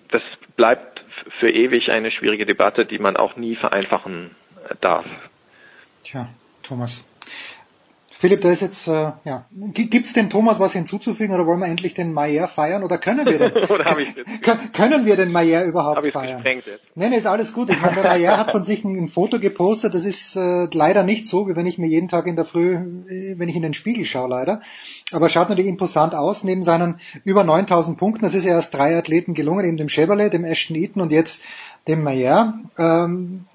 das 0.10 0.22
bleibt 0.56 1.01
für 1.40 1.50
ewig 1.50 1.92
eine 1.92 2.12
schwierige 2.12 2.46
Debatte, 2.46 2.86
die 2.86 3.00
man 3.00 3.18
auch 3.18 3.36
nie 3.36 3.56
vereinfachen 3.56 4.36
darf. 4.80 5.06
Tja, 6.04 6.30
Thomas. 6.64 7.06
Philipp, 8.22 8.42
da 8.42 8.52
ist 8.52 8.62
jetzt, 8.62 8.88
äh, 8.88 9.14
ja, 9.24 9.46
gibt's 9.74 10.14
denn 10.14 10.30
Thomas 10.30 10.60
was 10.60 10.74
hinzuzufügen 10.74 11.34
oder 11.34 11.48
wollen 11.48 11.60
wir 11.60 11.66
endlich 11.66 11.96
den 11.96 12.14
Mayer 12.14 12.48
feiern 12.48 12.84
oder 12.84 13.00
können 13.00 13.26
wir 13.26 13.40
den, 13.40 13.52
können 14.74 15.08
wir 15.08 15.16
den 15.16 15.32
Mayer 15.32 15.66
überhaupt 15.66 16.06
feiern? 16.06 16.44
Nein, 16.94 17.10
nee, 17.10 17.18
ist 17.18 17.26
alles 17.26 17.52
gut. 17.52 17.72
Ich 17.72 17.82
meine, 17.82 17.96
der 17.96 18.04
Mayer 18.04 18.38
hat 18.38 18.52
von 18.52 18.64
sich 18.64 18.84
ein, 18.84 18.96
ein 18.96 19.08
Foto 19.08 19.40
gepostet, 19.40 19.96
das 19.96 20.06
ist 20.06 20.36
äh, 20.36 20.68
leider 20.72 21.02
nicht 21.02 21.28
so, 21.28 21.48
wie 21.48 21.56
wenn 21.56 21.66
ich 21.66 21.80
mir 21.80 21.88
jeden 21.88 22.10
Tag 22.10 22.28
in 22.28 22.36
der 22.36 22.46
Früh, 22.46 22.76
äh, 22.76 23.40
wenn 23.40 23.50
ich 23.50 23.56
in 23.56 23.64
den 23.64 23.74
Spiegel 23.74 24.06
schaue, 24.06 24.30
leider. 24.30 24.62
Aber 25.12 25.28
schaut 25.28 25.50
natürlich 25.50 25.72
imposant 25.72 26.14
aus, 26.14 26.44
neben 26.44 26.62
seinen 26.62 27.00
über 27.24 27.44
9000 27.44 27.98
Punkten, 27.98 28.22
das 28.22 28.36
ist 28.36 28.46
ja 28.46 28.52
erst 28.52 28.76
drei 28.76 28.96
Athleten 28.96 29.34
gelungen, 29.34 29.66
eben 29.66 29.78
dem 29.78 29.90
Chevrolet, 29.90 30.30
dem 30.30 30.46
Ashton 30.46 30.76
Eaton 30.76 31.02
und 31.02 31.12
jetzt 31.12 31.42
dem 31.88 32.04
Mayer. 32.04 32.60
Ähm, 32.78 33.46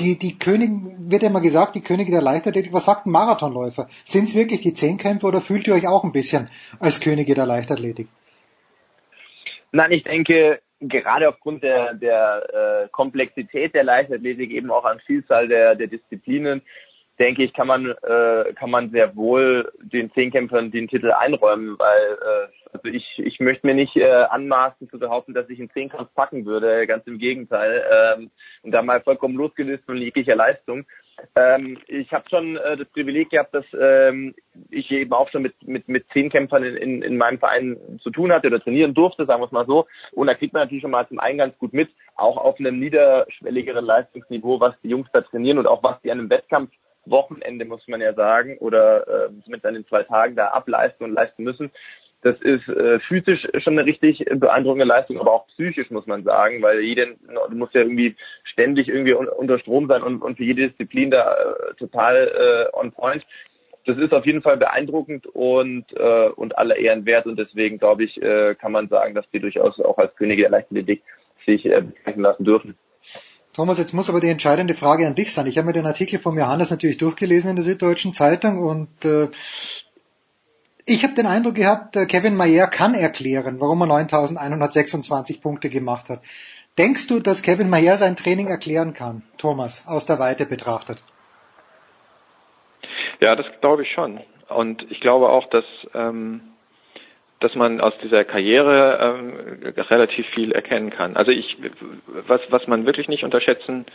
die, 0.00 0.18
die 0.18 0.38
Königin, 0.38 1.10
wird 1.10 1.22
ja 1.22 1.28
immer 1.28 1.40
gesagt, 1.40 1.74
die 1.74 1.82
Könige 1.82 2.10
der 2.10 2.22
Leichtathletik, 2.22 2.72
was 2.72 2.86
sagt 2.86 3.06
ein 3.06 3.10
Marathonläufer? 3.10 3.88
Sind 4.04 4.24
es 4.24 4.34
wirklich 4.34 4.62
die 4.62 4.74
Zehnkämpfer 4.74 5.28
oder 5.28 5.40
fühlt 5.40 5.68
ihr 5.68 5.74
euch 5.74 5.86
auch 5.86 6.04
ein 6.04 6.12
bisschen 6.12 6.48
als 6.80 7.00
Könige 7.00 7.34
der 7.34 7.46
Leichtathletik? 7.46 8.08
Nein, 9.72 9.92
ich 9.92 10.02
denke, 10.02 10.60
gerade 10.80 11.28
aufgrund 11.28 11.62
der, 11.62 11.94
der 11.94 12.84
äh, 12.84 12.88
Komplexität 12.88 13.74
der 13.74 13.84
Leichtathletik, 13.84 14.50
eben 14.50 14.70
auch 14.70 14.84
an 14.84 15.00
Vielzahl 15.06 15.46
der, 15.46 15.76
der 15.76 15.86
Disziplinen, 15.86 16.62
denke 17.20 17.44
ich, 17.44 17.52
kann 17.52 17.68
man, 17.68 17.90
äh, 17.90 18.52
kann 18.54 18.70
man 18.70 18.90
sehr 18.90 19.14
wohl 19.14 19.70
den 19.82 20.10
Zehnkämpfern 20.12 20.70
den 20.70 20.88
Titel 20.88 21.12
einräumen, 21.12 21.78
weil 21.78 22.12
äh, 22.12 22.48
also 22.72 22.88
ich, 22.88 23.18
ich 23.18 23.40
möchte 23.40 23.66
mir 23.66 23.74
nicht 23.74 23.96
äh, 23.96 24.10
anmaßen 24.10 24.88
zu 24.88 24.98
behaupten, 24.98 25.34
dass 25.34 25.48
ich 25.50 25.58
einen 25.58 25.70
Zehnkampf 25.70 26.12
packen 26.14 26.46
würde, 26.46 26.86
ganz 26.86 27.06
im 27.06 27.18
Gegenteil. 27.18 27.84
Ähm, 27.92 28.30
und 28.62 28.72
da 28.72 28.82
mal 28.82 29.00
vollkommen 29.00 29.34
losgelöst 29.34 29.84
von 29.84 29.96
jeglicher 29.96 30.36
Leistung. 30.36 30.86
Ähm, 31.34 31.78
ich 31.88 32.12
habe 32.12 32.24
schon 32.30 32.56
äh, 32.56 32.76
das 32.76 32.88
Privileg 32.88 33.30
gehabt, 33.30 33.54
dass 33.54 33.64
ähm, 33.78 34.34
ich 34.70 34.90
eben 34.90 35.12
auch 35.12 35.28
schon 35.28 35.42
mit, 35.42 35.54
mit, 35.66 35.88
mit 35.88 36.06
zehn 36.12 36.30
Kämpfern 36.30 36.64
in, 36.64 36.76
in, 36.76 37.02
in 37.02 37.18
meinem 37.18 37.38
Verein 37.38 37.76
zu 38.00 38.10
tun 38.10 38.32
hatte 38.32 38.46
oder 38.46 38.60
trainieren 38.60 38.94
durfte, 38.94 39.26
sagen 39.26 39.42
wir 39.42 39.46
es 39.46 39.52
mal 39.52 39.66
so. 39.66 39.86
Und 40.12 40.28
da 40.28 40.34
kriegt 40.34 40.54
man 40.54 40.62
natürlich 40.62 40.82
schon 40.82 40.90
mal 40.90 41.08
zum 41.08 41.18
einen 41.18 41.38
ganz 41.38 41.58
gut 41.58 41.72
mit, 41.72 41.90
auch 42.14 42.36
auf 42.36 42.58
einem 42.58 42.78
niederschwelligeren 42.78 43.84
Leistungsniveau, 43.84 44.60
was 44.60 44.74
die 44.82 44.88
Jungs 44.88 45.08
da 45.12 45.20
trainieren 45.20 45.58
und 45.58 45.66
auch 45.66 45.82
was 45.82 46.00
die 46.02 46.10
an 46.10 46.20
einem 46.20 46.28
Wettkampfwochenende, 47.04 47.64
muss 47.64 47.86
man 47.88 48.00
ja 48.00 48.14
sagen, 48.14 48.58
oder 48.58 49.26
äh, 49.26 49.30
mit 49.46 49.64
den 49.64 49.86
zwei 49.86 50.02
Tagen 50.02 50.36
da 50.36 50.48
ableisten 50.48 51.04
und 51.04 51.14
leisten 51.14 51.42
müssen. 51.42 51.70
Das 52.22 52.38
ist 52.42 52.68
äh, 52.68 53.00
physisch 53.00 53.48
schon 53.60 53.78
eine 53.78 53.86
richtig 53.86 54.26
beeindruckende 54.30 54.84
Leistung, 54.84 55.18
aber 55.18 55.32
auch 55.32 55.46
psychisch 55.48 55.90
muss 55.90 56.06
man 56.06 56.22
sagen, 56.22 56.60
weil 56.60 56.80
jeder 56.80 57.06
muss 57.48 57.72
ja 57.72 57.80
irgendwie 57.80 58.14
ständig 58.44 58.88
irgendwie 58.88 59.14
un 59.14 59.26
unter 59.26 59.58
Strom 59.58 59.88
sein 59.88 60.02
und, 60.02 60.20
und 60.20 60.36
für 60.36 60.44
jede 60.44 60.68
Disziplin 60.68 61.10
da 61.10 61.34
äh, 61.34 61.74
total 61.78 62.68
äh, 62.74 62.76
on 62.76 62.92
point. 62.92 63.24
Das 63.86 63.96
ist 63.96 64.12
auf 64.12 64.26
jeden 64.26 64.42
Fall 64.42 64.58
beeindruckend 64.58 65.26
und 65.28 65.86
äh, 65.96 66.28
und 66.28 66.58
aller 66.58 66.76
Ehren 66.76 67.06
wert 67.06 67.24
und 67.24 67.38
deswegen 67.38 67.78
glaube 67.78 68.04
ich 68.04 68.20
äh, 68.20 68.54
kann 68.54 68.72
man 68.72 68.88
sagen, 68.88 69.14
dass 69.14 69.28
die 69.30 69.40
durchaus 69.40 69.80
auch 69.80 69.96
als 69.96 70.14
Könige 70.16 70.42
der 70.42 70.50
Leichtathletik 70.50 71.02
sich 71.46 71.64
äh, 71.64 71.82
lassen 72.16 72.44
dürfen. 72.44 72.76
Thomas, 73.60 73.76
jetzt 73.76 73.92
muss 73.92 74.08
aber 74.08 74.20
die 74.20 74.30
entscheidende 74.30 74.72
Frage 74.72 75.06
an 75.06 75.14
dich 75.14 75.34
sein. 75.34 75.46
Ich 75.46 75.58
habe 75.58 75.66
mir 75.66 75.74
den 75.74 75.84
Artikel 75.84 76.18
von 76.18 76.34
Johannes 76.34 76.70
natürlich 76.70 76.96
durchgelesen 76.96 77.50
in 77.50 77.56
der 77.56 77.64
Süddeutschen 77.66 78.14
Zeitung 78.14 78.58
und 78.58 79.04
äh, 79.04 79.28
ich 80.86 81.04
habe 81.04 81.12
den 81.12 81.26
Eindruck 81.26 81.56
gehabt, 81.56 81.92
Kevin 82.08 82.36
Mayer 82.36 82.68
kann 82.68 82.94
erklären, 82.94 83.60
warum 83.60 83.82
er 83.82 83.86
9126 83.88 85.42
Punkte 85.42 85.68
gemacht 85.68 86.08
hat. 86.08 86.22
Denkst 86.78 87.06
du, 87.08 87.20
dass 87.20 87.42
Kevin 87.42 87.68
Mayer 87.68 87.98
sein 87.98 88.16
Training 88.16 88.46
erklären 88.46 88.94
kann, 88.94 89.24
Thomas, 89.36 89.86
aus 89.86 90.06
der 90.06 90.18
Weite 90.18 90.46
betrachtet? 90.46 91.04
Ja, 93.20 93.36
das 93.36 93.44
glaube 93.60 93.82
ich 93.82 93.92
schon. 93.92 94.20
Und 94.48 94.90
ich 94.90 95.00
glaube 95.00 95.28
auch, 95.28 95.50
dass, 95.50 95.66
ähm, 95.92 96.49
dass 97.40 97.54
man 97.54 97.80
aus 97.80 97.94
dieser 98.02 98.24
Karriere 98.24 99.18
ähm, 99.18 99.74
relativ 99.76 100.26
viel 100.28 100.52
erkennen 100.52 100.90
kann. 100.90 101.16
Also 101.16 101.32
ich, 101.32 101.56
was, 102.26 102.40
was 102.50 102.66
man 102.66 102.86
wirklich 102.86 103.08
nicht 103.08 103.24
unterschätzen 103.24 103.86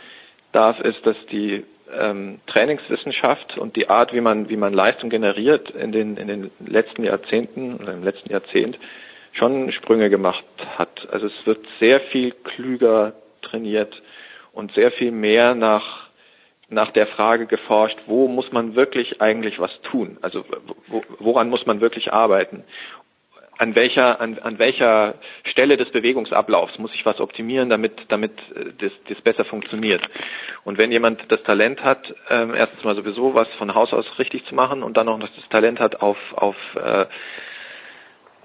darf, 0.52 0.80
ist, 0.80 1.06
dass 1.06 1.16
die 1.30 1.64
ähm, 1.96 2.40
Trainingswissenschaft 2.46 3.56
und 3.58 3.76
die 3.76 3.88
Art, 3.88 4.12
wie 4.12 4.20
man, 4.20 4.48
wie 4.48 4.56
man 4.56 4.72
Leistung 4.72 5.10
generiert 5.10 5.70
in 5.70 5.92
den, 5.92 6.16
in 6.16 6.28
den 6.28 6.50
letzten 6.66 7.04
Jahrzehnten 7.04 7.76
oder 7.76 7.92
im 7.92 8.02
letzten 8.02 8.30
Jahrzehnt 8.30 8.78
schon 9.32 9.70
Sprünge 9.70 10.10
gemacht 10.10 10.44
hat. 10.76 11.08
Also 11.12 11.26
es 11.26 11.46
wird 11.46 11.64
sehr 11.78 12.00
viel 12.00 12.32
klüger 12.32 13.12
trainiert 13.42 14.02
und 14.52 14.72
sehr 14.72 14.90
viel 14.90 15.12
mehr 15.12 15.54
nach, 15.54 16.08
nach 16.68 16.90
der 16.90 17.06
Frage 17.06 17.46
geforscht, 17.46 17.98
wo 18.06 18.28
muss 18.28 18.50
man 18.52 18.74
wirklich 18.74 19.20
eigentlich 19.20 19.60
was 19.60 19.80
tun? 19.82 20.18
Also 20.22 20.44
woran 21.18 21.48
muss 21.50 21.66
man 21.66 21.80
wirklich 21.80 22.12
arbeiten? 22.12 22.64
An 23.58 23.74
welcher, 23.74 24.20
an, 24.20 24.38
an 24.38 24.58
welcher 24.58 25.14
Stelle 25.44 25.76
des 25.76 25.90
Bewegungsablaufs 25.90 26.78
muss 26.78 26.94
ich 26.94 27.06
was 27.06 27.20
optimieren, 27.20 27.70
damit, 27.70 28.06
damit 28.08 28.32
äh, 28.54 28.72
das, 28.78 28.92
das 29.08 29.20
besser 29.22 29.44
funktioniert. 29.44 30.08
Und 30.64 30.78
wenn 30.78 30.92
jemand 30.92 31.30
das 31.30 31.42
Talent 31.42 31.82
hat, 31.82 32.14
ähm, 32.30 32.54
erstens 32.54 32.84
mal 32.84 32.96
sowieso 32.96 33.34
was 33.34 33.48
von 33.58 33.74
Haus 33.74 33.92
aus 33.92 34.06
richtig 34.18 34.44
zu 34.46 34.54
machen 34.54 34.82
und 34.82 34.96
dann 34.96 35.08
auch 35.08 35.18
noch 35.18 35.28
das 35.28 35.48
Talent 35.48 35.80
hat 35.80 36.00
auf, 36.00 36.18
auf 36.32 36.56
äh, 36.76 37.06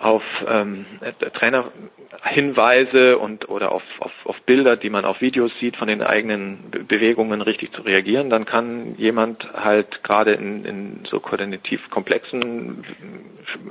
auf 0.01 0.23
ähm, 0.47 0.85
Trainerhinweise 1.33 3.19
und 3.19 3.49
oder 3.49 3.71
auf, 3.71 3.83
auf, 3.99 4.11
auf 4.23 4.41
Bilder, 4.47 4.75
die 4.75 4.89
man 4.89 5.05
auf 5.05 5.21
Videos 5.21 5.51
sieht, 5.59 5.77
von 5.77 5.87
den 5.87 6.01
eigenen 6.01 6.71
Bewegungen 6.87 7.41
richtig 7.41 7.71
zu 7.73 7.83
reagieren, 7.83 8.31
dann 8.31 8.45
kann 8.45 8.95
jemand 8.97 9.53
halt 9.53 10.03
gerade 10.03 10.31
in, 10.31 10.65
in 10.65 11.05
so 11.05 11.19
koordinativ 11.19 11.87
komplexen 11.91 12.83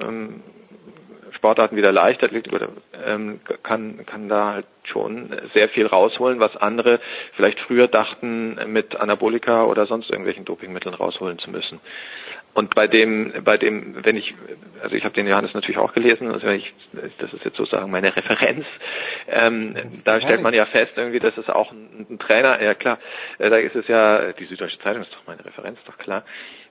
ähm, 0.00 0.42
Sportarten 1.40 1.74
wie 1.74 1.80
der 1.80 1.92
Leichtathletik 1.92 2.52
oder, 2.52 2.68
ähm, 3.02 3.40
kann, 3.62 4.04
kann 4.04 4.28
da 4.28 4.52
halt 4.52 4.66
schon 4.84 5.34
sehr 5.54 5.70
viel 5.70 5.86
rausholen, 5.86 6.38
was 6.38 6.54
andere 6.58 7.00
vielleicht 7.32 7.60
früher 7.60 7.88
dachten, 7.88 8.58
mit 8.66 9.00
Anabolika 9.00 9.64
oder 9.64 9.86
sonst 9.86 10.10
irgendwelchen 10.10 10.44
Dopingmitteln 10.44 10.94
rausholen 10.94 11.38
zu 11.38 11.50
müssen. 11.50 11.80
Und 12.52 12.74
bei 12.74 12.88
dem, 12.88 13.32
bei 13.42 13.56
dem, 13.56 14.04
wenn 14.04 14.16
ich, 14.16 14.34
also 14.82 14.94
ich 14.94 15.04
habe 15.04 15.14
den 15.14 15.26
Johannes 15.26 15.54
natürlich 15.54 15.78
auch 15.78 15.94
gelesen, 15.94 16.30
also 16.30 16.46
ich, 16.48 16.74
das 16.92 17.32
ist 17.32 17.44
jetzt 17.44 17.56
sozusagen 17.56 17.90
meine 17.90 18.14
Referenz. 18.14 18.66
Ähm, 19.28 19.74
da 20.04 20.20
stellt 20.20 20.42
man 20.42 20.52
ja 20.52 20.66
fest, 20.66 20.92
irgendwie, 20.96 21.20
dass 21.20 21.38
es 21.38 21.48
auch 21.48 21.72
ein, 21.72 22.06
ein 22.10 22.18
Trainer, 22.18 22.62
ja 22.62 22.74
klar, 22.74 22.98
äh, 23.38 23.48
da 23.48 23.56
ist 23.56 23.76
es 23.76 23.88
ja, 23.88 24.32
die 24.32 24.44
Süddeutsche 24.44 24.78
Zeitung 24.80 25.02
ist 25.02 25.12
doch 25.14 25.26
meine 25.26 25.42
Referenz, 25.42 25.78
doch 25.86 25.96
klar. 25.96 26.22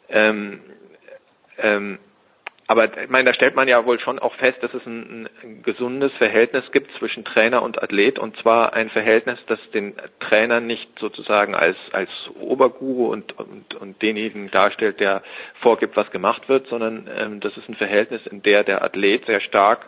Ähm, 0.09 0.59
ähm, 1.57 1.97
aber 2.69 2.85
ich 3.01 3.09
meine, 3.09 3.23
da 3.23 3.33
stellt 3.33 3.55
man 3.55 3.67
ja 3.67 3.83
wohl 3.83 3.99
schon 3.99 4.19
auch 4.19 4.35
fest, 4.35 4.61
dass 4.61 4.71
es 4.75 4.85
ein, 4.85 5.27
ein, 5.41 5.63
gesundes 5.63 6.13
Verhältnis 6.19 6.71
gibt 6.71 6.95
zwischen 6.99 7.23
Trainer 7.25 7.63
und 7.63 7.81
Athlet. 7.81 8.19
Und 8.19 8.37
zwar 8.37 8.73
ein 8.73 8.91
Verhältnis, 8.91 9.39
das 9.47 9.59
den 9.73 9.95
Trainer 10.19 10.59
nicht 10.59 10.87
sozusagen 10.99 11.55
als 11.55 11.77
als 11.93 12.11
Oberguru 12.39 13.11
und 13.11 13.39
und, 13.39 13.73
und 13.73 13.99
denjenigen 14.03 14.51
darstellt, 14.51 14.99
der 14.99 15.23
vorgibt, 15.59 15.97
was 15.97 16.11
gemacht 16.11 16.47
wird, 16.47 16.67
sondern 16.67 17.09
ähm, 17.19 17.39
das 17.39 17.57
ist 17.57 17.67
ein 17.69 17.73
Verhältnis, 17.73 18.21
in 18.27 18.43
der 18.43 18.63
der 18.63 18.83
Athlet 18.83 19.25
sehr 19.25 19.41
stark 19.41 19.87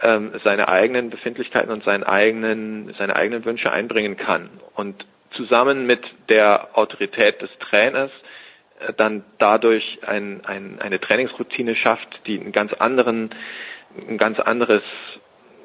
ähm, 0.00 0.32
seine 0.44 0.68
eigenen 0.68 1.10
Befindlichkeiten 1.10 1.70
und 1.70 1.84
seinen 1.84 2.04
eigenen 2.04 2.94
seine 2.96 3.16
eigenen 3.16 3.44
Wünsche 3.44 3.70
einbringen 3.70 4.16
kann. 4.16 4.48
Und 4.74 5.04
zusammen 5.32 5.84
mit 5.84 6.00
der 6.30 6.70
Autorität 6.72 7.42
des 7.42 7.50
Trainers 7.58 8.10
dann 8.96 9.24
dadurch 9.38 9.98
ein, 10.06 10.44
ein, 10.44 10.80
eine 10.80 11.00
Trainingsroutine 11.00 11.76
schafft, 11.76 12.26
die 12.26 12.40
einen 12.40 12.52
ganz 12.52 12.72
anderen, 12.72 13.30
ein 14.08 14.18
ganz 14.18 14.38
anderes, 14.40 14.82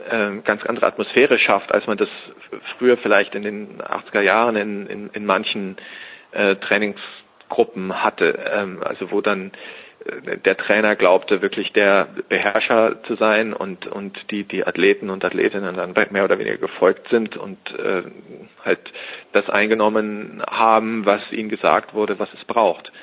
äh, 0.10 0.38
ganz 0.44 0.66
andere 0.66 0.88
Atmosphäre 0.88 1.40
schafft, 1.40 1.72
als 1.72 1.88
man 1.88 1.98
das 1.98 2.10
früher 2.78 2.98
vielleicht 2.98 3.36
in 3.36 3.44
den 3.44 3.82
80er 3.82 4.22
Jahren 4.22 4.56
in, 4.56 4.88
in, 4.88 5.10
in 5.10 5.26
manchen 5.26 5.78
äh, 6.32 6.56
Trainingsgruppen 6.56 8.04
hatte, 8.04 8.46
ähm, 8.52 8.80
also 8.84 9.12
wo 9.12 9.22
dann 9.22 9.52
der 10.46 10.56
Trainer 10.58 10.96
glaubte 10.96 11.42
wirklich 11.42 11.74
der 11.74 12.08
Beherrscher 12.30 13.04
zu 13.04 13.16
sein 13.16 13.54
und 13.54 13.86
und 13.86 14.32
die 14.32 14.44
die 14.44 14.66
Athleten 14.66 15.10
und 15.10 15.26
Athletinnen 15.26 15.76
dann 15.76 15.94
mehr 16.12 16.24
oder 16.24 16.40
weniger 16.40 16.58
gefolgt 16.58 17.10
sind 17.10 17.36
und 17.36 17.58
äh, 17.78 18.04
halt 18.64 18.80
das 19.34 19.50
eingenommen 19.50 20.42
haben, 20.50 21.06
was 21.06 21.22
ihnen 21.32 21.50
gesagt 21.50 21.94
wurde, 21.94 22.18
was 22.18 22.30
es 22.34 22.46
braucht. 22.46 22.94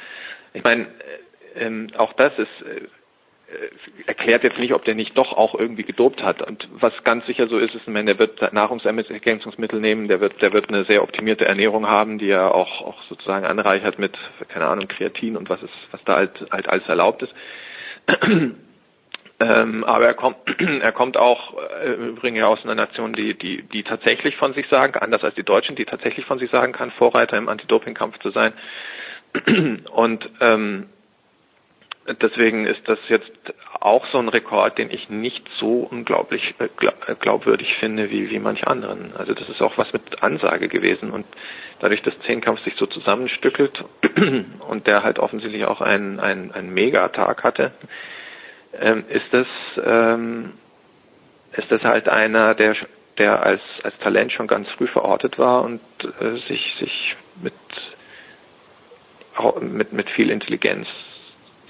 Ich 0.55 0.65
meine, 0.65 0.85
äh, 0.85 1.65
ähm, 1.67 1.89
auch 1.97 2.15
das 2.15 2.33
ist 2.39 2.63
äh, 2.63 2.89
erklärt 4.07 4.43
jetzt 4.43 4.59
nicht, 4.59 4.73
ob 4.73 4.85
der 4.85 4.95
nicht 4.95 5.17
doch 5.17 5.33
auch 5.33 5.55
irgendwie 5.55 5.85
gedopt 5.85 6.23
hat. 6.23 6.43
Und 6.43 6.69
was 6.73 6.93
ganz 7.05 7.27
sicher 7.27 7.47
so 7.47 7.59
ist, 7.59 7.75
ist, 7.75 7.83
wenn 7.87 8.07
der 8.07 8.19
wird 8.19 8.53
Nahrungsergänzungsmittel 8.53 9.81
nehmen, 9.81 10.09
der 10.09 10.21
wird, 10.21 10.43
der 10.43 10.53
wird 10.53 10.69
eine 10.69 10.85
sehr 10.85 11.03
optimierte 11.03 11.47
Ernährung 11.47 11.87
haben, 11.87 12.19
die 12.19 12.31
er 12.31 12.55
auch, 12.55 12.83
auch 12.83 13.03
sozusagen 13.05 13.47
anreichert 13.47 13.99
mit, 13.99 14.19
keine 14.49 14.67
Ahnung, 14.67 14.89
Kreatin 14.89 15.37
und 15.37 15.49
was 15.49 15.63
ist, 15.63 15.75
was 15.93 16.03
da 16.05 16.17
halt, 16.17 16.47
halt 16.51 16.69
alles 16.69 16.89
erlaubt 16.89 17.23
ist. 17.23 17.35
ähm, 19.41 19.85
aber 19.85 20.07
er 20.07 20.15
kommt, 20.15 20.37
er 20.83 20.93
kommt 20.93 21.17
auch 21.17 21.55
äh, 21.85 21.93
übrigens 21.93 22.45
aus 22.45 22.65
einer 22.65 22.75
Nation, 22.75 23.13
die, 23.13 23.35
die, 23.35 23.63
die 23.63 23.85
tatsächlich 23.85 24.37
von 24.37 24.55
sich 24.55 24.67
sagen, 24.69 24.99
anders 24.99 25.23
als 25.23 25.37
die 25.37 25.45
Deutschen, 25.45 25.77
die 25.77 25.85
tatsächlich 25.85 26.27
von 26.27 26.41
sich 26.41 26.51
sagen 26.51 26.73
kann, 26.73 26.91
Vorreiter 26.91 27.37
im 27.37 27.49
Anti-Doping-Kampf 27.49 28.19
zu 28.19 28.31
sein. 28.31 28.55
Und 29.93 30.31
ähm, 30.41 30.87
deswegen 32.21 32.67
ist 32.67 32.89
das 32.89 32.99
jetzt 33.09 33.31
auch 33.81 34.07
so 34.07 34.19
ein 34.19 34.29
Rekord, 34.29 34.79
den 34.79 34.91
ich 34.91 35.09
nicht 35.09 35.49
so 35.59 35.87
unglaublich 35.91 36.55
äh, 36.59 36.65
äh, 36.65 37.15
glaubwürdig 37.19 37.77
finde 37.79 38.11
wie, 38.11 38.31
wie 38.31 38.39
manche 38.39 38.67
anderen. 38.67 39.15
Also 39.17 39.35
das 39.35 39.49
ist 39.49 39.61
auch 39.61 39.79
was 39.79 39.93
mit 39.93 40.23
Ansage 40.23 40.69
gewesen 40.69 41.11
und 41.11 41.27
dadurch, 41.81 42.03
dass 42.03 42.19
Zehnkampf 42.21 42.63
sich 42.65 42.75
so 42.77 42.87
zusammenstückelt 42.87 43.85
und 44.69 44.87
der 44.87 45.03
halt 45.03 45.19
offensichtlich 45.19 45.65
auch 45.67 45.81
einen, 45.81 46.21
einen, 46.21 46.53
einen 46.53 46.73
Mega-Tag 46.73 47.45
hatte, 47.45 47.73
ähm, 48.81 49.05
ist 49.09 49.27
das 49.33 49.47
ähm, 49.85 50.53
ist 51.53 51.71
das 51.71 51.83
halt 51.83 52.09
einer, 52.09 52.55
der 52.55 52.77
der 53.19 53.43
als 53.43 53.63
als 53.83 53.97
Talent 53.99 54.33
schon 54.33 54.47
ganz 54.47 54.69
früh 54.71 54.87
verortet 54.87 55.39
war 55.39 55.63
und 55.63 55.81
äh, 56.21 56.37
sich 56.49 56.77
sich 56.79 57.17
mit 57.43 57.55
mit, 59.61 59.93
mit 59.93 60.11
viel 60.11 60.31
Intelligenz 60.31 60.89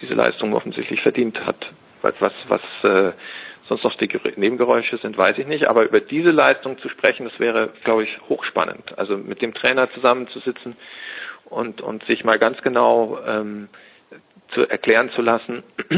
diese 0.00 0.15
Leistung 0.15 0.55
offensichtlich 0.55 1.02
verdient 1.02 1.47
hat. 1.47 1.73
Was, 2.02 2.15
was, 2.20 2.33
was 2.49 2.60
äh, 2.84 3.12
sonst 3.68 3.84
noch 3.84 3.94
die 3.97 4.08
Nebengeräusche 4.36 4.99
sind, 4.99 5.16
weiß 5.16 5.39
ich 5.39 5.47
nicht. 5.47 5.66
Aber 5.66 5.84
über 5.84 6.00
diese 6.00 6.31
Leistung 6.31 6.78
zu 6.78 6.89
sprechen, 6.89 7.25
das 7.28 7.39
wäre, 7.41 7.70
glaube 7.84 8.05
ich, 8.05 8.18
hochspannend. 8.28 8.99
Also 8.99 9.16
mit 9.16 9.42
dem 9.42 9.55
Trainer 9.55 9.91
zusammenzusitzen 9.91 10.76
und, 11.47 11.81
und 11.81 12.05
sich 12.05 12.25
mal 12.25 12.39
ganz 12.39 12.62
genau 12.62 13.18
ähm, 13.26 13.68
zu 14.49 14.68
erklären 14.68 15.10
zu 15.10 15.23
lassen, 15.23 15.62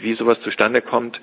wie 0.00 0.14
sowas 0.14 0.38
zustande 0.42 0.80
kommt, 0.80 1.20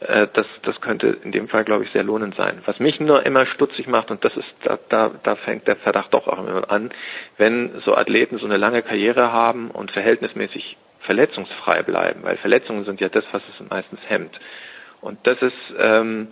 Äh, 0.00 0.28
das, 0.32 0.46
das 0.62 0.80
könnte 0.80 1.18
in 1.24 1.32
dem 1.32 1.48
Fall, 1.48 1.64
glaube 1.64 1.84
ich, 1.84 1.90
sehr 1.90 2.02
lohnend 2.02 2.34
sein. 2.34 2.60
Was 2.66 2.78
mich 2.78 3.00
nur 3.00 3.24
immer 3.24 3.46
stutzig 3.46 3.86
macht, 3.86 4.10
und 4.10 4.24
das 4.24 4.36
ist, 4.36 4.48
da, 4.62 4.78
da, 4.88 5.10
da 5.22 5.36
fängt 5.36 5.66
der 5.66 5.76
Verdacht 5.76 6.12
doch 6.12 6.28
auch 6.28 6.38
immer 6.38 6.70
an, 6.70 6.90
wenn 7.38 7.80
so 7.84 7.94
Athleten 7.94 8.38
so 8.38 8.46
eine 8.46 8.56
lange 8.56 8.82
Karriere 8.82 9.32
haben 9.32 9.70
und 9.70 9.90
verhältnismäßig 9.90 10.76
verletzungsfrei 11.06 11.82
bleiben, 11.82 12.22
weil 12.22 12.36
Verletzungen 12.36 12.84
sind 12.84 13.00
ja 13.00 13.08
das, 13.08 13.24
was 13.32 13.42
es 13.48 13.70
meistens 13.70 14.00
hemmt. 14.08 14.38
Und 15.00 15.18
das 15.26 15.40
ist, 15.40 15.54
ähm, 15.78 16.28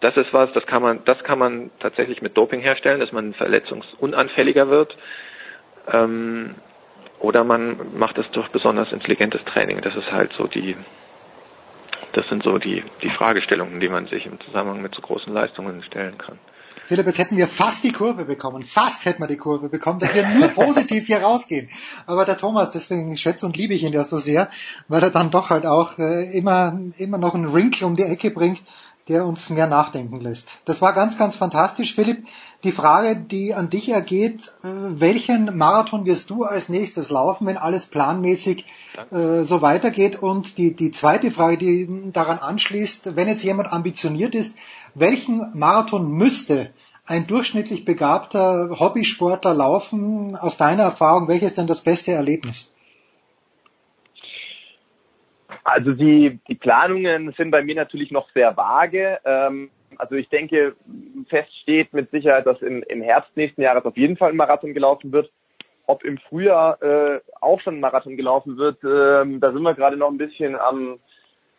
das 0.00 0.16
ist 0.16 0.32
was, 0.32 0.52
das 0.52 0.66
kann 0.66 0.82
man, 0.82 1.04
das 1.04 1.22
kann 1.22 1.38
man 1.38 1.70
tatsächlich 1.78 2.22
mit 2.22 2.36
Doping 2.36 2.60
herstellen, 2.60 3.00
dass 3.00 3.12
man 3.12 3.34
verletzungsunanfälliger 3.34 4.68
wird. 4.68 4.96
Ähm, 5.92 6.54
oder 7.20 7.44
man 7.44 7.96
macht 7.96 8.18
es 8.18 8.30
durch 8.30 8.48
besonders 8.48 8.92
intelligentes 8.92 9.44
Training. 9.44 9.80
Das 9.80 9.94
ist 9.94 10.10
halt 10.10 10.32
so 10.32 10.46
die, 10.46 10.76
das 12.12 12.28
sind 12.28 12.42
so 12.42 12.58
die, 12.58 12.82
die 13.02 13.10
Fragestellungen, 13.10 13.80
die 13.80 13.88
man 13.88 14.06
sich 14.06 14.26
im 14.26 14.40
Zusammenhang 14.40 14.82
mit 14.82 14.94
so 14.94 15.00
großen 15.00 15.32
Leistungen 15.32 15.82
stellen 15.82 16.18
kann. 16.18 16.38
Philipp, 16.86 17.06
jetzt 17.06 17.18
hätten 17.18 17.36
wir 17.36 17.48
fast 17.48 17.82
die 17.84 17.92
Kurve 17.92 18.24
bekommen. 18.24 18.64
Fast 18.64 19.04
hätten 19.06 19.22
wir 19.22 19.26
die 19.26 19.36
Kurve 19.36 19.68
bekommen, 19.68 20.00
dass 20.00 20.14
wir 20.14 20.28
nur 20.28 20.48
positiv 20.54 21.06
hier 21.06 21.22
rausgehen. 21.22 21.70
Aber 22.06 22.24
der 22.24 22.36
Thomas, 22.36 22.70
deswegen 22.70 23.16
schätze 23.16 23.46
und 23.46 23.56
liebe 23.56 23.74
ich 23.74 23.84
ihn 23.84 23.92
ja 23.92 24.04
so 24.04 24.18
sehr, 24.18 24.50
weil 24.88 25.02
er 25.02 25.10
dann 25.10 25.30
doch 25.30 25.50
halt 25.50 25.66
auch 25.66 25.98
äh, 25.98 26.36
immer, 26.36 26.78
immer 26.98 27.18
noch 27.18 27.34
einen 27.34 27.52
Wrinkle 27.52 27.86
um 27.86 27.96
die 27.96 28.02
Ecke 28.02 28.30
bringt, 28.30 28.62
der 29.08 29.26
uns 29.26 29.50
mehr 29.50 29.66
nachdenken 29.66 30.20
lässt. 30.20 30.48
Das 30.64 30.80
war 30.80 30.94
ganz, 30.94 31.18
ganz 31.18 31.36
fantastisch. 31.36 31.94
Philipp, 31.94 32.26
die 32.64 32.72
Frage, 32.72 33.16
die 33.16 33.54
an 33.54 33.68
dich 33.68 33.90
ergeht, 33.90 34.52
äh, 34.62 34.68
welchen 34.68 35.56
Marathon 35.56 36.06
wirst 36.06 36.30
du 36.30 36.44
als 36.44 36.68
nächstes 36.68 37.10
laufen, 37.10 37.46
wenn 37.46 37.58
alles 37.58 37.86
planmäßig 37.86 38.64
äh, 39.10 39.42
so 39.42 39.60
weitergeht? 39.60 40.16
Und 40.22 40.56
die, 40.56 40.74
die 40.74 40.90
zweite 40.90 41.30
Frage, 41.30 41.58
die 41.58 42.10
daran 42.12 42.38
anschließt, 42.38 43.16
wenn 43.16 43.28
jetzt 43.28 43.44
jemand 43.44 43.72
ambitioniert 43.72 44.34
ist, 44.34 44.56
welchen 44.94 45.58
Marathon 45.58 46.10
müsste 46.12 46.70
ein 47.06 47.26
durchschnittlich 47.26 47.84
begabter 47.84 48.78
Hobbysportler 48.78 49.54
laufen? 49.54 50.36
Aus 50.36 50.56
deiner 50.56 50.84
Erfahrung, 50.84 51.28
welches 51.28 51.54
denn 51.54 51.66
das 51.66 51.82
beste 51.82 52.12
Erlebnis? 52.12 52.74
Also 55.64 55.92
die, 55.92 56.38
die 56.46 56.54
Planungen 56.54 57.32
sind 57.38 57.50
bei 57.50 57.62
mir 57.62 57.74
natürlich 57.74 58.10
noch 58.10 58.28
sehr 58.34 58.56
vage. 58.56 59.18
Ähm, 59.24 59.70
also 59.96 60.14
ich 60.14 60.28
denke, 60.28 60.76
fest 61.28 61.50
steht 61.62 61.92
mit 61.92 62.10
Sicherheit, 62.10 62.46
dass 62.46 62.60
im, 62.60 62.82
im 62.82 63.02
Herbst 63.02 63.34
nächsten 63.36 63.62
Jahres 63.62 63.84
auf 63.84 63.96
jeden 63.96 64.16
Fall 64.16 64.30
ein 64.30 64.36
Marathon 64.36 64.74
gelaufen 64.74 65.12
wird. 65.12 65.30
Ob 65.86 66.04
im 66.04 66.18
Frühjahr 66.18 66.82
äh, 66.82 67.20
auch 67.40 67.60
schon 67.60 67.76
ein 67.76 67.80
Marathon 67.80 68.16
gelaufen 68.16 68.56
wird, 68.56 68.78
ähm, 68.84 69.40
da 69.40 69.52
sind 69.52 69.62
wir 69.62 69.74
gerade 69.74 69.96
noch 69.96 70.10
ein 70.10 70.18
bisschen 70.18 70.56
am, 70.56 70.98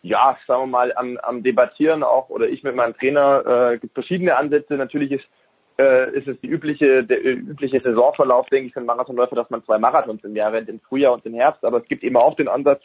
ja, 0.05 0.37
sagen 0.45 0.63
wir 0.63 0.67
mal, 0.67 0.93
am, 0.95 1.17
am 1.17 1.41
Debattieren 1.41 2.03
auch, 2.03 2.29
oder 2.29 2.47
ich 2.47 2.61
mit 2.61 2.75
meinem 2.75 2.95
Trainer, 2.95 3.71
äh, 3.73 3.77
gibt 3.79 3.95
verschiedene 3.95 4.37
Ansätze. 4.37 4.75
Natürlich 4.75 5.11
ist, 5.11 5.25
äh, 5.79 6.11
ist 6.15 6.27
es 6.27 6.39
die 6.41 6.47
übliche, 6.47 7.03
der 7.03 7.25
äh, 7.25 7.31
übliche 7.31 7.81
Saisonverlauf, 7.81 8.47
denke 8.49 8.67
ich, 8.67 8.73
für 8.73 8.81
einen 8.81 8.85
Marathonläufer, 8.85 9.35
dass 9.35 9.49
man 9.49 9.63
zwei 9.65 9.79
Marathons 9.79 10.23
im 10.23 10.35
Jahr 10.35 10.53
rennt, 10.53 10.69
im 10.69 10.79
Frühjahr 10.79 11.13
und 11.13 11.25
im 11.25 11.33
Herbst. 11.33 11.65
Aber 11.65 11.79
es 11.79 11.87
gibt 11.87 12.03
eben 12.03 12.17
auch 12.17 12.35
den 12.35 12.47
Ansatz, 12.47 12.83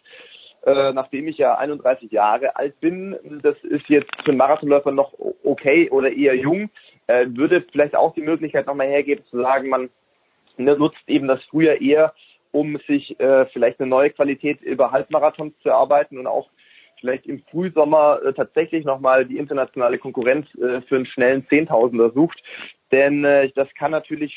äh, 0.65 0.95
nachdem 0.95 1.29
ich 1.29 1.37
ja 1.37 1.57
31 1.57 2.11
Jahre 2.11 2.57
alt 2.57 2.81
bin, 2.81 3.15
das 3.43 3.57
ist 3.65 3.87
jetzt 3.89 4.11
für 4.25 4.31
einen 4.31 4.39
Marathonläufer 4.39 4.91
noch 4.91 5.13
okay 5.45 5.91
oder 5.91 6.11
eher 6.11 6.37
jung, 6.37 6.71
äh, 7.07 7.27
würde 7.29 7.63
vielleicht 7.71 7.97
auch 7.97 8.15
die 8.15 8.23
Möglichkeit 8.23 8.67
nochmal 8.67 8.89
hergeben 8.89 9.27
zu 9.27 9.43
sagen, 9.43 9.69
man 9.69 9.91
nutzt 10.57 11.07
eben 11.07 11.29
das 11.29 11.43
Frühjahr 11.45 11.81
eher, 11.83 12.15
um 12.51 12.79
sich 12.87 13.21
äh, 13.21 13.45
vielleicht 13.53 13.79
eine 13.79 13.91
neue 13.91 14.11
Qualität 14.11 14.63
über 14.63 14.91
Halbmarathons 14.91 15.53
zu 15.63 15.69
erarbeiten 15.69 16.19
und 16.19 16.27
auch 16.27 16.49
vielleicht 17.01 17.27
im 17.27 17.43
Frühsommer 17.51 18.21
äh, 18.25 18.33
tatsächlich 18.33 18.85
nochmal 18.85 19.27
die 19.27 19.39
internationale 19.39 19.99
Konkurrenz 19.99 20.47
äh, 20.55 20.81
für 20.83 20.97
einen 20.97 21.07
schnellen 21.07 21.47
Zehntausender 21.49 22.11
sucht. 22.11 22.43
Denn 22.93 23.25
äh, 23.25 23.51
das 23.55 23.69
kann 23.75 23.91
natürlich 23.91 24.37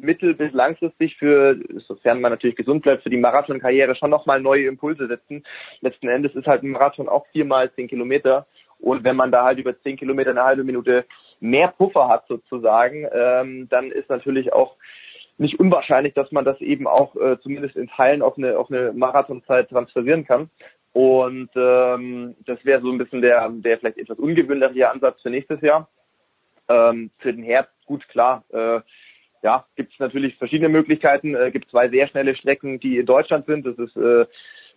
mittel- 0.00 0.34
bis 0.34 0.52
langfristig 0.52 1.16
für, 1.16 1.56
sofern 1.86 2.20
man 2.20 2.32
natürlich 2.32 2.56
gesund 2.56 2.82
bleibt, 2.82 3.02
für 3.02 3.10
die 3.10 3.16
Marathonkarriere 3.16 3.94
schon 3.96 4.10
nochmal 4.10 4.40
neue 4.40 4.66
Impulse 4.66 5.06
setzen. 5.08 5.44
Letzten 5.80 6.08
Endes 6.08 6.34
ist 6.34 6.46
halt 6.46 6.62
ein 6.62 6.70
Marathon 6.70 7.08
auch 7.08 7.26
viermal 7.28 7.72
zehn 7.72 7.88
Kilometer. 7.88 8.46
Und 8.78 9.04
wenn 9.04 9.16
man 9.16 9.32
da 9.32 9.44
halt 9.44 9.58
über 9.58 9.78
zehn 9.80 9.96
Kilometer 9.96 10.30
eine 10.30 10.44
halbe 10.44 10.64
Minute 10.64 11.04
mehr 11.40 11.68
Puffer 11.68 12.08
hat 12.08 12.26
sozusagen, 12.28 13.06
ähm, 13.12 13.68
dann 13.68 13.90
ist 13.90 14.08
natürlich 14.08 14.52
auch 14.52 14.76
nicht 15.38 15.58
unwahrscheinlich, 15.58 16.14
dass 16.14 16.32
man 16.32 16.44
das 16.44 16.60
eben 16.60 16.86
auch 16.86 17.14
äh, 17.16 17.38
zumindest 17.40 17.76
in 17.76 17.88
Teilen 17.88 18.22
auf 18.22 18.36
eine, 18.36 18.58
auf 18.58 18.70
eine 18.70 18.92
Marathonzeit 18.92 19.68
transferieren 19.68 20.24
kann. 20.24 20.50
Und 20.92 21.50
ähm, 21.54 22.34
das 22.46 22.64
wäre 22.64 22.80
so 22.80 22.90
ein 22.90 22.98
bisschen 22.98 23.22
der, 23.22 23.48
der 23.50 23.78
vielleicht 23.78 23.98
etwas 23.98 24.18
ungewöhnliche 24.18 24.90
Ansatz 24.90 25.20
für 25.22 25.30
nächstes 25.30 25.60
Jahr. 25.60 25.88
Ähm, 26.68 27.10
für 27.18 27.32
den 27.32 27.44
Herbst, 27.44 27.74
gut, 27.86 28.06
klar, 28.08 28.44
äh, 28.50 28.80
ja, 29.42 29.64
gibt 29.76 29.92
es 29.92 29.98
natürlich 29.98 30.36
verschiedene 30.36 30.68
Möglichkeiten. 30.68 31.34
Es 31.34 31.48
äh, 31.48 31.50
gibt 31.50 31.70
zwei 31.70 31.88
sehr 31.88 32.08
schnelle 32.08 32.34
Strecken, 32.34 32.80
die 32.80 32.98
in 32.98 33.06
Deutschland 33.06 33.46
sind. 33.46 33.66
Das 33.66 33.78
ist, 33.78 33.96
äh, 33.96 34.26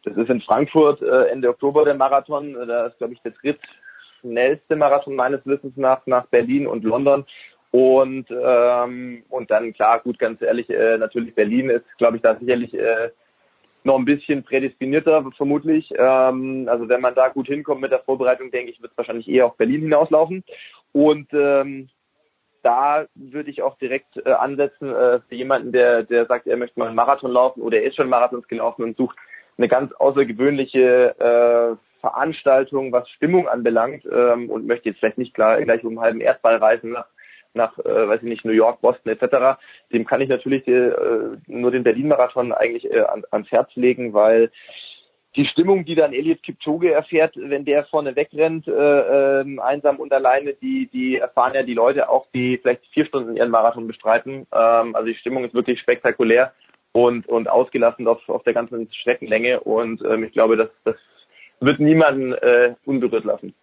das 0.03 0.17
ist 0.17 0.29
in 0.29 0.41
Frankfurt 0.41 1.01
äh, 1.01 1.27
Ende 1.27 1.49
Oktober 1.49 1.85
der 1.85 1.95
Marathon. 1.95 2.53
Da 2.53 2.87
ist, 2.87 2.97
glaube 2.97 3.13
ich, 3.13 3.21
der 3.21 3.33
drittschnellste 3.33 4.75
Marathon 4.75 5.15
meines 5.15 5.45
Wissens 5.45 5.75
nach 5.77 6.05
nach 6.05 6.27
Berlin 6.27 6.67
und 6.67 6.83
London. 6.83 7.25
Und 7.71 8.27
ähm, 8.29 9.23
und 9.29 9.49
dann 9.49 9.73
klar, 9.73 9.99
gut, 10.01 10.19
ganz 10.19 10.41
ehrlich, 10.41 10.69
äh, 10.69 10.97
natürlich 10.97 11.33
Berlin 11.33 11.69
ist, 11.69 11.85
glaube 11.97 12.17
ich, 12.17 12.21
da 12.21 12.35
sicherlich 12.35 12.73
äh, 12.73 13.09
noch 13.83 13.97
ein 13.97 14.05
bisschen 14.05 14.43
prädestinierter 14.43 15.25
vermutlich. 15.35 15.91
Ähm, 15.97 16.67
also 16.69 16.87
wenn 16.89 17.01
man 17.01 17.15
da 17.15 17.29
gut 17.29 17.47
hinkommt 17.47 17.81
mit 17.81 17.91
der 17.91 17.99
Vorbereitung, 17.99 18.51
denke 18.51 18.71
ich, 18.71 18.81
wird 18.81 18.91
es 18.91 18.97
wahrscheinlich 18.97 19.27
eher 19.27 19.45
auf 19.45 19.57
Berlin 19.57 19.81
hinauslaufen. 19.81 20.43
Und 20.91 21.27
ähm, 21.33 21.89
da 22.63 23.05
würde 23.15 23.49
ich 23.49 23.61
auch 23.61 23.77
direkt 23.77 24.17
äh, 24.25 24.31
ansetzen 24.31 24.93
äh, 24.93 25.19
für 25.27 25.35
jemanden, 25.35 25.71
der, 25.71 26.03
der 26.03 26.25
sagt, 26.25 26.47
er 26.47 26.57
möchte 26.57 26.79
mal 26.79 26.87
einen 26.87 26.95
Marathon 26.95 27.31
laufen 27.31 27.61
oder 27.61 27.77
er 27.77 27.87
ist 27.87 27.95
schon 27.95 28.09
Marathons 28.09 28.47
gelaufen 28.47 28.83
und 28.83 28.97
sucht 28.97 29.17
eine 29.57 29.67
ganz 29.67 29.91
außergewöhnliche 29.93 31.15
äh, 31.19 31.75
Veranstaltung, 32.01 32.91
was 32.91 33.09
Stimmung 33.09 33.47
anbelangt 33.47 34.05
ähm, 34.11 34.49
und 34.49 34.67
möchte 34.67 34.89
jetzt 34.89 34.99
vielleicht 34.99 35.17
nicht 35.17 35.33
klar, 35.33 35.61
gleich 35.61 35.83
um 35.83 36.01
halben 36.01 36.21
Erdball 36.21 36.57
reisen 36.57 36.91
nach 36.91 37.05
nach, 37.53 37.77
äh, 37.79 38.07
weiß 38.07 38.21
ich 38.23 38.29
nicht, 38.29 38.45
New 38.45 38.51
York, 38.51 38.81
Boston 38.81 39.11
etc. 39.11 39.59
Dem 39.91 40.05
kann 40.05 40.21
ich 40.21 40.29
natürlich 40.29 40.67
äh, 40.67 40.91
nur 41.47 41.71
den 41.71 41.83
Berlin-Marathon 41.83 42.51
eigentlich 42.51 42.89
äh, 42.89 43.01
an, 43.01 43.23
ans 43.31 43.51
Herz 43.51 43.69
legen, 43.75 44.13
weil 44.13 44.51
die 45.35 45.45
Stimmung, 45.45 45.85
die 45.85 45.95
dann 45.95 46.13
Elliot 46.13 46.43
Kipchoge 46.43 46.91
erfährt, 46.91 47.35
wenn 47.37 47.63
der 47.63 47.85
vorne 47.85 48.15
wegrennt, 48.15 48.67
äh, 48.67 49.41
äh, 49.41 49.59
einsam 49.59 49.97
und 49.97 50.11
alleine, 50.11 50.53
die, 50.53 50.89
die 50.91 51.17
erfahren 51.17 51.53
ja 51.53 51.63
die 51.63 51.73
Leute 51.73 52.09
auch, 52.09 52.27
die 52.33 52.57
vielleicht 52.57 52.85
vier 52.87 53.05
Stunden 53.05 53.37
ihren 53.37 53.49
Marathon 53.49 53.87
bestreiten. 53.87 54.45
Ähm, 54.53 54.95
also 54.95 55.05
die 55.05 55.15
Stimmung 55.15 55.45
ist 55.45 55.53
wirklich 55.53 55.79
spektakulär 55.79 56.53
und, 56.91 57.27
und 57.27 57.49
ausgelassen 57.49 58.07
auf, 58.07 58.27
auf 58.27 58.43
der 58.43 58.53
ganzen 58.53 58.91
Streckenlänge 58.91 59.61
und 59.61 60.03
ähm, 60.03 60.25
ich 60.25 60.33
glaube, 60.33 60.57
das, 60.57 60.69
das 60.83 60.95
wird 61.61 61.79
niemanden 61.79 62.33
äh, 62.33 62.75
unberührt 62.85 63.23
lassen. 63.23 63.53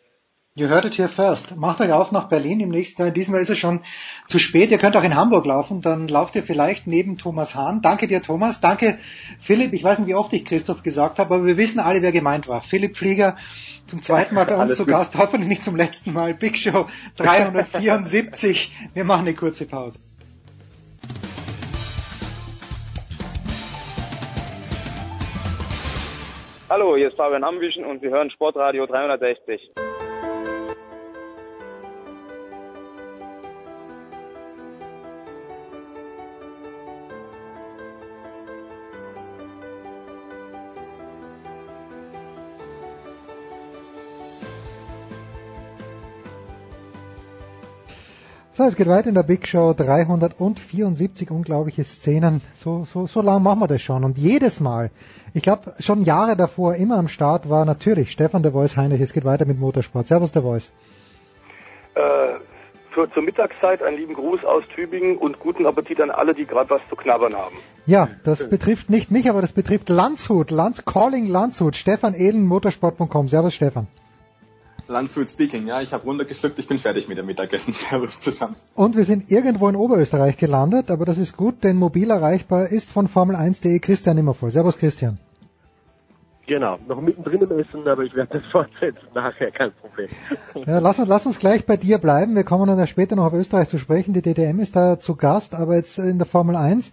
You 0.58 0.68
heard 0.68 0.86
it 0.86 0.98
here 0.98 1.08
first. 1.08 1.56
Macht 1.56 1.80
euch 1.80 1.92
auf 1.92 2.10
nach 2.10 2.28
Berlin 2.28 2.58
im 2.58 2.70
nächsten 2.70 3.00
Jahr. 3.00 3.12
Diesmal 3.12 3.40
ist 3.40 3.48
es 3.48 3.58
schon 3.60 3.78
zu 4.26 4.40
spät. 4.40 4.72
Ihr 4.72 4.78
könnt 4.78 4.96
auch 4.96 5.04
in 5.04 5.14
Hamburg 5.14 5.46
laufen. 5.46 5.82
Dann 5.82 6.08
lauft 6.08 6.34
ihr 6.34 6.42
vielleicht 6.42 6.88
neben 6.88 7.16
Thomas 7.16 7.54
Hahn. 7.54 7.80
Danke 7.80 8.08
dir, 8.08 8.20
Thomas. 8.22 8.60
Danke, 8.60 8.98
Philipp. 9.40 9.72
Ich 9.72 9.84
weiß 9.84 10.00
nicht, 10.00 10.08
wie 10.08 10.16
oft 10.16 10.32
ich 10.32 10.44
Christoph 10.44 10.82
gesagt 10.82 11.20
habe, 11.20 11.32
aber 11.32 11.46
wir 11.46 11.56
wissen 11.56 11.78
alle, 11.78 12.02
wer 12.02 12.10
gemeint 12.10 12.48
war. 12.48 12.60
Philipp 12.60 12.96
Flieger 12.96 13.36
zum 13.86 14.02
zweiten 14.02 14.34
Mal 14.34 14.46
bei 14.46 14.56
uns 14.60 14.74
zu 14.74 14.84
Gast. 14.84 15.16
Hoffentlich 15.16 15.48
nicht 15.48 15.62
zum 15.62 15.76
letzten 15.76 16.12
Mal. 16.12 16.34
Big 16.34 16.58
Show 16.58 16.88
374. 17.18 18.72
Wir 18.94 19.04
machen 19.04 19.28
eine 19.28 19.36
kurze 19.36 19.64
Pause. 19.64 20.00
Hallo, 26.68 26.96
hier 26.96 27.10
ist 27.10 27.16
Fabian 27.16 27.44
Ambischen 27.44 27.84
und 27.84 28.00
Sie 28.00 28.08
hören 28.08 28.28
Sportradio 28.32 28.86
360. 28.86 29.70
So, 48.58 48.64
es 48.64 48.74
geht 48.74 48.88
weiter 48.88 49.08
in 49.08 49.14
der 49.14 49.22
Big 49.22 49.46
Show 49.46 49.72
374 49.72 51.30
unglaubliche 51.30 51.84
Szenen. 51.84 52.40
So, 52.54 52.84
so, 52.92 53.06
so 53.06 53.22
lang 53.22 53.40
machen 53.44 53.60
wir 53.60 53.68
das 53.68 53.80
schon. 53.80 54.02
Und 54.02 54.18
jedes 54.18 54.58
Mal, 54.58 54.90
ich 55.32 55.44
glaube 55.44 55.74
schon 55.78 56.02
Jahre 56.02 56.34
davor, 56.36 56.74
immer 56.74 56.96
am 56.96 57.06
Start 57.06 57.48
war 57.48 57.64
natürlich 57.64 58.10
Stefan 58.10 58.42
der 58.42 58.50
Voice 58.50 58.76
Heinrich. 58.76 59.00
Es 59.00 59.12
geht 59.12 59.24
weiter 59.24 59.44
mit 59.44 59.60
Motorsport. 59.60 60.08
Servus 60.08 60.32
der 60.32 60.42
Voice. 60.42 60.72
Äh, 61.94 62.00
für, 62.90 63.08
zur 63.12 63.22
Mittagszeit 63.22 63.80
einen 63.80 63.96
lieben 63.96 64.14
Gruß 64.14 64.44
aus 64.44 64.64
Tübingen 64.74 65.18
und 65.18 65.38
guten 65.38 65.64
Appetit 65.64 66.00
an 66.00 66.10
alle, 66.10 66.34
die 66.34 66.44
gerade 66.44 66.68
was 66.68 66.80
zu 66.88 66.96
knabbern 66.96 67.34
haben. 67.36 67.54
Ja, 67.86 68.08
das 68.24 68.40
Schön. 68.40 68.50
betrifft 68.50 68.90
nicht 68.90 69.12
mich, 69.12 69.30
aber 69.30 69.40
das 69.40 69.52
betrifft 69.52 69.88
Landshut. 69.88 70.50
Lands 70.50 70.84
Calling 70.84 71.26
Landshut. 71.26 71.76
Stefan 71.76 72.14
Ehlen, 72.14 72.44
motorsport.com. 72.44 73.28
Servus 73.28 73.54
Stefan. 73.54 73.86
Landshut 74.88 75.28
speaking, 75.28 75.66
ja, 75.66 75.80
ich 75.80 75.92
habe 75.92 76.04
runtergeschluckt, 76.04 76.58
ich 76.58 76.68
bin 76.68 76.78
fertig 76.78 77.08
mit 77.08 77.18
dem 77.18 77.26
Mittagessen. 77.26 77.72
Servus 77.74 78.20
zusammen. 78.20 78.56
Und 78.74 78.96
wir 78.96 79.04
sind 79.04 79.30
irgendwo 79.30 79.68
in 79.68 79.76
Oberösterreich 79.76 80.36
gelandet, 80.36 80.90
aber 80.90 81.04
das 81.04 81.18
ist 81.18 81.36
gut, 81.36 81.62
denn 81.64 81.76
mobil 81.76 82.10
erreichbar 82.10 82.68
ist 82.68 82.90
von 82.90 83.08
Formel1.de 83.08 83.78
Christian 83.80 84.18
Immervoll. 84.18 84.50
Servus 84.50 84.78
Christian. 84.78 85.18
Genau, 86.46 86.78
noch 86.88 87.02
mittendrin 87.02 87.42
im 87.42 87.58
Essen, 87.58 87.86
aber 87.86 88.04
ich 88.04 88.14
werde 88.14 88.38
das 88.38 88.50
fortsetzen 88.50 89.06
nachher, 89.14 89.50
kein 89.50 89.70
Problem. 89.72 90.08
Ja, 90.66 90.78
lass, 90.78 90.98
uns, 90.98 91.06
lass 91.06 91.26
uns 91.26 91.38
gleich 91.38 91.66
bei 91.66 91.76
dir 91.76 91.98
bleiben. 91.98 92.34
Wir 92.34 92.44
kommen 92.44 92.66
dann 92.66 92.78
ja 92.78 92.86
später 92.86 93.16
noch 93.16 93.26
auf 93.26 93.34
Österreich 93.34 93.68
zu 93.68 93.76
sprechen. 93.76 94.14
Die 94.14 94.22
DTM 94.22 94.58
ist 94.58 94.74
da 94.74 94.98
zu 94.98 95.14
Gast, 95.14 95.54
aber 95.54 95.76
jetzt 95.76 95.98
in 95.98 96.16
der 96.16 96.26
Formel 96.26 96.56
1. 96.56 96.90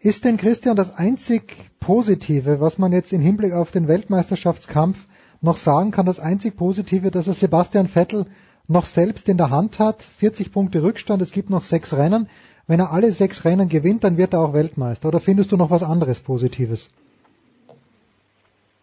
Ist 0.00 0.24
denn 0.24 0.38
Christian 0.38 0.74
das 0.74 0.96
einzig 0.96 1.70
Positive, 1.80 2.60
was 2.60 2.78
man 2.78 2.92
jetzt 2.92 3.12
im 3.12 3.20
Hinblick 3.20 3.52
auf 3.52 3.70
den 3.72 3.88
Weltmeisterschaftskampf 3.88 4.96
noch 5.44 5.56
sagen 5.56 5.90
kann, 5.90 6.06
das 6.06 6.20
einzig 6.20 6.56
Positive, 6.56 7.10
dass 7.10 7.26
er 7.26 7.34
Sebastian 7.34 7.86
Vettel 7.86 8.26
noch 8.66 8.86
selbst 8.86 9.28
in 9.28 9.36
der 9.36 9.50
Hand 9.50 9.78
hat? 9.78 10.02
40 10.02 10.52
Punkte 10.52 10.82
Rückstand, 10.82 11.22
es 11.22 11.32
gibt 11.32 11.50
noch 11.50 11.62
sechs 11.62 11.96
Rennen. 11.96 12.28
Wenn 12.66 12.80
er 12.80 12.92
alle 12.92 13.12
sechs 13.12 13.44
Rennen 13.44 13.68
gewinnt, 13.68 14.04
dann 14.04 14.16
wird 14.16 14.32
er 14.32 14.40
auch 14.40 14.54
Weltmeister. 14.54 15.08
Oder 15.08 15.20
findest 15.20 15.52
du 15.52 15.56
noch 15.56 15.70
was 15.70 15.82
anderes 15.82 16.20
Positives? 16.20 16.88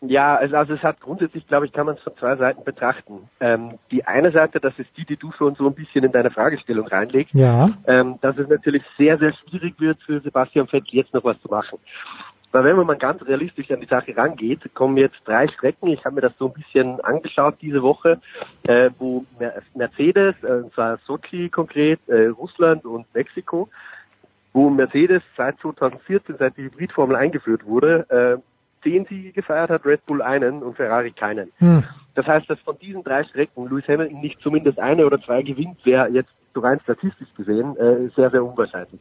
Ja, 0.03 0.35
also, 0.35 0.55
also 0.55 0.73
es 0.73 0.81
hat 0.81 0.99
grundsätzlich, 0.99 1.47
glaube 1.47 1.67
ich, 1.67 1.73
kann 1.73 1.85
man 1.85 1.95
es 1.95 2.01
von 2.01 2.13
zwei 2.17 2.35
Seiten 2.35 2.63
betrachten. 2.63 3.29
Ähm, 3.39 3.77
die 3.91 4.03
eine 4.05 4.31
Seite, 4.31 4.59
das 4.59 4.73
ist 4.79 4.89
die, 4.97 5.05
die 5.05 5.15
du 5.15 5.31
schon 5.31 5.53
so 5.53 5.67
ein 5.67 5.75
bisschen 5.75 6.03
in 6.03 6.11
deine 6.11 6.31
Fragestellung 6.31 6.87
reinlegst, 6.87 7.35
ja. 7.35 7.69
ähm, 7.85 8.17
dass 8.21 8.35
es 8.37 8.49
natürlich 8.49 8.81
sehr, 8.97 9.19
sehr 9.19 9.33
schwierig 9.33 9.79
wird 9.79 10.01
für 10.01 10.19
Sebastian 10.21 10.67
Vettel 10.67 10.89
jetzt 10.91 11.13
noch 11.13 11.23
was 11.23 11.39
zu 11.41 11.49
machen. 11.49 11.77
Weil 12.51 12.63
wenn 12.65 12.75
man 12.75 12.87
mal 12.87 12.97
ganz 12.97 13.25
realistisch 13.25 13.71
an 13.71 13.79
die 13.79 13.87
Sache 13.87 14.15
rangeht, 14.15 14.59
kommen 14.73 14.97
jetzt 14.97 15.17
drei 15.25 15.47
Strecken, 15.47 15.87
ich 15.87 16.03
habe 16.03 16.15
mir 16.15 16.21
das 16.21 16.37
so 16.37 16.47
ein 16.47 16.53
bisschen 16.53 16.99
angeschaut 17.01 17.55
diese 17.61 17.81
Woche, 17.81 18.19
äh, 18.67 18.89
wo 18.99 19.25
Mercedes, 19.73 20.35
äh, 20.43 20.63
und 20.63 20.73
zwar 20.73 20.97
Sochi 21.05 21.49
konkret, 21.49 21.99
äh, 22.07 22.27
Russland 22.27 22.85
und 22.85 23.05
Mexiko, 23.13 23.69
wo 24.53 24.69
Mercedes 24.69 25.21
seit 25.37 25.57
2014, 25.59 26.35
seit 26.37 26.57
die 26.57 26.63
Hybridformel 26.63 27.15
eingeführt 27.15 27.65
wurde, 27.65 28.05
äh, 28.09 28.41
zehn 28.83 29.05
Siege 29.05 29.31
gefeiert 29.31 29.69
hat, 29.69 29.85
Red 29.85 30.05
Bull 30.05 30.21
einen 30.21 30.61
und 30.63 30.75
Ferrari 30.75 31.11
keinen. 31.11 31.51
Hm. 31.59 31.83
Das 32.15 32.25
heißt, 32.25 32.49
dass 32.49 32.59
von 32.59 32.77
diesen 32.79 33.03
drei 33.03 33.23
Strecken 33.23 33.69
Lewis 33.69 33.87
Hamilton 33.87 34.19
nicht 34.19 34.41
zumindest 34.41 34.79
eine 34.79 35.05
oder 35.05 35.21
zwei 35.21 35.41
gewinnt, 35.43 35.77
wäre 35.85 36.09
jetzt 36.09 36.31
so 36.53 36.61
rein 36.61 36.79
statistisch 36.81 37.29
gesehen 37.35 37.75
äh, 37.77 38.09
sehr, 38.15 38.29
sehr 38.29 38.43
unwahrscheinlich. 38.43 38.99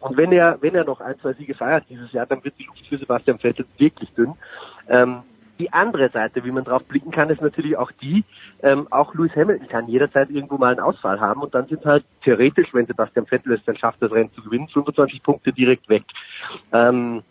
Und 0.00 0.16
wenn 0.16 0.32
er, 0.32 0.58
wenn 0.60 0.74
er 0.74 0.84
noch 0.84 1.00
ein, 1.00 1.18
zwei 1.20 1.32
Siege 1.34 1.54
feiert 1.54 1.84
dieses 1.88 2.12
Jahr, 2.12 2.26
dann 2.26 2.44
wird 2.44 2.58
die 2.58 2.64
Luft 2.64 2.86
für 2.88 2.98
Sebastian 2.98 3.38
Vettel 3.38 3.66
wirklich 3.78 4.12
dünn. 4.14 4.34
Ähm, 4.88 5.22
die 5.58 5.72
andere 5.72 6.08
Seite, 6.08 6.44
wie 6.44 6.50
man 6.50 6.64
drauf 6.64 6.82
blicken 6.84 7.10
kann, 7.10 7.30
ist 7.30 7.40
natürlich 7.40 7.76
auch 7.76 7.92
die, 7.92 8.24
ähm, 8.62 8.88
auch 8.90 9.14
Lewis 9.14 9.36
Hamilton 9.36 9.68
kann 9.68 9.86
jederzeit 9.86 10.30
irgendwo 10.30 10.58
mal 10.58 10.72
einen 10.72 10.80
Ausfall 10.80 11.20
haben 11.20 11.42
und 11.42 11.54
dann 11.54 11.68
sind 11.68 11.84
halt 11.84 12.04
theoretisch, 12.24 12.72
wenn 12.72 12.86
Sebastian 12.86 13.26
Vettel 13.26 13.52
es 13.52 13.64
dann 13.64 13.76
schafft, 13.76 14.02
das 14.02 14.10
Rennen 14.10 14.32
zu 14.32 14.42
gewinnen, 14.42 14.68
25 14.68 15.22
Punkte 15.22 15.52
direkt 15.52 15.88
weg. 15.88 16.04
Ähm, 16.72 17.22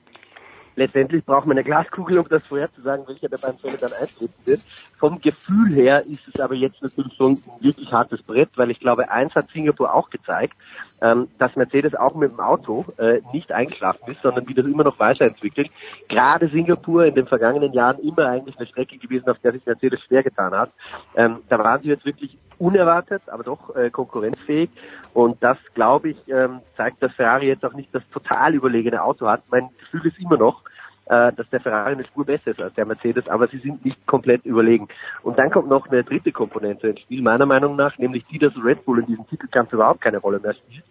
letztendlich 0.76 1.26
braucht 1.26 1.46
man 1.46 1.58
eine 1.58 1.64
Glaskugel, 1.64 2.18
um 2.18 2.28
das 2.30 2.44
vorherzusagen, 2.48 3.08
welcher 3.08 3.30
der 3.30 3.38
beiden 3.38 3.60
Fälle 3.60 3.78
dann 3.78 3.94
eintreten 3.94 4.34
wird. 4.46 4.62
Vom 5.00 5.20
Gefühl 5.22 5.74
her 5.74 6.06
ist 6.06 6.28
es 6.32 6.40
aber 6.40 6.56
jetzt 6.56 6.82
natürlich 6.82 7.14
schon 7.16 7.34
ein 7.34 7.64
wirklich 7.64 7.92
hartes 7.92 8.22
Brett, 8.24 8.50
weil 8.56 8.72
ich 8.72 8.80
glaube, 8.80 9.10
eins 9.10 9.34
hat 9.36 9.50
Singapur 9.52 9.94
auch 9.94 10.10
gezeigt, 10.10 10.56
ähm, 11.02 11.28
dass 11.40 11.56
Mercedes 11.56 11.96
auch 11.96 12.16
mit 12.16 12.32
dem 12.32 12.40
Auto 12.40 12.86
äh, 12.98 13.22
nicht 13.34 13.52
eingeschlafen 13.52 14.12
ist, 14.12 14.22
sondern 14.22 14.48
wie 14.48 14.54
das 14.54 14.66
immer 14.66 14.84
noch 14.84 15.00
weiterentwickelt. 15.00 15.70
Gerade 16.08 16.50
Singapur 16.50 17.06
in 17.06 17.16
den 17.16 17.28
vergangenen 17.28 17.74
Jahren 17.74 18.00
immer 18.00 18.28
eigentlich 18.28 18.58
eine 18.58 18.68
Strecke 18.68 18.98
gewesen, 18.98 19.28
auf 19.30 19.40
der 19.40 19.54
sich 19.54 19.66
Mercedes 19.66 20.02
schwer 20.02 20.24
getan 20.24 20.54
hat. 20.54 20.72
Ähm, 21.16 21.40
da 21.50 21.58
waren 21.60 21.82
sie 21.82 21.90
jetzt 21.90 22.06
wirklich 22.06 22.38
unerwartet, 22.62 23.24
aber 23.28 23.44
doch 23.44 23.76
äh, 23.76 23.90
konkurrenzfähig. 23.90 24.70
Und 25.14 25.44
das, 25.44 25.58
glaube 25.74 26.10
ich, 26.10 26.18
ähm, 26.28 26.62
zeigt, 26.78 27.02
dass 27.02 27.14
Ferrari 27.14 27.48
jetzt 27.48 27.66
auch 27.66 27.74
nicht 27.74 27.94
das 27.94 28.04
total 28.14 28.54
überlegene 28.54 29.04
Auto 29.04 29.28
hat. 29.28 29.42
Mein 29.50 29.70
Gefühl 29.80 30.06
ist 30.06 30.20
immer 30.20 30.38
noch, 30.38 30.62
äh, 31.06 31.32
dass 31.34 31.50
der 31.50 31.60
Ferrari 31.60 31.94
eine 31.94 32.06
Spur 32.06 32.26
besser 32.26 32.52
ist 32.52 32.62
als 32.62 32.74
der 32.76 32.86
Mercedes, 32.86 33.28
aber 33.28 33.48
sie 33.48 33.58
sind 33.58 33.84
nicht 33.84 34.06
komplett 34.06 34.46
überlegen. 34.46 34.88
Und 35.24 35.38
dann 35.38 35.52
kommt 35.52 35.70
noch 35.70 35.88
eine 35.88 36.04
dritte 36.04 36.32
Komponente 36.32 36.90
ins 36.90 37.02
Spiel, 37.02 37.22
meiner 37.22 37.46
Meinung 37.46 37.76
nach, 37.76 37.98
nämlich 37.98 38.26
die, 38.28 38.40
dass 38.40 38.54
Red 38.64 38.86
Bull 38.86 39.00
in 39.00 39.08
diesem 39.08 39.28
Titelkampf 39.28 39.74
überhaupt 39.74 40.02
keine 40.02 40.20
Rolle 40.20 40.40
mehr 40.40 40.54
spielt. 40.54 40.84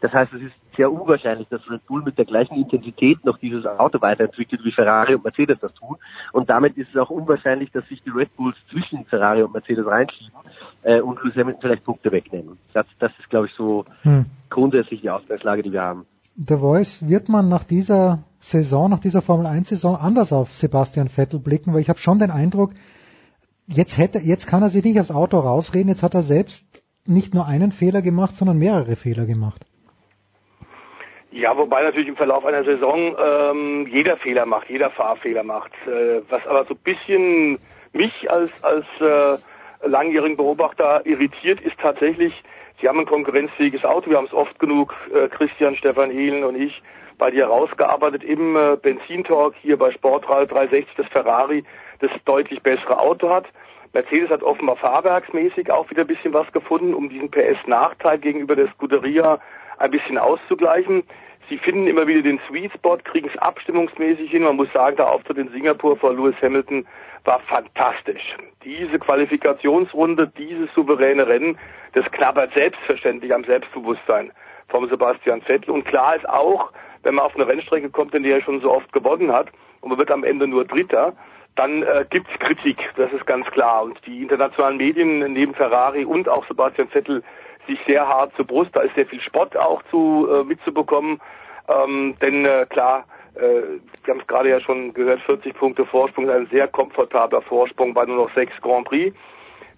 Das 0.00 0.12
heißt, 0.12 0.32
es 0.32 0.42
ist 0.42 0.54
sehr 0.76 0.90
unwahrscheinlich, 0.90 1.48
dass 1.48 1.68
Red 1.70 1.86
Bull 1.86 2.02
mit 2.02 2.16
der 2.18 2.24
gleichen 2.24 2.56
Intensität 2.56 3.24
noch 3.24 3.38
dieses 3.38 3.66
Auto 3.66 4.00
weiterentwickelt, 4.00 4.64
wie 4.64 4.72
Ferrari 4.72 5.14
und 5.14 5.24
Mercedes 5.24 5.58
das 5.60 5.74
tun. 5.74 5.96
Und 6.32 6.48
damit 6.48 6.76
ist 6.76 6.88
es 6.90 6.96
auch 6.96 7.10
unwahrscheinlich, 7.10 7.70
dass 7.72 7.86
sich 7.88 8.02
die 8.02 8.10
Red 8.10 8.34
Bulls 8.36 8.56
zwischen 8.70 9.04
Ferrari 9.06 9.42
und 9.42 9.52
Mercedes 9.52 9.86
reinschieben 9.86 10.32
äh, 10.82 11.00
und 11.00 11.22
Lewis 11.22 11.36
Hamilton 11.36 11.60
vielleicht 11.60 11.84
Punkte 11.84 12.10
wegnehmen. 12.12 12.58
Das, 12.72 12.86
das 12.98 13.12
ist, 13.18 13.28
glaube 13.28 13.46
ich, 13.46 13.52
so 13.54 13.84
hm. 14.02 14.26
grundsätzlich 14.50 15.00
die 15.00 15.10
Ausgangslage, 15.10 15.62
die 15.62 15.72
wir 15.72 15.82
haben. 15.82 16.06
Der 16.40 16.58
Voice, 16.58 17.02
wird 17.08 17.28
man 17.28 17.48
nach 17.48 17.64
dieser 17.64 18.20
Saison, 18.38 18.88
nach 18.88 19.00
dieser 19.00 19.22
Formel 19.22 19.46
1 19.46 19.70
Saison 19.70 19.96
anders 19.96 20.32
auf 20.32 20.50
Sebastian 20.50 21.08
Vettel 21.08 21.40
blicken, 21.40 21.74
weil 21.74 21.80
ich 21.80 21.88
habe 21.88 21.98
schon 21.98 22.20
den 22.20 22.30
Eindruck, 22.30 22.70
jetzt 23.66 23.98
hätte, 23.98 24.18
jetzt 24.18 24.46
kann 24.46 24.62
er 24.62 24.68
sich 24.68 24.84
nicht 24.84 25.00
aufs 25.00 25.10
Auto 25.10 25.40
rausreden, 25.40 25.88
jetzt 25.88 26.04
hat 26.04 26.14
er 26.14 26.22
selbst 26.22 26.64
nicht 27.04 27.34
nur 27.34 27.48
einen 27.48 27.72
Fehler 27.72 28.02
gemacht, 28.02 28.36
sondern 28.36 28.56
mehrere 28.56 28.94
Fehler 28.94 29.26
gemacht. 29.26 29.66
Ja, 31.32 31.56
wobei 31.56 31.82
natürlich 31.82 32.06
im 32.06 32.14
Verlauf 32.14 32.44
einer 32.44 32.62
Saison 32.62 33.16
ähm, 33.18 33.88
jeder 33.90 34.16
Fehler 34.18 34.46
macht, 34.46 34.70
jeder 34.70 34.90
Fahrfehler 34.90 35.42
macht. 35.42 35.72
Äh, 35.88 36.22
was 36.28 36.46
aber 36.46 36.66
so 36.66 36.74
ein 36.74 36.80
bisschen 36.84 37.58
mich 37.94 38.30
als, 38.30 38.62
als 38.62 38.86
äh, 39.00 39.88
langjährigen 39.88 40.36
Beobachter 40.36 41.04
irritiert, 41.04 41.60
ist 41.62 41.76
tatsächlich, 41.80 42.32
sie 42.80 42.88
haben 42.88 43.00
ein 43.00 43.06
konkurrenzfähiges 43.06 43.84
Auto, 43.84 44.10
wir 44.10 44.16
haben 44.16 44.26
es 44.26 44.32
oft 44.32 44.58
genug, 44.58 44.94
äh, 45.14 45.28
Christian, 45.28 45.76
Stefan 45.76 46.10
Ehlen 46.10 46.44
und 46.44 46.60
ich, 46.60 46.82
bei 47.18 47.30
dir 47.30 47.46
rausgearbeitet 47.46 48.22
im 48.22 48.56
äh, 48.56 48.76
Benzintalk 48.80 49.54
hier 49.60 49.76
bei 49.76 49.90
Sportrad 49.90 50.50
360, 50.50 50.94
das 50.96 51.06
Ferrari 51.08 51.64
das 52.00 52.10
deutlich 52.24 52.62
bessere 52.62 52.98
Auto 52.98 53.28
hat. 53.28 53.46
Mercedes 53.92 54.30
hat 54.30 54.42
offenbar 54.42 54.76
fahrwerksmäßig 54.76 55.70
auch 55.70 55.90
wieder 55.90 56.02
ein 56.02 56.06
bisschen 56.06 56.32
was 56.32 56.50
gefunden, 56.52 56.94
um 56.94 57.08
diesen 57.08 57.30
PS-Nachteil 57.30 58.18
gegenüber 58.18 58.54
der 58.54 58.68
Scuderia 58.68 59.40
ein 59.78 59.90
bisschen 59.90 60.18
auszugleichen. 60.18 61.02
Sie 61.48 61.56
finden 61.56 61.86
immer 61.86 62.06
wieder 62.06 62.22
den 62.22 62.38
Sweet 62.46 62.72
Spot, 62.74 62.98
kriegen 62.98 63.30
es 63.32 63.38
abstimmungsmäßig 63.38 64.30
hin. 64.30 64.42
Man 64.42 64.56
muss 64.56 64.72
sagen, 64.72 64.96
der 64.96 65.08
Auftritt 65.08 65.38
in 65.38 65.48
Singapur 65.48 65.96
vor 65.96 66.12
Lewis 66.12 66.34
Hamilton 66.42 66.86
war 67.24 67.40
fantastisch. 67.40 68.36
Diese 68.64 68.98
Qualifikationsrunde, 68.98 70.28
dieses 70.38 70.72
souveräne 70.74 71.26
Rennen, 71.26 71.58
das 71.92 72.04
knabbert 72.12 72.52
selbstverständlich 72.54 73.32
am 73.34 73.44
Selbstbewusstsein 73.44 74.32
vom 74.68 74.88
Sebastian 74.88 75.42
Vettel. 75.42 75.70
Und 75.70 75.84
klar 75.84 76.16
ist 76.16 76.28
auch, 76.28 76.72
wenn 77.02 77.14
man 77.14 77.24
auf 77.24 77.34
eine 77.34 77.46
Rennstrecke 77.46 77.90
kommt, 77.90 78.14
in 78.14 78.22
der 78.22 78.36
er 78.36 78.42
schon 78.42 78.60
so 78.60 78.70
oft 78.70 78.92
gewonnen 78.92 79.32
hat 79.32 79.48
und 79.80 79.90
man 79.90 79.98
wird 79.98 80.10
am 80.10 80.24
Ende 80.24 80.46
nur 80.46 80.64
Dritter, 80.64 81.14
dann 81.56 81.82
äh, 81.82 82.06
gibt 82.08 82.28
es 82.30 82.38
Kritik, 82.38 82.78
das 82.96 83.12
ist 83.12 83.26
ganz 83.26 83.46
klar. 83.46 83.82
Und 83.82 84.04
die 84.06 84.22
internationalen 84.22 84.76
Medien 84.76 85.32
neben 85.32 85.54
Ferrari 85.54 86.04
und 86.04 86.28
auch 86.28 86.46
Sebastian 86.46 86.88
Vettel 86.88 87.22
sich 87.66 87.78
sehr 87.86 88.06
hart 88.06 88.34
zur 88.36 88.46
Brust. 88.46 88.74
Da 88.74 88.80
ist 88.80 88.94
sehr 88.94 89.06
viel 89.06 89.20
Spott 89.20 89.56
auch 89.56 89.82
zu 89.90 90.28
äh, 90.30 90.44
mitzubekommen. 90.44 91.20
Ähm, 91.68 92.16
denn 92.22 92.44
äh, 92.44 92.66
klar, 92.68 93.04
äh, 93.38 93.80
wir 94.04 94.14
haben 94.14 94.20
es 94.20 94.26
gerade 94.26 94.50
ja 94.50 94.60
schon 94.60 94.92
gehört, 94.94 95.20
40 95.22 95.54
Punkte 95.54 95.84
Vorsprung 95.86 96.26
ist 96.26 96.34
ein 96.34 96.48
sehr 96.50 96.68
komfortabler 96.68 97.42
Vorsprung 97.42 97.94
bei 97.94 98.04
nur 98.04 98.16
noch 98.16 98.34
sechs 98.34 98.52
Grand 98.60 98.86
Prix. 98.86 99.16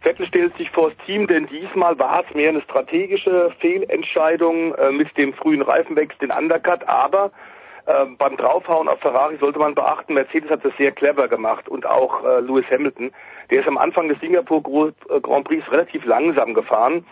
Vettel 0.01 0.27
stellt 0.27 0.57
sich 0.57 0.71
vor 0.71 0.91
das 0.91 1.07
Team, 1.07 1.27
denn 1.27 1.47
diesmal 1.47 1.99
war 1.99 2.25
es 2.27 2.35
mehr 2.35 2.49
eine 2.49 2.63
strategische 2.63 3.51
Fehlentscheidung 3.61 4.75
äh, 4.75 4.91
mit 4.93 5.17
dem 5.19 5.35
frühen 5.35 5.63
Reifenwechsel, 5.63 6.29
den 6.29 6.37
Undercut, 6.37 6.89
aber 6.89 7.31
äh, 7.87 8.07
beim 8.19 8.37
Draufhauen 8.37 8.89
auf 8.89 9.01
Ferrari 9.01 9.37
sollte 9.37 9.59
man 9.59 9.75
beachten, 9.75 10.15
Mercedes 10.15 10.51
hat 10.51 10.65
das 10.65 10.77
sehr 10.79 10.93
clever 10.93 11.29
gemacht 11.29 11.69
und 11.69 11.85
auch 11.85 12.25
äh, 12.25 12.41
Lewis 12.41 12.65
Hamilton. 12.71 13.11
Der 13.51 13.61
ist 13.61 13.69
am 13.69 13.77
Anfang 13.77 14.09
des 14.09 14.19
Singapur 14.21 14.93
äh, 15.11 15.21
Grand 15.21 15.47
Prix 15.47 15.71
relativ 15.71 16.05
langsam 16.07 16.55
gefahren, 16.55 17.05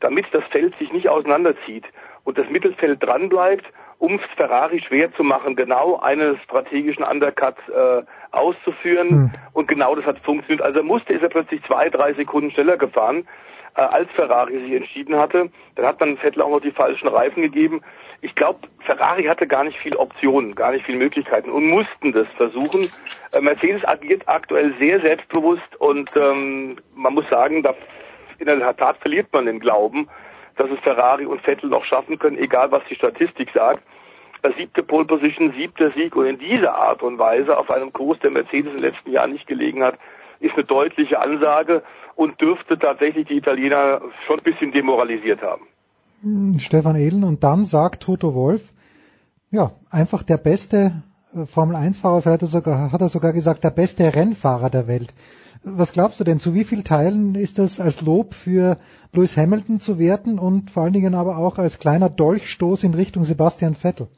damit 0.00 0.26
das 0.32 0.44
Feld 0.44 0.76
sich 0.78 0.92
nicht 0.92 1.08
auseinanderzieht 1.08 1.84
und 2.24 2.38
das 2.38 2.48
Mittelfeld 2.48 3.02
dranbleibt 3.02 3.64
um 3.98 4.16
es 4.16 4.20
Ferrari 4.36 4.80
schwer 4.80 5.12
zu 5.14 5.22
machen, 5.22 5.56
genau 5.56 5.98
einen 5.98 6.38
strategischen 6.44 7.04
Undercut 7.04 7.56
äh, 7.68 8.02
auszuführen. 8.32 9.08
Hm. 9.08 9.32
Und 9.52 9.68
genau 9.68 9.94
das 9.94 10.04
hat 10.04 10.18
funktioniert. 10.20 10.62
Also 10.62 10.82
musste 10.82 11.12
ist 11.12 11.22
er 11.22 11.28
plötzlich 11.28 11.62
zwei, 11.64 11.88
drei 11.88 12.12
Sekunden 12.14 12.50
schneller 12.50 12.76
gefahren, 12.76 13.26
äh, 13.74 13.80
als 13.80 14.10
Ferrari 14.12 14.58
sich 14.58 14.72
entschieden 14.72 15.16
hatte. 15.16 15.50
Dann 15.74 15.86
hat 15.86 16.00
man 16.00 16.16
Vettel 16.18 16.42
auch 16.42 16.50
noch 16.50 16.60
die 16.60 16.72
falschen 16.72 17.08
Reifen 17.08 17.42
gegeben. 17.42 17.80
Ich 18.20 18.34
glaube, 18.34 18.60
Ferrari 18.80 19.24
hatte 19.24 19.46
gar 19.46 19.64
nicht 19.64 19.78
viel 19.78 19.96
Optionen, 19.96 20.54
gar 20.54 20.72
nicht 20.72 20.84
viel 20.84 20.96
Möglichkeiten 20.96 21.50
und 21.50 21.66
mussten 21.66 22.12
das 22.12 22.32
versuchen. 22.34 22.88
Äh, 23.32 23.40
Mercedes 23.40 23.84
agiert 23.86 24.28
aktuell 24.28 24.74
sehr 24.78 25.00
selbstbewusst 25.00 25.76
und 25.78 26.10
ähm, 26.16 26.76
man 26.94 27.14
muss 27.14 27.28
sagen, 27.28 27.62
da 27.62 27.74
in 28.38 28.46
der 28.46 28.76
Tat 28.76 28.98
verliert 28.98 29.32
man 29.32 29.46
den 29.46 29.60
Glauben, 29.60 30.08
dass 30.56 30.70
es 30.70 30.78
Ferrari 30.80 31.26
und 31.26 31.40
Vettel 31.42 31.70
noch 31.70 31.84
schaffen 31.84 32.18
können, 32.18 32.38
egal 32.38 32.70
was 32.70 32.82
die 32.88 32.94
Statistik 32.94 33.50
sagt. 33.52 33.82
Siebte 34.56 34.84
Pole 34.84 35.06
Position, 35.06 35.52
siebter 35.58 35.90
Sieg 35.90 36.14
und 36.14 36.26
in 36.26 36.38
dieser 36.38 36.72
Art 36.74 37.02
und 37.02 37.18
Weise 37.18 37.58
auf 37.58 37.68
einem 37.70 37.92
Kurs, 37.92 38.18
der 38.20 38.30
Mercedes 38.30 38.70
in 38.72 38.76
den 38.76 38.92
letzten 38.92 39.10
Jahren 39.10 39.32
nicht 39.32 39.48
gelegen 39.48 39.82
hat, 39.82 39.98
ist 40.38 40.54
eine 40.54 40.64
deutliche 40.64 41.18
Ansage. 41.18 41.82
und 42.16 42.40
dürfte 42.40 42.78
tatsächlich 42.78 43.28
die 43.28 43.36
Italiener 43.36 44.00
schon 44.26 44.38
ein 44.38 44.42
bisschen 44.42 44.72
demoralisiert 44.72 45.42
haben. 45.42 45.66
Stefan 46.58 46.96
Ehlen 46.96 47.24
und 47.24 47.44
dann 47.44 47.64
sagt 47.64 48.02
Toto 48.02 48.34
Wolf, 48.34 48.72
ja, 49.50 49.72
einfach 49.90 50.22
der 50.22 50.38
beste 50.38 51.02
äh, 51.36 51.46
Formel 51.46 51.76
1-Fahrer, 51.76 52.22
vielleicht 52.22 52.42
hat 52.42 52.48
er, 52.48 52.48
sogar, 52.48 52.92
hat 52.92 53.00
er 53.00 53.08
sogar 53.08 53.32
gesagt, 53.32 53.64
der 53.64 53.70
beste 53.70 54.14
Rennfahrer 54.14 54.70
der 54.70 54.88
Welt. 54.88 55.12
Was 55.62 55.92
glaubst 55.92 56.20
du 56.20 56.24
denn, 56.24 56.38
zu 56.38 56.54
wie 56.54 56.64
vielen 56.64 56.84
Teilen 56.84 57.34
ist 57.34 57.58
das 57.58 57.80
als 57.80 58.00
Lob 58.00 58.34
für 58.34 58.78
Lewis 59.12 59.36
Hamilton 59.36 59.80
zu 59.80 59.98
werten 59.98 60.38
und 60.38 60.70
vor 60.70 60.84
allen 60.84 60.92
Dingen 60.92 61.14
aber 61.14 61.38
auch 61.38 61.58
als 61.58 61.78
kleiner 61.78 62.08
Dolchstoß 62.08 62.84
in 62.84 62.94
Richtung 62.94 63.24
Sebastian 63.24 63.74
Vettel? 63.74 64.08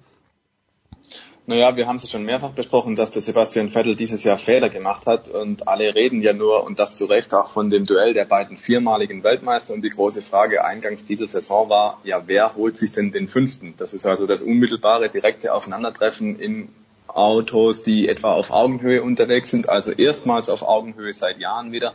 Naja, 1.48 1.74
wir 1.78 1.86
haben 1.86 1.96
es 1.96 2.02
ja 2.02 2.10
schon 2.10 2.26
mehrfach 2.26 2.50
besprochen, 2.50 2.94
dass 2.94 3.08
der 3.08 3.22
Sebastian 3.22 3.70
Vettel 3.70 3.96
dieses 3.96 4.22
Jahr 4.22 4.36
Fehler 4.36 4.68
gemacht 4.68 5.06
hat 5.06 5.28
und 5.28 5.66
alle 5.66 5.94
reden 5.94 6.20
ja 6.20 6.34
nur, 6.34 6.64
und 6.64 6.78
das 6.78 6.92
zu 6.92 7.06
Recht, 7.06 7.32
auch 7.32 7.48
von 7.48 7.70
dem 7.70 7.86
Duell 7.86 8.12
der 8.12 8.26
beiden 8.26 8.58
viermaligen 8.58 9.24
Weltmeister 9.24 9.72
und 9.72 9.80
die 9.80 9.88
große 9.88 10.20
Frage 10.20 10.62
eingangs 10.62 11.06
dieser 11.06 11.26
Saison 11.26 11.70
war, 11.70 12.00
ja, 12.04 12.24
wer 12.26 12.54
holt 12.54 12.76
sich 12.76 12.92
denn 12.92 13.12
den 13.12 13.28
fünften? 13.28 13.72
Das 13.78 13.94
ist 13.94 14.04
also 14.04 14.26
das 14.26 14.42
unmittelbare, 14.42 15.08
direkte 15.08 15.54
Aufeinandertreffen 15.54 16.38
in 16.38 16.68
Autos, 17.08 17.82
die 17.82 18.08
etwa 18.08 18.32
auf 18.32 18.50
Augenhöhe 18.50 19.02
unterwegs 19.02 19.50
sind, 19.50 19.68
also 19.68 19.90
erstmals 19.90 20.48
auf 20.48 20.62
Augenhöhe 20.62 21.12
seit 21.12 21.38
Jahren 21.38 21.72
wieder. 21.72 21.94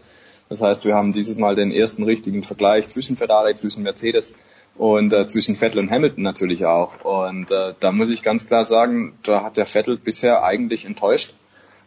Das 0.50 0.62
heißt, 0.62 0.86
wir 0.86 0.96
haben 0.96 1.14
dieses 1.14 1.38
Mal 1.38 1.56
den 1.56 1.72
ersten 1.72 2.04
richtigen 2.04 2.44
Vergleich 2.44 2.88
zwischen 2.90 3.18
Ferrari, 3.18 3.56
zwischen 3.56 3.84
Mercedes 3.84 4.34
und 4.76 5.14
äh, 5.14 5.26
zwischen 5.28 5.56
Vettel 5.56 5.80
und 5.80 5.92
Hamilton 5.92 6.24
natürlich 6.24 6.66
auch. 6.66 7.04
Und 7.04 7.52
äh, 7.52 7.74
da 7.80 7.92
muss 7.92 8.10
ich 8.10 8.24
ganz 8.24 8.48
klar 8.48 8.66
sagen, 8.66 9.18
da 9.24 9.44
hat 9.44 9.58
der 9.58 9.66
Vettel 9.66 9.98
bisher 9.98 10.44
eigentlich 10.44 10.86
enttäuscht. 10.86 11.34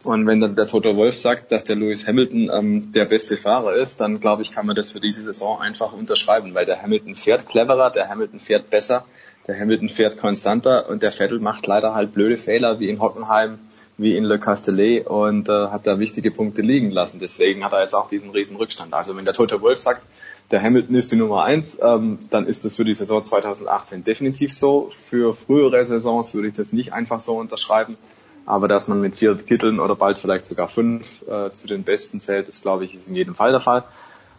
Und 0.05 0.27
wenn 0.27 0.41
dann 0.41 0.55
der 0.55 0.69
Toto 0.69 0.95
Wolf 0.95 1.17
sagt, 1.17 1.51
dass 1.51 1.65
der 1.65 1.75
Lewis 1.75 2.07
Hamilton 2.07 2.51
ähm, 2.53 2.93
der 2.93 3.07
beste 3.07 3.37
Fahrer 3.37 3.75
ist, 3.75 4.01
dann 4.01 4.21
glaube 4.21 4.43
ich, 4.43 4.53
kann 4.53 4.67
man 4.67 4.77
das 4.77 4.93
für 4.93 5.01
diese 5.01 5.25
Saison 5.25 5.61
einfach 5.61 5.93
unterschreiben, 5.93 6.55
weil 6.55 6.65
der 6.65 6.81
Hamilton 6.81 7.17
fährt 7.17 7.49
cleverer, 7.49 7.91
der 7.91 8.09
Hamilton 8.09 8.39
fährt 8.39 8.71
besser, 8.71 9.05
der 9.47 9.59
Hamilton 9.59 9.89
fährt 9.89 10.19
konstanter 10.19 10.89
und 10.89 11.03
der 11.03 11.13
Vettel 11.13 11.41
macht 11.41 11.67
leider 11.67 11.95
halt 11.95 12.13
blöde 12.13 12.37
Fehler 12.37 12.81
wie 12.81 12.89
in 12.89 13.01
Hockenheim, 13.01 13.61
wie 13.97 14.17
in 14.17 14.25
Le 14.25 14.39
Castellet 14.39 15.07
und 15.07 15.49
äh, 15.49 15.69
hat 15.69 15.87
da 15.87 15.99
wichtige 15.99 16.31
Punkte 16.31 16.63
liegen 16.63 16.91
lassen. 16.91 17.19
Deswegen 17.21 17.65
hat 17.65 17.73
er 17.73 17.81
jetzt 17.81 17.95
auch 17.95 18.09
diesen 18.09 18.31
riesen 18.31 18.57
Rückstand. 18.57 18.93
Also 18.93 19.17
wenn 19.17 19.25
der 19.25 19.35
Toto 19.35 19.61
Wolf 19.61 19.79
sagt, 19.79 20.03
der 20.51 20.63
Hamilton 20.63 20.97
ist 20.97 21.13
die 21.13 21.17
Nummer 21.17 21.45
eins, 21.45 21.79
ähm, 21.81 22.19
dann 22.31 22.47
ist 22.47 22.65
das 22.65 22.77
für 22.77 22.85
die 22.85 22.95
Saison 22.95 23.25
2018 23.25 24.05
definitiv 24.05 24.53
so. 24.53 24.91
Für 24.91 25.35
frühere 25.35 25.85
Saisons 25.85 26.35
würde 26.35 26.49
ich 26.49 26.55
das 26.55 26.73
nicht 26.73 26.93
einfach 26.93 27.21
so 27.21 27.39
unterschreiben. 27.39 27.97
Aber 28.47 28.69
dass 28.69 28.87
man 28.87 29.01
mit 29.01 29.19
vier 29.19 29.37
Titeln 29.45 29.81
oder 29.81 29.97
bald 29.97 30.19
vielleicht 30.19 30.47
sogar 30.47 30.69
fünf 30.69 31.23
äh, 31.29 31.53
zu 31.53 31.67
den 31.67 31.83
Besten 31.83 32.21
zählt, 32.21 32.49
ist, 32.49 32.63
glaube 32.63 32.85
ich, 32.85 32.95
ist 32.95 33.09
in 33.09 33.17
jedem 33.17 33.35
Fall 33.35 33.51
der 33.51 33.61
Fall. 33.61 33.85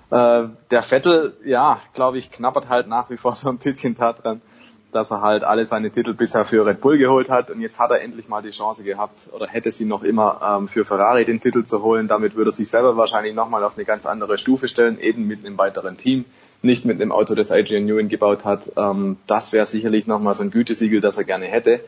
Äh, 0.09 0.47
der 0.71 0.81
Vettel, 0.81 1.35
ja, 1.43 1.81
glaube 1.93 2.17
ich, 2.17 2.31
knappert 2.31 2.69
halt 2.69 2.87
nach 2.87 3.09
wie 3.09 3.17
vor 3.17 3.35
so 3.35 3.49
ein 3.49 3.57
bisschen 3.57 3.97
daran, 3.97 4.41
dass 4.91 5.11
er 5.11 5.21
halt 5.21 5.43
alle 5.43 5.65
seine 5.65 5.91
Titel 5.91 6.13
bisher 6.13 6.45
für 6.45 6.65
Red 6.65 6.81
Bull 6.81 6.97
geholt 6.97 7.29
hat 7.29 7.51
und 7.51 7.61
jetzt 7.61 7.79
hat 7.79 7.91
er 7.91 8.01
endlich 8.01 8.27
mal 8.27 8.41
die 8.41 8.51
Chance 8.51 8.83
gehabt 8.83 9.27
oder 9.31 9.47
hätte 9.47 9.71
sie 9.71 9.85
noch 9.85 10.03
immer 10.03 10.57
ähm, 10.59 10.67
für 10.67 10.85
Ferrari 10.85 11.25
den 11.25 11.39
Titel 11.39 11.63
zu 11.63 11.83
holen. 11.83 12.07
Damit 12.07 12.35
würde 12.35 12.49
er 12.49 12.53
sich 12.53 12.69
selber 12.69 12.95
wahrscheinlich 12.97 13.35
nochmal 13.35 13.63
auf 13.63 13.75
eine 13.75 13.85
ganz 13.85 14.05
andere 14.05 14.37
Stufe 14.37 14.67
stellen, 14.67 14.99
eben 14.99 15.27
mit 15.27 15.45
einem 15.45 15.57
weiteren 15.57 15.97
Team, 15.97 16.25
nicht 16.61 16.85
mit 16.85 17.01
einem 17.01 17.11
Auto, 17.11 17.35
das 17.35 17.51
Adrian 17.51 17.85
Newey 17.85 18.05
gebaut 18.07 18.45
hat. 18.45 18.71
Ähm, 18.77 19.17
das 19.27 19.51
wäre 19.51 19.65
sicherlich 19.65 20.07
nochmal 20.07 20.35
so 20.35 20.43
ein 20.43 20.51
Gütesiegel, 20.51 21.01
das 21.01 21.17
er 21.17 21.25
gerne 21.25 21.45
hätte. 21.45 21.81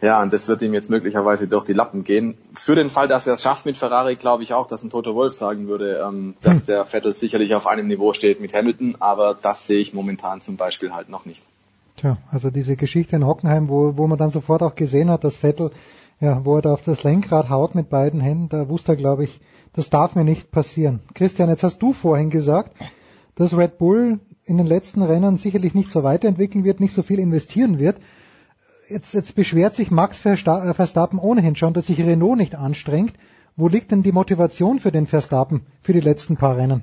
Ja, 0.00 0.20
und 0.20 0.32
das 0.32 0.48
wird 0.48 0.60
ihm 0.60 0.74
jetzt 0.74 0.90
möglicherweise 0.90 1.48
durch 1.48 1.64
die 1.64 1.72
Lappen 1.72 2.04
gehen. 2.04 2.36
Für 2.52 2.74
den 2.74 2.90
Fall, 2.90 3.08
dass 3.08 3.26
er 3.26 3.34
es 3.34 3.42
schafft 3.42 3.64
mit 3.64 3.76
Ferrari, 3.76 4.16
glaube 4.16 4.42
ich 4.42 4.52
auch, 4.52 4.66
dass 4.66 4.82
ein 4.82 4.90
Toto 4.90 5.14
Wolf 5.14 5.32
sagen 5.32 5.68
würde, 5.68 6.04
ähm, 6.06 6.34
dass 6.42 6.64
der 6.64 6.84
Vettel 6.84 7.14
sicherlich 7.14 7.54
auf 7.54 7.66
einem 7.66 7.86
Niveau 7.86 8.12
steht 8.12 8.40
mit 8.40 8.52
Hamilton, 8.52 8.96
aber 8.98 9.34
das 9.40 9.66
sehe 9.66 9.80
ich 9.80 9.94
momentan 9.94 10.40
zum 10.40 10.56
Beispiel 10.56 10.92
halt 10.92 11.08
noch 11.08 11.24
nicht. 11.24 11.44
Tja, 12.04 12.18
also 12.30 12.50
diese 12.50 12.76
Geschichte 12.76 13.16
in 13.16 13.24
Hockenheim, 13.24 13.70
wo, 13.70 13.96
wo 13.96 14.06
man 14.06 14.18
dann 14.18 14.30
sofort 14.30 14.62
auch 14.62 14.74
gesehen 14.74 15.08
hat, 15.08 15.24
dass 15.24 15.38
Vettel, 15.38 15.70
ja, 16.20 16.44
wo 16.44 16.56
er 16.56 16.60
da 16.60 16.74
auf 16.74 16.82
das 16.82 17.02
Lenkrad 17.02 17.48
haut 17.48 17.74
mit 17.74 17.88
beiden 17.88 18.20
Händen, 18.20 18.50
da 18.50 18.68
wusste 18.68 18.92
er, 18.92 18.96
glaube 18.96 19.24
ich, 19.24 19.40
das 19.72 19.88
darf 19.88 20.14
mir 20.14 20.22
nicht 20.22 20.50
passieren. 20.50 21.00
Christian, 21.14 21.48
jetzt 21.48 21.62
hast 21.62 21.78
du 21.78 21.94
vorhin 21.94 22.28
gesagt, 22.28 22.76
dass 23.36 23.56
Red 23.56 23.78
Bull 23.78 24.20
in 24.44 24.58
den 24.58 24.66
letzten 24.66 25.00
Rennen 25.00 25.38
sicherlich 25.38 25.72
nicht 25.72 25.90
so 25.90 26.02
weiterentwickeln 26.02 26.62
wird, 26.62 26.78
nicht 26.78 26.92
so 26.92 27.02
viel 27.02 27.18
investieren 27.18 27.78
wird. 27.78 27.96
Jetzt, 28.90 29.14
jetzt 29.14 29.34
beschwert 29.34 29.74
sich 29.74 29.90
Max 29.90 30.26
äh, 30.26 30.36
Verstappen 30.36 31.18
ohnehin 31.18 31.56
schon, 31.56 31.72
dass 31.72 31.86
sich 31.86 32.04
Renault 32.04 32.36
nicht 32.36 32.54
anstrengt. 32.54 33.14
Wo 33.56 33.68
liegt 33.68 33.92
denn 33.92 34.02
die 34.02 34.12
Motivation 34.12 34.78
für 34.78 34.92
den 34.92 35.06
Verstappen 35.06 35.62
für 35.80 35.94
die 35.94 36.00
letzten 36.00 36.36
paar 36.36 36.58
Rennen? 36.58 36.82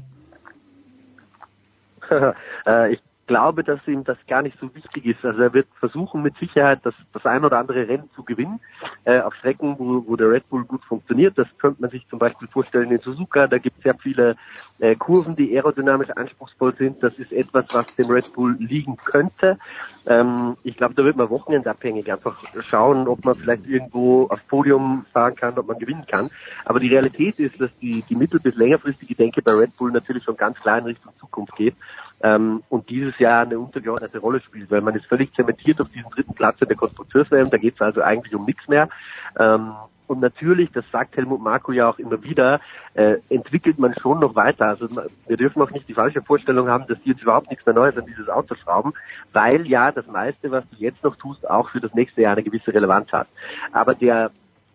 Äh, 2.63 2.93
ich 2.93 3.01
glaube, 3.31 3.63
dass 3.63 3.79
ihm 3.87 4.03
das 4.03 4.17
gar 4.27 4.41
nicht 4.41 4.59
so 4.59 4.75
wichtig 4.75 5.05
ist. 5.05 5.23
Also 5.23 5.41
er 5.41 5.53
wird 5.53 5.67
versuchen 5.79 6.21
mit 6.21 6.35
Sicherheit 6.35 6.79
das, 6.83 6.93
das 7.13 7.25
ein 7.25 7.45
oder 7.45 7.59
andere 7.59 7.87
Rennen 7.87 8.09
zu 8.13 8.23
gewinnen 8.23 8.59
äh, 9.05 9.21
auf 9.21 9.33
Strecken, 9.35 9.79
wo, 9.79 10.03
wo 10.05 10.17
der 10.17 10.29
Red 10.29 10.49
Bull 10.49 10.65
gut 10.65 10.83
funktioniert. 10.83 11.37
Das 11.37 11.47
könnte 11.57 11.81
man 11.81 11.91
sich 11.91 12.05
zum 12.09 12.19
Beispiel 12.19 12.49
vorstellen 12.49 12.91
in 12.91 12.99
Suzuka. 12.99 13.47
Da 13.47 13.57
gibt 13.57 13.77
es 13.77 13.83
sehr 13.83 13.95
viele 13.95 14.35
äh, 14.79 14.97
Kurven, 14.97 15.37
die 15.37 15.55
aerodynamisch 15.55 16.09
anspruchsvoll 16.09 16.75
sind. 16.75 17.01
Das 17.01 17.13
ist 17.19 17.31
etwas, 17.31 17.63
was 17.71 17.85
dem 17.95 18.09
Red 18.09 18.33
Bull 18.33 18.57
liegen 18.59 18.97
könnte. 18.97 19.57
Ähm, 20.05 20.57
ich 20.63 20.75
glaube, 20.75 20.95
da 20.95 21.05
wird 21.05 21.15
man 21.15 21.29
wochenendabhängig 21.29 22.11
einfach 22.11 22.35
schauen, 22.69 23.07
ob 23.07 23.23
man 23.23 23.35
vielleicht 23.35 23.65
irgendwo 23.65 24.27
aufs 24.27 24.43
Podium 24.49 25.05
fahren 25.13 25.35
kann, 25.35 25.57
ob 25.57 25.67
man 25.67 25.79
gewinnen 25.79 26.05
kann. 26.05 26.29
Aber 26.65 26.81
die 26.81 26.89
Realität 26.89 27.39
ist, 27.39 27.61
dass 27.61 27.69
die, 27.81 28.03
die 28.09 28.15
mittel- 28.15 28.41
bis 28.41 28.55
längerfristige 28.55 29.15
Denke 29.15 29.41
bei 29.41 29.53
Red 29.53 29.77
Bull 29.77 29.91
natürlich 29.91 30.25
schon 30.25 30.35
ganz 30.35 30.59
klar 30.59 30.79
in 30.79 30.85
Richtung 30.85 31.13
Zukunft 31.17 31.55
geht 31.55 31.75
ähm, 32.23 32.63
und 32.69 32.89
dieses 32.89 33.17
Jahr 33.19 33.43
eine 33.43 33.59
untergeordnete 33.59 34.19
Rolle 34.19 34.41
spielt, 34.41 34.69
weil 34.71 34.81
man 34.81 34.95
ist 34.95 35.05
völlig 35.05 35.33
zementiert 35.33 35.81
auf 35.81 35.89
diesem 35.89 36.09
dritten 36.09 36.33
Platz 36.33 36.61
in 36.61 36.67
der 36.67 36.77
Konstrukteurswärme, 36.77 37.49
da 37.49 37.57
geht 37.57 37.75
es 37.75 37.81
also 37.81 38.01
eigentlich 38.01 38.35
um 38.35 38.45
nichts 38.45 38.67
mehr. 38.67 38.89
Ähm, 39.39 39.73
und 40.11 40.19
natürlich, 40.19 40.69
das 40.73 40.83
sagt 40.91 41.15
Helmut 41.15 41.41
Marko 41.41 41.71
ja 41.71 41.89
auch 41.89 41.97
immer 41.97 42.21
wieder, 42.21 42.59
äh, 42.95 43.15
entwickelt 43.29 43.79
man 43.79 43.95
schon 43.95 44.19
noch 44.19 44.35
weiter. 44.35 44.65
Also 44.65 44.89
wir 45.25 45.37
dürfen 45.37 45.61
auch 45.61 45.71
nicht 45.71 45.87
die 45.87 45.93
falsche 45.93 46.21
Vorstellung 46.21 46.67
haben, 46.67 46.85
dass 46.87 47.01
die 47.01 47.11
jetzt 47.11 47.21
überhaupt 47.21 47.49
nichts 47.49 47.65
mehr 47.65 47.73
Neues 47.73 47.97
an 47.97 48.05
dieses 48.05 48.27
Auto 48.27 48.55
schrauben, 48.55 48.91
weil 49.31 49.65
ja 49.67 49.93
das 49.93 50.05
meiste, 50.07 50.51
was 50.51 50.65
du 50.69 50.75
jetzt 50.79 51.01
noch 51.05 51.15
tust, 51.15 51.49
auch 51.49 51.69
für 51.69 51.79
das 51.79 51.93
nächste 51.93 52.23
Jahr 52.23 52.33
eine 52.33 52.43
gewisse 52.43 52.73
Relevanz 52.73 53.09
hat. 53.13 53.29
Aber 53.71 53.95
der 53.95 54.31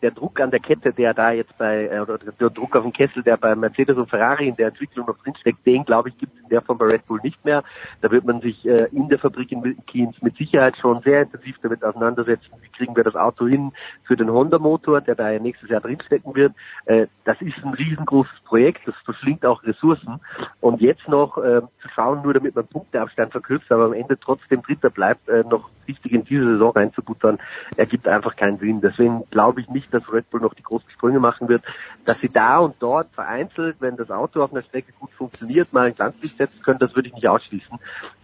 der 0.06 0.12
Druck 0.12 0.38
an 0.40 0.52
der 0.52 0.60
Kette, 0.60 0.92
der 0.92 1.14
da 1.14 1.32
jetzt 1.32 1.58
bei, 1.58 1.88
äh, 1.88 1.98
oder 1.98 2.18
der 2.18 2.50
Druck 2.50 2.76
auf 2.76 2.84
dem 2.84 2.92
Kessel, 2.92 3.24
der 3.24 3.36
bei 3.36 3.56
Mercedes 3.56 3.96
und 3.96 4.08
Ferrari 4.08 4.46
in 4.46 4.54
der 4.54 4.68
Entwicklung 4.68 5.04
noch 5.06 5.18
drinsteckt, 5.18 5.66
den 5.66 5.84
glaube 5.84 6.10
ich 6.10 6.18
gibt 6.18 6.32
es 6.36 6.42
in 6.44 6.48
der 6.48 6.62
Form 6.62 6.78
bei 6.78 6.86
Red 6.86 7.04
Bull 7.06 7.18
nicht 7.24 7.44
mehr. 7.44 7.64
Da 8.02 8.10
wird 8.12 8.24
man 8.24 8.40
sich 8.40 8.64
äh, 8.64 8.86
in 8.92 9.08
der 9.08 9.18
Fabrik 9.18 9.50
in 9.50 9.76
Keynes 9.86 10.14
mit 10.22 10.36
Sicherheit 10.36 10.76
schon 10.76 11.02
sehr 11.02 11.22
intensiv 11.22 11.56
damit 11.60 11.82
auseinandersetzen, 11.82 12.52
wie 12.60 12.68
kriegen 12.68 12.94
wir 12.94 13.02
das 13.02 13.16
Auto 13.16 13.48
hin 13.48 13.72
für 14.04 14.16
den 14.16 14.30
Honda-Motor, 14.30 15.00
der 15.00 15.16
da 15.16 15.28
ja 15.28 15.40
nächstes 15.40 15.70
Jahr 15.70 15.80
drinstecken 15.80 16.36
wird. 16.36 16.52
Äh, 16.84 17.08
das 17.24 17.40
ist 17.40 17.56
ein 17.64 17.74
riesengroßes 17.74 18.40
Projekt, 18.44 18.86
das 18.86 18.94
verschlingt 19.04 19.44
auch 19.44 19.64
Ressourcen. 19.64 20.20
Und 20.60 20.80
jetzt 20.80 21.08
noch 21.08 21.36
äh, 21.38 21.62
zu 21.82 21.88
schauen, 21.92 22.22
nur 22.22 22.32
damit 22.32 22.54
man 22.54 22.68
Punkteabstand 22.68 23.32
verkürzt, 23.32 23.72
aber 23.72 23.86
am 23.86 23.92
Ende 23.92 24.16
trotzdem 24.20 24.62
Dritter 24.62 24.90
bleibt, 24.90 25.28
äh, 25.28 25.42
noch 25.50 25.68
richtig 25.88 26.12
in 26.12 26.24
diese 26.24 26.44
Saison 26.44 26.72
reinzubuttern, 26.72 27.38
ergibt 27.76 28.06
einfach 28.08 28.36
keinen 28.36 28.58
Sinn. 28.58 28.80
Deswegen 28.80 29.24
glaube 29.30 29.60
ich 29.60 29.68
nicht, 29.68 29.92
dass 30.00 30.12
Red 30.12 30.30
Bull 30.30 30.40
noch 30.40 30.54
die 30.54 30.62
großen 30.62 30.88
Sprünge 30.90 31.20
machen 31.20 31.48
wird, 31.48 31.62
dass 32.04 32.20
sie 32.20 32.28
da 32.28 32.58
und 32.58 32.76
dort 32.80 33.12
vereinzelt, 33.12 33.76
wenn 33.80 33.96
das 33.96 34.10
Auto 34.10 34.42
auf 34.42 34.52
einer 34.52 34.62
Strecke 34.62 34.92
gut 34.98 35.10
funktioniert, 35.12 35.72
mal 35.72 35.88
ein 35.88 35.94
Glanzlicht 35.94 36.38
setzen 36.38 36.62
können, 36.62 36.78
das 36.78 36.94
würde 36.94 37.08
ich 37.08 37.14
nicht 37.14 37.28
ausschließen. 37.28 37.78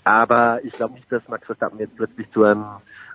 Aber 0.04 0.64
ich 0.64 0.72
glaube 0.72 0.94
nicht, 0.94 1.10
dass 1.10 1.26
Max 1.28 1.46
Verstappen 1.46 1.78
jetzt 1.78 1.96
plötzlich 1.96 2.30
zu 2.32 2.44
einem 2.44 2.64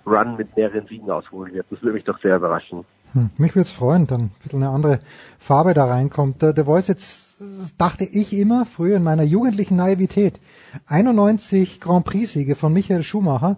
Run 0.06 0.36
mit 0.36 0.56
mehreren 0.56 0.86
Siegen 0.86 1.10
ausholen 1.10 1.52
wird. 1.52 1.66
Das 1.70 1.82
würde 1.82 1.94
mich 1.94 2.04
doch 2.04 2.20
sehr 2.20 2.36
überraschen. 2.36 2.84
Hm, 3.12 3.30
mich 3.38 3.54
würde 3.54 3.66
es 3.66 3.72
freuen, 3.72 4.06
dann 4.06 4.20
ein 4.20 4.30
bisschen 4.42 4.62
eine 4.62 4.72
andere 4.72 5.00
Farbe 5.38 5.74
da 5.74 5.86
reinkommt. 5.86 6.42
Der, 6.42 6.64
Voice 6.64 6.88
jetzt, 6.88 7.42
dachte 7.78 8.04
ich 8.04 8.32
immer, 8.32 8.66
früher 8.66 8.96
in 8.96 9.02
meiner 9.02 9.22
jugendlichen 9.22 9.76
Naivität, 9.76 10.40
91 10.86 11.80
Grand 11.80 12.04
Prix-Siege 12.04 12.54
von 12.54 12.72
Michael 12.72 13.02
Schumacher, 13.02 13.56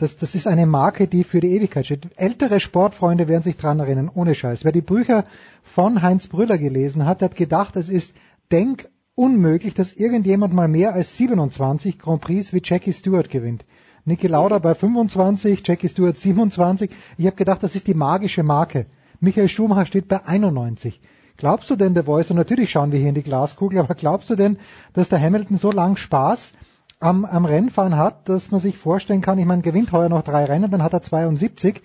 das, 0.00 0.16
das 0.16 0.34
ist 0.34 0.46
eine 0.46 0.66
Marke, 0.66 1.06
die 1.06 1.24
für 1.24 1.40
die 1.40 1.54
Ewigkeit 1.54 1.84
steht. 1.84 2.08
Ältere 2.16 2.58
Sportfreunde 2.58 3.28
werden 3.28 3.42
sich 3.42 3.56
dran 3.56 3.80
erinnern, 3.80 4.10
ohne 4.12 4.34
Scheiß. 4.34 4.64
Wer 4.64 4.72
die 4.72 4.80
Bücher 4.80 5.24
von 5.62 6.00
Heinz 6.00 6.26
Brüller 6.26 6.56
gelesen 6.56 7.04
hat, 7.04 7.20
hat 7.22 7.36
gedacht, 7.36 7.76
es 7.76 7.88
ist 7.88 8.14
denk 8.50 8.88
unmöglich, 9.14 9.74
dass 9.74 9.92
irgendjemand 9.92 10.54
mal 10.54 10.68
mehr 10.68 10.94
als 10.94 11.16
27 11.18 11.98
Grand 11.98 12.22
Prix 12.22 12.52
wie 12.54 12.62
Jackie 12.64 12.94
Stewart 12.94 13.28
gewinnt. 13.28 13.66
Niki 14.06 14.26
Lauda 14.26 14.58
bei 14.58 14.74
25, 14.74 15.62
Jackie 15.66 15.88
Stewart 15.88 16.16
27. 16.16 16.90
Ich 17.18 17.26
habe 17.26 17.36
gedacht, 17.36 17.62
das 17.62 17.74
ist 17.74 17.86
die 17.86 17.94
magische 17.94 18.42
Marke. 18.42 18.86
Michael 19.20 19.50
Schumacher 19.50 19.84
steht 19.84 20.08
bei 20.08 20.24
91. 20.24 21.00
Glaubst 21.36 21.68
du 21.68 21.76
denn, 21.76 21.92
der 21.92 22.04
Voice, 22.04 22.30
und 22.30 22.36
natürlich 22.36 22.70
schauen 22.70 22.92
wir 22.92 22.98
hier 22.98 23.10
in 23.10 23.14
die 23.14 23.22
Glaskugel, 23.22 23.78
aber 23.78 23.94
glaubst 23.94 24.30
du 24.30 24.34
denn, 24.34 24.58
dass 24.94 25.10
der 25.10 25.20
Hamilton 25.20 25.58
so 25.58 25.70
lang 25.70 25.96
Spaß 25.96 26.52
am, 27.00 27.24
am 27.24 27.44
Rennfahren 27.44 27.96
hat, 27.96 28.28
dass 28.28 28.50
man 28.50 28.60
sich 28.60 28.76
vorstellen 28.78 29.22
kann, 29.22 29.38
ich 29.38 29.46
meine, 29.46 29.62
gewinnt 29.62 29.92
heuer 29.92 30.08
noch 30.08 30.22
drei 30.22 30.44
Rennen, 30.44 30.70
dann 30.70 30.82
hat 30.82 30.92
er 30.92 31.02
72. 31.02 31.82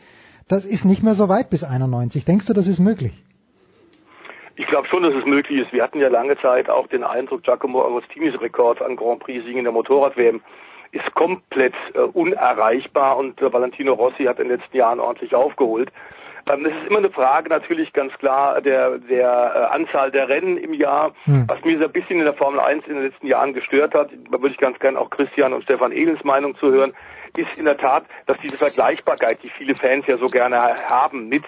Das 0.47 0.65
ist 0.65 0.85
nicht 0.85 1.01
mehr 1.01 1.15
so 1.15 1.29
weit 1.29 1.49
bis 1.49 1.63
91. 1.63 2.25
Denkst 2.25 2.45
du, 2.45 2.53
das 2.53 2.67
ist 2.67 2.79
möglich? 2.79 3.13
Ich 4.57 4.67
glaube 4.67 4.87
schon, 4.87 5.03
dass 5.03 5.13
es 5.13 5.25
möglich 5.25 5.65
ist. 5.65 5.73
Wir 5.73 5.83
hatten 5.83 5.99
ja 5.99 6.07
lange 6.07 6.37
Zeit 6.37 6.69
auch 6.69 6.87
den 6.87 7.03
Eindruck, 7.03 7.43
Giacomo 7.43 7.83
Agostinis 7.83 8.39
Rekord 8.39 8.81
an 8.81 8.95
Grand 8.95 9.19
Prix-Siegen 9.19 9.57
in 9.57 9.63
der 9.63 9.73
Motorrad-WM 9.73 10.41
ist 10.91 11.13
komplett 11.13 11.73
äh, 11.93 11.99
unerreichbar 11.99 13.17
und 13.17 13.41
äh, 13.41 13.51
Valentino 13.51 13.93
Rossi 13.93 14.23
hat 14.23 14.39
in 14.39 14.47
den 14.47 14.59
letzten 14.59 14.77
Jahren 14.77 14.99
ordentlich 14.99 15.35
aufgeholt. 15.35 15.91
Ähm, 16.51 16.65
es 16.65 16.73
ist 16.73 16.87
immer 16.87 16.99
eine 16.99 17.09
Frage 17.09 17.49
natürlich 17.49 17.91
ganz 17.93 18.13
klar 18.13 18.61
der, 18.61 18.99
der 18.99 19.69
äh, 19.71 19.75
Anzahl 19.75 20.11
der 20.11 20.29
Rennen 20.29 20.57
im 20.57 20.73
Jahr. 20.73 21.13
Hm. 21.25 21.45
Was 21.47 21.63
mir 21.63 21.77
so 21.79 21.85
ein 21.85 21.91
bisschen 21.91 22.19
in 22.19 22.25
der 22.25 22.35
Formel 22.35 22.59
1 22.59 22.85
in 22.87 22.95
den 22.95 23.03
letzten 23.03 23.27
Jahren 23.27 23.53
gestört 23.53 23.93
hat, 23.93 24.09
da 24.11 24.41
würde 24.41 24.53
ich 24.53 24.57
ganz 24.57 24.77
gerne 24.79 24.99
auch 24.99 25.09
Christian 25.09 25.53
und 25.53 25.63
Stefan 25.63 25.91
Edels 25.91 26.23
Meinung 26.23 26.55
zu 26.57 26.71
hören, 26.71 26.93
ist 27.37 27.57
in 27.57 27.65
der 27.65 27.77
Tat, 27.77 28.05
dass 28.27 28.37
diese 28.39 28.57
Vergleichbarkeit, 28.57 29.41
die 29.43 29.49
viele 29.49 29.75
Fans 29.75 30.05
ja 30.07 30.17
so 30.17 30.27
gerne 30.27 30.57
haben 30.57 31.29
mit 31.29 31.43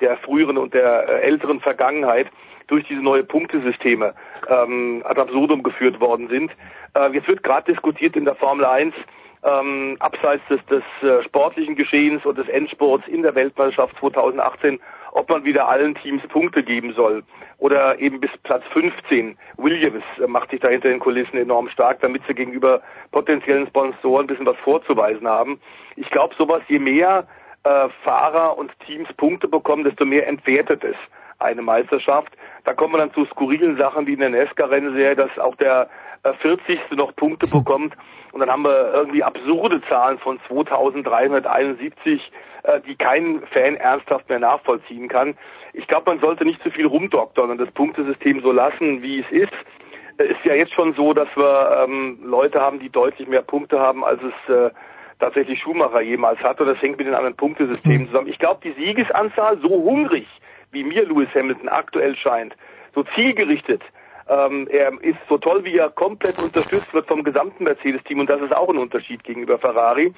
der 0.00 0.16
früheren 0.18 0.58
und 0.58 0.74
der 0.74 1.08
äh, 1.08 1.20
älteren 1.22 1.60
Vergangenheit, 1.60 2.28
durch 2.66 2.86
diese 2.86 3.02
neue 3.02 3.24
Punktesysteme 3.24 4.14
ähm, 4.48 5.02
ad 5.04 5.20
absurdum 5.20 5.62
geführt 5.62 6.00
worden 6.00 6.28
sind. 6.28 6.50
Äh, 6.94 7.12
jetzt 7.12 7.28
wird 7.28 7.42
gerade 7.42 7.70
diskutiert 7.72 8.16
in 8.16 8.24
der 8.24 8.34
Formel 8.34 8.64
1, 8.64 8.94
ähm, 9.44 9.96
abseits 9.98 10.42
des, 10.48 10.64
des 10.66 10.82
äh, 11.02 11.22
sportlichen 11.24 11.74
Geschehens 11.74 12.24
und 12.24 12.38
des 12.38 12.48
Endsports 12.48 13.06
in 13.08 13.22
der 13.22 13.34
Weltmeisterschaft 13.34 13.96
2018, 13.98 14.80
ob 15.12 15.28
man 15.28 15.44
wieder 15.44 15.68
allen 15.68 15.94
Teams 15.96 16.22
Punkte 16.28 16.62
geben 16.62 16.94
soll 16.94 17.24
oder 17.58 17.98
eben 17.98 18.20
bis 18.20 18.30
Platz 18.44 18.62
15. 18.72 19.36
Williams 19.56 20.04
äh, 20.18 20.26
macht 20.26 20.50
sich 20.50 20.60
da 20.60 20.68
hinter 20.68 20.88
den 20.88 21.00
Kulissen 21.00 21.36
enorm 21.36 21.68
stark, 21.68 22.00
damit 22.00 22.22
sie 22.26 22.34
gegenüber 22.34 22.82
potenziellen 23.10 23.66
Sponsoren 23.66 24.24
ein 24.24 24.26
bisschen 24.28 24.46
was 24.46 24.56
vorzuweisen 24.58 25.26
haben. 25.26 25.60
Ich 25.96 26.08
glaube, 26.10 26.34
sowas, 26.36 26.62
je 26.68 26.78
mehr 26.78 27.26
äh, 27.64 27.88
Fahrer 28.04 28.56
und 28.56 28.72
Teams 28.86 29.12
Punkte 29.14 29.48
bekommen, 29.48 29.84
desto 29.84 30.04
mehr 30.04 30.26
entwertet 30.26 30.84
es 30.84 30.96
eine 31.38 31.62
Meisterschaft. 31.62 32.32
Da 32.64 32.74
kommen 32.74 32.94
wir 32.94 32.98
dann 32.98 33.12
zu 33.12 33.24
skurrilen 33.26 33.76
Sachen 33.76 34.06
wie 34.06 34.12
in 34.12 34.20
der 34.20 34.30
NESCA-Rennserie, 34.30 35.16
dass 35.16 35.36
auch 35.38 35.56
der 35.56 35.88
äh, 36.22 36.32
40. 36.34 36.78
noch 36.92 37.14
Punkte 37.16 37.48
bekommt. 37.48 37.94
Und 38.32 38.40
dann 38.40 38.50
haben 38.50 38.64
wir 38.64 38.92
irgendwie 38.94 39.22
absurde 39.22 39.80
Zahlen 39.88 40.18
von 40.18 40.40
2371, 40.48 42.32
äh, 42.62 42.80
die 42.86 42.96
kein 42.96 43.42
Fan 43.52 43.76
ernsthaft 43.76 44.28
mehr 44.28 44.38
nachvollziehen 44.38 45.08
kann. 45.08 45.36
Ich 45.74 45.86
glaube, 45.86 46.10
man 46.10 46.20
sollte 46.20 46.44
nicht 46.44 46.62
zu 46.62 46.70
viel 46.70 46.86
rumdoktern 46.86 47.50
und 47.50 47.58
das 47.58 47.70
Punktesystem 47.70 48.40
so 48.40 48.52
lassen, 48.52 49.02
wie 49.02 49.20
es 49.20 49.30
ist. 49.30 49.52
Es 50.18 50.30
ist 50.30 50.44
ja 50.44 50.54
jetzt 50.54 50.72
schon 50.74 50.94
so, 50.94 51.12
dass 51.12 51.28
wir 51.36 51.84
ähm, 51.84 52.18
Leute 52.22 52.60
haben, 52.60 52.78
die 52.78 52.90
deutlich 52.90 53.28
mehr 53.28 53.42
Punkte 53.42 53.78
haben, 53.80 54.04
als 54.04 54.20
es 54.22 54.54
äh, 54.54 54.70
tatsächlich 55.18 55.60
Schumacher 55.60 56.00
jemals 56.00 56.40
hatte. 56.40 56.62
Und 56.62 56.68
das 56.68 56.82
hängt 56.82 56.98
mit 56.98 57.06
den 57.06 57.14
anderen 57.14 57.36
Punktesystemen 57.36 58.06
zusammen. 58.08 58.28
Ich 58.28 58.38
glaube, 58.38 58.60
die 58.62 58.72
Siegesanzahl 58.72 59.58
so 59.58 59.68
hungrig 59.68 60.26
wie 60.72 60.84
mir 60.84 61.04
Lewis 61.04 61.28
Hamilton 61.34 61.68
aktuell 61.68 62.16
scheint, 62.16 62.56
so 62.94 63.04
zielgerichtet, 63.14 63.82
ähm, 64.28 64.68
er 64.70 64.92
ist 65.02 65.18
so 65.28 65.38
toll, 65.38 65.64
wie 65.64 65.76
er 65.76 65.90
komplett 65.90 66.38
unterstützt 66.42 66.92
wird 66.94 67.06
vom 67.06 67.24
gesamten 67.24 67.64
Mercedes-Team 67.64 68.20
und 68.20 68.30
das 68.30 68.40
ist 68.40 68.54
auch 68.54 68.68
ein 68.68 68.78
Unterschied 68.78 69.24
gegenüber 69.24 69.58
Ferrari. 69.58 70.12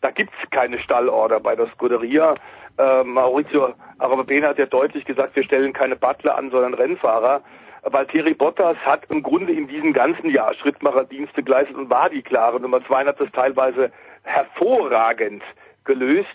Da 0.00 0.10
gibt's 0.10 0.36
keine 0.50 0.78
Stallorder 0.78 1.40
bei 1.40 1.54
der 1.54 1.66
Scuderia. 1.68 2.34
Äh, 2.78 3.04
Maurizio 3.04 3.74
Arabena 3.98 4.48
hat 4.48 4.58
ja 4.58 4.66
deutlich 4.66 5.04
gesagt, 5.04 5.36
wir 5.36 5.44
stellen 5.44 5.72
keine 5.72 5.96
Butler 5.96 6.36
an, 6.36 6.50
sondern 6.50 6.74
Rennfahrer. 6.74 7.42
Valtteri 7.82 8.34
Bottas 8.34 8.76
hat 8.78 9.04
im 9.10 9.22
Grunde 9.22 9.52
in 9.52 9.66
diesem 9.66 9.92
ganzen 9.92 10.30
Jahr 10.30 10.54
Schrittmacherdienste 10.54 11.42
geleistet 11.42 11.76
und 11.76 11.90
war 11.90 12.10
die 12.10 12.22
klare 12.22 12.60
Nummer 12.60 12.84
zwei 12.86 13.02
und 13.02 13.08
hat 13.08 13.20
das 13.20 13.30
teilweise 13.32 13.90
hervorragend 14.22 15.42
gelöst 15.84 16.28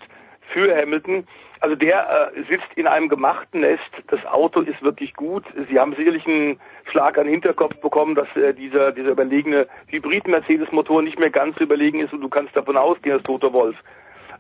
für 0.54 0.76
Hamilton. 0.76 1.28
Also 1.66 1.76
der 1.76 2.32
äh, 2.36 2.44
sitzt 2.44 2.72
in 2.76 2.86
einem 2.86 3.10
gemachten 3.10 3.62
Nest. 3.62 3.90
Das 4.10 4.24
Auto 4.28 4.62
ist 4.62 4.84
wirklich 4.84 5.16
gut. 5.16 5.44
Sie 5.68 5.80
haben 5.80 5.96
sicherlich 5.96 6.24
einen 6.28 6.60
Schlag 6.92 7.18
an 7.18 7.24
den 7.24 7.32
Hinterkopf 7.32 7.82
bekommen, 7.82 8.14
dass 8.14 8.28
äh, 8.36 8.54
dieser, 8.54 8.92
dieser 8.92 9.10
überlegene 9.10 9.66
Hybrid-Mercedes-Motor 9.88 11.02
nicht 11.02 11.18
mehr 11.18 11.32
ganz 11.32 11.60
überlegen 11.60 12.02
ist 12.02 12.14
und 12.14 12.22
du 12.22 12.30
kannst 12.30 12.56
davon 12.56 12.78
ausgehen, 12.78 13.18
dass 13.18 13.24
Toto 13.24 13.52
Wolf 13.52 13.76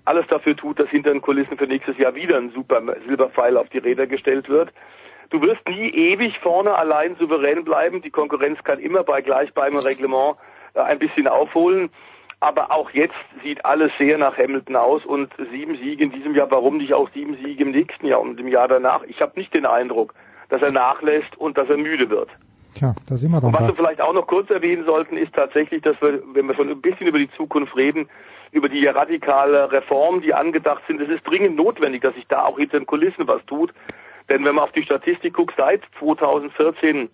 alles 0.04 0.28
dafür 0.28 0.56
tut, 0.56 0.78
dass 0.78 0.88
hinter 0.90 1.14
den 1.14 1.24
Kulissen 1.24 1.58
für 1.58 1.66
nächstes 1.66 1.98
Jahr 1.98 2.14
wieder 2.14 2.38
ein 2.38 2.52
super 2.52 2.80
Silberpfeil 3.08 3.58
auf 3.58 3.70
die 3.70 3.80
Räder 3.80 4.06
gestellt 4.06 4.48
wird. 4.48 4.72
Du 5.32 5.42
wirst 5.42 5.68
nie 5.68 5.90
ewig 5.90 6.38
vorne 6.44 6.76
allein 6.76 7.16
souverän 7.16 7.64
bleiben. 7.64 8.04
Die 8.04 8.12
Konkurrenz 8.12 8.64
kann 8.64 8.78
immer 8.78 9.04
bei 9.04 9.24
gleichbleibendem 9.24 9.84
Reglement 9.84 10.38
äh, 10.76 10.82
ein 10.82 11.00
bisschen 11.00 11.28
aufholen. 11.28 11.90
Aber 12.40 12.72
auch 12.72 12.90
jetzt 12.92 13.16
sieht 13.44 13.64
alles 13.66 13.92
sehr 13.98 14.18
nach 14.18 14.38
Hamilton 14.38 14.76
aus 14.76 15.06
und 15.06 15.34
sieben 15.52 15.78
Siege 15.78 16.04
in 16.04 16.12
diesem 16.12 16.36
Jahr, 16.36 16.52
warum 16.52 16.78
nicht 16.78 16.94
auch 16.94 17.10
sieben 17.14 17.38
Siege 17.38 17.64
im 17.64 17.72
nächsten 17.72 18.06
Jahr 18.06 18.22
und 18.22 18.40
im 18.40 18.48
Jahr 18.48 18.68
danach? 18.68 19.04
Ich 19.04 19.22
habe 19.22 19.40
nicht 19.40 19.54
den 19.54 19.66
Eindruck, 19.66 20.14
dass 20.50 20.62
er 20.62 20.72
nachlässt 20.72 21.36
und 21.38 21.58
dass 21.58 21.70
er 21.70 21.78
müde 21.78 22.10
wird. 22.10 22.30
Tja, 22.76 22.94
da 23.08 23.16
sind 23.16 23.32
wir 23.32 23.40
doch. 23.40 23.48
Und 23.48 23.54
was 23.54 23.62
da. 23.62 23.68
wir 23.68 23.76
vielleicht 23.76 24.02
auch 24.02 24.14
noch 24.14 24.28
kurz 24.28 24.50
erwähnen 24.50 24.86
sollten, 24.86 25.16
ist 25.16 25.34
tatsächlich, 25.34 25.82
dass 25.82 26.00
wir, 26.02 26.22
wenn 26.34 26.46
wir 26.48 26.56
schon 26.56 26.70
ein 26.70 26.82
bisschen 26.82 27.08
über 27.08 27.20
die 27.20 27.32
Zukunft 27.32 27.76
reden, 27.76 28.10
über 28.52 28.70
die 28.70 28.86
radikale 28.86 29.72
Reformen, 29.72 30.22
die 30.22 30.34
angedacht 30.34 30.84
sind, 30.88 31.02
es 31.02 31.10
ist 31.10 31.26
dringend 31.26 31.56
notwendig, 31.56 32.02
dass 32.02 32.16
sich 32.16 32.28
da 32.28 32.44
auch 32.44 32.58
hinter 32.58 32.80
den 32.80 32.86
Kulissen 32.86 33.28
was 33.28 33.46
tut. 33.46 33.74
Denn 34.30 34.44
wenn 34.44 34.56
man 34.56 34.66
auf 34.66 34.72
die 34.74 34.84
Statistik 34.84 35.34
guckt, 35.36 35.54
seit 35.58 35.82
2014 36.00 37.10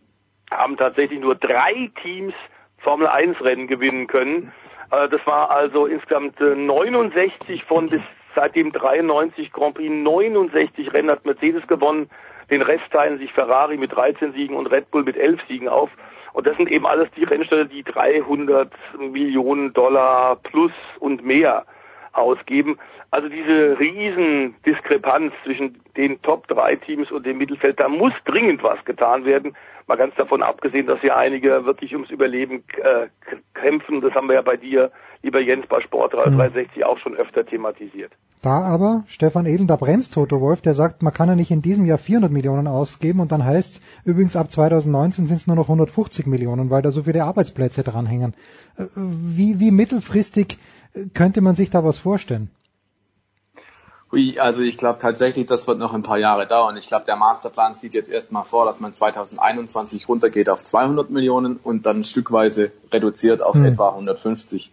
haben 0.49 0.77
tatsächlich 0.77 1.19
nur 1.19 1.35
drei 1.35 1.91
Teams 2.01 2.33
Formel 2.79 3.07
1 3.07 3.39
Rennen 3.41 3.67
gewinnen 3.67 4.07
können. 4.07 4.51
Äh, 4.91 5.09
das 5.09 5.25
war 5.25 5.49
also 5.49 5.85
insgesamt 5.85 6.39
69 6.39 7.49
äh, 7.49 7.65
von 7.65 7.89
bis 7.89 8.01
seitdem 8.35 8.71
93 8.71 9.51
Grand 9.51 9.75
Prix, 9.75 9.91
69 9.91 10.93
Rennen 10.93 11.09
hat 11.09 11.25
Mercedes 11.25 11.65
gewonnen. 11.67 12.09
Den 12.49 12.61
Rest 12.61 12.83
teilen 12.91 13.17
sich 13.17 13.31
Ferrari 13.33 13.77
mit 13.77 13.93
13 13.93 14.33
Siegen 14.33 14.55
und 14.55 14.67
Red 14.67 14.91
Bull 14.91 15.03
mit 15.03 15.17
11 15.17 15.39
Siegen 15.47 15.67
auf. 15.67 15.89
Und 16.33 16.47
das 16.47 16.55
sind 16.57 16.71
eben 16.71 16.85
alles 16.85 17.09
die 17.15 17.23
Rennställe, 17.23 17.65
die 17.65 17.83
300 17.83 18.71
Millionen 18.99 19.73
Dollar 19.73 20.37
plus 20.37 20.71
und 20.99 21.25
mehr 21.25 21.65
ausgeben. 22.13 22.77
Also 23.13 23.27
diese 23.27 23.77
Riesendiskrepanz 23.77 25.33
zwischen 25.43 25.81
den 25.97 26.21
Top 26.21 26.47
3 26.47 26.77
Teams 26.77 27.11
und 27.11 27.25
dem 27.25 27.39
Mittelfeld, 27.39 27.77
da 27.77 27.89
muss 27.89 28.13
dringend 28.23 28.63
was 28.63 28.83
getan 28.85 29.25
werden. 29.25 29.53
Mal 29.87 29.97
ganz 29.97 30.15
davon 30.15 30.41
abgesehen, 30.41 30.87
dass 30.87 31.03
ja 31.03 31.17
einige 31.17 31.65
wirklich 31.65 31.93
ums 31.93 32.09
Überleben 32.09 32.63
äh, 32.81 33.07
kämpfen. 33.53 33.99
Das 33.99 34.13
haben 34.13 34.29
wir 34.29 34.35
ja 34.35 34.41
bei 34.41 34.55
dir, 34.55 34.91
lieber 35.23 35.41
Jens, 35.41 35.67
bei 35.67 35.81
Sport 35.81 36.13
360 36.13 36.77
mhm. 36.77 36.83
auch 36.83 36.97
schon 36.99 37.17
öfter 37.17 37.45
thematisiert. 37.45 38.13
Da 38.41 38.61
aber, 38.61 39.03
Stefan 39.07 39.45
Edel, 39.45 39.67
da 39.67 39.75
bremst 39.75 40.13
Toto 40.13 40.39
Wolf, 40.39 40.61
der 40.61 40.73
sagt, 40.73 41.03
man 41.03 41.13
kann 41.13 41.27
ja 41.27 41.35
nicht 41.35 41.51
in 41.51 41.61
diesem 41.61 41.85
Jahr 41.85 41.97
400 41.97 42.31
Millionen 42.31 42.67
ausgeben 42.67 43.19
und 43.19 43.33
dann 43.33 43.43
heißt 43.43 43.81
übrigens 44.05 44.37
ab 44.37 44.49
2019 44.49 45.27
sind 45.27 45.35
es 45.35 45.47
nur 45.47 45.57
noch 45.57 45.67
150 45.67 46.27
Millionen, 46.27 46.69
weil 46.69 46.81
da 46.81 46.91
so 46.91 47.03
viele 47.03 47.25
Arbeitsplätze 47.25 47.83
dranhängen. 47.83 48.35
Äh, 48.77 48.85
wie, 48.95 49.59
wie 49.59 49.71
mittelfristig 49.71 50.57
könnte 51.13 51.41
man 51.41 51.55
sich 51.55 51.69
da 51.69 51.83
was 51.83 51.99
vorstellen? 51.99 52.49
Ui, 54.13 54.37
also 54.37 54.61
ich 54.61 54.77
glaube 54.77 54.99
tatsächlich, 54.99 55.45
das 55.45 55.67
wird 55.67 55.79
noch 55.79 55.93
ein 55.93 56.03
paar 56.03 56.17
Jahre 56.17 56.45
dauern. 56.45 56.75
Ich 56.75 56.87
glaube, 56.87 57.05
der 57.05 57.15
Masterplan 57.15 57.75
sieht 57.75 57.93
jetzt 57.93 58.09
erstmal 58.09 58.43
vor, 58.43 58.65
dass 58.65 58.81
man 58.81 58.93
2021 58.93 60.09
runtergeht 60.09 60.49
auf 60.49 60.63
200 60.63 61.09
Millionen 61.09 61.55
und 61.55 61.85
dann 61.85 62.03
stückweise 62.03 62.71
reduziert 62.91 63.41
auf 63.41 63.55
hm. 63.55 63.65
etwa 63.65 63.89
150. 63.89 64.71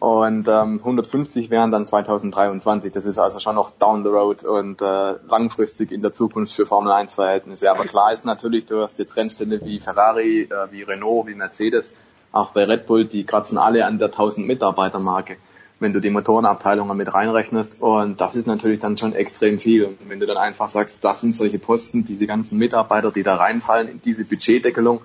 Und 0.00 0.46
ähm, 0.48 0.80
150 0.80 1.48
wären 1.48 1.70
dann 1.70 1.86
2023. 1.86 2.92
Das 2.92 3.06
ist 3.06 3.16
also 3.16 3.40
schon 3.40 3.54
noch 3.54 3.70
down 3.70 4.02
the 4.02 4.10
road 4.10 4.44
und 4.44 4.82
äh, 4.82 5.14
langfristig 5.28 5.90
in 5.90 6.02
der 6.02 6.12
Zukunft 6.12 6.52
für 6.52 6.66
Formel 6.66 6.92
1 6.92 7.14
Verhältnisse. 7.14 7.70
Aber 7.70 7.86
klar 7.86 8.12
ist 8.12 8.26
natürlich, 8.26 8.66
du 8.66 8.82
hast 8.82 8.98
jetzt 8.98 9.16
Rennstände 9.16 9.64
wie 9.64 9.80
Ferrari, 9.80 10.42
äh, 10.42 10.70
wie 10.72 10.82
Renault, 10.82 11.26
wie 11.26 11.34
Mercedes, 11.34 11.94
auch 12.32 12.50
bei 12.50 12.64
Red 12.64 12.86
Bull, 12.86 13.06
die 13.06 13.24
kratzen 13.24 13.56
alle 13.56 13.86
an 13.86 13.98
der 13.98 14.08
1000 14.08 14.46
Mitarbeiter 14.46 14.98
Marke 14.98 15.38
wenn 15.80 15.92
du 15.92 16.00
die 16.00 16.10
Motorenabteilungen 16.10 16.96
mit 16.96 17.12
reinrechnest. 17.12 17.80
Und 17.80 18.20
das 18.20 18.36
ist 18.36 18.46
natürlich 18.46 18.80
dann 18.80 18.96
schon 18.96 19.12
extrem 19.12 19.58
viel. 19.58 19.84
Und 19.84 19.98
wenn 20.08 20.20
du 20.20 20.26
dann 20.26 20.36
einfach 20.36 20.68
sagst, 20.68 21.04
das 21.04 21.20
sind 21.20 21.34
solche 21.34 21.58
Posten, 21.58 22.04
diese 22.04 22.26
ganzen 22.26 22.58
Mitarbeiter, 22.58 23.10
die 23.10 23.22
da 23.22 23.36
reinfallen 23.36 23.88
in 23.88 24.02
diese 24.02 24.24
Budgetdeckelung, 24.24 25.00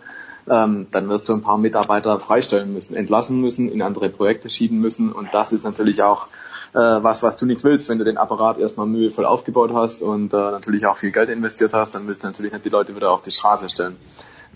ähm, 0.50 0.88
dann 0.92 1.10
wirst 1.10 1.30
du 1.30 1.34
ein 1.34 1.42
paar 1.42 1.58
Mitarbeiter 1.58 2.20
freistellen 2.20 2.74
müssen, 2.74 2.96
entlassen 2.96 3.42
müssen, 3.42 3.70
in 3.70 3.82
andere 3.82 4.10
Projekte 4.10 4.50
schieben 4.50 4.80
müssen. 4.80 5.12
Und 5.12 5.34
das 5.34 5.54
ist 5.54 5.64
natürlich 5.64 6.02
auch 6.02 6.28
äh, 6.74 6.78
was, 6.78 7.24
was 7.24 7.38
du 7.38 7.46
nicht 7.46 7.64
willst, 7.64 7.90
wenn 7.90 7.98
du 7.98 8.06
den 8.06 8.18
Apparat 8.18 8.58
erstmal 8.60 8.86
mühevoll 8.86 9.26
aufgebaut 9.26 9.72
hast 9.74 10.02
und 10.02 10.34
äh, 10.34 10.38
natürlich 10.38 10.86
auch 10.86 10.98
viel 10.98 11.12
Geld 11.12 11.30
investiert 11.30 11.74
hast, 11.74 11.96
dann 11.96 12.08
willst 12.08 12.24
du 12.24 12.28
natürlich 12.28 12.54
nicht 12.54 12.66
die 12.66 12.70
Leute 12.70 12.96
wieder 12.96 13.12
auf 13.12 13.22
die 13.22 13.32
Straße 13.32 13.70
stellen. 13.70 13.98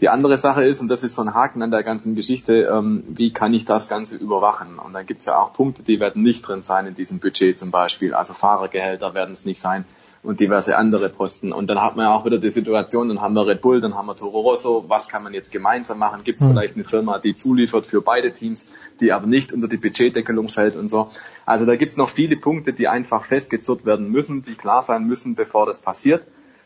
Die 0.01 0.09
andere 0.09 0.38
Sache 0.38 0.63
ist, 0.63 0.81
und 0.81 0.88
das 0.88 1.03
ist 1.03 1.15
so 1.15 1.22
ein 1.22 1.33
Haken 1.33 1.61
an 1.61 1.72
der 1.72 1.83
ganzen 1.83 2.15
Geschichte, 2.15 2.63
ähm, 2.63 3.03
wie 3.09 3.31
kann 3.31 3.53
ich 3.53 3.65
das 3.65 3.88
Ganze 3.88 4.15
überwachen? 4.15 4.80
Und 4.80 4.93
dann 4.93 5.05
gibt 5.05 5.22
es 5.22 5.27
ja 5.27 5.38
auch 5.38 5.53
Punkte, 5.53 5.83
die 5.83 5.99
werden 5.99 6.23
nicht 6.23 6.47
drin 6.47 6.63
sein 6.63 6.88
in 6.88 6.95
diesem 6.95 7.19
Budget 7.19 7.57
zum 7.59 7.72
Beispiel. 7.72 8.13
Also 8.13 8.33
Fahrergehälter 8.33 9.13
werden 9.13 9.31
es 9.31 9.45
nicht 9.45 9.61
sein 9.61 9.85
und 10.23 10.39
diverse 10.39 10.77
andere 10.77 11.09
Posten. 11.09 11.51
Und 11.51 11.69
dann 11.69 11.81
hat 11.81 11.95
man 11.95 12.05
ja 12.05 12.13
auch 12.13 12.25
wieder 12.25 12.38
die 12.38 12.49
Situation, 12.49 13.09
dann 13.09 13.22
haben 13.22 13.33
wir 13.33 13.45
Red 13.45 13.61
Bull, 13.61 13.81
dann 13.81 13.93
haben 13.95 14.07
wir 14.07 14.15
Toro 14.15 14.39
Rosso, 14.39 14.85
was 14.88 15.09
kann 15.09 15.22
man 15.22 15.33
jetzt 15.33 15.51
gemeinsam 15.51 15.99
machen? 15.99 16.23
Gibt 16.23 16.41
es 16.41 16.47
mhm. 16.47 16.51
vielleicht 16.51 16.75
eine 16.75 16.85
Firma, 16.85 17.19
die 17.19 17.35
zuliefert 17.35 17.85
für 17.85 18.01
beide 18.01 18.31
Teams, 18.31 18.72
die 19.01 19.11
aber 19.11 19.27
nicht 19.27 19.51
unter 19.51 19.67
die 19.67 19.77
Budgetdeckelung 19.77 20.47
fällt 20.47 20.75
und 20.75 20.88
so. 20.88 21.09
Also 21.45 21.65
da 21.65 21.75
gibt 21.75 21.91
es 21.91 21.97
noch 21.97 22.09
viele 22.09 22.38
Punkte, 22.38 22.73
die 22.73 22.88
einfach 22.88 23.25
festgezurrt 23.25 23.85
werden 23.85 24.09
müssen, 24.09 24.41
die 24.41 24.55
klar 24.55 24.81
sein 24.81 25.05
müssen, 25.05 25.35
bevor 25.35 25.65
das 25.65 25.80
passiert. 25.80 26.25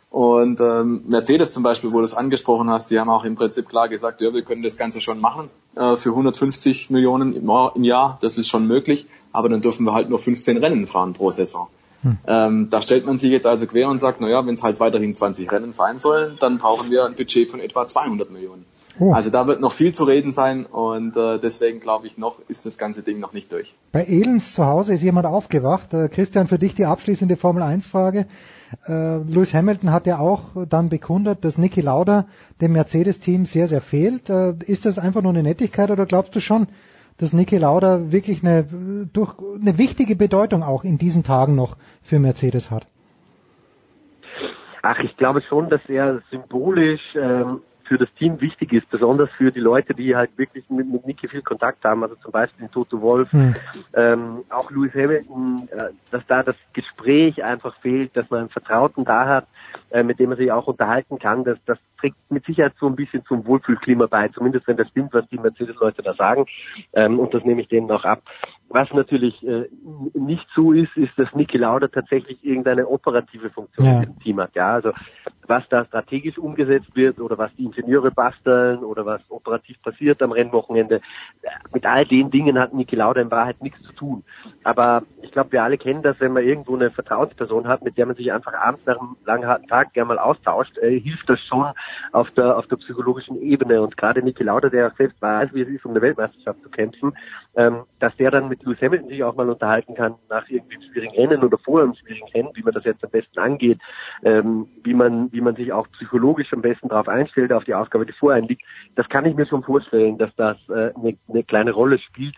Und 0.09 0.61
ähm, 0.61 1.03
Mercedes 1.07 1.51
zum 1.51 1.63
Beispiel, 1.63 1.91
wo 1.91 1.97
du 1.97 2.05
es 2.05 2.13
angesprochen 2.13 2.69
hast, 2.69 2.89
die 2.91 2.99
haben 2.99 3.09
auch 3.09 3.25
im 3.25 3.35
Prinzip 3.35 3.67
klar 3.67 3.89
gesagt, 3.89 4.21
ja, 4.21 4.33
wir 4.33 4.41
können 4.41 4.63
das 4.63 4.77
Ganze 4.77 5.01
schon 5.01 5.19
machen 5.19 5.49
äh, 5.75 5.95
für 5.95 6.09
150 6.09 6.89
Millionen 6.89 7.33
im, 7.33 7.51
im 7.75 7.83
Jahr, 7.83 8.17
das 8.21 8.37
ist 8.37 8.47
schon 8.47 8.67
möglich, 8.67 9.07
aber 9.33 9.49
dann 9.49 9.61
dürfen 9.61 9.85
wir 9.85 9.93
halt 9.93 10.09
nur 10.09 10.19
15 10.19 10.57
Rennen 10.57 10.87
fahren 10.87 11.13
pro 11.13 11.29
Saison. 11.29 11.67
Hm. 12.03 12.17
Ähm, 12.25 12.67
da 12.69 12.81
stellt 12.81 13.05
man 13.05 13.17
sich 13.17 13.31
jetzt 13.31 13.45
also 13.45 13.65
quer 13.65 13.89
und 13.89 13.99
sagt, 13.99 14.21
naja, 14.21 14.45
wenn 14.45 14.53
es 14.53 14.63
halt 14.63 14.79
weiterhin 14.79 15.13
20 15.13 15.51
Rennen 15.51 15.73
sein 15.73 15.99
sollen, 15.99 16.37
dann 16.39 16.57
brauchen 16.57 16.89
wir 16.89 17.05
ein 17.05 17.15
Budget 17.15 17.49
von 17.49 17.59
etwa 17.59 17.87
200 17.87 18.31
Millionen. 18.31 18.65
Oh. 18.99 19.13
Also 19.13 19.29
da 19.29 19.45
wird 19.45 19.61
noch 19.61 19.73
viel 19.73 19.93
zu 19.93 20.05
reden 20.05 20.31
sein 20.31 20.65
und 20.65 21.15
äh, 21.15 21.37
deswegen 21.39 21.79
glaube 21.79 22.07
ich 22.07 22.17
noch, 22.17 22.37
ist 22.47 22.65
das 22.65 22.77
ganze 22.77 23.03
Ding 23.03 23.19
noch 23.19 23.33
nicht 23.33 23.51
durch. 23.51 23.75
Bei 23.91 24.03
Elens 24.03 24.53
zu 24.53 24.65
Hause 24.65 24.93
ist 24.93 25.03
jemand 25.03 25.27
aufgewacht. 25.27 25.93
Äh, 25.93 26.07
Christian, 26.09 26.47
für 26.47 26.57
dich 26.57 26.73
die 26.73 26.85
abschließende 26.85 27.37
Formel 27.37 27.61
1 27.61 27.85
Frage. 27.85 28.25
Äh, 28.87 29.17
Lewis 29.17 29.53
Hamilton 29.53 29.91
hat 29.91 30.07
ja 30.07 30.19
auch 30.19 30.65
dann 30.67 30.89
bekundet, 30.89 31.43
dass 31.45 31.57
Niki 31.57 31.81
Lauda 31.81 32.25
dem 32.61 32.73
Mercedes-Team 32.73 33.45
sehr, 33.45 33.67
sehr 33.67 33.81
fehlt. 33.81 34.29
Äh, 34.29 34.53
ist 34.65 34.85
das 34.85 34.99
einfach 34.99 35.21
nur 35.21 35.31
eine 35.31 35.43
Nettigkeit 35.43 35.89
oder 35.91 36.05
glaubst 36.05 36.35
du 36.35 36.39
schon, 36.39 36.67
dass 37.17 37.33
Niki 37.33 37.57
Lauda 37.57 38.11
wirklich 38.11 38.43
eine, 38.43 38.65
durch, 39.11 39.33
eine 39.59 39.77
wichtige 39.77 40.15
Bedeutung 40.15 40.63
auch 40.63 40.83
in 40.83 40.97
diesen 40.97 41.23
Tagen 41.23 41.55
noch 41.55 41.77
für 42.01 42.19
Mercedes 42.19 42.71
hat? 42.71 42.87
Ach, 44.83 44.99
ich 44.99 45.17
glaube 45.17 45.41
schon, 45.41 45.69
dass 45.69 45.81
er 45.89 46.21
symbolisch 46.31 47.01
ähm, 47.15 47.61
für 47.87 47.97
das 47.97 48.13
Team 48.15 48.39
wichtig 48.41 48.73
ist, 48.73 48.89
besonders 48.89 49.29
für 49.37 49.51
die 49.51 49.59
Leute, 49.59 49.93
die 49.93 50.15
halt 50.15 50.37
wirklich 50.37 50.69
mit, 50.69 50.87
mit 50.87 51.05
Niki 51.05 51.27
viel 51.27 51.41
Kontakt 51.41 51.83
haben, 51.83 52.03
also 52.03 52.15
zum 52.15 52.31
Beispiel 52.31 52.67
Toto 52.69 53.01
Wolf, 53.01 53.31
hm. 53.31 53.53
ähm, 53.93 54.43
auch 54.49 54.69
Lewis 54.71 54.93
Hamilton, 54.93 55.67
äh, 55.71 55.89
dass 56.11 56.25
da 56.27 56.43
das 56.43 56.55
Gespräch 56.73 57.43
einfach 57.43 57.75
fehlt, 57.81 58.15
dass 58.15 58.29
man 58.29 58.41
einen 58.41 58.49
Vertrauten 58.49 59.05
da 59.05 59.27
hat, 59.27 59.47
äh, 59.89 60.03
mit 60.03 60.19
dem 60.19 60.29
man 60.29 60.37
sich 60.37 60.51
auch 60.51 60.67
unterhalten 60.67 61.19
kann, 61.19 61.43
das, 61.43 61.57
das 61.65 61.77
trägt 61.99 62.17
mit 62.29 62.45
Sicherheit 62.45 62.73
so 62.79 62.87
ein 62.87 62.95
bisschen 62.95 63.25
zum 63.25 63.45
Wohlfühlklima 63.45 64.05
bei, 64.07 64.27
zumindest 64.29 64.67
wenn 64.67 64.77
das 64.77 64.87
stimmt, 64.89 65.13
was 65.13 65.27
die 65.29 65.37
Mercedes-Leute 65.37 66.03
da 66.03 66.13
sagen, 66.13 66.45
ähm, 66.93 67.19
und 67.19 67.33
das 67.33 67.43
nehme 67.43 67.61
ich 67.61 67.67
denen 67.67 67.89
auch 67.91 68.03
ab. 68.03 68.21
Was 68.69 68.91
natürlich 68.91 69.41
äh, 69.47 69.69
nicht 70.13 70.45
so 70.53 70.73
ist, 70.73 70.95
ist, 70.97 71.17
dass 71.17 71.33
Niki 71.33 71.57
Lauda 71.57 71.87
tatsächlich 71.87 72.43
irgendeine 72.43 72.87
operative 72.87 73.49
Funktion 73.49 73.85
ja. 73.85 74.01
im 74.01 74.19
Team 74.19 74.41
hat. 74.41 74.55
Ja, 74.55 74.73
also 74.73 74.91
was 75.47 75.63
da 75.69 75.85
strategisch 75.85 76.37
umgesetzt 76.37 76.93
wird 76.93 77.19
oder 77.19 77.37
was 77.37 77.55
die 77.55 77.63
Ingenieure 77.63 78.11
basteln 78.11 78.79
oder 78.79 79.05
was 79.05 79.21
operativ 79.29 79.81
passiert 79.81 80.21
am 80.21 80.33
Rennwochenende, 80.33 81.01
mit 81.73 81.85
all 81.85 82.05
den 82.05 82.29
Dingen 82.29 82.59
hat 82.59 82.73
Niki 82.73 82.95
Lauda 82.95 83.21
in 83.21 83.31
Wahrheit 83.31 83.61
nichts 83.61 83.81
zu 83.83 83.93
tun. 83.93 84.23
Aber 84.63 85.03
ich 85.21 85.31
glaube, 85.31 85.53
wir 85.53 85.63
alle 85.63 85.77
kennen 85.77 86.03
das, 86.03 86.19
wenn 86.19 86.33
man 86.33 86.43
irgendwo 86.43 86.75
eine 86.75 86.91
Vertrauensperson 86.91 87.67
hat, 87.67 87.83
mit 87.83 87.97
der 87.97 88.05
man 88.05 88.15
sich 88.15 88.31
einfach 88.31 88.53
abends 88.53 88.85
nach 88.85 88.99
einem 88.99 89.15
langen 89.25 89.47
harten 89.47 89.67
Tag 89.67 89.93
gerne 89.93 90.09
mal 90.09 90.19
austauscht, 90.19 90.77
äh, 90.79 90.99
hilft 90.99 91.29
das 91.29 91.39
schon 91.41 91.67
auf 92.11 92.29
der 92.31 92.57
auf 92.57 92.67
der 92.67 92.77
psychologischen 92.77 93.41
Ebene. 93.41 93.81
Und 93.81 93.95
gerade 93.95 94.21
Niki 94.21 94.43
Lauda, 94.43 94.69
der 94.69 94.87
auch 94.87 94.97
selbst 94.97 95.21
weiß, 95.21 95.53
wie 95.53 95.61
es 95.61 95.69
ist, 95.69 95.85
um 95.85 95.91
eine 95.91 96.01
Weltmeisterschaft 96.01 96.61
zu 96.61 96.69
kämpfen, 96.69 97.13
ähm, 97.57 97.83
dass 97.99 98.15
der 98.17 98.31
dann 98.31 98.47
mit 98.47 98.63
Lewis 98.63 98.79
Hamilton 98.81 99.09
sich 99.09 99.23
auch 99.23 99.35
mal 99.35 99.49
unterhalten 99.49 99.95
kann 99.95 100.15
nach 100.29 100.47
irgendwie 100.47 100.75
einem 100.75 100.83
schwierigen 100.91 101.15
Rennen 101.15 101.43
oder 101.43 101.57
vor 101.57 101.81
einem 101.81 101.95
schwierigen 101.95 102.29
Rennen, 102.29 102.49
wie 102.53 102.61
man 102.61 102.73
das 102.73 102.85
jetzt 102.85 103.03
am 103.03 103.09
besten 103.09 103.39
angeht, 103.39 103.79
ähm, 104.23 104.67
wie 104.83 104.93
man 104.93 105.31
wie 105.31 105.41
man 105.41 105.55
sich 105.55 105.73
auch 105.73 105.87
psychologisch 105.93 106.53
am 106.53 106.61
besten 106.61 106.87
darauf 106.87 107.07
einstellt, 107.07 107.51
auf 107.51 107.63
die 107.63 107.73
Aufgabe, 107.73 108.05
die 108.05 108.13
vor 108.13 108.33
einem 108.33 108.47
liegt. 108.47 108.61
Das 108.95 109.09
kann 109.09 109.25
ich 109.25 109.35
mir 109.35 109.47
schon 109.47 109.63
vorstellen, 109.63 110.19
dass 110.19 110.33
das 110.35 110.57
äh, 110.69 110.93
eine, 110.95 111.17
eine 111.27 111.43
kleine 111.43 111.71
Rolle 111.71 111.97
spielt. 111.97 112.35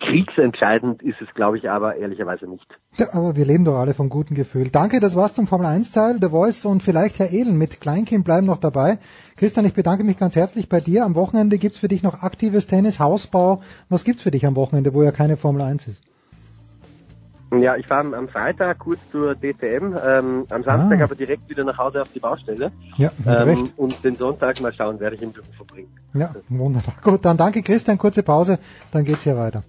Kriegsentscheidend 0.00 1.02
ist 1.02 1.20
es, 1.20 1.28
glaube 1.34 1.58
ich, 1.58 1.68
aber 1.68 1.96
ehrlicherweise 1.96 2.46
nicht. 2.46 2.66
Ja, 2.96 3.06
aber 3.12 3.36
wir 3.36 3.44
leben 3.44 3.64
doch 3.64 3.76
alle 3.78 3.94
vom 3.94 4.08
guten 4.08 4.34
Gefühl. 4.34 4.70
Danke, 4.70 5.00
das 5.00 5.16
war's 5.16 5.34
zum 5.34 5.46
Formel 5.46 5.66
1 5.66 5.90
Teil. 5.92 6.18
The 6.20 6.28
Voice 6.28 6.64
und 6.64 6.82
vielleicht 6.82 7.18
Herr 7.18 7.30
Ehlen 7.30 7.58
mit 7.58 7.80
Kleinkind 7.80 8.24
bleiben 8.24 8.46
noch 8.46 8.58
dabei. 8.58 8.98
Christian, 9.36 9.64
ich 9.64 9.74
bedanke 9.74 10.04
mich 10.04 10.16
ganz 10.16 10.36
herzlich 10.36 10.68
bei 10.68 10.80
dir. 10.80 11.04
Am 11.04 11.14
Wochenende 11.14 11.58
gibt's 11.58 11.78
für 11.78 11.88
dich 11.88 12.02
noch 12.02 12.22
aktives 12.22 12.66
Tennis, 12.66 13.00
Hausbau. 13.00 13.60
Was 13.88 14.04
gibt's 14.04 14.22
für 14.22 14.30
dich 14.30 14.46
am 14.46 14.56
Wochenende, 14.56 14.94
wo 14.94 15.02
ja 15.02 15.10
keine 15.10 15.36
Formel 15.36 15.62
1 15.62 15.88
ist? 15.88 16.00
Ja, 17.50 17.76
ich 17.76 17.86
fahre 17.86 18.14
am 18.14 18.28
Freitag 18.28 18.78
kurz 18.78 18.98
zur 19.10 19.34
DTM, 19.34 19.94
ähm, 20.04 20.44
am 20.50 20.62
Samstag 20.62 21.00
ah. 21.00 21.04
aber 21.04 21.14
direkt 21.14 21.48
wieder 21.48 21.64
nach 21.64 21.78
Hause 21.78 22.02
auf 22.02 22.08
die 22.12 22.20
Baustelle. 22.20 22.72
Ja, 22.98 23.10
ähm, 23.26 23.70
und 23.76 24.04
den 24.04 24.16
Sonntag 24.16 24.60
mal 24.60 24.72
schauen, 24.74 25.00
werde 25.00 25.16
ich 25.16 25.22
im 25.22 25.32
Büro 25.32 25.46
verbringen. 25.56 25.88
Ja, 26.12 26.34
wunderbar. 26.50 26.94
Gut, 27.02 27.24
dann 27.24 27.38
danke 27.38 27.62
Christian, 27.62 27.96
kurze 27.96 28.22
Pause, 28.22 28.58
dann 28.92 29.04
geht's 29.04 29.22
hier 29.22 29.36
weiter. 29.38 29.64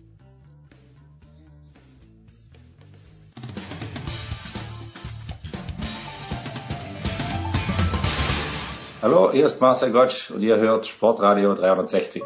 Hallo, 9.02 9.32
hier 9.32 9.46
ist 9.46 9.62
Marcel 9.62 9.94
Gottsch 9.94 10.30
und 10.30 10.42
ihr 10.42 10.58
hört 10.58 10.86
Sportradio 10.86 11.56
360. 11.56 12.22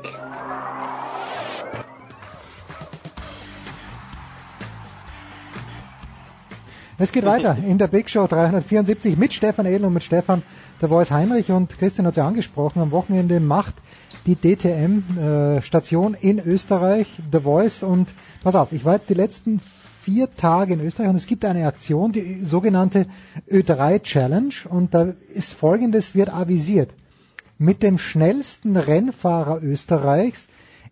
Es 6.98 7.12
geht 7.12 7.26
weiter 7.28 7.56
in 7.64 7.78
der 7.78 7.86
Big 7.86 8.10
Show 8.10 8.26
374 8.26 9.18
mit 9.18 9.36
Stefan 9.36 9.68
Edel 9.68 9.86
und 9.86 9.94
mit 9.94 10.02
Stefan 10.02 10.42
der 10.82 10.90
Voice 10.90 11.12
Heinrich 11.12 11.52
und 11.52 11.78
Christian 11.78 12.08
hat 12.08 12.14
es 12.14 12.18
ja 12.18 12.28
angesprochen. 12.28 12.82
Am 12.82 12.90
Wochenende 12.90 13.40
macht 13.40 13.76
die 14.26 14.36
DTM 14.36 15.04
äh, 15.20 15.62
Station 15.62 16.16
in 16.20 16.40
Österreich 16.40 17.06
The 17.32 17.42
Voice 17.42 17.84
und 17.84 18.08
pass 18.44 18.56
auf, 18.56 18.72
ich 18.72 18.84
war 18.84 18.96
jetzt 18.96 19.12
die 19.12 19.14
letzten 19.14 19.62
vier 20.04 20.36
Tage 20.36 20.74
in 20.74 20.82
Österreich 20.82 21.10
und 21.10 21.16
es 21.16 21.28
gibt 21.28 21.46
eine 21.46 21.66
Aktion, 21.66 22.12
die 22.12 22.44
sogenannte 22.44 23.06
Ö3 23.50 24.02
Challenge 24.02 24.54
und 24.70 24.94
da 24.94 25.14
ist 25.30 25.54
folgendes 25.54 26.14
wird 26.14 26.30
avisiert. 26.34 26.94
Mit 27.58 27.82
dem 27.84 27.98
schnellsten 27.98 28.76
Rennfahrer 28.76 29.64
Österreichs 29.64 30.48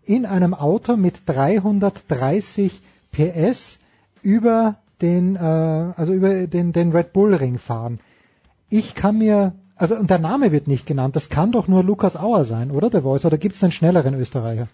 in 0.06 0.26
einem 0.26 0.54
Auto 0.54 0.96
mit 0.96 1.24
330 1.26 2.82
PS 3.12 3.80
über 4.22 4.78
den, 5.02 5.36
äh, 5.36 5.40
also 5.40 6.14
über 6.14 6.48
den, 6.48 6.72
den 6.72 6.92
Red 6.92 7.12
Bull 7.12 7.34
Ring 7.34 7.58
fahren. 7.58 8.00
Ich 8.70 8.96
kann 8.96 9.18
mir, 9.18 9.54
also 9.76 9.96
und 9.96 10.10
der 10.10 10.20
Name 10.20 10.54
wird 10.54 10.68
nicht 10.68 10.86
genannt, 10.86 11.18
das 11.18 11.28
kann 11.28 11.52
doch 11.52 11.68
nur 11.68 11.84
Lukas 11.84 12.16
Auer 12.16 12.46
sein, 12.46 12.72
oder 12.72 12.90
der 12.90 13.02
Voice? 13.02 13.26
Oder 13.26 13.38
gibt 13.38 13.56
es 13.56 13.64
einen 13.64 13.74
schnelleren 13.74 14.14
Österreicher? 14.14 14.70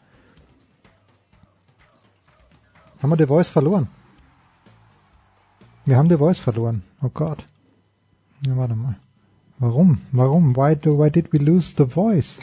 Haben 3.01 3.09
wir 3.09 3.17
The 3.17 3.25
Voice 3.25 3.49
verloren? 3.49 3.87
Wir 5.87 5.95
haben 5.95 6.09
The 6.09 6.17
Voice 6.17 6.37
verloren. 6.37 6.83
Oh 7.01 7.07
Gott. 7.13 7.45
Ja, 8.45 8.57
warte 8.57 8.75
mal. 8.75 8.97
Warum? 9.57 10.01
Warum? 10.11 10.57
Why, 10.57 10.75
do, 10.75 10.99
why 10.99 11.09
did 11.09 11.31
we 11.31 11.37
lose 11.37 11.75
the 11.77 11.85
voice? 11.85 12.37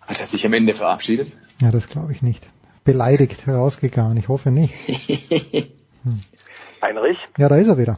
Hat 0.00 0.18
er 0.18 0.26
sich 0.26 0.44
am 0.44 0.52
Ende 0.52 0.74
verabschiedet? 0.74 1.36
Ja, 1.60 1.70
das 1.70 1.88
glaube 1.88 2.10
ich 2.10 2.20
nicht. 2.22 2.48
Beleidigt 2.82 3.46
rausgegangen. 3.46 4.16
Ich 4.16 4.28
hoffe 4.28 4.50
nicht. 4.50 4.74
Hm. 6.04 6.20
Heinrich? 6.82 7.16
Ja, 7.38 7.48
da 7.48 7.56
ist 7.56 7.68
er 7.68 7.78
wieder. 7.78 7.96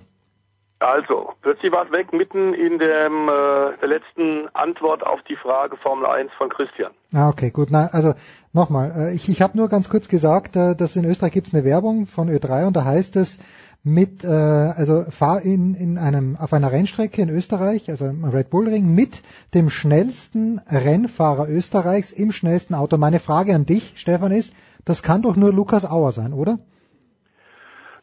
Also, 0.78 1.32
plötzlich 1.40 1.72
war 1.72 1.86
es 1.86 1.90
weg 1.90 2.12
mitten 2.12 2.54
in 2.54 2.78
dem, 2.78 3.28
äh, 3.28 3.76
der 3.80 3.88
letzten 3.88 4.48
Antwort 4.54 5.04
auf 5.04 5.20
die 5.22 5.34
Frage 5.34 5.76
Formel 5.78 6.06
1 6.06 6.30
von 6.38 6.50
Christian. 6.50 6.92
Ah, 7.12 7.28
okay, 7.28 7.50
gut. 7.50 7.72
Na, 7.72 7.86
also 7.86 8.14
nochmal, 8.56 8.92
äh, 8.96 9.14
ich, 9.14 9.28
ich 9.28 9.40
habe 9.40 9.56
nur 9.56 9.68
ganz 9.68 9.88
kurz 9.88 10.08
gesagt, 10.08 10.56
äh, 10.56 10.74
dass 10.74 10.96
in 10.96 11.04
Österreich 11.04 11.32
gibt 11.32 11.46
es 11.46 11.54
eine 11.54 11.64
Werbung 11.64 12.06
von 12.06 12.28
Ö3 12.28 12.66
und 12.66 12.74
da 12.74 12.84
heißt 12.84 13.14
es, 13.14 13.38
mit, 13.84 14.24
äh, 14.24 14.26
also 14.26 15.04
fahr 15.10 15.42
in, 15.42 15.74
in 15.76 15.96
einem, 15.96 16.36
auf 16.36 16.52
einer 16.52 16.72
Rennstrecke 16.72 17.22
in 17.22 17.28
Österreich, 17.28 17.88
also 17.88 18.06
im 18.06 18.24
Red 18.24 18.50
Bull 18.50 18.68
Ring, 18.68 18.92
mit 18.92 19.22
dem 19.54 19.70
schnellsten 19.70 20.58
Rennfahrer 20.68 21.48
Österreichs 21.48 22.10
im 22.10 22.32
schnellsten 22.32 22.74
Auto. 22.74 22.96
Meine 22.96 23.20
Frage 23.20 23.54
an 23.54 23.64
dich, 23.64 23.92
Stefan, 23.94 24.32
ist, 24.32 24.52
das 24.84 25.04
kann 25.04 25.22
doch 25.22 25.36
nur 25.36 25.52
Lukas 25.52 25.84
Auer 25.84 26.10
sein, 26.10 26.32
oder? 26.32 26.58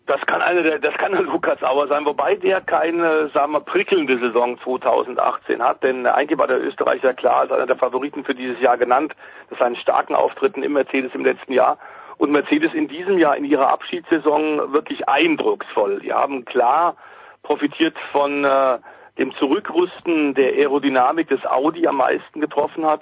Das 0.05 0.19
kann 0.25 0.41
eine 0.41 0.63
der, 0.63 0.79
das 0.79 0.93
kann 0.95 1.13
ein 1.13 1.25
Lukas 1.31 1.63
Auer 1.63 1.87
sein, 1.87 2.05
wobei 2.05 2.35
der 2.35 2.59
keine, 2.61 3.29
sagen 3.29 3.53
wir, 3.53 3.61
prickelnde 3.61 4.19
Saison 4.19 4.59
2018 4.59 5.63
hat, 5.63 5.81
denn 5.83 6.05
eigentlich 6.05 6.37
war 6.37 6.47
der 6.47 6.61
Österreicher 6.61 7.13
klar 7.13 7.41
als 7.41 7.51
einer 7.51 7.67
der 7.67 7.77
Favoriten 7.77 8.25
für 8.25 8.35
dieses 8.35 8.59
Jahr 8.59 8.77
genannt, 8.77 9.13
das 9.49 9.59
seinen 9.59 9.77
starken 9.77 10.13
Auftritten 10.13 10.61
im 10.61 10.73
Mercedes 10.73 11.13
im 11.13 11.23
letzten 11.23 11.53
Jahr 11.53 11.77
und 12.17 12.31
Mercedes 12.31 12.73
in 12.73 12.87
diesem 12.87 13.17
Jahr 13.17 13.37
in 13.37 13.45
ihrer 13.45 13.69
Abschiedssaison 13.69 14.73
wirklich 14.73 15.07
eindrucksvoll. 15.07 16.01
Die 16.01 16.13
haben 16.13 16.45
klar 16.45 16.95
profitiert 17.41 17.95
von 18.11 18.43
äh, 18.43 18.79
dem 19.17 19.33
Zurückrüsten 19.35 20.33
der 20.33 20.53
Aerodynamik 20.53 21.29
des 21.29 21.45
Audi 21.45 21.87
am 21.87 21.97
meisten 21.97 22.41
getroffen 22.41 22.85
hat. 22.85 23.01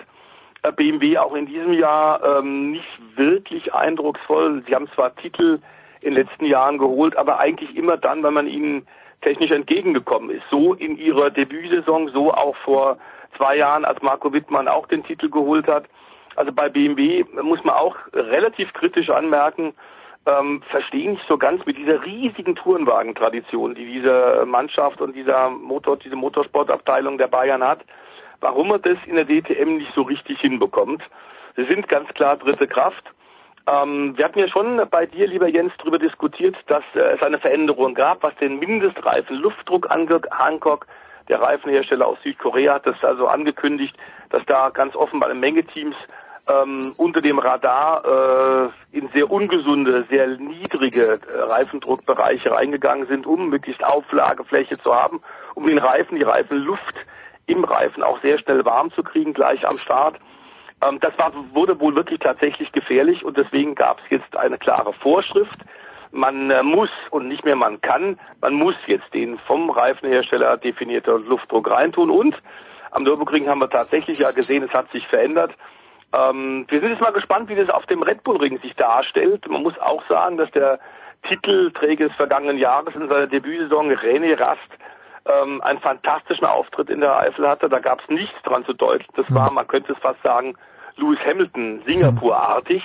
Äh, 0.63 0.71
BMW 0.71 1.17
auch 1.17 1.35
in 1.35 1.45
diesem 1.45 1.73
Jahr 1.73 2.23
ähm, 2.23 2.71
nicht 2.71 2.99
wirklich 3.15 3.73
eindrucksvoll. 3.73 4.63
Sie 4.67 4.75
haben 4.75 4.87
zwar 4.89 5.15
Titel 5.15 5.59
in 6.01 6.15
den 6.15 6.25
letzten 6.25 6.45
Jahren 6.45 6.77
geholt, 6.77 7.15
aber 7.15 7.39
eigentlich 7.39 7.75
immer 7.75 7.97
dann, 7.97 8.23
wenn 8.23 8.33
man 8.33 8.47
ihnen 8.47 8.87
technisch 9.21 9.51
entgegengekommen 9.51 10.31
ist. 10.31 10.43
So 10.49 10.73
in 10.73 10.97
ihrer 10.97 11.29
Debütsaison, 11.29 12.09
so 12.09 12.33
auch 12.33 12.55
vor 12.57 12.97
zwei 13.37 13.57
Jahren, 13.57 13.85
als 13.85 14.01
Marco 14.01 14.33
Wittmann 14.33 14.67
auch 14.67 14.87
den 14.87 15.03
Titel 15.03 15.29
geholt 15.29 15.67
hat. 15.67 15.85
Also 16.35 16.51
bei 16.51 16.69
BMW 16.69 17.23
muss 17.41 17.63
man 17.63 17.75
auch 17.75 17.95
relativ 18.13 18.73
kritisch 18.73 19.09
anmerken, 19.09 19.73
ähm, 20.25 20.61
verstehe 20.69 21.11
nicht 21.11 21.23
so 21.27 21.37
ganz 21.37 21.65
mit 21.65 21.77
dieser 21.77 22.03
riesigen 22.05 22.55
Tourenwagentradition, 22.55 23.75
die 23.75 23.85
diese 23.85 24.43
Mannschaft 24.45 25.01
und 25.01 25.15
dieser 25.15 25.49
Motor, 25.49 25.97
diese 25.97 26.15
Motorsportabteilung 26.15 27.17
der 27.17 27.27
Bayern 27.27 27.63
hat, 27.63 27.79
warum 28.39 28.69
man 28.69 28.81
das 28.81 28.97
in 29.05 29.15
der 29.15 29.25
DTM 29.25 29.77
nicht 29.77 29.91
so 29.95 30.03
richtig 30.03 30.39
hinbekommt. 30.39 31.03
Sie 31.55 31.65
sind 31.65 31.87
ganz 31.89 32.07
klar 32.13 32.37
dritte 32.37 32.67
Kraft. 32.67 33.03
Ähm, 33.67 34.17
wir 34.17 34.25
hatten 34.25 34.39
ja 34.39 34.47
schon 34.47 34.81
bei 34.89 35.05
dir, 35.05 35.27
lieber 35.27 35.47
Jens, 35.47 35.73
darüber 35.77 35.99
diskutiert, 35.99 36.55
dass 36.67 36.83
äh, 36.95 37.15
es 37.15 37.21
eine 37.21 37.39
Veränderung 37.39 37.93
gab, 37.93 38.23
was 38.23 38.35
den 38.35 38.59
Mindestreifen 38.59 39.37
Luftdruck 39.37 39.89
angeht. 39.91 40.25
Hancock, 40.31 40.87
der 41.29 41.41
Reifenhersteller 41.41 42.07
aus 42.07 42.17
Südkorea, 42.23 42.75
hat 42.75 42.87
das 42.87 43.03
also 43.03 43.27
angekündigt, 43.27 43.95
dass 44.29 44.43
da 44.45 44.69
ganz 44.69 44.95
offenbar 44.95 45.29
eine 45.29 45.39
Menge 45.39 45.63
Teams 45.63 45.95
ähm, 46.49 46.93
unter 46.97 47.21
dem 47.21 47.37
Radar 47.37 48.03
äh, 48.93 48.97
in 48.97 49.09
sehr 49.09 49.29
ungesunde, 49.29 50.05
sehr 50.09 50.27
niedrige 50.27 51.19
äh, 51.19 51.39
Reifendruckbereiche 51.53 52.51
reingegangen 52.51 53.07
sind, 53.07 53.27
um 53.27 53.49
möglichst 53.49 53.83
Auflagefläche 53.83 54.75
zu 54.77 54.93
haben, 54.95 55.17
um 55.53 55.65
den 55.65 55.77
Reifen, 55.77 56.15
die 56.17 56.23
Reifenluft 56.23 56.95
im 57.45 57.63
Reifen 57.63 58.01
auch 58.01 58.19
sehr 58.21 58.39
schnell 58.39 58.65
warm 58.65 58.91
zu 58.91 59.03
kriegen, 59.03 59.33
gleich 59.33 59.67
am 59.67 59.77
Start. 59.77 60.17
Ähm, 60.81 60.99
das 60.99 61.17
war, 61.17 61.31
wurde 61.53 61.79
wohl 61.79 61.95
wirklich 61.95 62.19
tatsächlich 62.19 62.71
gefährlich 62.71 63.23
und 63.23 63.37
deswegen 63.37 63.75
gab 63.75 63.99
es 63.99 64.09
jetzt 64.09 64.35
eine 64.35 64.57
klare 64.57 64.93
Vorschrift. 64.93 65.57
Man 66.11 66.51
äh, 66.51 66.63
muss 66.63 66.89
und 67.09 67.27
nicht 67.27 67.45
mehr 67.45 67.55
man 67.55 67.79
kann, 67.81 68.19
man 68.41 68.53
muss 68.53 68.75
jetzt 68.87 69.13
den 69.13 69.37
vom 69.39 69.69
Reifenhersteller 69.69 70.57
definierten 70.57 71.25
Luftdruck 71.25 71.69
reintun 71.69 72.09
und 72.09 72.35
am 72.91 73.03
Nürburgring 73.03 73.47
haben 73.47 73.61
wir 73.61 73.69
tatsächlich 73.69 74.19
ja 74.19 74.31
gesehen, 74.31 74.63
es 74.63 74.73
hat 74.73 74.91
sich 74.91 75.07
verändert. 75.07 75.51
Ähm, 76.13 76.65
wir 76.67 76.81
sind 76.81 76.89
jetzt 76.89 77.01
mal 77.01 77.13
gespannt, 77.13 77.47
wie 77.49 77.55
das 77.55 77.69
auf 77.69 77.85
dem 77.85 78.03
Red 78.03 78.23
Bull 78.23 78.37
Ring 78.37 78.59
sich 78.59 78.75
darstellt. 78.75 79.47
Man 79.47 79.63
muss 79.63 79.77
auch 79.79 80.05
sagen, 80.09 80.37
dass 80.37 80.51
der 80.51 80.79
Titelträger 81.29 82.07
des 82.07 82.17
vergangenen 82.17 82.57
Jahres 82.57 82.93
in 82.95 83.07
seiner 83.07 83.27
Debütsaison 83.27 83.91
René 83.91 84.37
Rast 84.37 84.59
ähm, 85.25 85.61
einen 85.61 85.79
fantastischen 85.79 86.45
Auftritt 86.45 86.89
in 86.89 86.99
der 86.99 87.17
Eifel 87.17 87.47
hatte. 87.47 87.69
Da 87.69 87.79
gab 87.79 88.01
es 88.01 88.09
nichts 88.09 88.41
dran 88.43 88.65
zu 88.65 88.73
deuten. 88.73 89.05
Das 89.15 89.33
war, 89.33 89.51
man 89.53 89.67
könnte 89.67 89.93
es 89.93 89.99
fast 89.99 90.21
sagen, 90.23 90.55
Lewis 90.97 91.19
Hamilton 91.25 91.81
Singapur-artig. 91.85 92.83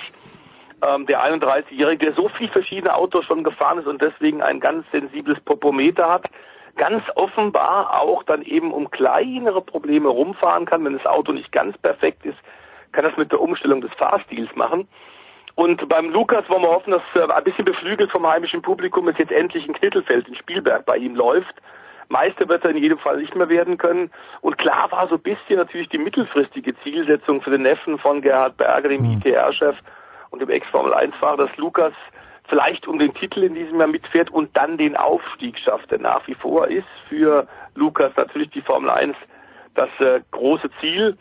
Ähm, 0.81 1.07
der 1.07 1.23
31-Jährige, 1.23 2.05
der 2.05 2.13
so 2.13 2.29
viel 2.29 2.49
verschiedene 2.49 2.93
Autos 2.93 3.25
schon 3.25 3.43
gefahren 3.43 3.79
ist 3.79 3.87
und 3.87 4.01
deswegen 4.01 4.43
ein 4.43 4.59
ganz 4.59 4.85
sensibles 4.91 5.39
Popometer 5.39 6.07
hat, 6.07 6.29
ganz 6.75 7.03
offenbar 7.15 7.99
auch 7.99 8.21
dann 8.23 8.43
eben 8.43 8.71
um 8.71 8.91
kleinere 8.91 9.61
Probleme 9.61 10.09
rumfahren 10.09 10.65
kann, 10.65 10.85
wenn 10.85 10.93
das 10.93 11.05
Auto 11.07 11.31
nicht 11.31 11.51
ganz 11.51 11.75
perfekt 11.79 12.25
ist, 12.25 12.37
kann 12.91 13.03
das 13.03 13.17
mit 13.17 13.31
der 13.31 13.41
Umstellung 13.41 13.81
des 13.81 13.91
Fahrstils 13.93 14.55
machen. 14.55 14.87
Und 15.55 15.89
beim 15.89 16.11
Lukas 16.11 16.47
wollen 16.49 16.61
wir 16.61 16.69
hoffen, 16.69 16.91
dass 16.91 17.01
äh, 17.15 17.31
ein 17.31 17.43
bisschen 17.43 17.65
beflügelt 17.65 18.11
vom 18.11 18.27
heimischen 18.27 18.61
Publikum 18.61 19.07
es 19.07 19.17
jetzt 19.17 19.31
endlich 19.31 19.67
ein 19.67 19.73
Knittelfeld 19.73 20.27
in 20.27 20.35
Spielberg 20.35 20.85
bei 20.85 20.97
ihm 20.97 21.15
läuft. 21.15 21.55
Meister 22.09 22.47
wird 22.47 22.63
er 22.63 22.71
in 22.71 22.77
jedem 22.77 22.99
Fall 22.99 23.17
nicht 23.17 23.35
mehr 23.35 23.49
werden 23.49 23.77
können. 23.77 24.11
Und 24.41 24.57
klar 24.57 24.91
war 24.91 25.07
so 25.07 25.15
ein 25.15 25.21
bisschen 25.21 25.57
natürlich 25.57 25.89
die 25.89 25.97
mittelfristige 25.97 26.75
Zielsetzung 26.83 27.41
für 27.41 27.51
den 27.51 27.63
Neffen 27.63 27.97
von 27.99 28.21
Gerhard 28.21 28.57
Berger, 28.57 28.89
dem 28.89 29.01
mhm. 29.01 29.21
ITR-Chef 29.23 29.75
und 30.29 30.41
dem 30.41 30.49
Ex-Formel-1-Fahrer, 30.49 31.37
dass 31.37 31.57
Lukas 31.57 31.93
vielleicht 32.47 32.87
um 32.87 32.97
den 32.99 33.13
Titel 33.13 33.43
in 33.43 33.55
diesem 33.55 33.79
Jahr 33.79 33.87
mitfährt 33.87 34.29
und 34.29 34.55
dann 34.55 34.77
den 34.77 34.95
Aufstieg 34.95 35.57
schafft. 35.59 35.91
Denn 35.91 36.01
nach 36.01 36.25
wie 36.27 36.35
vor 36.35 36.67
ist 36.67 36.87
für 37.09 37.47
Lukas 37.75 38.11
natürlich 38.15 38.49
die 38.51 38.61
Formel 38.61 38.89
1 38.89 39.15
das 39.75 39.89
äh, 39.99 40.21
große 40.31 40.69
Ziel. 40.79 41.17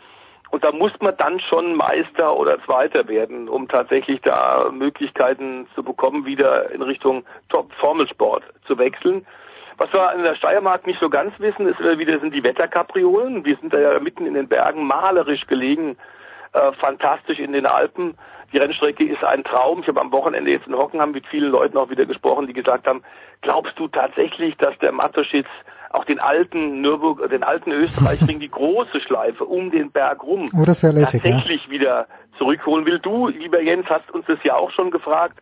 Und 0.51 0.63
da 0.63 0.71
muss 0.71 0.93
man 1.01 1.17
dann 1.17 1.41
schon 1.41 1.75
Meister 1.75 2.37
oder 2.37 2.63
Zweiter 2.65 3.09
werden, 3.09 3.49
um 3.49 3.69
tatsächlich 3.69 4.21
da 4.23 4.71
Möglichkeiten 4.73 5.67
zu 5.75 5.83
bekommen, 5.83 6.25
wieder 6.25 6.71
in 6.71 6.83
Richtung 6.83 7.25
Top-Formelsport 7.49 8.45
zu 8.67 8.79
wechseln. 8.79 9.27
Was 9.79 9.93
wir 9.93 10.15
in 10.15 10.23
der 10.23 10.37
Steiermark 10.37 10.87
nicht 10.87 11.01
so 11.01 11.11
ganz 11.11 11.39
wissen, 11.39 11.69
ist 11.69 11.79
wieder 11.79 12.19
sind 12.19 12.35
die 12.35 12.43
Wetterkapriolen. 12.43 13.45
Wir 13.45 13.57
sind 13.57 13.73
da 13.73 13.79
ja 13.79 13.99
mitten 14.01 14.27
in 14.27 14.35
den 14.35 14.49
Bergen 14.49 14.87
malerisch 14.87 15.47
gelegen, 15.47 15.97
äh, 16.53 16.73
fantastisch 16.81 17.39
in 17.39 17.53
den 17.53 17.67
Alpen. 17.67 18.17
Die 18.53 18.59
Rennstrecke 18.59 19.05
ist 19.05 19.23
ein 19.23 19.45
Traum. 19.45 19.81
Ich 19.81 19.89
habe 19.89 20.01
am 20.01 20.13
Wochenende 20.13 20.51
jetzt 20.51 20.67
in 20.67 20.75
Hockenheim 20.75 21.11
mit 21.11 21.27
vielen 21.27 21.51
Leuten 21.51 21.77
auch 21.77 21.91
wieder 21.91 22.07
gesprochen, 22.07 22.47
die 22.47 22.53
gesagt 22.53 22.87
haben, 22.87 23.03
glaubst 23.43 23.79
du 23.79 23.89
tatsächlich, 23.89 24.57
dass 24.57 24.79
der 24.79 24.93
Matoschitz 24.93 25.49
auch 25.91 26.05
den 26.05 26.21
alten 26.21 26.81
Nürburg, 26.81 27.29
den 27.29 27.43
alten 27.43 27.73
Österreichring, 27.73 28.41
die 28.41 28.51
große 28.51 29.01
Schleife 29.01 29.45
um 29.45 29.71
den 29.71 29.91
Berg 29.91 30.23
rum 30.23 30.49
oh, 30.55 30.65
lässig, 30.65 31.23
tatsächlich 31.23 31.65
ja. 31.65 31.71
wieder 31.71 32.07
zurückholen 32.39 32.87
will. 32.87 32.99
Du, 32.99 33.29
lieber 33.29 33.61
Jens, 33.61 33.87
hast 33.89 34.11
uns 34.11 34.27
das 34.27 34.39
ja 34.43 34.55
auch 34.55 34.71
schon 34.71 34.91
gefragt. 34.91 35.39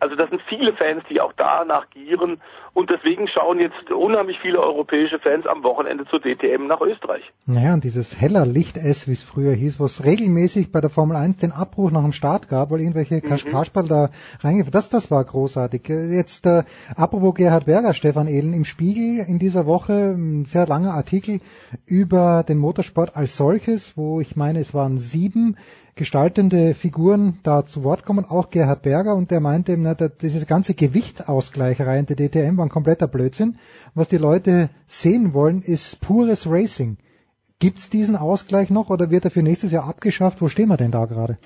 Also 0.00 0.16
das 0.16 0.30
sind 0.30 0.40
viele 0.48 0.72
Fans, 0.72 1.04
die 1.10 1.20
auch 1.20 1.34
danach 1.36 1.88
gieren 1.90 2.40
und 2.72 2.90
deswegen 2.90 3.28
schauen 3.28 3.58
jetzt 3.58 3.90
unheimlich 3.90 4.38
viele 4.40 4.60
europäische 4.60 5.18
Fans 5.18 5.46
am 5.46 5.62
Wochenende 5.62 6.04
zur 6.06 6.20
DTM 6.20 6.66
nach 6.66 6.80
Österreich. 6.80 7.22
Naja, 7.46 7.74
und 7.74 7.84
dieses 7.84 8.20
heller 8.20 8.46
Licht 8.46 8.76
S, 8.76 9.08
wie 9.08 9.12
es 9.12 9.22
früher 9.22 9.52
hieß, 9.52 9.80
wo 9.80 9.84
es 9.84 10.04
regelmäßig 10.04 10.72
bei 10.72 10.80
der 10.80 10.90
Formel 10.90 11.16
1 11.16 11.38
den 11.38 11.52
Abbruch 11.52 11.90
nach 11.90 12.02
dem 12.02 12.12
Start 12.12 12.48
gab, 12.48 12.70
weil 12.70 12.80
irgendwelche 12.80 13.16
mhm. 13.16 13.50
Kasperl 13.50 13.88
da 13.88 14.10
reingefahren 14.40 14.70
das, 14.70 14.88
das 14.88 15.10
war 15.10 15.24
großartig. 15.24 15.88
Jetzt 15.88 16.46
äh, 16.46 16.62
apropos 16.96 17.34
Gerhard 17.34 17.66
Berger, 17.66 17.94
Stefan 17.94 18.28
Ehlen, 18.28 18.54
im 18.54 18.64
Spiegel 18.64 19.24
in 19.26 19.38
dieser 19.38 19.66
Woche 19.66 20.14
ein 20.16 20.44
sehr 20.44 20.66
langer 20.66 20.94
Artikel 20.94 21.38
über 21.86 22.44
den 22.48 22.58
Motorsport 22.58 23.16
als 23.16 23.36
solches, 23.36 23.96
wo 23.96 24.20
ich 24.20 24.36
meine, 24.36 24.60
es 24.60 24.74
waren 24.74 24.96
sieben 24.96 25.56
gestaltende 26.00 26.74
Figuren 26.74 27.38
da 27.42 27.66
zu 27.66 27.84
Wort 27.84 28.06
kommen, 28.06 28.24
auch 28.24 28.48
Gerhard 28.48 28.82
Berger, 28.82 29.14
und 29.14 29.30
der 29.30 29.40
meinte, 29.40 29.76
na, 29.76 29.94
diese 29.94 30.46
ganze 30.46 30.72
Gewichtausgleicherei 30.72 31.98
in 31.98 32.06
der 32.06 32.16
DTM 32.16 32.56
war 32.60 32.66
ein 32.66 32.70
kompletter 32.70 33.08
Blödsinn. 33.08 33.58
Was 33.94 34.08
die 34.08 34.18
Leute 34.18 34.70
sehen 34.86 35.34
wollen, 35.34 35.62
ist 35.62 36.00
pures 36.00 36.46
Racing. 36.46 36.98
Gibt's 37.58 37.90
diesen 37.90 38.16
Ausgleich 38.16 38.70
noch 38.70 38.88
oder 38.88 39.10
wird 39.10 39.24
er 39.24 39.30
für 39.30 39.42
nächstes 39.42 39.72
Jahr 39.72 39.84
abgeschafft? 39.84 40.40
Wo 40.40 40.48
stehen 40.48 40.68
wir 40.68 40.76
denn 40.76 40.92
da 40.92 41.06
gerade? 41.06 41.38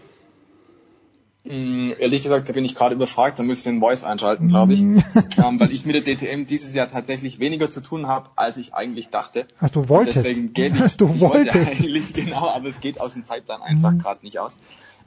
Mm, 1.44 1.92
ehrlich 1.98 2.22
gesagt, 2.22 2.48
da 2.48 2.52
bin 2.54 2.64
ich 2.64 2.74
gerade 2.74 2.94
überfragt, 2.94 3.38
da 3.38 3.42
muss 3.42 3.58
ich 3.58 3.64
den 3.64 3.80
Voice 3.80 4.02
einschalten, 4.02 4.48
glaube 4.48 4.72
ich. 4.72 4.82
Mm. 4.82 4.98
ähm, 5.44 5.60
weil 5.60 5.72
ich 5.72 5.84
mit 5.84 5.94
der 5.94 6.02
DTM 6.02 6.46
dieses 6.46 6.72
Jahr 6.72 6.88
tatsächlich 6.88 7.38
weniger 7.38 7.68
zu 7.68 7.82
tun 7.82 8.06
habe, 8.06 8.30
als 8.36 8.56
ich 8.56 8.74
eigentlich 8.74 9.10
dachte. 9.10 9.46
Ach, 9.60 9.68
du 9.68 9.88
wolltest. 9.88 10.18
Deswegen 10.18 10.54
gebe 10.54 10.76
ich, 10.78 10.82
Ach, 10.82 10.92
du 10.94 11.12
ich 11.14 11.20
wolltest. 11.20 11.54
wollte 11.54 11.70
eigentlich 11.72 12.14
genau, 12.14 12.48
aber 12.48 12.68
es 12.68 12.80
geht 12.80 13.00
aus 13.00 13.12
dem 13.12 13.24
Zeitplan 13.24 13.60
einfach 13.60 13.92
mm. 13.92 13.98
gerade 13.98 14.24
nicht 14.24 14.38
aus. 14.38 14.56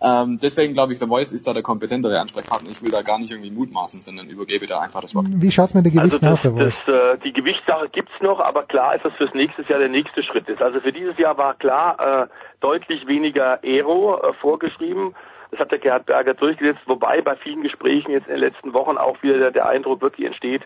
Ähm, 0.02 0.38
deswegen 0.42 0.74
glaube 0.74 0.94
ich, 0.94 1.00
der 1.00 1.08
Voice 1.08 1.32
ist 1.32 1.48
da 1.48 1.54
der 1.54 1.64
kompetentere 1.64 2.20
Ansprechpartner. 2.20 2.70
Ich 2.70 2.84
will 2.84 2.92
da 2.92 3.02
gar 3.02 3.18
nicht 3.18 3.32
irgendwie 3.32 3.50
mutmaßen, 3.50 4.02
sondern 4.02 4.28
übergebe 4.30 4.68
da 4.68 4.80
einfach 4.80 5.02
das 5.02 5.16
Wort. 5.16 5.26
Wie 5.30 5.52
schaut's 5.52 5.74
mit 5.74 5.86
den 5.86 5.94
Gewichten 5.94 6.26
also 6.26 6.34
aus, 6.34 6.42
der 6.44 6.52
Voice? 6.52 6.84
Das, 6.86 6.94
äh, 6.94 7.18
die 7.24 7.34
Gewichtssache 7.34 7.90
gibt's 7.90 8.14
noch, 8.22 8.40
aber 8.40 8.64
klar 8.64 8.96
ist, 8.96 9.04
dass 9.04 9.14
fürs 9.14 9.34
nächste 9.34 9.64
Jahr 9.64 9.80
der 9.80 9.90
nächste 9.90 10.22
Schritt 10.24 10.48
ist. 10.50 10.62
Also 10.62 10.80
für 10.82 10.92
dieses 10.92 11.18
Jahr 11.18 11.38
war 11.38 11.56
klar 11.56 12.24
äh, 12.24 12.28
deutlich 12.60 13.08
weniger 13.08 13.60
Aero 13.64 14.22
äh, 14.22 14.34
vorgeschrieben. 14.34 15.16
Das 15.50 15.62
hat 15.62 15.72
der 15.72 15.80
Gerhard 15.80 16.06
Berger 16.06 16.34
durchgesetzt, 16.34 16.82
wobei 16.86 17.22
bei 17.22 17.36
vielen 17.38 17.64
Gesprächen 17.64 18.12
jetzt 18.12 18.28
in 18.28 18.34
den 18.34 18.42
letzten 18.42 18.74
Wochen 18.74 18.98
auch 18.98 19.24
wieder 19.24 19.40
der, 19.40 19.52
der 19.52 19.68
Eindruck 19.68 20.02
wirklich 20.02 20.28
entsteht, 20.28 20.62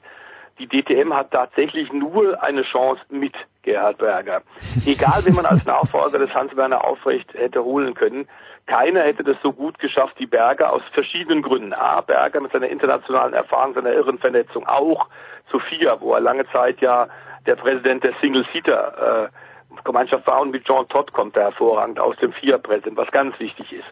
die 0.60 0.68
DTM 0.68 1.14
hat 1.14 1.32
tatsächlich 1.32 1.92
nur 1.92 2.42
eine 2.44 2.64
Chance 2.64 3.02
mit 3.10 3.34
Gerhard 3.64 3.98
Berger. 3.98 4.42
Egal, 4.86 5.22
wie 5.26 5.32
man 5.32 5.46
als 5.46 5.66
Nachfolger 5.66 6.20
des 6.20 6.34
Hans-Werner 6.34 6.84
Aufrecht 6.84 7.34
hätte 7.34 7.64
holen 7.64 7.94
können, 7.94 8.28
keiner 8.68 9.02
hätte 9.04 9.24
das 9.24 9.38
so 9.42 9.52
gut 9.52 9.80
geschafft 9.80 10.16
wie 10.20 10.26
Berger 10.26 10.72
aus 10.72 10.82
verschiedenen 10.94 11.42
Gründen. 11.42 11.74
A, 11.74 12.02
Berger 12.02 12.42
mit 12.42 12.52
seiner 12.52 12.70
internationalen 12.70 13.34
Erfahrung, 13.34 13.74
seiner 13.74 13.92
irren 13.92 14.20
Vernetzung, 14.20 14.68
auch 14.68 15.08
Sophia, 15.52 16.00
wo 16.00 16.14
er 16.14 16.22
lange 16.22 16.48
Zeit 16.52 16.80
ja 16.82 17.08
der 17.46 17.56
Präsident 17.56 18.04
der 18.04 18.14
Single-Seater 18.22 19.30
äh, 19.30 19.82
Gemeinschaft 19.84 20.28
war 20.28 20.42
und 20.42 20.52
mit 20.52 20.68
John 20.68 20.88
Todd 20.90 21.12
kommt 21.14 21.36
er 21.36 21.44
hervorragend 21.44 22.00
aus 22.00 22.16
dem 22.18 22.34
FIA-Präsident, 22.34 22.98
was 22.98 23.10
ganz 23.12 23.40
wichtig 23.40 23.72
ist. 23.72 23.88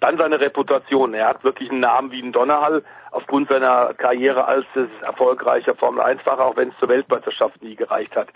Dann 0.00 0.18
seine 0.18 0.40
Reputation. 0.40 1.14
Er 1.14 1.28
hat 1.28 1.44
wirklich 1.44 1.70
einen 1.70 1.80
Namen 1.80 2.10
wie 2.10 2.20
ein 2.20 2.32
Donnerhall 2.32 2.82
aufgrund 3.12 3.48
seiner 3.48 3.94
Karriere 3.94 4.46
als 4.46 4.66
erfolgreicher 5.02 5.76
Formel-1-Fahrer, 5.76 6.44
auch 6.44 6.56
wenn 6.56 6.70
es 6.70 6.78
zur 6.78 6.88
Weltmeisterschaft 6.88 7.62
nie 7.62 7.76
gereicht 7.76 8.16
hat. 8.16 8.28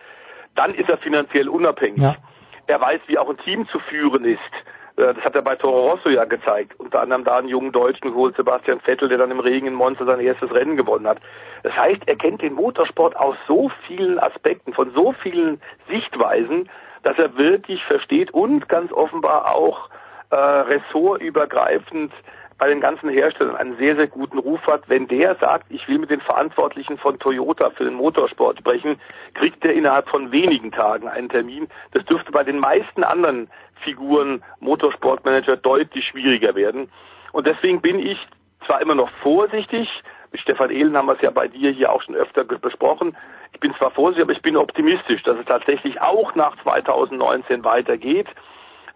Dann 0.54 0.72
ist 0.72 0.88
er 0.88 0.96
finanziell 0.98 1.48
unabhängig. 1.48 2.00
Ja. 2.00 2.14
Er 2.68 2.80
weiß, 2.80 3.00
wie 3.08 3.18
auch 3.18 3.28
ein 3.28 3.38
Team 3.38 3.68
zu 3.68 3.80
führen 3.80 4.24
ist. 4.24 4.40
Äh, 4.96 5.14
das 5.14 5.24
hat 5.24 5.34
er 5.34 5.42
bei 5.42 5.56
Toro 5.56 5.90
Rosso 5.90 6.08
ja 6.08 6.24
gezeigt. 6.24 6.78
Unter 6.78 7.00
anderem 7.00 7.24
da 7.24 7.36
einen 7.38 7.48
jungen 7.48 7.72
Deutschen 7.72 8.10
geholt, 8.10 8.36
Sebastian 8.36 8.80
Vettel, 8.80 9.08
der 9.08 9.18
dann 9.18 9.30
im 9.30 9.40
Regen 9.40 9.66
in 9.66 9.74
Monza 9.74 10.04
sein 10.04 10.20
erstes 10.20 10.52
Rennen 10.52 10.76
gewonnen 10.76 11.06
hat. 11.06 11.18
Das 11.62 11.76
heißt, 11.76 12.02
er 12.06 12.16
kennt 12.16 12.42
den 12.42 12.54
Motorsport 12.54 13.16
aus 13.16 13.36
so 13.46 13.70
vielen 13.86 14.18
Aspekten, 14.18 14.72
von 14.72 14.90
so 14.92 15.12
vielen 15.22 15.60
Sichtweisen, 15.88 16.68
dass 17.02 17.18
er 17.18 17.36
wirklich 17.36 17.82
versteht 17.84 18.32
und 18.32 18.68
ganz 18.68 18.92
offenbar 18.92 19.54
auch 19.54 19.88
äh, 20.30 20.36
ressortübergreifend 20.36 22.12
bei 22.58 22.68
den 22.68 22.80
ganzen 22.80 23.10
Herstellern 23.10 23.56
einen 23.56 23.76
sehr, 23.76 23.96
sehr 23.96 24.06
guten 24.06 24.38
Ruf 24.38 24.66
hat. 24.66 24.88
Wenn 24.88 25.08
der 25.08 25.34
sagt, 25.36 25.66
ich 25.68 25.86
will 25.88 25.98
mit 25.98 26.10
den 26.10 26.20
Verantwortlichen 26.22 26.96
von 26.96 27.18
Toyota 27.18 27.70
für 27.70 27.84
den 27.84 27.94
Motorsport 27.94 28.58
sprechen, 28.58 28.98
kriegt 29.34 29.64
er 29.64 29.74
innerhalb 29.74 30.08
von 30.08 30.32
wenigen 30.32 30.72
Tagen 30.72 31.06
einen 31.06 31.28
Termin. 31.28 31.68
Das 31.92 32.04
dürfte 32.06 32.32
bei 32.32 32.44
den 32.44 32.58
meisten 32.58 33.04
anderen 33.04 33.48
Figuren 33.82 34.42
Motorsportmanager 34.60 35.56
deutlich 35.56 36.06
schwieriger 36.06 36.54
werden. 36.54 36.90
Und 37.32 37.46
deswegen 37.46 37.80
bin 37.80 37.98
ich 37.98 38.18
zwar 38.66 38.80
immer 38.80 38.94
noch 38.94 39.10
vorsichtig, 39.22 39.88
mit 40.32 40.40
Stefan 40.40 40.70
Ehlen 40.70 40.96
haben 40.96 41.06
wir 41.06 41.14
es 41.14 41.22
ja 41.22 41.30
bei 41.30 41.48
dir 41.48 41.70
hier 41.70 41.92
auch 41.92 42.02
schon 42.02 42.14
öfter 42.14 42.44
besprochen. 42.44 43.16
Ich 43.52 43.60
bin 43.60 43.74
zwar 43.76 43.90
vorsichtig, 43.92 44.24
aber 44.24 44.32
ich 44.32 44.42
bin 44.42 44.56
optimistisch, 44.56 45.22
dass 45.22 45.38
es 45.38 45.46
tatsächlich 45.46 46.00
auch 46.00 46.34
nach 46.34 46.60
2019 46.62 47.64
weitergeht. 47.64 48.26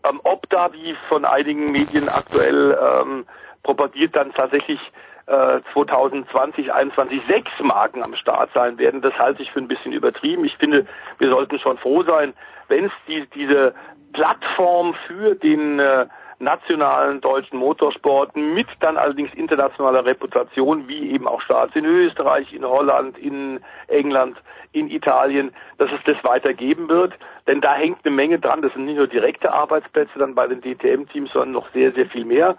Ähm, 0.04 0.20
ob 0.24 0.48
da, 0.50 0.72
wie 0.72 0.96
von 1.08 1.24
einigen 1.24 1.66
Medien 1.66 2.08
aktuell 2.08 2.76
ähm, 2.82 3.26
propagiert, 3.62 4.16
dann 4.16 4.32
tatsächlich 4.32 4.80
äh, 5.26 5.60
2020, 5.72 6.72
21 6.72 7.22
sechs 7.28 7.50
Marken 7.62 8.02
am 8.02 8.14
Start 8.16 8.50
sein 8.52 8.78
werden, 8.78 9.00
das 9.00 9.16
halte 9.18 9.42
ich 9.42 9.50
für 9.52 9.60
ein 9.60 9.68
bisschen 9.68 9.92
übertrieben. 9.92 10.44
Ich 10.44 10.56
finde, 10.56 10.86
wir 11.18 11.28
sollten 11.30 11.58
schon 11.58 11.78
froh 11.78 12.02
sein, 12.02 12.34
wenn 12.68 12.86
es 12.86 12.92
die, 13.06 13.26
diese 13.34 13.74
Plattform 14.12 14.94
für 15.06 15.34
den 15.34 15.78
äh, 15.78 16.06
nationalen 16.40 17.20
deutschen 17.20 17.58
Motorsport 17.58 18.34
mit 18.34 18.66
dann 18.80 18.96
allerdings 18.96 19.32
internationaler 19.34 20.04
Reputation, 20.04 20.88
wie 20.88 21.10
eben 21.10 21.28
auch 21.28 21.42
Starts 21.42 21.76
in 21.76 21.84
Österreich, 21.84 22.52
in 22.52 22.64
Holland, 22.64 23.18
in 23.18 23.60
England, 23.88 24.38
in 24.72 24.90
Italien, 24.90 25.52
dass 25.78 25.90
es 25.92 26.00
das 26.04 26.22
weitergeben 26.24 26.88
wird. 26.88 27.12
Denn 27.46 27.60
da 27.60 27.74
hängt 27.74 28.04
eine 28.04 28.14
Menge 28.14 28.38
dran. 28.38 28.62
Das 28.62 28.72
sind 28.72 28.86
nicht 28.86 28.96
nur 28.96 29.06
direkte 29.06 29.52
Arbeitsplätze 29.52 30.18
dann 30.18 30.34
bei 30.34 30.46
den 30.46 30.62
DTM-Teams, 30.62 31.30
sondern 31.32 31.52
noch 31.52 31.70
sehr, 31.72 31.92
sehr 31.92 32.06
viel 32.06 32.24
mehr. 32.24 32.56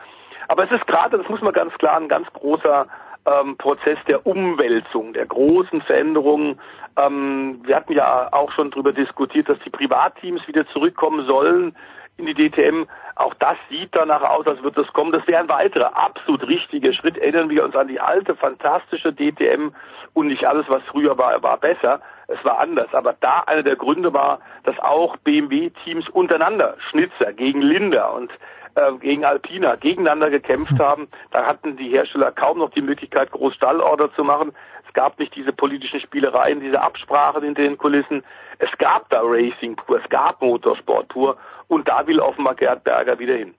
Aber 0.48 0.64
es 0.64 0.72
ist 0.72 0.86
gerade, 0.86 1.18
das 1.18 1.28
muss 1.30 1.42
man 1.42 1.54
ganz 1.54 1.74
klar, 1.78 1.98
ein 1.98 2.08
ganz 2.10 2.32
großer 2.34 2.88
ähm, 3.26 3.58
Prozess 3.58 3.98
der 4.08 4.26
Umwälzung, 4.26 5.14
der 5.14 5.26
großen 5.26 5.82
Veränderungen. 5.82 6.60
Ähm, 6.98 7.62
wir 7.64 7.76
hatten 7.76 7.94
ja 7.94 8.30
auch 8.32 8.52
schon 8.52 8.72
darüber 8.72 8.94
diskutiert, 8.94 9.50
dass 9.50 9.60
die 9.66 9.70
Privatteams 9.70 10.48
wieder 10.48 10.68
zurückkommen 10.68 11.26
sollen 11.26 11.76
in 12.18 12.26
die 12.26 12.34
DTM. 12.34 12.86
Auch 13.16 13.34
das 13.36 13.58
sieht 13.70 13.90
danach 13.94 14.22
aus, 14.22 14.48
als 14.48 14.64
wird 14.64 14.78
das 14.78 14.88
kommen. 14.94 15.12
Das 15.12 15.26
wäre 15.28 15.42
ein 15.42 15.50
weiterer 15.50 15.96
absolut 15.98 16.48
richtiger 16.48 16.94
Schritt. 16.94 17.18
Erinnern 17.18 17.50
wir 17.50 17.64
uns 17.64 17.76
an 17.76 17.88
die 17.88 18.00
alte, 18.00 18.36
fantastische 18.36 19.14
DTM 19.14 19.72
und 20.14 20.28
nicht 20.28 20.46
alles, 20.46 20.66
was 20.70 20.84
früher 20.84 21.18
war, 21.18 21.42
war 21.44 21.58
besser. 21.58 22.02
Es 22.28 22.44
war 22.44 22.60
anders. 22.60 22.94
Aber 22.94 23.16
da 23.20 23.44
einer 23.48 23.64
der 23.64 23.76
Gründe 23.76 24.14
war, 24.14 24.40
dass 24.64 24.78
auch 24.80 25.18
BMW-Teams 25.18 26.10
untereinander, 26.10 26.76
Schnitzer 26.90 27.34
gegen 27.34 27.62
Linder 27.62 28.14
und 28.14 28.32
äh, 28.76 28.92
gegen 29.00 29.26
Alpina 29.26 29.76
gegeneinander 29.76 30.30
gekämpft 30.30 30.80
haben. 30.80 31.08
Da 31.32 31.46
hatten 31.46 31.78
die 31.78 31.90
Hersteller 31.90 32.32
kaum 32.32 32.60
noch 32.60 32.72
die 32.72 32.82
Möglichkeit, 32.82 33.32
groß 33.32 33.56
Stallorder 33.56 34.14
zu 34.14 34.24
machen. 34.24 34.52
Es 34.88 34.94
gab 34.94 35.20
nicht 35.20 35.36
diese 35.36 35.54
politischen 35.54 36.02
Spielereien, 36.02 36.60
diese 36.60 36.82
Absprachen 36.82 37.44
in 37.44 37.54
den 37.54 37.78
Kulissen. 37.78 38.24
Es 38.60 38.70
gab 38.78 39.10
da 39.10 39.22
Racing 39.24 39.76
pur, 39.76 40.02
es 40.04 40.10
gab 40.10 40.42
Motorsport 40.42 41.08
pur 41.08 41.38
und 41.68 41.88
da 41.88 42.06
will 42.08 42.20
offenbar 42.20 42.56
Gerd 42.56 42.84
Berger 42.84 43.18
wieder 43.18 43.36
hin. 43.36 43.54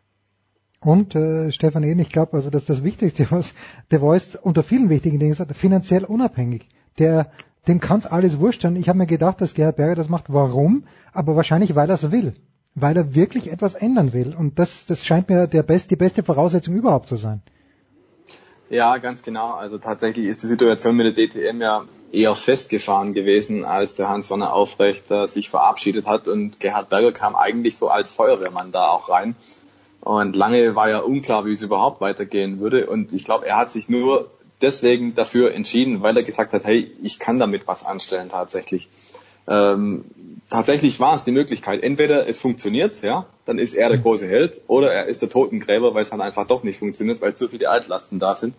Und 0.85 1.15
äh, 1.15 1.53
Stefan 1.53 1.85
Ehn, 1.85 1.99
ich 2.01 2.11
glaube, 2.11 2.33
also 2.35 2.51
dass 2.51 2.65
das 2.65 2.83
Wichtigste, 2.83 3.31
was 3.31 3.55
der 3.91 4.01
Voice 4.01 4.37
unter 4.37 4.63
vielen 4.63 4.91
wichtigen 4.91 5.19
Dingen 5.19 5.35
sagt, 5.35 5.57
finanziell 5.57 6.05
unabhängig. 6.05 6.69
Der, 6.99 7.31
dem 7.69 7.81
kann's 7.81 8.07
alles 8.07 8.41
wurscht 8.41 8.63
sein. 8.63 8.77
Ich 8.77 8.89
habe 8.89 8.99
mir 8.99 9.07
gedacht, 9.07 9.41
dass 9.41 9.55
Gerhard 9.55 9.77
Berger 9.77 9.95
das 9.95 10.09
macht. 10.09 10.25
Warum? 10.29 10.85
Aber 11.13 11.37
wahrscheinlich, 11.37 11.77
weil 11.77 11.89
er 11.89 11.95
es 11.95 12.11
will. 12.11 12.35
Weil 12.75 12.97
er 12.97 13.15
wirklich 13.15 13.53
etwas 13.53 13.75
ändern 13.75 14.13
will. 14.13 14.35
Und 14.37 14.59
das, 14.59 14.87
das 14.87 15.05
scheint 15.05 15.29
mir 15.29 15.47
der 15.47 15.63
best, 15.63 15.91
die 15.91 15.97
beste 15.97 16.23
Voraussetzung 16.23 16.75
überhaupt 16.75 17.09
zu 17.09 17.17
sein. 17.17 17.43
Ja, 18.71 18.97
ganz 18.97 19.23
genau. 19.23 19.53
Also 19.53 19.77
tatsächlich 19.77 20.27
ist 20.27 20.43
die 20.43 20.47
Situation 20.47 20.97
mit 20.97 21.17
der 21.17 21.29
DTM 21.29 21.61
ja 21.61 21.85
eher 22.11 22.35
festgefahren 22.35 23.13
gewesen, 23.13 23.65
als 23.65 23.95
der 23.95 24.09
Hans-Werner 24.09 24.53
Aufrecht 24.53 25.11
äh, 25.11 25.27
sich 25.27 25.51
verabschiedet 25.51 26.07
hat 26.07 26.29
und 26.29 26.61
Gerhard 26.61 26.89
Berger 26.89 27.13
kam 27.13 27.37
eigentlich 27.37 27.77
so 27.77 27.89
als 27.89 28.13
Feuerwehrmann 28.13 28.73
da 28.73 28.89
auch 28.89 29.09
rein. 29.09 29.35
Und 30.01 30.35
lange 30.35 30.75
war 30.75 30.89
ja 30.89 30.99
unklar, 30.99 31.47
wie 31.47 31.53
es 31.53 31.63
überhaupt 31.63 32.01
weitergehen 32.01 32.61
würde. 32.61 32.89
Und 32.89 33.13
ich 33.13 33.25
glaube, 33.25 33.47
er 33.47 33.57
hat 33.57 33.71
sich 33.71 33.89
nur 33.89 34.31
deswegen 34.61 35.15
dafür 35.15 35.53
entschieden, 35.53 36.03
weil 36.03 36.17
er 36.17 36.23
gesagt 36.23 36.53
hat, 36.53 36.65
hey, 36.65 36.91
ich 37.03 37.19
kann 37.19 37.39
damit 37.39 37.67
was 37.67 37.85
anstellen 37.85 38.29
tatsächlich. 38.29 38.89
Ähm, 39.49 40.05
tatsächlich 40.49 41.01
war 41.01 41.15
es 41.15 41.25
die 41.25 41.33
Möglichkeit, 41.33 41.83
entweder 41.83 42.29
es 42.29 42.41
funktioniert, 42.41 43.03
ja, 43.03 43.27
dann 43.45 43.59
ist 43.59 43.75
er 43.75 43.89
der 43.89 43.99
mhm. 43.99 44.03
große 44.03 44.29
Held, 44.29 44.61
oder 44.69 44.93
er 44.93 45.07
ist 45.07 45.23
der 45.23 45.29
Totengräber, 45.29 45.95
weil 45.95 46.03
es 46.03 46.11
dann 46.11 46.21
einfach 46.21 46.47
doch 46.47 46.63
nicht 46.63 46.79
funktioniert, 46.79 47.21
weil 47.21 47.35
zu 47.35 47.49
viele 47.49 47.69
Altlasten 47.69 48.19
da 48.19 48.35
sind. 48.35 48.55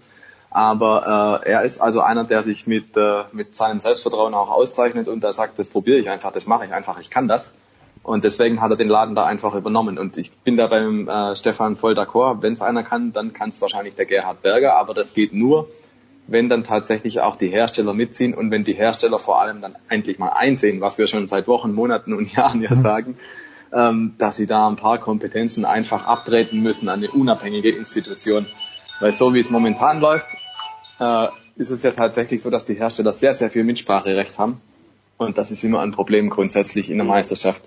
Aber 0.49 1.41
äh, 1.43 1.49
er 1.49 1.63
ist 1.63 1.81
also 1.81 2.01
einer, 2.01 2.25
der 2.25 2.43
sich 2.43 2.67
mit, 2.67 2.95
äh, 2.95 3.23
mit 3.31 3.55
seinem 3.55 3.79
Selbstvertrauen 3.79 4.35
auch 4.35 4.51
auszeichnet 4.51 5.07
und 5.07 5.23
der 5.23 5.33
sagt, 5.33 5.57
das 5.57 5.69
probiere 5.69 5.97
ich 5.97 6.09
einfach, 6.09 6.31
das 6.31 6.45
mache 6.45 6.65
ich 6.65 6.73
einfach, 6.73 6.99
ich 6.99 7.09
kann 7.09 7.27
das. 7.27 7.53
Und 8.03 8.25
deswegen 8.25 8.61
hat 8.61 8.69
er 8.69 8.77
den 8.77 8.89
Laden 8.89 9.15
da 9.15 9.25
einfach 9.25 9.55
übernommen. 9.55 9.97
Und 9.97 10.17
ich 10.17 10.31
bin 10.31 10.57
da 10.57 10.67
beim 10.67 11.07
äh, 11.07 11.35
Stefan 11.35 11.77
voll 11.77 11.93
d'accord. 11.93 12.41
Wenn 12.41 12.53
es 12.53 12.61
einer 12.61 12.83
kann, 12.83 13.13
dann 13.13 13.31
kann 13.31 13.49
es 13.49 13.61
wahrscheinlich 13.61 13.95
der 13.95 14.05
Gerhard 14.05 14.41
Berger. 14.41 14.75
Aber 14.75 14.93
das 14.93 15.13
geht 15.13 15.33
nur, 15.33 15.69
wenn 16.27 16.49
dann 16.49 16.63
tatsächlich 16.63 17.19
auch 17.21 17.35
die 17.35 17.49
Hersteller 17.49 17.93
mitziehen 17.93 18.33
und 18.33 18.51
wenn 18.51 18.63
die 18.63 18.73
Hersteller 18.73 19.19
vor 19.19 19.41
allem 19.41 19.61
dann 19.61 19.75
endlich 19.89 20.19
mal 20.19 20.29
einsehen, 20.29 20.81
was 20.81 20.97
wir 20.97 21.07
schon 21.07 21.27
seit 21.27 21.47
Wochen, 21.47 21.73
Monaten 21.73 22.13
und 22.13 22.31
Jahren 22.33 22.61
ja 22.61 22.73
mhm. 22.73 22.81
sagen, 22.81 23.17
ähm, 23.73 24.15
dass 24.17 24.35
sie 24.37 24.47
da 24.47 24.67
ein 24.67 24.75
paar 24.75 24.99
Kompetenzen 24.99 25.65
einfach 25.65 26.05
abtreten 26.05 26.61
müssen 26.61 26.89
an 26.89 26.99
eine 26.99 27.11
unabhängige 27.11 27.69
Institution. 27.69 28.45
Weil 28.99 29.11
so 29.11 29.33
wie 29.33 29.39
es 29.39 29.49
momentan 29.49 29.99
läuft, 29.99 30.27
äh, 30.99 31.27
ist 31.55 31.71
es 31.71 31.83
ja 31.83 31.91
tatsächlich 31.91 32.41
so, 32.41 32.49
dass 32.49 32.65
die 32.65 32.75
Hersteller 32.75 33.13
sehr, 33.13 33.33
sehr 33.33 33.49
viel 33.49 33.63
Mitspracherecht 33.63 34.39
haben. 34.39 34.61
Und 35.23 35.37
das 35.37 35.51
ist 35.51 35.63
immer 35.63 35.81
ein 35.81 35.91
Problem 35.91 36.29
grundsätzlich 36.29 36.89
in 36.89 36.97
der 36.97 37.05
Meisterschaft. 37.05 37.63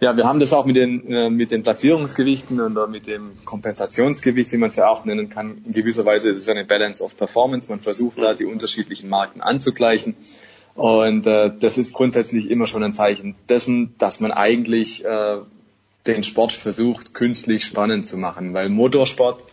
Ja, 0.00 0.16
wir 0.16 0.24
haben 0.24 0.40
das 0.40 0.52
auch 0.52 0.66
mit 0.66 0.76
den, 0.76 1.10
äh, 1.10 1.30
mit 1.30 1.50
den 1.50 1.62
Platzierungsgewichten 1.62 2.60
oder 2.60 2.86
mit 2.86 3.06
dem 3.06 3.44
Kompensationsgewicht, 3.44 4.52
wie 4.52 4.56
man 4.56 4.68
es 4.68 4.76
ja 4.76 4.88
auch 4.88 5.04
nennen 5.04 5.30
kann. 5.30 5.62
In 5.64 5.72
gewisser 5.72 6.04
Weise 6.04 6.30
ist 6.30 6.38
es 6.38 6.48
eine 6.48 6.64
Balance 6.64 7.02
of 7.02 7.16
Performance. 7.16 7.68
Man 7.68 7.80
versucht 7.80 8.18
da 8.18 8.34
die 8.34 8.44
unterschiedlichen 8.44 9.08
Marken 9.08 9.40
anzugleichen. 9.40 10.14
Und 10.74 11.26
äh, 11.26 11.52
das 11.58 11.78
ist 11.78 11.94
grundsätzlich 11.94 12.50
immer 12.50 12.66
schon 12.66 12.82
ein 12.82 12.94
Zeichen 12.94 13.34
dessen, 13.48 13.94
dass 13.98 14.20
man 14.20 14.32
eigentlich 14.32 15.04
äh, 15.04 15.38
den 16.06 16.22
Sport 16.22 16.52
versucht, 16.52 17.14
künstlich 17.14 17.64
spannend 17.64 18.06
zu 18.06 18.16
machen. 18.16 18.54
Weil 18.54 18.68
Motorsport 18.68 19.44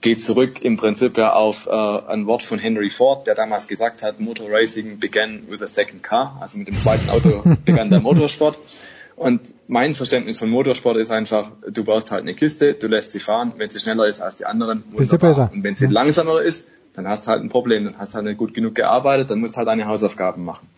geht 0.00 0.22
zurück 0.22 0.62
im 0.62 0.76
Prinzip 0.76 1.16
ja 1.18 1.32
auf 1.32 1.66
äh, 1.66 1.70
ein 1.70 2.26
Wort 2.26 2.42
von 2.42 2.58
Henry 2.58 2.90
Ford, 2.90 3.26
der 3.26 3.34
damals 3.34 3.66
gesagt 3.66 4.02
hat, 4.02 4.20
Motor 4.20 4.48
Racing 4.50 4.98
began 4.98 5.44
with 5.48 5.62
a 5.62 5.66
second 5.66 6.02
car, 6.02 6.38
also 6.40 6.58
mit 6.58 6.68
dem 6.68 6.76
zweiten 6.76 7.08
Auto 7.10 7.42
begann 7.64 7.90
der 7.90 8.00
Motorsport. 8.00 8.58
Und 9.16 9.52
mein 9.66 9.96
Verständnis 9.96 10.38
von 10.38 10.48
Motorsport 10.48 10.96
ist 10.96 11.10
einfach, 11.10 11.50
du 11.68 11.82
baust 11.82 12.12
halt 12.12 12.22
eine 12.22 12.34
Kiste, 12.34 12.74
du 12.74 12.86
lässt 12.86 13.10
sie 13.10 13.18
fahren, 13.18 13.54
wenn 13.56 13.68
sie 13.68 13.80
schneller 13.80 14.06
ist 14.06 14.20
als 14.20 14.36
die 14.36 14.46
anderen, 14.46 14.84
wunderbar. 14.92 15.50
Und 15.52 15.64
wenn 15.64 15.74
sie 15.74 15.86
ja. 15.86 15.90
langsamer 15.90 16.40
ist, 16.40 16.68
dann 16.94 17.08
hast 17.08 17.26
du 17.26 17.30
halt 17.30 17.42
ein 17.42 17.48
Problem, 17.48 17.84
dann 17.84 17.98
hast 17.98 18.14
du 18.14 18.16
halt 18.16 18.26
nicht 18.26 18.38
gut 18.38 18.54
genug 18.54 18.76
gearbeitet, 18.76 19.30
dann 19.30 19.40
musst 19.40 19.54
du 19.54 19.58
halt 19.58 19.68
deine 19.68 19.86
Hausaufgaben 19.86 20.44
machen 20.44 20.68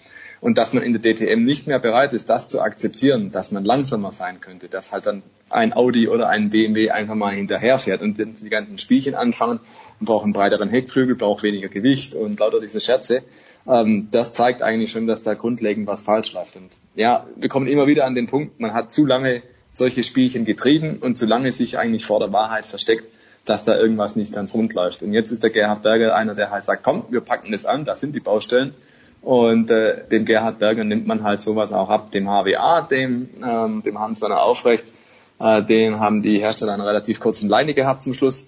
und 0.40 0.56
dass 0.56 0.72
man 0.72 0.82
in 0.82 0.92
der 0.92 1.02
DTM 1.02 1.44
nicht 1.44 1.66
mehr 1.66 1.78
bereit 1.78 2.12
ist, 2.12 2.30
das 2.30 2.48
zu 2.48 2.60
akzeptieren, 2.60 3.30
dass 3.30 3.52
man 3.52 3.64
langsamer 3.64 4.12
sein 4.12 4.40
könnte, 4.40 4.68
dass 4.68 4.90
halt 4.90 5.06
dann 5.06 5.22
ein 5.50 5.74
Audi 5.74 6.08
oder 6.08 6.28
ein 6.28 6.50
BMW 6.50 6.90
einfach 6.90 7.14
mal 7.14 7.34
hinterherfährt 7.34 8.00
und 8.00 8.18
die 8.18 8.48
ganzen 8.48 8.78
Spielchen 8.78 9.14
anfangen, 9.14 9.60
man 9.98 10.06
braucht 10.06 10.24
einen 10.24 10.32
breiteren 10.32 10.70
Heckflügel, 10.70 11.14
braucht 11.14 11.42
weniger 11.42 11.68
Gewicht 11.68 12.14
und 12.14 12.40
lauter 12.40 12.60
diese 12.60 12.80
Scherze. 12.80 13.22
Ähm, 13.66 14.08
das 14.10 14.32
zeigt 14.32 14.62
eigentlich 14.62 14.90
schon, 14.90 15.06
dass 15.06 15.22
da 15.22 15.34
grundlegend 15.34 15.86
was 15.86 16.00
falsch 16.00 16.32
läuft. 16.32 16.56
Und 16.56 16.78
ja, 16.94 17.26
wir 17.36 17.50
kommen 17.50 17.66
immer 17.66 17.86
wieder 17.86 18.06
an 18.06 18.14
den 18.14 18.26
Punkt, 18.26 18.58
man 18.60 18.72
hat 18.72 18.90
zu 18.90 19.04
lange 19.04 19.42
solche 19.72 20.02
Spielchen 20.02 20.46
getrieben 20.46 20.98
und 21.00 21.16
zu 21.16 21.26
lange 21.26 21.52
sich 21.52 21.78
eigentlich 21.78 22.06
vor 22.06 22.18
der 22.18 22.32
Wahrheit 22.32 22.64
versteckt, 22.64 23.04
dass 23.44 23.62
da 23.62 23.76
irgendwas 23.76 24.16
nicht 24.16 24.34
ganz 24.34 24.54
rund 24.54 24.72
läuft. 24.72 25.02
Und 25.02 25.12
jetzt 25.12 25.30
ist 25.30 25.42
der 25.42 25.50
Gerhard 25.50 25.82
Berger 25.82 26.14
einer, 26.14 26.34
der 26.34 26.50
halt 26.50 26.64
sagt, 26.64 26.82
komm, 26.82 27.04
wir 27.10 27.20
packen 27.20 27.52
das 27.52 27.66
an, 27.66 27.84
das 27.84 28.00
sind 28.00 28.14
die 28.14 28.20
Baustellen 28.20 28.74
und 29.22 29.70
äh, 29.70 30.06
dem 30.08 30.24
Gerhard 30.24 30.58
Berger 30.58 30.84
nimmt 30.84 31.06
man 31.06 31.22
halt 31.22 31.42
sowas 31.42 31.72
auch 31.72 31.90
ab. 31.90 32.10
Dem 32.10 32.26
HWA, 32.26 32.82
dem, 32.82 33.28
ähm, 33.44 33.82
dem 33.82 33.98
Hans-Werner 33.98 34.42
Aufrecht, 34.42 34.94
äh, 35.38 35.62
den 35.62 36.00
haben 36.00 36.22
die 36.22 36.40
Hersteller 36.40 36.72
einen 36.72 36.82
relativ 36.82 37.20
kurzen 37.20 37.48
Leine 37.48 37.74
gehabt 37.74 38.02
zum 38.02 38.14
Schluss. 38.14 38.46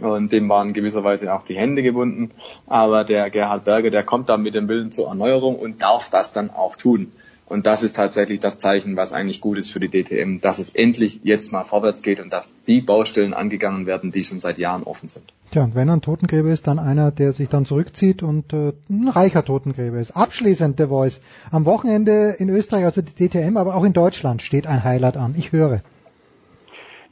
Und 0.00 0.30
dem 0.32 0.48
waren 0.48 0.74
gewisserweise 0.74 1.34
auch 1.34 1.42
die 1.42 1.56
Hände 1.56 1.82
gebunden. 1.82 2.30
Aber 2.66 3.04
der 3.04 3.30
Gerhard 3.30 3.64
Berger, 3.64 3.90
der 3.90 4.04
kommt 4.04 4.28
dann 4.28 4.42
mit 4.42 4.54
dem 4.54 4.68
Willen 4.68 4.92
zur 4.92 5.08
Erneuerung 5.08 5.56
und 5.56 5.82
darf 5.82 6.10
das 6.10 6.32
dann 6.32 6.50
auch 6.50 6.76
tun. 6.76 7.12
Und 7.48 7.66
das 7.66 7.82
ist 7.82 7.96
tatsächlich 7.96 8.40
das 8.40 8.58
Zeichen, 8.58 8.96
was 8.96 9.14
eigentlich 9.14 9.40
gut 9.40 9.56
ist 9.56 9.72
für 9.72 9.80
die 9.80 9.88
DTM, 9.88 10.40
dass 10.40 10.58
es 10.58 10.74
endlich 10.74 11.20
jetzt 11.24 11.50
mal 11.50 11.64
vorwärts 11.64 12.02
geht 12.02 12.20
und 12.20 12.30
dass 12.30 12.52
die 12.66 12.82
Baustellen 12.82 13.32
angegangen 13.32 13.86
werden, 13.86 14.12
die 14.12 14.22
schon 14.22 14.38
seit 14.38 14.58
Jahren 14.58 14.82
offen 14.82 15.08
sind. 15.08 15.32
Tja, 15.50 15.64
und 15.64 15.74
wenn 15.74 15.88
er 15.88 15.94
ein 15.94 16.02
Totengräber 16.02 16.50
ist, 16.50 16.66
dann 16.66 16.78
einer, 16.78 17.10
der 17.10 17.32
sich 17.32 17.48
dann 17.48 17.64
zurückzieht 17.64 18.22
und 18.22 18.52
äh, 18.52 18.74
ein 18.90 19.08
reicher 19.08 19.44
Totengräber 19.44 19.96
ist. 19.96 20.10
Abschließend, 20.10 20.78
The 20.78 20.88
Voice. 20.88 21.22
Am 21.50 21.64
Wochenende 21.64 22.34
in 22.38 22.50
Österreich, 22.50 22.84
also 22.84 23.00
die 23.00 23.28
DTM, 23.28 23.56
aber 23.56 23.74
auch 23.74 23.84
in 23.84 23.94
Deutschland 23.94 24.42
steht 24.42 24.66
ein 24.66 24.84
Highlight 24.84 25.16
an. 25.16 25.34
Ich 25.38 25.50
höre. 25.50 25.80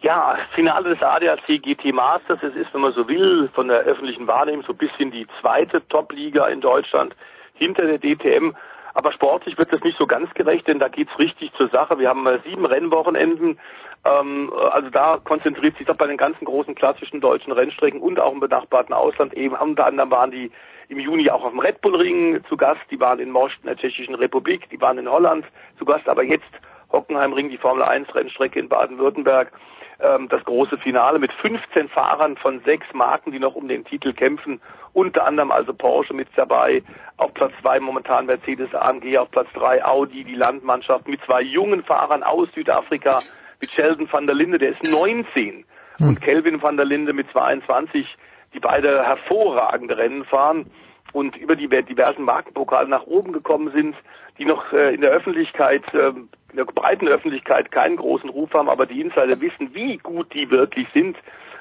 Ja, 0.02 0.36
Finale 0.55 0.90
des 0.90 1.02
ADAC 1.02 1.62
GT 1.62 1.94
Masters. 1.94 2.40
Es 2.42 2.55
ist, 2.55 2.74
wenn 2.74 2.82
man 2.82 2.92
so 2.92 3.08
will, 3.08 3.48
von 3.55 3.68
der 3.68 3.78
öffentlichen 3.78 4.26
Wahrnehmung 4.26 4.65
so 4.66 4.74
ein 4.74 4.78
bisschen 4.78 5.10
die 5.10 5.26
zweite 5.40 5.81
Top-Liga 5.89 6.47
in 6.48 6.60
Deutschland 6.60 7.16
hinter 7.55 7.86
der 7.86 7.98
DTM 7.98 8.55
Aber 8.97 9.12
sportlich 9.12 9.58
wird 9.58 9.70
das 9.70 9.83
nicht 9.83 9.99
so 9.99 10.07
ganz 10.07 10.33
gerecht, 10.33 10.66
denn 10.66 10.78
da 10.78 10.89
geht's 10.89 11.18
richtig 11.18 11.52
zur 11.52 11.68
Sache. 11.68 11.99
Wir 11.99 12.08
haben 12.08 12.26
sieben 12.47 12.65
Rennwochenenden. 12.65 13.58
Ähm, 14.07 14.50
also 14.70 14.89
da 14.89 15.18
konzentriert 15.23 15.76
sich 15.76 15.86
doch 15.86 15.99
bei 15.99 16.07
den 16.07 16.16
ganzen 16.16 16.47
großen 16.47 16.75
klassischen 16.75 17.20
deutschen 17.20 17.52
Rennstrecken 17.52 18.00
und 18.00 18.18
auch 18.18 18.33
im 18.33 18.41
benachbarten 18.41 18.94
Ausland 18.94 19.34
eben. 19.34 19.55
Unter 19.55 19.84
anderem 19.84 20.10
waren 20.10 20.31
die 20.31 20.50
im 20.89 20.99
Juni 20.99 21.28
auch 21.28 21.44
auf 21.44 21.50
dem 21.50 21.58
Red 21.58 21.83
Bull 21.83 21.94
Ring 21.94 22.42
zu 22.49 22.57
Gast. 22.57 22.81
Die 22.91 22.99
waren 22.99 23.18
in 23.18 23.31
Most 23.31 23.57
in 23.60 23.66
der 23.66 23.76
Tschechischen 23.76 24.15
Republik, 24.15 24.70
die 24.70 24.81
waren 24.81 24.97
in 24.97 25.10
Holland 25.10 25.44
zu 25.78 25.84
Gast, 25.84 26.08
aber 26.08 26.23
jetzt 26.23 26.49
Hockenheimring, 26.91 27.50
die 27.50 27.58
Formel 27.58 27.83
1 27.83 28.15
Rennstrecke 28.15 28.58
in 28.58 28.70
Baden-Württemberg 28.70 29.52
ähm, 30.00 30.28
das 30.28 30.44
große 30.44 30.78
Finale 30.78 31.18
mit 31.18 31.33
15 31.33 31.89
Fahrern 31.89 32.36
von 32.36 32.60
sechs 32.60 32.86
Marken, 32.92 33.33
die 33.33 33.39
noch 33.39 33.55
um 33.55 33.68
den 33.68 33.84
Titel 33.84 34.12
kämpfen. 34.12 34.60
Unter 34.92 35.26
anderem 35.26 35.50
also 35.50 35.73
Porsche 35.73 36.15
mit 36.15 36.28
dabei, 36.36 36.83
auf 37.16 37.33
Platz 37.34 37.52
zwei 37.60 37.81
momentan 37.81 38.26
Mercedes 38.26 38.75
AMG, 38.75 39.18
auf 39.18 39.31
Platz 39.31 39.49
drei 39.55 39.84
Audi, 39.84 40.25
die 40.25 40.34
Landmannschaft 40.34 41.08
mit 41.08 41.20
zwei 41.25 41.42
jungen 41.42 41.83
Fahrern 41.83 42.23
aus 42.23 42.49
Südafrika, 42.55 43.20
mit 43.60 43.70
Sheldon 43.70 44.10
van 44.10 44.26
der 44.26 44.36
Linde, 44.36 44.58
der 44.58 44.70
ist 44.70 44.91
19 44.91 45.65
hm. 45.99 46.08
und 46.08 46.20
Kelvin 46.20 46.60
van 46.62 46.76
der 46.76 46.86
Linde 46.86 47.12
mit 47.12 47.31
22, 47.31 48.07
die 48.55 48.60
beide 48.60 49.05
hervorragende 49.05 49.97
Rennen 49.97 50.25
fahren 50.25 50.70
und 51.12 51.36
über 51.36 51.57
die 51.57 51.68
diversen 51.68 52.25
Markenpokale 52.25 52.89
nach 52.89 53.07
oben 53.07 53.33
gekommen 53.33 53.70
sind, 53.73 53.97
die 54.39 54.44
noch 54.44 54.73
äh, 54.73 54.94
in 54.94 55.00
der 55.00 55.10
Öffentlichkeit 55.10 55.82
äh, 55.94 56.12
in 56.56 56.56
der 56.56 56.65
breiten 56.65 57.08
Öffentlichkeit 57.08 57.70
keinen 57.70 57.97
großen 57.97 58.31
Ruf 58.31 58.52
haben, 58.55 58.70
aber 58.70 58.86
die 58.86 59.00
Insider 59.00 59.40
wissen, 59.40 59.74
wie 59.74 59.98
gut 59.98 60.32
die 60.32 60.50
wirklich 60.50 60.89
sind. 60.94 61.16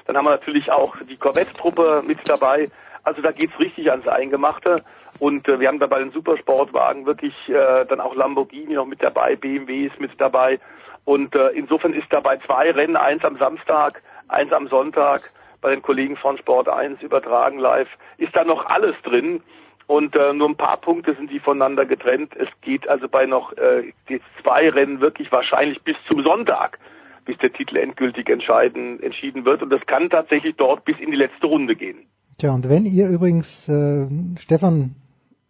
Dann 0.06 0.16
haben 0.16 0.24
wir 0.24 0.30
natürlich 0.30 0.70
auch 0.70 0.96
die 1.08 1.16
Corvette-Truppe 1.16 2.02
mit 2.06 2.18
dabei. 2.26 2.68
Also 3.02 3.20
da 3.22 3.30
geht's 3.30 3.58
richtig 3.58 3.90
ans 3.90 4.08
Eingemachte. 4.08 4.78
Und 5.20 5.46
äh, 5.48 5.60
wir 5.60 5.68
haben 5.68 5.78
da 5.78 5.86
bei 5.86 5.98
den 5.98 6.12
Supersportwagen 6.12 7.06
wirklich 7.06 7.34
äh, 7.48 7.84
dann 7.86 8.00
auch 8.00 8.14
Lamborghini 8.14 8.74
noch 8.74 8.86
mit 8.86 9.02
dabei, 9.02 9.36
BMW 9.36 9.86
ist 9.86 10.00
mit 10.00 10.12
dabei. 10.18 10.58
Und 11.04 11.34
äh, 11.34 11.48
insofern 11.50 11.92
ist 11.92 12.10
dabei 12.10 12.38
zwei 12.38 12.70
Rennen, 12.70 12.96
eins 12.96 13.24
am 13.24 13.36
Samstag, 13.36 14.02
eins 14.28 14.52
am 14.52 14.68
Sonntag 14.68 15.20
bei 15.60 15.70
den 15.70 15.82
Kollegen 15.82 16.16
von 16.16 16.36
Sport 16.38 16.68
1 16.68 17.02
übertragen 17.02 17.58
live, 17.58 17.88
ist 18.18 18.34
da 18.34 18.44
noch 18.44 18.66
alles 18.66 18.96
drin. 19.02 19.42
Und 19.86 20.16
äh, 20.16 20.32
nur 20.32 20.48
ein 20.48 20.56
paar 20.56 20.78
Punkte 20.78 21.14
sind 21.14 21.30
die 21.30 21.38
voneinander 21.38 21.86
getrennt. 21.86 22.34
Es 22.36 22.48
geht 22.60 22.88
also 22.88 23.08
bei 23.08 23.26
noch 23.26 23.52
äh, 23.52 23.92
die 24.08 24.20
zwei 24.42 24.68
Rennen 24.68 25.00
wirklich 25.00 25.30
wahrscheinlich 25.30 25.80
bis 25.82 25.96
zum 26.10 26.22
Sonntag, 26.22 26.78
bis 27.24 27.38
der 27.38 27.52
Titel 27.52 27.76
endgültig 27.76 28.28
entscheiden, 28.28 29.00
entschieden 29.00 29.44
wird. 29.44 29.62
Und 29.62 29.70
das 29.70 29.84
kann 29.86 30.10
tatsächlich 30.10 30.56
dort 30.56 30.84
bis 30.84 30.98
in 30.98 31.12
die 31.12 31.16
letzte 31.16 31.46
Runde 31.46 31.76
gehen. 31.76 32.06
Tja, 32.38 32.52
und 32.52 32.68
wenn 32.68 32.84
ihr 32.84 33.08
übrigens 33.08 33.68
äh, 33.68 34.08
Stefan 34.38 34.96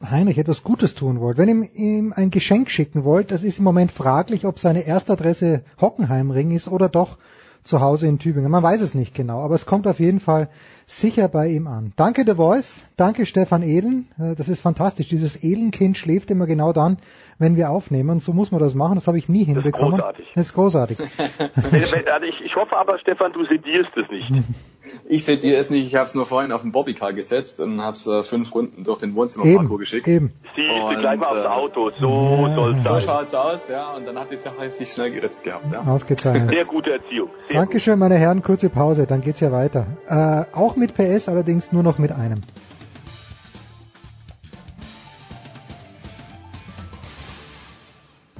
Heinrich 0.04 0.36
etwas 0.36 0.62
Gutes 0.62 0.94
tun 0.94 1.20
wollt, 1.20 1.38
wenn 1.38 1.48
ihr 1.48 1.74
ihm 1.74 2.12
ein 2.14 2.30
Geschenk 2.30 2.70
schicken 2.70 3.04
wollt, 3.04 3.32
das 3.32 3.42
ist 3.42 3.58
im 3.58 3.64
Moment 3.64 3.90
fraglich, 3.90 4.44
ob 4.44 4.58
seine 4.58 4.86
Erstadresse 4.86 5.64
Hockenheimring 5.80 6.50
ist 6.50 6.68
oder 6.68 6.90
doch 6.90 7.16
zu 7.62 7.80
Hause 7.80 8.06
in 8.06 8.18
Tübingen. 8.18 8.50
Man 8.50 8.62
weiß 8.62 8.82
es 8.82 8.94
nicht 8.94 9.14
genau, 9.14 9.40
aber 9.40 9.54
es 9.54 9.66
kommt 9.66 9.86
auf 9.86 9.98
jeden 9.98 10.20
Fall 10.20 10.48
sicher 10.86 11.28
bei 11.28 11.48
ihm 11.48 11.66
an. 11.66 11.92
Danke 11.96 12.24
The 12.24 12.34
Voice, 12.34 12.84
danke 12.96 13.26
Stefan 13.26 13.62
Ehlen, 13.62 14.08
äh, 14.18 14.34
das 14.34 14.48
ist 14.48 14.60
fantastisch. 14.60 15.08
Dieses 15.08 15.42
Ehlenkind 15.42 15.98
schläft 15.98 16.30
immer 16.30 16.46
genau 16.46 16.72
dann, 16.72 16.98
wenn 17.38 17.56
wir 17.56 17.70
aufnehmen. 17.70 18.20
So 18.20 18.32
muss 18.32 18.52
man 18.52 18.60
das 18.60 18.74
machen, 18.74 18.94
das 18.94 19.08
habe 19.08 19.18
ich 19.18 19.28
nie 19.28 19.44
hinbekommen. 19.44 20.00
Das 20.34 20.46
ist 20.46 20.54
großartig. 20.54 20.98
Das 20.98 21.10
ist 21.10 21.18
großartig. 21.24 22.26
Ich, 22.26 22.40
ich 22.40 22.56
hoffe 22.56 22.76
aber, 22.76 22.98
Stefan, 22.98 23.32
du 23.32 23.44
sedierst 23.44 23.90
es 23.96 24.10
nicht. 24.10 24.32
Ich 25.08 25.24
sediere 25.24 25.58
es 25.58 25.70
nicht, 25.70 25.86
ich 25.86 25.94
habe 25.94 26.04
es 26.04 26.14
nur 26.14 26.26
vorhin 26.26 26.52
auf 26.52 26.62
den 26.62 26.72
Bobbycar 26.72 27.12
gesetzt 27.12 27.60
und 27.60 27.80
habe 27.80 27.94
es 27.94 28.06
äh, 28.06 28.22
fünf 28.22 28.54
Runden 28.54 28.84
durch 28.84 29.00
den 29.00 29.14
Wohnzimmerparcours 29.14 29.80
geschickt. 29.80 30.08
Eben. 30.08 30.32
Siehst 30.54 30.70
du 30.70 31.00
gleich 31.00 31.18
mal 31.18 31.26
aufs 31.26 31.46
Auto, 31.46 31.90
so 32.00 32.46
ja. 32.46 32.54
soll's 32.54 32.84
sein. 32.84 33.00
So 33.00 33.06
schaut's 33.06 33.34
aus, 33.34 33.68
ja, 33.68 33.94
und 33.94 34.06
dann 34.06 34.18
hat 34.18 34.30
die 34.30 34.36
Sache 34.36 34.64
jetzt 34.64 34.80
nicht 34.80 34.92
schnell 34.92 35.10
geritzt 35.10 35.42
gehabt. 35.42 35.64
Ja. 35.72 35.82
Ausgezeichnet. 35.82 36.50
Sehr 36.50 36.64
gute 36.64 36.92
Erziehung. 36.92 37.28
Sehr 37.48 37.60
Dankeschön, 37.60 37.94
gut. 37.94 38.00
meine 38.00 38.14
Herren, 38.16 38.42
kurze 38.42 38.68
Pause, 38.68 39.06
dann 39.06 39.20
geht's 39.20 39.40
ja 39.40 39.52
weiter. 39.52 39.86
Äh, 40.08 40.56
auch 40.56 40.75
mit 40.76 40.94
PS, 40.94 41.28
allerdings 41.28 41.72
nur 41.72 41.82
noch 41.82 41.98
mit 41.98 42.12
einem. 42.12 42.40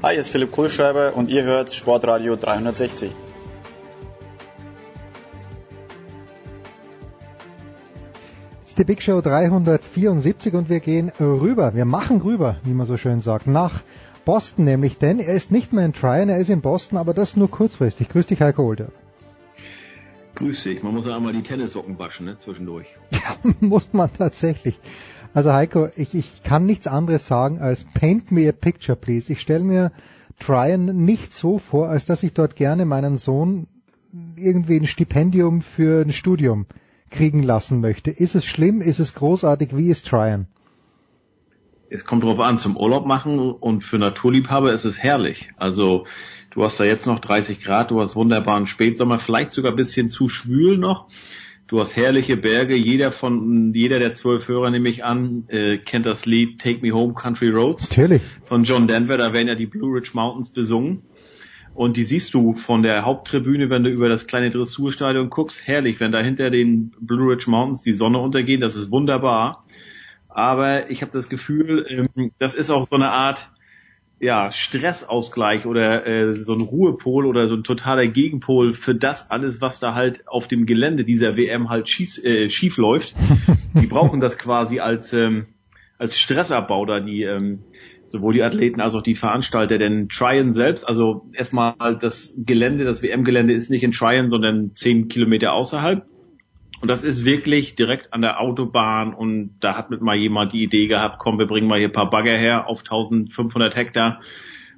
Hi, 0.02 0.12
hier 0.12 0.20
ist 0.20 0.31
Philipp 0.31 0.52
Kohlschreiber 0.52 1.15
und 1.16 1.31
ihr 1.31 1.42
hört 1.42 1.73
Sportradio 1.73 2.36
360. 2.36 3.15
die 8.78 8.84
Big 8.84 9.02
Show 9.02 9.23
374 9.23 10.52
und 10.55 10.68
wir 10.68 10.81
gehen 10.81 11.10
rüber, 11.18 11.74
wir 11.74 11.86
machen 11.86 12.20
rüber, 12.20 12.56
wie 12.65 12.74
man 12.74 12.86
so 12.86 12.97
schön 12.98 13.23
sagt, 13.23 13.47
nach 13.47 13.82
Boston 14.26 14.65
nämlich, 14.65 14.98
denn 14.98 15.18
er 15.18 15.34
ist 15.34 15.50
nicht 15.50 15.73
mehr 15.73 15.86
in 15.86 15.92
Tryon, 15.92 16.28
er 16.28 16.39
ist 16.39 16.50
in 16.50 16.60
Boston, 16.60 16.98
aber 16.98 17.15
das 17.15 17.36
nur 17.36 17.50
kurzfristig. 17.50 18.08
Grüß 18.08 18.26
dich, 18.26 18.40
Heiko 18.40 18.65
Holder. 18.65 18.89
Grüß 20.36 20.65
dich, 20.65 20.82
man 20.82 20.92
muss 20.94 21.06
ja 21.06 21.16
einmal 21.16 21.32
die 21.32 21.42
Tennissocken 21.42 21.98
waschen, 21.98 22.26
ne, 22.26 22.39
zwischendurch. 22.39 22.86
Ja, 23.10 23.36
muss 23.60 23.89
man 23.92 24.10
tatsächlich. 24.12 24.78
Also 25.34 25.52
Heiko, 25.52 25.89
ich, 25.97 26.15
ich 26.15 26.42
kann 26.42 26.66
nichts 26.66 26.86
anderes 26.86 27.26
sagen 27.26 27.58
als 27.58 27.84
paint 27.84 28.31
me 28.31 28.48
a 28.48 28.52
picture, 28.52 28.97
please. 28.97 29.32
Ich 29.32 29.40
stelle 29.40 29.65
mir 29.65 29.92
Tryon 30.39 31.05
nicht 31.05 31.32
so 31.32 31.58
vor, 31.58 31.89
als 31.89 32.05
dass 32.05 32.23
ich 32.23 32.34
dort 32.34 32.55
gerne 32.55 32.84
meinen 32.84 33.16
Sohn 33.16 33.66
irgendwie 34.36 34.76
ein 34.76 34.86
Stipendium 34.86 35.62
für 35.62 36.02
ein 36.02 36.12
Studium 36.12 36.66
kriegen 37.10 37.42
lassen 37.42 37.81
möchte. 37.81 38.10
Ist 38.10 38.34
es 38.34 38.44
schlimm? 38.44 38.81
Ist 38.81 38.98
es 38.98 39.15
großartig? 39.15 39.76
Wie 39.76 39.89
ist 39.89 40.06
Tryon? 40.06 40.47
Es 41.89 42.05
kommt 42.05 42.24
drauf 42.24 42.40
an, 42.40 42.58
zum 42.58 42.76
Urlaub 42.76 43.06
machen 43.06 43.39
und 43.39 43.84
für 43.84 43.98
Naturliebhaber 43.98 44.73
ist 44.73 44.84
es 44.84 44.98
herrlich. 44.98 45.50
Also 45.56 46.05
du 46.57 46.65
hast 46.65 46.81
da 46.81 46.85
jetzt 46.85 47.07
noch 47.07 47.20
30 47.20 47.62
Grad, 47.62 47.91
du 47.91 48.01
hast 48.01 48.17
wunderbaren 48.17 48.67
Spätsommer, 48.67 49.18
vielleicht 49.18 49.52
sogar 49.52 49.73
ein 49.73 49.76
bisschen 49.76 50.09
zu 50.10 50.28
schwül 50.28 50.78
noch. 50.78 51.07
Du 51.68 51.81
hast 51.81 51.97
herrliche 51.97 52.36
Berge. 52.36 52.76
Jeder 52.76 53.10
von 53.10 53.75
jeder 53.75 53.99
der 53.99 54.15
zwölf 54.15 54.47
Hörer 54.49 54.70
nehme 54.70 54.89
ich 54.89 55.05
an 55.05 55.49
äh, 55.49 55.78
kennt 55.78 56.07
das 56.07 56.25
Lied 56.25 56.60
Take 56.60 56.81
Me 56.81 56.93
Home 56.93 57.15
Country 57.15 57.51
Roads 57.51 57.91
Natürlich. 57.91 58.23
von 58.44 58.62
John 58.62 58.86
Denver. 58.86 59.18
Da 59.18 59.33
werden 59.33 59.49
ja 59.49 59.57
die 59.57 59.67
Blue 59.67 59.97
Ridge 59.97 60.10
Mountains 60.15 60.51
besungen. 60.51 61.02
Und 61.75 61.97
die 61.97 62.05
siehst 62.05 62.33
du 62.35 62.55
von 62.55 62.85
der 62.85 63.05
Haupttribüne, 63.05 63.68
wenn 63.68 63.83
du 63.83 63.91
über 63.91 64.09
das 64.09 64.28
kleine 64.28 64.51
Dressurstadion 64.51 65.28
guckst. 65.28 65.67
Herrlich, 65.67 65.99
wenn 65.99 66.12
da 66.12 66.20
hinter 66.20 66.51
den 66.51 66.93
Blue 67.01 67.33
Ridge 67.33 67.51
Mountains 67.51 67.83
die 67.83 67.94
Sonne 67.94 68.18
untergeht. 68.18 68.62
Das 68.62 68.76
ist 68.76 68.93
wunderbar. 68.93 69.65
Aber 70.28 70.89
ich 70.89 71.02
habe 71.02 71.10
das 71.10 71.28
Gefühl, 71.28 71.85
ähm, 71.89 72.31
das 72.39 72.55
ist 72.55 72.70
auch 72.70 72.89
so 72.89 72.94
eine 72.94 73.10
Art 73.10 73.51
ja, 74.19 74.51
Stressausgleich 74.51 75.67
oder 75.67 76.07
äh, 76.07 76.35
so 76.35 76.55
ein 76.55 76.62
Ruhepol 76.62 77.27
oder 77.27 77.49
so 77.49 77.55
ein 77.55 77.65
totaler 77.65 78.07
Gegenpol 78.07 78.73
für 78.73 78.95
das 78.95 79.31
alles, 79.31 79.61
was 79.61 79.78
da 79.78 79.95
halt 79.95 80.27
auf 80.27 80.49
dem 80.49 80.65
Gelände 80.65 81.05
dieser 81.05 81.36
WM 81.36 81.69
halt 81.69 81.89
schieß, 81.89 82.25
äh, 82.25 82.49
schief 82.49 82.78
läuft. 82.78 83.15
Die 83.75 83.86
brauchen 83.86 84.20
das 84.20 84.39
quasi 84.39 84.81
als 84.81 85.12
ähm, 85.12 85.47
als 85.99 86.19
Stressabbau 86.19 86.85
da 86.86 87.01
die 87.01 87.23
ähm, 87.23 87.61
sowohl 88.07 88.35
die 88.35 88.43
Athleten 88.43 88.81
als 88.81 88.95
auch 88.95 89.03
die 89.03 89.15
Veranstalter. 89.15 89.78
Denn 89.78 90.09
Tryon 90.09 90.53
selbst, 90.53 90.86
also 90.86 91.27
erstmal 91.33 91.99
das 92.01 92.35
Gelände, 92.39 92.85
das 92.85 93.03
WM-Gelände 93.03 93.53
ist 93.53 93.70
nicht 93.70 93.83
in 93.83 93.93
Tryon, 93.93 94.31
sondern 94.31 94.75
zehn 94.75 95.09
Kilometer 95.09 95.53
außerhalb. 95.53 96.07
Und 96.81 96.89
das 96.89 97.03
ist 97.03 97.25
wirklich 97.25 97.75
direkt 97.75 98.13
an 98.13 98.21
der 98.21 98.41
Autobahn 98.41 99.15
und 99.15 99.57
da 99.61 99.77
hat 99.77 99.91
mit 99.91 100.03
mal 100.03 100.17
jemand 100.17 100.53
die 100.53 100.63
Idee 100.63 100.87
gehabt, 100.89 101.19
komm, 101.19 101.39
wir 101.39 101.47
bringen 101.47 101.69
mal 101.69 101.79
hier 101.79 101.89
ein 101.89 101.93
paar 101.93 102.11
Bagger 102.11 102.37
her 102.37 102.69
auf 102.69 102.81
1500 102.81 103.75
Hektar, 103.75 104.21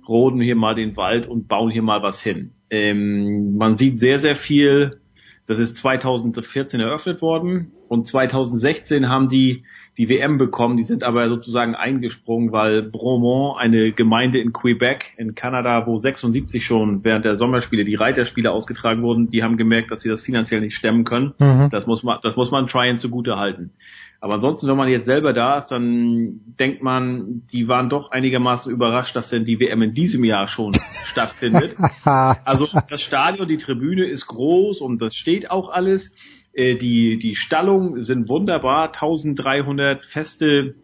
roden 0.07 0.41
hier 0.41 0.57
mal 0.57 0.75
den 0.75 0.97
Wald 0.97 1.27
und 1.27 1.49
bauen 1.49 1.71
hier 1.71 1.83
mal 1.83 2.03
was 2.03 2.23
hin. 2.23 2.53
Ähm, 2.71 3.57
man 3.57 3.75
sieht 3.75 3.99
sehr, 3.99 4.19
sehr 4.19 4.37
viel, 4.37 5.01
das 5.47 5.59
ist 5.59 5.77
2014 5.79 6.81
eröffnet 6.81 7.21
worden 7.21 7.73
und 7.89 8.07
2016 8.07 9.09
haben 9.09 9.29
die 9.29 9.65
die 9.99 10.09
WM 10.09 10.39
bekommen. 10.39 10.77
Die 10.77 10.85
sind 10.85 11.03
aber 11.03 11.29
sozusagen 11.29 11.75
eingesprungen, 11.75 12.53
weil 12.53 12.83
Bromont, 12.83 13.61
eine 13.61 13.91
Gemeinde 13.91 14.39
in 14.39 14.53
Quebec 14.53 15.13
in 15.17 15.35
Kanada, 15.35 15.87
wo 15.87 15.99
76 15.99 16.65
schon 16.65 17.05
während 17.05 17.25
der 17.25 17.37
Sommerspiele 17.37 17.85
die 17.85 17.97
Reiterspiele 17.97 18.53
ausgetragen 18.53 19.03
wurden, 19.03 19.31
die 19.31 19.43
haben 19.43 19.57
gemerkt, 19.57 19.91
dass 19.91 20.03
sie 20.03 20.09
das 20.09 20.23
finanziell 20.23 20.61
nicht 20.61 20.77
stemmen 20.77 21.05
können. 21.05 21.35
Mhm. 21.39 21.69
Das 21.71 21.87
muss 21.87 22.05
man, 22.05 22.19
das 22.23 22.37
muss 22.37 22.53
man 22.53 22.69
Tryon 22.69 22.97
zugute 22.97 23.37
halten. 23.37 23.73
Aber 24.21 24.35
ansonsten, 24.35 24.67
wenn 24.67 24.77
man 24.77 24.89
jetzt 24.89 25.05
selber 25.05 25.33
da 25.33 25.59
ist, 25.59 25.69
dann 25.69 26.41
denkt 26.59 26.83
man, 26.83 27.43
die 27.53 27.69
waren 27.69 27.89
doch 27.89 28.11
einigermaßen 28.11 28.73
überrascht, 28.73 29.15
dass 29.15 29.31
denn 29.31 29.45
die 29.45 29.61
WM 29.61 29.83
in 29.83 29.95
diesem 29.95 30.25
Jahr 30.25 30.49
schon 30.49 30.73
stattfindet. 31.05 31.77
Also 32.05 32.69
das 32.89 33.01
Stadion, 33.01 33.47
die 33.47 33.59
Tribüne 33.59 34.07
ist 34.07 34.27
groß 34.27 34.81
und 34.81 35.01
das 35.01 35.15
steht 35.15 35.51
auch 35.51 35.71
alles. 35.71 36.15
Äh, 36.59 36.75
die, 36.75 37.19
die 37.19 37.37
Stallungen 37.37 38.03
sind 38.03 38.29
wunderbar, 38.29 38.87
1300 38.89 40.05
feste 40.05 40.75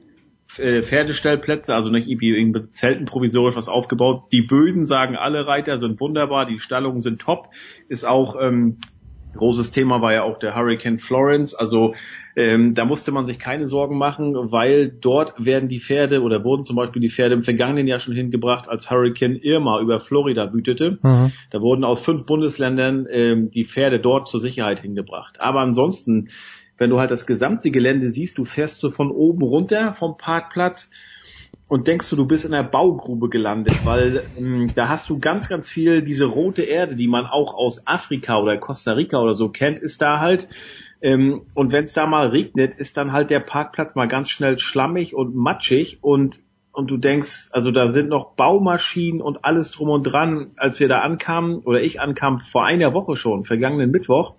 äh, 0.56 0.82
Pferdestellplätze, 0.82 1.74
also 1.74 1.90
nicht 1.90 2.06
irgendwie 2.06 2.38
in 2.38 2.68
Zelten 2.72 3.06
provisorisch 3.06 3.56
was 3.56 3.68
aufgebaut. 3.68 4.30
Die 4.30 4.42
Böden, 4.42 4.86
sagen 4.86 5.16
alle 5.16 5.48
Reiter, 5.48 5.78
sind 5.78 6.00
wunderbar, 6.00 6.46
die 6.46 6.60
Stallungen 6.60 7.00
sind 7.00 7.20
top, 7.20 7.48
ist 7.88 8.04
auch 8.04 8.36
ähm, 8.40 8.78
Großes 9.36 9.70
Thema 9.70 10.00
war 10.00 10.12
ja 10.12 10.22
auch 10.22 10.38
der 10.38 10.54
Hurricane 10.54 10.98
Florence. 10.98 11.54
Also 11.54 11.94
ähm, 12.36 12.74
da 12.74 12.84
musste 12.84 13.12
man 13.12 13.26
sich 13.26 13.38
keine 13.38 13.66
Sorgen 13.66 13.98
machen, 13.98 14.34
weil 14.34 14.88
dort 14.88 15.34
werden 15.44 15.68
die 15.68 15.80
Pferde 15.80 16.22
oder 16.22 16.44
wurden 16.44 16.64
zum 16.64 16.76
Beispiel 16.76 17.00
die 17.00 17.10
Pferde 17.10 17.34
im 17.34 17.42
vergangenen 17.42 17.86
Jahr 17.86 17.98
schon 17.98 18.14
hingebracht, 18.14 18.68
als 18.68 18.90
Hurricane 18.90 19.36
Irma 19.36 19.80
über 19.80 20.00
Florida 20.00 20.52
wütete. 20.52 20.98
Mhm. 21.02 21.32
Da 21.50 21.60
wurden 21.60 21.84
aus 21.84 22.00
fünf 22.00 22.26
Bundesländern 22.26 23.06
ähm, 23.10 23.50
die 23.50 23.64
Pferde 23.64 24.00
dort 24.00 24.28
zur 24.28 24.40
Sicherheit 24.40 24.80
hingebracht. 24.80 25.40
Aber 25.40 25.60
ansonsten, 25.60 26.30
wenn 26.78 26.90
du 26.90 26.98
halt 26.98 27.10
das 27.10 27.26
gesamte 27.26 27.70
Gelände 27.70 28.10
siehst, 28.10 28.38
du 28.38 28.44
fährst 28.44 28.80
so 28.80 28.90
von 28.90 29.10
oben 29.10 29.42
runter 29.42 29.92
vom 29.92 30.16
Parkplatz 30.16 30.90
und 31.68 31.88
denkst 31.88 32.08
du, 32.10 32.16
du 32.16 32.26
bist 32.26 32.44
in 32.44 32.52
der 32.52 32.62
Baugrube 32.62 33.28
gelandet, 33.28 33.84
weil 33.84 34.30
ähm, 34.36 34.72
da 34.74 34.88
hast 34.88 35.08
du 35.10 35.18
ganz, 35.18 35.48
ganz 35.48 35.68
viel 35.68 36.02
diese 36.02 36.26
rote 36.26 36.62
Erde, 36.62 36.94
die 36.94 37.08
man 37.08 37.26
auch 37.26 37.54
aus 37.54 37.86
Afrika 37.86 38.38
oder 38.38 38.58
Costa 38.58 38.92
Rica 38.92 39.20
oder 39.20 39.34
so 39.34 39.48
kennt, 39.48 39.78
ist 39.78 40.02
da 40.02 40.20
halt. 40.20 40.48
Ähm, 41.00 41.42
und 41.54 41.72
wenn 41.72 41.84
es 41.84 41.92
da 41.92 42.06
mal 42.06 42.28
regnet, 42.28 42.78
ist 42.78 42.96
dann 42.96 43.12
halt 43.12 43.30
der 43.30 43.40
Parkplatz 43.40 43.94
mal 43.94 44.08
ganz 44.08 44.30
schnell 44.30 44.58
schlammig 44.58 45.14
und 45.14 45.34
matschig 45.34 45.98
und 46.02 46.40
und 46.74 46.90
du 46.90 46.96
denkst, 46.96 47.50
also 47.52 47.70
da 47.70 47.86
sind 47.86 48.08
noch 48.08 48.34
Baumaschinen 48.34 49.20
und 49.20 49.44
alles 49.44 49.70
drum 49.70 49.90
und 49.90 50.02
dran, 50.02 50.50
als 50.56 50.80
wir 50.80 50.88
da 50.88 51.02
ankamen 51.02 51.58
oder 51.58 51.80
ich 51.80 52.00
ankam 52.00 52.40
vor 52.40 52.64
einer 52.64 52.92
Woche 52.92 53.14
schon, 53.14 53.44
vergangenen 53.44 53.92
Mittwoch 53.92 54.34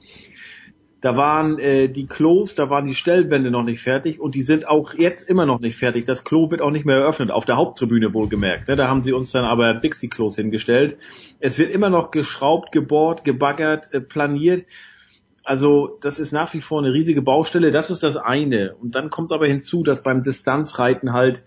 da 1.05 1.15
waren 1.15 1.59
äh, 1.59 1.87
die 1.87 2.07
Klos, 2.07 2.55
da 2.55 2.71
waren 2.71 2.87
die 2.87 2.95
Stellwände 2.95 3.51
noch 3.51 3.61
nicht 3.61 3.79
fertig 3.79 4.19
und 4.19 4.33
die 4.33 4.41
sind 4.41 4.67
auch 4.67 4.95
jetzt 4.95 5.29
immer 5.29 5.45
noch 5.45 5.59
nicht 5.59 5.77
fertig. 5.77 6.05
Das 6.05 6.23
Klo 6.23 6.49
wird 6.49 6.61
auch 6.63 6.71
nicht 6.71 6.83
mehr 6.83 6.95
eröffnet, 6.95 7.29
auf 7.29 7.45
der 7.45 7.57
Haupttribüne 7.57 8.15
wohlgemerkt. 8.15 8.67
Ne? 8.67 8.75
Da 8.75 8.87
haben 8.87 9.03
sie 9.03 9.13
uns 9.13 9.31
dann 9.31 9.45
aber 9.45 9.75
Dixie-Klos 9.75 10.35
hingestellt. 10.35 10.97
Es 11.39 11.59
wird 11.59 11.71
immer 11.71 11.91
noch 11.91 12.09
geschraubt, 12.09 12.71
gebohrt, 12.71 13.23
gebaggert, 13.23 13.93
äh, 13.93 14.01
planiert. 14.01 14.65
Also 15.43 15.99
das 16.01 16.17
ist 16.17 16.31
nach 16.31 16.51
wie 16.55 16.61
vor 16.61 16.79
eine 16.79 16.91
riesige 16.91 17.21
Baustelle. 17.21 17.69
Das 17.69 17.91
ist 17.91 18.01
das 18.01 18.17
eine. 18.17 18.73
Und 18.73 18.95
dann 18.95 19.11
kommt 19.11 19.31
aber 19.31 19.45
hinzu, 19.45 19.83
dass 19.83 20.01
beim 20.01 20.23
Distanzreiten 20.23 21.13
halt 21.13 21.43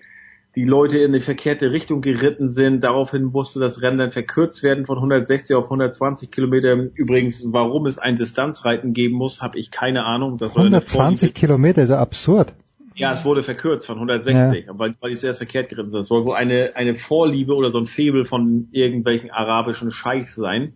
die 0.59 0.65
Leute 0.65 0.99
in 0.99 1.13
die 1.13 1.21
verkehrte 1.21 1.71
Richtung 1.71 2.01
geritten 2.01 2.49
sind. 2.49 2.83
Daraufhin 2.83 3.27
musste 3.27 3.61
das 3.61 3.81
Rennen 3.81 3.99
dann 3.99 4.11
verkürzt 4.11 4.65
werden 4.65 4.87
von 4.87 4.97
160 4.97 5.55
auf 5.55 5.67
120 5.67 6.33
Kilometer. 6.33 6.73
Übrigens, 6.95 7.45
warum 7.47 7.87
es 7.87 7.99
ein 7.99 8.17
Distanzreiten 8.17 8.93
geben 8.93 9.15
muss, 9.15 9.41
habe 9.41 9.57
ich 9.57 9.71
keine 9.71 10.05
Ahnung. 10.05 10.37
Das 10.37 10.57
120 10.57 11.33
Kilometer 11.33 11.85
ist 11.85 11.91
ja 11.91 12.01
absurd. 12.01 12.55
Ja, 12.97 13.13
es 13.13 13.25
wurde 13.25 13.45
verkürzt 13.45 13.87
von 13.87 13.99
160, 13.99 14.67
ja. 14.67 14.77
weil, 14.77 14.97
weil 14.99 15.13
die 15.13 15.19
zuerst 15.19 15.39
verkehrt 15.39 15.69
geritten 15.69 15.91
sind. 15.91 16.01
Das 16.01 16.09
soll 16.09 16.27
wohl 16.27 16.35
eine, 16.35 16.73
eine 16.75 16.97
Vorliebe 16.97 17.55
oder 17.55 17.71
so 17.71 17.79
ein 17.79 17.87
Febel 17.87 18.25
von 18.25 18.67
irgendwelchen 18.73 19.31
arabischen 19.31 19.93
Scheichs 19.93 20.35
sein. 20.35 20.73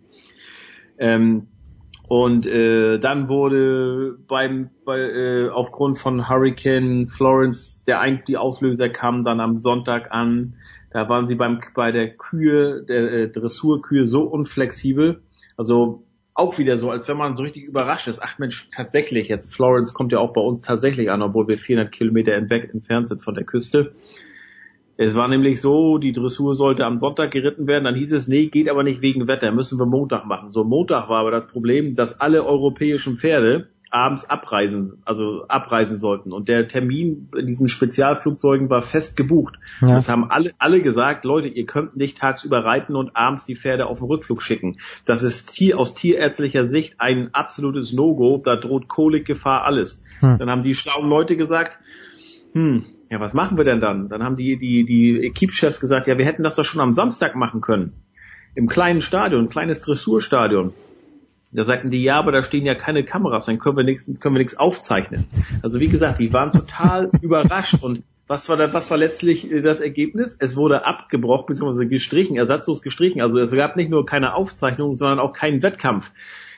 Ähm, 0.97 1.47
und 2.13 2.45
äh, 2.45 2.99
dann 2.99 3.27
wurde 3.27 4.19
beim 4.27 4.69
bei, 4.85 4.99
äh, 4.99 5.49
aufgrund 5.49 5.97
von 5.97 6.29
Hurricane 6.29 7.07
Florence 7.07 7.83
der 7.85 8.05
die 8.27 8.37
Auslöser 8.37 8.87
kam 8.89 9.23
dann 9.23 9.39
am 9.39 9.57
Sonntag 9.57 10.11
an. 10.11 10.53
Da 10.91 11.09
waren 11.09 11.25
sie 11.25 11.33
beim 11.33 11.59
bei 11.73 11.91
der 11.91 12.15
Kühe, 12.15 12.83
der 12.83 13.11
äh, 13.11 13.29
Dressurkühe 13.29 14.05
so 14.05 14.25
unflexibel. 14.25 15.23
Also 15.57 16.03
auch 16.35 16.59
wieder 16.59 16.77
so, 16.77 16.91
als 16.91 17.07
wenn 17.07 17.17
man 17.17 17.33
so 17.33 17.41
richtig 17.41 17.63
überrascht 17.63 18.07
ist. 18.07 18.21
Ach 18.21 18.37
Mensch, 18.37 18.69
tatsächlich, 18.69 19.27
jetzt 19.27 19.55
Florence 19.55 19.95
kommt 19.95 20.11
ja 20.11 20.19
auch 20.19 20.33
bei 20.33 20.41
uns 20.41 20.61
tatsächlich 20.61 21.09
an, 21.09 21.23
obwohl 21.23 21.47
wir 21.47 21.57
400 21.57 21.91
Kilometer 21.91 22.33
entfernt 22.33 23.07
sind 23.07 23.23
von 23.23 23.33
der 23.33 23.43
Küste. 23.43 23.95
Es 24.97 25.15
war 25.15 25.27
nämlich 25.27 25.59
so, 25.59 25.97
die 25.97 26.11
Dressur 26.11 26.55
sollte 26.55 26.85
am 26.85 26.97
Sonntag 26.97 27.31
geritten 27.31 27.65
werden, 27.65 27.85
dann 27.85 27.95
hieß 27.95 28.11
es, 28.11 28.27
nee, 28.27 28.47
geht 28.47 28.69
aber 28.69 28.83
nicht 28.83 29.01
wegen 29.01 29.27
Wetter, 29.27 29.51
müssen 29.51 29.79
wir 29.79 29.85
Montag 29.85 30.25
machen. 30.25 30.51
So, 30.51 30.63
Montag 30.63 31.09
war 31.09 31.21
aber 31.21 31.31
das 31.31 31.47
Problem, 31.47 31.95
dass 31.95 32.19
alle 32.19 32.45
europäischen 32.45 33.17
Pferde 33.17 33.69
abends 33.93 34.27
abreisen, 34.27 35.03
also 35.05 35.45
abreisen 35.47 35.97
sollten. 35.97 36.31
Und 36.31 36.47
der 36.47 36.67
Termin 36.67 37.29
in 37.37 37.45
diesen 37.45 37.67
Spezialflugzeugen 37.67 38.67
war 38.69 38.81
fest 38.81 39.15
gebucht. 39.15 39.59
Ja. 39.81 39.95
Das 39.95 40.09
haben 40.09 40.31
alle, 40.31 40.51
alle 40.57 40.81
gesagt, 40.81 41.25
Leute, 41.25 41.47
ihr 41.47 41.67
könnt 41.67 41.95
nicht 41.95 42.17
tagsüber 42.17 42.65
reiten 42.65 42.95
und 42.95 43.15
abends 43.15 43.45
die 43.45 43.55
Pferde 43.55 43.85
auf 43.85 43.99
den 43.99 44.07
Rückflug 44.07 44.41
schicken. 44.41 44.77
Das 45.05 45.21
ist 45.21 45.51
hier 45.51 45.77
aus 45.77 45.93
tierärztlicher 45.93 46.65
Sicht 46.65 46.95
ein 46.97 47.29
absolutes 47.33 47.93
No-Go. 47.93 48.41
Da 48.43 48.55
droht 48.55 48.87
Kolikgefahr, 48.87 49.63
alles. 49.63 50.01
Hm. 50.21 50.39
Dann 50.39 50.49
haben 50.49 50.63
die 50.63 50.73
schlauen 50.73 51.07
Leute 51.07 51.37
gesagt, 51.37 51.77
hm, 52.53 52.85
ja, 53.13 53.19
was 53.19 53.35
machen 53.35 53.57
wir 53.57 53.63
denn 53.63 53.79
dann? 53.79 54.09
Dann 54.09 54.23
haben 54.23 54.35
die, 54.35 54.57
die, 54.57 54.85
die 54.85 55.27
Equipchefs 55.27 55.79
gesagt, 55.79 56.07
ja, 56.07 56.17
wir 56.17 56.25
hätten 56.25 56.41
das 56.41 56.55
doch 56.55 56.65
schon 56.65 56.81
am 56.81 56.95
Samstag 56.95 57.35
machen 57.35 57.61
können. 57.61 57.93
Im 58.55 58.67
kleinen 58.67 59.01
Stadion, 59.01 59.49
kleines 59.49 59.81
Dressurstadion. 59.81 60.73
Da 61.51 61.63
sagten 61.63 61.91
die, 61.91 62.01
ja, 62.01 62.17
aber 62.17 62.31
da 62.31 62.41
stehen 62.41 62.65
ja 62.65 62.73
keine 62.73 63.03
Kameras, 63.03 63.45
dann 63.45 63.59
können 63.59 63.77
wir 63.77 63.83
nichts, 63.83 64.05
können 64.19 64.33
wir 64.33 64.39
nichts 64.39 64.57
aufzeichnen. 64.57 65.27
Also 65.61 65.79
wie 65.79 65.89
gesagt, 65.89 66.19
die 66.19 66.33
waren 66.33 66.51
total 66.51 67.11
überrascht 67.21 67.83
und 67.83 68.01
was 68.25 68.49
war 68.49 68.57
da, 68.57 68.73
was 68.73 68.89
war 68.89 68.97
letztlich 68.97 69.51
äh, 69.51 69.61
das 69.61 69.79
Ergebnis? 69.79 70.35
Es 70.39 70.55
wurde 70.55 70.87
abgebrochen 70.87 71.45
bzw. 71.45 71.85
gestrichen, 71.85 72.35
ersatzlos 72.35 72.81
gestrichen. 72.81 73.21
Also 73.21 73.37
es 73.37 73.51
gab 73.51 73.75
nicht 73.75 73.91
nur 73.91 74.07
keine 74.07 74.33
Aufzeichnung, 74.33 74.97
sondern 74.97 75.19
auch 75.19 75.33
keinen 75.33 75.61
Wettkampf. 75.61 76.11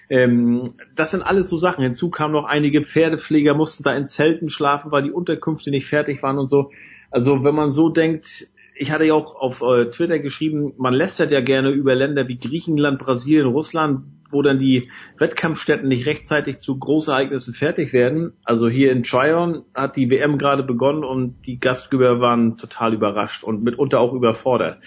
Ähm, 0.09 0.63
das 0.95 1.11
sind 1.11 1.23
alles 1.23 1.49
so 1.49 1.57
Sachen. 1.57 1.83
Hinzu 1.83 2.09
kamen 2.09 2.33
noch 2.33 2.45
einige 2.45 2.83
Pferdepfleger, 2.83 3.53
mussten 3.53 3.83
da 3.83 3.95
in 3.95 4.07
Zelten 4.07 4.49
schlafen, 4.49 4.91
weil 4.91 5.03
die 5.03 5.11
Unterkünfte 5.11 5.71
nicht 5.71 5.87
fertig 5.87 6.21
waren 6.23 6.37
und 6.37 6.47
so. 6.47 6.71
Also 7.11 7.43
wenn 7.43 7.55
man 7.55 7.71
so 7.71 7.89
denkt, 7.89 8.47
ich 8.75 8.91
hatte 8.91 9.05
ja 9.05 9.13
auch 9.13 9.35
auf 9.35 9.61
äh, 9.61 9.89
Twitter 9.89 10.19
geschrieben, 10.19 10.73
man 10.77 10.93
lästert 10.93 11.31
ja 11.31 11.41
gerne 11.41 11.69
über 11.69 11.95
Länder 11.95 12.27
wie 12.27 12.37
Griechenland, 12.37 12.99
Brasilien, 12.99 13.47
Russland, 13.47 14.01
wo 14.29 14.41
dann 14.41 14.59
die 14.59 14.89
Wettkampfstätten 15.17 15.87
nicht 15.87 16.05
rechtzeitig 16.07 16.59
zu 16.59 16.77
Großereignissen 16.77 17.53
fertig 17.53 17.93
werden. 17.93 18.33
Also 18.43 18.67
hier 18.67 18.91
in 18.91 19.03
Tryon 19.03 19.63
hat 19.73 19.95
die 19.95 20.09
WM 20.09 20.37
gerade 20.37 20.63
begonnen 20.63 21.03
und 21.03 21.41
die 21.45 21.59
Gastgeber 21.59 22.19
waren 22.19 22.57
total 22.57 22.93
überrascht 22.93 23.43
und 23.43 23.63
mitunter 23.63 23.99
auch 23.99 24.13
überfordert. 24.13 24.79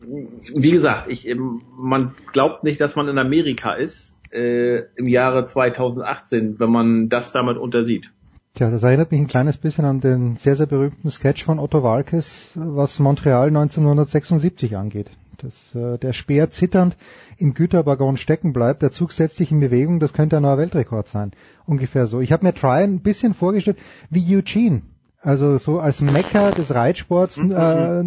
Wie 0.00 0.70
gesagt, 0.70 1.08
ich, 1.08 1.32
man 1.78 2.14
glaubt 2.32 2.64
nicht, 2.64 2.80
dass 2.80 2.96
man 2.96 3.08
in 3.08 3.18
Amerika 3.18 3.74
ist 3.74 4.13
äh, 4.34 4.84
im 4.96 5.06
Jahre 5.06 5.44
2018, 5.44 6.58
wenn 6.58 6.70
man 6.70 7.08
das 7.08 7.32
damit 7.32 7.56
untersieht. 7.56 8.10
Tja, 8.54 8.70
das 8.70 8.82
erinnert 8.84 9.10
mich 9.10 9.20
ein 9.20 9.26
kleines 9.26 9.56
bisschen 9.56 9.84
an 9.84 10.00
den 10.00 10.36
sehr, 10.36 10.54
sehr 10.54 10.66
berühmten 10.66 11.10
Sketch 11.10 11.44
von 11.44 11.58
Otto 11.58 11.82
Walkes, 11.82 12.52
was 12.54 13.00
Montreal 13.00 13.48
1976 13.48 14.76
angeht. 14.76 15.10
Dass 15.38 15.74
äh, 15.74 15.98
der 15.98 16.12
Speer 16.12 16.50
zitternd 16.50 16.96
im 17.36 17.54
Güterwaggon 17.54 18.16
stecken 18.16 18.52
bleibt, 18.52 18.82
der 18.82 18.92
Zug 18.92 19.12
setzt 19.12 19.36
sich 19.36 19.50
in 19.50 19.58
Bewegung, 19.58 19.98
das 19.98 20.12
könnte 20.12 20.36
ein 20.36 20.42
neuer 20.42 20.58
Weltrekord 20.58 21.08
sein. 21.08 21.32
Ungefähr 21.66 22.06
so. 22.06 22.20
Ich 22.20 22.30
habe 22.30 22.46
mir 22.46 22.54
Tryon 22.54 22.94
ein 22.94 23.00
bisschen 23.00 23.34
vorgestellt 23.34 23.78
wie 24.08 24.36
Eugene. 24.36 24.82
Also 25.20 25.58
so 25.58 25.80
als 25.80 26.00
Mecker 26.00 26.52
des 26.52 26.72
Reitsports 26.72 27.38
mhm. 27.38 27.50
äh, 27.50 28.02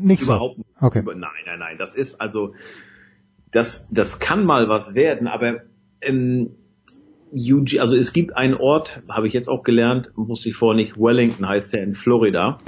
nicht 0.00 0.22
Überhaupt 0.22 0.56
so. 0.56 0.62
Nicht. 0.62 0.82
Okay. 0.82 1.02
Nein, 1.04 1.30
nein, 1.44 1.58
nein. 1.58 1.76
Das 1.78 1.94
ist 1.94 2.20
also 2.20 2.54
das, 3.50 3.88
das 3.90 4.18
kann 4.18 4.44
mal 4.44 4.68
was 4.68 4.94
werden, 4.94 5.26
aber 5.26 5.62
ähm, 6.02 6.50
UG, 7.32 7.78
also 7.78 7.96
es 7.96 8.12
gibt 8.12 8.36
einen 8.36 8.54
Ort, 8.54 9.02
habe 9.08 9.28
ich 9.28 9.32
jetzt 9.32 9.48
auch 9.48 9.62
gelernt, 9.62 10.10
wusste 10.16 10.48
ich 10.48 10.56
vorher 10.56 10.76
nicht, 10.76 10.98
Wellington 10.98 11.48
heißt 11.48 11.72
der 11.72 11.82
in 11.82 11.94
Florida. 11.94 12.58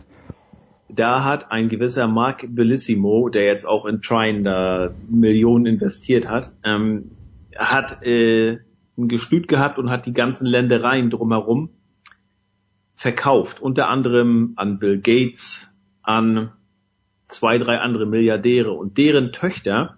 Da 0.88 1.24
hat 1.24 1.50
ein 1.50 1.68
gewisser 1.68 2.06
Mark 2.06 2.44
Bellissimo, 2.48 3.28
der 3.28 3.44
jetzt 3.44 3.66
auch 3.66 3.86
in 3.86 4.02
Trine 4.02 4.42
da 4.42 4.94
Millionen 5.08 5.66
investiert 5.66 6.28
hat, 6.28 6.52
ähm, 6.64 7.12
hat 7.56 8.04
äh, 8.04 8.58
ein 8.98 9.08
Gestüt 9.08 9.48
gehabt 9.48 9.78
und 9.78 9.90
hat 9.90 10.06
die 10.06 10.12
ganzen 10.12 10.46
Ländereien 10.46 11.10
drumherum 11.10 11.70
verkauft, 12.94 13.60
unter 13.60 13.88
anderem 13.88 14.52
an 14.56 14.78
Bill 14.78 15.00
Gates, 15.00 15.68
an 16.02 16.52
zwei, 17.26 17.58
drei 17.58 17.78
andere 17.78 18.06
Milliardäre 18.06 18.72
und 18.72 18.98
deren 18.98 19.32
Töchter 19.32 19.96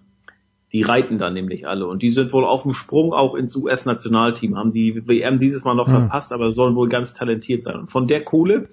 die 0.74 0.82
reiten 0.82 1.18
dann 1.18 1.34
nämlich 1.34 1.68
alle 1.68 1.86
und 1.86 2.02
die 2.02 2.10
sind 2.10 2.32
wohl 2.32 2.44
auf 2.44 2.64
dem 2.64 2.74
Sprung 2.74 3.12
auch 3.12 3.36
ins 3.36 3.54
US-Nationalteam, 3.54 4.56
haben 4.56 4.72
die 4.72 5.06
WM 5.06 5.38
dieses 5.38 5.62
Mal 5.62 5.76
noch 5.76 5.86
mhm. 5.86 5.92
verpasst, 5.92 6.32
aber 6.32 6.52
sollen 6.52 6.74
wohl 6.74 6.88
ganz 6.88 7.14
talentiert 7.14 7.62
sein. 7.62 7.76
Und 7.76 7.92
von 7.92 8.08
der 8.08 8.24
Kohle 8.24 8.64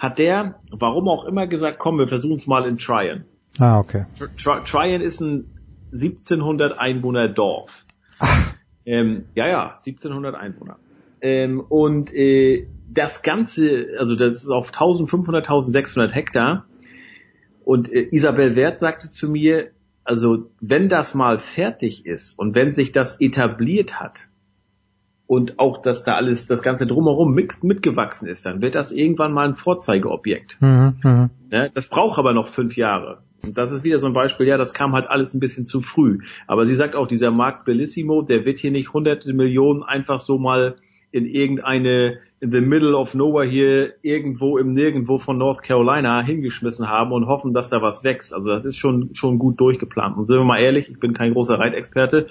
hat 0.00 0.18
der, 0.18 0.54
warum 0.70 1.06
auch 1.06 1.26
immer, 1.26 1.46
gesagt, 1.46 1.78
komm, 1.78 1.98
wir 1.98 2.08
versuchen 2.08 2.36
es 2.36 2.46
mal 2.46 2.64
in 2.64 2.78
Tryon. 2.78 3.24
Ah, 3.58 3.78
okay. 3.78 4.06
Tr 4.38 4.64
Tryon 4.64 5.02
ist 5.02 5.20
ein 5.20 5.44
1700 5.92 6.78
Einwohner 6.78 7.28
Dorf. 7.28 7.84
Ach. 8.20 8.54
Ähm, 8.86 9.26
ja, 9.34 9.46
ja, 9.46 9.72
1700 9.72 10.34
Einwohner. 10.34 10.78
Ähm, 11.20 11.60
und 11.60 12.10
äh, 12.14 12.68
das 12.90 13.20
Ganze, 13.20 13.88
also 13.98 14.16
das 14.16 14.36
ist 14.36 14.48
auf 14.48 14.68
1500, 14.68 15.44
1600 15.44 16.14
Hektar. 16.14 16.64
Und 17.66 17.92
äh, 17.92 18.08
Isabel 18.12 18.56
Wert 18.56 18.80
sagte 18.80 19.10
zu 19.10 19.28
mir, 19.28 19.72
also 20.04 20.50
wenn 20.60 20.88
das 20.88 21.14
mal 21.14 21.38
fertig 21.38 22.06
ist 22.06 22.38
und 22.38 22.54
wenn 22.54 22.74
sich 22.74 22.92
das 22.92 23.20
etabliert 23.20 24.00
hat, 24.00 24.28
und 25.26 25.58
auch, 25.58 25.80
dass 25.80 26.04
da 26.04 26.16
alles, 26.16 26.46
das 26.46 26.62
Ganze 26.62 26.86
drumherum 26.86 27.32
mit, 27.32 27.64
mitgewachsen 27.64 28.28
ist, 28.28 28.44
dann 28.46 28.60
wird 28.60 28.74
das 28.74 28.92
irgendwann 28.92 29.32
mal 29.32 29.48
ein 29.48 29.54
Vorzeigeobjekt. 29.54 30.58
Mhm, 30.60 30.96
mh. 31.02 31.30
Ja, 31.50 31.68
das 31.68 31.88
braucht 31.88 32.18
aber 32.18 32.34
noch 32.34 32.46
fünf 32.46 32.76
Jahre. 32.76 33.22
Und 33.44 33.58
das 33.58 33.72
ist 33.72 33.84
wieder 33.84 33.98
so 33.98 34.06
ein 34.06 34.12
Beispiel, 34.12 34.46
ja, 34.46 34.56
das 34.56 34.74
kam 34.74 34.92
halt 34.92 35.08
alles 35.08 35.34
ein 35.34 35.40
bisschen 35.40 35.66
zu 35.66 35.80
früh. 35.80 36.20
Aber 36.46 36.66
sie 36.66 36.74
sagt 36.74 36.96
auch, 36.96 37.06
dieser 37.06 37.30
Mark 37.30 37.64
Bellissimo, 37.64 38.22
der 38.22 38.44
wird 38.44 38.58
hier 38.58 38.70
nicht 38.70 38.92
hunderte 38.92 39.32
Millionen 39.32 39.82
einfach 39.82 40.20
so 40.20 40.38
mal 40.38 40.76
in 41.10 41.26
irgendeine, 41.26 42.18
in 42.44 42.50
the 42.52 42.60
middle 42.60 42.94
of 42.94 43.14
nowhere 43.14 43.46
hier 43.48 43.94
irgendwo 44.02 44.58
im 44.58 44.74
Nirgendwo 44.74 45.18
von 45.18 45.38
North 45.38 45.62
Carolina 45.62 46.22
hingeschmissen 46.22 46.90
haben 46.90 47.10
und 47.12 47.26
hoffen, 47.26 47.54
dass 47.54 47.70
da 47.70 47.80
was 47.80 48.04
wächst. 48.04 48.34
Also 48.34 48.48
das 48.48 48.66
ist 48.66 48.76
schon, 48.76 49.14
schon 49.14 49.38
gut 49.38 49.58
durchgeplant. 49.58 50.18
Und 50.18 50.26
sind 50.26 50.36
wir 50.36 50.44
mal 50.44 50.60
ehrlich, 50.60 50.90
ich 50.90 51.00
bin 51.00 51.14
kein 51.14 51.32
großer 51.32 51.58
Reitexperte, 51.58 52.26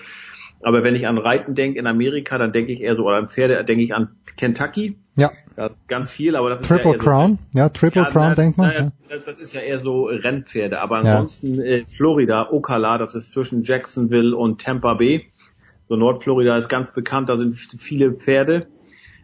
aber 0.62 0.84
wenn 0.84 0.94
ich 0.94 1.08
an 1.08 1.18
Reiten 1.18 1.56
denke 1.56 1.80
in 1.80 1.88
Amerika, 1.88 2.38
dann 2.38 2.52
denke 2.52 2.72
ich 2.74 2.82
eher 2.82 2.96
so, 2.96 3.06
oder 3.08 3.16
an 3.18 3.28
Pferde, 3.28 3.64
denke 3.66 3.84
ich 3.84 3.96
an 3.96 4.10
Kentucky. 4.38 4.98
Ja. 5.16 5.32
Das 5.56 5.72
ist 5.74 5.88
ganz 5.88 6.12
viel, 6.12 6.36
aber 6.36 6.50
das 6.50 6.62
ist 6.62 6.68
Triple 6.68 6.92
ja 6.92 6.94
eher 6.94 7.00
Crown, 7.00 7.40
so, 7.52 7.60
ja, 7.60 7.70
Triple 7.70 8.04
ja, 8.04 8.10
Crown 8.12 8.30
na, 8.30 8.36
denkt 8.36 8.58
man. 8.60 8.72
na, 9.10 9.16
ja. 9.16 9.18
Das 9.26 9.40
ist 9.40 9.54
ja 9.54 9.62
eher 9.62 9.80
so 9.80 10.06
Rennpferde, 10.06 10.80
aber 10.80 11.04
Ja. 11.04 11.20
ansonsten 11.20 11.60
äh, 11.60 11.86
Florida, 11.88 12.52
Ocala, 12.52 13.00
das 13.00 13.16
ist 13.16 13.32
zwischen 13.32 13.64
Jacksonville 13.64 14.36
und 14.36 14.62
Tampa 14.62 14.94
Bay. 14.94 15.26
So 15.90 15.96
Nordflorida 15.96 16.56
ist 16.58 16.70
ganz 16.70 16.94
bekannt, 16.94 17.30
da 17.30 17.38
sind 17.38 17.56
viele 17.56 18.14
Pferde. 18.14 18.68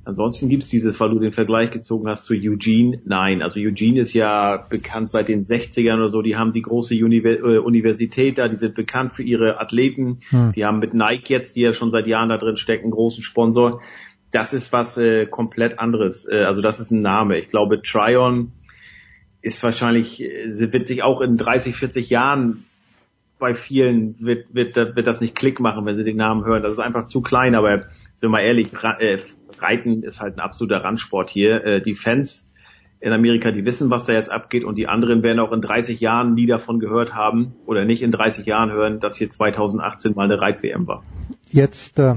Ansonsten 0.09 0.49
gibt's 0.49 0.69
dieses, 0.69 0.99
weil 0.99 1.11
du 1.11 1.19
den 1.19 1.31
Vergleich 1.31 1.69
gezogen 1.69 2.07
hast 2.09 2.25
zu 2.25 2.33
Eugene. 2.33 2.99
Nein, 3.05 3.43
also 3.43 3.59
Eugene 3.59 4.01
ist 4.01 4.13
ja 4.13 4.57
bekannt 4.57 5.11
seit 5.11 5.27
den 5.27 5.43
60ern 5.43 5.97
oder 5.97 6.09
so. 6.09 6.23
Die 6.23 6.35
haben 6.35 6.51
die 6.51 6.63
große 6.63 6.95
äh, 6.95 7.57
Universität 7.59 8.39
da, 8.39 8.47
die 8.47 8.55
sind 8.55 8.73
bekannt 8.73 9.13
für 9.13 9.21
ihre 9.21 9.61
Athleten. 9.61 10.19
Hm. 10.31 10.51
Die 10.55 10.65
haben 10.65 10.79
mit 10.79 10.95
Nike 10.95 11.29
jetzt, 11.29 11.55
die 11.55 11.61
ja 11.61 11.73
schon 11.73 11.91
seit 11.91 12.07
Jahren 12.07 12.29
da 12.29 12.37
drin 12.37 12.57
stecken, 12.57 12.85
einen 12.85 12.91
großen 12.91 13.21
Sponsor. 13.21 13.81
Das 14.31 14.53
ist 14.53 14.73
was 14.73 14.97
äh, 14.97 15.27
komplett 15.27 15.77
anderes. 15.77 16.27
Äh, 16.27 16.43
also 16.43 16.61
das 16.61 16.79
ist 16.79 16.89
ein 16.89 17.01
Name. 17.01 17.37
Ich 17.37 17.49
glaube, 17.49 17.83
Tryon 17.83 18.51
ist 19.43 19.61
wahrscheinlich, 19.61 20.23
äh, 20.23 20.73
wird 20.73 20.87
sich 20.87 21.03
auch 21.03 21.21
in 21.21 21.37
30, 21.37 21.75
40 21.75 22.09
Jahren 22.09 22.63
bei 23.37 23.53
vielen 23.53 24.19
wird, 24.19 24.53
wird, 24.53 24.75
wird 24.75 25.07
das 25.07 25.21
nicht 25.21 25.35
Klick 25.35 25.59
machen, 25.59 25.85
wenn 25.85 25.95
sie 25.95 26.03
den 26.03 26.17
Namen 26.17 26.45
hören. 26.45 26.61
Das 26.61 26.73
ist 26.73 26.79
einfach 26.79 27.05
zu 27.05 27.21
klein, 27.21 27.55
aber 27.55 27.85
sind 28.13 28.29
wir 28.29 28.29
mal 28.29 28.41
ehrlich, 28.41 28.73
äh, 28.99 29.17
Reiten 29.61 30.03
ist 30.03 30.21
halt 30.21 30.37
ein 30.37 30.39
absoluter 30.39 30.83
Randsport 30.83 31.29
hier. 31.29 31.63
Äh, 31.63 31.81
die 31.81 31.95
Fans 31.95 32.45
in 33.01 33.13
Amerika, 33.13 33.51
die 33.51 33.65
wissen, 33.65 33.89
was 33.89 34.03
da 34.03 34.13
jetzt 34.13 34.29
abgeht 34.29 34.63
und 34.65 34.75
die 34.75 34.87
anderen 34.87 35.23
werden 35.23 35.39
auch 35.39 35.53
in 35.53 35.61
30 35.61 35.99
Jahren 35.99 36.33
nie 36.33 36.45
davon 36.45 36.79
gehört 36.79 37.13
haben 37.13 37.53
oder 37.65 37.85
nicht 37.85 38.01
in 38.01 38.11
30 38.11 38.45
Jahren 38.45 38.71
hören, 38.71 38.99
dass 38.99 39.15
hier 39.15 39.29
2018 39.29 40.15
mal 40.15 40.25
eine 40.25 40.41
Reit-WM 40.41 40.85
war. 40.85 41.03
Jetzt 41.47 41.97
äh, 41.99 42.15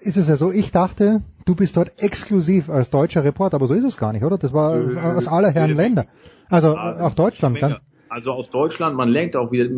ist 0.00 0.16
es 0.16 0.28
ja 0.28 0.36
so, 0.36 0.50
ich 0.52 0.72
dachte, 0.72 1.22
du 1.46 1.54
bist 1.54 1.76
dort 1.76 2.02
exklusiv 2.02 2.68
als 2.68 2.90
deutscher 2.90 3.24
Reporter, 3.24 3.56
aber 3.56 3.66
so 3.66 3.74
ist 3.74 3.84
es 3.84 3.96
gar 3.96 4.12
nicht, 4.12 4.24
oder? 4.24 4.36
Das 4.36 4.52
war 4.52 4.72
aus 5.16 5.26
aller 5.26 5.52
Herren 5.52 5.74
Länder. 5.74 6.06
Also 6.50 6.74
äh, 6.74 7.00
auch 7.00 7.14
Deutschland 7.14 7.60
dann. 7.62 7.76
Also 8.10 8.32
aus 8.32 8.50
Deutschland, 8.50 8.96
man 8.96 9.08
lernt 9.08 9.36
auch 9.36 9.52
wieder, 9.52 9.68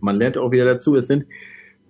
man 0.00 0.16
lernt 0.16 0.38
auch 0.38 0.50
wieder 0.50 0.64
dazu, 0.64 0.96
es 0.96 1.06
sind 1.06 1.26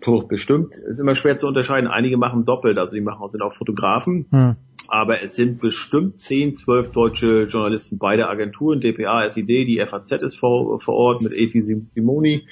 puh, 0.05 0.27
bestimmt, 0.27 0.77
ist 0.77 1.01
immer 1.01 1.15
schwer 1.15 1.37
zu 1.37 1.47
unterscheiden. 1.47 1.89
Einige 1.89 2.17
machen 2.17 2.45
doppelt, 2.45 2.79
also 2.79 2.95
die 2.95 3.01
machen 3.01 3.23
auch, 3.23 3.29
sind 3.29 3.43
auch 3.43 3.53
Fotografen. 3.53 4.27
Hm. 4.31 4.57
Aber 4.89 5.23
es 5.23 5.35
sind 5.35 5.61
bestimmt 5.61 6.21
10, 6.21 6.55
12 6.57 6.93
deutsche 6.93 7.45
Journalisten 7.45 7.97
beider 7.99 8.29
Agenturen, 8.29 8.81
DPA, 8.81 9.29
SID, 9.29 9.49
die 9.49 9.83
FAZ 9.85 10.13
ist 10.23 10.37
vor, 10.37 10.79
vor 10.81 10.95
Ort 10.95 11.23
mit 11.23 11.33
Efi 11.33 11.63
Simoni, 11.63 12.47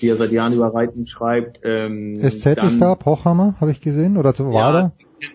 die 0.00 0.06
ja 0.06 0.14
seit 0.14 0.30
Jahren 0.30 0.52
über 0.52 0.74
Reiten 0.74 1.06
schreibt. 1.06 1.60
Ähm, 1.64 2.14
SZ 2.16 2.56
dann- 2.56 2.68
ist 2.68 2.80
da, 2.80 2.94
Pochhammer, 2.94 3.54
habe 3.60 3.70
ich 3.70 3.80
gesehen, 3.80 4.18
oder 4.18 4.34
so 4.34 4.52
war 4.52 4.72
da? 4.72 4.92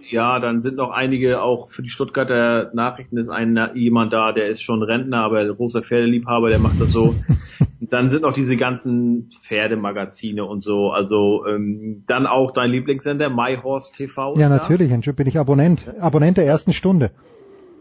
ja, 0.10 0.40
dann 0.40 0.61
sind 0.61 0.77
noch 0.77 0.92
einige, 0.92 1.42
auch 1.42 1.68
für 1.69 1.82
die 1.82 1.90
Stuttgarter 1.90 2.72
Nachrichten 2.74 3.18
ist 3.18 3.30
ein, 3.30 3.60
jemand 3.74 4.14
da, 4.14 4.32
der 4.32 4.48
ist 4.48 4.61
schon 4.61 4.84
Rentner, 4.84 5.24
aber 5.24 5.45
großer 5.53 5.82
Pferdeliebhaber, 5.82 6.50
der 6.50 6.60
macht 6.60 6.80
das 6.80 6.92
so. 6.92 7.16
dann 7.91 8.09
sind 8.09 8.21
noch 8.21 8.33
diese 8.33 8.57
ganzen 8.57 9.29
Pferdemagazine 9.41 10.45
und 10.45 10.61
so, 10.63 10.91
also 10.91 11.45
ähm, 11.47 12.03
dann 12.07 12.27
auch 12.27 12.51
dein 12.51 12.71
Lieblingssender, 12.71 13.29
MyHorse 13.29 13.91
TV. 13.93 14.35
Ja, 14.37 14.49
da. 14.49 14.57
natürlich, 14.57 14.91
Entschuldigung, 14.91 15.25
bin 15.25 15.27
ich 15.27 15.39
Abonnent, 15.39 15.91
Abonnent 15.99 16.37
der 16.37 16.45
ersten 16.45 16.73
Stunde. 16.73 17.11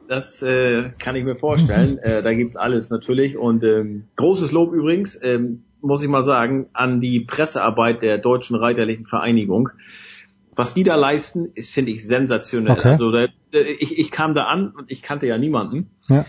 Das 0.09 0.43
äh, 0.43 0.91
kann 0.99 1.17
ich 1.17 1.25
mir 1.25 1.37
vorstellen. 1.37 1.99
äh, 2.03 2.23
da 2.23 2.35
gibt's 2.35 2.57
alles 2.57 2.91
natürlich. 2.91 3.37
Und 3.37 3.65
ähm, 3.65 4.05
großes 4.17 4.53
Lob 4.53 4.73
übrigens, 4.73 5.19
ähm, 5.23 5.65
muss 5.81 6.03
ich 6.03 6.09
mal 6.09 6.23
sagen, 6.23 6.67
an 6.73 7.01
die 7.01 7.21
Pressearbeit 7.21 8.03
der 8.03 8.19
Deutschen 8.19 8.57
Reiterlichen 8.57 9.07
Vereinigung. 9.07 9.71
Was 10.55 10.75
die 10.75 10.83
da 10.83 10.97
leisten, 10.97 11.49
ist, 11.55 11.73
finde 11.73 11.93
ich, 11.93 12.07
sensationell. 12.07 12.73
Okay. 12.73 12.89
Also 12.89 13.11
da, 13.11 13.27
ich, 13.53 13.99
ich 13.99 14.11
kam 14.11 14.35
da 14.35 14.45
an 14.45 14.69
und 14.69 14.91
ich 14.91 15.03
kannte 15.03 15.27
ja 15.27 15.39
niemanden 15.39 15.91
Ja. 16.09 16.27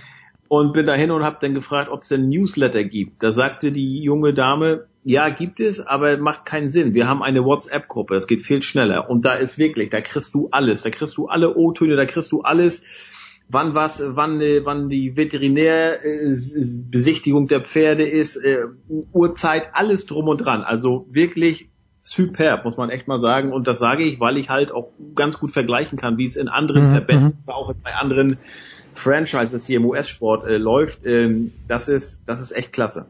Und 0.59 0.72
bin 0.72 0.85
dahin 0.85 1.09
und 1.09 1.23
habe 1.23 1.38
dann 1.41 1.56
gefragt, 1.56 1.90
ob 1.90 2.03
es 2.03 2.11
ein 2.11 2.30
Newsletter 2.30 2.83
gibt. 2.83 3.23
Da 3.23 3.32
sagte 3.32 3.72
die 3.72 4.03
junge 4.03 4.35
Dame, 4.35 4.85
ja, 5.03 5.30
gibt 5.30 5.59
es, 5.59 5.80
aber 5.80 6.17
macht 6.17 6.45
keinen 6.45 6.69
Sinn. 6.69 6.93
Wir 6.93 7.07
haben 7.07 7.23
eine 7.23 7.43
WhatsApp-Gruppe, 7.43 8.14
es 8.14 8.27
geht 8.27 8.43
viel 8.43 8.61
schneller. 8.61 9.09
Und 9.09 9.25
da 9.25 9.33
ist 9.33 9.57
wirklich, 9.57 9.90
da 9.90 10.01
kriegst 10.01 10.35
du 10.35 10.49
alles. 10.51 10.83
Da 10.83 10.91
kriegst 10.91 11.17
du 11.17 11.25
alle 11.25 11.56
O-Töne, 11.56 11.95
da 11.95 12.06
kriegst 12.06 12.32
du 12.32 12.41
alles, 12.41 12.83
wann 13.49 13.73
was, 13.73 14.03
wann, 14.06 14.41
äh, 14.41 14.64
wann 14.64 14.90
die 14.90 15.17
Veterinärbesichtigung 15.17 17.48
der 17.48 17.61
Pferde 17.61 18.07
ist, 18.07 18.35
äh, 18.35 18.65
Uhrzeit, 19.11 19.69
alles 19.73 20.06
drum 20.06 20.27
und 20.27 20.38
dran. 20.38 20.61
Also 20.61 21.07
wirklich 21.09 21.67
superb, 22.03 22.64
muss 22.64 22.77
man 22.77 22.91
echt 22.91 23.07
mal 23.07 23.17
sagen. 23.17 23.51
Und 23.51 23.65
das 23.65 23.80
sage 23.80 24.03
ich, 24.03 24.19
weil 24.19 24.38
ich 24.38 24.49
halt 24.49 24.72
auch 24.72 24.91
ganz 25.15 25.40
gut 25.40 25.49
vergleichen 25.49 25.98
kann, 25.98 26.19
wie 26.19 26.25
es 26.25 26.35
in 26.35 26.48
anderen 26.48 26.90
Mhm, 26.90 26.91
Verbänden, 26.91 27.40
auch 27.48 27.73
bei 27.73 27.95
anderen 27.95 28.38
Franchises 28.93 29.65
hier 29.65 29.77
im 29.77 29.85
US-Sport 29.85 30.45
äh, 30.45 30.57
läuft. 30.57 31.05
Ähm, 31.05 31.51
das 31.67 31.88
ist, 31.88 32.19
das 32.25 32.41
ist 32.41 32.51
echt 32.51 32.73
klasse. 32.73 33.05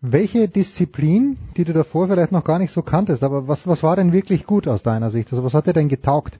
Welche 0.00 0.48
Disziplin, 0.48 1.38
die 1.56 1.64
du 1.64 1.72
davor 1.72 2.08
vielleicht 2.08 2.32
noch 2.32 2.44
gar 2.44 2.58
nicht 2.58 2.72
so 2.72 2.82
kanntest, 2.82 3.22
aber 3.22 3.48
was, 3.48 3.66
was 3.66 3.82
war 3.82 3.96
denn 3.96 4.12
wirklich 4.12 4.44
gut 4.44 4.68
aus 4.68 4.82
deiner 4.82 5.10
Sicht? 5.10 5.32
Also 5.32 5.44
was 5.44 5.54
hat 5.54 5.66
dir 5.66 5.72
denn 5.72 5.88
getaugt? 5.88 6.38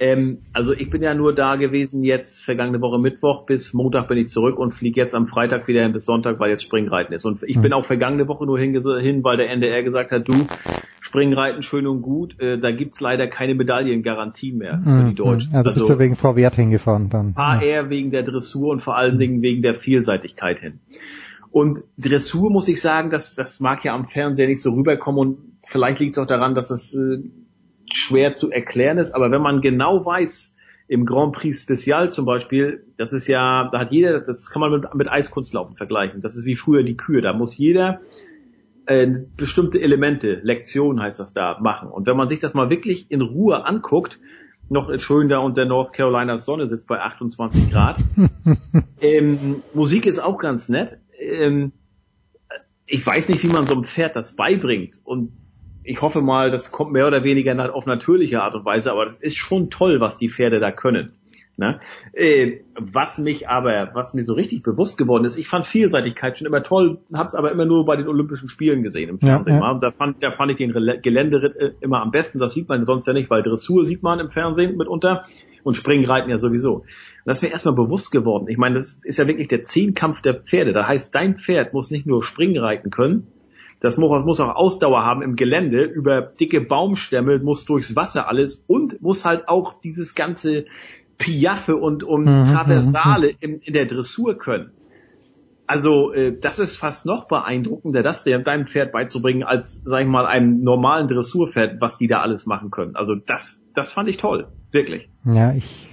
Ähm, 0.00 0.38
also 0.54 0.72
ich 0.72 0.88
bin 0.88 1.02
ja 1.02 1.14
nur 1.14 1.34
da 1.34 1.56
gewesen 1.56 2.02
jetzt 2.02 2.42
vergangene 2.42 2.80
Woche 2.80 2.98
Mittwoch 2.98 3.44
bis 3.44 3.74
Montag 3.74 4.08
bin 4.08 4.16
ich 4.16 4.30
zurück 4.30 4.58
und 4.58 4.72
fliege 4.72 4.98
jetzt 4.98 5.14
am 5.14 5.28
Freitag 5.28 5.68
wieder 5.68 5.82
hin 5.82 5.92
bis 5.92 6.06
Sonntag, 6.06 6.40
weil 6.40 6.50
jetzt 6.50 6.62
Springreiten 6.62 7.14
ist. 7.14 7.26
Und 7.26 7.42
ich 7.42 7.56
Hm. 7.56 7.62
bin 7.62 7.72
auch 7.74 7.84
vergangene 7.84 8.26
Woche 8.26 8.46
nur 8.46 8.58
hin, 8.58 8.74
weil 9.22 9.36
der 9.36 9.50
NDR 9.50 9.82
gesagt 9.82 10.10
hat, 10.10 10.26
du, 10.26 10.34
Springreiten 11.10 11.62
schön 11.62 11.88
und 11.88 12.02
gut, 12.02 12.38
äh, 12.40 12.56
da 12.56 12.70
gibt's 12.70 13.00
leider 13.00 13.26
keine 13.26 13.56
Medaillengarantie 13.56 14.52
mehr 14.52 14.78
für 14.78 15.08
die 15.08 15.14
Deutschen. 15.16 15.52
Also, 15.52 15.72
bist 15.72 15.88
du 15.88 15.98
wegen 15.98 16.14
Frau 16.14 16.36
Wert 16.36 16.54
hingefahren 16.54 17.10
dann. 17.10 17.34
paar 17.34 17.60
eher 17.60 17.90
wegen 17.90 18.12
der 18.12 18.22
Dressur 18.22 18.70
und 18.70 18.80
vor 18.80 18.96
allen 18.96 19.18
Dingen 19.18 19.42
wegen 19.42 19.60
der 19.60 19.74
Vielseitigkeit 19.74 20.60
hin. 20.60 20.78
Und 21.50 21.80
Dressur 21.98 22.48
muss 22.52 22.68
ich 22.68 22.80
sagen, 22.80 23.10
das, 23.10 23.34
das 23.34 23.58
mag 23.58 23.84
ja 23.84 23.92
am 23.92 24.04
Fernseher 24.04 24.46
nicht 24.46 24.62
so 24.62 24.72
rüberkommen 24.72 25.18
und 25.18 25.38
vielleicht 25.66 25.98
liegt 25.98 26.12
es 26.12 26.18
auch 26.22 26.28
daran, 26.28 26.54
dass 26.54 26.70
es 26.70 26.94
äh, 26.94 27.18
schwer 27.92 28.34
zu 28.34 28.52
erklären 28.52 28.98
ist, 28.98 29.12
aber 29.12 29.32
wenn 29.32 29.42
man 29.42 29.62
genau 29.62 30.06
weiß, 30.06 30.54
im 30.86 31.06
Grand 31.06 31.32
Prix 31.32 31.60
Special 31.60 32.08
zum 32.12 32.24
Beispiel, 32.24 32.84
das 32.96 33.12
ist 33.12 33.26
ja, 33.26 33.68
da 33.72 33.80
hat 33.80 33.90
jeder, 33.90 34.20
das 34.20 34.48
kann 34.48 34.60
man 34.60 34.70
mit, 34.70 34.94
mit 34.94 35.08
Eiskunstlaufen 35.08 35.76
vergleichen. 35.76 36.20
Das 36.20 36.36
ist 36.36 36.44
wie 36.44 36.56
früher 36.56 36.84
die 36.84 36.96
Kühe. 36.96 37.20
Da 37.20 37.32
muss 37.32 37.56
jeder 37.56 38.00
äh, 38.86 39.06
bestimmte 39.36 39.80
Elemente, 39.80 40.40
Lektion 40.42 41.00
heißt 41.00 41.20
das 41.20 41.32
da, 41.32 41.58
machen. 41.60 41.88
Und 41.88 42.06
wenn 42.06 42.16
man 42.16 42.28
sich 42.28 42.38
das 42.38 42.54
mal 42.54 42.70
wirklich 42.70 43.10
in 43.10 43.20
Ruhe 43.20 43.64
anguckt, 43.64 44.18
noch 44.68 44.96
schön 44.98 45.28
da 45.28 45.38
unter 45.38 45.64
North 45.64 45.92
Carolinas 45.92 46.44
Sonne 46.44 46.68
sitzt 46.68 46.86
bei 46.86 47.00
28 47.00 47.70
Grad. 47.70 48.02
ähm, 49.00 49.62
Musik 49.74 50.06
ist 50.06 50.20
auch 50.20 50.38
ganz 50.38 50.68
nett. 50.68 50.98
Ähm, 51.20 51.72
ich 52.86 53.04
weiß 53.04 53.28
nicht, 53.28 53.42
wie 53.42 53.48
man 53.48 53.66
so 53.66 53.74
einem 53.74 53.84
Pferd 53.84 54.16
das 54.16 54.36
beibringt. 54.36 55.00
Und 55.02 55.32
ich 55.82 56.02
hoffe 56.02 56.20
mal, 56.20 56.50
das 56.50 56.70
kommt 56.70 56.92
mehr 56.92 57.06
oder 57.06 57.24
weniger 57.24 57.74
auf 57.74 57.86
natürliche 57.86 58.42
Art 58.42 58.54
und 58.54 58.64
Weise, 58.64 58.92
aber 58.92 59.04
das 59.04 59.18
ist 59.18 59.36
schon 59.36 59.70
toll, 59.70 60.00
was 60.00 60.16
die 60.16 60.28
Pferde 60.28 60.60
da 60.60 60.70
können. 60.70 61.12
Ne? 61.60 61.78
Äh, 62.14 62.60
was 62.74 63.18
mich 63.18 63.48
aber, 63.48 63.90
was 63.92 64.14
mir 64.14 64.24
so 64.24 64.32
richtig 64.32 64.62
bewusst 64.62 64.96
geworden 64.96 65.26
ist, 65.26 65.36
ich 65.36 65.46
fand 65.46 65.66
Vielseitigkeit 65.66 66.38
schon 66.38 66.46
immer 66.46 66.62
toll, 66.62 66.98
hab's 67.12 67.34
aber 67.34 67.52
immer 67.52 67.66
nur 67.66 67.84
bei 67.84 67.96
den 67.96 68.08
Olympischen 68.08 68.48
Spielen 68.48 68.82
gesehen 68.82 69.10
im 69.10 69.18
Ja, 69.20 69.36
Fernsehen. 69.36 69.54
ja. 69.56 69.60
mal. 69.60 69.78
Da 69.78 69.90
fand, 69.92 70.22
da 70.22 70.32
fand 70.32 70.50
ich 70.52 70.56
den 70.56 70.72
Geländeritt 70.72 71.56
äh, 71.56 71.72
immer 71.82 72.00
am 72.00 72.10
besten. 72.10 72.38
Das 72.38 72.54
sieht 72.54 72.68
man 72.68 72.86
sonst 72.86 73.06
ja 73.06 73.12
nicht, 73.12 73.28
weil 73.28 73.42
Dressur 73.42 73.84
sieht 73.84 74.02
man 74.02 74.20
im 74.20 74.30
Fernsehen 74.30 74.76
mitunter 74.78 75.26
und 75.62 75.74
Springreiten 75.76 76.30
ja 76.30 76.38
sowieso. 76.38 76.76
Und 76.76 76.86
das 77.26 77.38
ist 77.38 77.42
mir 77.42 77.50
erstmal 77.50 77.74
bewusst 77.74 78.10
geworden. 78.10 78.46
Ich 78.48 78.56
meine, 78.56 78.76
das 78.76 78.98
ist 79.04 79.18
ja 79.18 79.26
wirklich 79.28 79.48
der 79.48 79.64
Zehnkampf 79.64 80.22
der 80.22 80.34
Pferde. 80.34 80.72
Da 80.72 80.88
heißt, 80.88 81.14
dein 81.14 81.36
Pferd 81.36 81.74
muss 81.74 81.90
nicht 81.90 82.06
nur 82.06 82.22
Springreiten 82.22 82.90
können, 82.90 83.26
das 83.80 83.96
muss 83.96 84.40
auch 84.40 84.54
Ausdauer 84.54 85.04
haben 85.04 85.22
im 85.22 85.36
Gelände, 85.36 85.84
über 85.84 86.20
dicke 86.20 86.60
Baumstämme, 86.60 87.38
muss 87.38 87.64
durchs 87.64 87.96
Wasser 87.96 88.28
alles 88.28 88.62
und 88.66 89.00
muss 89.00 89.24
halt 89.24 89.48
auch 89.48 89.80
dieses 89.80 90.14
ganze 90.14 90.66
Piaffe 91.20 91.76
und, 91.76 92.02
und 92.02 92.24
Mhm, 92.24 92.52
Traversale 92.52 93.30
in, 93.38 93.60
in 93.60 93.72
der 93.72 93.86
Dressur 93.86 94.36
können. 94.36 94.72
Also 95.68 96.12
äh, 96.12 96.36
das 96.36 96.58
ist 96.58 96.76
fast 96.76 97.06
noch 97.06 97.28
beeindruckender, 97.28 98.02
das 98.02 98.24
deinem 98.24 98.66
Pferd 98.66 98.90
beizubringen, 98.90 99.44
als, 99.44 99.80
sag 99.84 100.02
ich 100.02 100.08
mal, 100.08 100.26
einem 100.26 100.64
normalen 100.64 101.06
Dressurpferd, 101.06 101.80
was 101.80 101.96
die 101.96 102.08
da 102.08 102.20
alles 102.22 102.44
machen 102.44 102.72
können. 102.72 102.96
Also 102.96 103.14
das 103.14 103.60
das 103.74 103.90
fand 103.90 104.08
ich 104.08 104.16
toll, 104.16 104.48
wirklich. 104.72 105.08
Ja, 105.24 105.52
ich, 105.52 105.88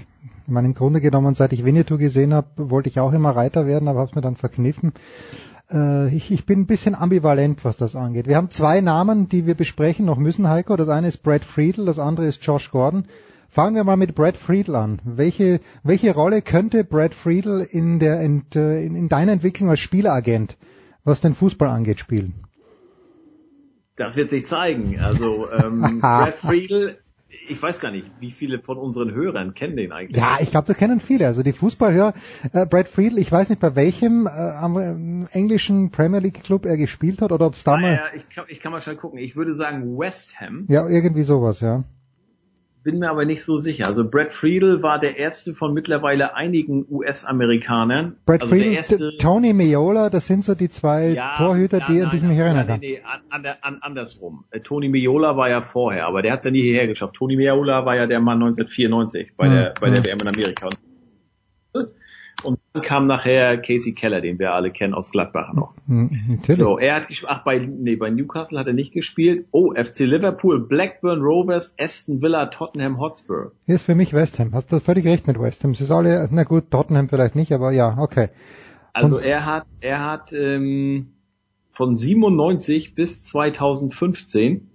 ich 0.46 0.52
meine, 0.52 0.68
im 0.68 0.74
Grunde 0.74 1.02
genommen, 1.02 1.36
seit 1.36 1.54
ich 1.54 1.66
Winnetou 1.66 1.98
gesehen 1.98 2.34
habe, 2.34 2.48
wollte 2.58 2.90
ich 2.90 3.00
auch 3.00 3.14
immer 3.14 3.36
Reiter 3.36 3.68
werden, 3.68 3.88
aber 3.88 4.00
habe 4.00 4.10
es 4.10 4.16
mir 4.16 4.22
dann 4.22 4.36
verkniffen. 4.36 4.94
Äh, 5.72 6.16
ich, 6.16 6.32
ich 6.32 6.46
bin 6.46 6.62
ein 6.62 6.68
bisschen 6.68 6.96
ambivalent, 6.96 7.64
was 7.66 7.78
das 7.78 7.96
angeht. 7.96 8.28
Wir 8.28 8.38
haben 8.38 8.50
zwei 8.50 8.82
Namen, 8.82 9.30
die 9.30 9.46
wir 9.46 9.56
besprechen 9.56 10.06
noch 10.06 10.18
müssen, 10.18 10.50
Heiko. 10.50 10.76
Das 10.76 10.90
eine 10.90 11.08
ist 11.08 11.24
Brad 11.24 11.44
Friedel, 11.44 11.86
das 11.86 12.00
andere 12.00 12.28
ist 12.28 12.44
Josh 12.44 12.72
Gordon. 12.72 13.06
Fangen 13.50 13.76
wir 13.76 13.84
mal 13.84 13.98
mit 13.98 14.14
Brad 14.14 14.38
Friedel 14.38 14.76
an. 14.76 15.00
Welche, 15.04 15.62
welche 15.84 16.14
Rolle 16.14 16.42
könnte 16.42 16.84
Brad 16.84 17.14
Friedel 17.14 17.68
in, 17.70 18.00
der, 18.00 18.22
in, 18.22 18.44
in, 18.54 18.96
in 18.96 19.10
deiner 19.10 19.32
Entwicklung 19.32 19.70
als 19.70 19.80
Spieleragent, 19.80 20.58
was 21.04 21.22
den 21.22 21.34
Fußball 21.34 21.70
angeht, 21.70 22.00
spielen? 22.00 22.36
Das 23.96 24.16
wird 24.16 24.30
sich 24.30 24.46
zeigen. 24.46 25.00
Also 25.00 25.48
ähm, 25.52 26.00
Brad 26.02 26.36
Friedel, 26.36 26.98
ich 27.50 27.60
weiß 27.60 27.80
gar 27.80 27.90
nicht, 27.90 28.12
wie 28.20 28.32
viele 28.32 28.60
von 28.60 28.78
unseren 28.78 29.12
Hörern 29.12 29.56
kennen 29.56 29.76
den 29.76 29.92
eigentlich. 29.92 30.18
Ja, 30.18 30.38
ich 30.40 30.52
glaube, 30.52 30.68
das 30.68 30.78
kennen 30.78 31.00
viele. 31.00 31.26
Also 31.26 31.42
die 31.42 31.54
Fußballhörer, 31.54 32.14
äh, 32.54 32.66
Brad 32.68 32.90
Friedel, 32.90 33.18
ich 33.18 33.32
weiß 33.32 33.50
nicht, 33.50 33.60
bei 33.60 33.76
welchem 33.76 34.28
äh, 34.28 35.26
englischen 35.32 35.90
Premier 35.90 36.20
League 36.20 36.44
Club 36.44 36.66
er 36.66 36.78
gespielt 36.78 37.22
hat 37.22 37.32
oder 37.32 37.48
ob 37.48 37.56
es 37.56 37.64
da 37.64 37.78
mal... 37.78 37.94
Ja, 37.94 38.02
ich, 38.14 38.30
kann, 38.30 38.46
ich 38.50 38.60
kann 38.60 38.72
mal 38.72 38.82
schnell 38.82 38.98
gucken. 38.98 39.18
Ich 39.18 39.36
würde 39.36 39.56
sagen 39.56 39.98
West 39.98 40.40
Ham. 40.40 40.66
Ja, 40.68 40.88
irgendwie 40.88 41.24
sowas, 41.24 41.62
ja 41.62 41.86
bin 42.88 43.00
mir 43.00 43.10
aber 43.10 43.26
nicht 43.26 43.44
so 43.44 43.60
sicher. 43.60 43.86
Also 43.86 44.10
Brad 44.10 44.32
Friedel 44.32 44.82
war 44.82 44.98
der 44.98 45.18
erste 45.18 45.54
von 45.54 45.74
mittlerweile 45.74 46.36
einigen 46.36 46.86
US-Amerikanern. 46.90 48.16
Brad 48.26 48.44
also 48.44 48.56
Friedel, 48.56 48.74
erste, 48.76 49.18
Tony 49.18 49.52
Meola, 49.52 50.10
das 50.10 50.28
sind 50.28 50.46
so 50.46 50.56
die 50.56 50.70
zwei 50.70 51.10
ja, 51.10 51.36
Torhüter, 51.36 51.82
die, 51.82 52.02
an 52.02 52.12
die 52.12 52.18
ich 52.18 52.24
mich 52.24 52.38
erinnern 52.38 52.66
kann. 52.66 52.80
Nee, 52.80 53.02
nee, 53.02 53.22
an, 53.30 53.46
an, 53.46 53.56
an, 53.60 53.80
andersrum. 53.82 54.46
Äh, 54.52 54.62
Tony 54.62 54.88
Meola 54.88 55.36
war 55.36 55.50
ja 55.50 55.62
vorher, 55.62 56.08
aber 56.08 56.22
der 56.22 56.32
hat 56.32 56.40
es 56.40 56.46
ja 56.46 56.52
nie 56.52 56.62
hierher 56.62 56.88
geschafft. 56.88 57.16
Tony 57.16 57.36
Meola 57.36 57.86
war 57.86 57.98
ja 57.98 58.08
der 58.08 58.22
Mann 58.22 58.42
1994 58.42 59.34
bei 59.36 59.48
hm, 59.48 59.54
der, 59.54 59.74
bei 59.82 59.90
der 59.90 59.98
hm. 59.98 60.06
WM 60.06 60.20
in 60.22 60.28
Amerika. 60.30 60.68
Und 60.68 60.78
dann 62.44 62.84
kam 62.84 63.08
nachher 63.08 63.58
Casey 63.58 63.94
Keller, 63.94 64.22
den 64.22 64.38
wir 64.40 64.54
alle 64.54 64.72
kennen 64.72 64.94
aus 64.94 65.12
Gladbach 65.12 65.54
noch. 65.54 65.74
Hm, 65.88 66.12
natürlich. 66.30 66.62
So, 66.62 66.78
er 66.78 66.96
hat 66.96 67.08
gespielt, 67.08 67.32
ach, 67.32 67.44
bei, 67.44 67.58
nee, 67.58 67.96
bei 67.96 68.10
Newcastle 68.10 68.60
hat 68.60 68.68
er 68.68 68.74
nicht 68.74 68.94
gespielt. 68.94 69.48
Oh, 69.52 69.74
FC 69.74 70.02
Liverpool, 70.02 70.60
Blackburn 70.60 71.22
Rovers, 71.22 71.74
Aston 71.80 72.22
Villa, 72.22 72.46
Tottenham 72.48 73.00
Hotspur. 73.00 73.54
Hier 73.66 73.76
ist 73.76 73.84
für 73.84 73.96
mich 73.96 74.14
West 74.14 74.40
Ham. 74.40 74.54
Hast 74.54 74.72
du 74.72 74.80
völlig 74.80 75.06
recht 75.06 75.28
mit 75.28 75.40
West 75.40 75.64
Ham. 75.64 75.72
Es 75.72 75.82
ist 75.82 75.92
alle, 75.92 76.28
na 76.32 76.44
gut, 76.44 76.70
Tottenham 76.70 77.10
vielleicht 77.10 77.36
nicht, 77.36 77.52
aber 77.52 77.72
ja, 77.72 77.98
okay. 77.98 78.30
Also 78.94 79.18
Und, 79.18 79.26
er 79.26 79.46
hat, 79.46 79.66
er 79.82 80.06
hat, 80.06 80.34
ähm, 80.34 81.14
von 81.78 81.96
97 81.96 82.96
bis 82.96 83.24
2015 83.24 84.68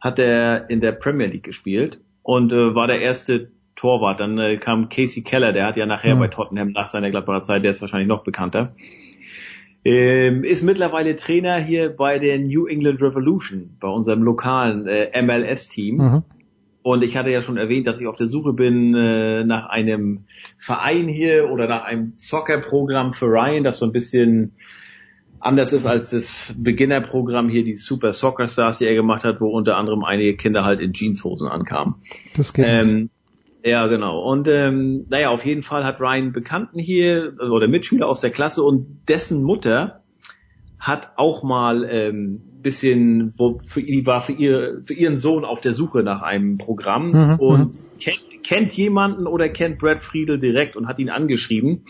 hat 0.00 0.20
er 0.20 0.70
in 0.70 0.80
der 0.80 0.92
Premier 0.92 1.26
League 1.26 1.42
gespielt 1.42 1.98
und 2.22 2.52
äh, 2.52 2.76
war 2.76 2.86
der 2.86 3.00
erste 3.00 3.50
Torwart. 3.76 4.20
Dann 4.20 4.38
äh, 4.38 4.56
kam 4.56 4.88
Casey 4.88 5.22
Keller, 5.22 5.52
der 5.52 5.66
hat 5.66 5.76
ja 5.76 5.86
nachher 5.86 6.16
mhm. 6.16 6.20
bei 6.20 6.28
Tottenham 6.28 6.72
nach 6.72 6.88
seiner 6.88 7.10
Gladbacher 7.10 7.42
Zeit, 7.42 7.64
der 7.64 7.70
ist 7.70 7.80
wahrscheinlich 7.80 8.08
noch 8.08 8.24
bekannter. 8.24 8.74
Ähm, 9.84 10.42
ist 10.42 10.62
mittlerweile 10.62 11.14
Trainer 11.14 11.58
hier 11.58 11.90
bei 11.90 12.18
der 12.18 12.40
New 12.40 12.66
England 12.66 13.00
Revolution, 13.00 13.76
bei 13.78 13.86
unserem 13.86 14.22
lokalen 14.22 14.88
äh, 14.88 15.22
MLS-Team. 15.22 15.96
Mhm. 15.96 16.22
Und 16.82 17.02
ich 17.02 17.16
hatte 17.16 17.30
ja 17.30 17.42
schon 17.42 17.56
erwähnt, 17.56 17.86
dass 17.86 18.00
ich 18.00 18.06
auf 18.06 18.16
der 18.16 18.26
Suche 18.26 18.52
bin 18.52 18.94
äh, 18.94 19.44
nach 19.44 19.66
einem 19.66 20.24
Verein 20.58 21.08
hier 21.08 21.50
oder 21.50 21.68
nach 21.68 21.84
einem 21.84 22.14
Soccer-Programm 22.16 23.12
für 23.12 23.26
Ryan, 23.26 23.64
das 23.64 23.78
so 23.78 23.86
ein 23.86 23.92
bisschen 23.92 24.52
anders 25.40 25.72
ist 25.72 25.86
als 25.86 26.10
das 26.10 26.54
Beginnerprogramm 26.56 27.48
hier, 27.48 27.64
die 27.64 27.76
Super 27.76 28.12
Soccer 28.12 28.48
Stars, 28.48 28.78
die 28.78 28.86
er 28.86 28.94
gemacht 28.94 29.24
hat, 29.24 29.40
wo 29.40 29.48
unter 29.48 29.76
anderem 29.76 30.04
einige 30.04 30.36
Kinder 30.36 30.64
halt 30.64 30.80
in 30.80 30.92
Jeanshosen 30.92 31.48
ankamen. 31.48 31.96
Das 32.36 32.52
geht 32.52 32.66
ähm, 32.66 33.10
ja, 33.66 33.88
genau. 33.88 34.22
Und 34.22 34.46
ähm, 34.46 35.06
naja, 35.10 35.30
auf 35.30 35.44
jeden 35.44 35.64
Fall 35.64 35.82
hat 35.82 36.00
Ryan 36.00 36.32
Bekannten 36.32 36.78
hier 36.78 37.34
oder 37.40 37.66
Mitschüler 37.66 38.06
aus 38.06 38.20
der 38.20 38.30
Klasse 38.30 38.62
und 38.62 39.08
dessen 39.08 39.42
Mutter 39.42 40.02
hat 40.78 41.14
auch 41.16 41.42
mal 41.42 41.84
ähm, 41.90 42.42
bisschen, 42.62 43.36
wo 43.36 43.58
für 43.58 43.82
die 43.82 44.06
war 44.06 44.20
für 44.20 44.32
ihr 44.32 44.82
für 44.84 44.94
ihren 44.94 45.16
Sohn 45.16 45.44
auf 45.44 45.60
der 45.60 45.74
Suche 45.74 46.04
nach 46.04 46.22
einem 46.22 46.58
Programm 46.58 47.08
mhm, 47.08 47.36
und 47.40 47.74
mhm. 47.74 47.98
kennt, 47.98 48.42
kennt 48.44 48.72
jemanden 48.74 49.26
oder 49.26 49.48
kennt 49.48 49.78
Brad 49.78 49.98
Friedel 49.98 50.38
direkt 50.38 50.76
und 50.76 50.86
hat 50.86 51.00
ihn 51.00 51.10
angeschrieben. 51.10 51.86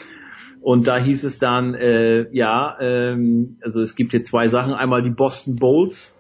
Und 0.63 0.87
da 0.87 0.97
hieß 0.97 1.25
es 1.25 1.39
dann, 1.39 1.75
äh, 1.75 2.27
ja, 2.35 2.79
ähm, 2.81 3.59
also 3.61 3.83
es 3.83 3.97
gibt 3.97 4.13
hier 4.13 4.23
zwei 4.23 4.49
Sachen. 4.49 4.73
Einmal 4.73 5.03
die 5.03 5.11
Boston 5.11 5.57
Bowls. 5.57 6.19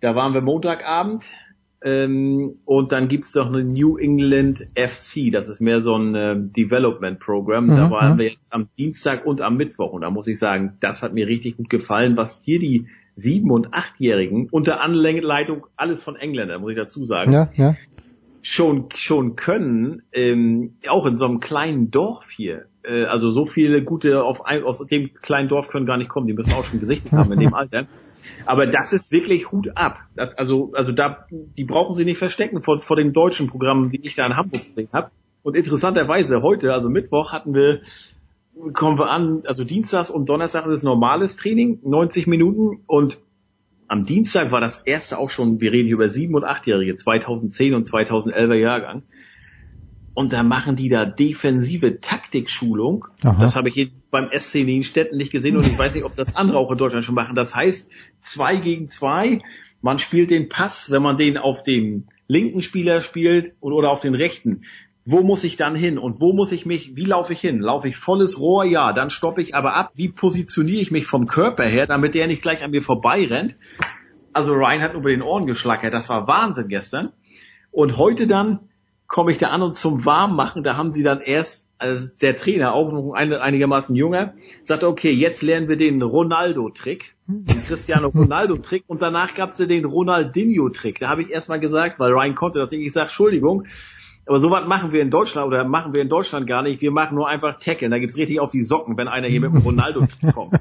Da 0.00 0.14
waren 0.14 0.34
wir 0.34 0.40
Montagabend 0.40 1.24
ähm, 1.84 2.54
und 2.64 2.92
dann 2.92 3.08
gibt's 3.08 3.32
doch 3.32 3.46
eine 3.46 3.64
New 3.64 3.96
England 3.96 4.68
FC, 4.74 5.32
das 5.32 5.48
ist 5.48 5.60
mehr 5.60 5.80
so 5.80 5.96
ein 5.96 6.14
äh, 6.14 6.36
Development 6.38 7.18
Program. 7.18 7.64
Mhm, 7.66 7.76
da 7.76 7.90
waren 7.90 8.18
wir 8.18 8.26
jetzt 8.26 8.52
am 8.52 8.68
Dienstag 8.78 9.26
und 9.26 9.40
am 9.40 9.56
Mittwoch. 9.56 9.92
Und 9.92 10.02
da 10.02 10.10
muss 10.10 10.26
ich 10.26 10.38
sagen, 10.38 10.76
das 10.80 11.02
hat 11.02 11.12
mir 11.12 11.26
richtig 11.26 11.56
gut 11.56 11.68
gefallen, 11.68 12.16
was 12.16 12.42
hier 12.44 12.58
die 12.58 12.86
sieben- 13.16 13.50
und 13.50 13.74
achtjährigen 13.74 14.48
unter 14.50 14.80
Anleitung 14.80 15.66
alles 15.76 16.02
von 16.02 16.16
Engländern, 16.16 16.60
muss 16.60 16.70
ich 16.70 16.78
dazu 16.78 17.04
sagen. 17.04 17.32
Ja, 17.32 17.50
ja. 17.54 17.76
Schon, 18.44 18.86
schon 18.94 19.36
können, 19.36 20.02
ähm, 20.12 20.74
auch 20.88 21.06
in 21.06 21.16
so 21.16 21.26
einem 21.26 21.38
kleinen 21.38 21.92
Dorf 21.92 22.30
hier, 22.30 22.66
äh, 22.82 23.04
also 23.04 23.30
so 23.30 23.46
viele 23.46 23.84
gute 23.84 24.24
auf 24.24 24.44
ein, 24.44 24.64
aus 24.64 24.84
dem 24.86 25.14
kleinen 25.14 25.48
Dorf 25.48 25.68
können 25.68 25.86
gar 25.86 25.96
nicht 25.96 26.08
kommen, 26.08 26.26
die 26.26 26.32
müssen 26.32 26.52
auch 26.52 26.64
schon 26.64 26.80
gesichtet 26.80 27.12
haben 27.12 27.30
in 27.32 27.38
dem 27.38 27.54
Alter. 27.54 27.86
Aber 28.46 28.66
das 28.66 28.92
ist 28.92 29.12
wirklich 29.12 29.50
Hut 29.50 29.76
ab. 29.76 30.00
Das, 30.14 30.36
also, 30.36 30.72
also 30.74 30.92
da, 30.92 31.26
die 31.30 31.64
brauchen 31.64 31.94
sie 31.94 32.04
nicht 32.04 32.18
verstecken 32.18 32.62
vor, 32.62 32.80
vor 32.80 32.96
den 32.96 33.12
deutschen 33.12 33.48
Programmen, 33.48 33.90
die 33.90 34.06
ich 34.06 34.14
da 34.14 34.26
in 34.26 34.36
Hamburg 34.36 34.66
gesehen 34.66 34.88
habe. 34.92 35.10
Und 35.42 35.56
interessanterweise 35.56 36.42
heute, 36.42 36.72
also 36.72 36.88
Mittwoch, 36.88 37.32
hatten 37.32 37.54
wir, 37.54 37.80
kommen 38.72 38.98
wir 38.98 39.10
an, 39.10 39.42
also 39.46 39.64
Dienstags 39.64 40.10
und 40.10 40.28
Donnerstag 40.28 40.66
ist 40.66 40.82
normales 40.82 41.36
Training, 41.36 41.80
90 41.82 42.26
Minuten 42.26 42.82
und 42.86 43.18
am 43.88 44.06
Dienstag 44.06 44.52
war 44.52 44.60
das 44.60 44.80
erste 44.80 45.18
auch 45.18 45.28
schon, 45.28 45.60
wir 45.60 45.72
reden 45.72 45.86
hier 45.86 45.96
über 45.96 46.08
sieben 46.08 46.34
und 46.34 46.44
achtjährige, 46.44 46.96
2010 46.96 47.74
und 47.74 47.86
2011er 47.86 48.54
Jahrgang 48.54 49.02
und 50.14 50.32
da 50.32 50.42
machen 50.42 50.76
die 50.76 50.88
da 50.88 51.04
defensive 51.04 52.00
Taktikschulung. 52.00 53.06
Aha. 53.24 53.36
Das 53.40 53.56
habe 53.56 53.70
ich 53.70 53.92
beim 54.10 54.28
SC 54.36 54.64
Nienstetten 54.64 55.16
nicht 55.16 55.32
gesehen 55.32 55.56
und 55.56 55.66
ich 55.66 55.78
weiß 55.78 55.94
nicht, 55.94 56.04
ob 56.04 56.16
das 56.16 56.36
andere 56.36 56.58
auch 56.58 56.70
in 56.70 56.78
Deutschland 56.78 57.04
schon 57.04 57.14
machen. 57.14 57.34
Das 57.34 57.54
heißt, 57.54 57.90
zwei 58.20 58.56
gegen 58.56 58.88
zwei, 58.88 59.42
man 59.80 59.98
spielt 59.98 60.30
den 60.30 60.48
Pass, 60.48 60.90
wenn 60.90 61.02
man 61.02 61.16
den 61.16 61.38
auf 61.38 61.62
den 61.62 62.08
linken 62.28 62.62
Spieler 62.62 63.00
spielt 63.00 63.54
oder 63.60 63.90
auf 63.90 64.00
den 64.00 64.14
rechten. 64.14 64.62
Wo 65.04 65.22
muss 65.22 65.42
ich 65.42 65.56
dann 65.56 65.74
hin 65.74 65.98
und 65.98 66.20
wo 66.20 66.32
muss 66.32 66.52
ich 66.52 66.64
mich, 66.64 66.94
wie 66.94 67.04
laufe 67.04 67.32
ich 67.32 67.40
hin? 67.40 67.58
Laufe 67.58 67.88
ich 67.88 67.96
volles 67.96 68.38
Rohr? 68.38 68.64
Ja, 68.64 68.92
dann 68.92 69.10
stoppe 69.10 69.42
ich 69.42 69.56
aber 69.56 69.74
ab. 69.74 69.90
Wie 69.96 70.08
positioniere 70.08 70.80
ich 70.80 70.92
mich 70.92 71.06
vom 71.06 71.26
Körper 71.26 71.64
her, 71.64 71.86
damit 71.86 72.14
der 72.14 72.28
nicht 72.28 72.42
gleich 72.42 72.62
an 72.62 72.70
mir 72.70 72.82
vorbei 72.82 73.26
rennt? 73.26 73.56
Also 74.32 74.52
Ryan 74.52 74.80
hat 74.80 74.94
über 74.94 75.10
den 75.10 75.22
Ohren 75.22 75.46
geschlackert. 75.46 75.92
Das 75.92 76.08
war 76.08 76.28
Wahnsinn 76.28 76.68
gestern. 76.68 77.12
Und 77.72 77.96
heute 77.96 78.28
dann 78.28 78.60
komme 79.12 79.30
ich 79.30 79.38
da 79.38 79.48
an 79.48 79.62
und 79.62 79.74
zum 79.74 80.04
Warmmachen, 80.06 80.64
da 80.64 80.76
haben 80.76 80.92
sie 80.92 81.02
dann 81.02 81.20
erst, 81.20 81.66
also 81.78 82.08
der 82.22 82.34
Trainer, 82.34 82.72
auch 82.74 82.90
noch 82.90 83.12
ein, 83.12 83.32
einigermaßen 83.34 83.94
junger, 83.94 84.32
sagte, 84.62 84.88
okay, 84.88 85.10
jetzt 85.10 85.42
lernen 85.42 85.68
wir 85.68 85.76
den 85.76 86.00
Ronaldo-Trick, 86.00 87.14
den 87.26 87.66
Cristiano 87.66 88.08
Ronaldo-Trick. 88.08 88.84
Und 88.86 89.02
danach 89.02 89.34
gab 89.34 89.50
es 89.50 89.58
den 89.58 89.84
Ronaldinho-Trick. 89.84 90.98
Da 90.98 91.10
habe 91.10 91.22
ich 91.22 91.30
erstmal 91.30 91.60
gesagt, 91.60 92.00
weil 92.00 92.10
Ryan 92.10 92.34
konnte 92.34 92.58
das 92.58 92.70
nicht, 92.70 92.86
ich 92.86 92.92
sage, 92.92 93.04
Entschuldigung, 93.04 93.66
aber 94.24 94.38
sowas 94.38 94.66
machen 94.66 94.92
wir 94.92 95.02
in 95.02 95.10
Deutschland 95.10 95.48
oder 95.48 95.64
machen 95.64 95.94
wir 95.94 96.00
in 96.00 96.08
Deutschland 96.08 96.46
gar 96.46 96.62
nicht. 96.62 96.80
Wir 96.80 96.92
machen 96.92 97.16
nur 97.16 97.28
einfach 97.28 97.58
Tackle. 97.58 97.90
Da 97.90 97.98
gibt's 97.98 98.16
richtig 98.16 98.38
auf 98.38 98.52
die 98.52 98.62
Socken, 98.62 98.96
wenn 98.96 99.08
einer 99.08 99.26
hier 99.26 99.40
mit 99.40 99.52
dem 99.52 99.60
Ronaldo 99.64 100.06
kommt. 100.32 100.52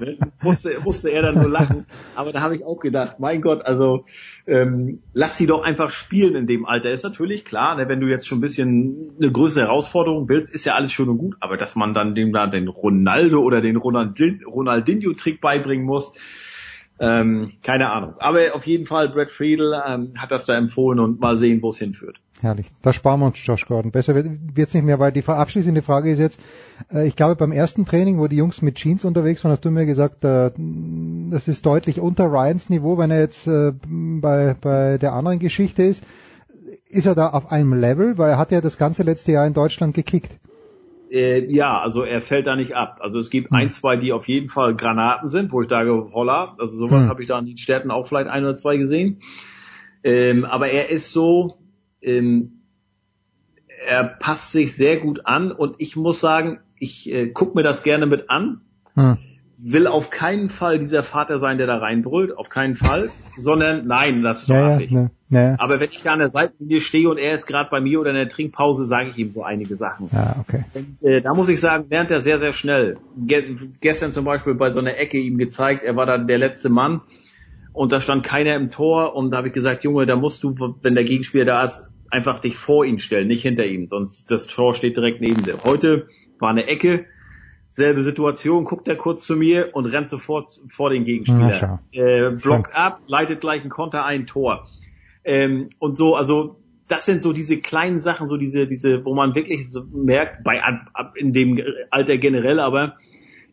ne? 0.00 0.18
musste, 0.42 0.72
musste 0.82 1.10
er 1.10 1.22
dann 1.22 1.36
nur 1.36 1.48
lachen. 1.48 1.86
Aber 2.16 2.32
da 2.32 2.40
habe 2.40 2.56
ich 2.56 2.64
auch 2.64 2.80
gedacht, 2.80 3.20
mein 3.20 3.40
Gott, 3.40 3.64
also 3.64 4.04
ähm, 4.48 4.98
lass 5.12 5.36
sie 5.36 5.46
doch 5.46 5.62
einfach 5.62 5.90
spielen 5.90 6.34
in 6.34 6.46
dem 6.48 6.66
Alter. 6.66 6.90
Ist 6.90 7.04
natürlich 7.04 7.44
klar, 7.44 7.76
ne, 7.76 7.88
wenn 7.88 8.00
du 8.00 8.08
jetzt 8.08 8.26
schon 8.26 8.38
ein 8.38 8.40
bisschen 8.40 9.12
eine 9.20 9.30
größere 9.30 9.64
Herausforderung 9.64 10.28
willst, 10.28 10.52
ist 10.52 10.64
ja 10.64 10.74
alles 10.74 10.92
schön 10.92 11.08
und 11.08 11.18
gut. 11.18 11.36
Aber 11.38 11.56
dass 11.56 11.76
man 11.76 11.94
dann 11.94 12.16
dem 12.16 12.32
da 12.32 12.48
den 12.48 12.66
Ronaldo 12.66 13.40
oder 13.42 13.60
den 13.60 13.76
Ronaldinho-Trick 13.76 15.40
beibringen 15.40 15.86
muss, 15.86 16.14
ähm, 17.00 17.52
keine 17.62 17.90
Ahnung. 17.90 18.14
Aber 18.18 18.40
auf 18.54 18.66
jeden 18.66 18.86
Fall, 18.86 19.08
Brad 19.08 19.30
Friedel 19.30 19.74
ähm, 19.86 20.12
hat 20.16 20.30
das 20.30 20.46
da 20.46 20.56
empfohlen 20.56 21.00
und 21.00 21.20
mal 21.20 21.36
sehen, 21.36 21.60
wo 21.62 21.70
es 21.70 21.78
hinführt. 21.78 22.20
Herrlich. 22.40 22.66
Da 22.82 22.92
sparen 22.92 23.20
wir 23.20 23.26
uns 23.26 23.38
Josh 23.44 23.66
Gordon. 23.66 23.90
Besser 23.90 24.14
wird 24.14 24.28
es 24.56 24.74
nicht 24.74 24.84
mehr, 24.84 24.98
weil 24.98 25.12
die 25.12 25.24
abschließende 25.24 25.82
Frage 25.82 26.12
ist 26.12 26.18
jetzt, 26.18 26.38
äh, 26.92 27.06
ich 27.06 27.16
glaube 27.16 27.36
beim 27.36 27.52
ersten 27.52 27.84
Training, 27.84 28.18
wo 28.18 28.28
die 28.28 28.36
Jungs 28.36 28.62
mit 28.62 28.76
Jeans 28.76 29.04
unterwegs 29.04 29.42
waren, 29.42 29.52
hast 29.52 29.64
du 29.64 29.70
mir 29.70 29.86
gesagt, 29.86 30.24
äh, 30.24 30.50
das 31.30 31.48
ist 31.48 31.64
deutlich 31.66 32.00
unter 32.00 32.30
Ryans 32.30 32.70
Niveau, 32.70 32.98
wenn 32.98 33.10
er 33.10 33.20
jetzt 33.20 33.46
äh, 33.46 33.72
bei, 33.88 34.54
bei 34.60 34.98
der 34.98 35.14
anderen 35.14 35.38
Geschichte 35.38 35.82
ist. 35.82 36.04
Ist 36.88 37.06
er 37.06 37.14
da 37.14 37.30
auf 37.30 37.50
einem 37.50 37.72
Level? 37.72 38.18
Weil 38.18 38.30
er 38.30 38.38
hat 38.38 38.52
ja 38.52 38.60
das 38.60 38.78
ganze 38.78 39.02
letzte 39.02 39.32
Jahr 39.32 39.46
in 39.46 39.54
Deutschland 39.54 39.94
gekickt. 39.94 40.38
Äh, 41.10 41.52
ja, 41.52 41.80
also 41.80 42.02
er 42.02 42.20
fällt 42.20 42.46
da 42.46 42.56
nicht 42.56 42.74
ab. 42.74 42.98
Also 43.00 43.18
es 43.18 43.30
gibt 43.30 43.50
hm. 43.50 43.56
ein, 43.56 43.72
zwei, 43.72 43.96
die 43.96 44.12
auf 44.12 44.28
jeden 44.28 44.48
Fall 44.48 44.74
Granaten 44.74 45.28
sind, 45.28 45.52
wo 45.52 45.62
ich 45.62 45.68
sage, 45.68 46.10
holla, 46.12 46.56
also 46.58 46.76
sowas 46.76 47.02
hm. 47.02 47.08
habe 47.08 47.22
ich 47.22 47.28
da 47.28 47.38
in 47.38 47.46
den 47.46 47.58
Städten 47.58 47.90
auch 47.90 48.06
vielleicht 48.06 48.28
ein 48.28 48.44
oder 48.44 48.54
zwei 48.54 48.76
gesehen. 48.76 49.20
Ähm, 50.02 50.44
aber 50.44 50.68
er 50.68 50.90
ist 50.90 51.12
so, 51.12 51.58
ähm, 52.02 52.60
er 53.86 54.04
passt 54.04 54.52
sich 54.52 54.74
sehr 54.76 54.98
gut 54.98 55.26
an 55.26 55.52
und 55.52 55.76
ich 55.78 55.96
muss 55.96 56.20
sagen, 56.20 56.60
ich 56.78 57.10
äh, 57.10 57.28
guck 57.28 57.54
mir 57.54 57.62
das 57.62 57.82
gerne 57.82 58.06
mit 58.06 58.30
an. 58.30 58.60
Hm. 58.94 59.18
Will 59.58 59.86
auf 59.86 60.10
keinen 60.10 60.48
Fall 60.48 60.78
dieser 60.78 61.02
Vater 61.02 61.38
sein, 61.38 61.58
der 61.58 61.66
da 61.66 61.78
reinbrüllt, 61.78 62.36
auf 62.36 62.48
keinen 62.48 62.74
Fall, 62.74 63.10
sondern 63.38 63.86
nein, 63.86 64.22
das 64.22 64.40
ist 64.40 64.50
doch 64.50 64.54
ja. 64.54 64.80
Ja, 64.80 65.10
ne, 65.28 65.56
Aber 65.58 65.80
wenn 65.80 65.88
ich 65.90 66.02
da 66.02 66.12
an 66.12 66.18
der 66.18 66.30
Seitenlinie 66.30 66.80
stehe 66.80 67.08
und 67.08 67.18
er 67.18 67.34
ist 67.34 67.46
gerade 67.46 67.70
bei 67.70 67.80
mir 67.80 68.00
oder 68.00 68.10
in 68.10 68.16
der 68.16 68.28
Trinkpause, 68.28 68.86
sage 68.86 69.10
ich 69.10 69.18
ihm 69.18 69.32
so 69.32 69.42
einige 69.42 69.76
Sachen. 69.76 70.08
Ja, 70.12 70.36
okay. 70.40 70.64
Und, 70.74 71.02
äh, 71.02 71.22
da 71.22 71.34
muss 71.34 71.48
ich 71.48 71.60
sagen, 71.60 71.86
lernt 71.88 72.10
er 72.10 72.20
sehr, 72.20 72.38
sehr 72.38 72.52
schnell. 72.52 72.98
Ge 73.16 73.56
gestern 73.80 74.12
zum 74.12 74.24
Beispiel 74.24 74.54
bei 74.54 74.70
so 74.70 74.78
einer 74.78 74.96
Ecke 74.96 75.18
ihm 75.18 75.38
gezeigt, 75.38 75.82
er 75.82 75.96
war 75.96 76.06
dann 76.06 76.26
der 76.26 76.38
letzte 76.38 76.68
Mann 76.68 77.00
und 77.72 77.92
da 77.92 78.00
stand 78.00 78.24
keiner 78.24 78.54
im 78.54 78.70
Tor 78.70 79.16
und 79.16 79.30
da 79.30 79.38
habe 79.38 79.48
ich 79.48 79.54
gesagt, 79.54 79.84
Junge, 79.84 80.06
da 80.06 80.16
musst 80.16 80.42
du, 80.44 80.54
wenn 80.82 80.94
der 80.94 81.04
Gegenspieler 81.04 81.44
da 81.44 81.64
ist, 81.64 81.88
einfach 82.10 82.40
dich 82.40 82.56
vor 82.56 82.84
ihn 82.84 82.98
stellen, 82.98 83.26
nicht 83.26 83.42
hinter 83.42 83.66
ihm, 83.66 83.88
sonst 83.88 84.30
das 84.30 84.46
Tor 84.46 84.74
steht 84.74 84.96
direkt 84.96 85.20
neben 85.20 85.42
dir. 85.42 85.64
Heute 85.64 86.06
war 86.38 86.50
eine 86.50 86.66
Ecke, 86.66 87.06
selbe 87.74 88.04
Situation, 88.04 88.62
guckt 88.62 88.86
er 88.86 88.94
kurz 88.94 89.24
zu 89.24 89.34
mir 89.34 89.70
und 89.72 89.86
rennt 89.86 90.08
sofort 90.08 90.60
vor 90.68 90.90
den 90.90 91.04
Gegenspieler. 91.04 91.80
Äh, 91.90 92.30
Block 92.30 92.70
ab, 92.72 93.00
leitet 93.08 93.40
gleich 93.40 93.64
ein 93.64 93.68
Konter 93.68 94.04
ein, 94.04 94.28
Tor. 94.28 94.68
Ähm, 95.24 95.70
und 95.80 95.96
so, 95.96 96.14
also 96.14 96.54
das 96.86 97.04
sind 97.04 97.20
so 97.20 97.32
diese 97.32 97.58
kleinen 97.58 97.98
Sachen, 97.98 98.28
so 98.28 98.36
diese, 98.36 98.68
diese, 98.68 99.04
wo 99.04 99.12
man 99.12 99.34
wirklich 99.34 99.72
so 99.72 99.82
merkt, 99.92 100.44
bei 100.44 100.62
ab, 100.62 100.88
ab 100.92 101.16
in 101.16 101.32
dem 101.32 101.60
Alter 101.90 102.16
generell, 102.16 102.60
aber 102.60 102.94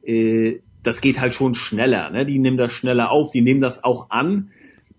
äh, 0.04 0.60
das 0.84 1.02
geht 1.02 1.20
halt 1.20 1.34
schon 1.34 1.56
schneller. 1.56 2.12
Ne? 2.12 2.24
Die 2.24 2.38
nehmen 2.38 2.58
das 2.58 2.72
schneller 2.72 3.10
auf, 3.10 3.32
die 3.32 3.42
nehmen 3.42 3.60
das 3.60 3.84
auch 3.84 4.12
an, 4.12 4.52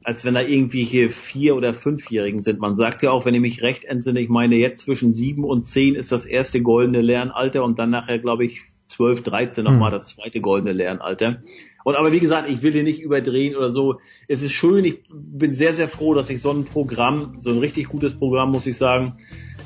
als 0.03 0.25
wenn 0.25 0.35
da 0.35 0.41
irgendwie 0.41 0.83
hier 0.83 1.11
vier 1.11 1.55
oder 1.55 1.75
fünfjährigen 1.75 2.43
sind. 2.43 2.59
Man 2.59 2.75
sagt 2.75 3.05
ja 3.05 3.13
auch, 3.13 3.25
wenn 3.25 3.35
ich 3.35 3.41
mich 3.41 3.63
recht 3.63 3.85
entsinne, 3.85 4.21
ich 4.21 4.29
meine 4.29 4.57
jetzt 4.57 4.83
zwischen 4.83 5.13
sieben 5.13 5.45
und 5.45 5.65
zehn 5.65 5.95
ist 5.95 6.11
das 6.11 6.25
erste 6.25 6.61
goldene 6.61 7.03
Lernalter 7.03 7.63
und 7.63 7.79
dann 7.79 7.91
nachher, 7.91 8.19
glaube 8.19 8.45
ich, 8.45 8.63
zwölf, 8.93 9.23
dreizehn 9.23 9.65
nochmal 9.65 9.91
hm. 9.91 9.99
das 9.99 10.09
zweite 10.09 10.41
goldene 10.41 10.73
Lernalter. 10.73 11.43
Und 11.85 11.97
aber 11.97 12.13
wie 12.13 12.21
gesagt, 12.21 12.49
ich 12.49 12.63
will 12.63 12.73
hier 12.73 12.85
nicht 12.85 13.01
überdrehen 13.01 13.57
oder 13.57 13.71
so. 13.71 13.99
Es 14.29 14.43
ist 14.43 14.53
schön, 14.53 14.85
ich 14.85 15.03
bin 15.13 15.55
sehr, 15.55 15.75
sehr 15.75 15.89
froh, 15.89 16.15
dass 16.15 16.31
ich 16.31 16.41
so 16.41 16.51
ein 16.51 16.65
Programm, 16.65 17.35
so 17.39 17.51
ein 17.51 17.59
richtig 17.59 17.89
gutes 17.89 18.15
Programm, 18.15 18.53
muss 18.53 18.67
ich 18.67 18.77
sagen, 18.77 19.15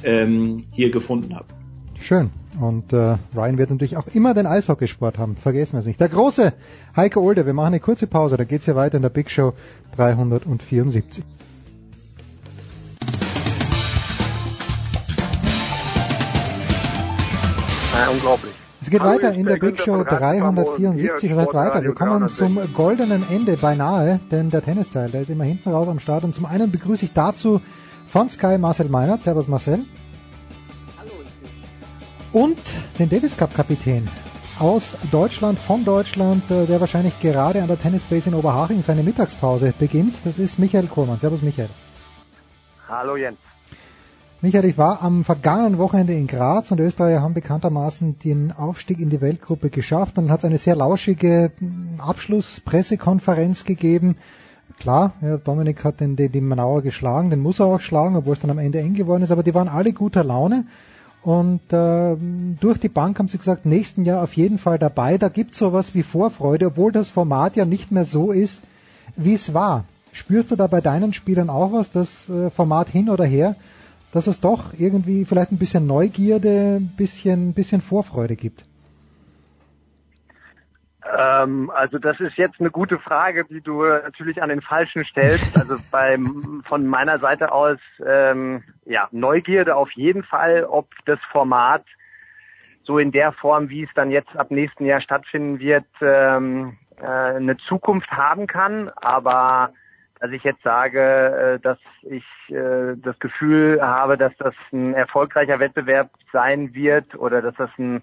ähm, 0.03 0.57
hier 0.73 0.91
gefunden 0.91 1.35
habe. 1.35 1.47
Schön. 2.01 2.31
Und 2.61 2.93
äh, 2.95 3.19
Ryan 3.35 3.59
wird 3.59 3.71
natürlich 3.71 3.99
auch 3.99 4.07
immer 4.07 4.33
den 4.33 4.47
Eishockeysport 4.47 5.19
haben. 5.19 5.37
Vergessen 5.37 5.75
wir 5.75 5.81
es 5.81 5.87
nicht. 5.87 6.01
Der 6.01 6.09
große 6.09 6.55
Heiko 6.97 7.21
Olde, 7.21 7.45
wir 7.45 7.53
machen 7.53 7.69
eine 7.69 7.81
kurze 7.81 8.07
Pause, 8.07 8.39
dann 8.39 8.49
geht's 8.49 8.65
hier 8.65 8.77
weiter 8.77 8.97
in 8.97 9.03
der 9.03 9.11
Big 9.11 9.31
Show 9.31 9.53
374. 9.97 11.23
Ja, 17.93 18.11
unglaublich. 18.11 18.56
Es 18.87 18.91
geht 18.91 19.03
weiter 19.03 19.33
in 19.33 19.47
der 19.47 19.57
Big 19.57 19.81
Show 19.81 20.05
374, 20.05 21.31
das 21.31 21.39
heißt 21.39 21.55
weiter. 21.55 21.83
Wir 21.83 21.93
kommen 21.93 22.29
zum 22.29 22.73
goldenen 22.73 23.29
Ende 23.29 23.57
beinahe, 23.57 24.21
denn 24.31 24.51
der 24.51 24.63
Tennisteil, 24.63 25.11
der 25.11 25.23
ist 25.23 25.29
immer 25.29 25.43
hinten 25.43 25.71
raus 25.71 25.89
am 25.89 25.99
Start. 25.99 26.23
Und 26.23 26.37
zum 26.37 26.47
einen 26.47 26.71
begrüße 26.71 27.07
ich 27.07 27.13
dazu 27.13 27.61
von 28.07 28.29
Sky 28.29 28.59
Marcel 28.59 28.89
Meinert. 28.89 29.23
Servus 29.23 29.49
Marcel. 29.49 29.85
Hallo. 31.01 31.11
Und 32.31 32.61
den 33.01 33.09
Davis 33.09 33.37
Cup 33.37 33.57
Kapitän 33.57 34.09
aus 34.61 34.97
Deutschland, 35.11 35.59
von 35.59 35.85
Deutschland, 35.85 36.49
äh, 36.53 36.67
der 36.67 36.81
wahrscheinlich 36.81 37.19
gerade 37.19 37.63
an 37.63 37.67
der 37.67 37.81
Tennisbase 37.81 38.29
in 38.29 38.37
Oberhaching 38.37 38.83
seine 38.83 39.03
Mittagspause 39.03 39.75
beginnt. 39.77 40.15
Das 40.25 40.39
ist 40.39 40.61
Michael 40.61 40.87
Kohlmann. 40.87 41.19
Servus 41.19 41.43
Michael. 41.43 41.71
Hallo 42.89 43.17
Jens. 43.17 43.39
Michael, 44.43 44.67
ich 44.67 44.77
war 44.77 45.03
am 45.03 45.25
vergangenen 45.25 45.79
Wochenende 45.79 46.13
in 46.13 46.27
Graz 46.27 46.71
und 46.71 46.79
Österreicher 46.79 47.23
haben 47.23 47.33
bekanntermaßen 47.33 48.19
den 48.19 48.53
Aufstieg 48.53 49.01
in 49.01 49.09
die 49.09 49.23
Weltgruppe 49.23 49.71
geschafft. 49.71 50.19
Dann 50.19 50.31
hat 50.31 50.41
es 50.41 50.45
eine 50.45 50.59
sehr 50.59 50.77
lauschige 50.77 51.53
hm, 51.59 51.99
Abschlusspressekonferenz 51.99 53.65
gegeben. 53.65 54.19
Klar, 54.79 55.15
ja, 55.23 55.39
Dominik 55.39 55.83
hat 55.85 56.01
den, 56.01 56.17
den, 56.17 56.33
den 56.33 56.47
Manauer 56.47 56.83
geschlagen, 56.83 57.31
den 57.31 57.41
muss 57.41 57.61
er 57.61 57.67
auch 57.67 57.81
schlagen, 57.81 58.15
obwohl 58.15 58.35
es 58.35 58.41
dann 58.41 58.51
am 58.51 58.59
Ende 58.59 58.79
eng 58.81 58.93
geworden 58.93 59.23
ist, 59.23 59.31
aber 59.31 59.43
die 59.43 59.55
waren 59.55 59.69
alle 59.69 59.95
guter 59.95 60.23
Laune. 60.23 60.67
Und 61.23 61.73
äh, 61.73 62.15
durch 62.61 62.79
die 62.79 62.91
Bank 62.91 63.19
haben 63.19 63.29
sie 63.29 63.39
gesagt, 63.39 63.65
nächsten 63.65 64.05
Jahr 64.05 64.23
auf 64.23 64.35
jeden 64.35 64.59
Fall 64.59 64.79
dabei. 64.79 65.17
Da 65.17 65.31
gibt 65.31 65.53
es 65.53 65.59
sowas 65.59 65.95
wie 65.95 66.03
Vorfreude, 66.03 66.67
obwohl 66.67 66.93
das 66.93 67.09
Format 67.09 67.57
ja 67.57 67.65
nicht 67.65 67.91
mehr 67.91 68.05
so 68.05 68.33
ist, 68.33 68.61
wie 69.17 69.33
es 69.33 69.55
war. 69.55 69.87
Spürst 70.13 70.51
du 70.51 70.57
da 70.57 70.67
bei 70.67 70.83
deinen 70.83 71.15
Spielern 71.15 71.49
auch 71.49 71.73
was, 71.73 71.91
das 71.91 72.29
äh, 72.29 72.51
Format 72.51 72.91
hin 72.91 73.09
oder 73.09 73.25
her? 73.25 73.57
Dass 74.17 74.27
es 74.27 74.41
doch 74.41 74.73
irgendwie 74.79 75.25
vielleicht 75.27 75.53
ein 75.53 75.59
bisschen 75.59 75.87
Neugierde, 75.87 76.79
ein 76.81 76.97
bisschen, 76.97 77.53
bisschen 77.53 77.83
Vorfreude 77.83 78.35
gibt? 78.35 78.65
Ähm, 81.17 81.71
also 81.71 81.99
das 81.99 82.19
ist 82.21 82.37
jetzt 82.37 82.59
eine 82.59 82.71
gute 82.71 82.99
Frage, 82.99 83.45
die 83.45 83.61
du 83.61 83.83
natürlich 83.85 84.43
an 84.43 84.49
den 84.49 84.63
Falschen 84.63 85.05
stellst. 85.05 85.57
Also 85.57 85.77
beim, 85.91 86.63
von 86.67 86.87
meiner 86.87 87.19
Seite 87.19 87.53
aus, 87.53 87.79
ähm, 88.05 88.65
ja, 88.87 89.09
Neugierde 89.13 89.77
auf 89.77 89.91
jeden 89.93 90.25
Fall, 90.25 90.65
ob 90.65 90.89
das 91.05 91.19
Format 91.31 91.85
so 92.85 92.99
in 92.99 93.13
der 93.13 93.33
Form, 93.33 93.69
wie 93.69 93.83
es 93.83 93.91
dann 93.95 94.11
jetzt 94.11 94.35
ab 94.37 94.51
nächsten 94.51 94.87
Jahr 94.87 95.01
stattfinden 95.01 95.59
wird, 95.59 95.85
ähm, 96.01 96.79
äh, 96.99 97.05
eine 97.05 97.57
Zukunft 97.69 98.11
haben 98.11 98.47
kann. 98.47 98.91
Aber 98.97 99.73
dass 100.21 100.31
ich 100.31 100.43
jetzt 100.45 100.63
sage, 100.63 101.01
äh, 101.01 101.61
dass 101.61 101.79
ich 102.03 102.25
äh, 102.49 102.97
das 102.97 103.19
Gefühl 103.19 103.81
habe, 103.83 104.17
dass 104.17 104.33
das 104.39 104.55
ein 104.73 104.95
erfolgreicher 104.95 105.59
Wettbewerb 105.59 106.11
sein 106.33 106.75
wird 106.75 107.15
oder 107.15 107.43
dass 107.43 107.55
das 107.57 107.71
ein 107.79 108.03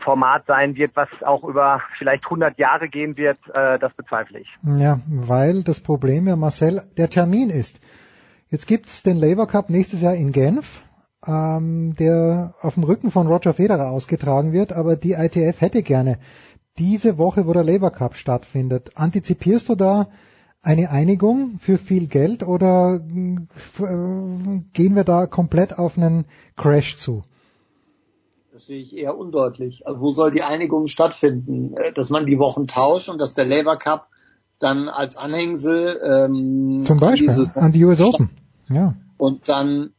Format 0.00 0.44
sein 0.46 0.76
wird, 0.76 0.94
was 0.94 1.08
auch 1.22 1.44
über 1.44 1.82
vielleicht 1.98 2.24
100 2.24 2.58
Jahre 2.58 2.88
gehen 2.88 3.16
wird, 3.16 3.38
äh, 3.52 3.78
das 3.78 3.92
bezweifle 3.94 4.40
ich. 4.40 4.48
Ja, 4.62 5.00
weil 5.06 5.62
das 5.64 5.80
Problem 5.80 6.28
ja, 6.28 6.36
Marcel, 6.36 6.82
der 6.96 7.10
Termin 7.10 7.50
ist. 7.50 7.80
Jetzt 8.48 8.66
gibt's 8.66 9.02
den 9.02 9.18
Labour 9.18 9.48
Cup 9.48 9.68
nächstes 9.70 10.00
Jahr 10.00 10.14
in 10.14 10.32
Genf, 10.32 10.82
ähm, 11.26 11.94
der 11.98 12.54
auf 12.60 12.74
dem 12.74 12.84
Rücken 12.84 13.10
von 13.10 13.26
Roger 13.26 13.52
Federer 13.52 13.90
ausgetragen 13.90 14.52
wird, 14.52 14.72
aber 14.72 14.96
die 14.96 15.12
ITF 15.12 15.60
hätte 15.60 15.82
gerne 15.82 16.18
diese 16.78 17.18
Woche, 17.18 17.46
wo 17.46 17.52
der 17.52 17.64
Labour 17.64 17.90
Cup 17.90 18.14
stattfindet. 18.14 18.92
Antizipierst 18.94 19.68
du 19.68 19.74
da 19.74 20.06
eine 20.68 20.90
Einigung 20.90 21.58
für 21.60 21.78
viel 21.78 22.08
Geld 22.08 22.42
oder 22.42 23.00
äh, 23.00 24.60
gehen 24.74 24.96
wir 24.96 25.04
da 25.04 25.26
komplett 25.26 25.78
auf 25.78 25.96
einen 25.96 26.26
Crash 26.56 26.96
zu? 26.98 27.22
Das 28.52 28.66
sehe 28.66 28.78
ich 28.78 28.94
eher 28.94 29.16
undeutlich. 29.16 29.86
Also 29.86 30.00
wo 30.00 30.10
soll 30.10 30.30
die 30.30 30.42
Einigung 30.42 30.86
stattfinden? 30.86 31.74
Äh, 31.74 31.94
dass 31.94 32.10
man 32.10 32.26
die 32.26 32.38
Wochen 32.38 32.66
tauscht 32.66 33.08
und 33.08 33.16
dass 33.16 33.32
der 33.32 33.46
Labour 33.46 33.78
Cup 33.78 34.08
dann 34.58 34.90
als 34.90 35.16
Anhängsel 35.16 36.00
ähm, 36.04 36.84
zum 36.84 37.00
Beispiel 37.00 37.30
an 37.54 37.72
die 37.72 37.84
US 37.86 38.02
Open, 38.02 38.28
ja. 38.68 38.94
Und 39.16 39.48
dann 39.48 39.94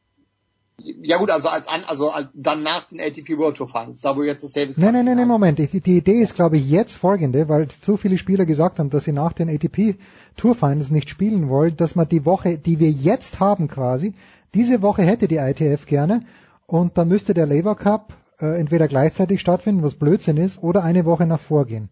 ja 1.02 1.18
gut, 1.18 1.32
also 1.32 1.48
als 1.48 1.68
an, 1.68 1.84
also 1.88 2.10
als, 2.10 2.32
dann 2.34 2.64
nach 2.64 2.86
den 2.86 3.00
ATP 3.00 3.38
World 3.38 3.58
Tour 3.58 3.68
Finals, 3.68 4.02
da 4.02 4.16
wo 4.18 4.24
jetzt 4.24 4.44
das 4.44 4.52
Davis 4.52 4.78
Nein, 4.78 4.94
nein, 4.94 5.06
nein, 5.06 5.18
nein, 5.18 5.28
Moment. 5.28 5.60
Die, 5.60 5.82
die 5.82 5.98
Idee 5.98 6.22
ist, 6.22 6.36
glaube 6.36 6.58
ich, 6.58 6.70
jetzt 6.70 6.96
folgende, 6.96 7.50
weil 7.50 7.68
so 7.86 7.98
viele 7.98 8.18
Spieler 8.18 8.46
gesagt 8.46 8.80
haben, 8.80 8.90
dass 8.90 9.04
sie 9.04 9.12
nach 9.12 9.34
den 9.34 9.50
ATP 9.50 9.96
Tour 10.38 10.56
Finals 10.56 10.92
nicht 10.92 11.10
spielen 11.10 11.50
wollen, 11.50 11.76
dass 11.78 11.96
man 11.96 12.08
die 12.08 12.26
Woche, 12.26 12.58
die 12.58 12.80
wir 12.80 12.90
jetzt 12.92 13.40
haben 13.40 13.68
quasi, 13.68 14.14
diese 14.54 14.82
Woche 14.82 15.04
hätte 15.04 15.28
die 15.28 15.38
ITF 15.38 15.86
gerne 15.86 16.26
und 16.66 16.98
dann 16.98 17.08
müsste 17.08 17.34
der 17.34 17.46
Labour 17.46 17.76
Cup 17.76 18.14
äh, 18.40 18.60
entweder 18.60 18.88
gleichzeitig 18.88 19.42
stattfinden, 19.42 19.84
was 19.84 19.96
Blödsinn 19.96 20.38
ist, 20.38 20.62
oder 20.64 20.84
eine 20.84 21.06
Woche 21.06 21.26
nach 21.26 21.40
vorgehen. 21.40 21.90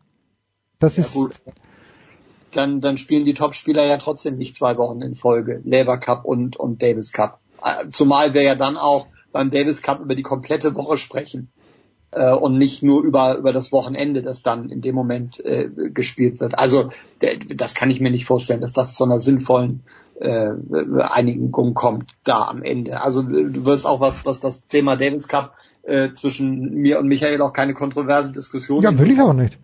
Das 0.80 0.96
ja, 0.98 1.04
ist 1.04 1.14
gut. 1.14 1.36
Dann, 2.52 2.82
dann 2.82 2.98
spielen 2.98 3.26
die 3.26 3.34
Topspieler 3.34 3.86
ja 3.86 3.98
trotzdem 3.98 4.38
nicht 4.38 4.56
zwei 4.56 4.78
Wochen 4.78 5.02
in 5.02 5.16
Folge, 5.16 5.62
Labour 5.66 5.98
Cup 5.98 6.26
und, 6.26 6.58
und 6.58 6.82
Davis 6.82 7.12
Cup. 7.12 7.40
Äh, 7.64 7.90
zumal 7.92 8.34
wir 8.34 8.44
ja 8.44 8.56
dann 8.56 8.78
auch 8.78 9.08
beim 9.32 9.52
Davis 9.52 9.82
Cup 9.82 10.00
über 10.02 10.16
die 10.16 10.24
komplette 10.24 10.76
Woche 10.76 10.98
sprechen 10.98 11.50
äh, 12.12 12.34
und 12.34 12.58
nicht 12.58 12.84
nur 12.84 13.04
über 13.04 13.38
über 13.38 13.54
das 13.54 13.72
Wochenende, 13.72 14.22
das 14.22 14.44
dann 14.44 14.70
in 14.70 14.82
dem 14.82 14.96
Moment 14.96 15.44
äh, 15.44 15.70
gespielt 15.94 16.40
wird. 16.40 16.58
Also 16.58 16.90
das 17.56 17.76
kann 17.76 17.92
ich 17.92 18.00
mir 18.00 18.12
nicht 18.12 18.26
vorstellen, 18.26 18.62
dass 18.62 18.74
das 18.74 18.96
zu 18.96 19.04
einer 19.04 19.20
sinnvollen 19.20 19.84
äh, 20.20 20.50
Einigung 21.00 21.74
kommt 21.74 22.16
da 22.24 22.46
am 22.46 22.64
Ende. 22.64 23.02
Also 23.02 23.22
du 23.22 23.66
wirst 23.66 23.86
auch 23.86 24.00
was 24.00 24.26
was 24.26 24.40
das 24.40 24.66
Thema 24.68 24.96
Davis 24.96 25.28
Cup 25.28 25.54
äh, 25.84 26.12
zwischen 26.12 26.74
mir 26.76 27.00
und 27.00 27.08
Michael 27.08 27.42
auch 27.42 27.54
keine 27.54 27.74
kontroverse 27.74 28.32
Diskussion. 28.32 28.84
Ja, 28.84 28.98
will 28.98 29.12
ich 29.12 29.22
auch 29.22 29.34
nicht. 29.34 29.60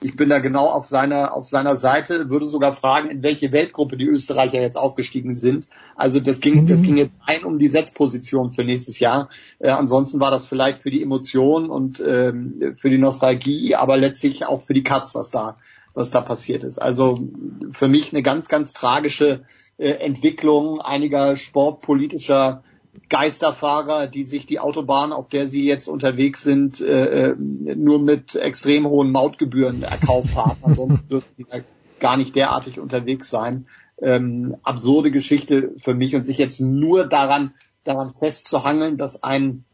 Ich 0.00 0.16
bin 0.16 0.28
da 0.28 0.38
genau 0.38 0.66
auf 0.66 0.86
seiner, 0.86 1.34
auf 1.34 1.46
seiner 1.46 1.76
Seite, 1.76 2.30
würde 2.30 2.46
sogar 2.46 2.72
fragen, 2.72 3.10
in 3.10 3.22
welche 3.22 3.52
Weltgruppe 3.52 3.96
die 3.96 4.06
Österreicher 4.06 4.60
jetzt 4.60 4.76
aufgestiegen 4.76 5.34
sind. 5.34 5.66
Also 5.96 6.20
das 6.20 6.40
ging, 6.40 6.66
das 6.66 6.82
ging 6.82 6.96
jetzt 6.96 7.14
ein 7.24 7.44
um 7.44 7.58
die 7.58 7.68
Setzposition 7.68 8.50
für 8.50 8.64
nächstes 8.64 8.98
Jahr. 8.98 9.28
Äh, 9.58 9.70
ansonsten 9.70 10.20
war 10.20 10.30
das 10.30 10.46
vielleicht 10.46 10.78
für 10.78 10.90
die 10.90 11.02
Emotion 11.02 11.70
und 11.70 12.00
ähm, 12.00 12.74
für 12.76 12.90
die 12.90 12.98
Nostalgie, 12.98 13.74
aber 13.74 13.96
letztlich 13.96 14.46
auch 14.46 14.60
für 14.60 14.74
die 14.74 14.84
Katz, 14.84 15.14
was 15.14 15.30
da 15.30 15.56
was 15.94 16.10
da 16.10 16.20
passiert 16.20 16.64
ist. 16.64 16.80
Also 16.80 17.28
für 17.72 17.88
mich 17.88 18.12
eine 18.12 18.22
ganz, 18.22 18.48
ganz 18.48 18.72
tragische 18.72 19.42
äh, 19.76 19.90
Entwicklung 19.90 20.80
einiger 20.80 21.36
sportpolitischer 21.36 22.62
Geisterfahrer, 23.08 24.06
die 24.06 24.22
sich 24.22 24.46
die 24.46 24.60
Autobahn, 24.60 25.12
auf 25.12 25.28
der 25.28 25.46
sie 25.46 25.64
jetzt 25.64 25.88
unterwegs 25.88 26.42
sind, 26.42 26.80
äh, 26.80 27.30
äh 27.30 27.36
nur 27.36 27.98
mit 27.98 28.36
extrem 28.36 28.86
hohen 28.86 29.10
Mautgebühren 29.10 29.82
erkauft 29.82 30.36
haben. 30.36 30.58
Ansonsten 30.62 31.08
dürfen 31.08 31.32
die 31.38 31.44
da 31.44 31.58
gar 31.98 32.16
nicht 32.16 32.34
derartig 32.36 32.78
unterwegs 32.78 33.30
sein. 33.30 33.66
Ähm, 34.00 34.56
absurde 34.62 35.10
Geschichte 35.10 35.72
für 35.76 35.94
mich 35.94 36.14
und 36.14 36.24
sich 36.24 36.38
jetzt 36.38 36.60
nur 36.60 37.06
daran, 37.06 37.52
daran 37.84 38.10
festzuhangeln, 38.10 38.96
dass 38.96 39.22
ein 39.22 39.64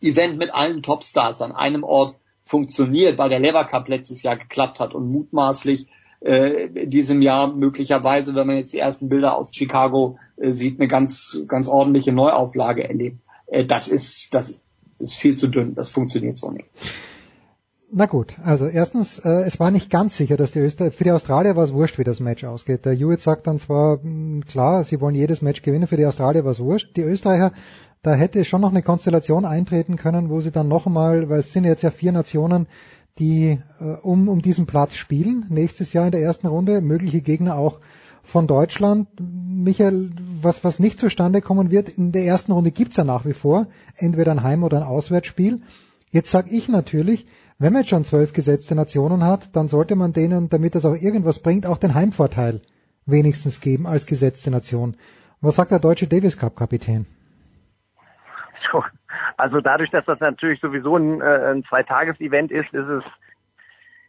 Event 0.00 0.38
mit 0.38 0.52
allen 0.52 0.82
Topstars 0.82 1.42
an 1.42 1.52
einem 1.52 1.84
Ort 1.84 2.16
funktioniert, 2.40 3.18
weil 3.18 3.28
der 3.28 3.40
Lever 3.40 3.64
Cup 3.64 3.88
letztes 3.88 4.22
Jahr 4.22 4.36
geklappt 4.36 4.80
hat 4.80 4.94
und 4.94 5.10
mutmaßlich 5.10 5.86
äh, 6.20 6.66
in 6.66 6.90
diesem 6.90 7.22
Jahr 7.22 7.54
möglicherweise, 7.54 8.34
wenn 8.34 8.46
man 8.46 8.56
jetzt 8.56 8.72
die 8.72 8.78
ersten 8.78 9.08
Bilder 9.08 9.36
aus 9.36 9.50
Chicago 9.52 10.18
äh, 10.36 10.50
sieht, 10.50 10.80
eine 10.80 10.88
ganz, 10.88 11.42
ganz 11.46 11.68
ordentliche 11.68 12.12
Neuauflage 12.12 12.88
erlebt. 12.88 13.18
Äh, 13.46 13.64
das 13.64 13.88
ist, 13.88 14.34
das 14.34 14.60
ist 14.98 15.14
viel 15.14 15.36
zu 15.36 15.48
dünn. 15.48 15.74
Das 15.74 15.90
funktioniert 15.90 16.36
so 16.36 16.50
nicht. 16.50 16.66
Na 17.90 18.04
gut, 18.04 18.34
also 18.44 18.66
erstens, 18.66 19.18
äh, 19.18 19.44
es 19.46 19.58
war 19.58 19.70
nicht 19.70 19.88
ganz 19.88 20.14
sicher, 20.16 20.36
dass 20.36 20.52
die 20.52 20.58
Österreicher, 20.58 20.92
für 20.92 21.04
die 21.04 21.10
Australier 21.10 21.56
war 21.56 21.64
es 21.64 21.72
wurscht, 21.72 21.98
wie 21.98 22.04
das 22.04 22.20
Match 22.20 22.44
ausgeht. 22.44 22.84
Der 22.84 22.92
Hewitt 22.92 23.22
sagt 23.22 23.46
dann 23.46 23.58
zwar, 23.58 23.96
mh, 23.96 24.02
hm, 24.02 24.44
klar, 24.46 24.84
sie 24.84 25.00
wollen 25.00 25.14
jedes 25.14 25.40
Match 25.40 25.62
gewinnen, 25.62 25.86
für 25.86 25.96
die 25.96 26.04
Australier 26.04 26.44
war 26.44 26.50
es 26.50 26.60
wurscht. 26.60 26.94
Die 26.96 27.02
Österreicher, 27.02 27.52
da 28.02 28.14
hätte 28.14 28.44
schon 28.44 28.60
noch 28.60 28.70
eine 28.70 28.82
Konstellation 28.82 29.44
eintreten 29.44 29.96
können, 29.96 30.30
wo 30.30 30.40
sie 30.40 30.52
dann 30.52 30.68
noch 30.68 30.86
einmal, 30.86 31.28
weil 31.28 31.40
es 31.40 31.52
sind 31.52 31.64
jetzt 31.64 31.82
ja 31.82 31.90
vier 31.90 32.12
Nationen, 32.12 32.66
die 33.18 33.58
äh, 33.80 33.84
um, 34.02 34.28
um 34.28 34.42
diesen 34.42 34.66
Platz 34.66 34.94
spielen, 34.94 35.46
nächstes 35.48 35.92
Jahr 35.92 36.06
in 36.06 36.12
der 36.12 36.22
ersten 36.22 36.46
Runde, 36.46 36.80
mögliche 36.80 37.20
Gegner 37.20 37.56
auch 37.56 37.80
von 38.22 38.46
Deutschland. 38.46 39.08
Michael, 39.18 40.10
was, 40.40 40.62
was 40.62 40.78
nicht 40.78 41.00
zustande 41.00 41.40
kommen 41.40 41.70
wird, 41.70 41.88
in 41.88 42.12
der 42.12 42.24
ersten 42.24 42.52
Runde 42.52 42.70
gibt's 42.70 42.96
ja 42.96 43.04
nach 43.04 43.24
wie 43.24 43.32
vor 43.32 43.66
entweder 43.96 44.32
ein 44.32 44.42
Heim- 44.42 44.62
oder 44.62 44.78
ein 44.78 44.86
Auswärtsspiel. 44.86 45.62
Jetzt 46.10 46.30
sage 46.30 46.50
ich 46.50 46.68
natürlich, 46.68 47.26
wenn 47.58 47.72
man 47.72 47.82
jetzt 47.82 47.90
schon 47.90 48.04
zwölf 48.04 48.32
gesetzte 48.32 48.74
Nationen 48.74 49.24
hat, 49.24 49.56
dann 49.56 49.66
sollte 49.66 49.96
man 49.96 50.12
denen, 50.12 50.48
damit 50.48 50.74
das 50.74 50.84
auch 50.84 50.94
irgendwas 50.94 51.40
bringt, 51.40 51.66
auch 51.66 51.78
den 51.78 51.94
Heimvorteil 51.94 52.60
wenigstens 53.04 53.60
geben 53.60 53.86
als 53.86 54.06
gesetzte 54.06 54.50
Nation. 54.50 54.96
Was 55.40 55.56
sagt 55.56 55.72
der 55.72 55.80
deutsche 55.80 56.06
Davis 56.06 56.36
Cup 56.36 56.56
Kapitän? 56.56 57.06
Also 59.36 59.60
dadurch, 59.60 59.90
dass 59.90 60.04
das 60.04 60.20
natürlich 60.20 60.60
sowieso 60.60 60.96
ein, 60.96 61.20
äh, 61.20 61.52
ein 61.52 61.64
Zweitages-Event 61.64 62.50
ist, 62.50 62.72
ist 62.74 62.88
es 62.88 63.04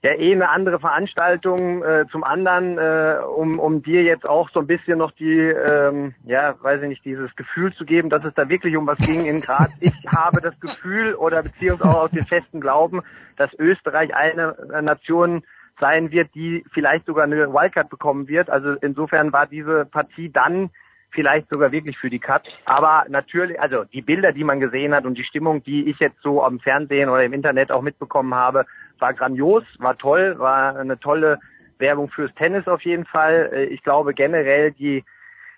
ja 0.02 0.12
eh 0.14 0.32
eine 0.34 0.50
andere 0.50 0.80
Veranstaltung. 0.80 1.84
Äh, 1.84 2.06
zum 2.12 2.24
anderen, 2.24 2.78
äh, 2.78 3.18
um, 3.36 3.60
um 3.60 3.84
dir 3.84 4.04
jetzt 4.04 4.28
auch 4.28 4.50
so 4.50 4.60
ein 4.60 4.68
bisschen 4.68 4.98
noch 4.98 5.12
die, 5.12 5.40
ähm, 5.40 6.16
ja, 6.26 6.56
weiß 6.62 6.82
ich 6.84 6.90
nicht, 6.90 7.06
dieses 7.06 7.36
Gefühl 7.36 7.74
zu 7.74 7.86
geben, 7.86 8.10
dass 8.10 8.24
es 8.24 8.34
da 8.34 8.50
wirklich 8.50 8.76
um 8.78 8.88
was 8.88 9.00
ging 9.00 9.26
in 9.26 9.42
Graz. 9.42 9.72
Ich 9.82 9.94
habe 10.08 10.42
das 10.42 10.60
Gefühl 10.60 11.16
oder 11.16 11.44
beziehungsweise 11.44 11.90
auch 11.90 12.04
aus 12.04 12.12
den 12.12 12.26
festen 12.26 12.62
Glauben, 12.62 13.02
dass 13.38 13.54
Österreich 13.60 14.16
eine 14.16 14.56
Nation 14.82 15.44
sein 15.80 16.12
wird, 16.12 16.34
die 16.36 16.66
vielleicht 16.72 17.06
sogar 17.06 17.24
eine 17.24 17.54
Wildcard 17.54 17.90
bekommen 17.90 18.28
wird. 18.28 18.50
Also 18.50 18.74
insofern 18.82 19.32
war 19.32 19.48
diese 19.48 19.86
Partie 19.86 20.30
dann 20.30 20.70
vielleicht 21.12 21.50
sogar 21.50 21.72
wirklich 21.72 21.98
für 21.98 22.10
die 22.10 22.20
Cut. 22.20 22.48
Aber 22.66 23.06
natürlich, 23.10 23.60
also 23.60 23.84
die 23.84 24.02
Bilder, 24.02 24.32
die 24.32 24.44
man 24.44 24.60
gesehen 24.60 24.94
hat 24.94 25.06
und 25.06 25.18
die 25.18 25.24
Stimmung, 25.24 25.64
die 25.64 25.90
ich 25.90 26.00
jetzt 26.00 26.22
so 26.22 26.44
am 26.44 26.60
Fernsehen 26.60 27.10
oder 27.10 27.24
im 27.24 27.34
Internet 27.34 27.72
auch 27.72 27.82
mitbekommen 27.82 28.36
habe, 28.36 28.66
war 29.00 29.14
grandios, 29.14 29.64
war 29.80 29.98
toll, 29.98 30.38
war 30.38 30.76
eine 30.78 31.00
tolle 31.00 31.40
Werbung 31.80 32.10
fürs 32.10 32.34
Tennis 32.36 32.68
auf 32.68 32.82
jeden 32.82 33.06
Fall. 33.06 33.50
Äh, 33.54 33.64
ich 33.66 33.84
glaube 33.84 34.14
generell 34.14 34.72
die 34.72 35.04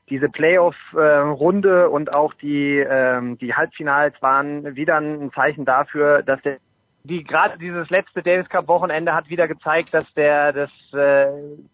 diese 0.09 0.27
Playoff-Runde 0.27 1.89
und 1.89 2.11
auch 2.11 2.33
die 2.33 2.79
ähm, 2.79 3.37
die 3.37 3.53
Halbfinals 3.53 4.21
waren 4.21 4.75
wieder 4.75 4.97
ein 4.97 5.31
Zeichen 5.33 5.63
dafür, 5.63 6.21
dass 6.21 6.41
der 6.41 6.57
die 7.03 7.23
gerade 7.23 7.57
dieses 7.57 7.89
letzte 7.89 8.21
Davis 8.21 8.49
Cup 8.49 8.67
Wochenende 8.67 9.15
hat 9.15 9.29
wieder 9.29 9.47
gezeigt, 9.47 9.93
dass 9.93 10.11
der 10.13 10.53
das 10.53 10.69
äh, 10.93 11.27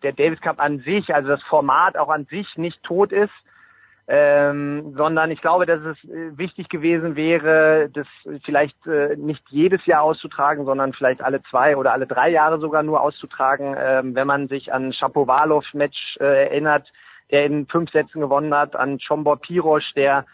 der 0.04 0.14
Davis 0.14 0.40
Cup 0.40 0.60
an 0.60 0.80
sich, 0.80 1.14
also 1.14 1.30
das 1.30 1.44
Format 1.44 1.98
auch 1.98 2.10
an 2.10 2.26
sich 2.26 2.48
nicht 2.58 2.82
tot 2.84 3.12
ist 3.12 3.34
ähm, 4.10 4.94
sondern 4.96 5.32
ich 5.32 5.42
glaube, 5.42 5.66
dass 5.66 5.82
es 5.82 5.98
äh, 6.10 6.38
wichtig 6.38 6.70
gewesen 6.70 7.18
wäre, 7.18 7.90
das 7.94 8.08
vielleicht 8.46 8.88
äh, 8.88 9.18
nicht 9.18 9.44
jedes 9.50 9.86
Jahr 9.86 10.04
auszutragen, 10.04 10.64
sondern 10.66 10.94
vielleicht 10.94 11.22
alle 11.22 11.42
zwei 11.50 11.76
oder 11.76 11.92
alle 11.92 12.08
drei 12.08 12.30
Jahre 12.30 12.60
sogar 12.60 12.84
nur 12.84 13.02
auszutragen, 13.02 13.76
ähm, 13.78 14.16
wenn 14.16 14.28
man 14.28 14.48
sich 14.48 14.72
an 14.72 14.94
Shapovalov-Match 14.94 16.18
äh, 16.22 16.46
erinnert, 16.46 16.88
der 17.32 17.46
in 17.46 17.68
fünf 17.68 17.92
Sätzen 17.92 18.22
gewonnen 18.22 18.54
hat, 18.54 18.78
an 18.78 18.98
Chombor 19.06 19.42
Pirosch, 19.42 19.94
der 19.96 20.26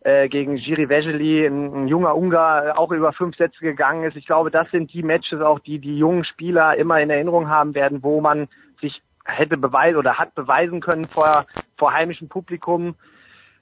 äh, 0.00 0.28
gegen 0.28 0.56
Jiri 0.58 0.90
Vesely, 0.90 1.46
ein, 1.46 1.74
ein, 1.74 1.88
junger 1.88 2.14
Ungar, 2.14 2.78
auch 2.78 2.92
über 2.92 3.14
fünf 3.14 3.36
Sätze 3.36 3.58
gegangen 3.60 4.04
ist. 4.04 4.18
Ich 4.18 4.26
glaube, 4.26 4.50
das 4.50 4.70
sind 4.70 4.92
die 4.92 5.02
Matches 5.02 5.40
auch, 5.40 5.60
die 5.60 5.78
die 5.78 5.96
jungen 5.96 6.24
Spieler 6.24 6.76
immer 6.76 7.00
in 7.00 7.08
Erinnerung 7.08 7.48
haben 7.48 7.74
werden, 7.74 8.02
wo 8.02 8.20
man 8.20 8.48
sich 8.82 9.00
hätte 9.24 9.56
beweisen 9.56 9.96
oder 9.96 10.18
hat 10.18 10.34
beweisen 10.34 10.82
können 10.82 11.06
vor, 11.06 11.46
vor 11.78 11.94
heimischem 11.94 12.28
Publikum, 12.28 12.96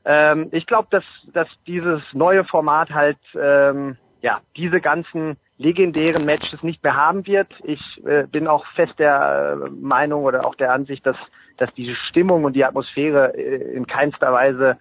ähm, 0.05 0.49
ich 0.53 0.67
glaube, 0.67 0.89
dass, 0.91 1.05
dass 1.33 1.49
dieses 1.67 2.03
neue 2.13 2.45
Format 2.45 2.91
halt 2.91 3.19
ähm, 3.35 3.97
ja 4.21 4.41
diese 4.57 4.81
ganzen 4.81 5.37
legendären 5.59 6.25
Matches 6.25 6.63
nicht 6.63 6.83
mehr 6.83 6.97
haben 6.97 7.27
wird. 7.27 7.49
Ich 7.63 7.81
äh, 8.05 8.27
bin 8.27 8.49
auch 8.49 8.67
fest 8.75 8.99
der 8.99 9.59
äh, 9.65 9.71
Meinung 9.71 10.25
oder 10.25 10.47
auch 10.47 10.55
der 10.57 10.73
Ansicht, 10.73 11.07
dass 11.07 11.17
dass 11.59 11.73
diese 11.75 11.95
Stimmung 12.09 12.45
und 12.45 12.55
die 12.55 12.65
Atmosphäre 12.65 13.37
äh, 13.37 13.75
in 13.75 13.87
keinster 13.87 14.33
Weise 14.33 14.77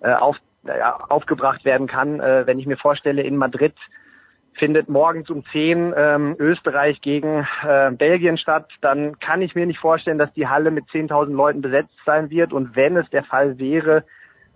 äh, 0.00 0.12
auf, 0.12 0.36
aufgebracht 1.08 1.64
werden 1.64 1.86
kann. 1.86 2.20
Äh, 2.20 2.46
wenn 2.46 2.58
ich 2.58 2.66
mir 2.66 2.76
vorstelle, 2.76 3.22
in 3.22 3.36
Madrid 3.36 3.74
findet 4.54 4.88
morgens 4.88 5.30
um 5.30 5.44
10 5.52 5.94
ähm, 5.96 6.36
Österreich 6.38 7.00
gegen 7.00 7.46
äh, 7.66 7.90
Belgien 7.92 8.36
statt, 8.36 8.68
dann 8.82 9.18
kann 9.20 9.40
ich 9.40 9.54
mir 9.54 9.64
nicht 9.64 9.78
vorstellen, 9.78 10.18
dass 10.18 10.32
die 10.34 10.48
Halle 10.48 10.70
mit 10.70 10.84
10.000 10.86 11.32
Leuten 11.32 11.62
besetzt 11.62 11.96
sein 12.04 12.28
wird. 12.28 12.52
Und 12.52 12.76
wenn 12.76 12.96
es 12.96 13.08
der 13.10 13.24
Fall 13.24 13.58
wäre, 13.58 14.04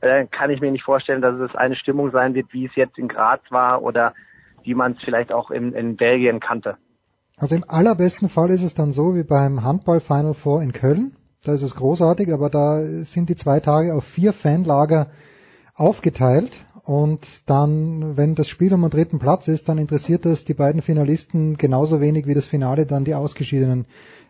äh, 0.01 0.27
kann 0.27 0.51
ich 0.51 0.61
mir 0.61 0.71
nicht 0.71 0.85
vorstellen, 0.85 1.23
dass 1.23 1.39
es 1.41 1.55
eine 1.55 1.77
Stimmung 1.77 2.11
sein 2.11 2.35
wird, 2.35 2.53
wie 2.53 2.67
es 2.67 2.75
jetzt 2.75 2.99
in 2.99 3.09
Graz 3.09 3.41
war 3.51 3.83
oder 3.83 4.15
wie 4.63 4.75
man 4.75 4.93
es 4.93 5.03
vielleicht 5.03 5.33
auch 5.33 5.51
in, 5.51 5.73
in 5.73 5.97
Belgien 5.97 6.41
kannte. 6.41 6.77
Also 7.37 7.55
im 7.57 7.65
allerbesten 7.67 8.29
Fall 8.29 8.51
ist 8.51 8.63
es 8.63 8.75
dann 8.75 8.93
so 8.93 9.15
wie 9.15 9.25
beim 9.25 9.65
Handball 9.65 10.01
Final 10.01 10.35
Four 10.35 10.63
in 10.63 10.73
Köln. 10.73 11.17
Da 11.45 11.53
ist 11.53 11.63
es 11.63 11.75
großartig, 11.75 12.33
aber 12.33 12.49
da 12.49 12.81
sind 12.81 13.29
die 13.29 13.37
zwei 13.37 13.61
Tage 13.61 13.95
auf 13.95 14.05
vier 14.05 14.33
Fanlager 14.33 15.09
aufgeteilt 15.75 16.65
und 16.85 17.49
dann, 17.49 18.19
wenn 18.19 18.35
das 18.35 18.49
Spiel 18.49 18.75
um 18.75 18.83
den 18.83 18.91
dritten 18.91 19.19
Platz 19.19 19.49
ist, 19.49 19.71
dann 19.71 19.79
interessiert 19.79 20.27
das 20.27 20.45
die 20.45 20.53
beiden 20.53 20.83
Finalisten 20.83 21.57
genauso 21.57 22.01
wenig 22.01 22.27
wie 22.27 22.35
das 22.35 22.45
Finale 22.45 22.85
dann 22.85 23.05
die 23.05 23.15
Ausgeschiedenen 23.15 23.87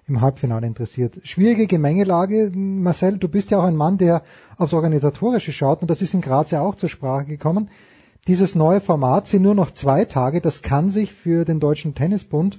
im 0.07 0.20
Halbfinale 0.20 0.66
interessiert. 0.66 1.20
Schwierige 1.24 1.66
Gemengelage. 1.66 2.50
Marcel, 2.55 3.18
du 3.18 3.28
bist 3.28 3.50
ja 3.50 3.58
auch 3.58 3.65
ein 3.65 3.76
Mann, 3.76 3.99
der 3.99 4.23
aufs 4.58 4.74
Organisatorische 4.74 5.52
schaut 5.52 5.83
und 5.83 5.91
das 5.91 6.02
ist 6.02 6.15
in 6.15 6.20
Graz 6.20 6.50
ja 6.50 6.60
auch 6.60 6.74
zur 6.74 6.89
Sprache 6.89 7.24
gekommen. 7.24 7.70
Dieses 8.26 8.55
neue 8.55 8.81
Format 8.81 9.26
sind 9.26 9.42
nur 9.42 9.55
noch 9.55 9.70
zwei 9.70 10.05
Tage. 10.05 10.41
Das 10.41 10.62
kann 10.62 10.91
sich 10.91 11.12
für 11.12 11.44
den 11.44 11.60
Deutschen 11.60 11.94
Tennisbund 11.94 12.58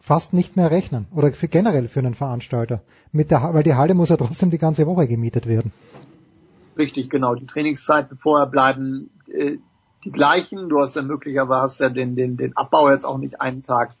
fast 0.00 0.32
nicht 0.32 0.56
mehr 0.56 0.70
rechnen 0.70 1.06
oder 1.14 1.32
für 1.32 1.48
generell 1.48 1.86
für 1.88 2.00
einen 2.00 2.14
Veranstalter, 2.14 2.82
mit 3.12 3.30
der, 3.30 3.54
weil 3.54 3.62
die 3.62 3.74
Halle 3.74 3.94
muss 3.94 4.08
ja 4.08 4.16
trotzdem 4.16 4.50
die 4.50 4.58
ganze 4.58 4.86
Woche 4.86 5.06
gemietet 5.06 5.46
werden. 5.46 5.72
Richtig, 6.76 7.10
genau. 7.10 7.34
Die 7.34 7.46
Trainingszeiten 7.46 8.16
vorher 8.16 8.46
bleiben 8.46 9.10
äh, 9.32 9.58
die 10.04 10.10
gleichen. 10.10 10.68
Du 10.68 10.80
hast 10.80 10.96
ja 10.96 11.02
möglicherweise 11.02 11.92
den, 11.92 12.16
den, 12.16 12.36
den 12.36 12.56
Abbau 12.56 12.90
jetzt 12.90 13.04
auch 13.04 13.18
nicht 13.18 13.40
einen 13.40 13.62
Tag 13.62 13.94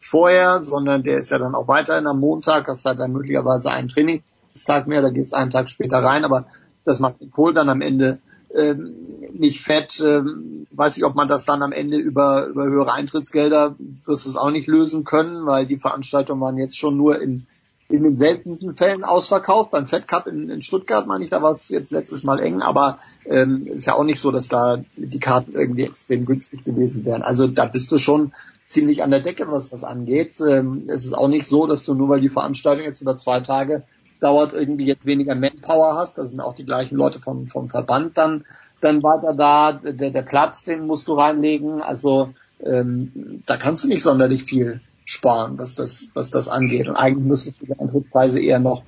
vorher, 0.00 0.62
sondern 0.62 1.02
der 1.02 1.18
ist 1.18 1.30
ja 1.30 1.38
dann 1.38 1.54
auch 1.54 1.68
weiterhin 1.68 2.06
am 2.06 2.20
Montag, 2.20 2.66
hast 2.66 2.84
halt 2.84 2.98
dann 2.98 3.12
möglicherweise 3.12 3.70
einen 3.70 3.88
Trainingstag 3.88 4.86
mehr, 4.86 5.02
da 5.02 5.10
gehst 5.10 5.34
einen 5.34 5.50
Tag 5.50 5.68
später 5.68 5.98
rein, 6.02 6.24
aber 6.24 6.46
das 6.84 6.98
macht 6.98 7.20
den 7.20 7.30
Kohl 7.30 7.54
dann 7.54 7.68
am 7.68 7.82
Ende 7.82 8.18
ähm, 8.54 8.94
nicht 9.32 9.60
fett. 9.60 10.00
Ähm, 10.04 10.66
weiß 10.72 10.96
ich, 10.96 11.04
ob 11.04 11.14
man 11.14 11.28
das 11.28 11.44
dann 11.44 11.62
am 11.62 11.72
Ende 11.72 11.98
über, 11.98 12.46
über 12.46 12.64
höhere 12.64 12.92
Eintrittsgelder 12.92 13.76
wirst 14.04 14.26
es 14.26 14.36
auch 14.36 14.50
nicht 14.50 14.66
lösen 14.66 15.04
können, 15.04 15.46
weil 15.46 15.66
die 15.66 15.78
Veranstaltungen 15.78 16.40
waren 16.40 16.56
jetzt 16.56 16.78
schon 16.78 16.96
nur 16.96 17.20
in, 17.20 17.46
in 17.88 18.02
den 18.02 18.16
seltensten 18.16 18.74
Fällen 18.74 19.04
ausverkauft. 19.04 19.70
Beim 19.70 19.86
Fed 19.86 20.08
Cup 20.08 20.26
in, 20.26 20.48
in 20.48 20.62
Stuttgart, 20.62 21.06
meine 21.06 21.24
ich, 21.24 21.30
da 21.30 21.42
war 21.42 21.52
es 21.52 21.68
jetzt 21.68 21.92
letztes 21.92 22.24
Mal 22.24 22.40
eng, 22.40 22.62
aber 22.62 22.98
ähm, 23.24 23.66
ist 23.66 23.86
ja 23.86 23.94
auch 23.94 24.04
nicht 24.04 24.20
so, 24.20 24.30
dass 24.30 24.48
da 24.48 24.82
die 24.96 25.20
Karten 25.20 25.52
irgendwie 25.52 25.84
extrem 25.84 26.24
günstig 26.24 26.64
gewesen 26.64 27.04
wären. 27.04 27.22
Also 27.22 27.46
da 27.46 27.66
bist 27.66 27.92
du 27.92 27.98
schon 27.98 28.32
ziemlich 28.70 29.02
an 29.02 29.10
der 29.10 29.20
Decke, 29.20 29.50
was 29.50 29.68
das 29.68 29.82
angeht. 29.82 30.40
Ähm, 30.40 30.84
es 30.86 31.04
ist 31.04 31.12
auch 31.12 31.28
nicht 31.28 31.46
so, 31.46 31.66
dass 31.66 31.84
du 31.84 31.94
nur 31.94 32.08
weil 32.08 32.20
die 32.20 32.28
Veranstaltung 32.28 32.84
jetzt 32.84 33.00
über 33.00 33.16
zwei 33.16 33.40
Tage 33.40 33.82
dauert, 34.20 34.52
irgendwie 34.52 34.86
jetzt 34.86 35.06
weniger 35.06 35.34
Manpower 35.34 35.96
hast. 35.96 36.18
Da 36.18 36.24
sind 36.24 36.40
auch 36.40 36.54
die 36.54 36.64
gleichen 36.64 36.96
Leute 36.96 37.18
vom, 37.18 37.48
vom 37.48 37.68
Verband 37.68 38.16
dann, 38.16 38.44
dann 38.80 39.02
weiter 39.02 39.34
da. 39.34 39.72
Der, 39.72 40.10
der 40.10 40.22
Platz, 40.22 40.64
den 40.64 40.86
musst 40.86 41.08
du 41.08 41.14
reinlegen. 41.14 41.82
Also 41.82 42.30
ähm, 42.64 43.42
da 43.44 43.56
kannst 43.56 43.82
du 43.82 43.88
nicht 43.88 44.04
sonderlich 44.04 44.44
viel 44.44 44.80
sparen, 45.04 45.58
was 45.58 45.74
das, 45.74 46.06
was 46.14 46.30
das 46.30 46.48
angeht. 46.48 46.86
Und 46.86 46.94
eigentlich 46.94 47.26
müsstest 47.26 47.60
du 47.60 47.66
die 47.66 47.78
Eintrittspreise 47.78 48.40
eher 48.40 48.60
noch 48.60 48.84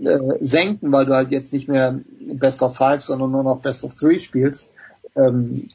äh, 0.00 0.18
senken, 0.38 0.92
weil 0.92 1.06
du 1.06 1.14
halt 1.14 1.32
jetzt 1.32 1.52
nicht 1.52 1.66
mehr 1.66 1.98
Best 2.34 2.62
of 2.62 2.76
Five, 2.76 3.02
sondern 3.02 3.32
nur 3.32 3.42
noch 3.42 3.58
Best 3.58 3.82
of 3.82 3.96
Three 3.96 4.20
spielst. 4.20 4.72
Ähm, 5.16 5.68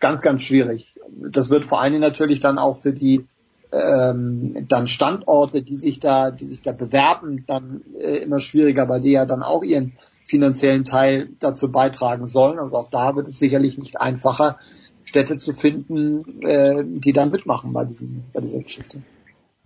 ganz, 0.00 0.20
ganz 0.20 0.42
schwierig. 0.42 0.94
Das 1.30 1.48
wird 1.50 1.64
vor 1.64 1.80
allen 1.80 1.92
Dingen 1.92 2.02
natürlich 2.02 2.40
dann 2.40 2.58
auch 2.58 2.76
für 2.76 2.92
die 2.92 3.26
ähm, 3.72 4.50
dann 4.68 4.86
Standorte, 4.86 5.62
die 5.62 5.78
sich 5.78 5.98
da, 5.98 6.30
die 6.30 6.46
sich 6.46 6.60
da 6.60 6.72
bewerben, 6.72 7.44
dann 7.46 7.82
äh, 7.98 8.18
immer 8.18 8.40
schwieriger, 8.40 8.88
weil 8.88 9.00
die 9.00 9.12
ja 9.12 9.24
dann 9.24 9.42
auch 9.42 9.62
ihren 9.62 9.92
finanziellen 10.22 10.84
Teil 10.84 11.30
dazu 11.40 11.72
beitragen 11.72 12.26
sollen. 12.26 12.58
Also 12.58 12.76
auch 12.76 12.90
da 12.90 13.16
wird 13.16 13.28
es 13.28 13.38
sicherlich 13.38 13.78
nicht 13.78 14.00
einfacher, 14.00 14.58
Städte 15.04 15.36
zu 15.36 15.52
finden, 15.52 16.42
äh, 16.42 16.84
die 16.84 17.12
dann 17.12 17.30
mitmachen 17.30 17.72
bei, 17.72 17.84
diesem, 17.84 18.24
bei 18.32 18.40
dieser 18.40 18.60
Geschichte. 18.60 19.02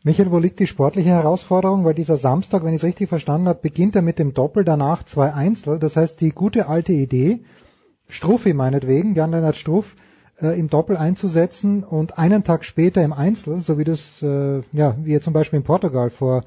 Michael, 0.05 0.31
wo 0.31 0.39
liegt 0.39 0.61
die 0.61 0.69
sportliche 0.69 1.09
Herausforderung? 1.09 1.85
Weil 1.85 1.95
dieser 1.95 2.17
Samstag, 2.17 2.63
wenn 2.63 2.71
ich 2.71 2.77
es 2.77 2.85
richtig 2.85 3.09
verstanden 3.09 3.49
habe, 3.49 3.59
beginnt 3.61 3.97
er 3.97 4.03
mit 4.03 4.21
dem 4.21 4.35
Doppel, 4.35 4.65
danach 4.65 5.03
zwei 5.03 5.35
Einzel. 5.35 5.81
Das 5.81 5.97
heißt, 5.97 6.21
die 6.21 6.31
gute 6.31 6.69
alte 6.69 6.93
Idee, 6.93 7.41
Struffi 8.09 8.55
meinetwegen, 8.55 9.15
Jan-Lennart 9.15 9.57
Struff, 9.57 9.97
äh, 10.41 10.59
im 10.59 10.69
Doppel 10.69 10.97
einzusetzen 10.97 11.83
und 11.85 12.19
einen 12.19 12.45
Tag 12.45 12.65
später 12.65 13.03
im 13.03 13.13
Einzel, 13.13 13.61
so 13.61 13.79
wie 13.79 13.85
das, 13.85 14.23
äh, 14.23 14.61
ja, 14.73 14.95
wie 14.99 15.15
er 15.15 15.21
zum 15.21 15.33
Beispiel 15.33 15.59
in 15.59 15.65
Portugal 15.65 16.11
vor 16.11 16.43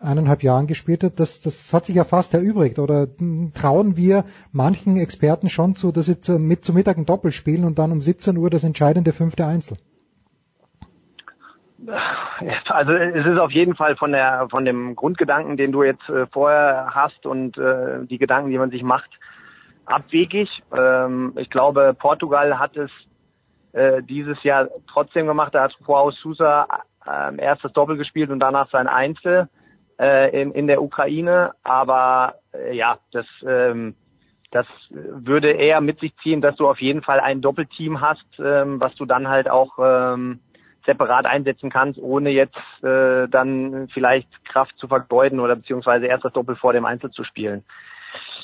eineinhalb 0.00 0.42
Jahren 0.42 0.66
gespielt 0.66 1.04
hat, 1.04 1.20
das, 1.20 1.40
das 1.40 1.72
hat 1.74 1.84
sich 1.84 1.94
ja 1.94 2.04
fast 2.04 2.34
erübrigt. 2.34 2.78
Oder 2.78 3.06
trauen 3.54 3.96
wir 3.96 4.24
manchen 4.52 4.96
Experten 4.96 5.50
schon 5.50 5.74
zu, 5.74 5.92
dass 5.92 6.06
sie 6.06 6.20
zu, 6.20 6.38
mit 6.38 6.64
zu 6.64 6.72
Mittag 6.72 6.96
ein 6.96 7.06
Doppel 7.06 7.32
spielen 7.32 7.64
und 7.64 7.78
dann 7.78 7.92
um 7.92 8.00
17 8.00 8.36
Uhr 8.36 8.50
das 8.50 8.64
entscheidende 8.64 9.12
fünfte 9.12 9.46
Einzel? 9.46 9.76
Also 12.68 12.92
es 12.92 13.26
ist 13.26 13.38
auf 13.38 13.50
jeden 13.50 13.74
Fall 13.74 13.96
von 13.96 14.12
der 14.12 14.46
von 14.50 14.64
dem 14.64 14.96
Grundgedanken, 14.96 15.56
den 15.56 15.72
du 15.72 15.82
jetzt 15.82 16.08
äh, 16.08 16.26
vorher 16.26 16.90
hast 16.94 17.26
und 17.26 17.58
äh, 17.58 18.06
die 18.06 18.18
Gedanken, 18.18 18.50
die 18.50 18.58
man 18.58 18.70
sich 18.70 18.82
macht, 18.82 19.10
abwegig. 19.90 20.48
Ähm, 20.76 21.32
ich 21.36 21.50
glaube, 21.50 21.94
Portugal 21.98 22.58
hat 22.58 22.76
es 22.76 22.90
äh, 23.72 24.02
dieses 24.02 24.42
Jahr 24.42 24.68
trotzdem 24.92 25.26
gemacht. 25.26 25.54
Da 25.54 25.64
hat 25.64 25.76
Joao 25.86 26.10
Sousa 26.10 26.66
äh, 27.06 27.36
erst 27.36 27.64
das 27.64 27.72
Doppel 27.72 27.96
gespielt 27.96 28.30
und 28.30 28.40
danach 28.40 28.70
sein 28.70 28.88
Einzel 28.88 29.48
äh, 29.98 30.40
in, 30.40 30.52
in 30.52 30.66
der 30.66 30.82
Ukraine. 30.82 31.52
Aber 31.62 32.34
äh, 32.52 32.74
ja, 32.74 32.98
das, 33.12 33.26
ähm, 33.46 33.94
das 34.50 34.66
würde 34.90 35.52
eher 35.52 35.80
mit 35.80 36.00
sich 36.00 36.16
ziehen, 36.22 36.40
dass 36.40 36.56
du 36.56 36.68
auf 36.68 36.80
jeden 36.80 37.02
Fall 37.02 37.20
ein 37.20 37.40
Doppelteam 37.40 38.00
hast, 38.00 38.26
ähm, 38.38 38.80
was 38.80 38.94
du 38.96 39.04
dann 39.04 39.28
halt 39.28 39.48
auch 39.48 39.78
ähm, 39.78 40.40
separat 40.86 41.26
einsetzen 41.26 41.70
kannst, 41.70 42.00
ohne 42.00 42.30
jetzt 42.30 42.56
äh, 42.82 43.28
dann 43.28 43.88
vielleicht 43.92 44.28
Kraft 44.46 44.76
zu 44.78 44.88
vergeuden 44.88 45.40
oder 45.40 45.56
beziehungsweise 45.56 46.06
erst 46.06 46.24
das 46.24 46.32
Doppel 46.32 46.56
vor 46.56 46.72
dem 46.72 46.84
Einzel 46.84 47.10
zu 47.10 47.22
spielen. 47.24 47.64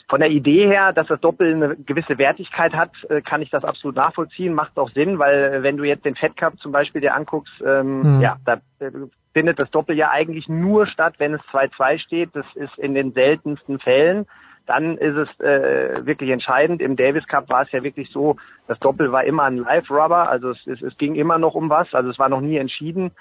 Von 0.09 0.21
der 0.21 0.31
Idee 0.31 0.67
her, 0.67 0.93
dass 0.93 1.09
das 1.09 1.21
Doppel 1.21 1.55
eine 1.55 1.77
gewisse 1.77 2.19
Wertigkeit 2.19 2.75
hat, 2.75 2.91
äh, 3.09 3.21
kann 3.23 3.43
ich 3.43 3.51
das 3.51 3.65
absolut 3.65 3.97
nachvollziehen, 3.97 4.55
macht 4.55 4.79
auch 4.79 4.91
Sinn, 4.91 5.19
weil 5.19 5.55
äh, 5.55 5.63
wenn 5.63 5.77
du 5.77 5.85
jetzt 5.85 6.05
den 6.05 6.15
Fed 6.15 6.37
Cup 6.37 6.59
zum 6.59 6.73
Beispiel 6.73 7.01
dir 7.01 7.15
anguckst, 7.15 7.55
ähm, 7.65 8.17
mhm. 8.17 8.21
ja, 8.21 8.37
da 8.45 8.55
äh, 8.79 8.91
findet 9.33 9.61
das 9.61 9.71
Doppel 9.71 9.97
ja 9.97 10.11
eigentlich 10.11 10.49
nur 10.49 10.87
statt, 10.87 11.15
wenn 11.19 11.35
es 11.35 11.41
2-2 11.53 11.99
steht. 11.99 12.31
Das 12.35 12.47
ist 12.55 12.79
in 12.79 12.95
den 12.95 13.13
seltensten 13.13 13.79
Fällen. 13.79 14.27
Dann 14.67 14.97
ist 14.99 15.17
es 15.17 15.41
äh, 15.41 16.07
wirklich 16.07 16.31
entscheidend. 16.31 16.81
Im 16.81 16.97
Davis 16.97 17.27
Cup 17.27 17.49
war 17.49 17.63
es 17.63 17.73
ja 17.73 17.83
wirklich 17.83 18.11
so, 18.11 18.37
das 18.67 18.79
Doppel 18.79 19.13
war 19.13 19.25
immer 19.25 19.45
ein 19.45 19.59
Live-Rubber, 19.59 20.29
also 20.29 20.51
es, 20.51 20.67
es, 20.67 20.83
es 20.83 20.97
ging 20.99 21.15
immer 21.15 21.39
noch 21.39 21.55
um 21.55 21.71
was, 21.71 21.93
also 21.95 22.11
es 22.11 22.19
war 22.19 22.29
noch 22.29 22.41
nie 22.41 22.57
entschieden. 22.57 23.13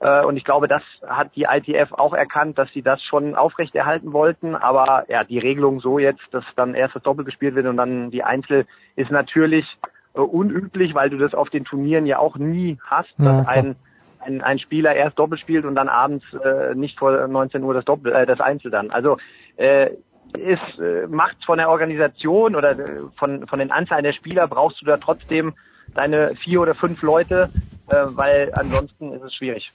Äh, 0.00 0.24
und 0.24 0.36
ich 0.36 0.44
glaube, 0.44 0.68
das 0.68 0.82
hat 1.06 1.34
die 1.36 1.44
ITF 1.44 1.92
auch 1.92 2.12
erkannt, 2.12 2.58
dass 2.58 2.70
sie 2.72 2.82
das 2.82 3.02
schon 3.02 3.34
aufrechterhalten 3.34 4.12
wollten. 4.12 4.54
Aber 4.54 5.04
ja, 5.08 5.24
die 5.24 5.38
Regelung 5.38 5.80
so 5.80 5.98
jetzt, 5.98 6.22
dass 6.32 6.44
dann 6.54 6.74
erst 6.74 6.96
das 6.96 7.02
Doppel 7.02 7.24
gespielt 7.24 7.54
wird 7.54 7.66
und 7.66 7.76
dann 7.76 8.10
die 8.10 8.22
Einzel, 8.22 8.66
ist 8.96 9.10
natürlich 9.10 9.66
äh, 10.14 10.20
unüblich, 10.20 10.94
weil 10.94 11.10
du 11.10 11.18
das 11.18 11.34
auf 11.34 11.50
den 11.50 11.64
Turnieren 11.64 12.06
ja 12.06 12.18
auch 12.18 12.36
nie 12.36 12.78
hast, 12.84 13.12
dass 13.18 13.44
ja, 13.44 13.48
ein, 13.48 13.76
ein, 14.20 14.42
ein 14.42 14.58
Spieler 14.58 14.94
erst 14.94 15.18
Doppel 15.18 15.38
spielt 15.38 15.64
und 15.64 15.74
dann 15.74 15.88
abends 15.88 16.24
äh, 16.44 16.74
nicht 16.74 16.98
vor 16.98 17.26
19 17.26 17.62
Uhr 17.62 17.74
das 17.74 17.84
Doppel, 17.84 18.12
äh, 18.12 18.26
das 18.26 18.40
Einzel 18.40 18.70
dann. 18.70 18.90
Also 18.90 19.16
äh, 19.56 19.90
ist 20.38 20.78
äh, 20.78 21.06
macht 21.06 21.36
von 21.44 21.58
der 21.58 21.70
Organisation 21.70 22.56
oder 22.56 22.72
äh, 22.72 23.02
von 23.16 23.46
von 23.46 23.58
den 23.58 23.70
Anzahlen 23.70 24.04
der 24.04 24.12
Spieler 24.12 24.48
brauchst 24.48 24.82
du 24.82 24.84
da 24.84 24.96
trotzdem 24.98 25.54
deine 25.94 26.34
vier 26.34 26.60
oder 26.60 26.74
fünf 26.74 27.00
Leute, 27.02 27.48
äh, 27.88 28.04
weil 28.08 28.52
ansonsten 28.54 29.12
ist 29.12 29.22
es 29.22 29.34
schwierig. 29.34 29.72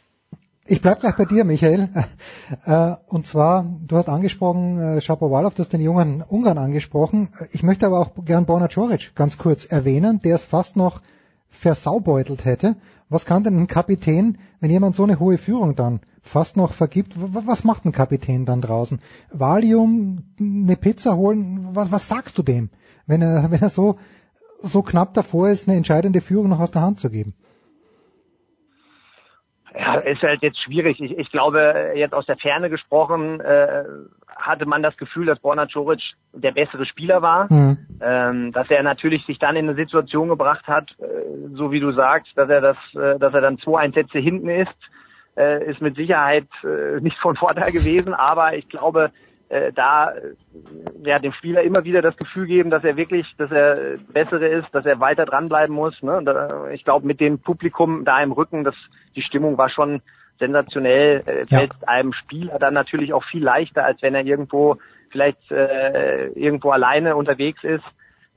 Ich 0.66 0.82
bleib 0.82 1.00
gleich 1.00 1.16
bei 1.16 1.26
dir, 1.26 1.44
Michael. 1.44 1.90
Äh, 2.66 2.96
und 3.08 3.26
zwar, 3.26 3.66
du 3.88 3.98
hast 3.98 4.10
angesprochen, 4.10 4.80
äh, 4.80 5.02
Shapovalov, 5.02 5.56
du 5.56 5.64
hast 5.64 5.74
den 5.74 5.82
jungen 5.82 6.22
Ungarn 6.22 6.58
angesprochen. 6.58 7.30
Ich 7.52 7.64
möchte 7.64 7.88
aber 7.88 8.00
auch 8.00 8.12
gern 8.26 8.46
Borna 8.46 8.68
Coric 8.68 9.16
ganz 9.16 9.38
kurz 9.38 9.66
erwähnen, 9.66 10.20
der 10.20 10.36
es 10.36 10.44
fast 10.44 10.76
noch 10.76 11.02
versaubeutelt 11.50 12.46
hätte. 12.46 12.76
Was 13.10 13.26
kann 13.26 13.44
denn 13.44 13.58
ein 13.58 13.68
Kapitän, 13.68 14.38
wenn 14.60 14.70
jemand 14.70 14.96
so 14.96 15.04
eine 15.04 15.20
hohe 15.20 15.38
Führung 15.38 15.76
dann 15.76 16.02
fast 16.22 16.58
noch 16.58 16.74
vergibt, 16.74 17.14
was 17.18 17.64
macht 17.64 17.86
ein 17.86 17.92
Kapitän 17.92 18.46
dann 18.46 18.62
draußen? 18.62 19.00
Valium, 19.32 20.24
eine 20.40 20.76
Pizza 20.76 21.16
holen, 21.16 21.70
was, 21.74 21.92
was 21.92 22.08
sagst 22.08 22.38
du 22.38 22.44
dem, 22.44 22.70
wenn 23.08 23.22
er, 23.22 23.50
wenn 23.52 23.62
er 23.62 23.70
so, 23.70 23.96
so 24.62 24.84
knapp 24.84 25.14
davor 25.16 25.50
ist, 25.50 25.68
eine 25.68 25.78
entscheidende 25.78 26.22
Führung 26.22 26.50
noch 26.50 26.60
aus 26.60 26.72
der 26.72 26.84
Hand 26.84 27.00
zu 27.00 27.10
geben? 27.10 27.34
Ja, 29.78 29.96
ist 29.96 30.22
halt 30.22 30.42
jetzt 30.42 30.62
schwierig. 30.62 31.00
Ich, 31.00 31.18
ich 31.18 31.32
glaube, 31.32 31.94
jetzt 31.96 32.14
aus 32.14 32.26
der 32.26 32.38
Ferne 32.38 32.70
gesprochen, 32.70 33.40
äh, 33.40 33.84
hatte 34.36 34.66
man 34.66 34.84
das 34.84 34.98
Gefühl, 34.98 35.26
dass 35.26 35.40
Borna 35.40 35.66
Coric 35.66 36.02
der 36.34 36.52
bessere 36.52 36.86
Spieler 36.86 37.22
war. 37.22 37.52
Mhm. 37.52 37.78
Ähm, 38.02 38.52
dass 38.52 38.70
er 38.70 38.84
natürlich 38.84 39.26
sich 39.26 39.40
dann 39.40 39.56
in 39.56 39.70
eine 39.70 39.76
Situation 39.76 40.28
gebracht 40.28 40.68
hat, 40.68 40.92
äh, 41.00 41.04
so 41.54 41.72
wie 41.72 41.80
du 41.80 41.92
sagst, 41.92 42.36
dass 42.36 42.50
er 42.50 42.62
das, 42.62 42.78
äh, 42.96 43.20
dass 43.20 43.34
er 43.34 43.42
dann 43.42 43.60
zwei 43.60 43.82
Einsätze 43.82 44.20
hinten 44.20 44.50
ist, 44.50 44.76
äh, 45.38 45.70
ist 45.70 45.82
mit 45.82 45.96
Sicherheit 45.96 46.48
äh, 46.64 47.00
nicht 47.00 47.18
von 47.20 47.36
Vorteil 47.36 47.72
gewesen. 47.72 48.14
Aber 48.14 48.56
ich 48.56 48.68
glaube, 48.68 49.12
äh, 49.52 49.74
da 49.74 50.12
äh, 50.12 50.34
ja, 51.04 51.20
dem 51.20 51.34
Spieler 51.34 51.62
immer 51.62 51.84
wieder 51.84 52.02
das 52.02 52.16
Gefühl 52.16 52.48
geben, 52.48 52.70
dass 52.70 52.86
er 52.86 52.96
wirklich, 52.96 53.28
dass 53.38 53.52
er 53.52 53.98
bessere 54.14 54.48
ist, 54.48 54.68
dass 54.72 54.86
er 54.86 55.02
weiter 55.02 55.26
dranbleiben 55.26 55.76
muss. 55.76 56.02
Ne? 56.02 56.22
Da, 56.24 56.70
ich 56.72 56.86
glaube, 56.86 57.06
mit 57.06 57.20
dem 57.20 57.40
Publikum 57.40 58.06
da 58.06 58.24
im 58.24 58.32
Rücken, 58.32 58.64
das, 58.64 58.76
die 59.14 59.22
Stimmung 59.22 59.58
war 59.58 59.70
schon 59.70 60.02
sensationell. 60.40 61.22
Äh, 61.26 61.46
ja. 61.50 61.60
Fällt 61.60 61.74
einem 61.86 62.14
Spieler 62.14 62.60
dann 62.60 62.74
natürlich 62.74 63.14
auch 63.14 63.26
viel 63.26 63.44
leichter, 63.44 63.84
als 63.84 64.02
wenn 64.02 64.16
er 64.16 64.26
irgendwo 64.26 64.78
vielleicht 65.10 65.52
äh, 65.52 66.28
irgendwo 66.28 66.70
alleine 66.72 67.18
unterwegs 67.18 67.62
ist 67.66 67.84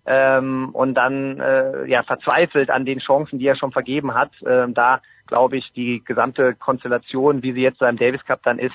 ähm, 0.06 0.70
und 0.72 0.94
dann 0.94 1.38
äh, 1.38 1.86
ja 1.86 2.02
verzweifelt 2.02 2.70
an 2.70 2.84
den 2.84 2.98
Chancen, 2.98 3.38
die 3.38 3.46
er 3.46 3.56
schon 3.56 3.70
vergeben 3.70 4.14
hat. 4.14 4.32
Ähm, 4.44 4.74
da 4.74 5.00
glaube 5.28 5.58
ich, 5.58 5.72
die 5.74 6.02
gesamte 6.04 6.54
Konstellation, 6.54 7.44
wie 7.44 7.52
sie 7.52 7.62
jetzt 7.62 7.78
beim 7.78 7.96
Davis 7.96 8.24
Cup 8.24 8.40
dann 8.42 8.58
ist, 8.58 8.74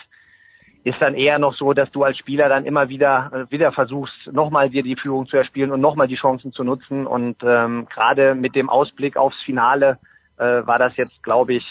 ist 0.90 1.02
dann 1.02 1.14
eher 1.14 1.40
noch 1.40 1.56
so, 1.56 1.74
dass 1.74 1.92
du 1.92 2.04
als 2.04 2.18
Spieler 2.18 2.50
dann 2.50 2.66
immer 2.66 2.90
wieder 2.90 3.32
äh, 3.34 3.52
wieder 3.52 3.72
versuchst, 3.72 4.16
nochmal 4.32 4.70
dir 4.70 4.84
die 4.84 4.96
Führung 4.96 5.28
zu 5.28 5.38
erspielen 5.38 5.72
und 5.72 5.82
nochmal 5.82 6.08
die 6.08 6.16
Chancen 6.16 6.52
zu 6.52 6.64
nutzen. 6.64 7.08
Und 7.08 7.38
ähm, 7.44 7.88
gerade 7.94 8.36
mit 8.36 8.56
dem 8.56 8.70
Ausblick 8.70 9.18
aufs 9.18 9.42
Finale 9.44 10.00
äh, 10.38 10.66
war 10.66 10.80
das 10.80 10.98
jetzt, 10.98 11.22
glaube 11.24 11.54
ich, 11.54 11.66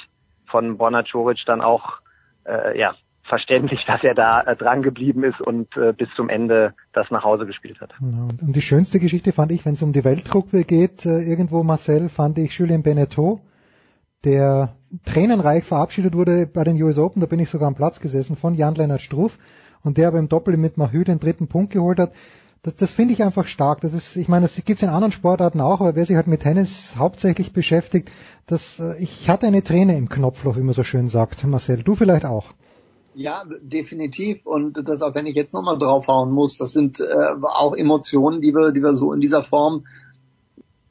von 0.47 0.79
Borna 0.79 1.03
Coric 1.03 1.43
dann 1.47 1.61
auch 1.61 1.99
äh, 2.45 2.79
ja 2.79 2.95
verständlich, 3.25 3.85
dass 3.87 4.03
er 4.03 4.15
da 4.15 4.41
äh, 4.43 4.57
dran 4.57 4.83
geblieben 4.83 5.25
ist 5.25 5.41
und 5.41 5.77
äh, 5.77 5.93
bis 5.93 6.09
zum 6.17 6.29
Ende 6.29 6.75
das 6.93 7.11
nach 7.11 7.25
Hause 7.25 7.47
gespielt 7.47 7.81
hat. 7.81 7.93
Und 8.01 8.55
die 8.55 8.63
schönste 8.63 9.01
Geschichte 9.01 9.33
fand 9.33 9.53
ich, 9.53 9.65
wenn 9.65 9.75
es 9.75 9.83
um 9.83 9.93
die 9.93 10.05
Weltgruppe 10.05 10.65
geht, 10.65 11.07
äh, 11.07 11.21
irgendwo 11.21 11.63
Marcel, 11.63 12.09
fand 12.09 12.39
ich 12.39 12.59
Julien 12.59 12.83
Beneteau, 12.83 13.41
der 14.25 14.77
tränenreich 15.05 15.65
verabschiedet 15.65 16.15
wurde 16.15 16.47
bei 16.47 16.65
den 16.65 16.81
US 16.83 16.99
Open, 16.99 17.21
da 17.21 17.27
bin 17.27 17.41
ich 17.41 17.51
sogar 17.51 17.69
am 17.69 17.75
Platz 17.75 18.01
gesessen, 18.01 18.37
von 18.37 18.55
Jan-Lennart 18.55 19.01
Struff 19.01 19.39
und 19.83 19.99
der 19.99 20.09
aber 20.09 20.19
im 20.19 20.29
Doppel 20.29 20.57
mit 20.57 20.77
Mahü 20.77 21.05
den 21.05 21.21
dritten 21.21 21.49
Punkt 21.49 21.73
geholt 21.73 21.99
hat. 21.99 22.13
Das, 22.63 22.75
das 22.77 22.91
finde 22.91 23.15
ich 23.15 23.23
einfach 23.23 23.47
stark. 23.47 23.81
Das 23.83 23.93
ist, 23.93 24.17
ich 24.17 24.29
meine, 24.29 24.43
das 24.43 24.57
gibt 24.57 24.79
es 24.79 24.83
in 24.83 24.89
anderen 24.89 25.13
Sportarten 25.13 25.61
auch, 25.61 25.81
aber 25.81 25.95
wer 25.95 26.07
sich 26.07 26.17
halt 26.17 26.27
mit 26.27 26.41
Tennis 26.41 26.97
hauptsächlich 26.97 27.53
beschäftigt, 27.53 28.11
das, 28.47 28.81
äh, 28.81 29.01
ich 29.01 29.29
hatte 29.29 29.47
eine 29.47 29.63
Träne 29.63 29.97
im 29.97 30.09
Knopfloch, 30.09 30.57
wie 30.57 30.63
man 30.63 30.75
so 30.75 30.83
schön 30.83 31.09
sagt. 31.09 31.47
Marcel, 31.47 31.83
du 31.83 31.95
vielleicht 31.95 32.25
auch. 32.25 32.47
Ja, 33.15 33.45
definitiv. 33.63 34.47
Und 34.47 34.89
das 34.89 35.03
auch 35.03 35.15
wenn 35.15 35.27
ich 35.27 35.35
jetzt 35.35 35.55
nochmal 35.55 35.79
draufhauen 35.79 36.31
muss, 36.31 36.59
das 36.59 36.73
sind 36.73 37.01
äh, 37.01 37.05
auch 37.43 37.75
Emotionen, 37.75 38.41
die 38.41 38.55
wir, 38.55 38.73
die 38.73 38.83
wir 38.83 38.95
so 38.95 39.13
in 39.13 39.21
dieser 39.21 39.43
Form 39.43 39.85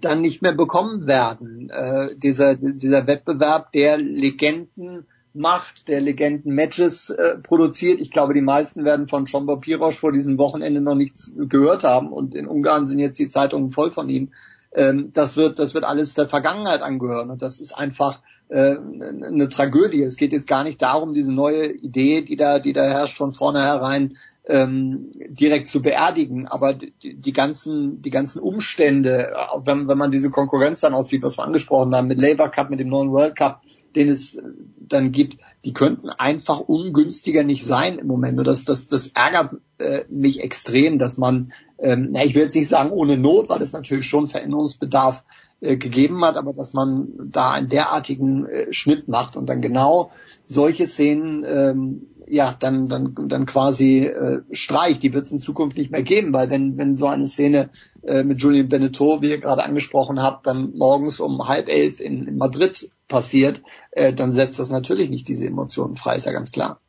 dann 0.01 0.21
nicht 0.21 0.41
mehr 0.41 0.53
bekommen 0.53 1.07
werden. 1.07 1.69
Äh, 1.69 2.15
dieser, 2.15 2.55
dieser 2.55 3.07
Wettbewerb, 3.07 3.71
der 3.71 3.97
Legenden 3.97 5.05
macht, 5.33 5.87
der 5.87 6.01
Legenden-Matches 6.01 7.11
äh, 7.11 7.37
produziert. 7.37 8.01
Ich 8.01 8.11
glaube, 8.11 8.33
die 8.33 8.41
meisten 8.41 8.83
werden 8.83 9.07
von 9.07 9.25
Chombo 9.25 9.57
Pirosch 9.57 9.97
vor 9.97 10.11
diesem 10.11 10.37
Wochenende 10.37 10.81
noch 10.81 10.95
nichts 10.95 11.31
gehört 11.35 11.83
haben 11.83 12.11
und 12.11 12.35
in 12.35 12.47
Ungarn 12.47 12.85
sind 12.85 12.99
jetzt 12.99 13.19
die 13.19 13.27
Zeitungen 13.27 13.69
voll 13.69 13.91
von 13.91 14.09
ihm. 14.09 14.31
ähm, 14.73 15.11
das 15.13 15.37
wird, 15.37 15.59
das 15.59 15.73
wird 15.73 15.83
alles 15.83 16.13
der 16.13 16.27
Vergangenheit 16.27 16.81
angehören 16.81 17.29
und 17.29 17.41
das 17.41 17.59
ist 17.59 17.73
einfach 17.73 18.19
äh, 18.49 18.75
eine 18.77 19.49
Tragödie. 19.49 20.01
Es 20.03 20.17
geht 20.17 20.33
jetzt 20.33 20.47
gar 20.47 20.63
nicht 20.63 20.81
darum, 20.81 21.13
diese 21.13 21.33
neue 21.33 21.71
Idee, 21.71 22.23
die 22.23 22.35
da, 22.35 22.59
die 22.59 22.73
da 22.73 22.83
herrscht, 22.83 23.17
von 23.17 23.31
vornherein 23.31 24.17
ähm, 24.47 25.11
direkt 25.29 25.67
zu 25.67 25.81
beerdigen. 25.81 26.47
Aber 26.47 26.73
die, 26.73 26.93
die 27.15 27.33
ganzen, 27.33 28.01
die 28.01 28.09
ganzen 28.09 28.39
Umstände, 28.39 29.33
wenn, 29.63 29.87
wenn 29.87 29.97
man 29.97 30.11
diese 30.11 30.29
Konkurrenz 30.29 30.81
dann 30.81 30.93
aussieht, 30.93 31.23
was 31.23 31.37
wir 31.37 31.43
angesprochen 31.43 31.93
haben, 31.93 32.07
mit 32.07 32.21
Labour 32.21 32.49
Cup, 32.49 32.69
mit 32.69 32.79
dem 32.79 32.89
neuen 32.89 33.11
World 33.11 33.35
Cup, 33.35 33.61
den 33.95 34.09
es 34.09 34.41
dann 34.79 35.11
gibt, 35.11 35.37
die 35.65 35.73
könnten 35.73 36.09
einfach 36.09 36.59
ungünstiger 36.61 37.43
nicht 37.43 37.65
sein 37.65 37.97
im 37.97 38.07
Moment. 38.07 38.37
Und 38.37 38.47
das, 38.47 38.63
das, 38.63 38.87
das 38.87 39.07
ärgert 39.07 39.55
äh, 39.79 40.03
mich 40.09 40.41
extrem, 40.41 40.99
dass 40.99 41.17
man, 41.17 41.51
ähm, 41.79 42.09
na, 42.11 42.23
ich 42.23 42.35
will 42.35 42.43
jetzt 42.43 42.55
nicht 42.55 42.69
sagen 42.69 42.91
ohne 42.91 43.17
Not, 43.17 43.49
weil 43.49 43.61
es 43.61 43.73
natürlich 43.73 44.05
schon 44.05 44.27
Veränderungsbedarf 44.27 45.25
äh, 45.59 45.75
gegeben 45.75 46.23
hat, 46.23 46.37
aber 46.37 46.53
dass 46.53 46.73
man 46.73 47.07
da 47.31 47.51
einen 47.51 47.69
derartigen 47.69 48.45
äh, 48.45 48.71
Schnitt 48.71 49.07
macht 49.07 49.35
und 49.35 49.47
dann 49.47 49.61
genau 49.61 50.11
solche 50.47 50.87
Szenen 50.87 51.43
ähm, 51.45 52.07
ja 52.27 52.55
dann 52.59 52.89
dann 52.89 53.13
dann 53.27 53.45
quasi 53.45 54.05
äh, 54.05 54.41
streicht, 54.51 55.03
die 55.03 55.13
wird 55.13 55.25
es 55.25 55.31
in 55.31 55.39
Zukunft 55.39 55.77
nicht 55.77 55.91
mehr 55.91 56.03
geben, 56.03 56.33
weil 56.33 56.49
wenn 56.49 56.77
wenn 56.77 56.97
so 56.97 57.07
eine 57.07 57.27
Szene 57.27 57.69
äh, 58.03 58.23
mit 58.23 58.41
Julian 58.41 58.69
Beneteau, 58.69 59.21
wie 59.21 59.29
ihr 59.29 59.39
gerade 59.39 59.63
angesprochen 59.63 60.21
habt, 60.21 60.47
dann 60.47 60.73
morgens 60.75 61.19
um 61.19 61.47
halb 61.47 61.69
elf 61.69 61.99
in, 61.99 62.25
in 62.27 62.37
Madrid 62.37 62.91
passiert, 63.07 63.61
äh, 63.91 64.13
dann 64.13 64.33
setzt 64.33 64.59
das 64.59 64.69
natürlich 64.69 65.09
nicht 65.09 65.27
diese 65.27 65.45
Emotionen 65.45 65.95
frei, 65.95 66.15
ist 66.15 66.25
ja 66.25 66.33
ganz 66.33 66.51
klar. 66.51 66.79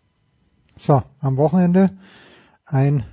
So, 0.77 1.03
am 1.21 1.37
Wochenende 1.37 1.91
ein 2.65 3.05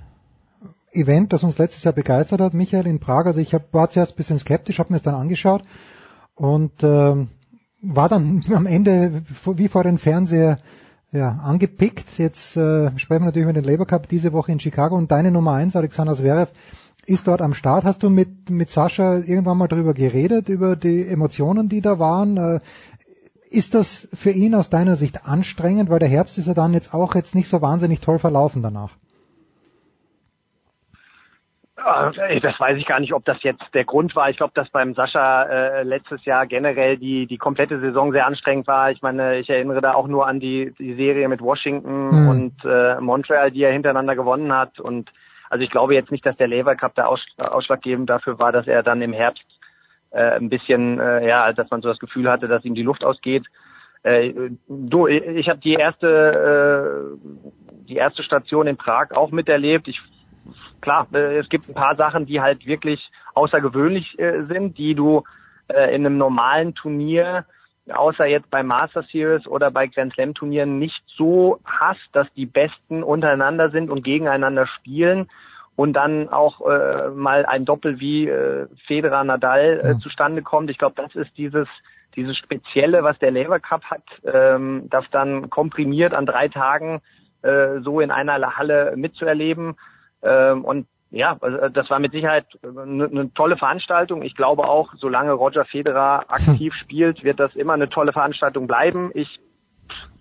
Event, 0.92 1.32
das 1.32 1.44
uns 1.44 1.58
letztes 1.58 1.84
Jahr 1.84 1.92
begeistert 1.94 2.40
hat, 2.40 2.54
Michael 2.54 2.86
in 2.86 3.00
Prag. 3.00 3.26
Also 3.26 3.40
ich 3.40 3.54
hab, 3.54 3.72
war 3.74 3.90
zuerst 3.90 4.14
ein 4.14 4.16
bisschen 4.16 4.38
skeptisch, 4.38 4.78
habe 4.78 4.92
mir 4.92 4.96
es 4.96 5.02
dann 5.02 5.14
angeschaut 5.14 5.62
und 6.34 6.72
ähm, 6.82 7.28
war 7.94 8.08
dann 8.08 8.44
am 8.54 8.66
Ende 8.66 9.22
wie 9.54 9.68
vor 9.68 9.84
den 9.84 9.98
Fernseher 9.98 10.58
ja, 11.12 11.30
angepickt. 11.42 12.18
Jetzt 12.18 12.56
äh, 12.56 12.90
sprechen 12.98 13.22
wir 13.22 13.26
natürlich 13.26 13.48
über 13.48 13.52
den 13.52 13.64
Labour 13.64 13.86
Cup 13.86 14.08
diese 14.08 14.32
Woche 14.32 14.52
in 14.52 14.60
Chicago 14.60 14.96
und 14.96 15.10
deine 15.10 15.30
Nummer 15.30 15.52
eins, 15.52 15.76
Alexander 15.76 16.14
Zverev, 16.14 16.50
ist 17.06 17.28
dort 17.28 17.40
am 17.40 17.54
Start. 17.54 17.84
Hast 17.84 18.02
du 18.02 18.10
mit, 18.10 18.50
mit 18.50 18.70
Sascha 18.70 19.18
irgendwann 19.18 19.58
mal 19.58 19.68
darüber 19.68 19.94
geredet, 19.94 20.48
über 20.48 20.76
die 20.76 21.06
Emotionen, 21.06 21.68
die 21.68 21.80
da 21.80 21.98
waren? 21.98 22.36
Äh, 22.36 22.60
ist 23.48 23.74
das 23.74 24.08
für 24.12 24.32
ihn 24.32 24.54
aus 24.54 24.70
deiner 24.70 24.96
Sicht 24.96 25.24
anstrengend, 25.24 25.88
weil 25.88 26.00
der 26.00 26.08
Herbst 26.08 26.36
ist 26.36 26.48
ja 26.48 26.54
dann 26.54 26.74
jetzt 26.74 26.92
auch 26.92 27.14
jetzt 27.14 27.34
nicht 27.34 27.48
so 27.48 27.62
wahnsinnig 27.62 28.00
toll 28.00 28.18
verlaufen 28.18 28.62
danach? 28.62 28.90
Äh, 31.86 32.40
das 32.40 32.58
weiß 32.58 32.76
ich 32.78 32.86
gar 32.86 33.00
nicht, 33.00 33.12
ob 33.12 33.24
das 33.24 33.42
jetzt 33.42 33.62
der 33.74 33.84
Grund 33.84 34.16
war. 34.16 34.28
Ich 34.28 34.36
glaube, 34.36 34.52
dass 34.54 34.68
beim 34.70 34.94
Sascha 34.94 35.44
äh, 35.44 35.82
letztes 35.84 36.24
Jahr 36.24 36.46
generell 36.46 36.96
die 36.96 37.26
die 37.26 37.38
komplette 37.38 37.78
Saison 37.78 38.12
sehr 38.12 38.26
anstrengend 38.26 38.66
war. 38.66 38.90
Ich 38.90 39.02
meine, 39.02 39.38
ich 39.38 39.48
erinnere 39.48 39.80
da 39.80 39.94
auch 39.94 40.08
nur 40.08 40.26
an 40.26 40.40
die 40.40 40.74
die 40.78 40.94
Serie 40.94 41.28
mit 41.28 41.40
Washington 41.40 42.08
mhm. 42.08 42.28
und 42.28 42.64
äh, 42.64 43.00
Montreal, 43.00 43.50
die 43.52 43.62
er 43.62 43.72
hintereinander 43.72 44.16
gewonnen 44.16 44.52
hat. 44.52 44.80
Und 44.80 45.12
also 45.48 45.62
ich 45.62 45.70
glaube 45.70 45.94
jetzt 45.94 46.10
nicht, 46.10 46.26
dass 46.26 46.36
der 46.36 46.48
Lever 46.48 46.74
Cup 46.74 46.96
der 46.96 47.08
Aus, 47.08 47.24
ausschlaggebend 47.38 48.10
dafür 48.10 48.38
war, 48.38 48.50
dass 48.50 48.66
er 48.66 48.82
dann 48.82 49.00
im 49.00 49.12
Herbst 49.12 49.44
äh, 50.10 50.36
ein 50.36 50.48
bisschen, 50.48 50.98
äh, 50.98 51.28
ja, 51.28 51.52
dass 51.52 51.70
man 51.70 51.82
so 51.82 51.88
das 51.88 52.00
Gefühl 52.00 52.28
hatte, 52.28 52.48
dass 52.48 52.64
ihm 52.64 52.74
die 52.74 52.82
Luft 52.82 53.04
ausgeht. 53.04 53.44
Äh, 54.02 54.32
du, 54.68 55.06
ich 55.06 55.48
habe 55.48 55.60
die 55.60 55.74
erste 55.74 57.14
äh, 57.14 57.28
die 57.88 57.96
erste 57.96 58.24
Station 58.24 58.66
in 58.66 58.76
Prag 58.76 59.12
auch 59.12 59.30
miterlebt. 59.30 59.86
Ich 59.86 60.00
klar, 60.80 61.06
äh, 61.12 61.38
es 61.38 61.48
gibt 61.48 61.68
ein 61.68 61.74
paar 61.74 61.96
Sachen, 61.96 62.26
die 62.26 62.40
halt 62.40 62.66
wirklich 62.66 63.10
außergewöhnlich 63.34 64.18
äh, 64.18 64.44
sind, 64.44 64.78
die 64.78 64.94
du 64.94 65.24
äh, 65.68 65.94
in 65.94 66.06
einem 66.06 66.18
normalen 66.18 66.74
Turnier 66.74 67.44
außer 67.92 68.26
jetzt 68.26 68.50
bei 68.50 68.62
Master 68.62 69.04
Series 69.04 69.46
oder 69.46 69.70
bei 69.70 69.86
Grand 69.86 70.12
Slam 70.14 70.34
Turnieren 70.34 70.78
nicht 70.78 71.02
so 71.16 71.60
hast, 71.64 72.00
dass 72.12 72.26
die 72.34 72.46
Besten 72.46 73.02
untereinander 73.02 73.70
sind 73.70 73.90
und 73.90 74.02
gegeneinander 74.02 74.66
spielen 74.66 75.28
und 75.76 75.92
dann 75.92 76.28
auch 76.28 76.66
äh, 76.66 77.10
mal 77.10 77.46
ein 77.46 77.64
Doppel 77.64 78.00
wie 78.00 78.26
äh, 78.28 78.66
Federer 78.86 79.22
Nadal 79.24 79.80
äh, 79.82 80.00
zustande 80.00 80.42
kommt. 80.42 80.70
Ich 80.70 80.78
glaube, 80.78 81.00
das 81.00 81.14
ist 81.14 81.30
dieses 81.36 81.68
dieses 82.16 82.36
Spezielle, 82.38 83.04
was 83.04 83.18
der 83.18 83.30
Lever 83.30 83.60
Cup 83.60 83.84
hat, 83.84 84.02
ähm, 84.24 84.88
das 84.88 85.04
dann 85.10 85.50
komprimiert 85.50 86.14
an 86.14 86.24
drei 86.24 86.48
Tagen 86.48 87.02
äh, 87.42 87.80
so 87.80 88.00
in 88.00 88.10
einer 88.10 88.56
Halle 88.56 88.94
mitzuerleben. 88.96 89.76
Ähm, 90.26 90.64
und 90.64 90.86
ja, 91.10 91.36
also 91.40 91.56
äh, 91.58 91.70
das 91.70 91.88
war 91.90 91.98
mit 91.98 92.12
Sicherheit 92.12 92.46
eine, 92.62 93.04
eine 93.04 93.32
tolle 93.34 93.56
Veranstaltung. 93.56 94.22
Ich 94.22 94.34
glaube 94.34 94.64
auch, 94.64 94.92
solange 94.96 95.32
Roger 95.32 95.64
Federer 95.64 96.24
aktiv 96.28 96.74
spielt, 96.74 97.24
wird 97.24 97.40
das 97.40 97.54
immer 97.54 97.74
eine 97.74 97.88
tolle 97.88 98.12
Veranstaltung 98.12 98.66
bleiben. 98.66 99.10
Ich 99.14 99.38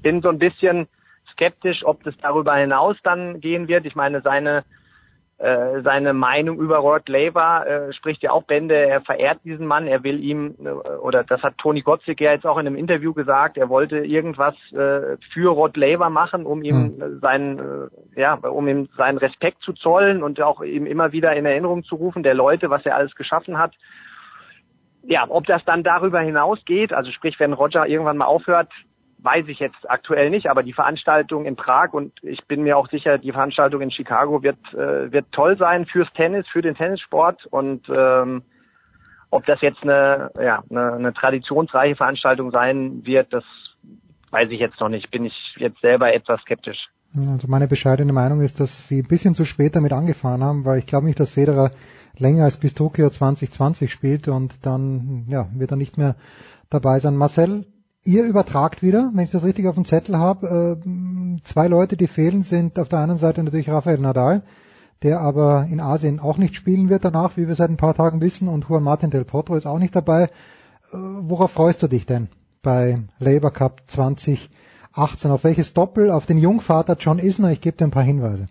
bin 0.01 0.21
so 0.21 0.29
ein 0.29 0.39
bisschen 0.39 0.87
skeptisch, 1.31 1.83
ob 1.83 2.03
das 2.03 2.15
darüber 2.21 2.55
hinaus 2.55 2.95
dann 3.03 3.41
gehen 3.41 3.67
wird. 3.67 3.85
Ich 3.85 3.95
meine, 3.95 4.21
seine 4.21 4.63
äh, 5.37 5.81
seine 5.81 6.13
Meinung 6.13 6.59
über 6.59 6.77
Rod 6.77 7.09
Laver 7.09 7.67
äh, 7.67 7.93
spricht 7.93 8.23
ja 8.23 8.31
auch 8.31 8.43
Bände. 8.43 8.73
Er 8.73 9.01
verehrt 9.01 9.39
diesen 9.43 9.67
Mann. 9.67 9.85
Er 9.85 10.01
will 10.03 10.23
ihm, 10.23 10.55
äh, 10.63 10.69
oder 10.69 11.25
das 11.25 11.43
hat 11.43 11.57
Toni 11.57 11.81
Gotzik 11.81 12.21
ja 12.21 12.31
jetzt 12.31 12.45
auch 12.45 12.57
in 12.57 12.65
einem 12.65 12.77
Interview 12.77 13.13
gesagt, 13.13 13.57
er 13.57 13.67
wollte 13.67 13.97
irgendwas 13.97 14.55
äh, 14.71 15.17
für 15.33 15.49
Rod 15.49 15.75
Laver 15.75 16.09
machen, 16.09 16.45
um 16.45 16.63
ihm 16.63 17.01
hm. 17.01 17.19
seinen, 17.19 17.59
äh, 17.59 18.21
ja, 18.21 18.35
um 18.35 18.65
ihm 18.69 18.87
seinen 18.95 19.17
Respekt 19.17 19.61
zu 19.61 19.73
zollen 19.73 20.23
und 20.23 20.41
auch 20.41 20.61
ihm 20.61 20.85
immer 20.85 21.11
wieder 21.11 21.35
in 21.35 21.45
Erinnerung 21.45 21.83
zu 21.83 21.95
rufen, 21.95 22.23
der 22.23 22.33
Leute, 22.33 22.69
was 22.69 22.85
er 22.85 22.95
alles 22.95 23.13
geschaffen 23.15 23.57
hat. 23.57 23.73
Ja, 25.03 25.25
ob 25.27 25.45
das 25.47 25.65
dann 25.65 25.83
darüber 25.83 26.21
hinausgeht, 26.21 26.93
also 26.93 27.11
sprich, 27.11 27.37
wenn 27.41 27.51
Roger 27.51 27.85
irgendwann 27.87 28.17
mal 28.17 28.25
aufhört, 28.25 28.69
weiß 29.25 29.47
ich 29.47 29.59
jetzt 29.59 29.89
aktuell 29.89 30.29
nicht, 30.29 30.49
aber 30.49 30.63
die 30.63 30.73
Veranstaltung 30.73 31.45
in 31.45 31.55
Prag 31.55 31.93
und 31.93 32.13
ich 32.23 32.45
bin 32.45 32.61
mir 32.63 32.77
auch 32.77 32.87
sicher, 32.89 33.17
die 33.17 33.31
Veranstaltung 33.31 33.81
in 33.81 33.91
Chicago 33.91 34.43
wird, 34.43 34.57
äh, 34.73 35.11
wird 35.11 35.31
toll 35.31 35.57
sein 35.57 35.85
fürs 35.85 36.11
Tennis, 36.13 36.47
für 36.47 36.61
den 36.61 36.75
Tennissport 36.75 37.45
und 37.47 37.89
ähm, 37.89 38.43
ob 39.31 39.45
das 39.45 39.59
jetzt 39.61 39.83
eine, 39.83 40.31
ja, 40.39 40.63
eine, 40.69 40.93
eine 40.93 41.13
traditionsreiche 41.13 41.95
Veranstaltung 41.95 42.51
sein 42.51 43.05
wird, 43.05 43.33
das 43.33 43.43
weiß 44.29 44.49
ich 44.51 44.59
jetzt 44.59 44.79
noch 44.79 44.89
nicht. 44.89 45.11
Bin 45.11 45.25
ich 45.25 45.55
jetzt 45.57 45.81
selber 45.81 46.13
etwas 46.13 46.41
skeptisch. 46.41 46.87
Also 47.15 47.47
meine 47.47 47.67
bescheidene 47.67 48.13
Meinung 48.13 48.41
ist, 48.41 48.59
dass 48.59 48.87
sie 48.87 48.99
ein 48.99 49.07
bisschen 49.07 49.35
zu 49.35 49.45
spät 49.45 49.75
damit 49.75 49.93
angefahren 49.93 50.43
haben, 50.43 50.65
weil 50.65 50.79
ich 50.79 50.85
glaube 50.85 51.05
nicht, 51.05 51.19
dass 51.19 51.31
Federer 51.31 51.71
länger 52.17 52.43
als 52.43 52.57
bis 52.57 52.73
Tokio 52.73 53.09
2020 53.09 53.91
spielt 53.91 54.27
und 54.27 54.65
dann 54.65 55.25
ja, 55.27 55.47
wird 55.53 55.71
er 55.71 55.77
nicht 55.77 55.97
mehr 55.97 56.15
dabei 56.69 56.99
sein. 56.99 57.15
Marcel, 57.15 57.65
Ihr 58.07 58.23
übertragt 58.23 58.83
wieder, 58.83 59.09
wenn 59.15 59.23
ich 59.23 59.31
das 59.31 59.43
richtig 59.43 59.67
auf 59.67 59.73
dem 59.73 59.83
Zettel 59.83 60.19
habe, 60.19 60.77
äh, 60.79 61.41
zwei 61.43 61.67
Leute, 61.67 61.97
die 61.97 62.05
fehlen, 62.05 62.43
sind 62.43 62.77
auf 62.77 62.87
der 62.87 62.99
einen 62.99 63.17
Seite 63.17 63.41
natürlich 63.41 63.67
Rafael 63.67 63.97
Nadal, 63.97 64.43
der 65.01 65.21
aber 65.21 65.65
in 65.71 65.79
Asien 65.79 66.19
auch 66.19 66.37
nicht 66.37 66.55
spielen 66.55 66.89
wird 66.89 67.03
danach, 67.03 67.35
wie 67.35 67.47
wir 67.47 67.55
seit 67.55 67.71
ein 67.71 67.77
paar 67.77 67.95
Tagen 67.95 68.21
wissen, 68.21 68.47
und 68.47 68.69
Juan 68.69 68.83
Martin 68.83 69.09
del 69.09 69.25
Potro 69.25 69.55
ist 69.55 69.65
auch 69.65 69.79
nicht 69.79 69.95
dabei. 69.95 70.25
Äh, 70.25 70.29
worauf 70.91 71.49
freust 71.49 71.81
du 71.81 71.87
dich 71.87 72.05
denn 72.05 72.27
bei 72.61 72.99
Labour 73.17 73.51
Cup 73.51 73.81
2018? 73.87 75.31
Auf 75.31 75.43
welches 75.43 75.73
Doppel? 75.73 76.11
Auf 76.11 76.27
den 76.27 76.37
Jungvater 76.37 76.97
John 76.99 77.17
Isner? 77.17 77.51
Ich 77.53 77.61
gebe 77.61 77.75
dir 77.75 77.85
ein 77.85 77.91
paar 77.91 78.03
Hinweise. 78.03 78.45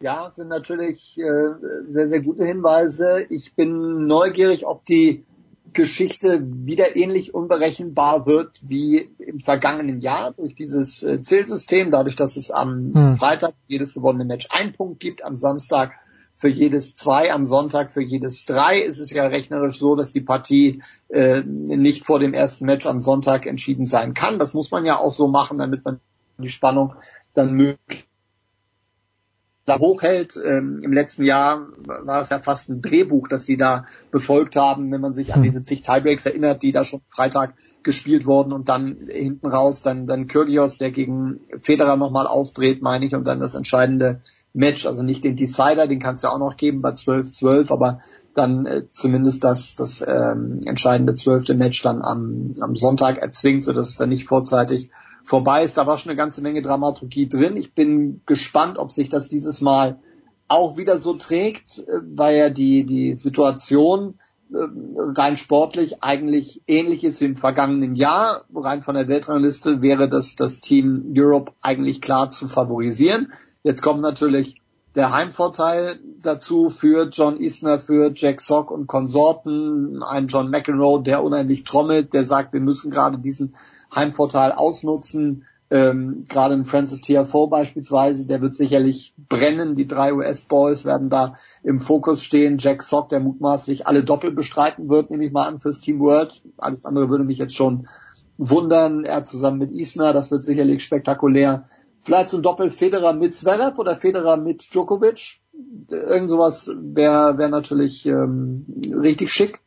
Ja, 0.00 0.28
sind 0.28 0.48
natürlich 0.48 1.16
äh, 1.18 1.54
sehr, 1.88 2.08
sehr 2.08 2.20
gute 2.20 2.44
Hinweise. 2.44 3.24
Ich 3.30 3.54
bin 3.54 4.06
neugierig, 4.06 4.66
ob 4.66 4.84
die 4.84 5.24
Geschichte 5.72 6.42
wieder 6.42 6.96
ähnlich 6.96 7.34
unberechenbar 7.34 8.26
wird 8.26 8.60
wie 8.62 9.10
im 9.18 9.40
vergangenen 9.40 10.00
Jahr 10.00 10.32
durch 10.32 10.54
dieses 10.54 11.02
äh, 11.02 11.20
Zählsystem, 11.22 11.90
dadurch, 11.90 12.16
dass 12.16 12.36
es 12.36 12.50
am 12.50 12.92
hm. 12.94 13.16
Freitag 13.16 13.54
jedes 13.68 13.94
gewonnene 13.94 14.24
Match 14.24 14.48
ein 14.50 14.72
Punkt 14.72 15.00
gibt, 15.00 15.24
am 15.24 15.36
Samstag 15.36 15.98
für 16.34 16.48
jedes 16.48 16.94
zwei, 16.94 17.32
am 17.32 17.46
Sonntag 17.46 17.92
für 17.92 18.02
jedes 18.02 18.46
drei 18.46 18.80
ist 18.80 18.98
es 18.98 19.10
ja 19.10 19.26
rechnerisch 19.26 19.78
so, 19.78 19.96
dass 19.96 20.12
die 20.12 20.22
Partie 20.22 20.82
äh, 21.08 21.42
nicht 21.42 22.06
vor 22.06 22.18
dem 22.18 22.32
ersten 22.34 22.64
Match 22.64 22.86
am 22.86 23.00
Sonntag 23.00 23.46
entschieden 23.46 23.84
sein 23.84 24.14
kann. 24.14 24.38
Das 24.38 24.54
muss 24.54 24.70
man 24.70 24.84
ja 24.86 24.98
auch 24.98 25.12
so 25.12 25.28
machen, 25.28 25.58
damit 25.58 25.84
man 25.84 26.00
die 26.38 26.48
Spannung 26.48 26.94
dann 27.34 27.52
möglichst 27.52 28.06
da 29.64 29.78
hochhält. 29.78 30.36
Ähm, 30.44 30.80
Im 30.82 30.92
letzten 30.92 31.24
Jahr 31.24 31.68
war 31.86 32.20
es 32.20 32.30
ja 32.30 32.40
fast 32.40 32.68
ein 32.68 32.82
Drehbuch, 32.82 33.28
das 33.28 33.44
die 33.44 33.56
da 33.56 33.86
befolgt 34.10 34.56
haben, 34.56 34.90
wenn 34.90 35.00
man 35.00 35.14
sich 35.14 35.32
an 35.32 35.36
hm. 35.36 35.42
diese 35.44 35.62
zig 35.62 35.82
Tiebreaks 35.82 36.26
erinnert, 36.26 36.62
die 36.62 36.72
da 36.72 36.84
schon 36.84 37.00
Freitag 37.08 37.54
gespielt 37.82 38.26
wurden 38.26 38.52
und 38.52 38.68
dann 38.68 39.08
hinten 39.08 39.46
raus 39.46 39.82
dann, 39.82 40.06
dann 40.06 40.26
Kyrgios, 40.26 40.78
der 40.78 40.90
gegen 40.90 41.40
Federer 41.56 41.96
nochmal 41.96 42.26
aufdreht, 42.26 42.82
meine 42.82 43.06
ich, 43.06 43.14
und 43.14 43.26
dann 43.26 43.40
das 43.40 43.54
entscheidende 43.54 44.20
Match, 44.52 44.86
also 44.86 45.02
nicht 45.02 45.24
den 45.24 45.36
Decider, 45.36 45.86
den 45.86 46.00
kann 46.00 46.16
es 46.16 46.22
ja 46.22 46.30
auch 46.30 46.38
noch 46.38 46.56
geben 46.56 46.82
bei 46.82 46.90
12-12, 46.90 47.72
aber 47.72 48.00
dann 48.34 48.66
äh, 48.66 48.88
zumindest 48.88 49.44
das, 49.44 49.74
das 49.74 50.04
ähm, 50.06 50.60
entscheidende 50.64 51.14
zwölfte 51.14 51.54
Match 51.54 51.82
dann 51.82 52.02
am, 52.02 52.54
am 52.60 52.76
Sonntag 52.76 53.18
erzwingt, 53.18 53.64
sodass 53.64 53.90
es 53.90 53.96
dann 53.96 54.08
nicht 54.08 54.24
vorzeitig 54.24 54.90
vorbei 55.24 55.62
ist. 55.62 55.76
Da 55.76 55.86
war 55.86 55.98
schon 55.98 56.10
eine 56.10 56.16
ganze 56.16 56.42
Menge 56.42 56.62
Dramaturgie 56.62 57.28
drin. 57.28 57.56
Ich 57.56 57.74
bin 57.74 58.22
gespannt, 58.26 58.78
ob 58.78 58.90
sich 58.92 59.08
das 59.08 59.28
dieses 59.28 59.60
Mal 59.60 59.98
auch 60.48 60.76
wieder 60.76 60.98
so 60.98 61.14
trägt, 61.14 61.78
äh, 61.78 62.00
weil 62.02 62.36
ja 62.36 62.50
die, 62.50 62.84
die 62.84 63.16
Situation 63.16 64.18
rein 64.54 65.36
sportlich 65.36 66.02
eigentlich 66.02 66.62
ähnlich 66.66 67.04
ist 67.04 67.20
wie 67.20 67.26
im 67.26 67.36
vergangenen 67.36 67.94
Jahr. 67.94 68.44
Rein 68.54 68.82
von 68.82 68.94
der 68.94 69.08
Weltrangliste 69.08 69.82
wäre 69.82 70.08
das, 70.08 70.36
das 70.36 70.60
Team 70.60 71.12
Europe 71.16 71.52
eigentlich 71.62 72.00
klar 72.00 72.30
zu 72.30 72.48
favorisieren. 72.48 73.32
Jetzt 73.62 73.82
kommt 73.82 74.02
natürlich 74.02 74.61
der 74.94 75.12
Heimvorteil 75.12 75.98
dazu 76.20 76.68
für 76.68 77.08
John 77.10 77.36
Isner, 77.36 77.78
für 77.78 78.12
Jack 78.14 78.40
Sock 78.40 78.70
und 78.70 78.86
Konsorten, 78.86 80.02
ein 80.02 80.26
John 80.26 80.50
McEnroe, 80.50 81.02
der 81.02 81.22
unheimlich 81.22 81.64
trommelt, 81.64 82.12
der 82.12 82.24
sagt, 82.24 82.52
wir 82.52 82.60
müssen 82.60 82.90
gerade 82.90 83.18
diesen 83.18 83.54
Heimvorteil 83.94 84.52
ausnutzen. 84.52 85.44
Ähm, 85.70 86.24
gerade 86.28 86.52
ein 86.52 86.66
Francis 86.66 87.00
TFO 87.00 87.46
beispielsweise, 87.46 88.26
der 88.26 88.42
wird 88.42 88.54
sicherlich 88.54 89.14
brennen. 89.16 89.74
Die 89.74 89.88
drei 89.88 90.12
US-Boys 90.12 90.84
werden 90.84 91.08
da 91.08 91.34
im 91.62 91.80
Fokus 91.80 92.22
stehen. 92.22 92.58
Jack 92.58 92.82
Sock, 92.82 93.08
der 93.08 93.20
mutmaßlich 93.20 93.86
alle 93.86 94.04
Doppel 94.04 94.32
bestreiten 94.32 94.90
wird, 94.90 95.10
nehme 95.10 95.24
ich 95.24 95.32
mal 95.32 95.46
an, 95.46 95.58
fürs 95.58 95.80
Team 95.80 95.98
World. 96.00 96.42
Alles 96.58 96.84
andere 96.84 97.08
würde 97.08 97.24
mich 97.24 97.38
jetzt 97.38 97.56
schon 97.56 97.88
wundern. 98.36 99.04
Er 99.04 99.22
zusammen 99.22 99.58
mit 99.58 99.70
Isner, 99.70 100.12
das 100.12 100.30
wird 100.30 100.44
sicherlich 100.44 100.84
spektakulär. 100.84 101.64
Vielleicht 102.02 102.30
so 102.30 102.36
ein 102.36 102.42
Doppel 102.42 102.70
Federer 102.70 103.12
mit 103.12 103.34
Zverev 103.34 103.78
oder 103.78 103.94
Federer 103.94 104.36
mit 104.36 104.74
Djokovic. 104.74 105.40
Irgend 105.88 106.30
sowas 106.30 106.70
wäre 106.76 107.38
wär 107.38 107.48
natürlich 107.48 108.06
ähm, 108.06 108.66
richtig 108.92 109.32
schick. 109.32 109.60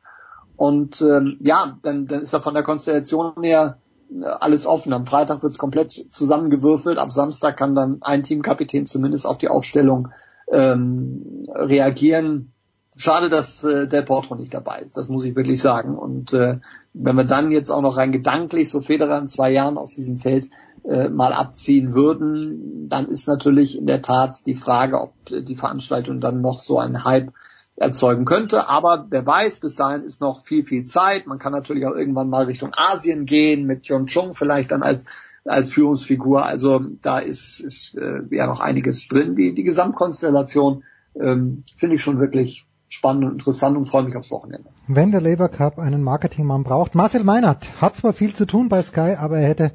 Und 0.58 1.02
ähm, 1.02 1.38
ja, 1.42 1.78
dann, 1.82 2.08
dann 2.08 2.22
ist 2.22 2.34
er 2.34 2.42
von 2.42 2.54
der 2.54 2.64
Konstellation 2.64 3.34
her 3.42 3.80
äh, 4.10 4.26
alles 4.26 4.66
offen. 4.66 4.94
Am 4.94 5.06
Freitag 5.06 5.44
wird 5.44 5.52
es 5.52 5.58
komplett 5.58 5.92
zusammengewürfelt. 6.12 6.98
Ab 6.98 7.12
Samstag 7.12 7.58
kann 7.58 7.76
dann 7.76 7.98
ein 8.02 8.24
Teamkapitän 8.24 8.86
zumindest 8.86 9.26
auf 9.26 9.38
die 9.38 9.50
Aufstellung 9.50 10.10
ähm, 10.52 11.44
reagieren. 11.50 12.54
Schade, 12.98 13.30
dass 13.30 13.64
äh, 13.64 13.88
Del 13.88 14.03
Potro 14.03 14.35
nicht 14.35 14.53
dabei 14.53 14.80
ist, 14.80 14.95
das 14.95 15.09
muss 15.09 15.25
ich 15.25 15.35
wirklich 15.35 15.61
sagen. 15.61 15.98
Und 15.98 16.33
äh, 16.33 16.59
wenn 16.93 17.15
wir 17.15 17.25
dann 17.25 17.51
jetzt 17.51 17.69
auch 17.69 17.82
noch 17.82 17.98
rein 17.98 18.11
gedanklich 18.11 18.69
so 18.69 18.80
Federer 18.82 19.19
in 19.19 19.27
zwei 19.27 19.51
Jahren 19.51 19.77
aus 19.77 19.91
diesem 19.91 20.17
Feld 20.17 20.48
äh, 20.83 21.09
mal 21.09 21.33
abziehen 21.33 21.93
würden, 21.93 22.88
dann 22.90 23.07
ist 23.07 23.27
natürlich 23.27 23.77
in 23.77 23.85
der 23.85 24.01
Tat 24.01 24.45
die 24.45 24.53
Frage, 24.53 25.01
ob 25.01 25.14
die 25.30 25.56
Veranstaltung 25.56 26.22
dann 26.22 26.41
noch 26.41 26.59
so 26.59 26.80
einen 26.80 27.03
Hype 27.03 27.33
erzeugen 27.75 28.24
könnte. 28.25 28.69
Aber 28.69 29.07
wer 29.09 29.25
weiß, 29.25 29.57
bis 29.57 29.75
dahin 29.75 30.03
ist 30.03 30.22
noch 30.22 30.45
viel, 30.45 30.64
viel 30.64 30.83
Zeit. 30.83 31.27
Man 31.27 31.40
kann 31.40 31.51
natürlich 31.51 31.85
auch 31.85 31.95
irgendwann 31.95 32.30
mal 32.30 32.45
Richtung 32.45 32.72
Asien 32.75 33.25
gehen, 33.25 33.65
mit 33.65 33.83
Chung 33.83 34.33
vielleicht 34.33 34.72
dann 34.72 34.83
als 34.83 35.06
als 35.45 35.74
Führungsfigur. 35.74 36.45
Also 36.45 36.80
da 37.01 37.19
ist, 37.19 37.59
ist 37.59 37.95
äh, 37.95 38.22
ja 38.32 38.48
noch 38.48 38.59
einiges 38.59 39.07
drin. 39.07 39.35
Die, 39.35 39.53
die 39.53 39.64
Gesamtkonstellation 39.64 40.83
ähm, 41.19 41.64
finde 41.75 41.95
ich 41.95 42.01
schon 42.01 42.19
wirklich 42.19 42.65
spannend 42.90 43.26
und 43.26 43.32
interessant 43.34 43.78
und 43.78 43.88
freue 43.88 44.04
mich 44.04 44.16
aufs 44.16 44.32
Wochenende. 44.32 44.70
Wenn 44.88 45.12
der 45.12 45.22
Labour 45.22 45.50
Cup 45.50 45.80
einen 45.80 46.04
Marketingmann 46.04 46.64
braucht, 46.64 46.96
Marcel 46.96 47.24
Meinert 47.24 47.82
hat 47.82 47.96
zwar 47.96 48.14
viel 48.14 48.34
zu 48.34 48.46
tun 48.46 48.70
bei 48.70 48.82
Sky, 48.82 49.16
aber 49.20 49.38
er 49.40 49.48
hätte 49.48 49.72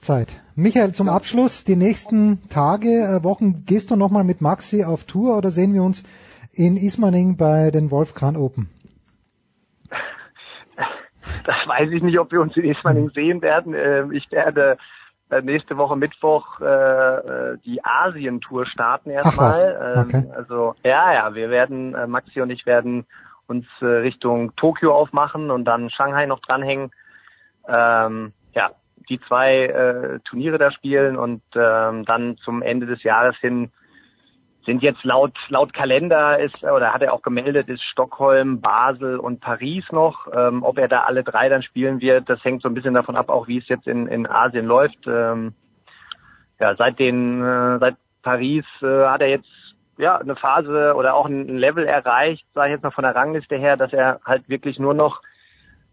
Zeit. 0.00 0.28
Michael, 0.54 0.92
zum 0.92 1.08
Abschluss, 1.08 1.64
die 1.64 1.76
nächsten 1.76 2.48
Tage, 2.48 2.88
äh, 2.88 3.24
Wochen, 3.24 3.64
gehst 3.64 3.90
du 3.90 3.96
nochmal 3.96 4.24
mit 4.24 4.40
Maxi 4.40 4.84
auf 4.84 5.04
Tour 5.04 5.36
oder 5.36 5.50
sehen 5.50 5.74
wir 5.74 5.82
uns 5.82 6.02
in 6.52 6.76
Ismaning 6.76 7.36
bei 7.36 7.70
den 7.70 7.90
Wolfkran 7.90 8.36
Open? 8.36 8.70
Das 11.44 11.56
weiß 11.66 11.90
ich 11.92 12.02
nicht, 12.02 12.18
ob 12.18 12.32
wir 12.32 12.40
uns 12.40 12.56
in 12.56 12.64
Ismaning 12.64 13.10
sehen 13.10 13.42
werden. 13.42 13.74
Ähm, 13.74 14.12
ich 14.12 14.30
werde 14.30 14.78
äh, 15.30 15.42
nächste 15.42 15.76
Woche 15.76 15.96
Mittwoch 15.96 16.60
äh, 16.60 17.56
die 17.64 17.84
Asien-Tour 17.84 18.66
starten 18.66 19.10
erstmal. 19.10 20.04
Okay. 20.06 20.24
Ähm, 20.24 20.32
also 20.34 20.74
ja, 20.84 21.12
ja, 21.12 21.34
wir 21.34 21.50
werden, 21.50 21.96
Maxi 22.10 22.40
und 22.40 22.50
ich 22.50 22.66
werden 22.66 23.06
uns 23.46 23.66
Richtung 23.80 24.54
Tokio 24.56 24.94
aufmachen 24.94 25.50
und 25.50 25.64
dann 25.64 25.90
Shanghai 25.90 26.26
noch 26.26 26.40
dranhängen. 26.40 26.92
Ähm, 27.66 28.32
ja, 28.54 28.70
die 29.08 29.20
zwei 29.26 29.66
äh, 29.66 30.20
Turniere 30.20 30.58
da 30.58 30.70
spielen 30.70 31.16
und 31.16 31.42
ähm, 31.54 32.04
dann 32.04 32.36
zum 32.38 32.62
Ende 32.62 32.86
des 32.86 33.02
Jahres 33.02 33.36
hin 33.38 33.70
sind 34.64 34.82
jetzt 34.82 35.04
laut 35.04 35.32
laut 35.48 35.72
Kalender 35.72 36.38
ist 36.38 36.62
oder 36.62 36.92
hat 36.92 37.02
er 37.02 37.12
auch 37.12 37.22
gemeldet 37.22 37.68
ist 37.68 37.82
Stockholm, 37.84 38.60
Basel 38.60 39.18
und 39.18 39.40
Paris 39.40 39.84
noch. 39.90 40.28
Ähm, 40.34 40.62
ob 40.62 40.78
er 40.78 40.88
da 40.88 41.02
alle 41.02 41.24
drei 41.24 41.48
dann 41.48 41.62
spielen 41.62 42.00
wird, 42.00 42.28
das 42.28 42.44
hängt 42.44 42.62
so 42.62 42.68
ein 42.68 42.74
bisschen 42.74 42.94
davon 42.94 43.16
ab, 43.16 43.28
auch 43.28 43.48
wie 43.48 43.58
es 43.58 43.68
jetzt 43.68 43.86
in 43.86 44.06
in 44.06 44.26
Asien 44.26 44.66
läuft. 44.66 45.06
Ähm, 45.06 45.54
ja, 46.58 46.74
seit 46.76 46.98
den 46.98 47.42
äh, 47.42 47.78
seit 47.78 47.96
Paris 48.22 48.64
äh, 48.82 49.06
hat 49.06 49.22
er 49.22 49.28
jetzt 49.28 49.48
ja 49.96 50.16
eine 50.16 50.36
Phase 50.36 50.94
oder 50.94 51.14
auch 51.14 51.26
ein 51.26 51.58
Level 51.58 51.86
erreicht, 51.86 52.44
sage 52.54 52.68
ich 52.68 52.72
jetzt 52.74 52.82
mal 52.82 52.90
von 52.90 53.04
der 53.04 53.14
Rangliste 53.14 53.56
her, 53.56 53.76
dass 53.76 53.92
er 53.92 54.20
halt 54.24 54.48
wirklich 54.48 54.78
nur 54.78 54.94
noch 54.94 55.22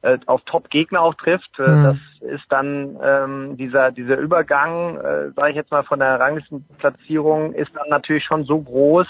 äh, 0.01 0.17
auf 0.25 0.41
Top-Gegner 0.45 1.01
auch 1.01 1.15
trifft. 1.15 1.59
Äh, 1.59 1.67
mhm. 1.67 1.83
Das 1.83 2.31
ist 2.31 2.45
dann 2.49 2.97
ähm, 3.01 3.57
dieser 3.57 3.91
dieser 3.91 4.17
Übergang, 4.17 4.97
äh, 4.97 5.31
sage 5.31 5.49
ich 5.49 5.55
jetzt 5.55 5.71
mal 5.71 5.83
von 5.83 5.99
der 5.99 6.19
Ranglistenplatzierung, 6.19 7.53
ist 7.53 7.71
dann 7.75 7.89
natürlich 7.89 8.23
schon 8.23 8.43
so 8.43 8.61
groß, 8.61 9.07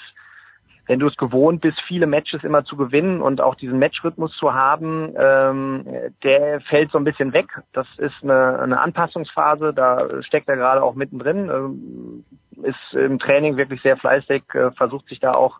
wenn 0.87 0.99
du 0.99 1.07
es 1.07 1.17
gewohnt 1.17 1.61
bist, 1.61 1.81
viele 1.87 2.07
Matches 2.07 2.43
immer 2.43 2.63
zu 2.63 2.77
gewinnen 2.77 3.21
und 3.21 3.41
auch 3.41 3.55
diesen 3.55 3.77
Matchrhythmus 3.77 4.31
zu 4.37 4.53
haben, 4.53 5.13
ähm, 5.17 5.85
der 6.23 6.61
fällt 6.61 6.91
so 6.91 6.97
ein 6.97 7.03
bisschen 7.03 7.33
weg. 7.33 7.47
Das 7.73 7.87
ist 7.97 8.23
eine, 8.23 8.59
eine 8.59 8.79
Anpassungsphase, 8.79 9.73
da 9.73 10.07
steckt 10.23 10.47
er 10.47 10.55
gerade 10.55 10.81
auch 10.81 10.95
mittendrin, 10.95 11.49
ähm, 11.49 12.25
ist 12.63 12.93
im 12.93 13.19
Training 13.19 13.57
wirklich 13.57 13.81
sehr 13.81 13.97
fleißig, 13.97 14.43
äh, 14.53 14.71
versucht 14.71 15.07
sich 15.09 15.19
da 15.19 15.33
auch 15.33 15.59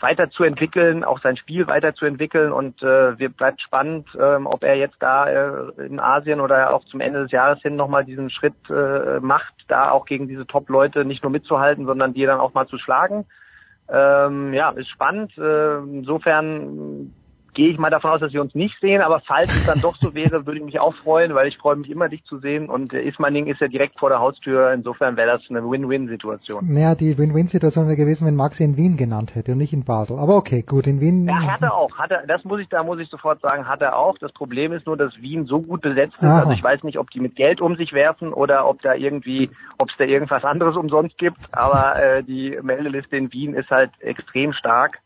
weiterzuentwickeln, 0.00 1.04
auch 1.04 1.20
sein 1.20 1.36
Spiel 1.36 1.66
weiterzuentwickeln 1.66 2.52
und 2.52 2.82
äh, 2.82 3.18
wir 3.18 3.30
bleibt 3.30 3.62
spannend, 3.62 4.08
ähm, 4.20 4.46
ob 4.46 4.62
er 4.62 4.76
jetzt 4.76 4.96
da 5.00 5.26
äh, 5.26 5.86
in 5.86 6.00
Asien 6.00 6.40
oder 6.40 6.74
auch 6.74 6.84
zum 6.84 7.00
Ende 7.00 7.22
des 7.22 7.32
Jahres 7.32 7.60
hin 7.62 7.76
nochmal 7.76 8.04
diesen 8.04 8.28
Schritt 8.30 8.54
äh, 8.68 9.20
macht, 9.20 9.54
da 9.68 9.90
auch 9.90 10.04
gegen 10.04 10.28
diese 10.28 10.46
Top-Leute 10.46 11.04
nicht 11.04 11.22
nur 11.22 11.32
mitzuhalten, 11.32 11.86
sondern 11.86 12.12
die 12.12 12.26
dann 12.26 12.40
auch 12.40 12.52
mal 12.52 12.66
zu 12.66 12.78
schlagen. 12.78 13.24
Ähm, 13.88 14.52
ja, 14.52 14.70
ist 14.70 14.88
spannend. 14.90 15.36
Äh, 15.38 15.78
insofern 15.78 17.12
gehe 17.56 17.70
ich 17.70 17.78
mal 17.78 17.90
davon 17.90 18.10
aus, 18.10 18.20
dass 18.20 18.34
wir 18.34 18.42
uns 18.42 18.54
nicht 18.54 18.78
sehen, 18.80 19.00
aber 19.00 19.20
falls 19.26 19.48
es 19.48 19.64
dann 19.64 19.80
doch 19.80 19.96
so 19.96 20.14
wäre, 20.14 20.46
würde 20.46 20.58
ich 20.58 20.64
mich 20.64 20.78
auch 20.78 20.94
freuen, 20.94 21.34
weil 21.34 21.48
ich 21.48 21.56
freue 21.56 21.74
mich 21.76 21.90
immer, 21.90 22.08
dich 22.08 22.22
zu 22.24 22.38
sehen 22.38 22.68
und 22.68 22.92
äh, 22.92 23.00
Ismaning 23.00 23.46
ist 23.46 23.60
ja 23.60 23.66
direkt 23.66 23.98
vor 23.98 24.10
der 24.10 24.20
Haustür, 24.20 24.72
insofern 24.72 25.16
wäre 25.16 25.38
das 25.38 25.42
eine 25.48 25.62
Win-Win-Situation. 25.62 26.62
Naja, 26.68 26.94
die 26.94 27.16
Win-Win-Situation 27.16 27.86
wäre 27.86 27.96
gewesen, 27.96 28.26
wenn 28.26 28.36
Maxi 28.36 28.62
in 28.62 28.76
Wien 28.76 28.98
genannt 28.98 29.34
hätte 29.34 29.52
und 29.52 29.58
nicht 29.58 29.72
in 29.72 29.84
Basel. 29.84 30.18
Aber 30.18 30.36
okay, 30.36 30.62
gut, 30.62 30.86
in 30.86 31.00
Wien. 31.00 31.26
Ja, 31.26 31.40
hat 31.54 31.62
er 31.62 31.74
auch. 31.74 31.96
Hat 31.96 32.10
er, 32.10 32.26
das 32.26 32.44
muss 32.44 32.60
ich, 32.60 32.68
da 32.68 32.82
muss 32.82 33.00
ich 33.00 33.08
sofort 33.08 33.40
sagen, 33.40 33.66
hat 33.66 33.80
er 33.80 33.96
auch. 33.96 34.18
Das 34.18 34.32
Problem 34.32 34.72
ist 34.72 34.86
nur, 34.86 34.98
dass 34.98 35.16
Wien 35.16 35.46
so 35.46 35.62
gut 35.62 35.80
besetzt 35.80 36.16
ist. 36.16 36.24
Aha. 36.24 36.40
Also 36.40 36.50
ich 36.50 36.62
weiß 36.62 36.82
nicht, 36.82 36.98
ob 36.98 37.10
die 37.10 37.20
mit 37.20 37.36
Geld 37.36 37.62
um 37.62 37.76
sich 37.76 37.94
werfen 37.94 38.34
oder 38.34 38.68
ob 38.68 38.82
da 38.82 38.94
irgendwie, 38.94 39.50
ob 39.78 39.88
es 39.88 39.96
da 39.96 40.04
irgendwas 40.04 40.44
anderes 40.44 40.76
umsonst 40.76 41.16
gibt, 41.16 41.38
aber 41.52 42.02
äh, 42.02 42.22
die 42.22 42.58
Meldeliste 42.62 43.16
in 43.16 43.32
Wien 43.32 43.54
ist 43.54 43.70
halt 43.70 43.90
extrem 44.00 44.52
stark. 44.52 44.98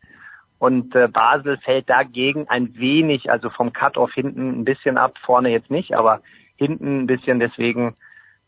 Und 0.60 0.94
äh, 0.94 1.08
Basel 1.08 1.56
fällt 1.64 1.88
dagegen 1.88 2.46
ein 2.48 2.76
wenig, 2.76 3.30
also 3.30 3.48
vom 3.48 3.72
Cut-off 3.72 4.12
hinten 4.12 4.60
ein 4.60 4.64
bisschen 4.66 4.98
ab, 4.98 5.14
vorne 5.24 5.48
jetzt 5.48 5.70
nicht, 5.70 5.94
aber 5.96 6.20
hinten 6.56 7.00
ein 7.00 7.06
bisschen. 7.06 7.40
Deswegen 7.40 7.96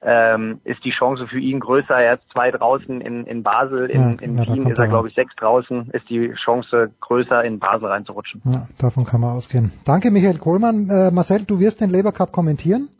ähm, 0.02 0.60
ist 0.64 0.84
die 0.84 0.90
Chance 0.90 1.26
für 1.26 1.38
ihn 1.38 1.58
größer. 1.58 1.94
Er 1.94 2.16
ist 2.16 2.24
zwei 2.30 2.50
draußen 2.50 3.00
in, 3.00 3.24
in 3.24 3.42
Basel, 3.42 3.86
in, 3.86 4.18
in 4.18 4.36
ja, 4.36 4.46
Wien 4.46 4.66
ist 4.66 4.78
er, 4.78 4.88
glaube 4.88 5.08
ich, 5.08 5.14
sechs 5.14 5.34
draußen. 5.36 5.88
Ist 5.92 6.10
die 6.10 6.34
Chance 6.44 6.92
größer, 7.00 7.42
in 7.44 7.58
Basel 7.58 7.88
reinzurutschen. 7.88 8.42
Ja, 8.44 8.68
davon 8.76 9.06
kann 9.06 9.22
man 9.22 9.34
ausgehen. 9.34 9.72
Danke, 9.86 10.10
Michael 10.10 10.36
Kohlmann. 10.36 10.90
Äh, 10.90 11.10
Marcel, 11.12 11.44
du 11.44 11.60
wirst 11.60 11.80
den 11.80 11.88
Labour 11.88 12.12
Cup 12.12 12.30
kommentieren? 12.30 12.90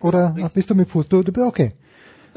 Oder 0.00 0.34
ja, 0.38 0.48
bist 0.48 0.70
du 0.70 0.74
mit 0.74 0.88
Fuß? 0.88 1.10
Du, 1.10 1.22
du, 1.22 1.46
okay. 1.46 1.72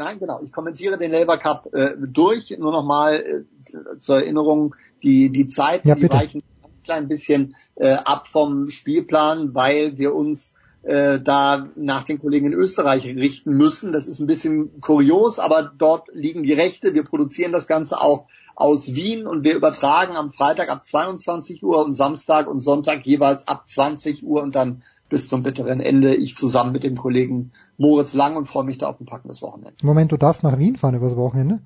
Nein, 0.04 0.18
genau. 0.18 0.42
Ich 0.44 0.52
kommentiere 0.52 0.98
den 0.98 1.12
Labour 1.12 1.38
Cup 1.38 1.70
äh, 1.74 1.92
durch. 1.96 2.56
Nur 2.58 2.72
nochmal 2.72 3.16
äh, 3.16 4.00
zur 4.00 4.16
Erinnerung, 4.16 4.76
die, 5.04 5.30
die 5.30 5.46
Zeiten, 5.46 5.88
ja, 5.88 5.94
die 5.94 6.10
weichen 6.10 6.42
ganz 6.64 6.82
klein 6.84 7.08
bisschen 7.08 7.56
äh, 7.76 7.94
ab 7.94 8.28
vom 8.28 8.70
Spielplan, 8.70 9.54
weil 9.54 10.00
wir 10.00 10.16
uns 10.16 10.56
äh, 10.82 11.20
da 11.20 11.68
nach 11.76 12.04
den 12.04 12.18
Kollegen 12.18 12.48
in 12.48 12.54
Österreich 12.54 13.06
richten 13.06 13.52
müssen. 13.52 13.94
Das 13.94 14.08
ist 14.08 14.20
ein 14.20 14.26
bisschen 14.26 14.82
kurios, 14.82 15.38
aber 15.38 15.72
dort 15.78 16.08
liegen 16.14 16.42
die 16.42 16.54
Rechte. 16.54 16.96
Wir 16.96 17.04
produzieren 17.04 17.52
das 17.52 17.68
Ganze 17.68 18.02
auch 18.02 18.26
aus 18.56 18.96
Wien 18.96 19.28
und 19.28 19.44
wir 19.44 19.56
übertragen 19.56 20.18
am 20.18 20.32
Freitag 20.32 20.70
ab 20.70 20.84
22 20.84 21.64
Uhr 21.64 21.86
und 21.86 21.94
Samstag 21.94 22.48
und 22.48 22.60
Sonntag 22.60 23.06
jeweils 23.06 23.48
ab 23.48 23.68
20 23.68 24.24
Uhr 24.24 24.42
und 24.42 24.56
dann 24.56 24.82
bis 25.11 25.27
zum 25.27 25.43
bitteren 25.43 25.80
Ende. 25.80 26.15
Ich 26.15 26.35
zusammen 26.35 26.72
mit 26.72 26.83
dem 26.83 26.95
Kollegen 26.95 27.51
Moritz 27.77 28.15
Lang 28.15 28.35
und 28.35 28.45
freue 28.45 28.64
mich 28.64 28.80
da 28.80 28.88
auf 28.88 28.99
ein 28.99 29.06
packendes 29.06 29.43
Wochenende. 29.43 29.75
Moment, 29.83 30.11
du 30.11 30.17
darfst 30.17 30.41
nach 30.41 30.57
Wien 30.57 30.77
fahren 30.77 30.95
übers 30.95 31.15
Wochenende? 31.15 31.59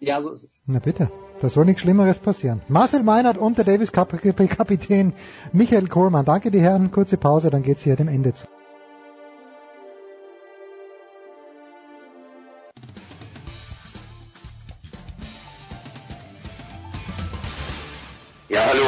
Ja, 0.00 0.20
so 0.20 0.30
ist 0.30 0.44
es. 0.44 0.60
Na 0.66 0.78
bitte, 0.78 1.10
da 1.40 1.48
soll 1.48 1.64
nichts 1.64 1.82
Schlimmeres 1.82 2.18
passieren. 2.18 2.60
Marcel 2.68 3.02
Meinert 3.02 3.38
und 3.38 3.56
der 3.56 3.64
Davis 3.64 3.90
Kapitän 3.92 5.12
Michael 5.52 5.88
Kohlmann. 5.88 6.24
Danke 6.24 6.50
die 6.50 6.60
Herren, 6.60 6.90
kurze 6.90 7.16
Pause, 7.16 7.50
dann 7.50 7.62
geht's 7.62 7.82
hier 7.82 7.96
dem 7.96 8.08
Ende 8.08 8.34
zu. 8.34 8.46
Ja, 18.48 18.60
hallo, 18.64 18.87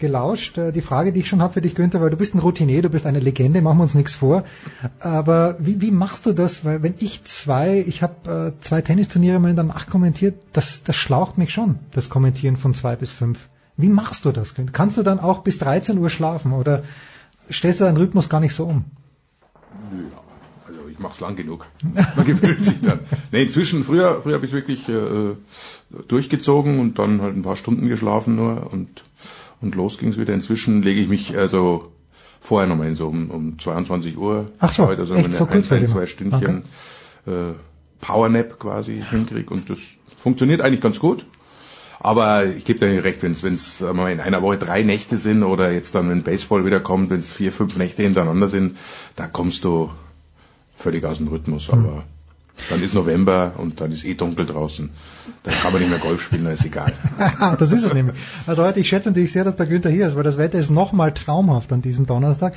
gelauscht. 0.00 0.58
Äh, 0.58 0.72
Die 0.72 0.80
Frage, 0.80 1.12
die 1.12 1.20
ich 1.20 1.28
schon 1.28 1.42
habe 1.42 1.52
für 1.54 1.60
dich, 1.60 1.74
Günther, 1.76 2.00
weil 2.00 2.10
du 2.10 2.16
bist 2.16 2.34
ein 2.34 2.40
Routinier, 2.40 2.82
du 2.82 2.90
bist 2.90 3.06
eine 3.06 3.20
Legende, 3.20 3.62
machen 3.62 3.78
wir 3.78 3.84
uns 3.84 3.94
nichts 3.94 4.14
vor. 4.14 4.44
Aber 4.98 5.56
wie, 5.60 5.80
wie 5.80 5.92
machst 5.92 6.26
du 6.26 6.32
das? 6.32 6.64
Weil 6.64 6.82
wenn 6.82 6.94
ich 6.98 7.22
zwei, 7.24 7.84
ich 7.86 8.02
habe 8.02 8.54
äh, 8.58 8.60
zwei 8.62 8.80
Tennisturniere 8.80 9.38
mal 9.38 9.54
danach 9.54 9.86
kommentiert, 9.86 10.34
das, 10.52 10.82
das 10.82 10.96
schlaucht 10.96 11.38
mich 11.38 11.52
schon, 11.52 11.78
das 11.92 12.08
Kommentieren 12.08 12.56
von 12.56 12.74
zwei 12.74 12.96
bis 12.96 13.10
fünf. 13.10 13.38
Wie 13.76 13.88
machst 13.88 14.24
du 14.24 14.32
das? 14.32 14.54
Kannst 14.72 14.96
du 14.96 15.02
dann 15.02 15.20
auch 15.20 15.38
bis 15.42 15.58
13 15.58 15.96
Uhr 15.98 16.10
schlafen 16.10 16.52
oder 16.52 16.82
stellst 17.50 17.80
du 17.80 17.84
deinen 17.84 17.96
Rhythmus 17.96 18.28
gar 18.28 18.40
nicht 18.40 18.54
so 18.54 18.66
um? 18.66 18.84
Ja, 19.92 20.20
also 20.68 20.80
ich 20.90 20.98
mach's 20.98 21.20
lang 21.20 21.36
genug. 21.36 21.66
Man 22.16 22.26
gewöhnt 22.26 22.64
sich 22.64 22.80
dann. 22.80 23.00
Nee, 23.32 23.44
inzwischen, 23.44 23.84
früher, 23.84 24.20
früher 24.22 24.34
habe 24.34 24.46
ich 24.46 24.52
wirklich 24.52 24.88
äh, 24.88 25.34
durchgezogen 26.08 26.78
und 26.78 26.98
dann 26.98 27.22
halt 27.22 27.36
ein 27.36 27.42
paar 27.42 27.56
Stunden 27.56 27.88
geschlafen 27.88 28.36
nur 28.36 28.72
und, 28.72 29.02
und 29.60 29.74
los 29.74 29.98
ging's 29.98 30.16
wieder. 30.16 30.34
Inzwischen 30.34 30.82
lege 30.82 31.00
ich 31.00 31.08
mich 31.08 31.36
also 31.36 31.92
vorher 32.40 32.68
nochmal 32.68 32.86
hin, 32.86 32.96
so 32.96 33.08
um, 33.08 33.30
um 33.30 33.58
22 33.58 34.16
Uhr. 34.16 34.50
Ach 34.58 34.72
so, 34.72 34.86
heute, 34.86 35.02
also 35.02 35.14
echt 35.14 35.24
wenn 35.24 35.32
so 35.32 35.44
ich 35.44 35.50
ein, 35.50 35.82
ein, 35.82 35.88
zwei. 35.88 36.06
Stündchen 36.06 36.62
äh, 37.26 37.52
Powernap 38.00 38.58
quasi 38.58 38.98
hinkriege 38.98 39.52
und 39.52 39.68
das 39.68 39.80
funktioniert 40.16 40.62
eigentlich 40.62 40.80
ganz 40.80 40.98
gut. 40.98 41.26
Aber 42.02 42.46
ich 42.46 42.64
gebe 42.64 42.78
dir 42.78 43.04
recht, 43.04 43.22
wenn 43.22 43.32
es 43.32 43.80
mal 43.80 44.10
in 44.10 44.20
einer 44.20 44.40
Woche 44.40 44.56
drei 44.56 44.82
Nächte 44.82 45.18
sind 45.18 45.42
oder 45.42 45.70
jetzt 45.70 45.94
dann, 45.94 46.08
wenn 46.08 46.22
Baseball 46.22 46.64
wieder 46.64 46.80
kommt, 46.80 47.10
wenn 47.10 47.20
es 47.20 47.30
vier, 47.30 47.52
fünf 47.52 47.76
Nächte 47.76 48.02
hintereinander 48.02 48.48
sind, 48.48 48.74
da 49.16 49.26
kommst 49.26 49.64
du 49.64 49.90
völlig 50.74 51.04
aus 51.04 51.18
dem 51.18 51.28
Rhythmus. 51.28 51.68
Aber 51.68 52.04
dann 52.68 52.82
ist 52.82 52.94
November 52.94 53.54
und 53.56 53.80
dann 53.80 53.92
ist 53.92 54.04
eh 54.04 54.14
dunkel 54.14 54.46
draußen. 54.46 54.90
Dann 55.42 55.54
kann 55.54 55.72
man 55.72 55.80
nicht 55.80 55.90
mehr 55.90 55.98
Golf 55.98 56.22
spielen, 56.22 56.44
dann 56.44 56.54
ist 56.54 56.64
egal. 56.64 56.92
das 57.58 57.72
ist 57.72 57.84
es 57.84 57.94
nämlich. 57.94 58.16
Also 58.46 58.64
heute, 58.64 58.80
ich 58.80 58.88
schätze 58.88 59.08
natürlich 59.08 59.32
sehr, 59.32 59.44
dass 59.44 59.56
der 59.56 59.66
Günther 59.66 59.90
hier 59.90 60.06
ist, 60.06 60.16
weil 60.16 60.22
das 60.22 60.38
Wetter 60.38 60.58
ist 60.58 60.70
nochmal 60.70 61.12
traumhaft 61.12 61.72
an 61.72 61.82
diesem 61.82 62.06
Donnerstag. 62.06 62.54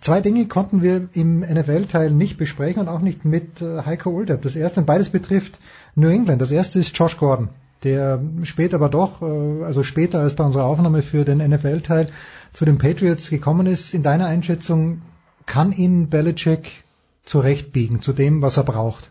Zwei 0.00 0.20
Dinge 0.20 0.46
konnten 0.46 0.82
wir 0.82 1.08
im 1.12 1.40
NFL-Teil 1.40 2.10
nicht 2.10 2.36
besprechen 2.36 2.82
und 2.82 2.88
auch 2.88 3.00
nicht 3.00 3.24
mit 3.24 3.62
äh, 3.62 3.82
Heiko 3.84 4.10
Ulderb. 4.10 4.42
Das 4.42 4.56
erste, 4.56 4.80
und 4.80 4.86
beides 4.86 5.10
betrifft 5.10 5.58
New 5.94 6.08
England. 6.08 6.42
Das 6.42 6.50
erste 6.50 6.78
ist 6.78 6.96
Josh 6.96 7.16
Gordon, 7.16 7.48
der 7.84 8.20
später 8.42 8.76
aber 8.76 8.88
doch, 8.88 9.22
äh, 9.22 9.64
also 9.64 9.82
später 9.82 10.20
als 10.20 10.34
bei 10.34 10.44
unserer 10.44 10.64
Aufnahme 10.64 11.02
für 11.02 11.24
den 11.24 11.38
NFL-Teil 11.38 12.08
zu 12.52 12.64
den 12.64 12.78
Patriots 12.78 13.30
gekommen 13.30 13.66
ist. 13.66 13.94
In 13.94 14.02
deiner 14.02 14.26
Einschätzung 14.26 15.02
kann 15.46 15.72
ihn 15.72 16.08
Belichick 16.08 16.84
zurechtbiegen 17.24 18.00
zu 18.00 18.12
dem, 18.12 18.42
was 18.42 18.56
er 18.56 18.64
braucht? 18.64 19.10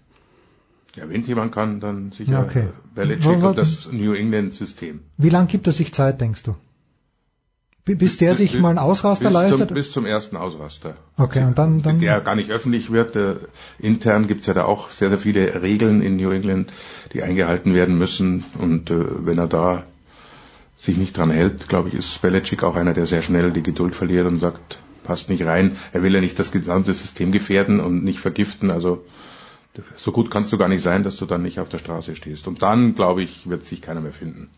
Ja, 0.95 1.09
wenn 1.09 1.23
jemand 1.23 1.51
kann, 1.51 1.79
dann 1.79 2.11
sicher 2.11 2.43
okay. 2.43 2.65
äh, 2.65 2.95
Belichick 2.95 3.41
wo- 3.41 3.47
und 3.47 3.57
das 3.57 3.89
New 3.91 4.13
England-System. 4.13 4.99
Wie 5.17 5.29
lang 5.29 5.47
gibt 5.47 5.65
er 5.67 5.73
sich 5.73 5.93
Zeit, 5.93 6.21
denkst 6.21 6.43
du? 6.43 6.55
Bi- 7.85 7.95
Bis 7.95 8.17
der 8.17 8.33
sich 8.35 8.57
mal 8.59 8.69
einen 8.69 8.77
Ausraster 8.77 9.25
bis 9.25 9.33
leistet? 9.33 9.67
Zum, 9.67 9.75
bis 9.75 9.91
zum 9.91 10.05
ersten 10.05 10.37
Ausraster. 10.37 10.95
Okay, 11.17 11.43
und 11.43 11.57
dann, 11.57 11.81
dann 11.81 11.99
Der 11.99 12.21
gar 12.21 12.35
nicht 12.35 12.49
öffentlich 12.51 12.91
wird. 12.91 13.15
Äh, 13.15 13.35
intern 13.79 14.27
gibt's 14.27 14.45
ja 14.45 14.53
da 14.53 14.63
auch 14.65 14.89
sehr, 14.89 15.09
sehr 15.09 15.17
viele 15.17 15.61
Regeln 15.61 16.01
in 16.01 16.15
New 16.15 16.29
England, 16.29 16.71
die 17.11 17.23
eingehalten 17.23 17.73
werden 17.73 17.97
müssen. 17.97 18.45
Und 18.57 18.89
äh, 18.89 19.25
wenn 19.25 19.37
er 19.37 19.47
da 19.47 19.83
sich 20.77 20.95
nicht 20.97 21.17
dran 21.17 21.31
hält, 21.31 21.67
glaube 21.69 21.89
ich, 21.89 21.95
ist 21.95 22.21
Belichick 22.21 22.63
auch 22.63 22.75
einer, 22.75 22.93
der 22.93 23.05
sehr 23.05 23.21
schnell 23.21 23.51
die 23.51 23.63
Geduld 23.63 23.95
verliert 23.95 24.27
und 24.27 24.39
sagt, 24.39 24.79
passt 25.03 25.29
nicht 25.29 25.45
rein. 25.45 25.75
Er 25.91 26.03
will 26.03 26.13
ja 26.13 26.21
nicht 26.21 26.39
das 26.39 26.51
gesamte 26.51 26.93
System 26.93 27.31
gefährden 27.33 27.79
und 27.81 28.03
nicht 28.03 28.19
vergiften. 28.19 28.71
Also 28.71 29.03
so 29.95 30.11
gut 30.11 30.29
kannst 30.31 30.51
du 30.53 30.57
gar 30.57 30.67
nicht 30.67 30.83
sein, 30.83 31.03
dass 31.03 31.15
du 31.17 31.25
dann 31.25 31.41
nicht 31.41 31.59
auf 31.59 31.69
der 31.69 31.79
Straße 31.79 32.15
stehst. 32.15 32.47
Und 32.47 32.61
dann, 32.61 32.95
glaube 32.95 33.23
ich, 33.23 33.49
wird 33.49 33.65
sich 33.65 33.81
keiner 33.81 34.01
mehr 34.01 34.13
finden. 34.13 34.49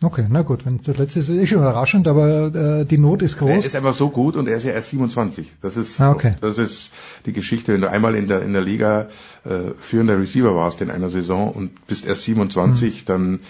Okay, 0.00 0.26
na 0.30 0.42
gut, 0.42 0.64
wenn 0.64 0.80
das 0.80 0.96
letzte 0.96 1.18
ist, 1.18 1.28
ist 1.28 1.48
schon 1.48 1.58
überraschend, 1.58 2.06
aber 2.06 2.54
äh, 2.54 2.84
die 2.84 2.98
Not 2.98 3.20
ist 3.22 3.34
Er 3.34 3.38
groß. 3.48 3.64
ist 3.64 3.74
einfach 3.74 3.94
so 3.94 4.10
gut 4.10 4.36
und 4.36 4.46
er 4.46 4.56
ist 4.56 4.62
ja 4.64 4.70
erst 4.70 4.90
27. 4.90 5.50
Das 5.60 5.76
ist, 5.76 6.00
Ah, 6.00 6.12
okay. 6.12 6.36
das 6.40 6.56
ist 6.58 6.92
die 7.26 7.32
Geschichte. 7.32 7.72
Wenn 7.72 7.80
du 7.80 7.90
einmal 7.90 8.14
in 8.14 8.28
der, 8.28 8.42
in 8.42 8.52
der 8.52 8.62
Liga 8.62 9.08
äh, 9.44 9.72
führender 9.76 10.16
Receiver 10.16 10.54
warst 10.54 10.80
in 10.82 10.90
einer 10.90 11.10
Saison 11.10 11.50
und 11.50 11.84
bist 11.88 12.06
erst 12.06 12.22
27, 12.24 13.06
dann 13.06 13.40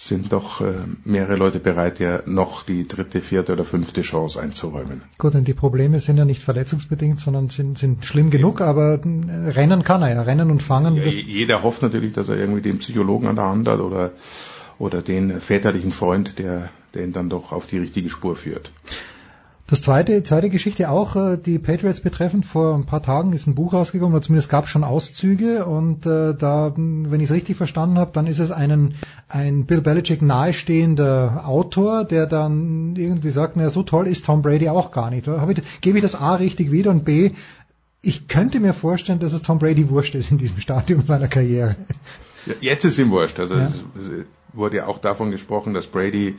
sind 0.00 0.32
doch 0.32 0.60
äh, 0.60 0.74
mehrere 1.04 1.34
Leute 1.34 1.58
bereit, 1.58 1.98
dir 1.98 2.22
noch 2.24 2.62
die 2.62 2.86
dritte, 2.86 3.20
vierte 3.20 3.52
oder 3.54 3.64
fünfte 3.64 4.02
Chance 4.02 4.40
einzuräumen. 4.40 5.02
Gut, 5.18 5.34
und 5.34 5.48
die 5.48 5.54
Probleme 5.54 5.98
sind 5.98 6.16
ja 6.16 6.24
nicht 6.24 6.40
verletzungsbedingt, 6.40 7.18
sondern 7.18 7.48
sind, 7.48 7.78
sind 7.78 8.04
schlimm 8.04 8.30
genug, 8.30 8.60
aber 8.60 9.00
äh, 9.04 9.50
rennen 9.50 9.82
kann 9.82 10.02
er 10.02 10.14
ja, 10.14 10.22
rennen 10.22 10.52
und 10.52 10.62
fangen. 10.62 10.94
Ja, 10.94 11.02
jeder 11.02 11.64
hofft 11.64 11.82
natürlich, 11.82 12.12
dass 12.12 12.28
er 12.28 12.36
irgendwie 12.36 12.62
den 12.62 12.78
Psychologen 12.78 13.26
an 13.26 13.34
der 13.34 13.46
Hand 13.46 13.66
hat 13.66 13.80
oder, 13.80 14.12
oder 14.78 15.02
den 15.02 15.40
väterlichen 15.40 15.90
Freund, 15.90 16.38
der, 16.38 16.70
der 16.94 17.02
ihn 17.02 17.12
dann 17.12 17.28
doch 17.28 17.50
auf 17.50 17.66
die 17.66 17.78
richtige 17.78 18.08
Spur 18.08 18.36
führt. 18.36 18.70
Das 19.70 19.82
zweite, 19.82 20.22
zweite 20.22 20.48
Geschichte 20.48 20.88
auch, 20.90 21.14
äh, 21.14 21.36
die 21.36 21.58
Patriots 21.58 22.00
betreffend, 22.00 22.46
vor 22.46 22.74
ein 22.74 22.86
paar 22.86 23.02
Tagen 23.02 23.34
ist 23.34 23.46
ein 23.46 23.54
Buch 23.54 23.74
rausgekommen, 23.74 24.14
oder 24.14 24.22
zumindest 24.22 24.48
gab 24.48 24.64
es 24.64 24.70
schon 24.70 24.82
Auszüge 24.82 25.66
und 25.66 26.06
äh, 26.06 26.34
da, 26.34 26.72
wenn 26.74 27.20
ich 27.20 27.28
es 27.28 27.34
richtig 27.34 27.58
verstanden 27.58 27.98
habe, 27.98 28.10
dann 28.14 28.26
ist 28.26 28.38
es 28.38 28.50
einen, 28.50 28.94
ein 29.28 29.66
Bill 29.66 29.82
Belichick 29.82 30.22
nahestehender 30.22 31.42
Autor, 31.46 32.04
der 32.04 32.26
dann 32.26 32.96
irgendwie 32.96 33.28
sagt, 33.28 33.56
naja, 33.56 33.68
so 33.68 33.82
toll 33.82 34.06
ist 34.06 34.24
Tom 34.24 34.40
Brady 34.40 34.70
auch 34.70 34.90
gar 34.90 35.10
nicht. 35.10 35.28
Ich, 35.28 35.80
gebe 35.82 35.98
ich 35.98 36.02
das 36.02 36.14
A 36.14 36.36
richtig 36.36 36.70
wieder 36.70 36.90
und 36.90 37.04
B, 37.04 37.32
ich 38.00 38.26
könnte 38.26 38.60
mir 38.60 38.72
vorstellen, 38.72 39.18
dass 39.18 39.34
es 39.34 39.42
Tom 39.42 39.58
Brady 39.58 39.90
wurscht 39.90 40.14
ist 40.14 40.30
in 40.30 40.38
diesem 40.38 40.60
Stadium 40.60 41.04
seiner 41.04 41.28
Karriere. 41.28 41.76
Jetzt 42.60 42.84
ist 42.86 42.98
ihm 42.98 43.10
wurscht. 43.10 43.38
Also 43.38 43.56
Ja. 43.56 43.70
es 44.00 44.24
wurde 44.54 44.78
ja 44.78 44.86
auch 44.86 44.98
davon 44.98 45.30
gesprochen, 45.30 45.74
dass 45.74 45.86
Brady 45.86 46.36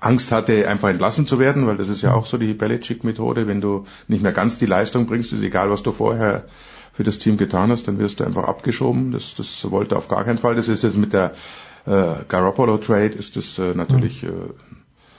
Angst 0.00 0.32
hatte, 0.32 0.68
einfach 0.68 0.88
entlassen 0.88 1.26
zu 1.26 1.38
werden, 1.38 1.66
weil 1.66 1.76
das 1.76 1.88
ist 1.88 2.02
ja 2.02 2.14
auch 2.14 2.26
so 2.26 2.38
die 2.38 2.54
Belichick-Methode. 2.54 3.46
Wenn 3.46 3.60
du 3.60 3.84
nicht 4.06 4.22
mehr 4.22 4.32
ganz 4.32 4.58
die 4.58 4.66
Leistung 4.66 5.06
bringst, 5.06 5.32
ist 5.32 5.42
egal, 5.42 5.70
was 5.70 5.82
du 5.82 5.92
vorher 5.92 6.44
für 6.92 7.04
das 7.04 7.18
Team 7.18 7.36
getan 7.36 7.70
hast, 7.70 7.88
dann 7.88 7.98
wirst 7.98 8.20
du 8.20 8.24
einfach 8.24 8.44
abgeschoben. 8.44 9.12
Das, 9.12 9.34
das 9.36 9.70
wollte 9.70 9.94
er 9.94 9.98
auf 9.98 10.08
gar 10.08 10.24
keinen 10.24 10.38
Fall. 10.38 10.54
Das 10.54 10.68
ist 10.68 10.82
jetzt 10.82 10.96
mit 10.96 11.12
der 11.12 11.32
äh, 11.86 12.24
Garoppolo-Trade 12.28 13.14
ist 13.14 13.36
das 13.36 13.58
äh, 13.58 13.74
natürlich 13.74 14.22
äh, 14.24 14.30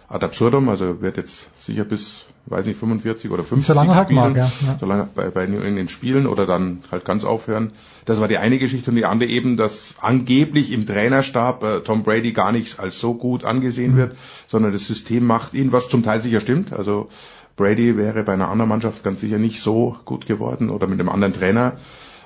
ad 0.09 0.23
absurdum. 0.25 0.69
Also 0.69 1.01
wird 1.01 1.17
jetzt 1.17 1.49
sicher 1.59 1.85
bis, 1.85 2.25
weiß 2.47 2.65
nicht, 2.65 2.77
45 2.79 3.31
oder 3.31 3.43
50 3.43 3.67
Solange 3.67 3.91
er 3.91 3.95
halt 3.95 4.07
spielen, 4.07 4.19
mag, 4.21 4.35
ja. 4.35 4.51
Ja. 4.67 4.77
solange 4.79 5.07
bei, 5.15 5.29
bei 5.29 5.45
New 5.45 5.61
England 5.61 5.91
spielen 5.91 6.25
oder 6.27 6.45
dann 6.45 6.79
halt 6.91 7.05
ganz 7.05 7.23
aufhören. 7.23 7.71
Das 8.05 8.19
war 8.19 8.27
die 8.27 8.37
eine 8.37 8.57
Geschichte 8.57 8.89
und 8.89 8.95
die 8.97 9.05
andere 9.05 9.29
eben, 9.29 9.55
dass 9.55 9.95
angeblich 10.01 10.71
im 10.71 10.85
Trainerstab 10.85 11.63
äh, 11.63 11.79
Tom 11.81 12.03
Brady 12.03 12.31
gar 12.31 12.51
nicht 12.51 12.79
als 12.79 12.99
so 12.99 13.13
gut 13.13 13.45
angesehen 13.45 13.93
Mhm. 13.93 13.97
wird, 13.97 14.15
sondern 14.47 14.71
das 14.73 14.87
System 14.87 15.25
macht 15.25 15.53
ihn, 15.53 15.71
was 15.71 15.87
zum 15.89 16.03
Teil 16.03 16.21
sicher 16.21 16.41
stimmt. 16.41 16.73
Also 16.73 17.09
Brady 17.55 17.97
wäre 17.97 18.23
bei 18.23 18.33
einer 18.33 18.49
anderen 18.49 18.69
Mannschaft 18.69 19.03
ganz 19.03 19.19
sicher 19.21 19.37
nicht 19.37 19.61
so 19.61 19.97
gut 20.05 20.25
geworden 20.25 20.69
oder 20.69 20.87
mit 20.87 20.99
einem 20.99 21.09
anderen 21.09 21.33
Trainer. 21.33 21.73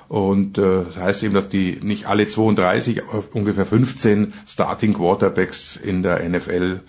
Und 0.08 0.58
äh, 0.58 0.84
das 0.84 0.96
heißt 0.96 1.22
eben, 1.24 1.34
dass 1.34 1.48
die 1.48 1.80
nicht 1.82 2.06
alle 2.06 2.26
32, 2.26 3.02
aber 3.04 3.24
ungefähr 3.32 3.66
15 3.66 4.32
Starting 4.46 4.92
Quarterbacks 4.94 5.76
in 5.76 6.02
der 6.02 6.28
NFL 6.28 6.80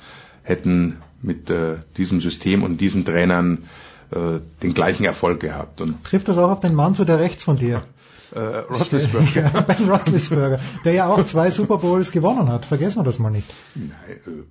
hätten 0.46 0.98
mit 1.22 1.50
äh, 1.50 1.76
diesem 1.98 2.22
System 2.22 2.64
und 2.64 2.80
diesen 2.80 3.04
Trainern 3.04 3.66
äh, 4.12 4.40
den 4.64 4.74
gleichen 4.74 5.04
Erfolg 5.04 5.40
gehabt. 5.42 5.82
Und 5.82 6.04
Trifft 6.04 6.28
das 6.30 6.38
auch 6.38 6.52
auf 6.52 6.60
den 6.62 6.76
Mann 6.76 6.96
zu 6.96 7.04
der 7.04 7.20
rechts 7.20 7.44
von 7.44 7.58
dir? 7.58 7.84
äh, 8.32 8.40
Roethlisberger. 8.40 9.52
Ja, 9.54 9.62
Ben 9.62 9.90
Roethlisberger, 9.90 10.60
der 10.84 10.94
ja 10.94 11.08
auch 11.08 11.24
zwei 11.26 11.52
Super 11.52 11.78
Bowls 11.78 12.12
gewonnen 12.12 12.50
hat. 12.50 12.66
Vergessen 12.66 13.00
wir 13.00 13.04
das 13.04 13.20
mal 13.20 13.30
nicht. 13.32 13.52
Nein, 13.76 13.92
äh, 14.10 14.44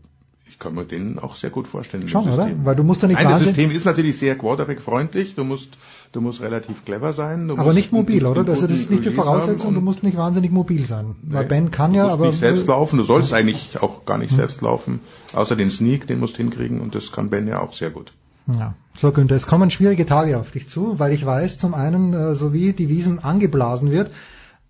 ich 0.55 0.60
kann 0.60 0.74
mir 0.76 0.84
den 0.84 1.18
auch 1.18 1.34
sehr 1.34 1.50
gut 1.50 1.66
vorstellen. 1.66 2.08
Schon, 2.08 2.26
das 2.26 2.34
oder? 2.34 2.44
System. 2.44 2.65
Weil 2.65 2.76
du 2.76 2.84
musst 2.84 3.02
ja 3.02 3.08
nicht 3.08 3.20
Nein, 3.20 3.28
das 3.28 3.42
System 3.42 3.73
ist 3.73 3.84
natürlich 3.84 4.16
sehr 4.16 4.39
Quarterback-freundlich. 4.39 5.34
Du 5.34 5.42
musst, 5.42 5.70
du 6.12 6.20
musst 6.20 6.41
relativ 6.42 6.84
clever 6.84 7.12
sein. 7.12 7.49
Du 7.49 7.55
Aber 7.55 7.65
musst 7.65 7.76
nicht 7.76 7.92
mobil, 7.92 8.24
oder? 8.24 8.49
Also 8.49 8.68
das 8.68 8.78
ist 8.78 8.89
nicht 8.89 9.05
die 9.05 9.10
Voraussetzung, 9.10 9.74
du 9.74 9.81
musst 9.81 10.05
nicht 10.05 10.16
wahnsinnig 10.16 10.52
mobil 10.52 10.84
sein. 10.84 11.16
Weil 11.23 11.42
Nee, 11.42 11.49
Ben 11.49 11.70
kann 11.73 11.92
du 11.92 11.99
ja, 11.99 12.05
musst 12.05 12.15
aber 12.15 12.26
nicht 12.28 12.39
selbst 12.39 12.68
laufen. 12.68 12.99
Du 12.99 13.02
sollst 13.02 13.33
eigentlich 13.33 13.83
auch 13.83 14.05
gar 14.05 14.16
nicht 14.16 14.31
selbst 14.31 14.60
laufen. 14.60 15.00
Außer 15.34 15.57
den 15.57 15.70
Sneak, 15.70 16.07
den 16.07 16.20
musst 16.20 16.34
du 16.34 16.39
hinkriegen. 16.39 16.81
Und 16.81 16.94
das 16.94 17.10
kann 17.10 17.31
Ben 17.31 17.49
ja 17.49 17.60
auch 17.60 17.73
sehr 17.73 17.91
gut. 17.91 18.12
Ja. 18.47 18.74
So 18.97 19.10
Günther, 19.10 19.34
es 19.34 19.49
kommen 19.49 19.70
schwierige 19.70 20.07
Tage 20.07 20.39
auf 20.39 20.52
dich 20.52 20.68
zu, 20.68 21.00
weil 21.00 21.12
ich 21.12 21.26
weiß, 21.26 21.58
zum 21.58 21.74
einen, 21.74 22.12
äh, 22.12 22.34
so 22.36 22.52
wie 22.52 22.73
die 22.73 22.89
Wiesen 22.89 23.18
angeblasen 23.18 23.91
wird, 23.91 24.12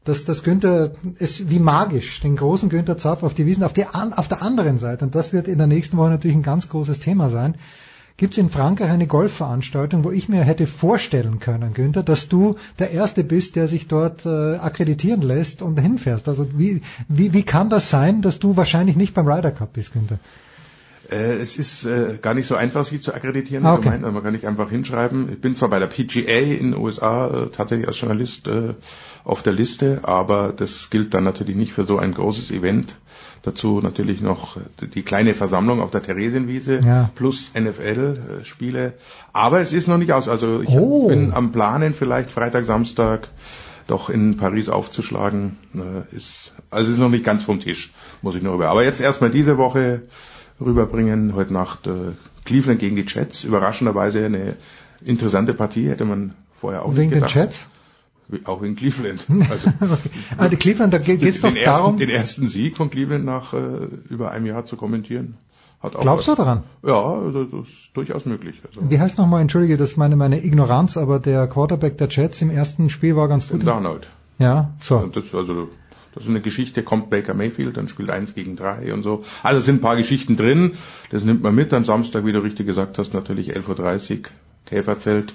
dass 0.04 0.24
das 0.24 0.42
Günther 0.42 0.92
es 1.18 1.48
wie 1.50 1.58
magisch 1.58 2.20
den 2.20 2.36
großen 2.36 2.68
Günther 2.68 2.96
Zapf 2.98 3.22
auf 3.22 3.34
die 3.34 3.46
Wiesen 3.46 3.64
auf, 3.64 3.72
die, 3.72 3.86
an- 3.86 4.12
auf 4.12 4.28
der 4.28 4.42
anderen 4.42 4.78
Seite 4.78 5.04
und 5.04 5.14
das 5.14 5.32
wird 5.32 5.48
in 5.48 5.58
der 5.58 5.66
nächsten 5.66 5.96
Woche 5.96 6.10
natürlich 6.10 6.36
ein 6.36 6.42
ganz 6.42 6.68
großes 6.68 7.00
Thema 7.00 7.30
sein. 7.30 7.54
gibt 8.16 8.34
es 8.34 8.38
in 8.38 8.48
Frankreich 8.48 8.90
eine 8.90 9.08
Golfveranstaltung, 9.08 10.04
wo 10.04 10.10
ich 10.12 10.28
mir 10.28 10.42
hätte 10.44 10.66
vorstellen 10.68 11.40
können, 11.40 11.74
Günther, 11.74 12.02
dass 12.04 12.28
du 12.28 12.56
der 12.78 12.92
Erste 12.92 13.24
bist, 13.24 13.56
der 13.56 13.66
sich 13.66 13.88
dort 13.88 14.24
äh, 14.24 14.56
akkreditieren 14.56 15.22
lässt 15.22 15.62
und 15.62 15.80
hinfährst. 15.80 16.28
Also 16.28 16.46
wie, 16.56 16.82
wie, 17.08 17.32
wie 17.32 17.42
kann 17.42 17.70
das 17.70 17.90
sein, 17.90 18.22
dass 18.22 18.38
du 18.38 18.56
wahrscheinlich 18.56 18.94
nicht 18.96 19.14
beim 19.14 19.26
Ryder 19.26 19.50
Cup 19.50 19.72
bist, 19.72 19.92
Günther? 19.94 20.20
Äh, 21.10 21.34
es 21.38 21.58
ist 21.58 21.84
äh, 21.86 22.18
gar 22.22 22.34
nicht 22.34 22.46
so 22.46 22.54
einfach, 22.54 22.84
sich 22.84 23.02
zu 23.02 23.12
akkreditieren. 23.12 23.66
Ah, 23.66 23.74
okay. 23.74 23.88
Also 23.90 24.10
man 24.12 24.22
kann 24.22 24.32
nicht 24.32 24.46
einfach 24.46 24.70
hinschreiben. 24.70 25.28
Ich 25.32 25.40
bin 25.40 25.54
zwar 25.56 25.68
bei 25.68 25.78
der 25.80 25.88
PGA 25.88 26.38
in 26.38 26.70
den 26.70 26.76
USA 26.80 27.26
äh, 27.26 27.50
tatsächlich 27.50 27.88
als 27.88 28.00
Journalist 28.00 28.46
äh, 28.48 28.74
auf 29.24 29.42
der 29.42 29.52
Liste, 29.54 30.00
aber 30.02 30.52
das 30.54 30.90
gilt 30.90 31.14
dann 31.14 31.24
natürlich 31.24 31.56
nicht 31.56 31.72
für 31.72 31.84
so 31.84 31.98
ein 31.98 32.12
großes 32.12 32.50
Event. 32.50 32.96
Dazu 33.42 33.80
natürlich 33.82 34.20
noch 34.22 34.56
die 34.94 35.02
kleine 35.02 35.34
Versammlung 35.34 35.80
auf 35.80 35.90
der 35.90 36.02
Theresienwiese 36.02 36.80
Ja. 36.84 37.10
plus 37.14 37.50
NFL-Spiele. 37.54 38.94
Aber 39.32 39.60
es 39.60 39.72
ist 39.72 39.86
noch 39.88 39.98
nicht 39.98 40.12
aus. 40.12 40.28
Also 40.28 40.60
ich 40.62 40.70
Oh. 40.70 41.08
bin 41.08 41.32
am 41.32 41.52
Planen, 41.52 41.94
vielleicht 41.94 42.30
Freitag, 42.30 42.64
Samstag 42.64 43.28
doch 43.86 44.08
in 44.08 44.36
Paris 44.38 44.68
aufzuschlagen. 44.70 45.58
Äh, 45.76 46.16
ist, 46.16 46.52
also 46.70 46.90
ist 46.90 46.98
noch 46.98 47.10
nicht 47.10 47.24
ganz 47.24 47.42
vom 47.42 47.60
Tisch, 47.60 47.92
muss 48.22 48.34
ich 48.34 48.42
nur 48.42 48.54
rüber. 48.54 48.68
Aber 48.68 48.82
jetzt 48.84 49.00
erstmal 49.00 49.30
diese 49.30 49.58
Woche 49.58 50.02
rüberbringen. 50.60 51.34
Heute 51.34 51.52
Nacht 51.52 51.86
äh, 51.86 51.90
Cleveland 52.44 52.78
gegen 52.80 52.96
die 52.96 53.04
Jets. 53.06 53.44
Überraschenderweise 53.44 54.24
eine 54.24 54.56
interessante 55.04 55.52
Partie, 55.54 55.88
hätte 55.88 56.04
man 56.06 56.34
vorher 56.54 56.82
auch 56.82 56.90
Wegen 56.92 57.00
nicht 57.00 57.10
den 57.12 57.20
gedacht. 57.20 57.34
Jets? 57.34 57.68
Auch 58.44 58.62
wegen 58.62 58.74
Cleveland. 58.74 59.26
Also 60.36 60.50
die 60.50 60.56
Cleveland, 60.56 60.92
da 60.94 60.98
geht 60.98 61.22
es 61.22 61.40
doch 61.40 61.48
den, 61.48 61.56
ersten, 61.56 61.82
darum. 61.82 61.96
den 61.96 62.08
ersten 62.10 62.46
Sieg 62.46 62.76
von 62.76 62.90
Cleveland 62.90 63.24
nach 63.24 63.52
äh, 63.52 63.88
über 64.08 64.30
einem 64.30 64.46
Jahr 64.46 64.64
zu 64.64 64.76
kommentieren. 64.76 65.36
Glaubst 65.90 66.28
was. 66.28 66.36
du 66.36 66.42
daran? 66.42 66.62
Ja, 66.82 67.02
also 67.02 67.44
das 67.44 67.68
ist 67.68 67.90
durchaus 67.92 68.24
möglich. 68.24 68.56
Also, 68.66 68.88
Wie 68.88 68.98
heißt 68.98 69.18
nochmal, 69.18 69.42
entschuldige, 69.42 69.76
das 69.76 69.90
ist 69.90 69.96
meine, 69.96 70.16
meine 70.16 70.42
Ignoranz, 70.42 70.96
aber 70.96 71.18
der 71.18 71.46
Quarterback 71.46 71.98
der 71.98 72.08
Jets 72.08 72.40
im 72.40 72.50
ersten 72.50 72.88
Spiel 72.88 73.16
war 73.16 73.28
ganz 73.28 73.48
gut. 73.48 73.66
Darnold. 73.66 74.08
Ja, 74.38 74.70
so. 74.80 74.96
Und 74.96 75.14
das, 75.16 75.34
also, 75.34 75.68
das 76.14 76.24
ist 76.24 76.30
eine 76.30 76.40
Geschichte, 76.40 76.82
kommt 76.82 77.10
Baker 77.10 77.34
Mayfield, 77.34 77.76
dann 77.76 77.88
spielt 77.88 78.10
eins 78.10 78.34
gegen 78.34 78.56
drei 78.56 78.94
und 78.94 79.02
so. 79.02 79.24
Also 79.42 79.60
sind 79.60 79.76
ein 79.76 79.80
paar 79.80 79.96
Geschichten 79.96 80.36
drin, 80.36 80.72
das 81.10 81.24
nimmt 81.24 81.42
man 81.42 81.54
mit. 81.54 81.72
Am 81.74 81.84
Samstag, 81.84 82.24
wie 82.24 82.32
du 82.32 82.42
richtig 82.42 82.66
gesagt 82.66 82.98
hast, 82.98 83.12
natürlich 83.12 83.54
11.30 83.54 84.10
Uhr, 84.10 84.18
Käferzelt, 84.64 85.34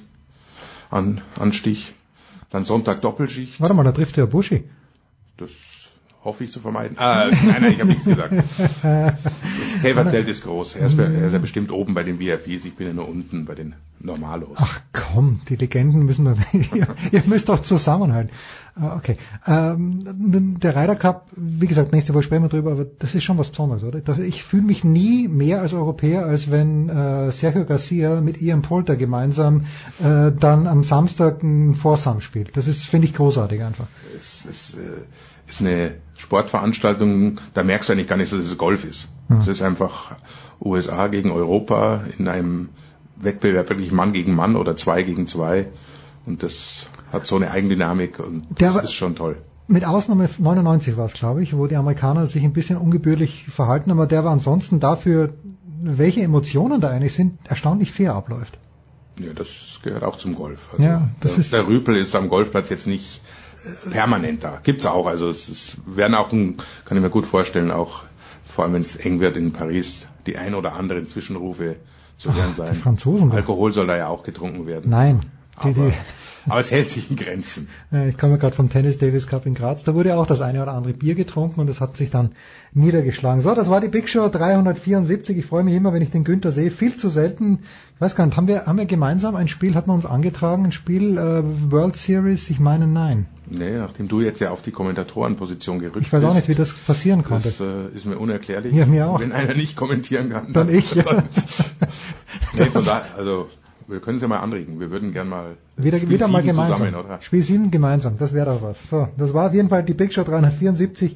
an, 0.89 1.21
Anstich. 1.39 1.93
Dann 2.49 2.65
Sonntag 2.65 3.01
Doppelschicht, 3.01 3.59
Warte 3.61 3.73
mal, 3.73 3.83
da 3.83 3.91
trifft 3.91 4.17
der 4.17 4.25
Buschi. 4.27 4.63
das 5.37 5.51
hoffe 6.23 6.43
ich 6.43 6.51
zu 6.51 6.59
vermeiden. 6.59 6.97
Ah, 6.99 7.27
nein, 7.31 7.61
nein, 7.61 7.71
ich 7.73 7.79
habe 7.79 7.89
nichts 7.89 8.05
gesagt. 8.05 8.33
Das 8.33 9.81
Käferzelt 9.81 10.27
ist 10.27 10.43
groß, 10.43 10.75
er 10.75 10.85
ist, 10.87 10.97
er 10.99 11.25
ist 11.27 11.33
ja 11.33 11.39
bestimmt 11.39 11.71
oben 11.71 11.93
bei 11.93 12.03
den 12.03 12.19
VIPs, 12.19 12.65
ich 12.65 12.75
bin 12.75 12.87
ja 12.87 12.93
nur 12.93 13.07
unten 13.07 13.45
bei 13.45 13.55
den 13.55 13.73
Normalos. 13.99 14.57
Ach 14.59 14.81
komm, 14.91 15.41
die 15.47 15.55
Legenden 15.55 16.05
müssen 16.05 16.25
doch, 16.25 16.37
ihr, 16.53 16.87
ihr 17.11 17.23
müsst 17.25 17.47
doch 17.49 17.61
zusammenhalten. 17.61 18.31
Ah, 18.79 18.95
Okay. 18.97 19.17
Ähm, 19.45 20.57
der 20.59 20.75
Ryder 20.75 20.95
Cup, 20.95 21.27
wie 21.35 21.67
gesagt, 21.67 21.91
nächste 21.91 22.13
Woche 22.13 22.23
sprechen 22.23 22.43
wir 22.43 22.49
drüber, 22.49 22.71
aber 22.71 22.85
das 22.85 23.13
ist 23.13 23.23
schon 23.23 23.37
was 23.37 23.49
Besonderes, 23.49 23.83
oder? 23.83 23.99
Ich 24.19 24.43
fühle 24.43 24.63
mich 24.63 24.83
nie 24.83 25.27
mehr 25.27 25.61
als 25.61 25.73
Europäer, 25.73 26.25
als 26.25 26.49
wenn 26.49 26.89
äh, 26.89 27.31
Sergio 27.31 27.65
Garcia 27.65 28.21
mit 28.21 28.41
Ian 28.41 28.61
Poulter 28.61 28.95
gemeinsam 28.95 29.65
äh, 29.99 30.31
dann 30.31 30.67
am 30.67 30.83
Samstag 30.83 31.43
ein 31.43 31.75
Foursome 31.75 32.21
spielt. 32.21 32.55
Das 32.55 32.67
ist, 32.67 32.85
finde 32.85 33.07
ich, 33.07 33.13
großartig 33.13 33.63
einfach. 33.63 33.87
Es 34.17 34.45
ist, 34.45 34.75
äh, 34.75 35.49
ist 35.49 35.61
eine 35.61 35.95
Sportveranstaltung, 36.17 37.39
da 37.53 37.63
merkst 37.63 37.89
du 37.89 37.93
eigentlich 37.93 38.07
gar 38.07 38.17
nicht 38.17 38.31
dass 38.31 38.39
es 38.39 38.57
Golf 38.57 38.85
ist. 38.85 39.07
Hm. 39.27 39.39
Es 39.39 39.47
ist 39.47 39.61
einfach 39.61 40.15
USA 40.61 41.07
gegen 41.07 41.31
Europa 41.31 42.03
in 42.17 42.27
einem 42.27 42.69
Wettbewerb 43.17 43.69
wirklich 43.69 43.91
Mann 43.91 44.13
gegen 44.13 44.35
Mann 44.35 44.55
oder 44.55 44.77
zwei 44.77 45.03
gegen 45.03 45.27
zwei. 45.27 45.67
Und 46.25 46.43
das 46.43 46.89
hat 47.11 47.25
so 47.25 47.35
eine 47.35 47.51
Eigendynamik 47.51 48.19
und 48.19 48.59
Der 48.59 48.71
das 48.73 48.83
ist 48.85 48.93
schon 48.93 49.15
toll. 49.15 49.37
Mit 49.67 49.85
Ausnahme 49.85 50.27
99 50.37 50.97
war 50.97 51.05
es, 51.05 51.13
glaube 51.13 51.43
ich, 51.43 51.55
wo 51.55 51.67
die 51.67 51.75
Amerikaner 51.75 52.25
sich 52.27 52.43
ein 52.43 52.53
bisschen 52.53 52.77
ungebührlich 52.77 53.45
verhalten, 53.49 53.91
aber 53.91 54.07
der 54.07 54.23
war 54.23 54.31
ansonsten 54.31 54.79
dafür, 54.79 55.33
welche 55.81 56.21
Emotionen 56.21 56.81
da 56.81 56.89
eigentlich 56.89 57.13
sind, 57.13 57.37
erstaunlich 57.47 57.91
fair 57.91 58.15
abläuft. 58.15 58.57
Ja, 59.19 59.33
das 59.35 59.47
gehört 59.83 60.03
auch 60.03 60.17
zum 60.17 60.33
Golf. 60.35 60.69
Also 60.71 60.83
Ja, 60.83 61.09
das 61.19 61.33
der, 61.33 61.39
ist- 61.41 61.53
der 61.53 61.67
Rüpel 61.67 61.97
ist 61.97 62.15
am 62.15 62.29
Golfplatz 62.29 62.69
jetzt 62.69 62.87
nicht 62.87 63.21
permanent 63.91 64.43
da. 64.43 64.59
Gibt's 64.63 64.85
auch. 64.85 65.05
Also 65.07 65.29
es 65.29 65.49
ist, 65.49 65.77
werden 65.85 66.15
auch, 66.15 66.31
ein, 66.31 66.57
kann 66.85 66.97
ich 66.97 67.03
mir 67.03 67.09
gut 67.09 67.25
vorstellen, 67.25 67.71
auch 67.71 68.03
vor 68.45 68.63
allem 68.63 68.73
wenn 68.73 68.81
es 68.81 68.95
eng 68.95 69.19
wird 69.19 69.35
in 69.37 69.51
Paris, 69.51 70.07
die 70.25 70.37
ein 70.37 70.55
oder 70.55 70.73
anderen 70.73 71.07
Zwischenrufe 71.07 71.75
zu 72.17 72.33
hören 72.33 72.53
sein. 72.55 72.73
Franzosen 72.75 73.29
doch. 73.29 73.35
Alkohol 73.37 73.71
soll 73.73 73.87
da 73.87 73.97
ja 73.97 74.07
auch 74.07 74.23
getrunken 74.23 74.65
werden. 74.65 74.89
Nein. 74.89 75.25
Die, 75.63 75.73
die, 75.73 75.91
Aber 76.47 76.59
es 76.59 76.71
hält 76.71 76.89
sich 76.89 77.09
in 77.09 77.15
Grenzen. 77.15 77.67
Ich 78.09 78.17
komme 78.17 78.37
gerade 78.37 78.55
vom 78.55 78.69
Tennis 78.69 78.97
Davis 78.97 79.27
Cup 79.27 79.45
in 79.45 79.53
Graz. 79.53 79.83
Da 79.83 79.93
wurde 79.93 80.15
auch 80.15 80.25
das 80.25 80.41
eine 80.41 80.61
oder 80.61 80.73
andere 80.73 80.93
Bier 80.93 81.15
getrunken 81.15 81.59
und 81.59 81.69
es 81.69 81.81
hat 81.81 81.97
sich 81.97 82.09
dann 82.09 82.31
niedergeschlagen. 82.73 83.41
So, 83.41 83.53
das 83.55 83.69
war 83.69 83.81
die 83.81 83.87
Big 83.87 84.09
Show 84.09 84.29
374. 84.29 85.37
Ich 85.37 85.45
freue 85.45 85.63
mich 85.63 85.73
immer, 85.73 85.93
wenn 85.93 86.01
ich 86.01 86.11
den 86.11 86.23
Günther 86.23 86.51
sehe. 86.51 86.71
Viel 86.71 86.95
zu 86.95 87.09
selten. 87.09 87.59
Ich 87.95 88.01
weiß 88.01 88.15
gar 88.15 88.25
nicht, 88.25 88.37
haben 88.37 88.47
wir, 88.47 88.65
haben 88.65 88.77
wir 88.77 88.85
gemeinsam 88.85 89.35
ein 89.35 89.47
Spiel, 89.47 89.75
hat 89.75 89.87
man 89.87 89.97
uns 89.97 90.05
angetragen, 90.05 90.65
ein 90.65 90.71
Spiel 90.71 91.17
äh, 91.17 91.71
World 91.71 91.95
Series? 91.95 92.49
Ich 92.49 92.59
meine, 92.59 92.87
nein. 92.87 93.25
Nee, 93.49 93.77
nachdem 93.77 94.07
du 94.07 94.21
jetzt 94.21 94.39
ja 94.39 94.51
auf 94.51 94.61
die 94.61 94.71
Kommentatorenposition 94.71 95.79
gerückt 95.79 95.95
bist. 95.95 96.07
Ich 96.07 96.13
weiß 96.13 96.23
auch 96.23 96.35
nicht, 96.35 96.47
wie 96.47 96.55
das 96.55 96.73
passieren 96.73 97.23
konnte. 97.23 97.49
Das 97.49 97.59
äh, 97.59 97.95
ist 97.95 98.05
mir 98.05 98.17
unerklärlich. 98.17 98.73
Ja, 98.73 98.85
mir 98.85 99.07
auch. 99.07 99.19
Wenn 99.19 99.31
einer 99.31 99.55
nicht 99.55 99.75
kommentieren 99.75 100.29
kann, 100.29 100.53
Dann 100.53 100.69
ich, 100.69 100.93
ja. 100.93 101.03
nee, 102.53 102.65
von 102.65 102.85
da, 102.85 103.03
also 103.17 103.47
wir 103.89 103.99
können 103.99 104.17
es 104.17 104.21
ja 104.21 104.27
mal 104.27 104.39
anregen. 104.39 104.79
Wir 104.79 104.91
würden 104.91 105.13
gern 105.13 105.29
mal 105.29 105.57
Wieder, 105.77 105.97
Spiel 105.97 106.09
wieder 106.11 106.27
mal 106.27 106.41
gemeinsam. 106.43 106.77
zusammen, 106.87 106.95
oder? 106.95 107.21
Spiel 107.21 107.41
7 107.43 107.71
gemeinsam, 107.71 108.17
das 108.17 108.33
wäre 108.33 108.45
doch 108.47 108.61
was. 108.61 108.89
So, 108.89 109.07
das 109.17 109.33
war 109.33 109.47
auf 109.47 109.53
jeden 109.53 109.69
Fall 109.69 109.83
die 109.83 109.93
Big 109.93 110.13
Show 110.13 110.23
374. 110.23 111.15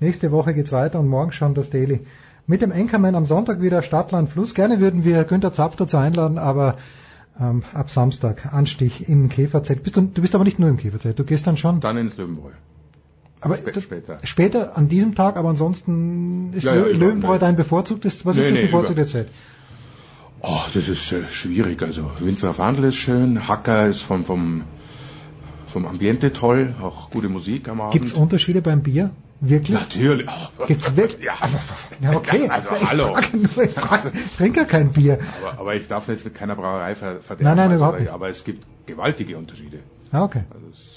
Nächste 0.00 0.32
Woche 0.32 0.54
geht's 0.54 0.72
weiter 0.72 1.00
und 1.00 1.08
morgen 1.08 1.32
schon 1.32 1.54
das 1.54 1.70
Daily. 1.70 2.00
Mit 2.46 2.60
dem 2.62 2.72
Anchorman 2.72 3.14
am 3.14 3.26
Sonntag 3.26 3.60
wieder 3.62 3.82
Stadtland 3.82 4.28
Fluss. 4.30 4.54
Gerne 4.54 4.80
würden 4.80 5.04
wir 5.04 5.24
Günther 5.24 5.52
Zapf 5.52 5.76
dazu 5.76 5.96
einladen, 5.96 6.36
aber 6.38 6.76
ähm, 7.40 7.62
ab 7.72 7.90
Samstag 7.90 8.52
Anstich 8.52 9.08
im 9.08 9.28
Käferzelt. 9.28 9.82
Bist 9.82 9.96
du, 9.96 10.02
du 10.02 10.20
bist 10.20 10.34
aber 10.34 10.44
nicht 10.44 10.58
nur 10.58 10.68
im 10.68 10.76
Käferzelt, 10.76 11.18
du 11.18 11.24
gehst 11.24 11.46
dann 11.46 11.56
schon. 11.56 11.80
Dann 11.80 11.96
ins 11.96 12.16
Löwenbräu. 12.16 12.50
Aber 13.40 13.56
Spä- 13.56 13.80
später. 13.80 14.18
Später 14.24 14.76
an 14.76 14.88
diesem 14.88 15.14
Tag, 15.14 15.36
aber 15.36 15.50
ansonsten 15.50 16.52
ist 16.54 16.64
Ja, 16.64 16.74
ja, 16.74 16.84
Löwenbräu 16.86 17.38
dein 17.38 17.56
bevorzugtes, 17.56 18.24
was 18.24 18.36
Nee, 18.36 18.42
ist 18.42 18.50
das 18.50 18.56
nee, 18.58 18.64
bevorzugte 18.66 19.02
über- 19.02 19.06
Zelt? 19.10 19.28
Oh, 20.40 20.60
das 20.74 20.88
ist 20.88 21.12
äh, 21.12 21.22
schwierig. 21.30 21.82
Also 21.82 22.10
Winzerer 22.18 22.54
Fandel 22.54 22.84
ist 22.84 22.96
schön, 22.96 23.48
Hacker 23.48 23.86
ist 23.88 24.02
vom 24.02 24.24
vom 24.24 24.62
vom 25.68 25.86
Ambiente 25.86 26.32
toll, 26.32 26.74
auch 26.80 27.10
gute 27.10 27.28
Musik 27.28 27.68
am 27.68 27.80
Abend. 27.80 27.92
Gibt's 27.94 28.12
Unterschiede 28.12 28.62
beim 28.62 28.82
Bier? 28.82 29.10
Wirklich? 29.40 29.76
Natürlich. 29.78 30.28
Oh, 30.28 30.66
Gibt's 30.66 30.96
wirklich? 30.96 31.24
Ja. 31.24 31.34
Ja, 32.00 32.12
okay. 32.16 32.48
Also, 32.48 32.68
ich 32.80 32.88
hallo. 32.90 33.14
Frage 33.14 33.36
nur, 33.36 33.64
ich, 33.64 33.70
frage, 33.72 34.12
trinke 34.36 34.60
ja 34.60 34.66
kein 34.66 34.90
Bier. 34.90 35.18
Aber, 35.40 35.60
aber 35.60 35.74
ich 35.76 35.86
darf 35.86 36.08
jetzt 36.08 36.24
mit 36.24 36.34
keiner 36.34 36.54
Brauerei 36.56 36.94
ver 36.96 37.20
verderben. 37.20 37.44
Nein, 37.44 37.56
nein, 37.56 37.70
also, 37.70 37.84
überhaupt 37.84 38.00
nicht. 38.00 38.10
Aber 38.12 38.28
es 38.28 38.44
gibt 38.44 38.66
gewaltige 38.86 39.38
Unterschiede. 39.38 39.78
Ah, 40.10 40.24
okay. 40.24 40.42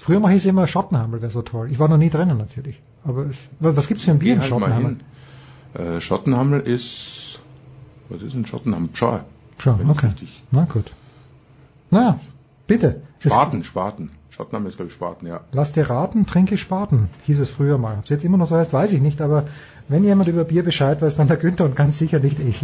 Früher 0.02 0.20
mache 0.20 0.34
ich 0.34 0.46
immer 0.46 0.66
Schottenhammel, 0.68 1.22
wäre 1.22 1.32
so 1.32 1.44
toll. 1.44 1.70
Ich 1.72 1.78
war 1.80 1.88
noch 1.88 1.98
nie 1.98 2.10
drinnen 2.10 2.38
natürlich. 2.38 2.82
Aber 3.06 3.28
es, 3.28 3.48
wa- 3.60 3.76
was 3.76 3.88
gibt's 3.88 4.04
für 4.06 4.12
ein 4.12 4.20
Bier 4.20 4.34
im 4.34 4.40
Geh 4.40 4.42
halt 4.42 4.50
Schottenhammel? 4.50 4.98
Äh, 5.76 6.02
Schottenhammel 6.02 6.60
ist, 6.62 7.27
was 8.10 8.22
ist 8.22 8.34
ein. 8.34 8.46
Schon, 8.46 9.80
Wenn 9.80 9.86
ich 9.86 9.92
okay. 9.92 10.12
Na 10.52 10.66
gut. 10.66 10.94
Na, 11.92 12.20
bitte. 12.68 13.02
Es- 13.20 13.32
Spaten, 13.32 13.64
Spaten. 13.64 14.12
Schottenhammel 14.30 14.70
ist, 14.70 14.76
glaube 14.76 14.90
ich, 14.90 14.94
Spaten, 14.94 15.26
ja. 15.26 15.40
Lass 15.52 15.72
dir 15.72 15.90
raten, 15.90 16.28
trinke 16.28 16.58
Spaten, 16.58 17.10
hieß 17.26 17.40
es 17.40 17.50
früher 17.50 17.80
mal. 17.80 17.96
Ob 17.98 18.04
es 18.04 18.10
jetzt 18.12 18.24
immer 18.24 18.38
noch 18.38 18.46
so 18.48 18.56
heißt, 18.56 18.72
weiß 18.72 18.92
ich 18.92 19.02
nicht, 19.02 19.20
aber 19.20 19.46
wenn 19.88 20.04
jemand 20.04 20.30
über 20.30 20.44
Bier 20.44 20.64
Bescheid 20.64 21.02
weiß, 21.02 21.16
dann 21.16 21.28
der 21.28 21.38
Günther 21.38 21.66
und 21.66 21.76
ganz 21.76 21.98
sicher 21.98 22.20
nicht 22.20 22.40
ich. 22.40 22.64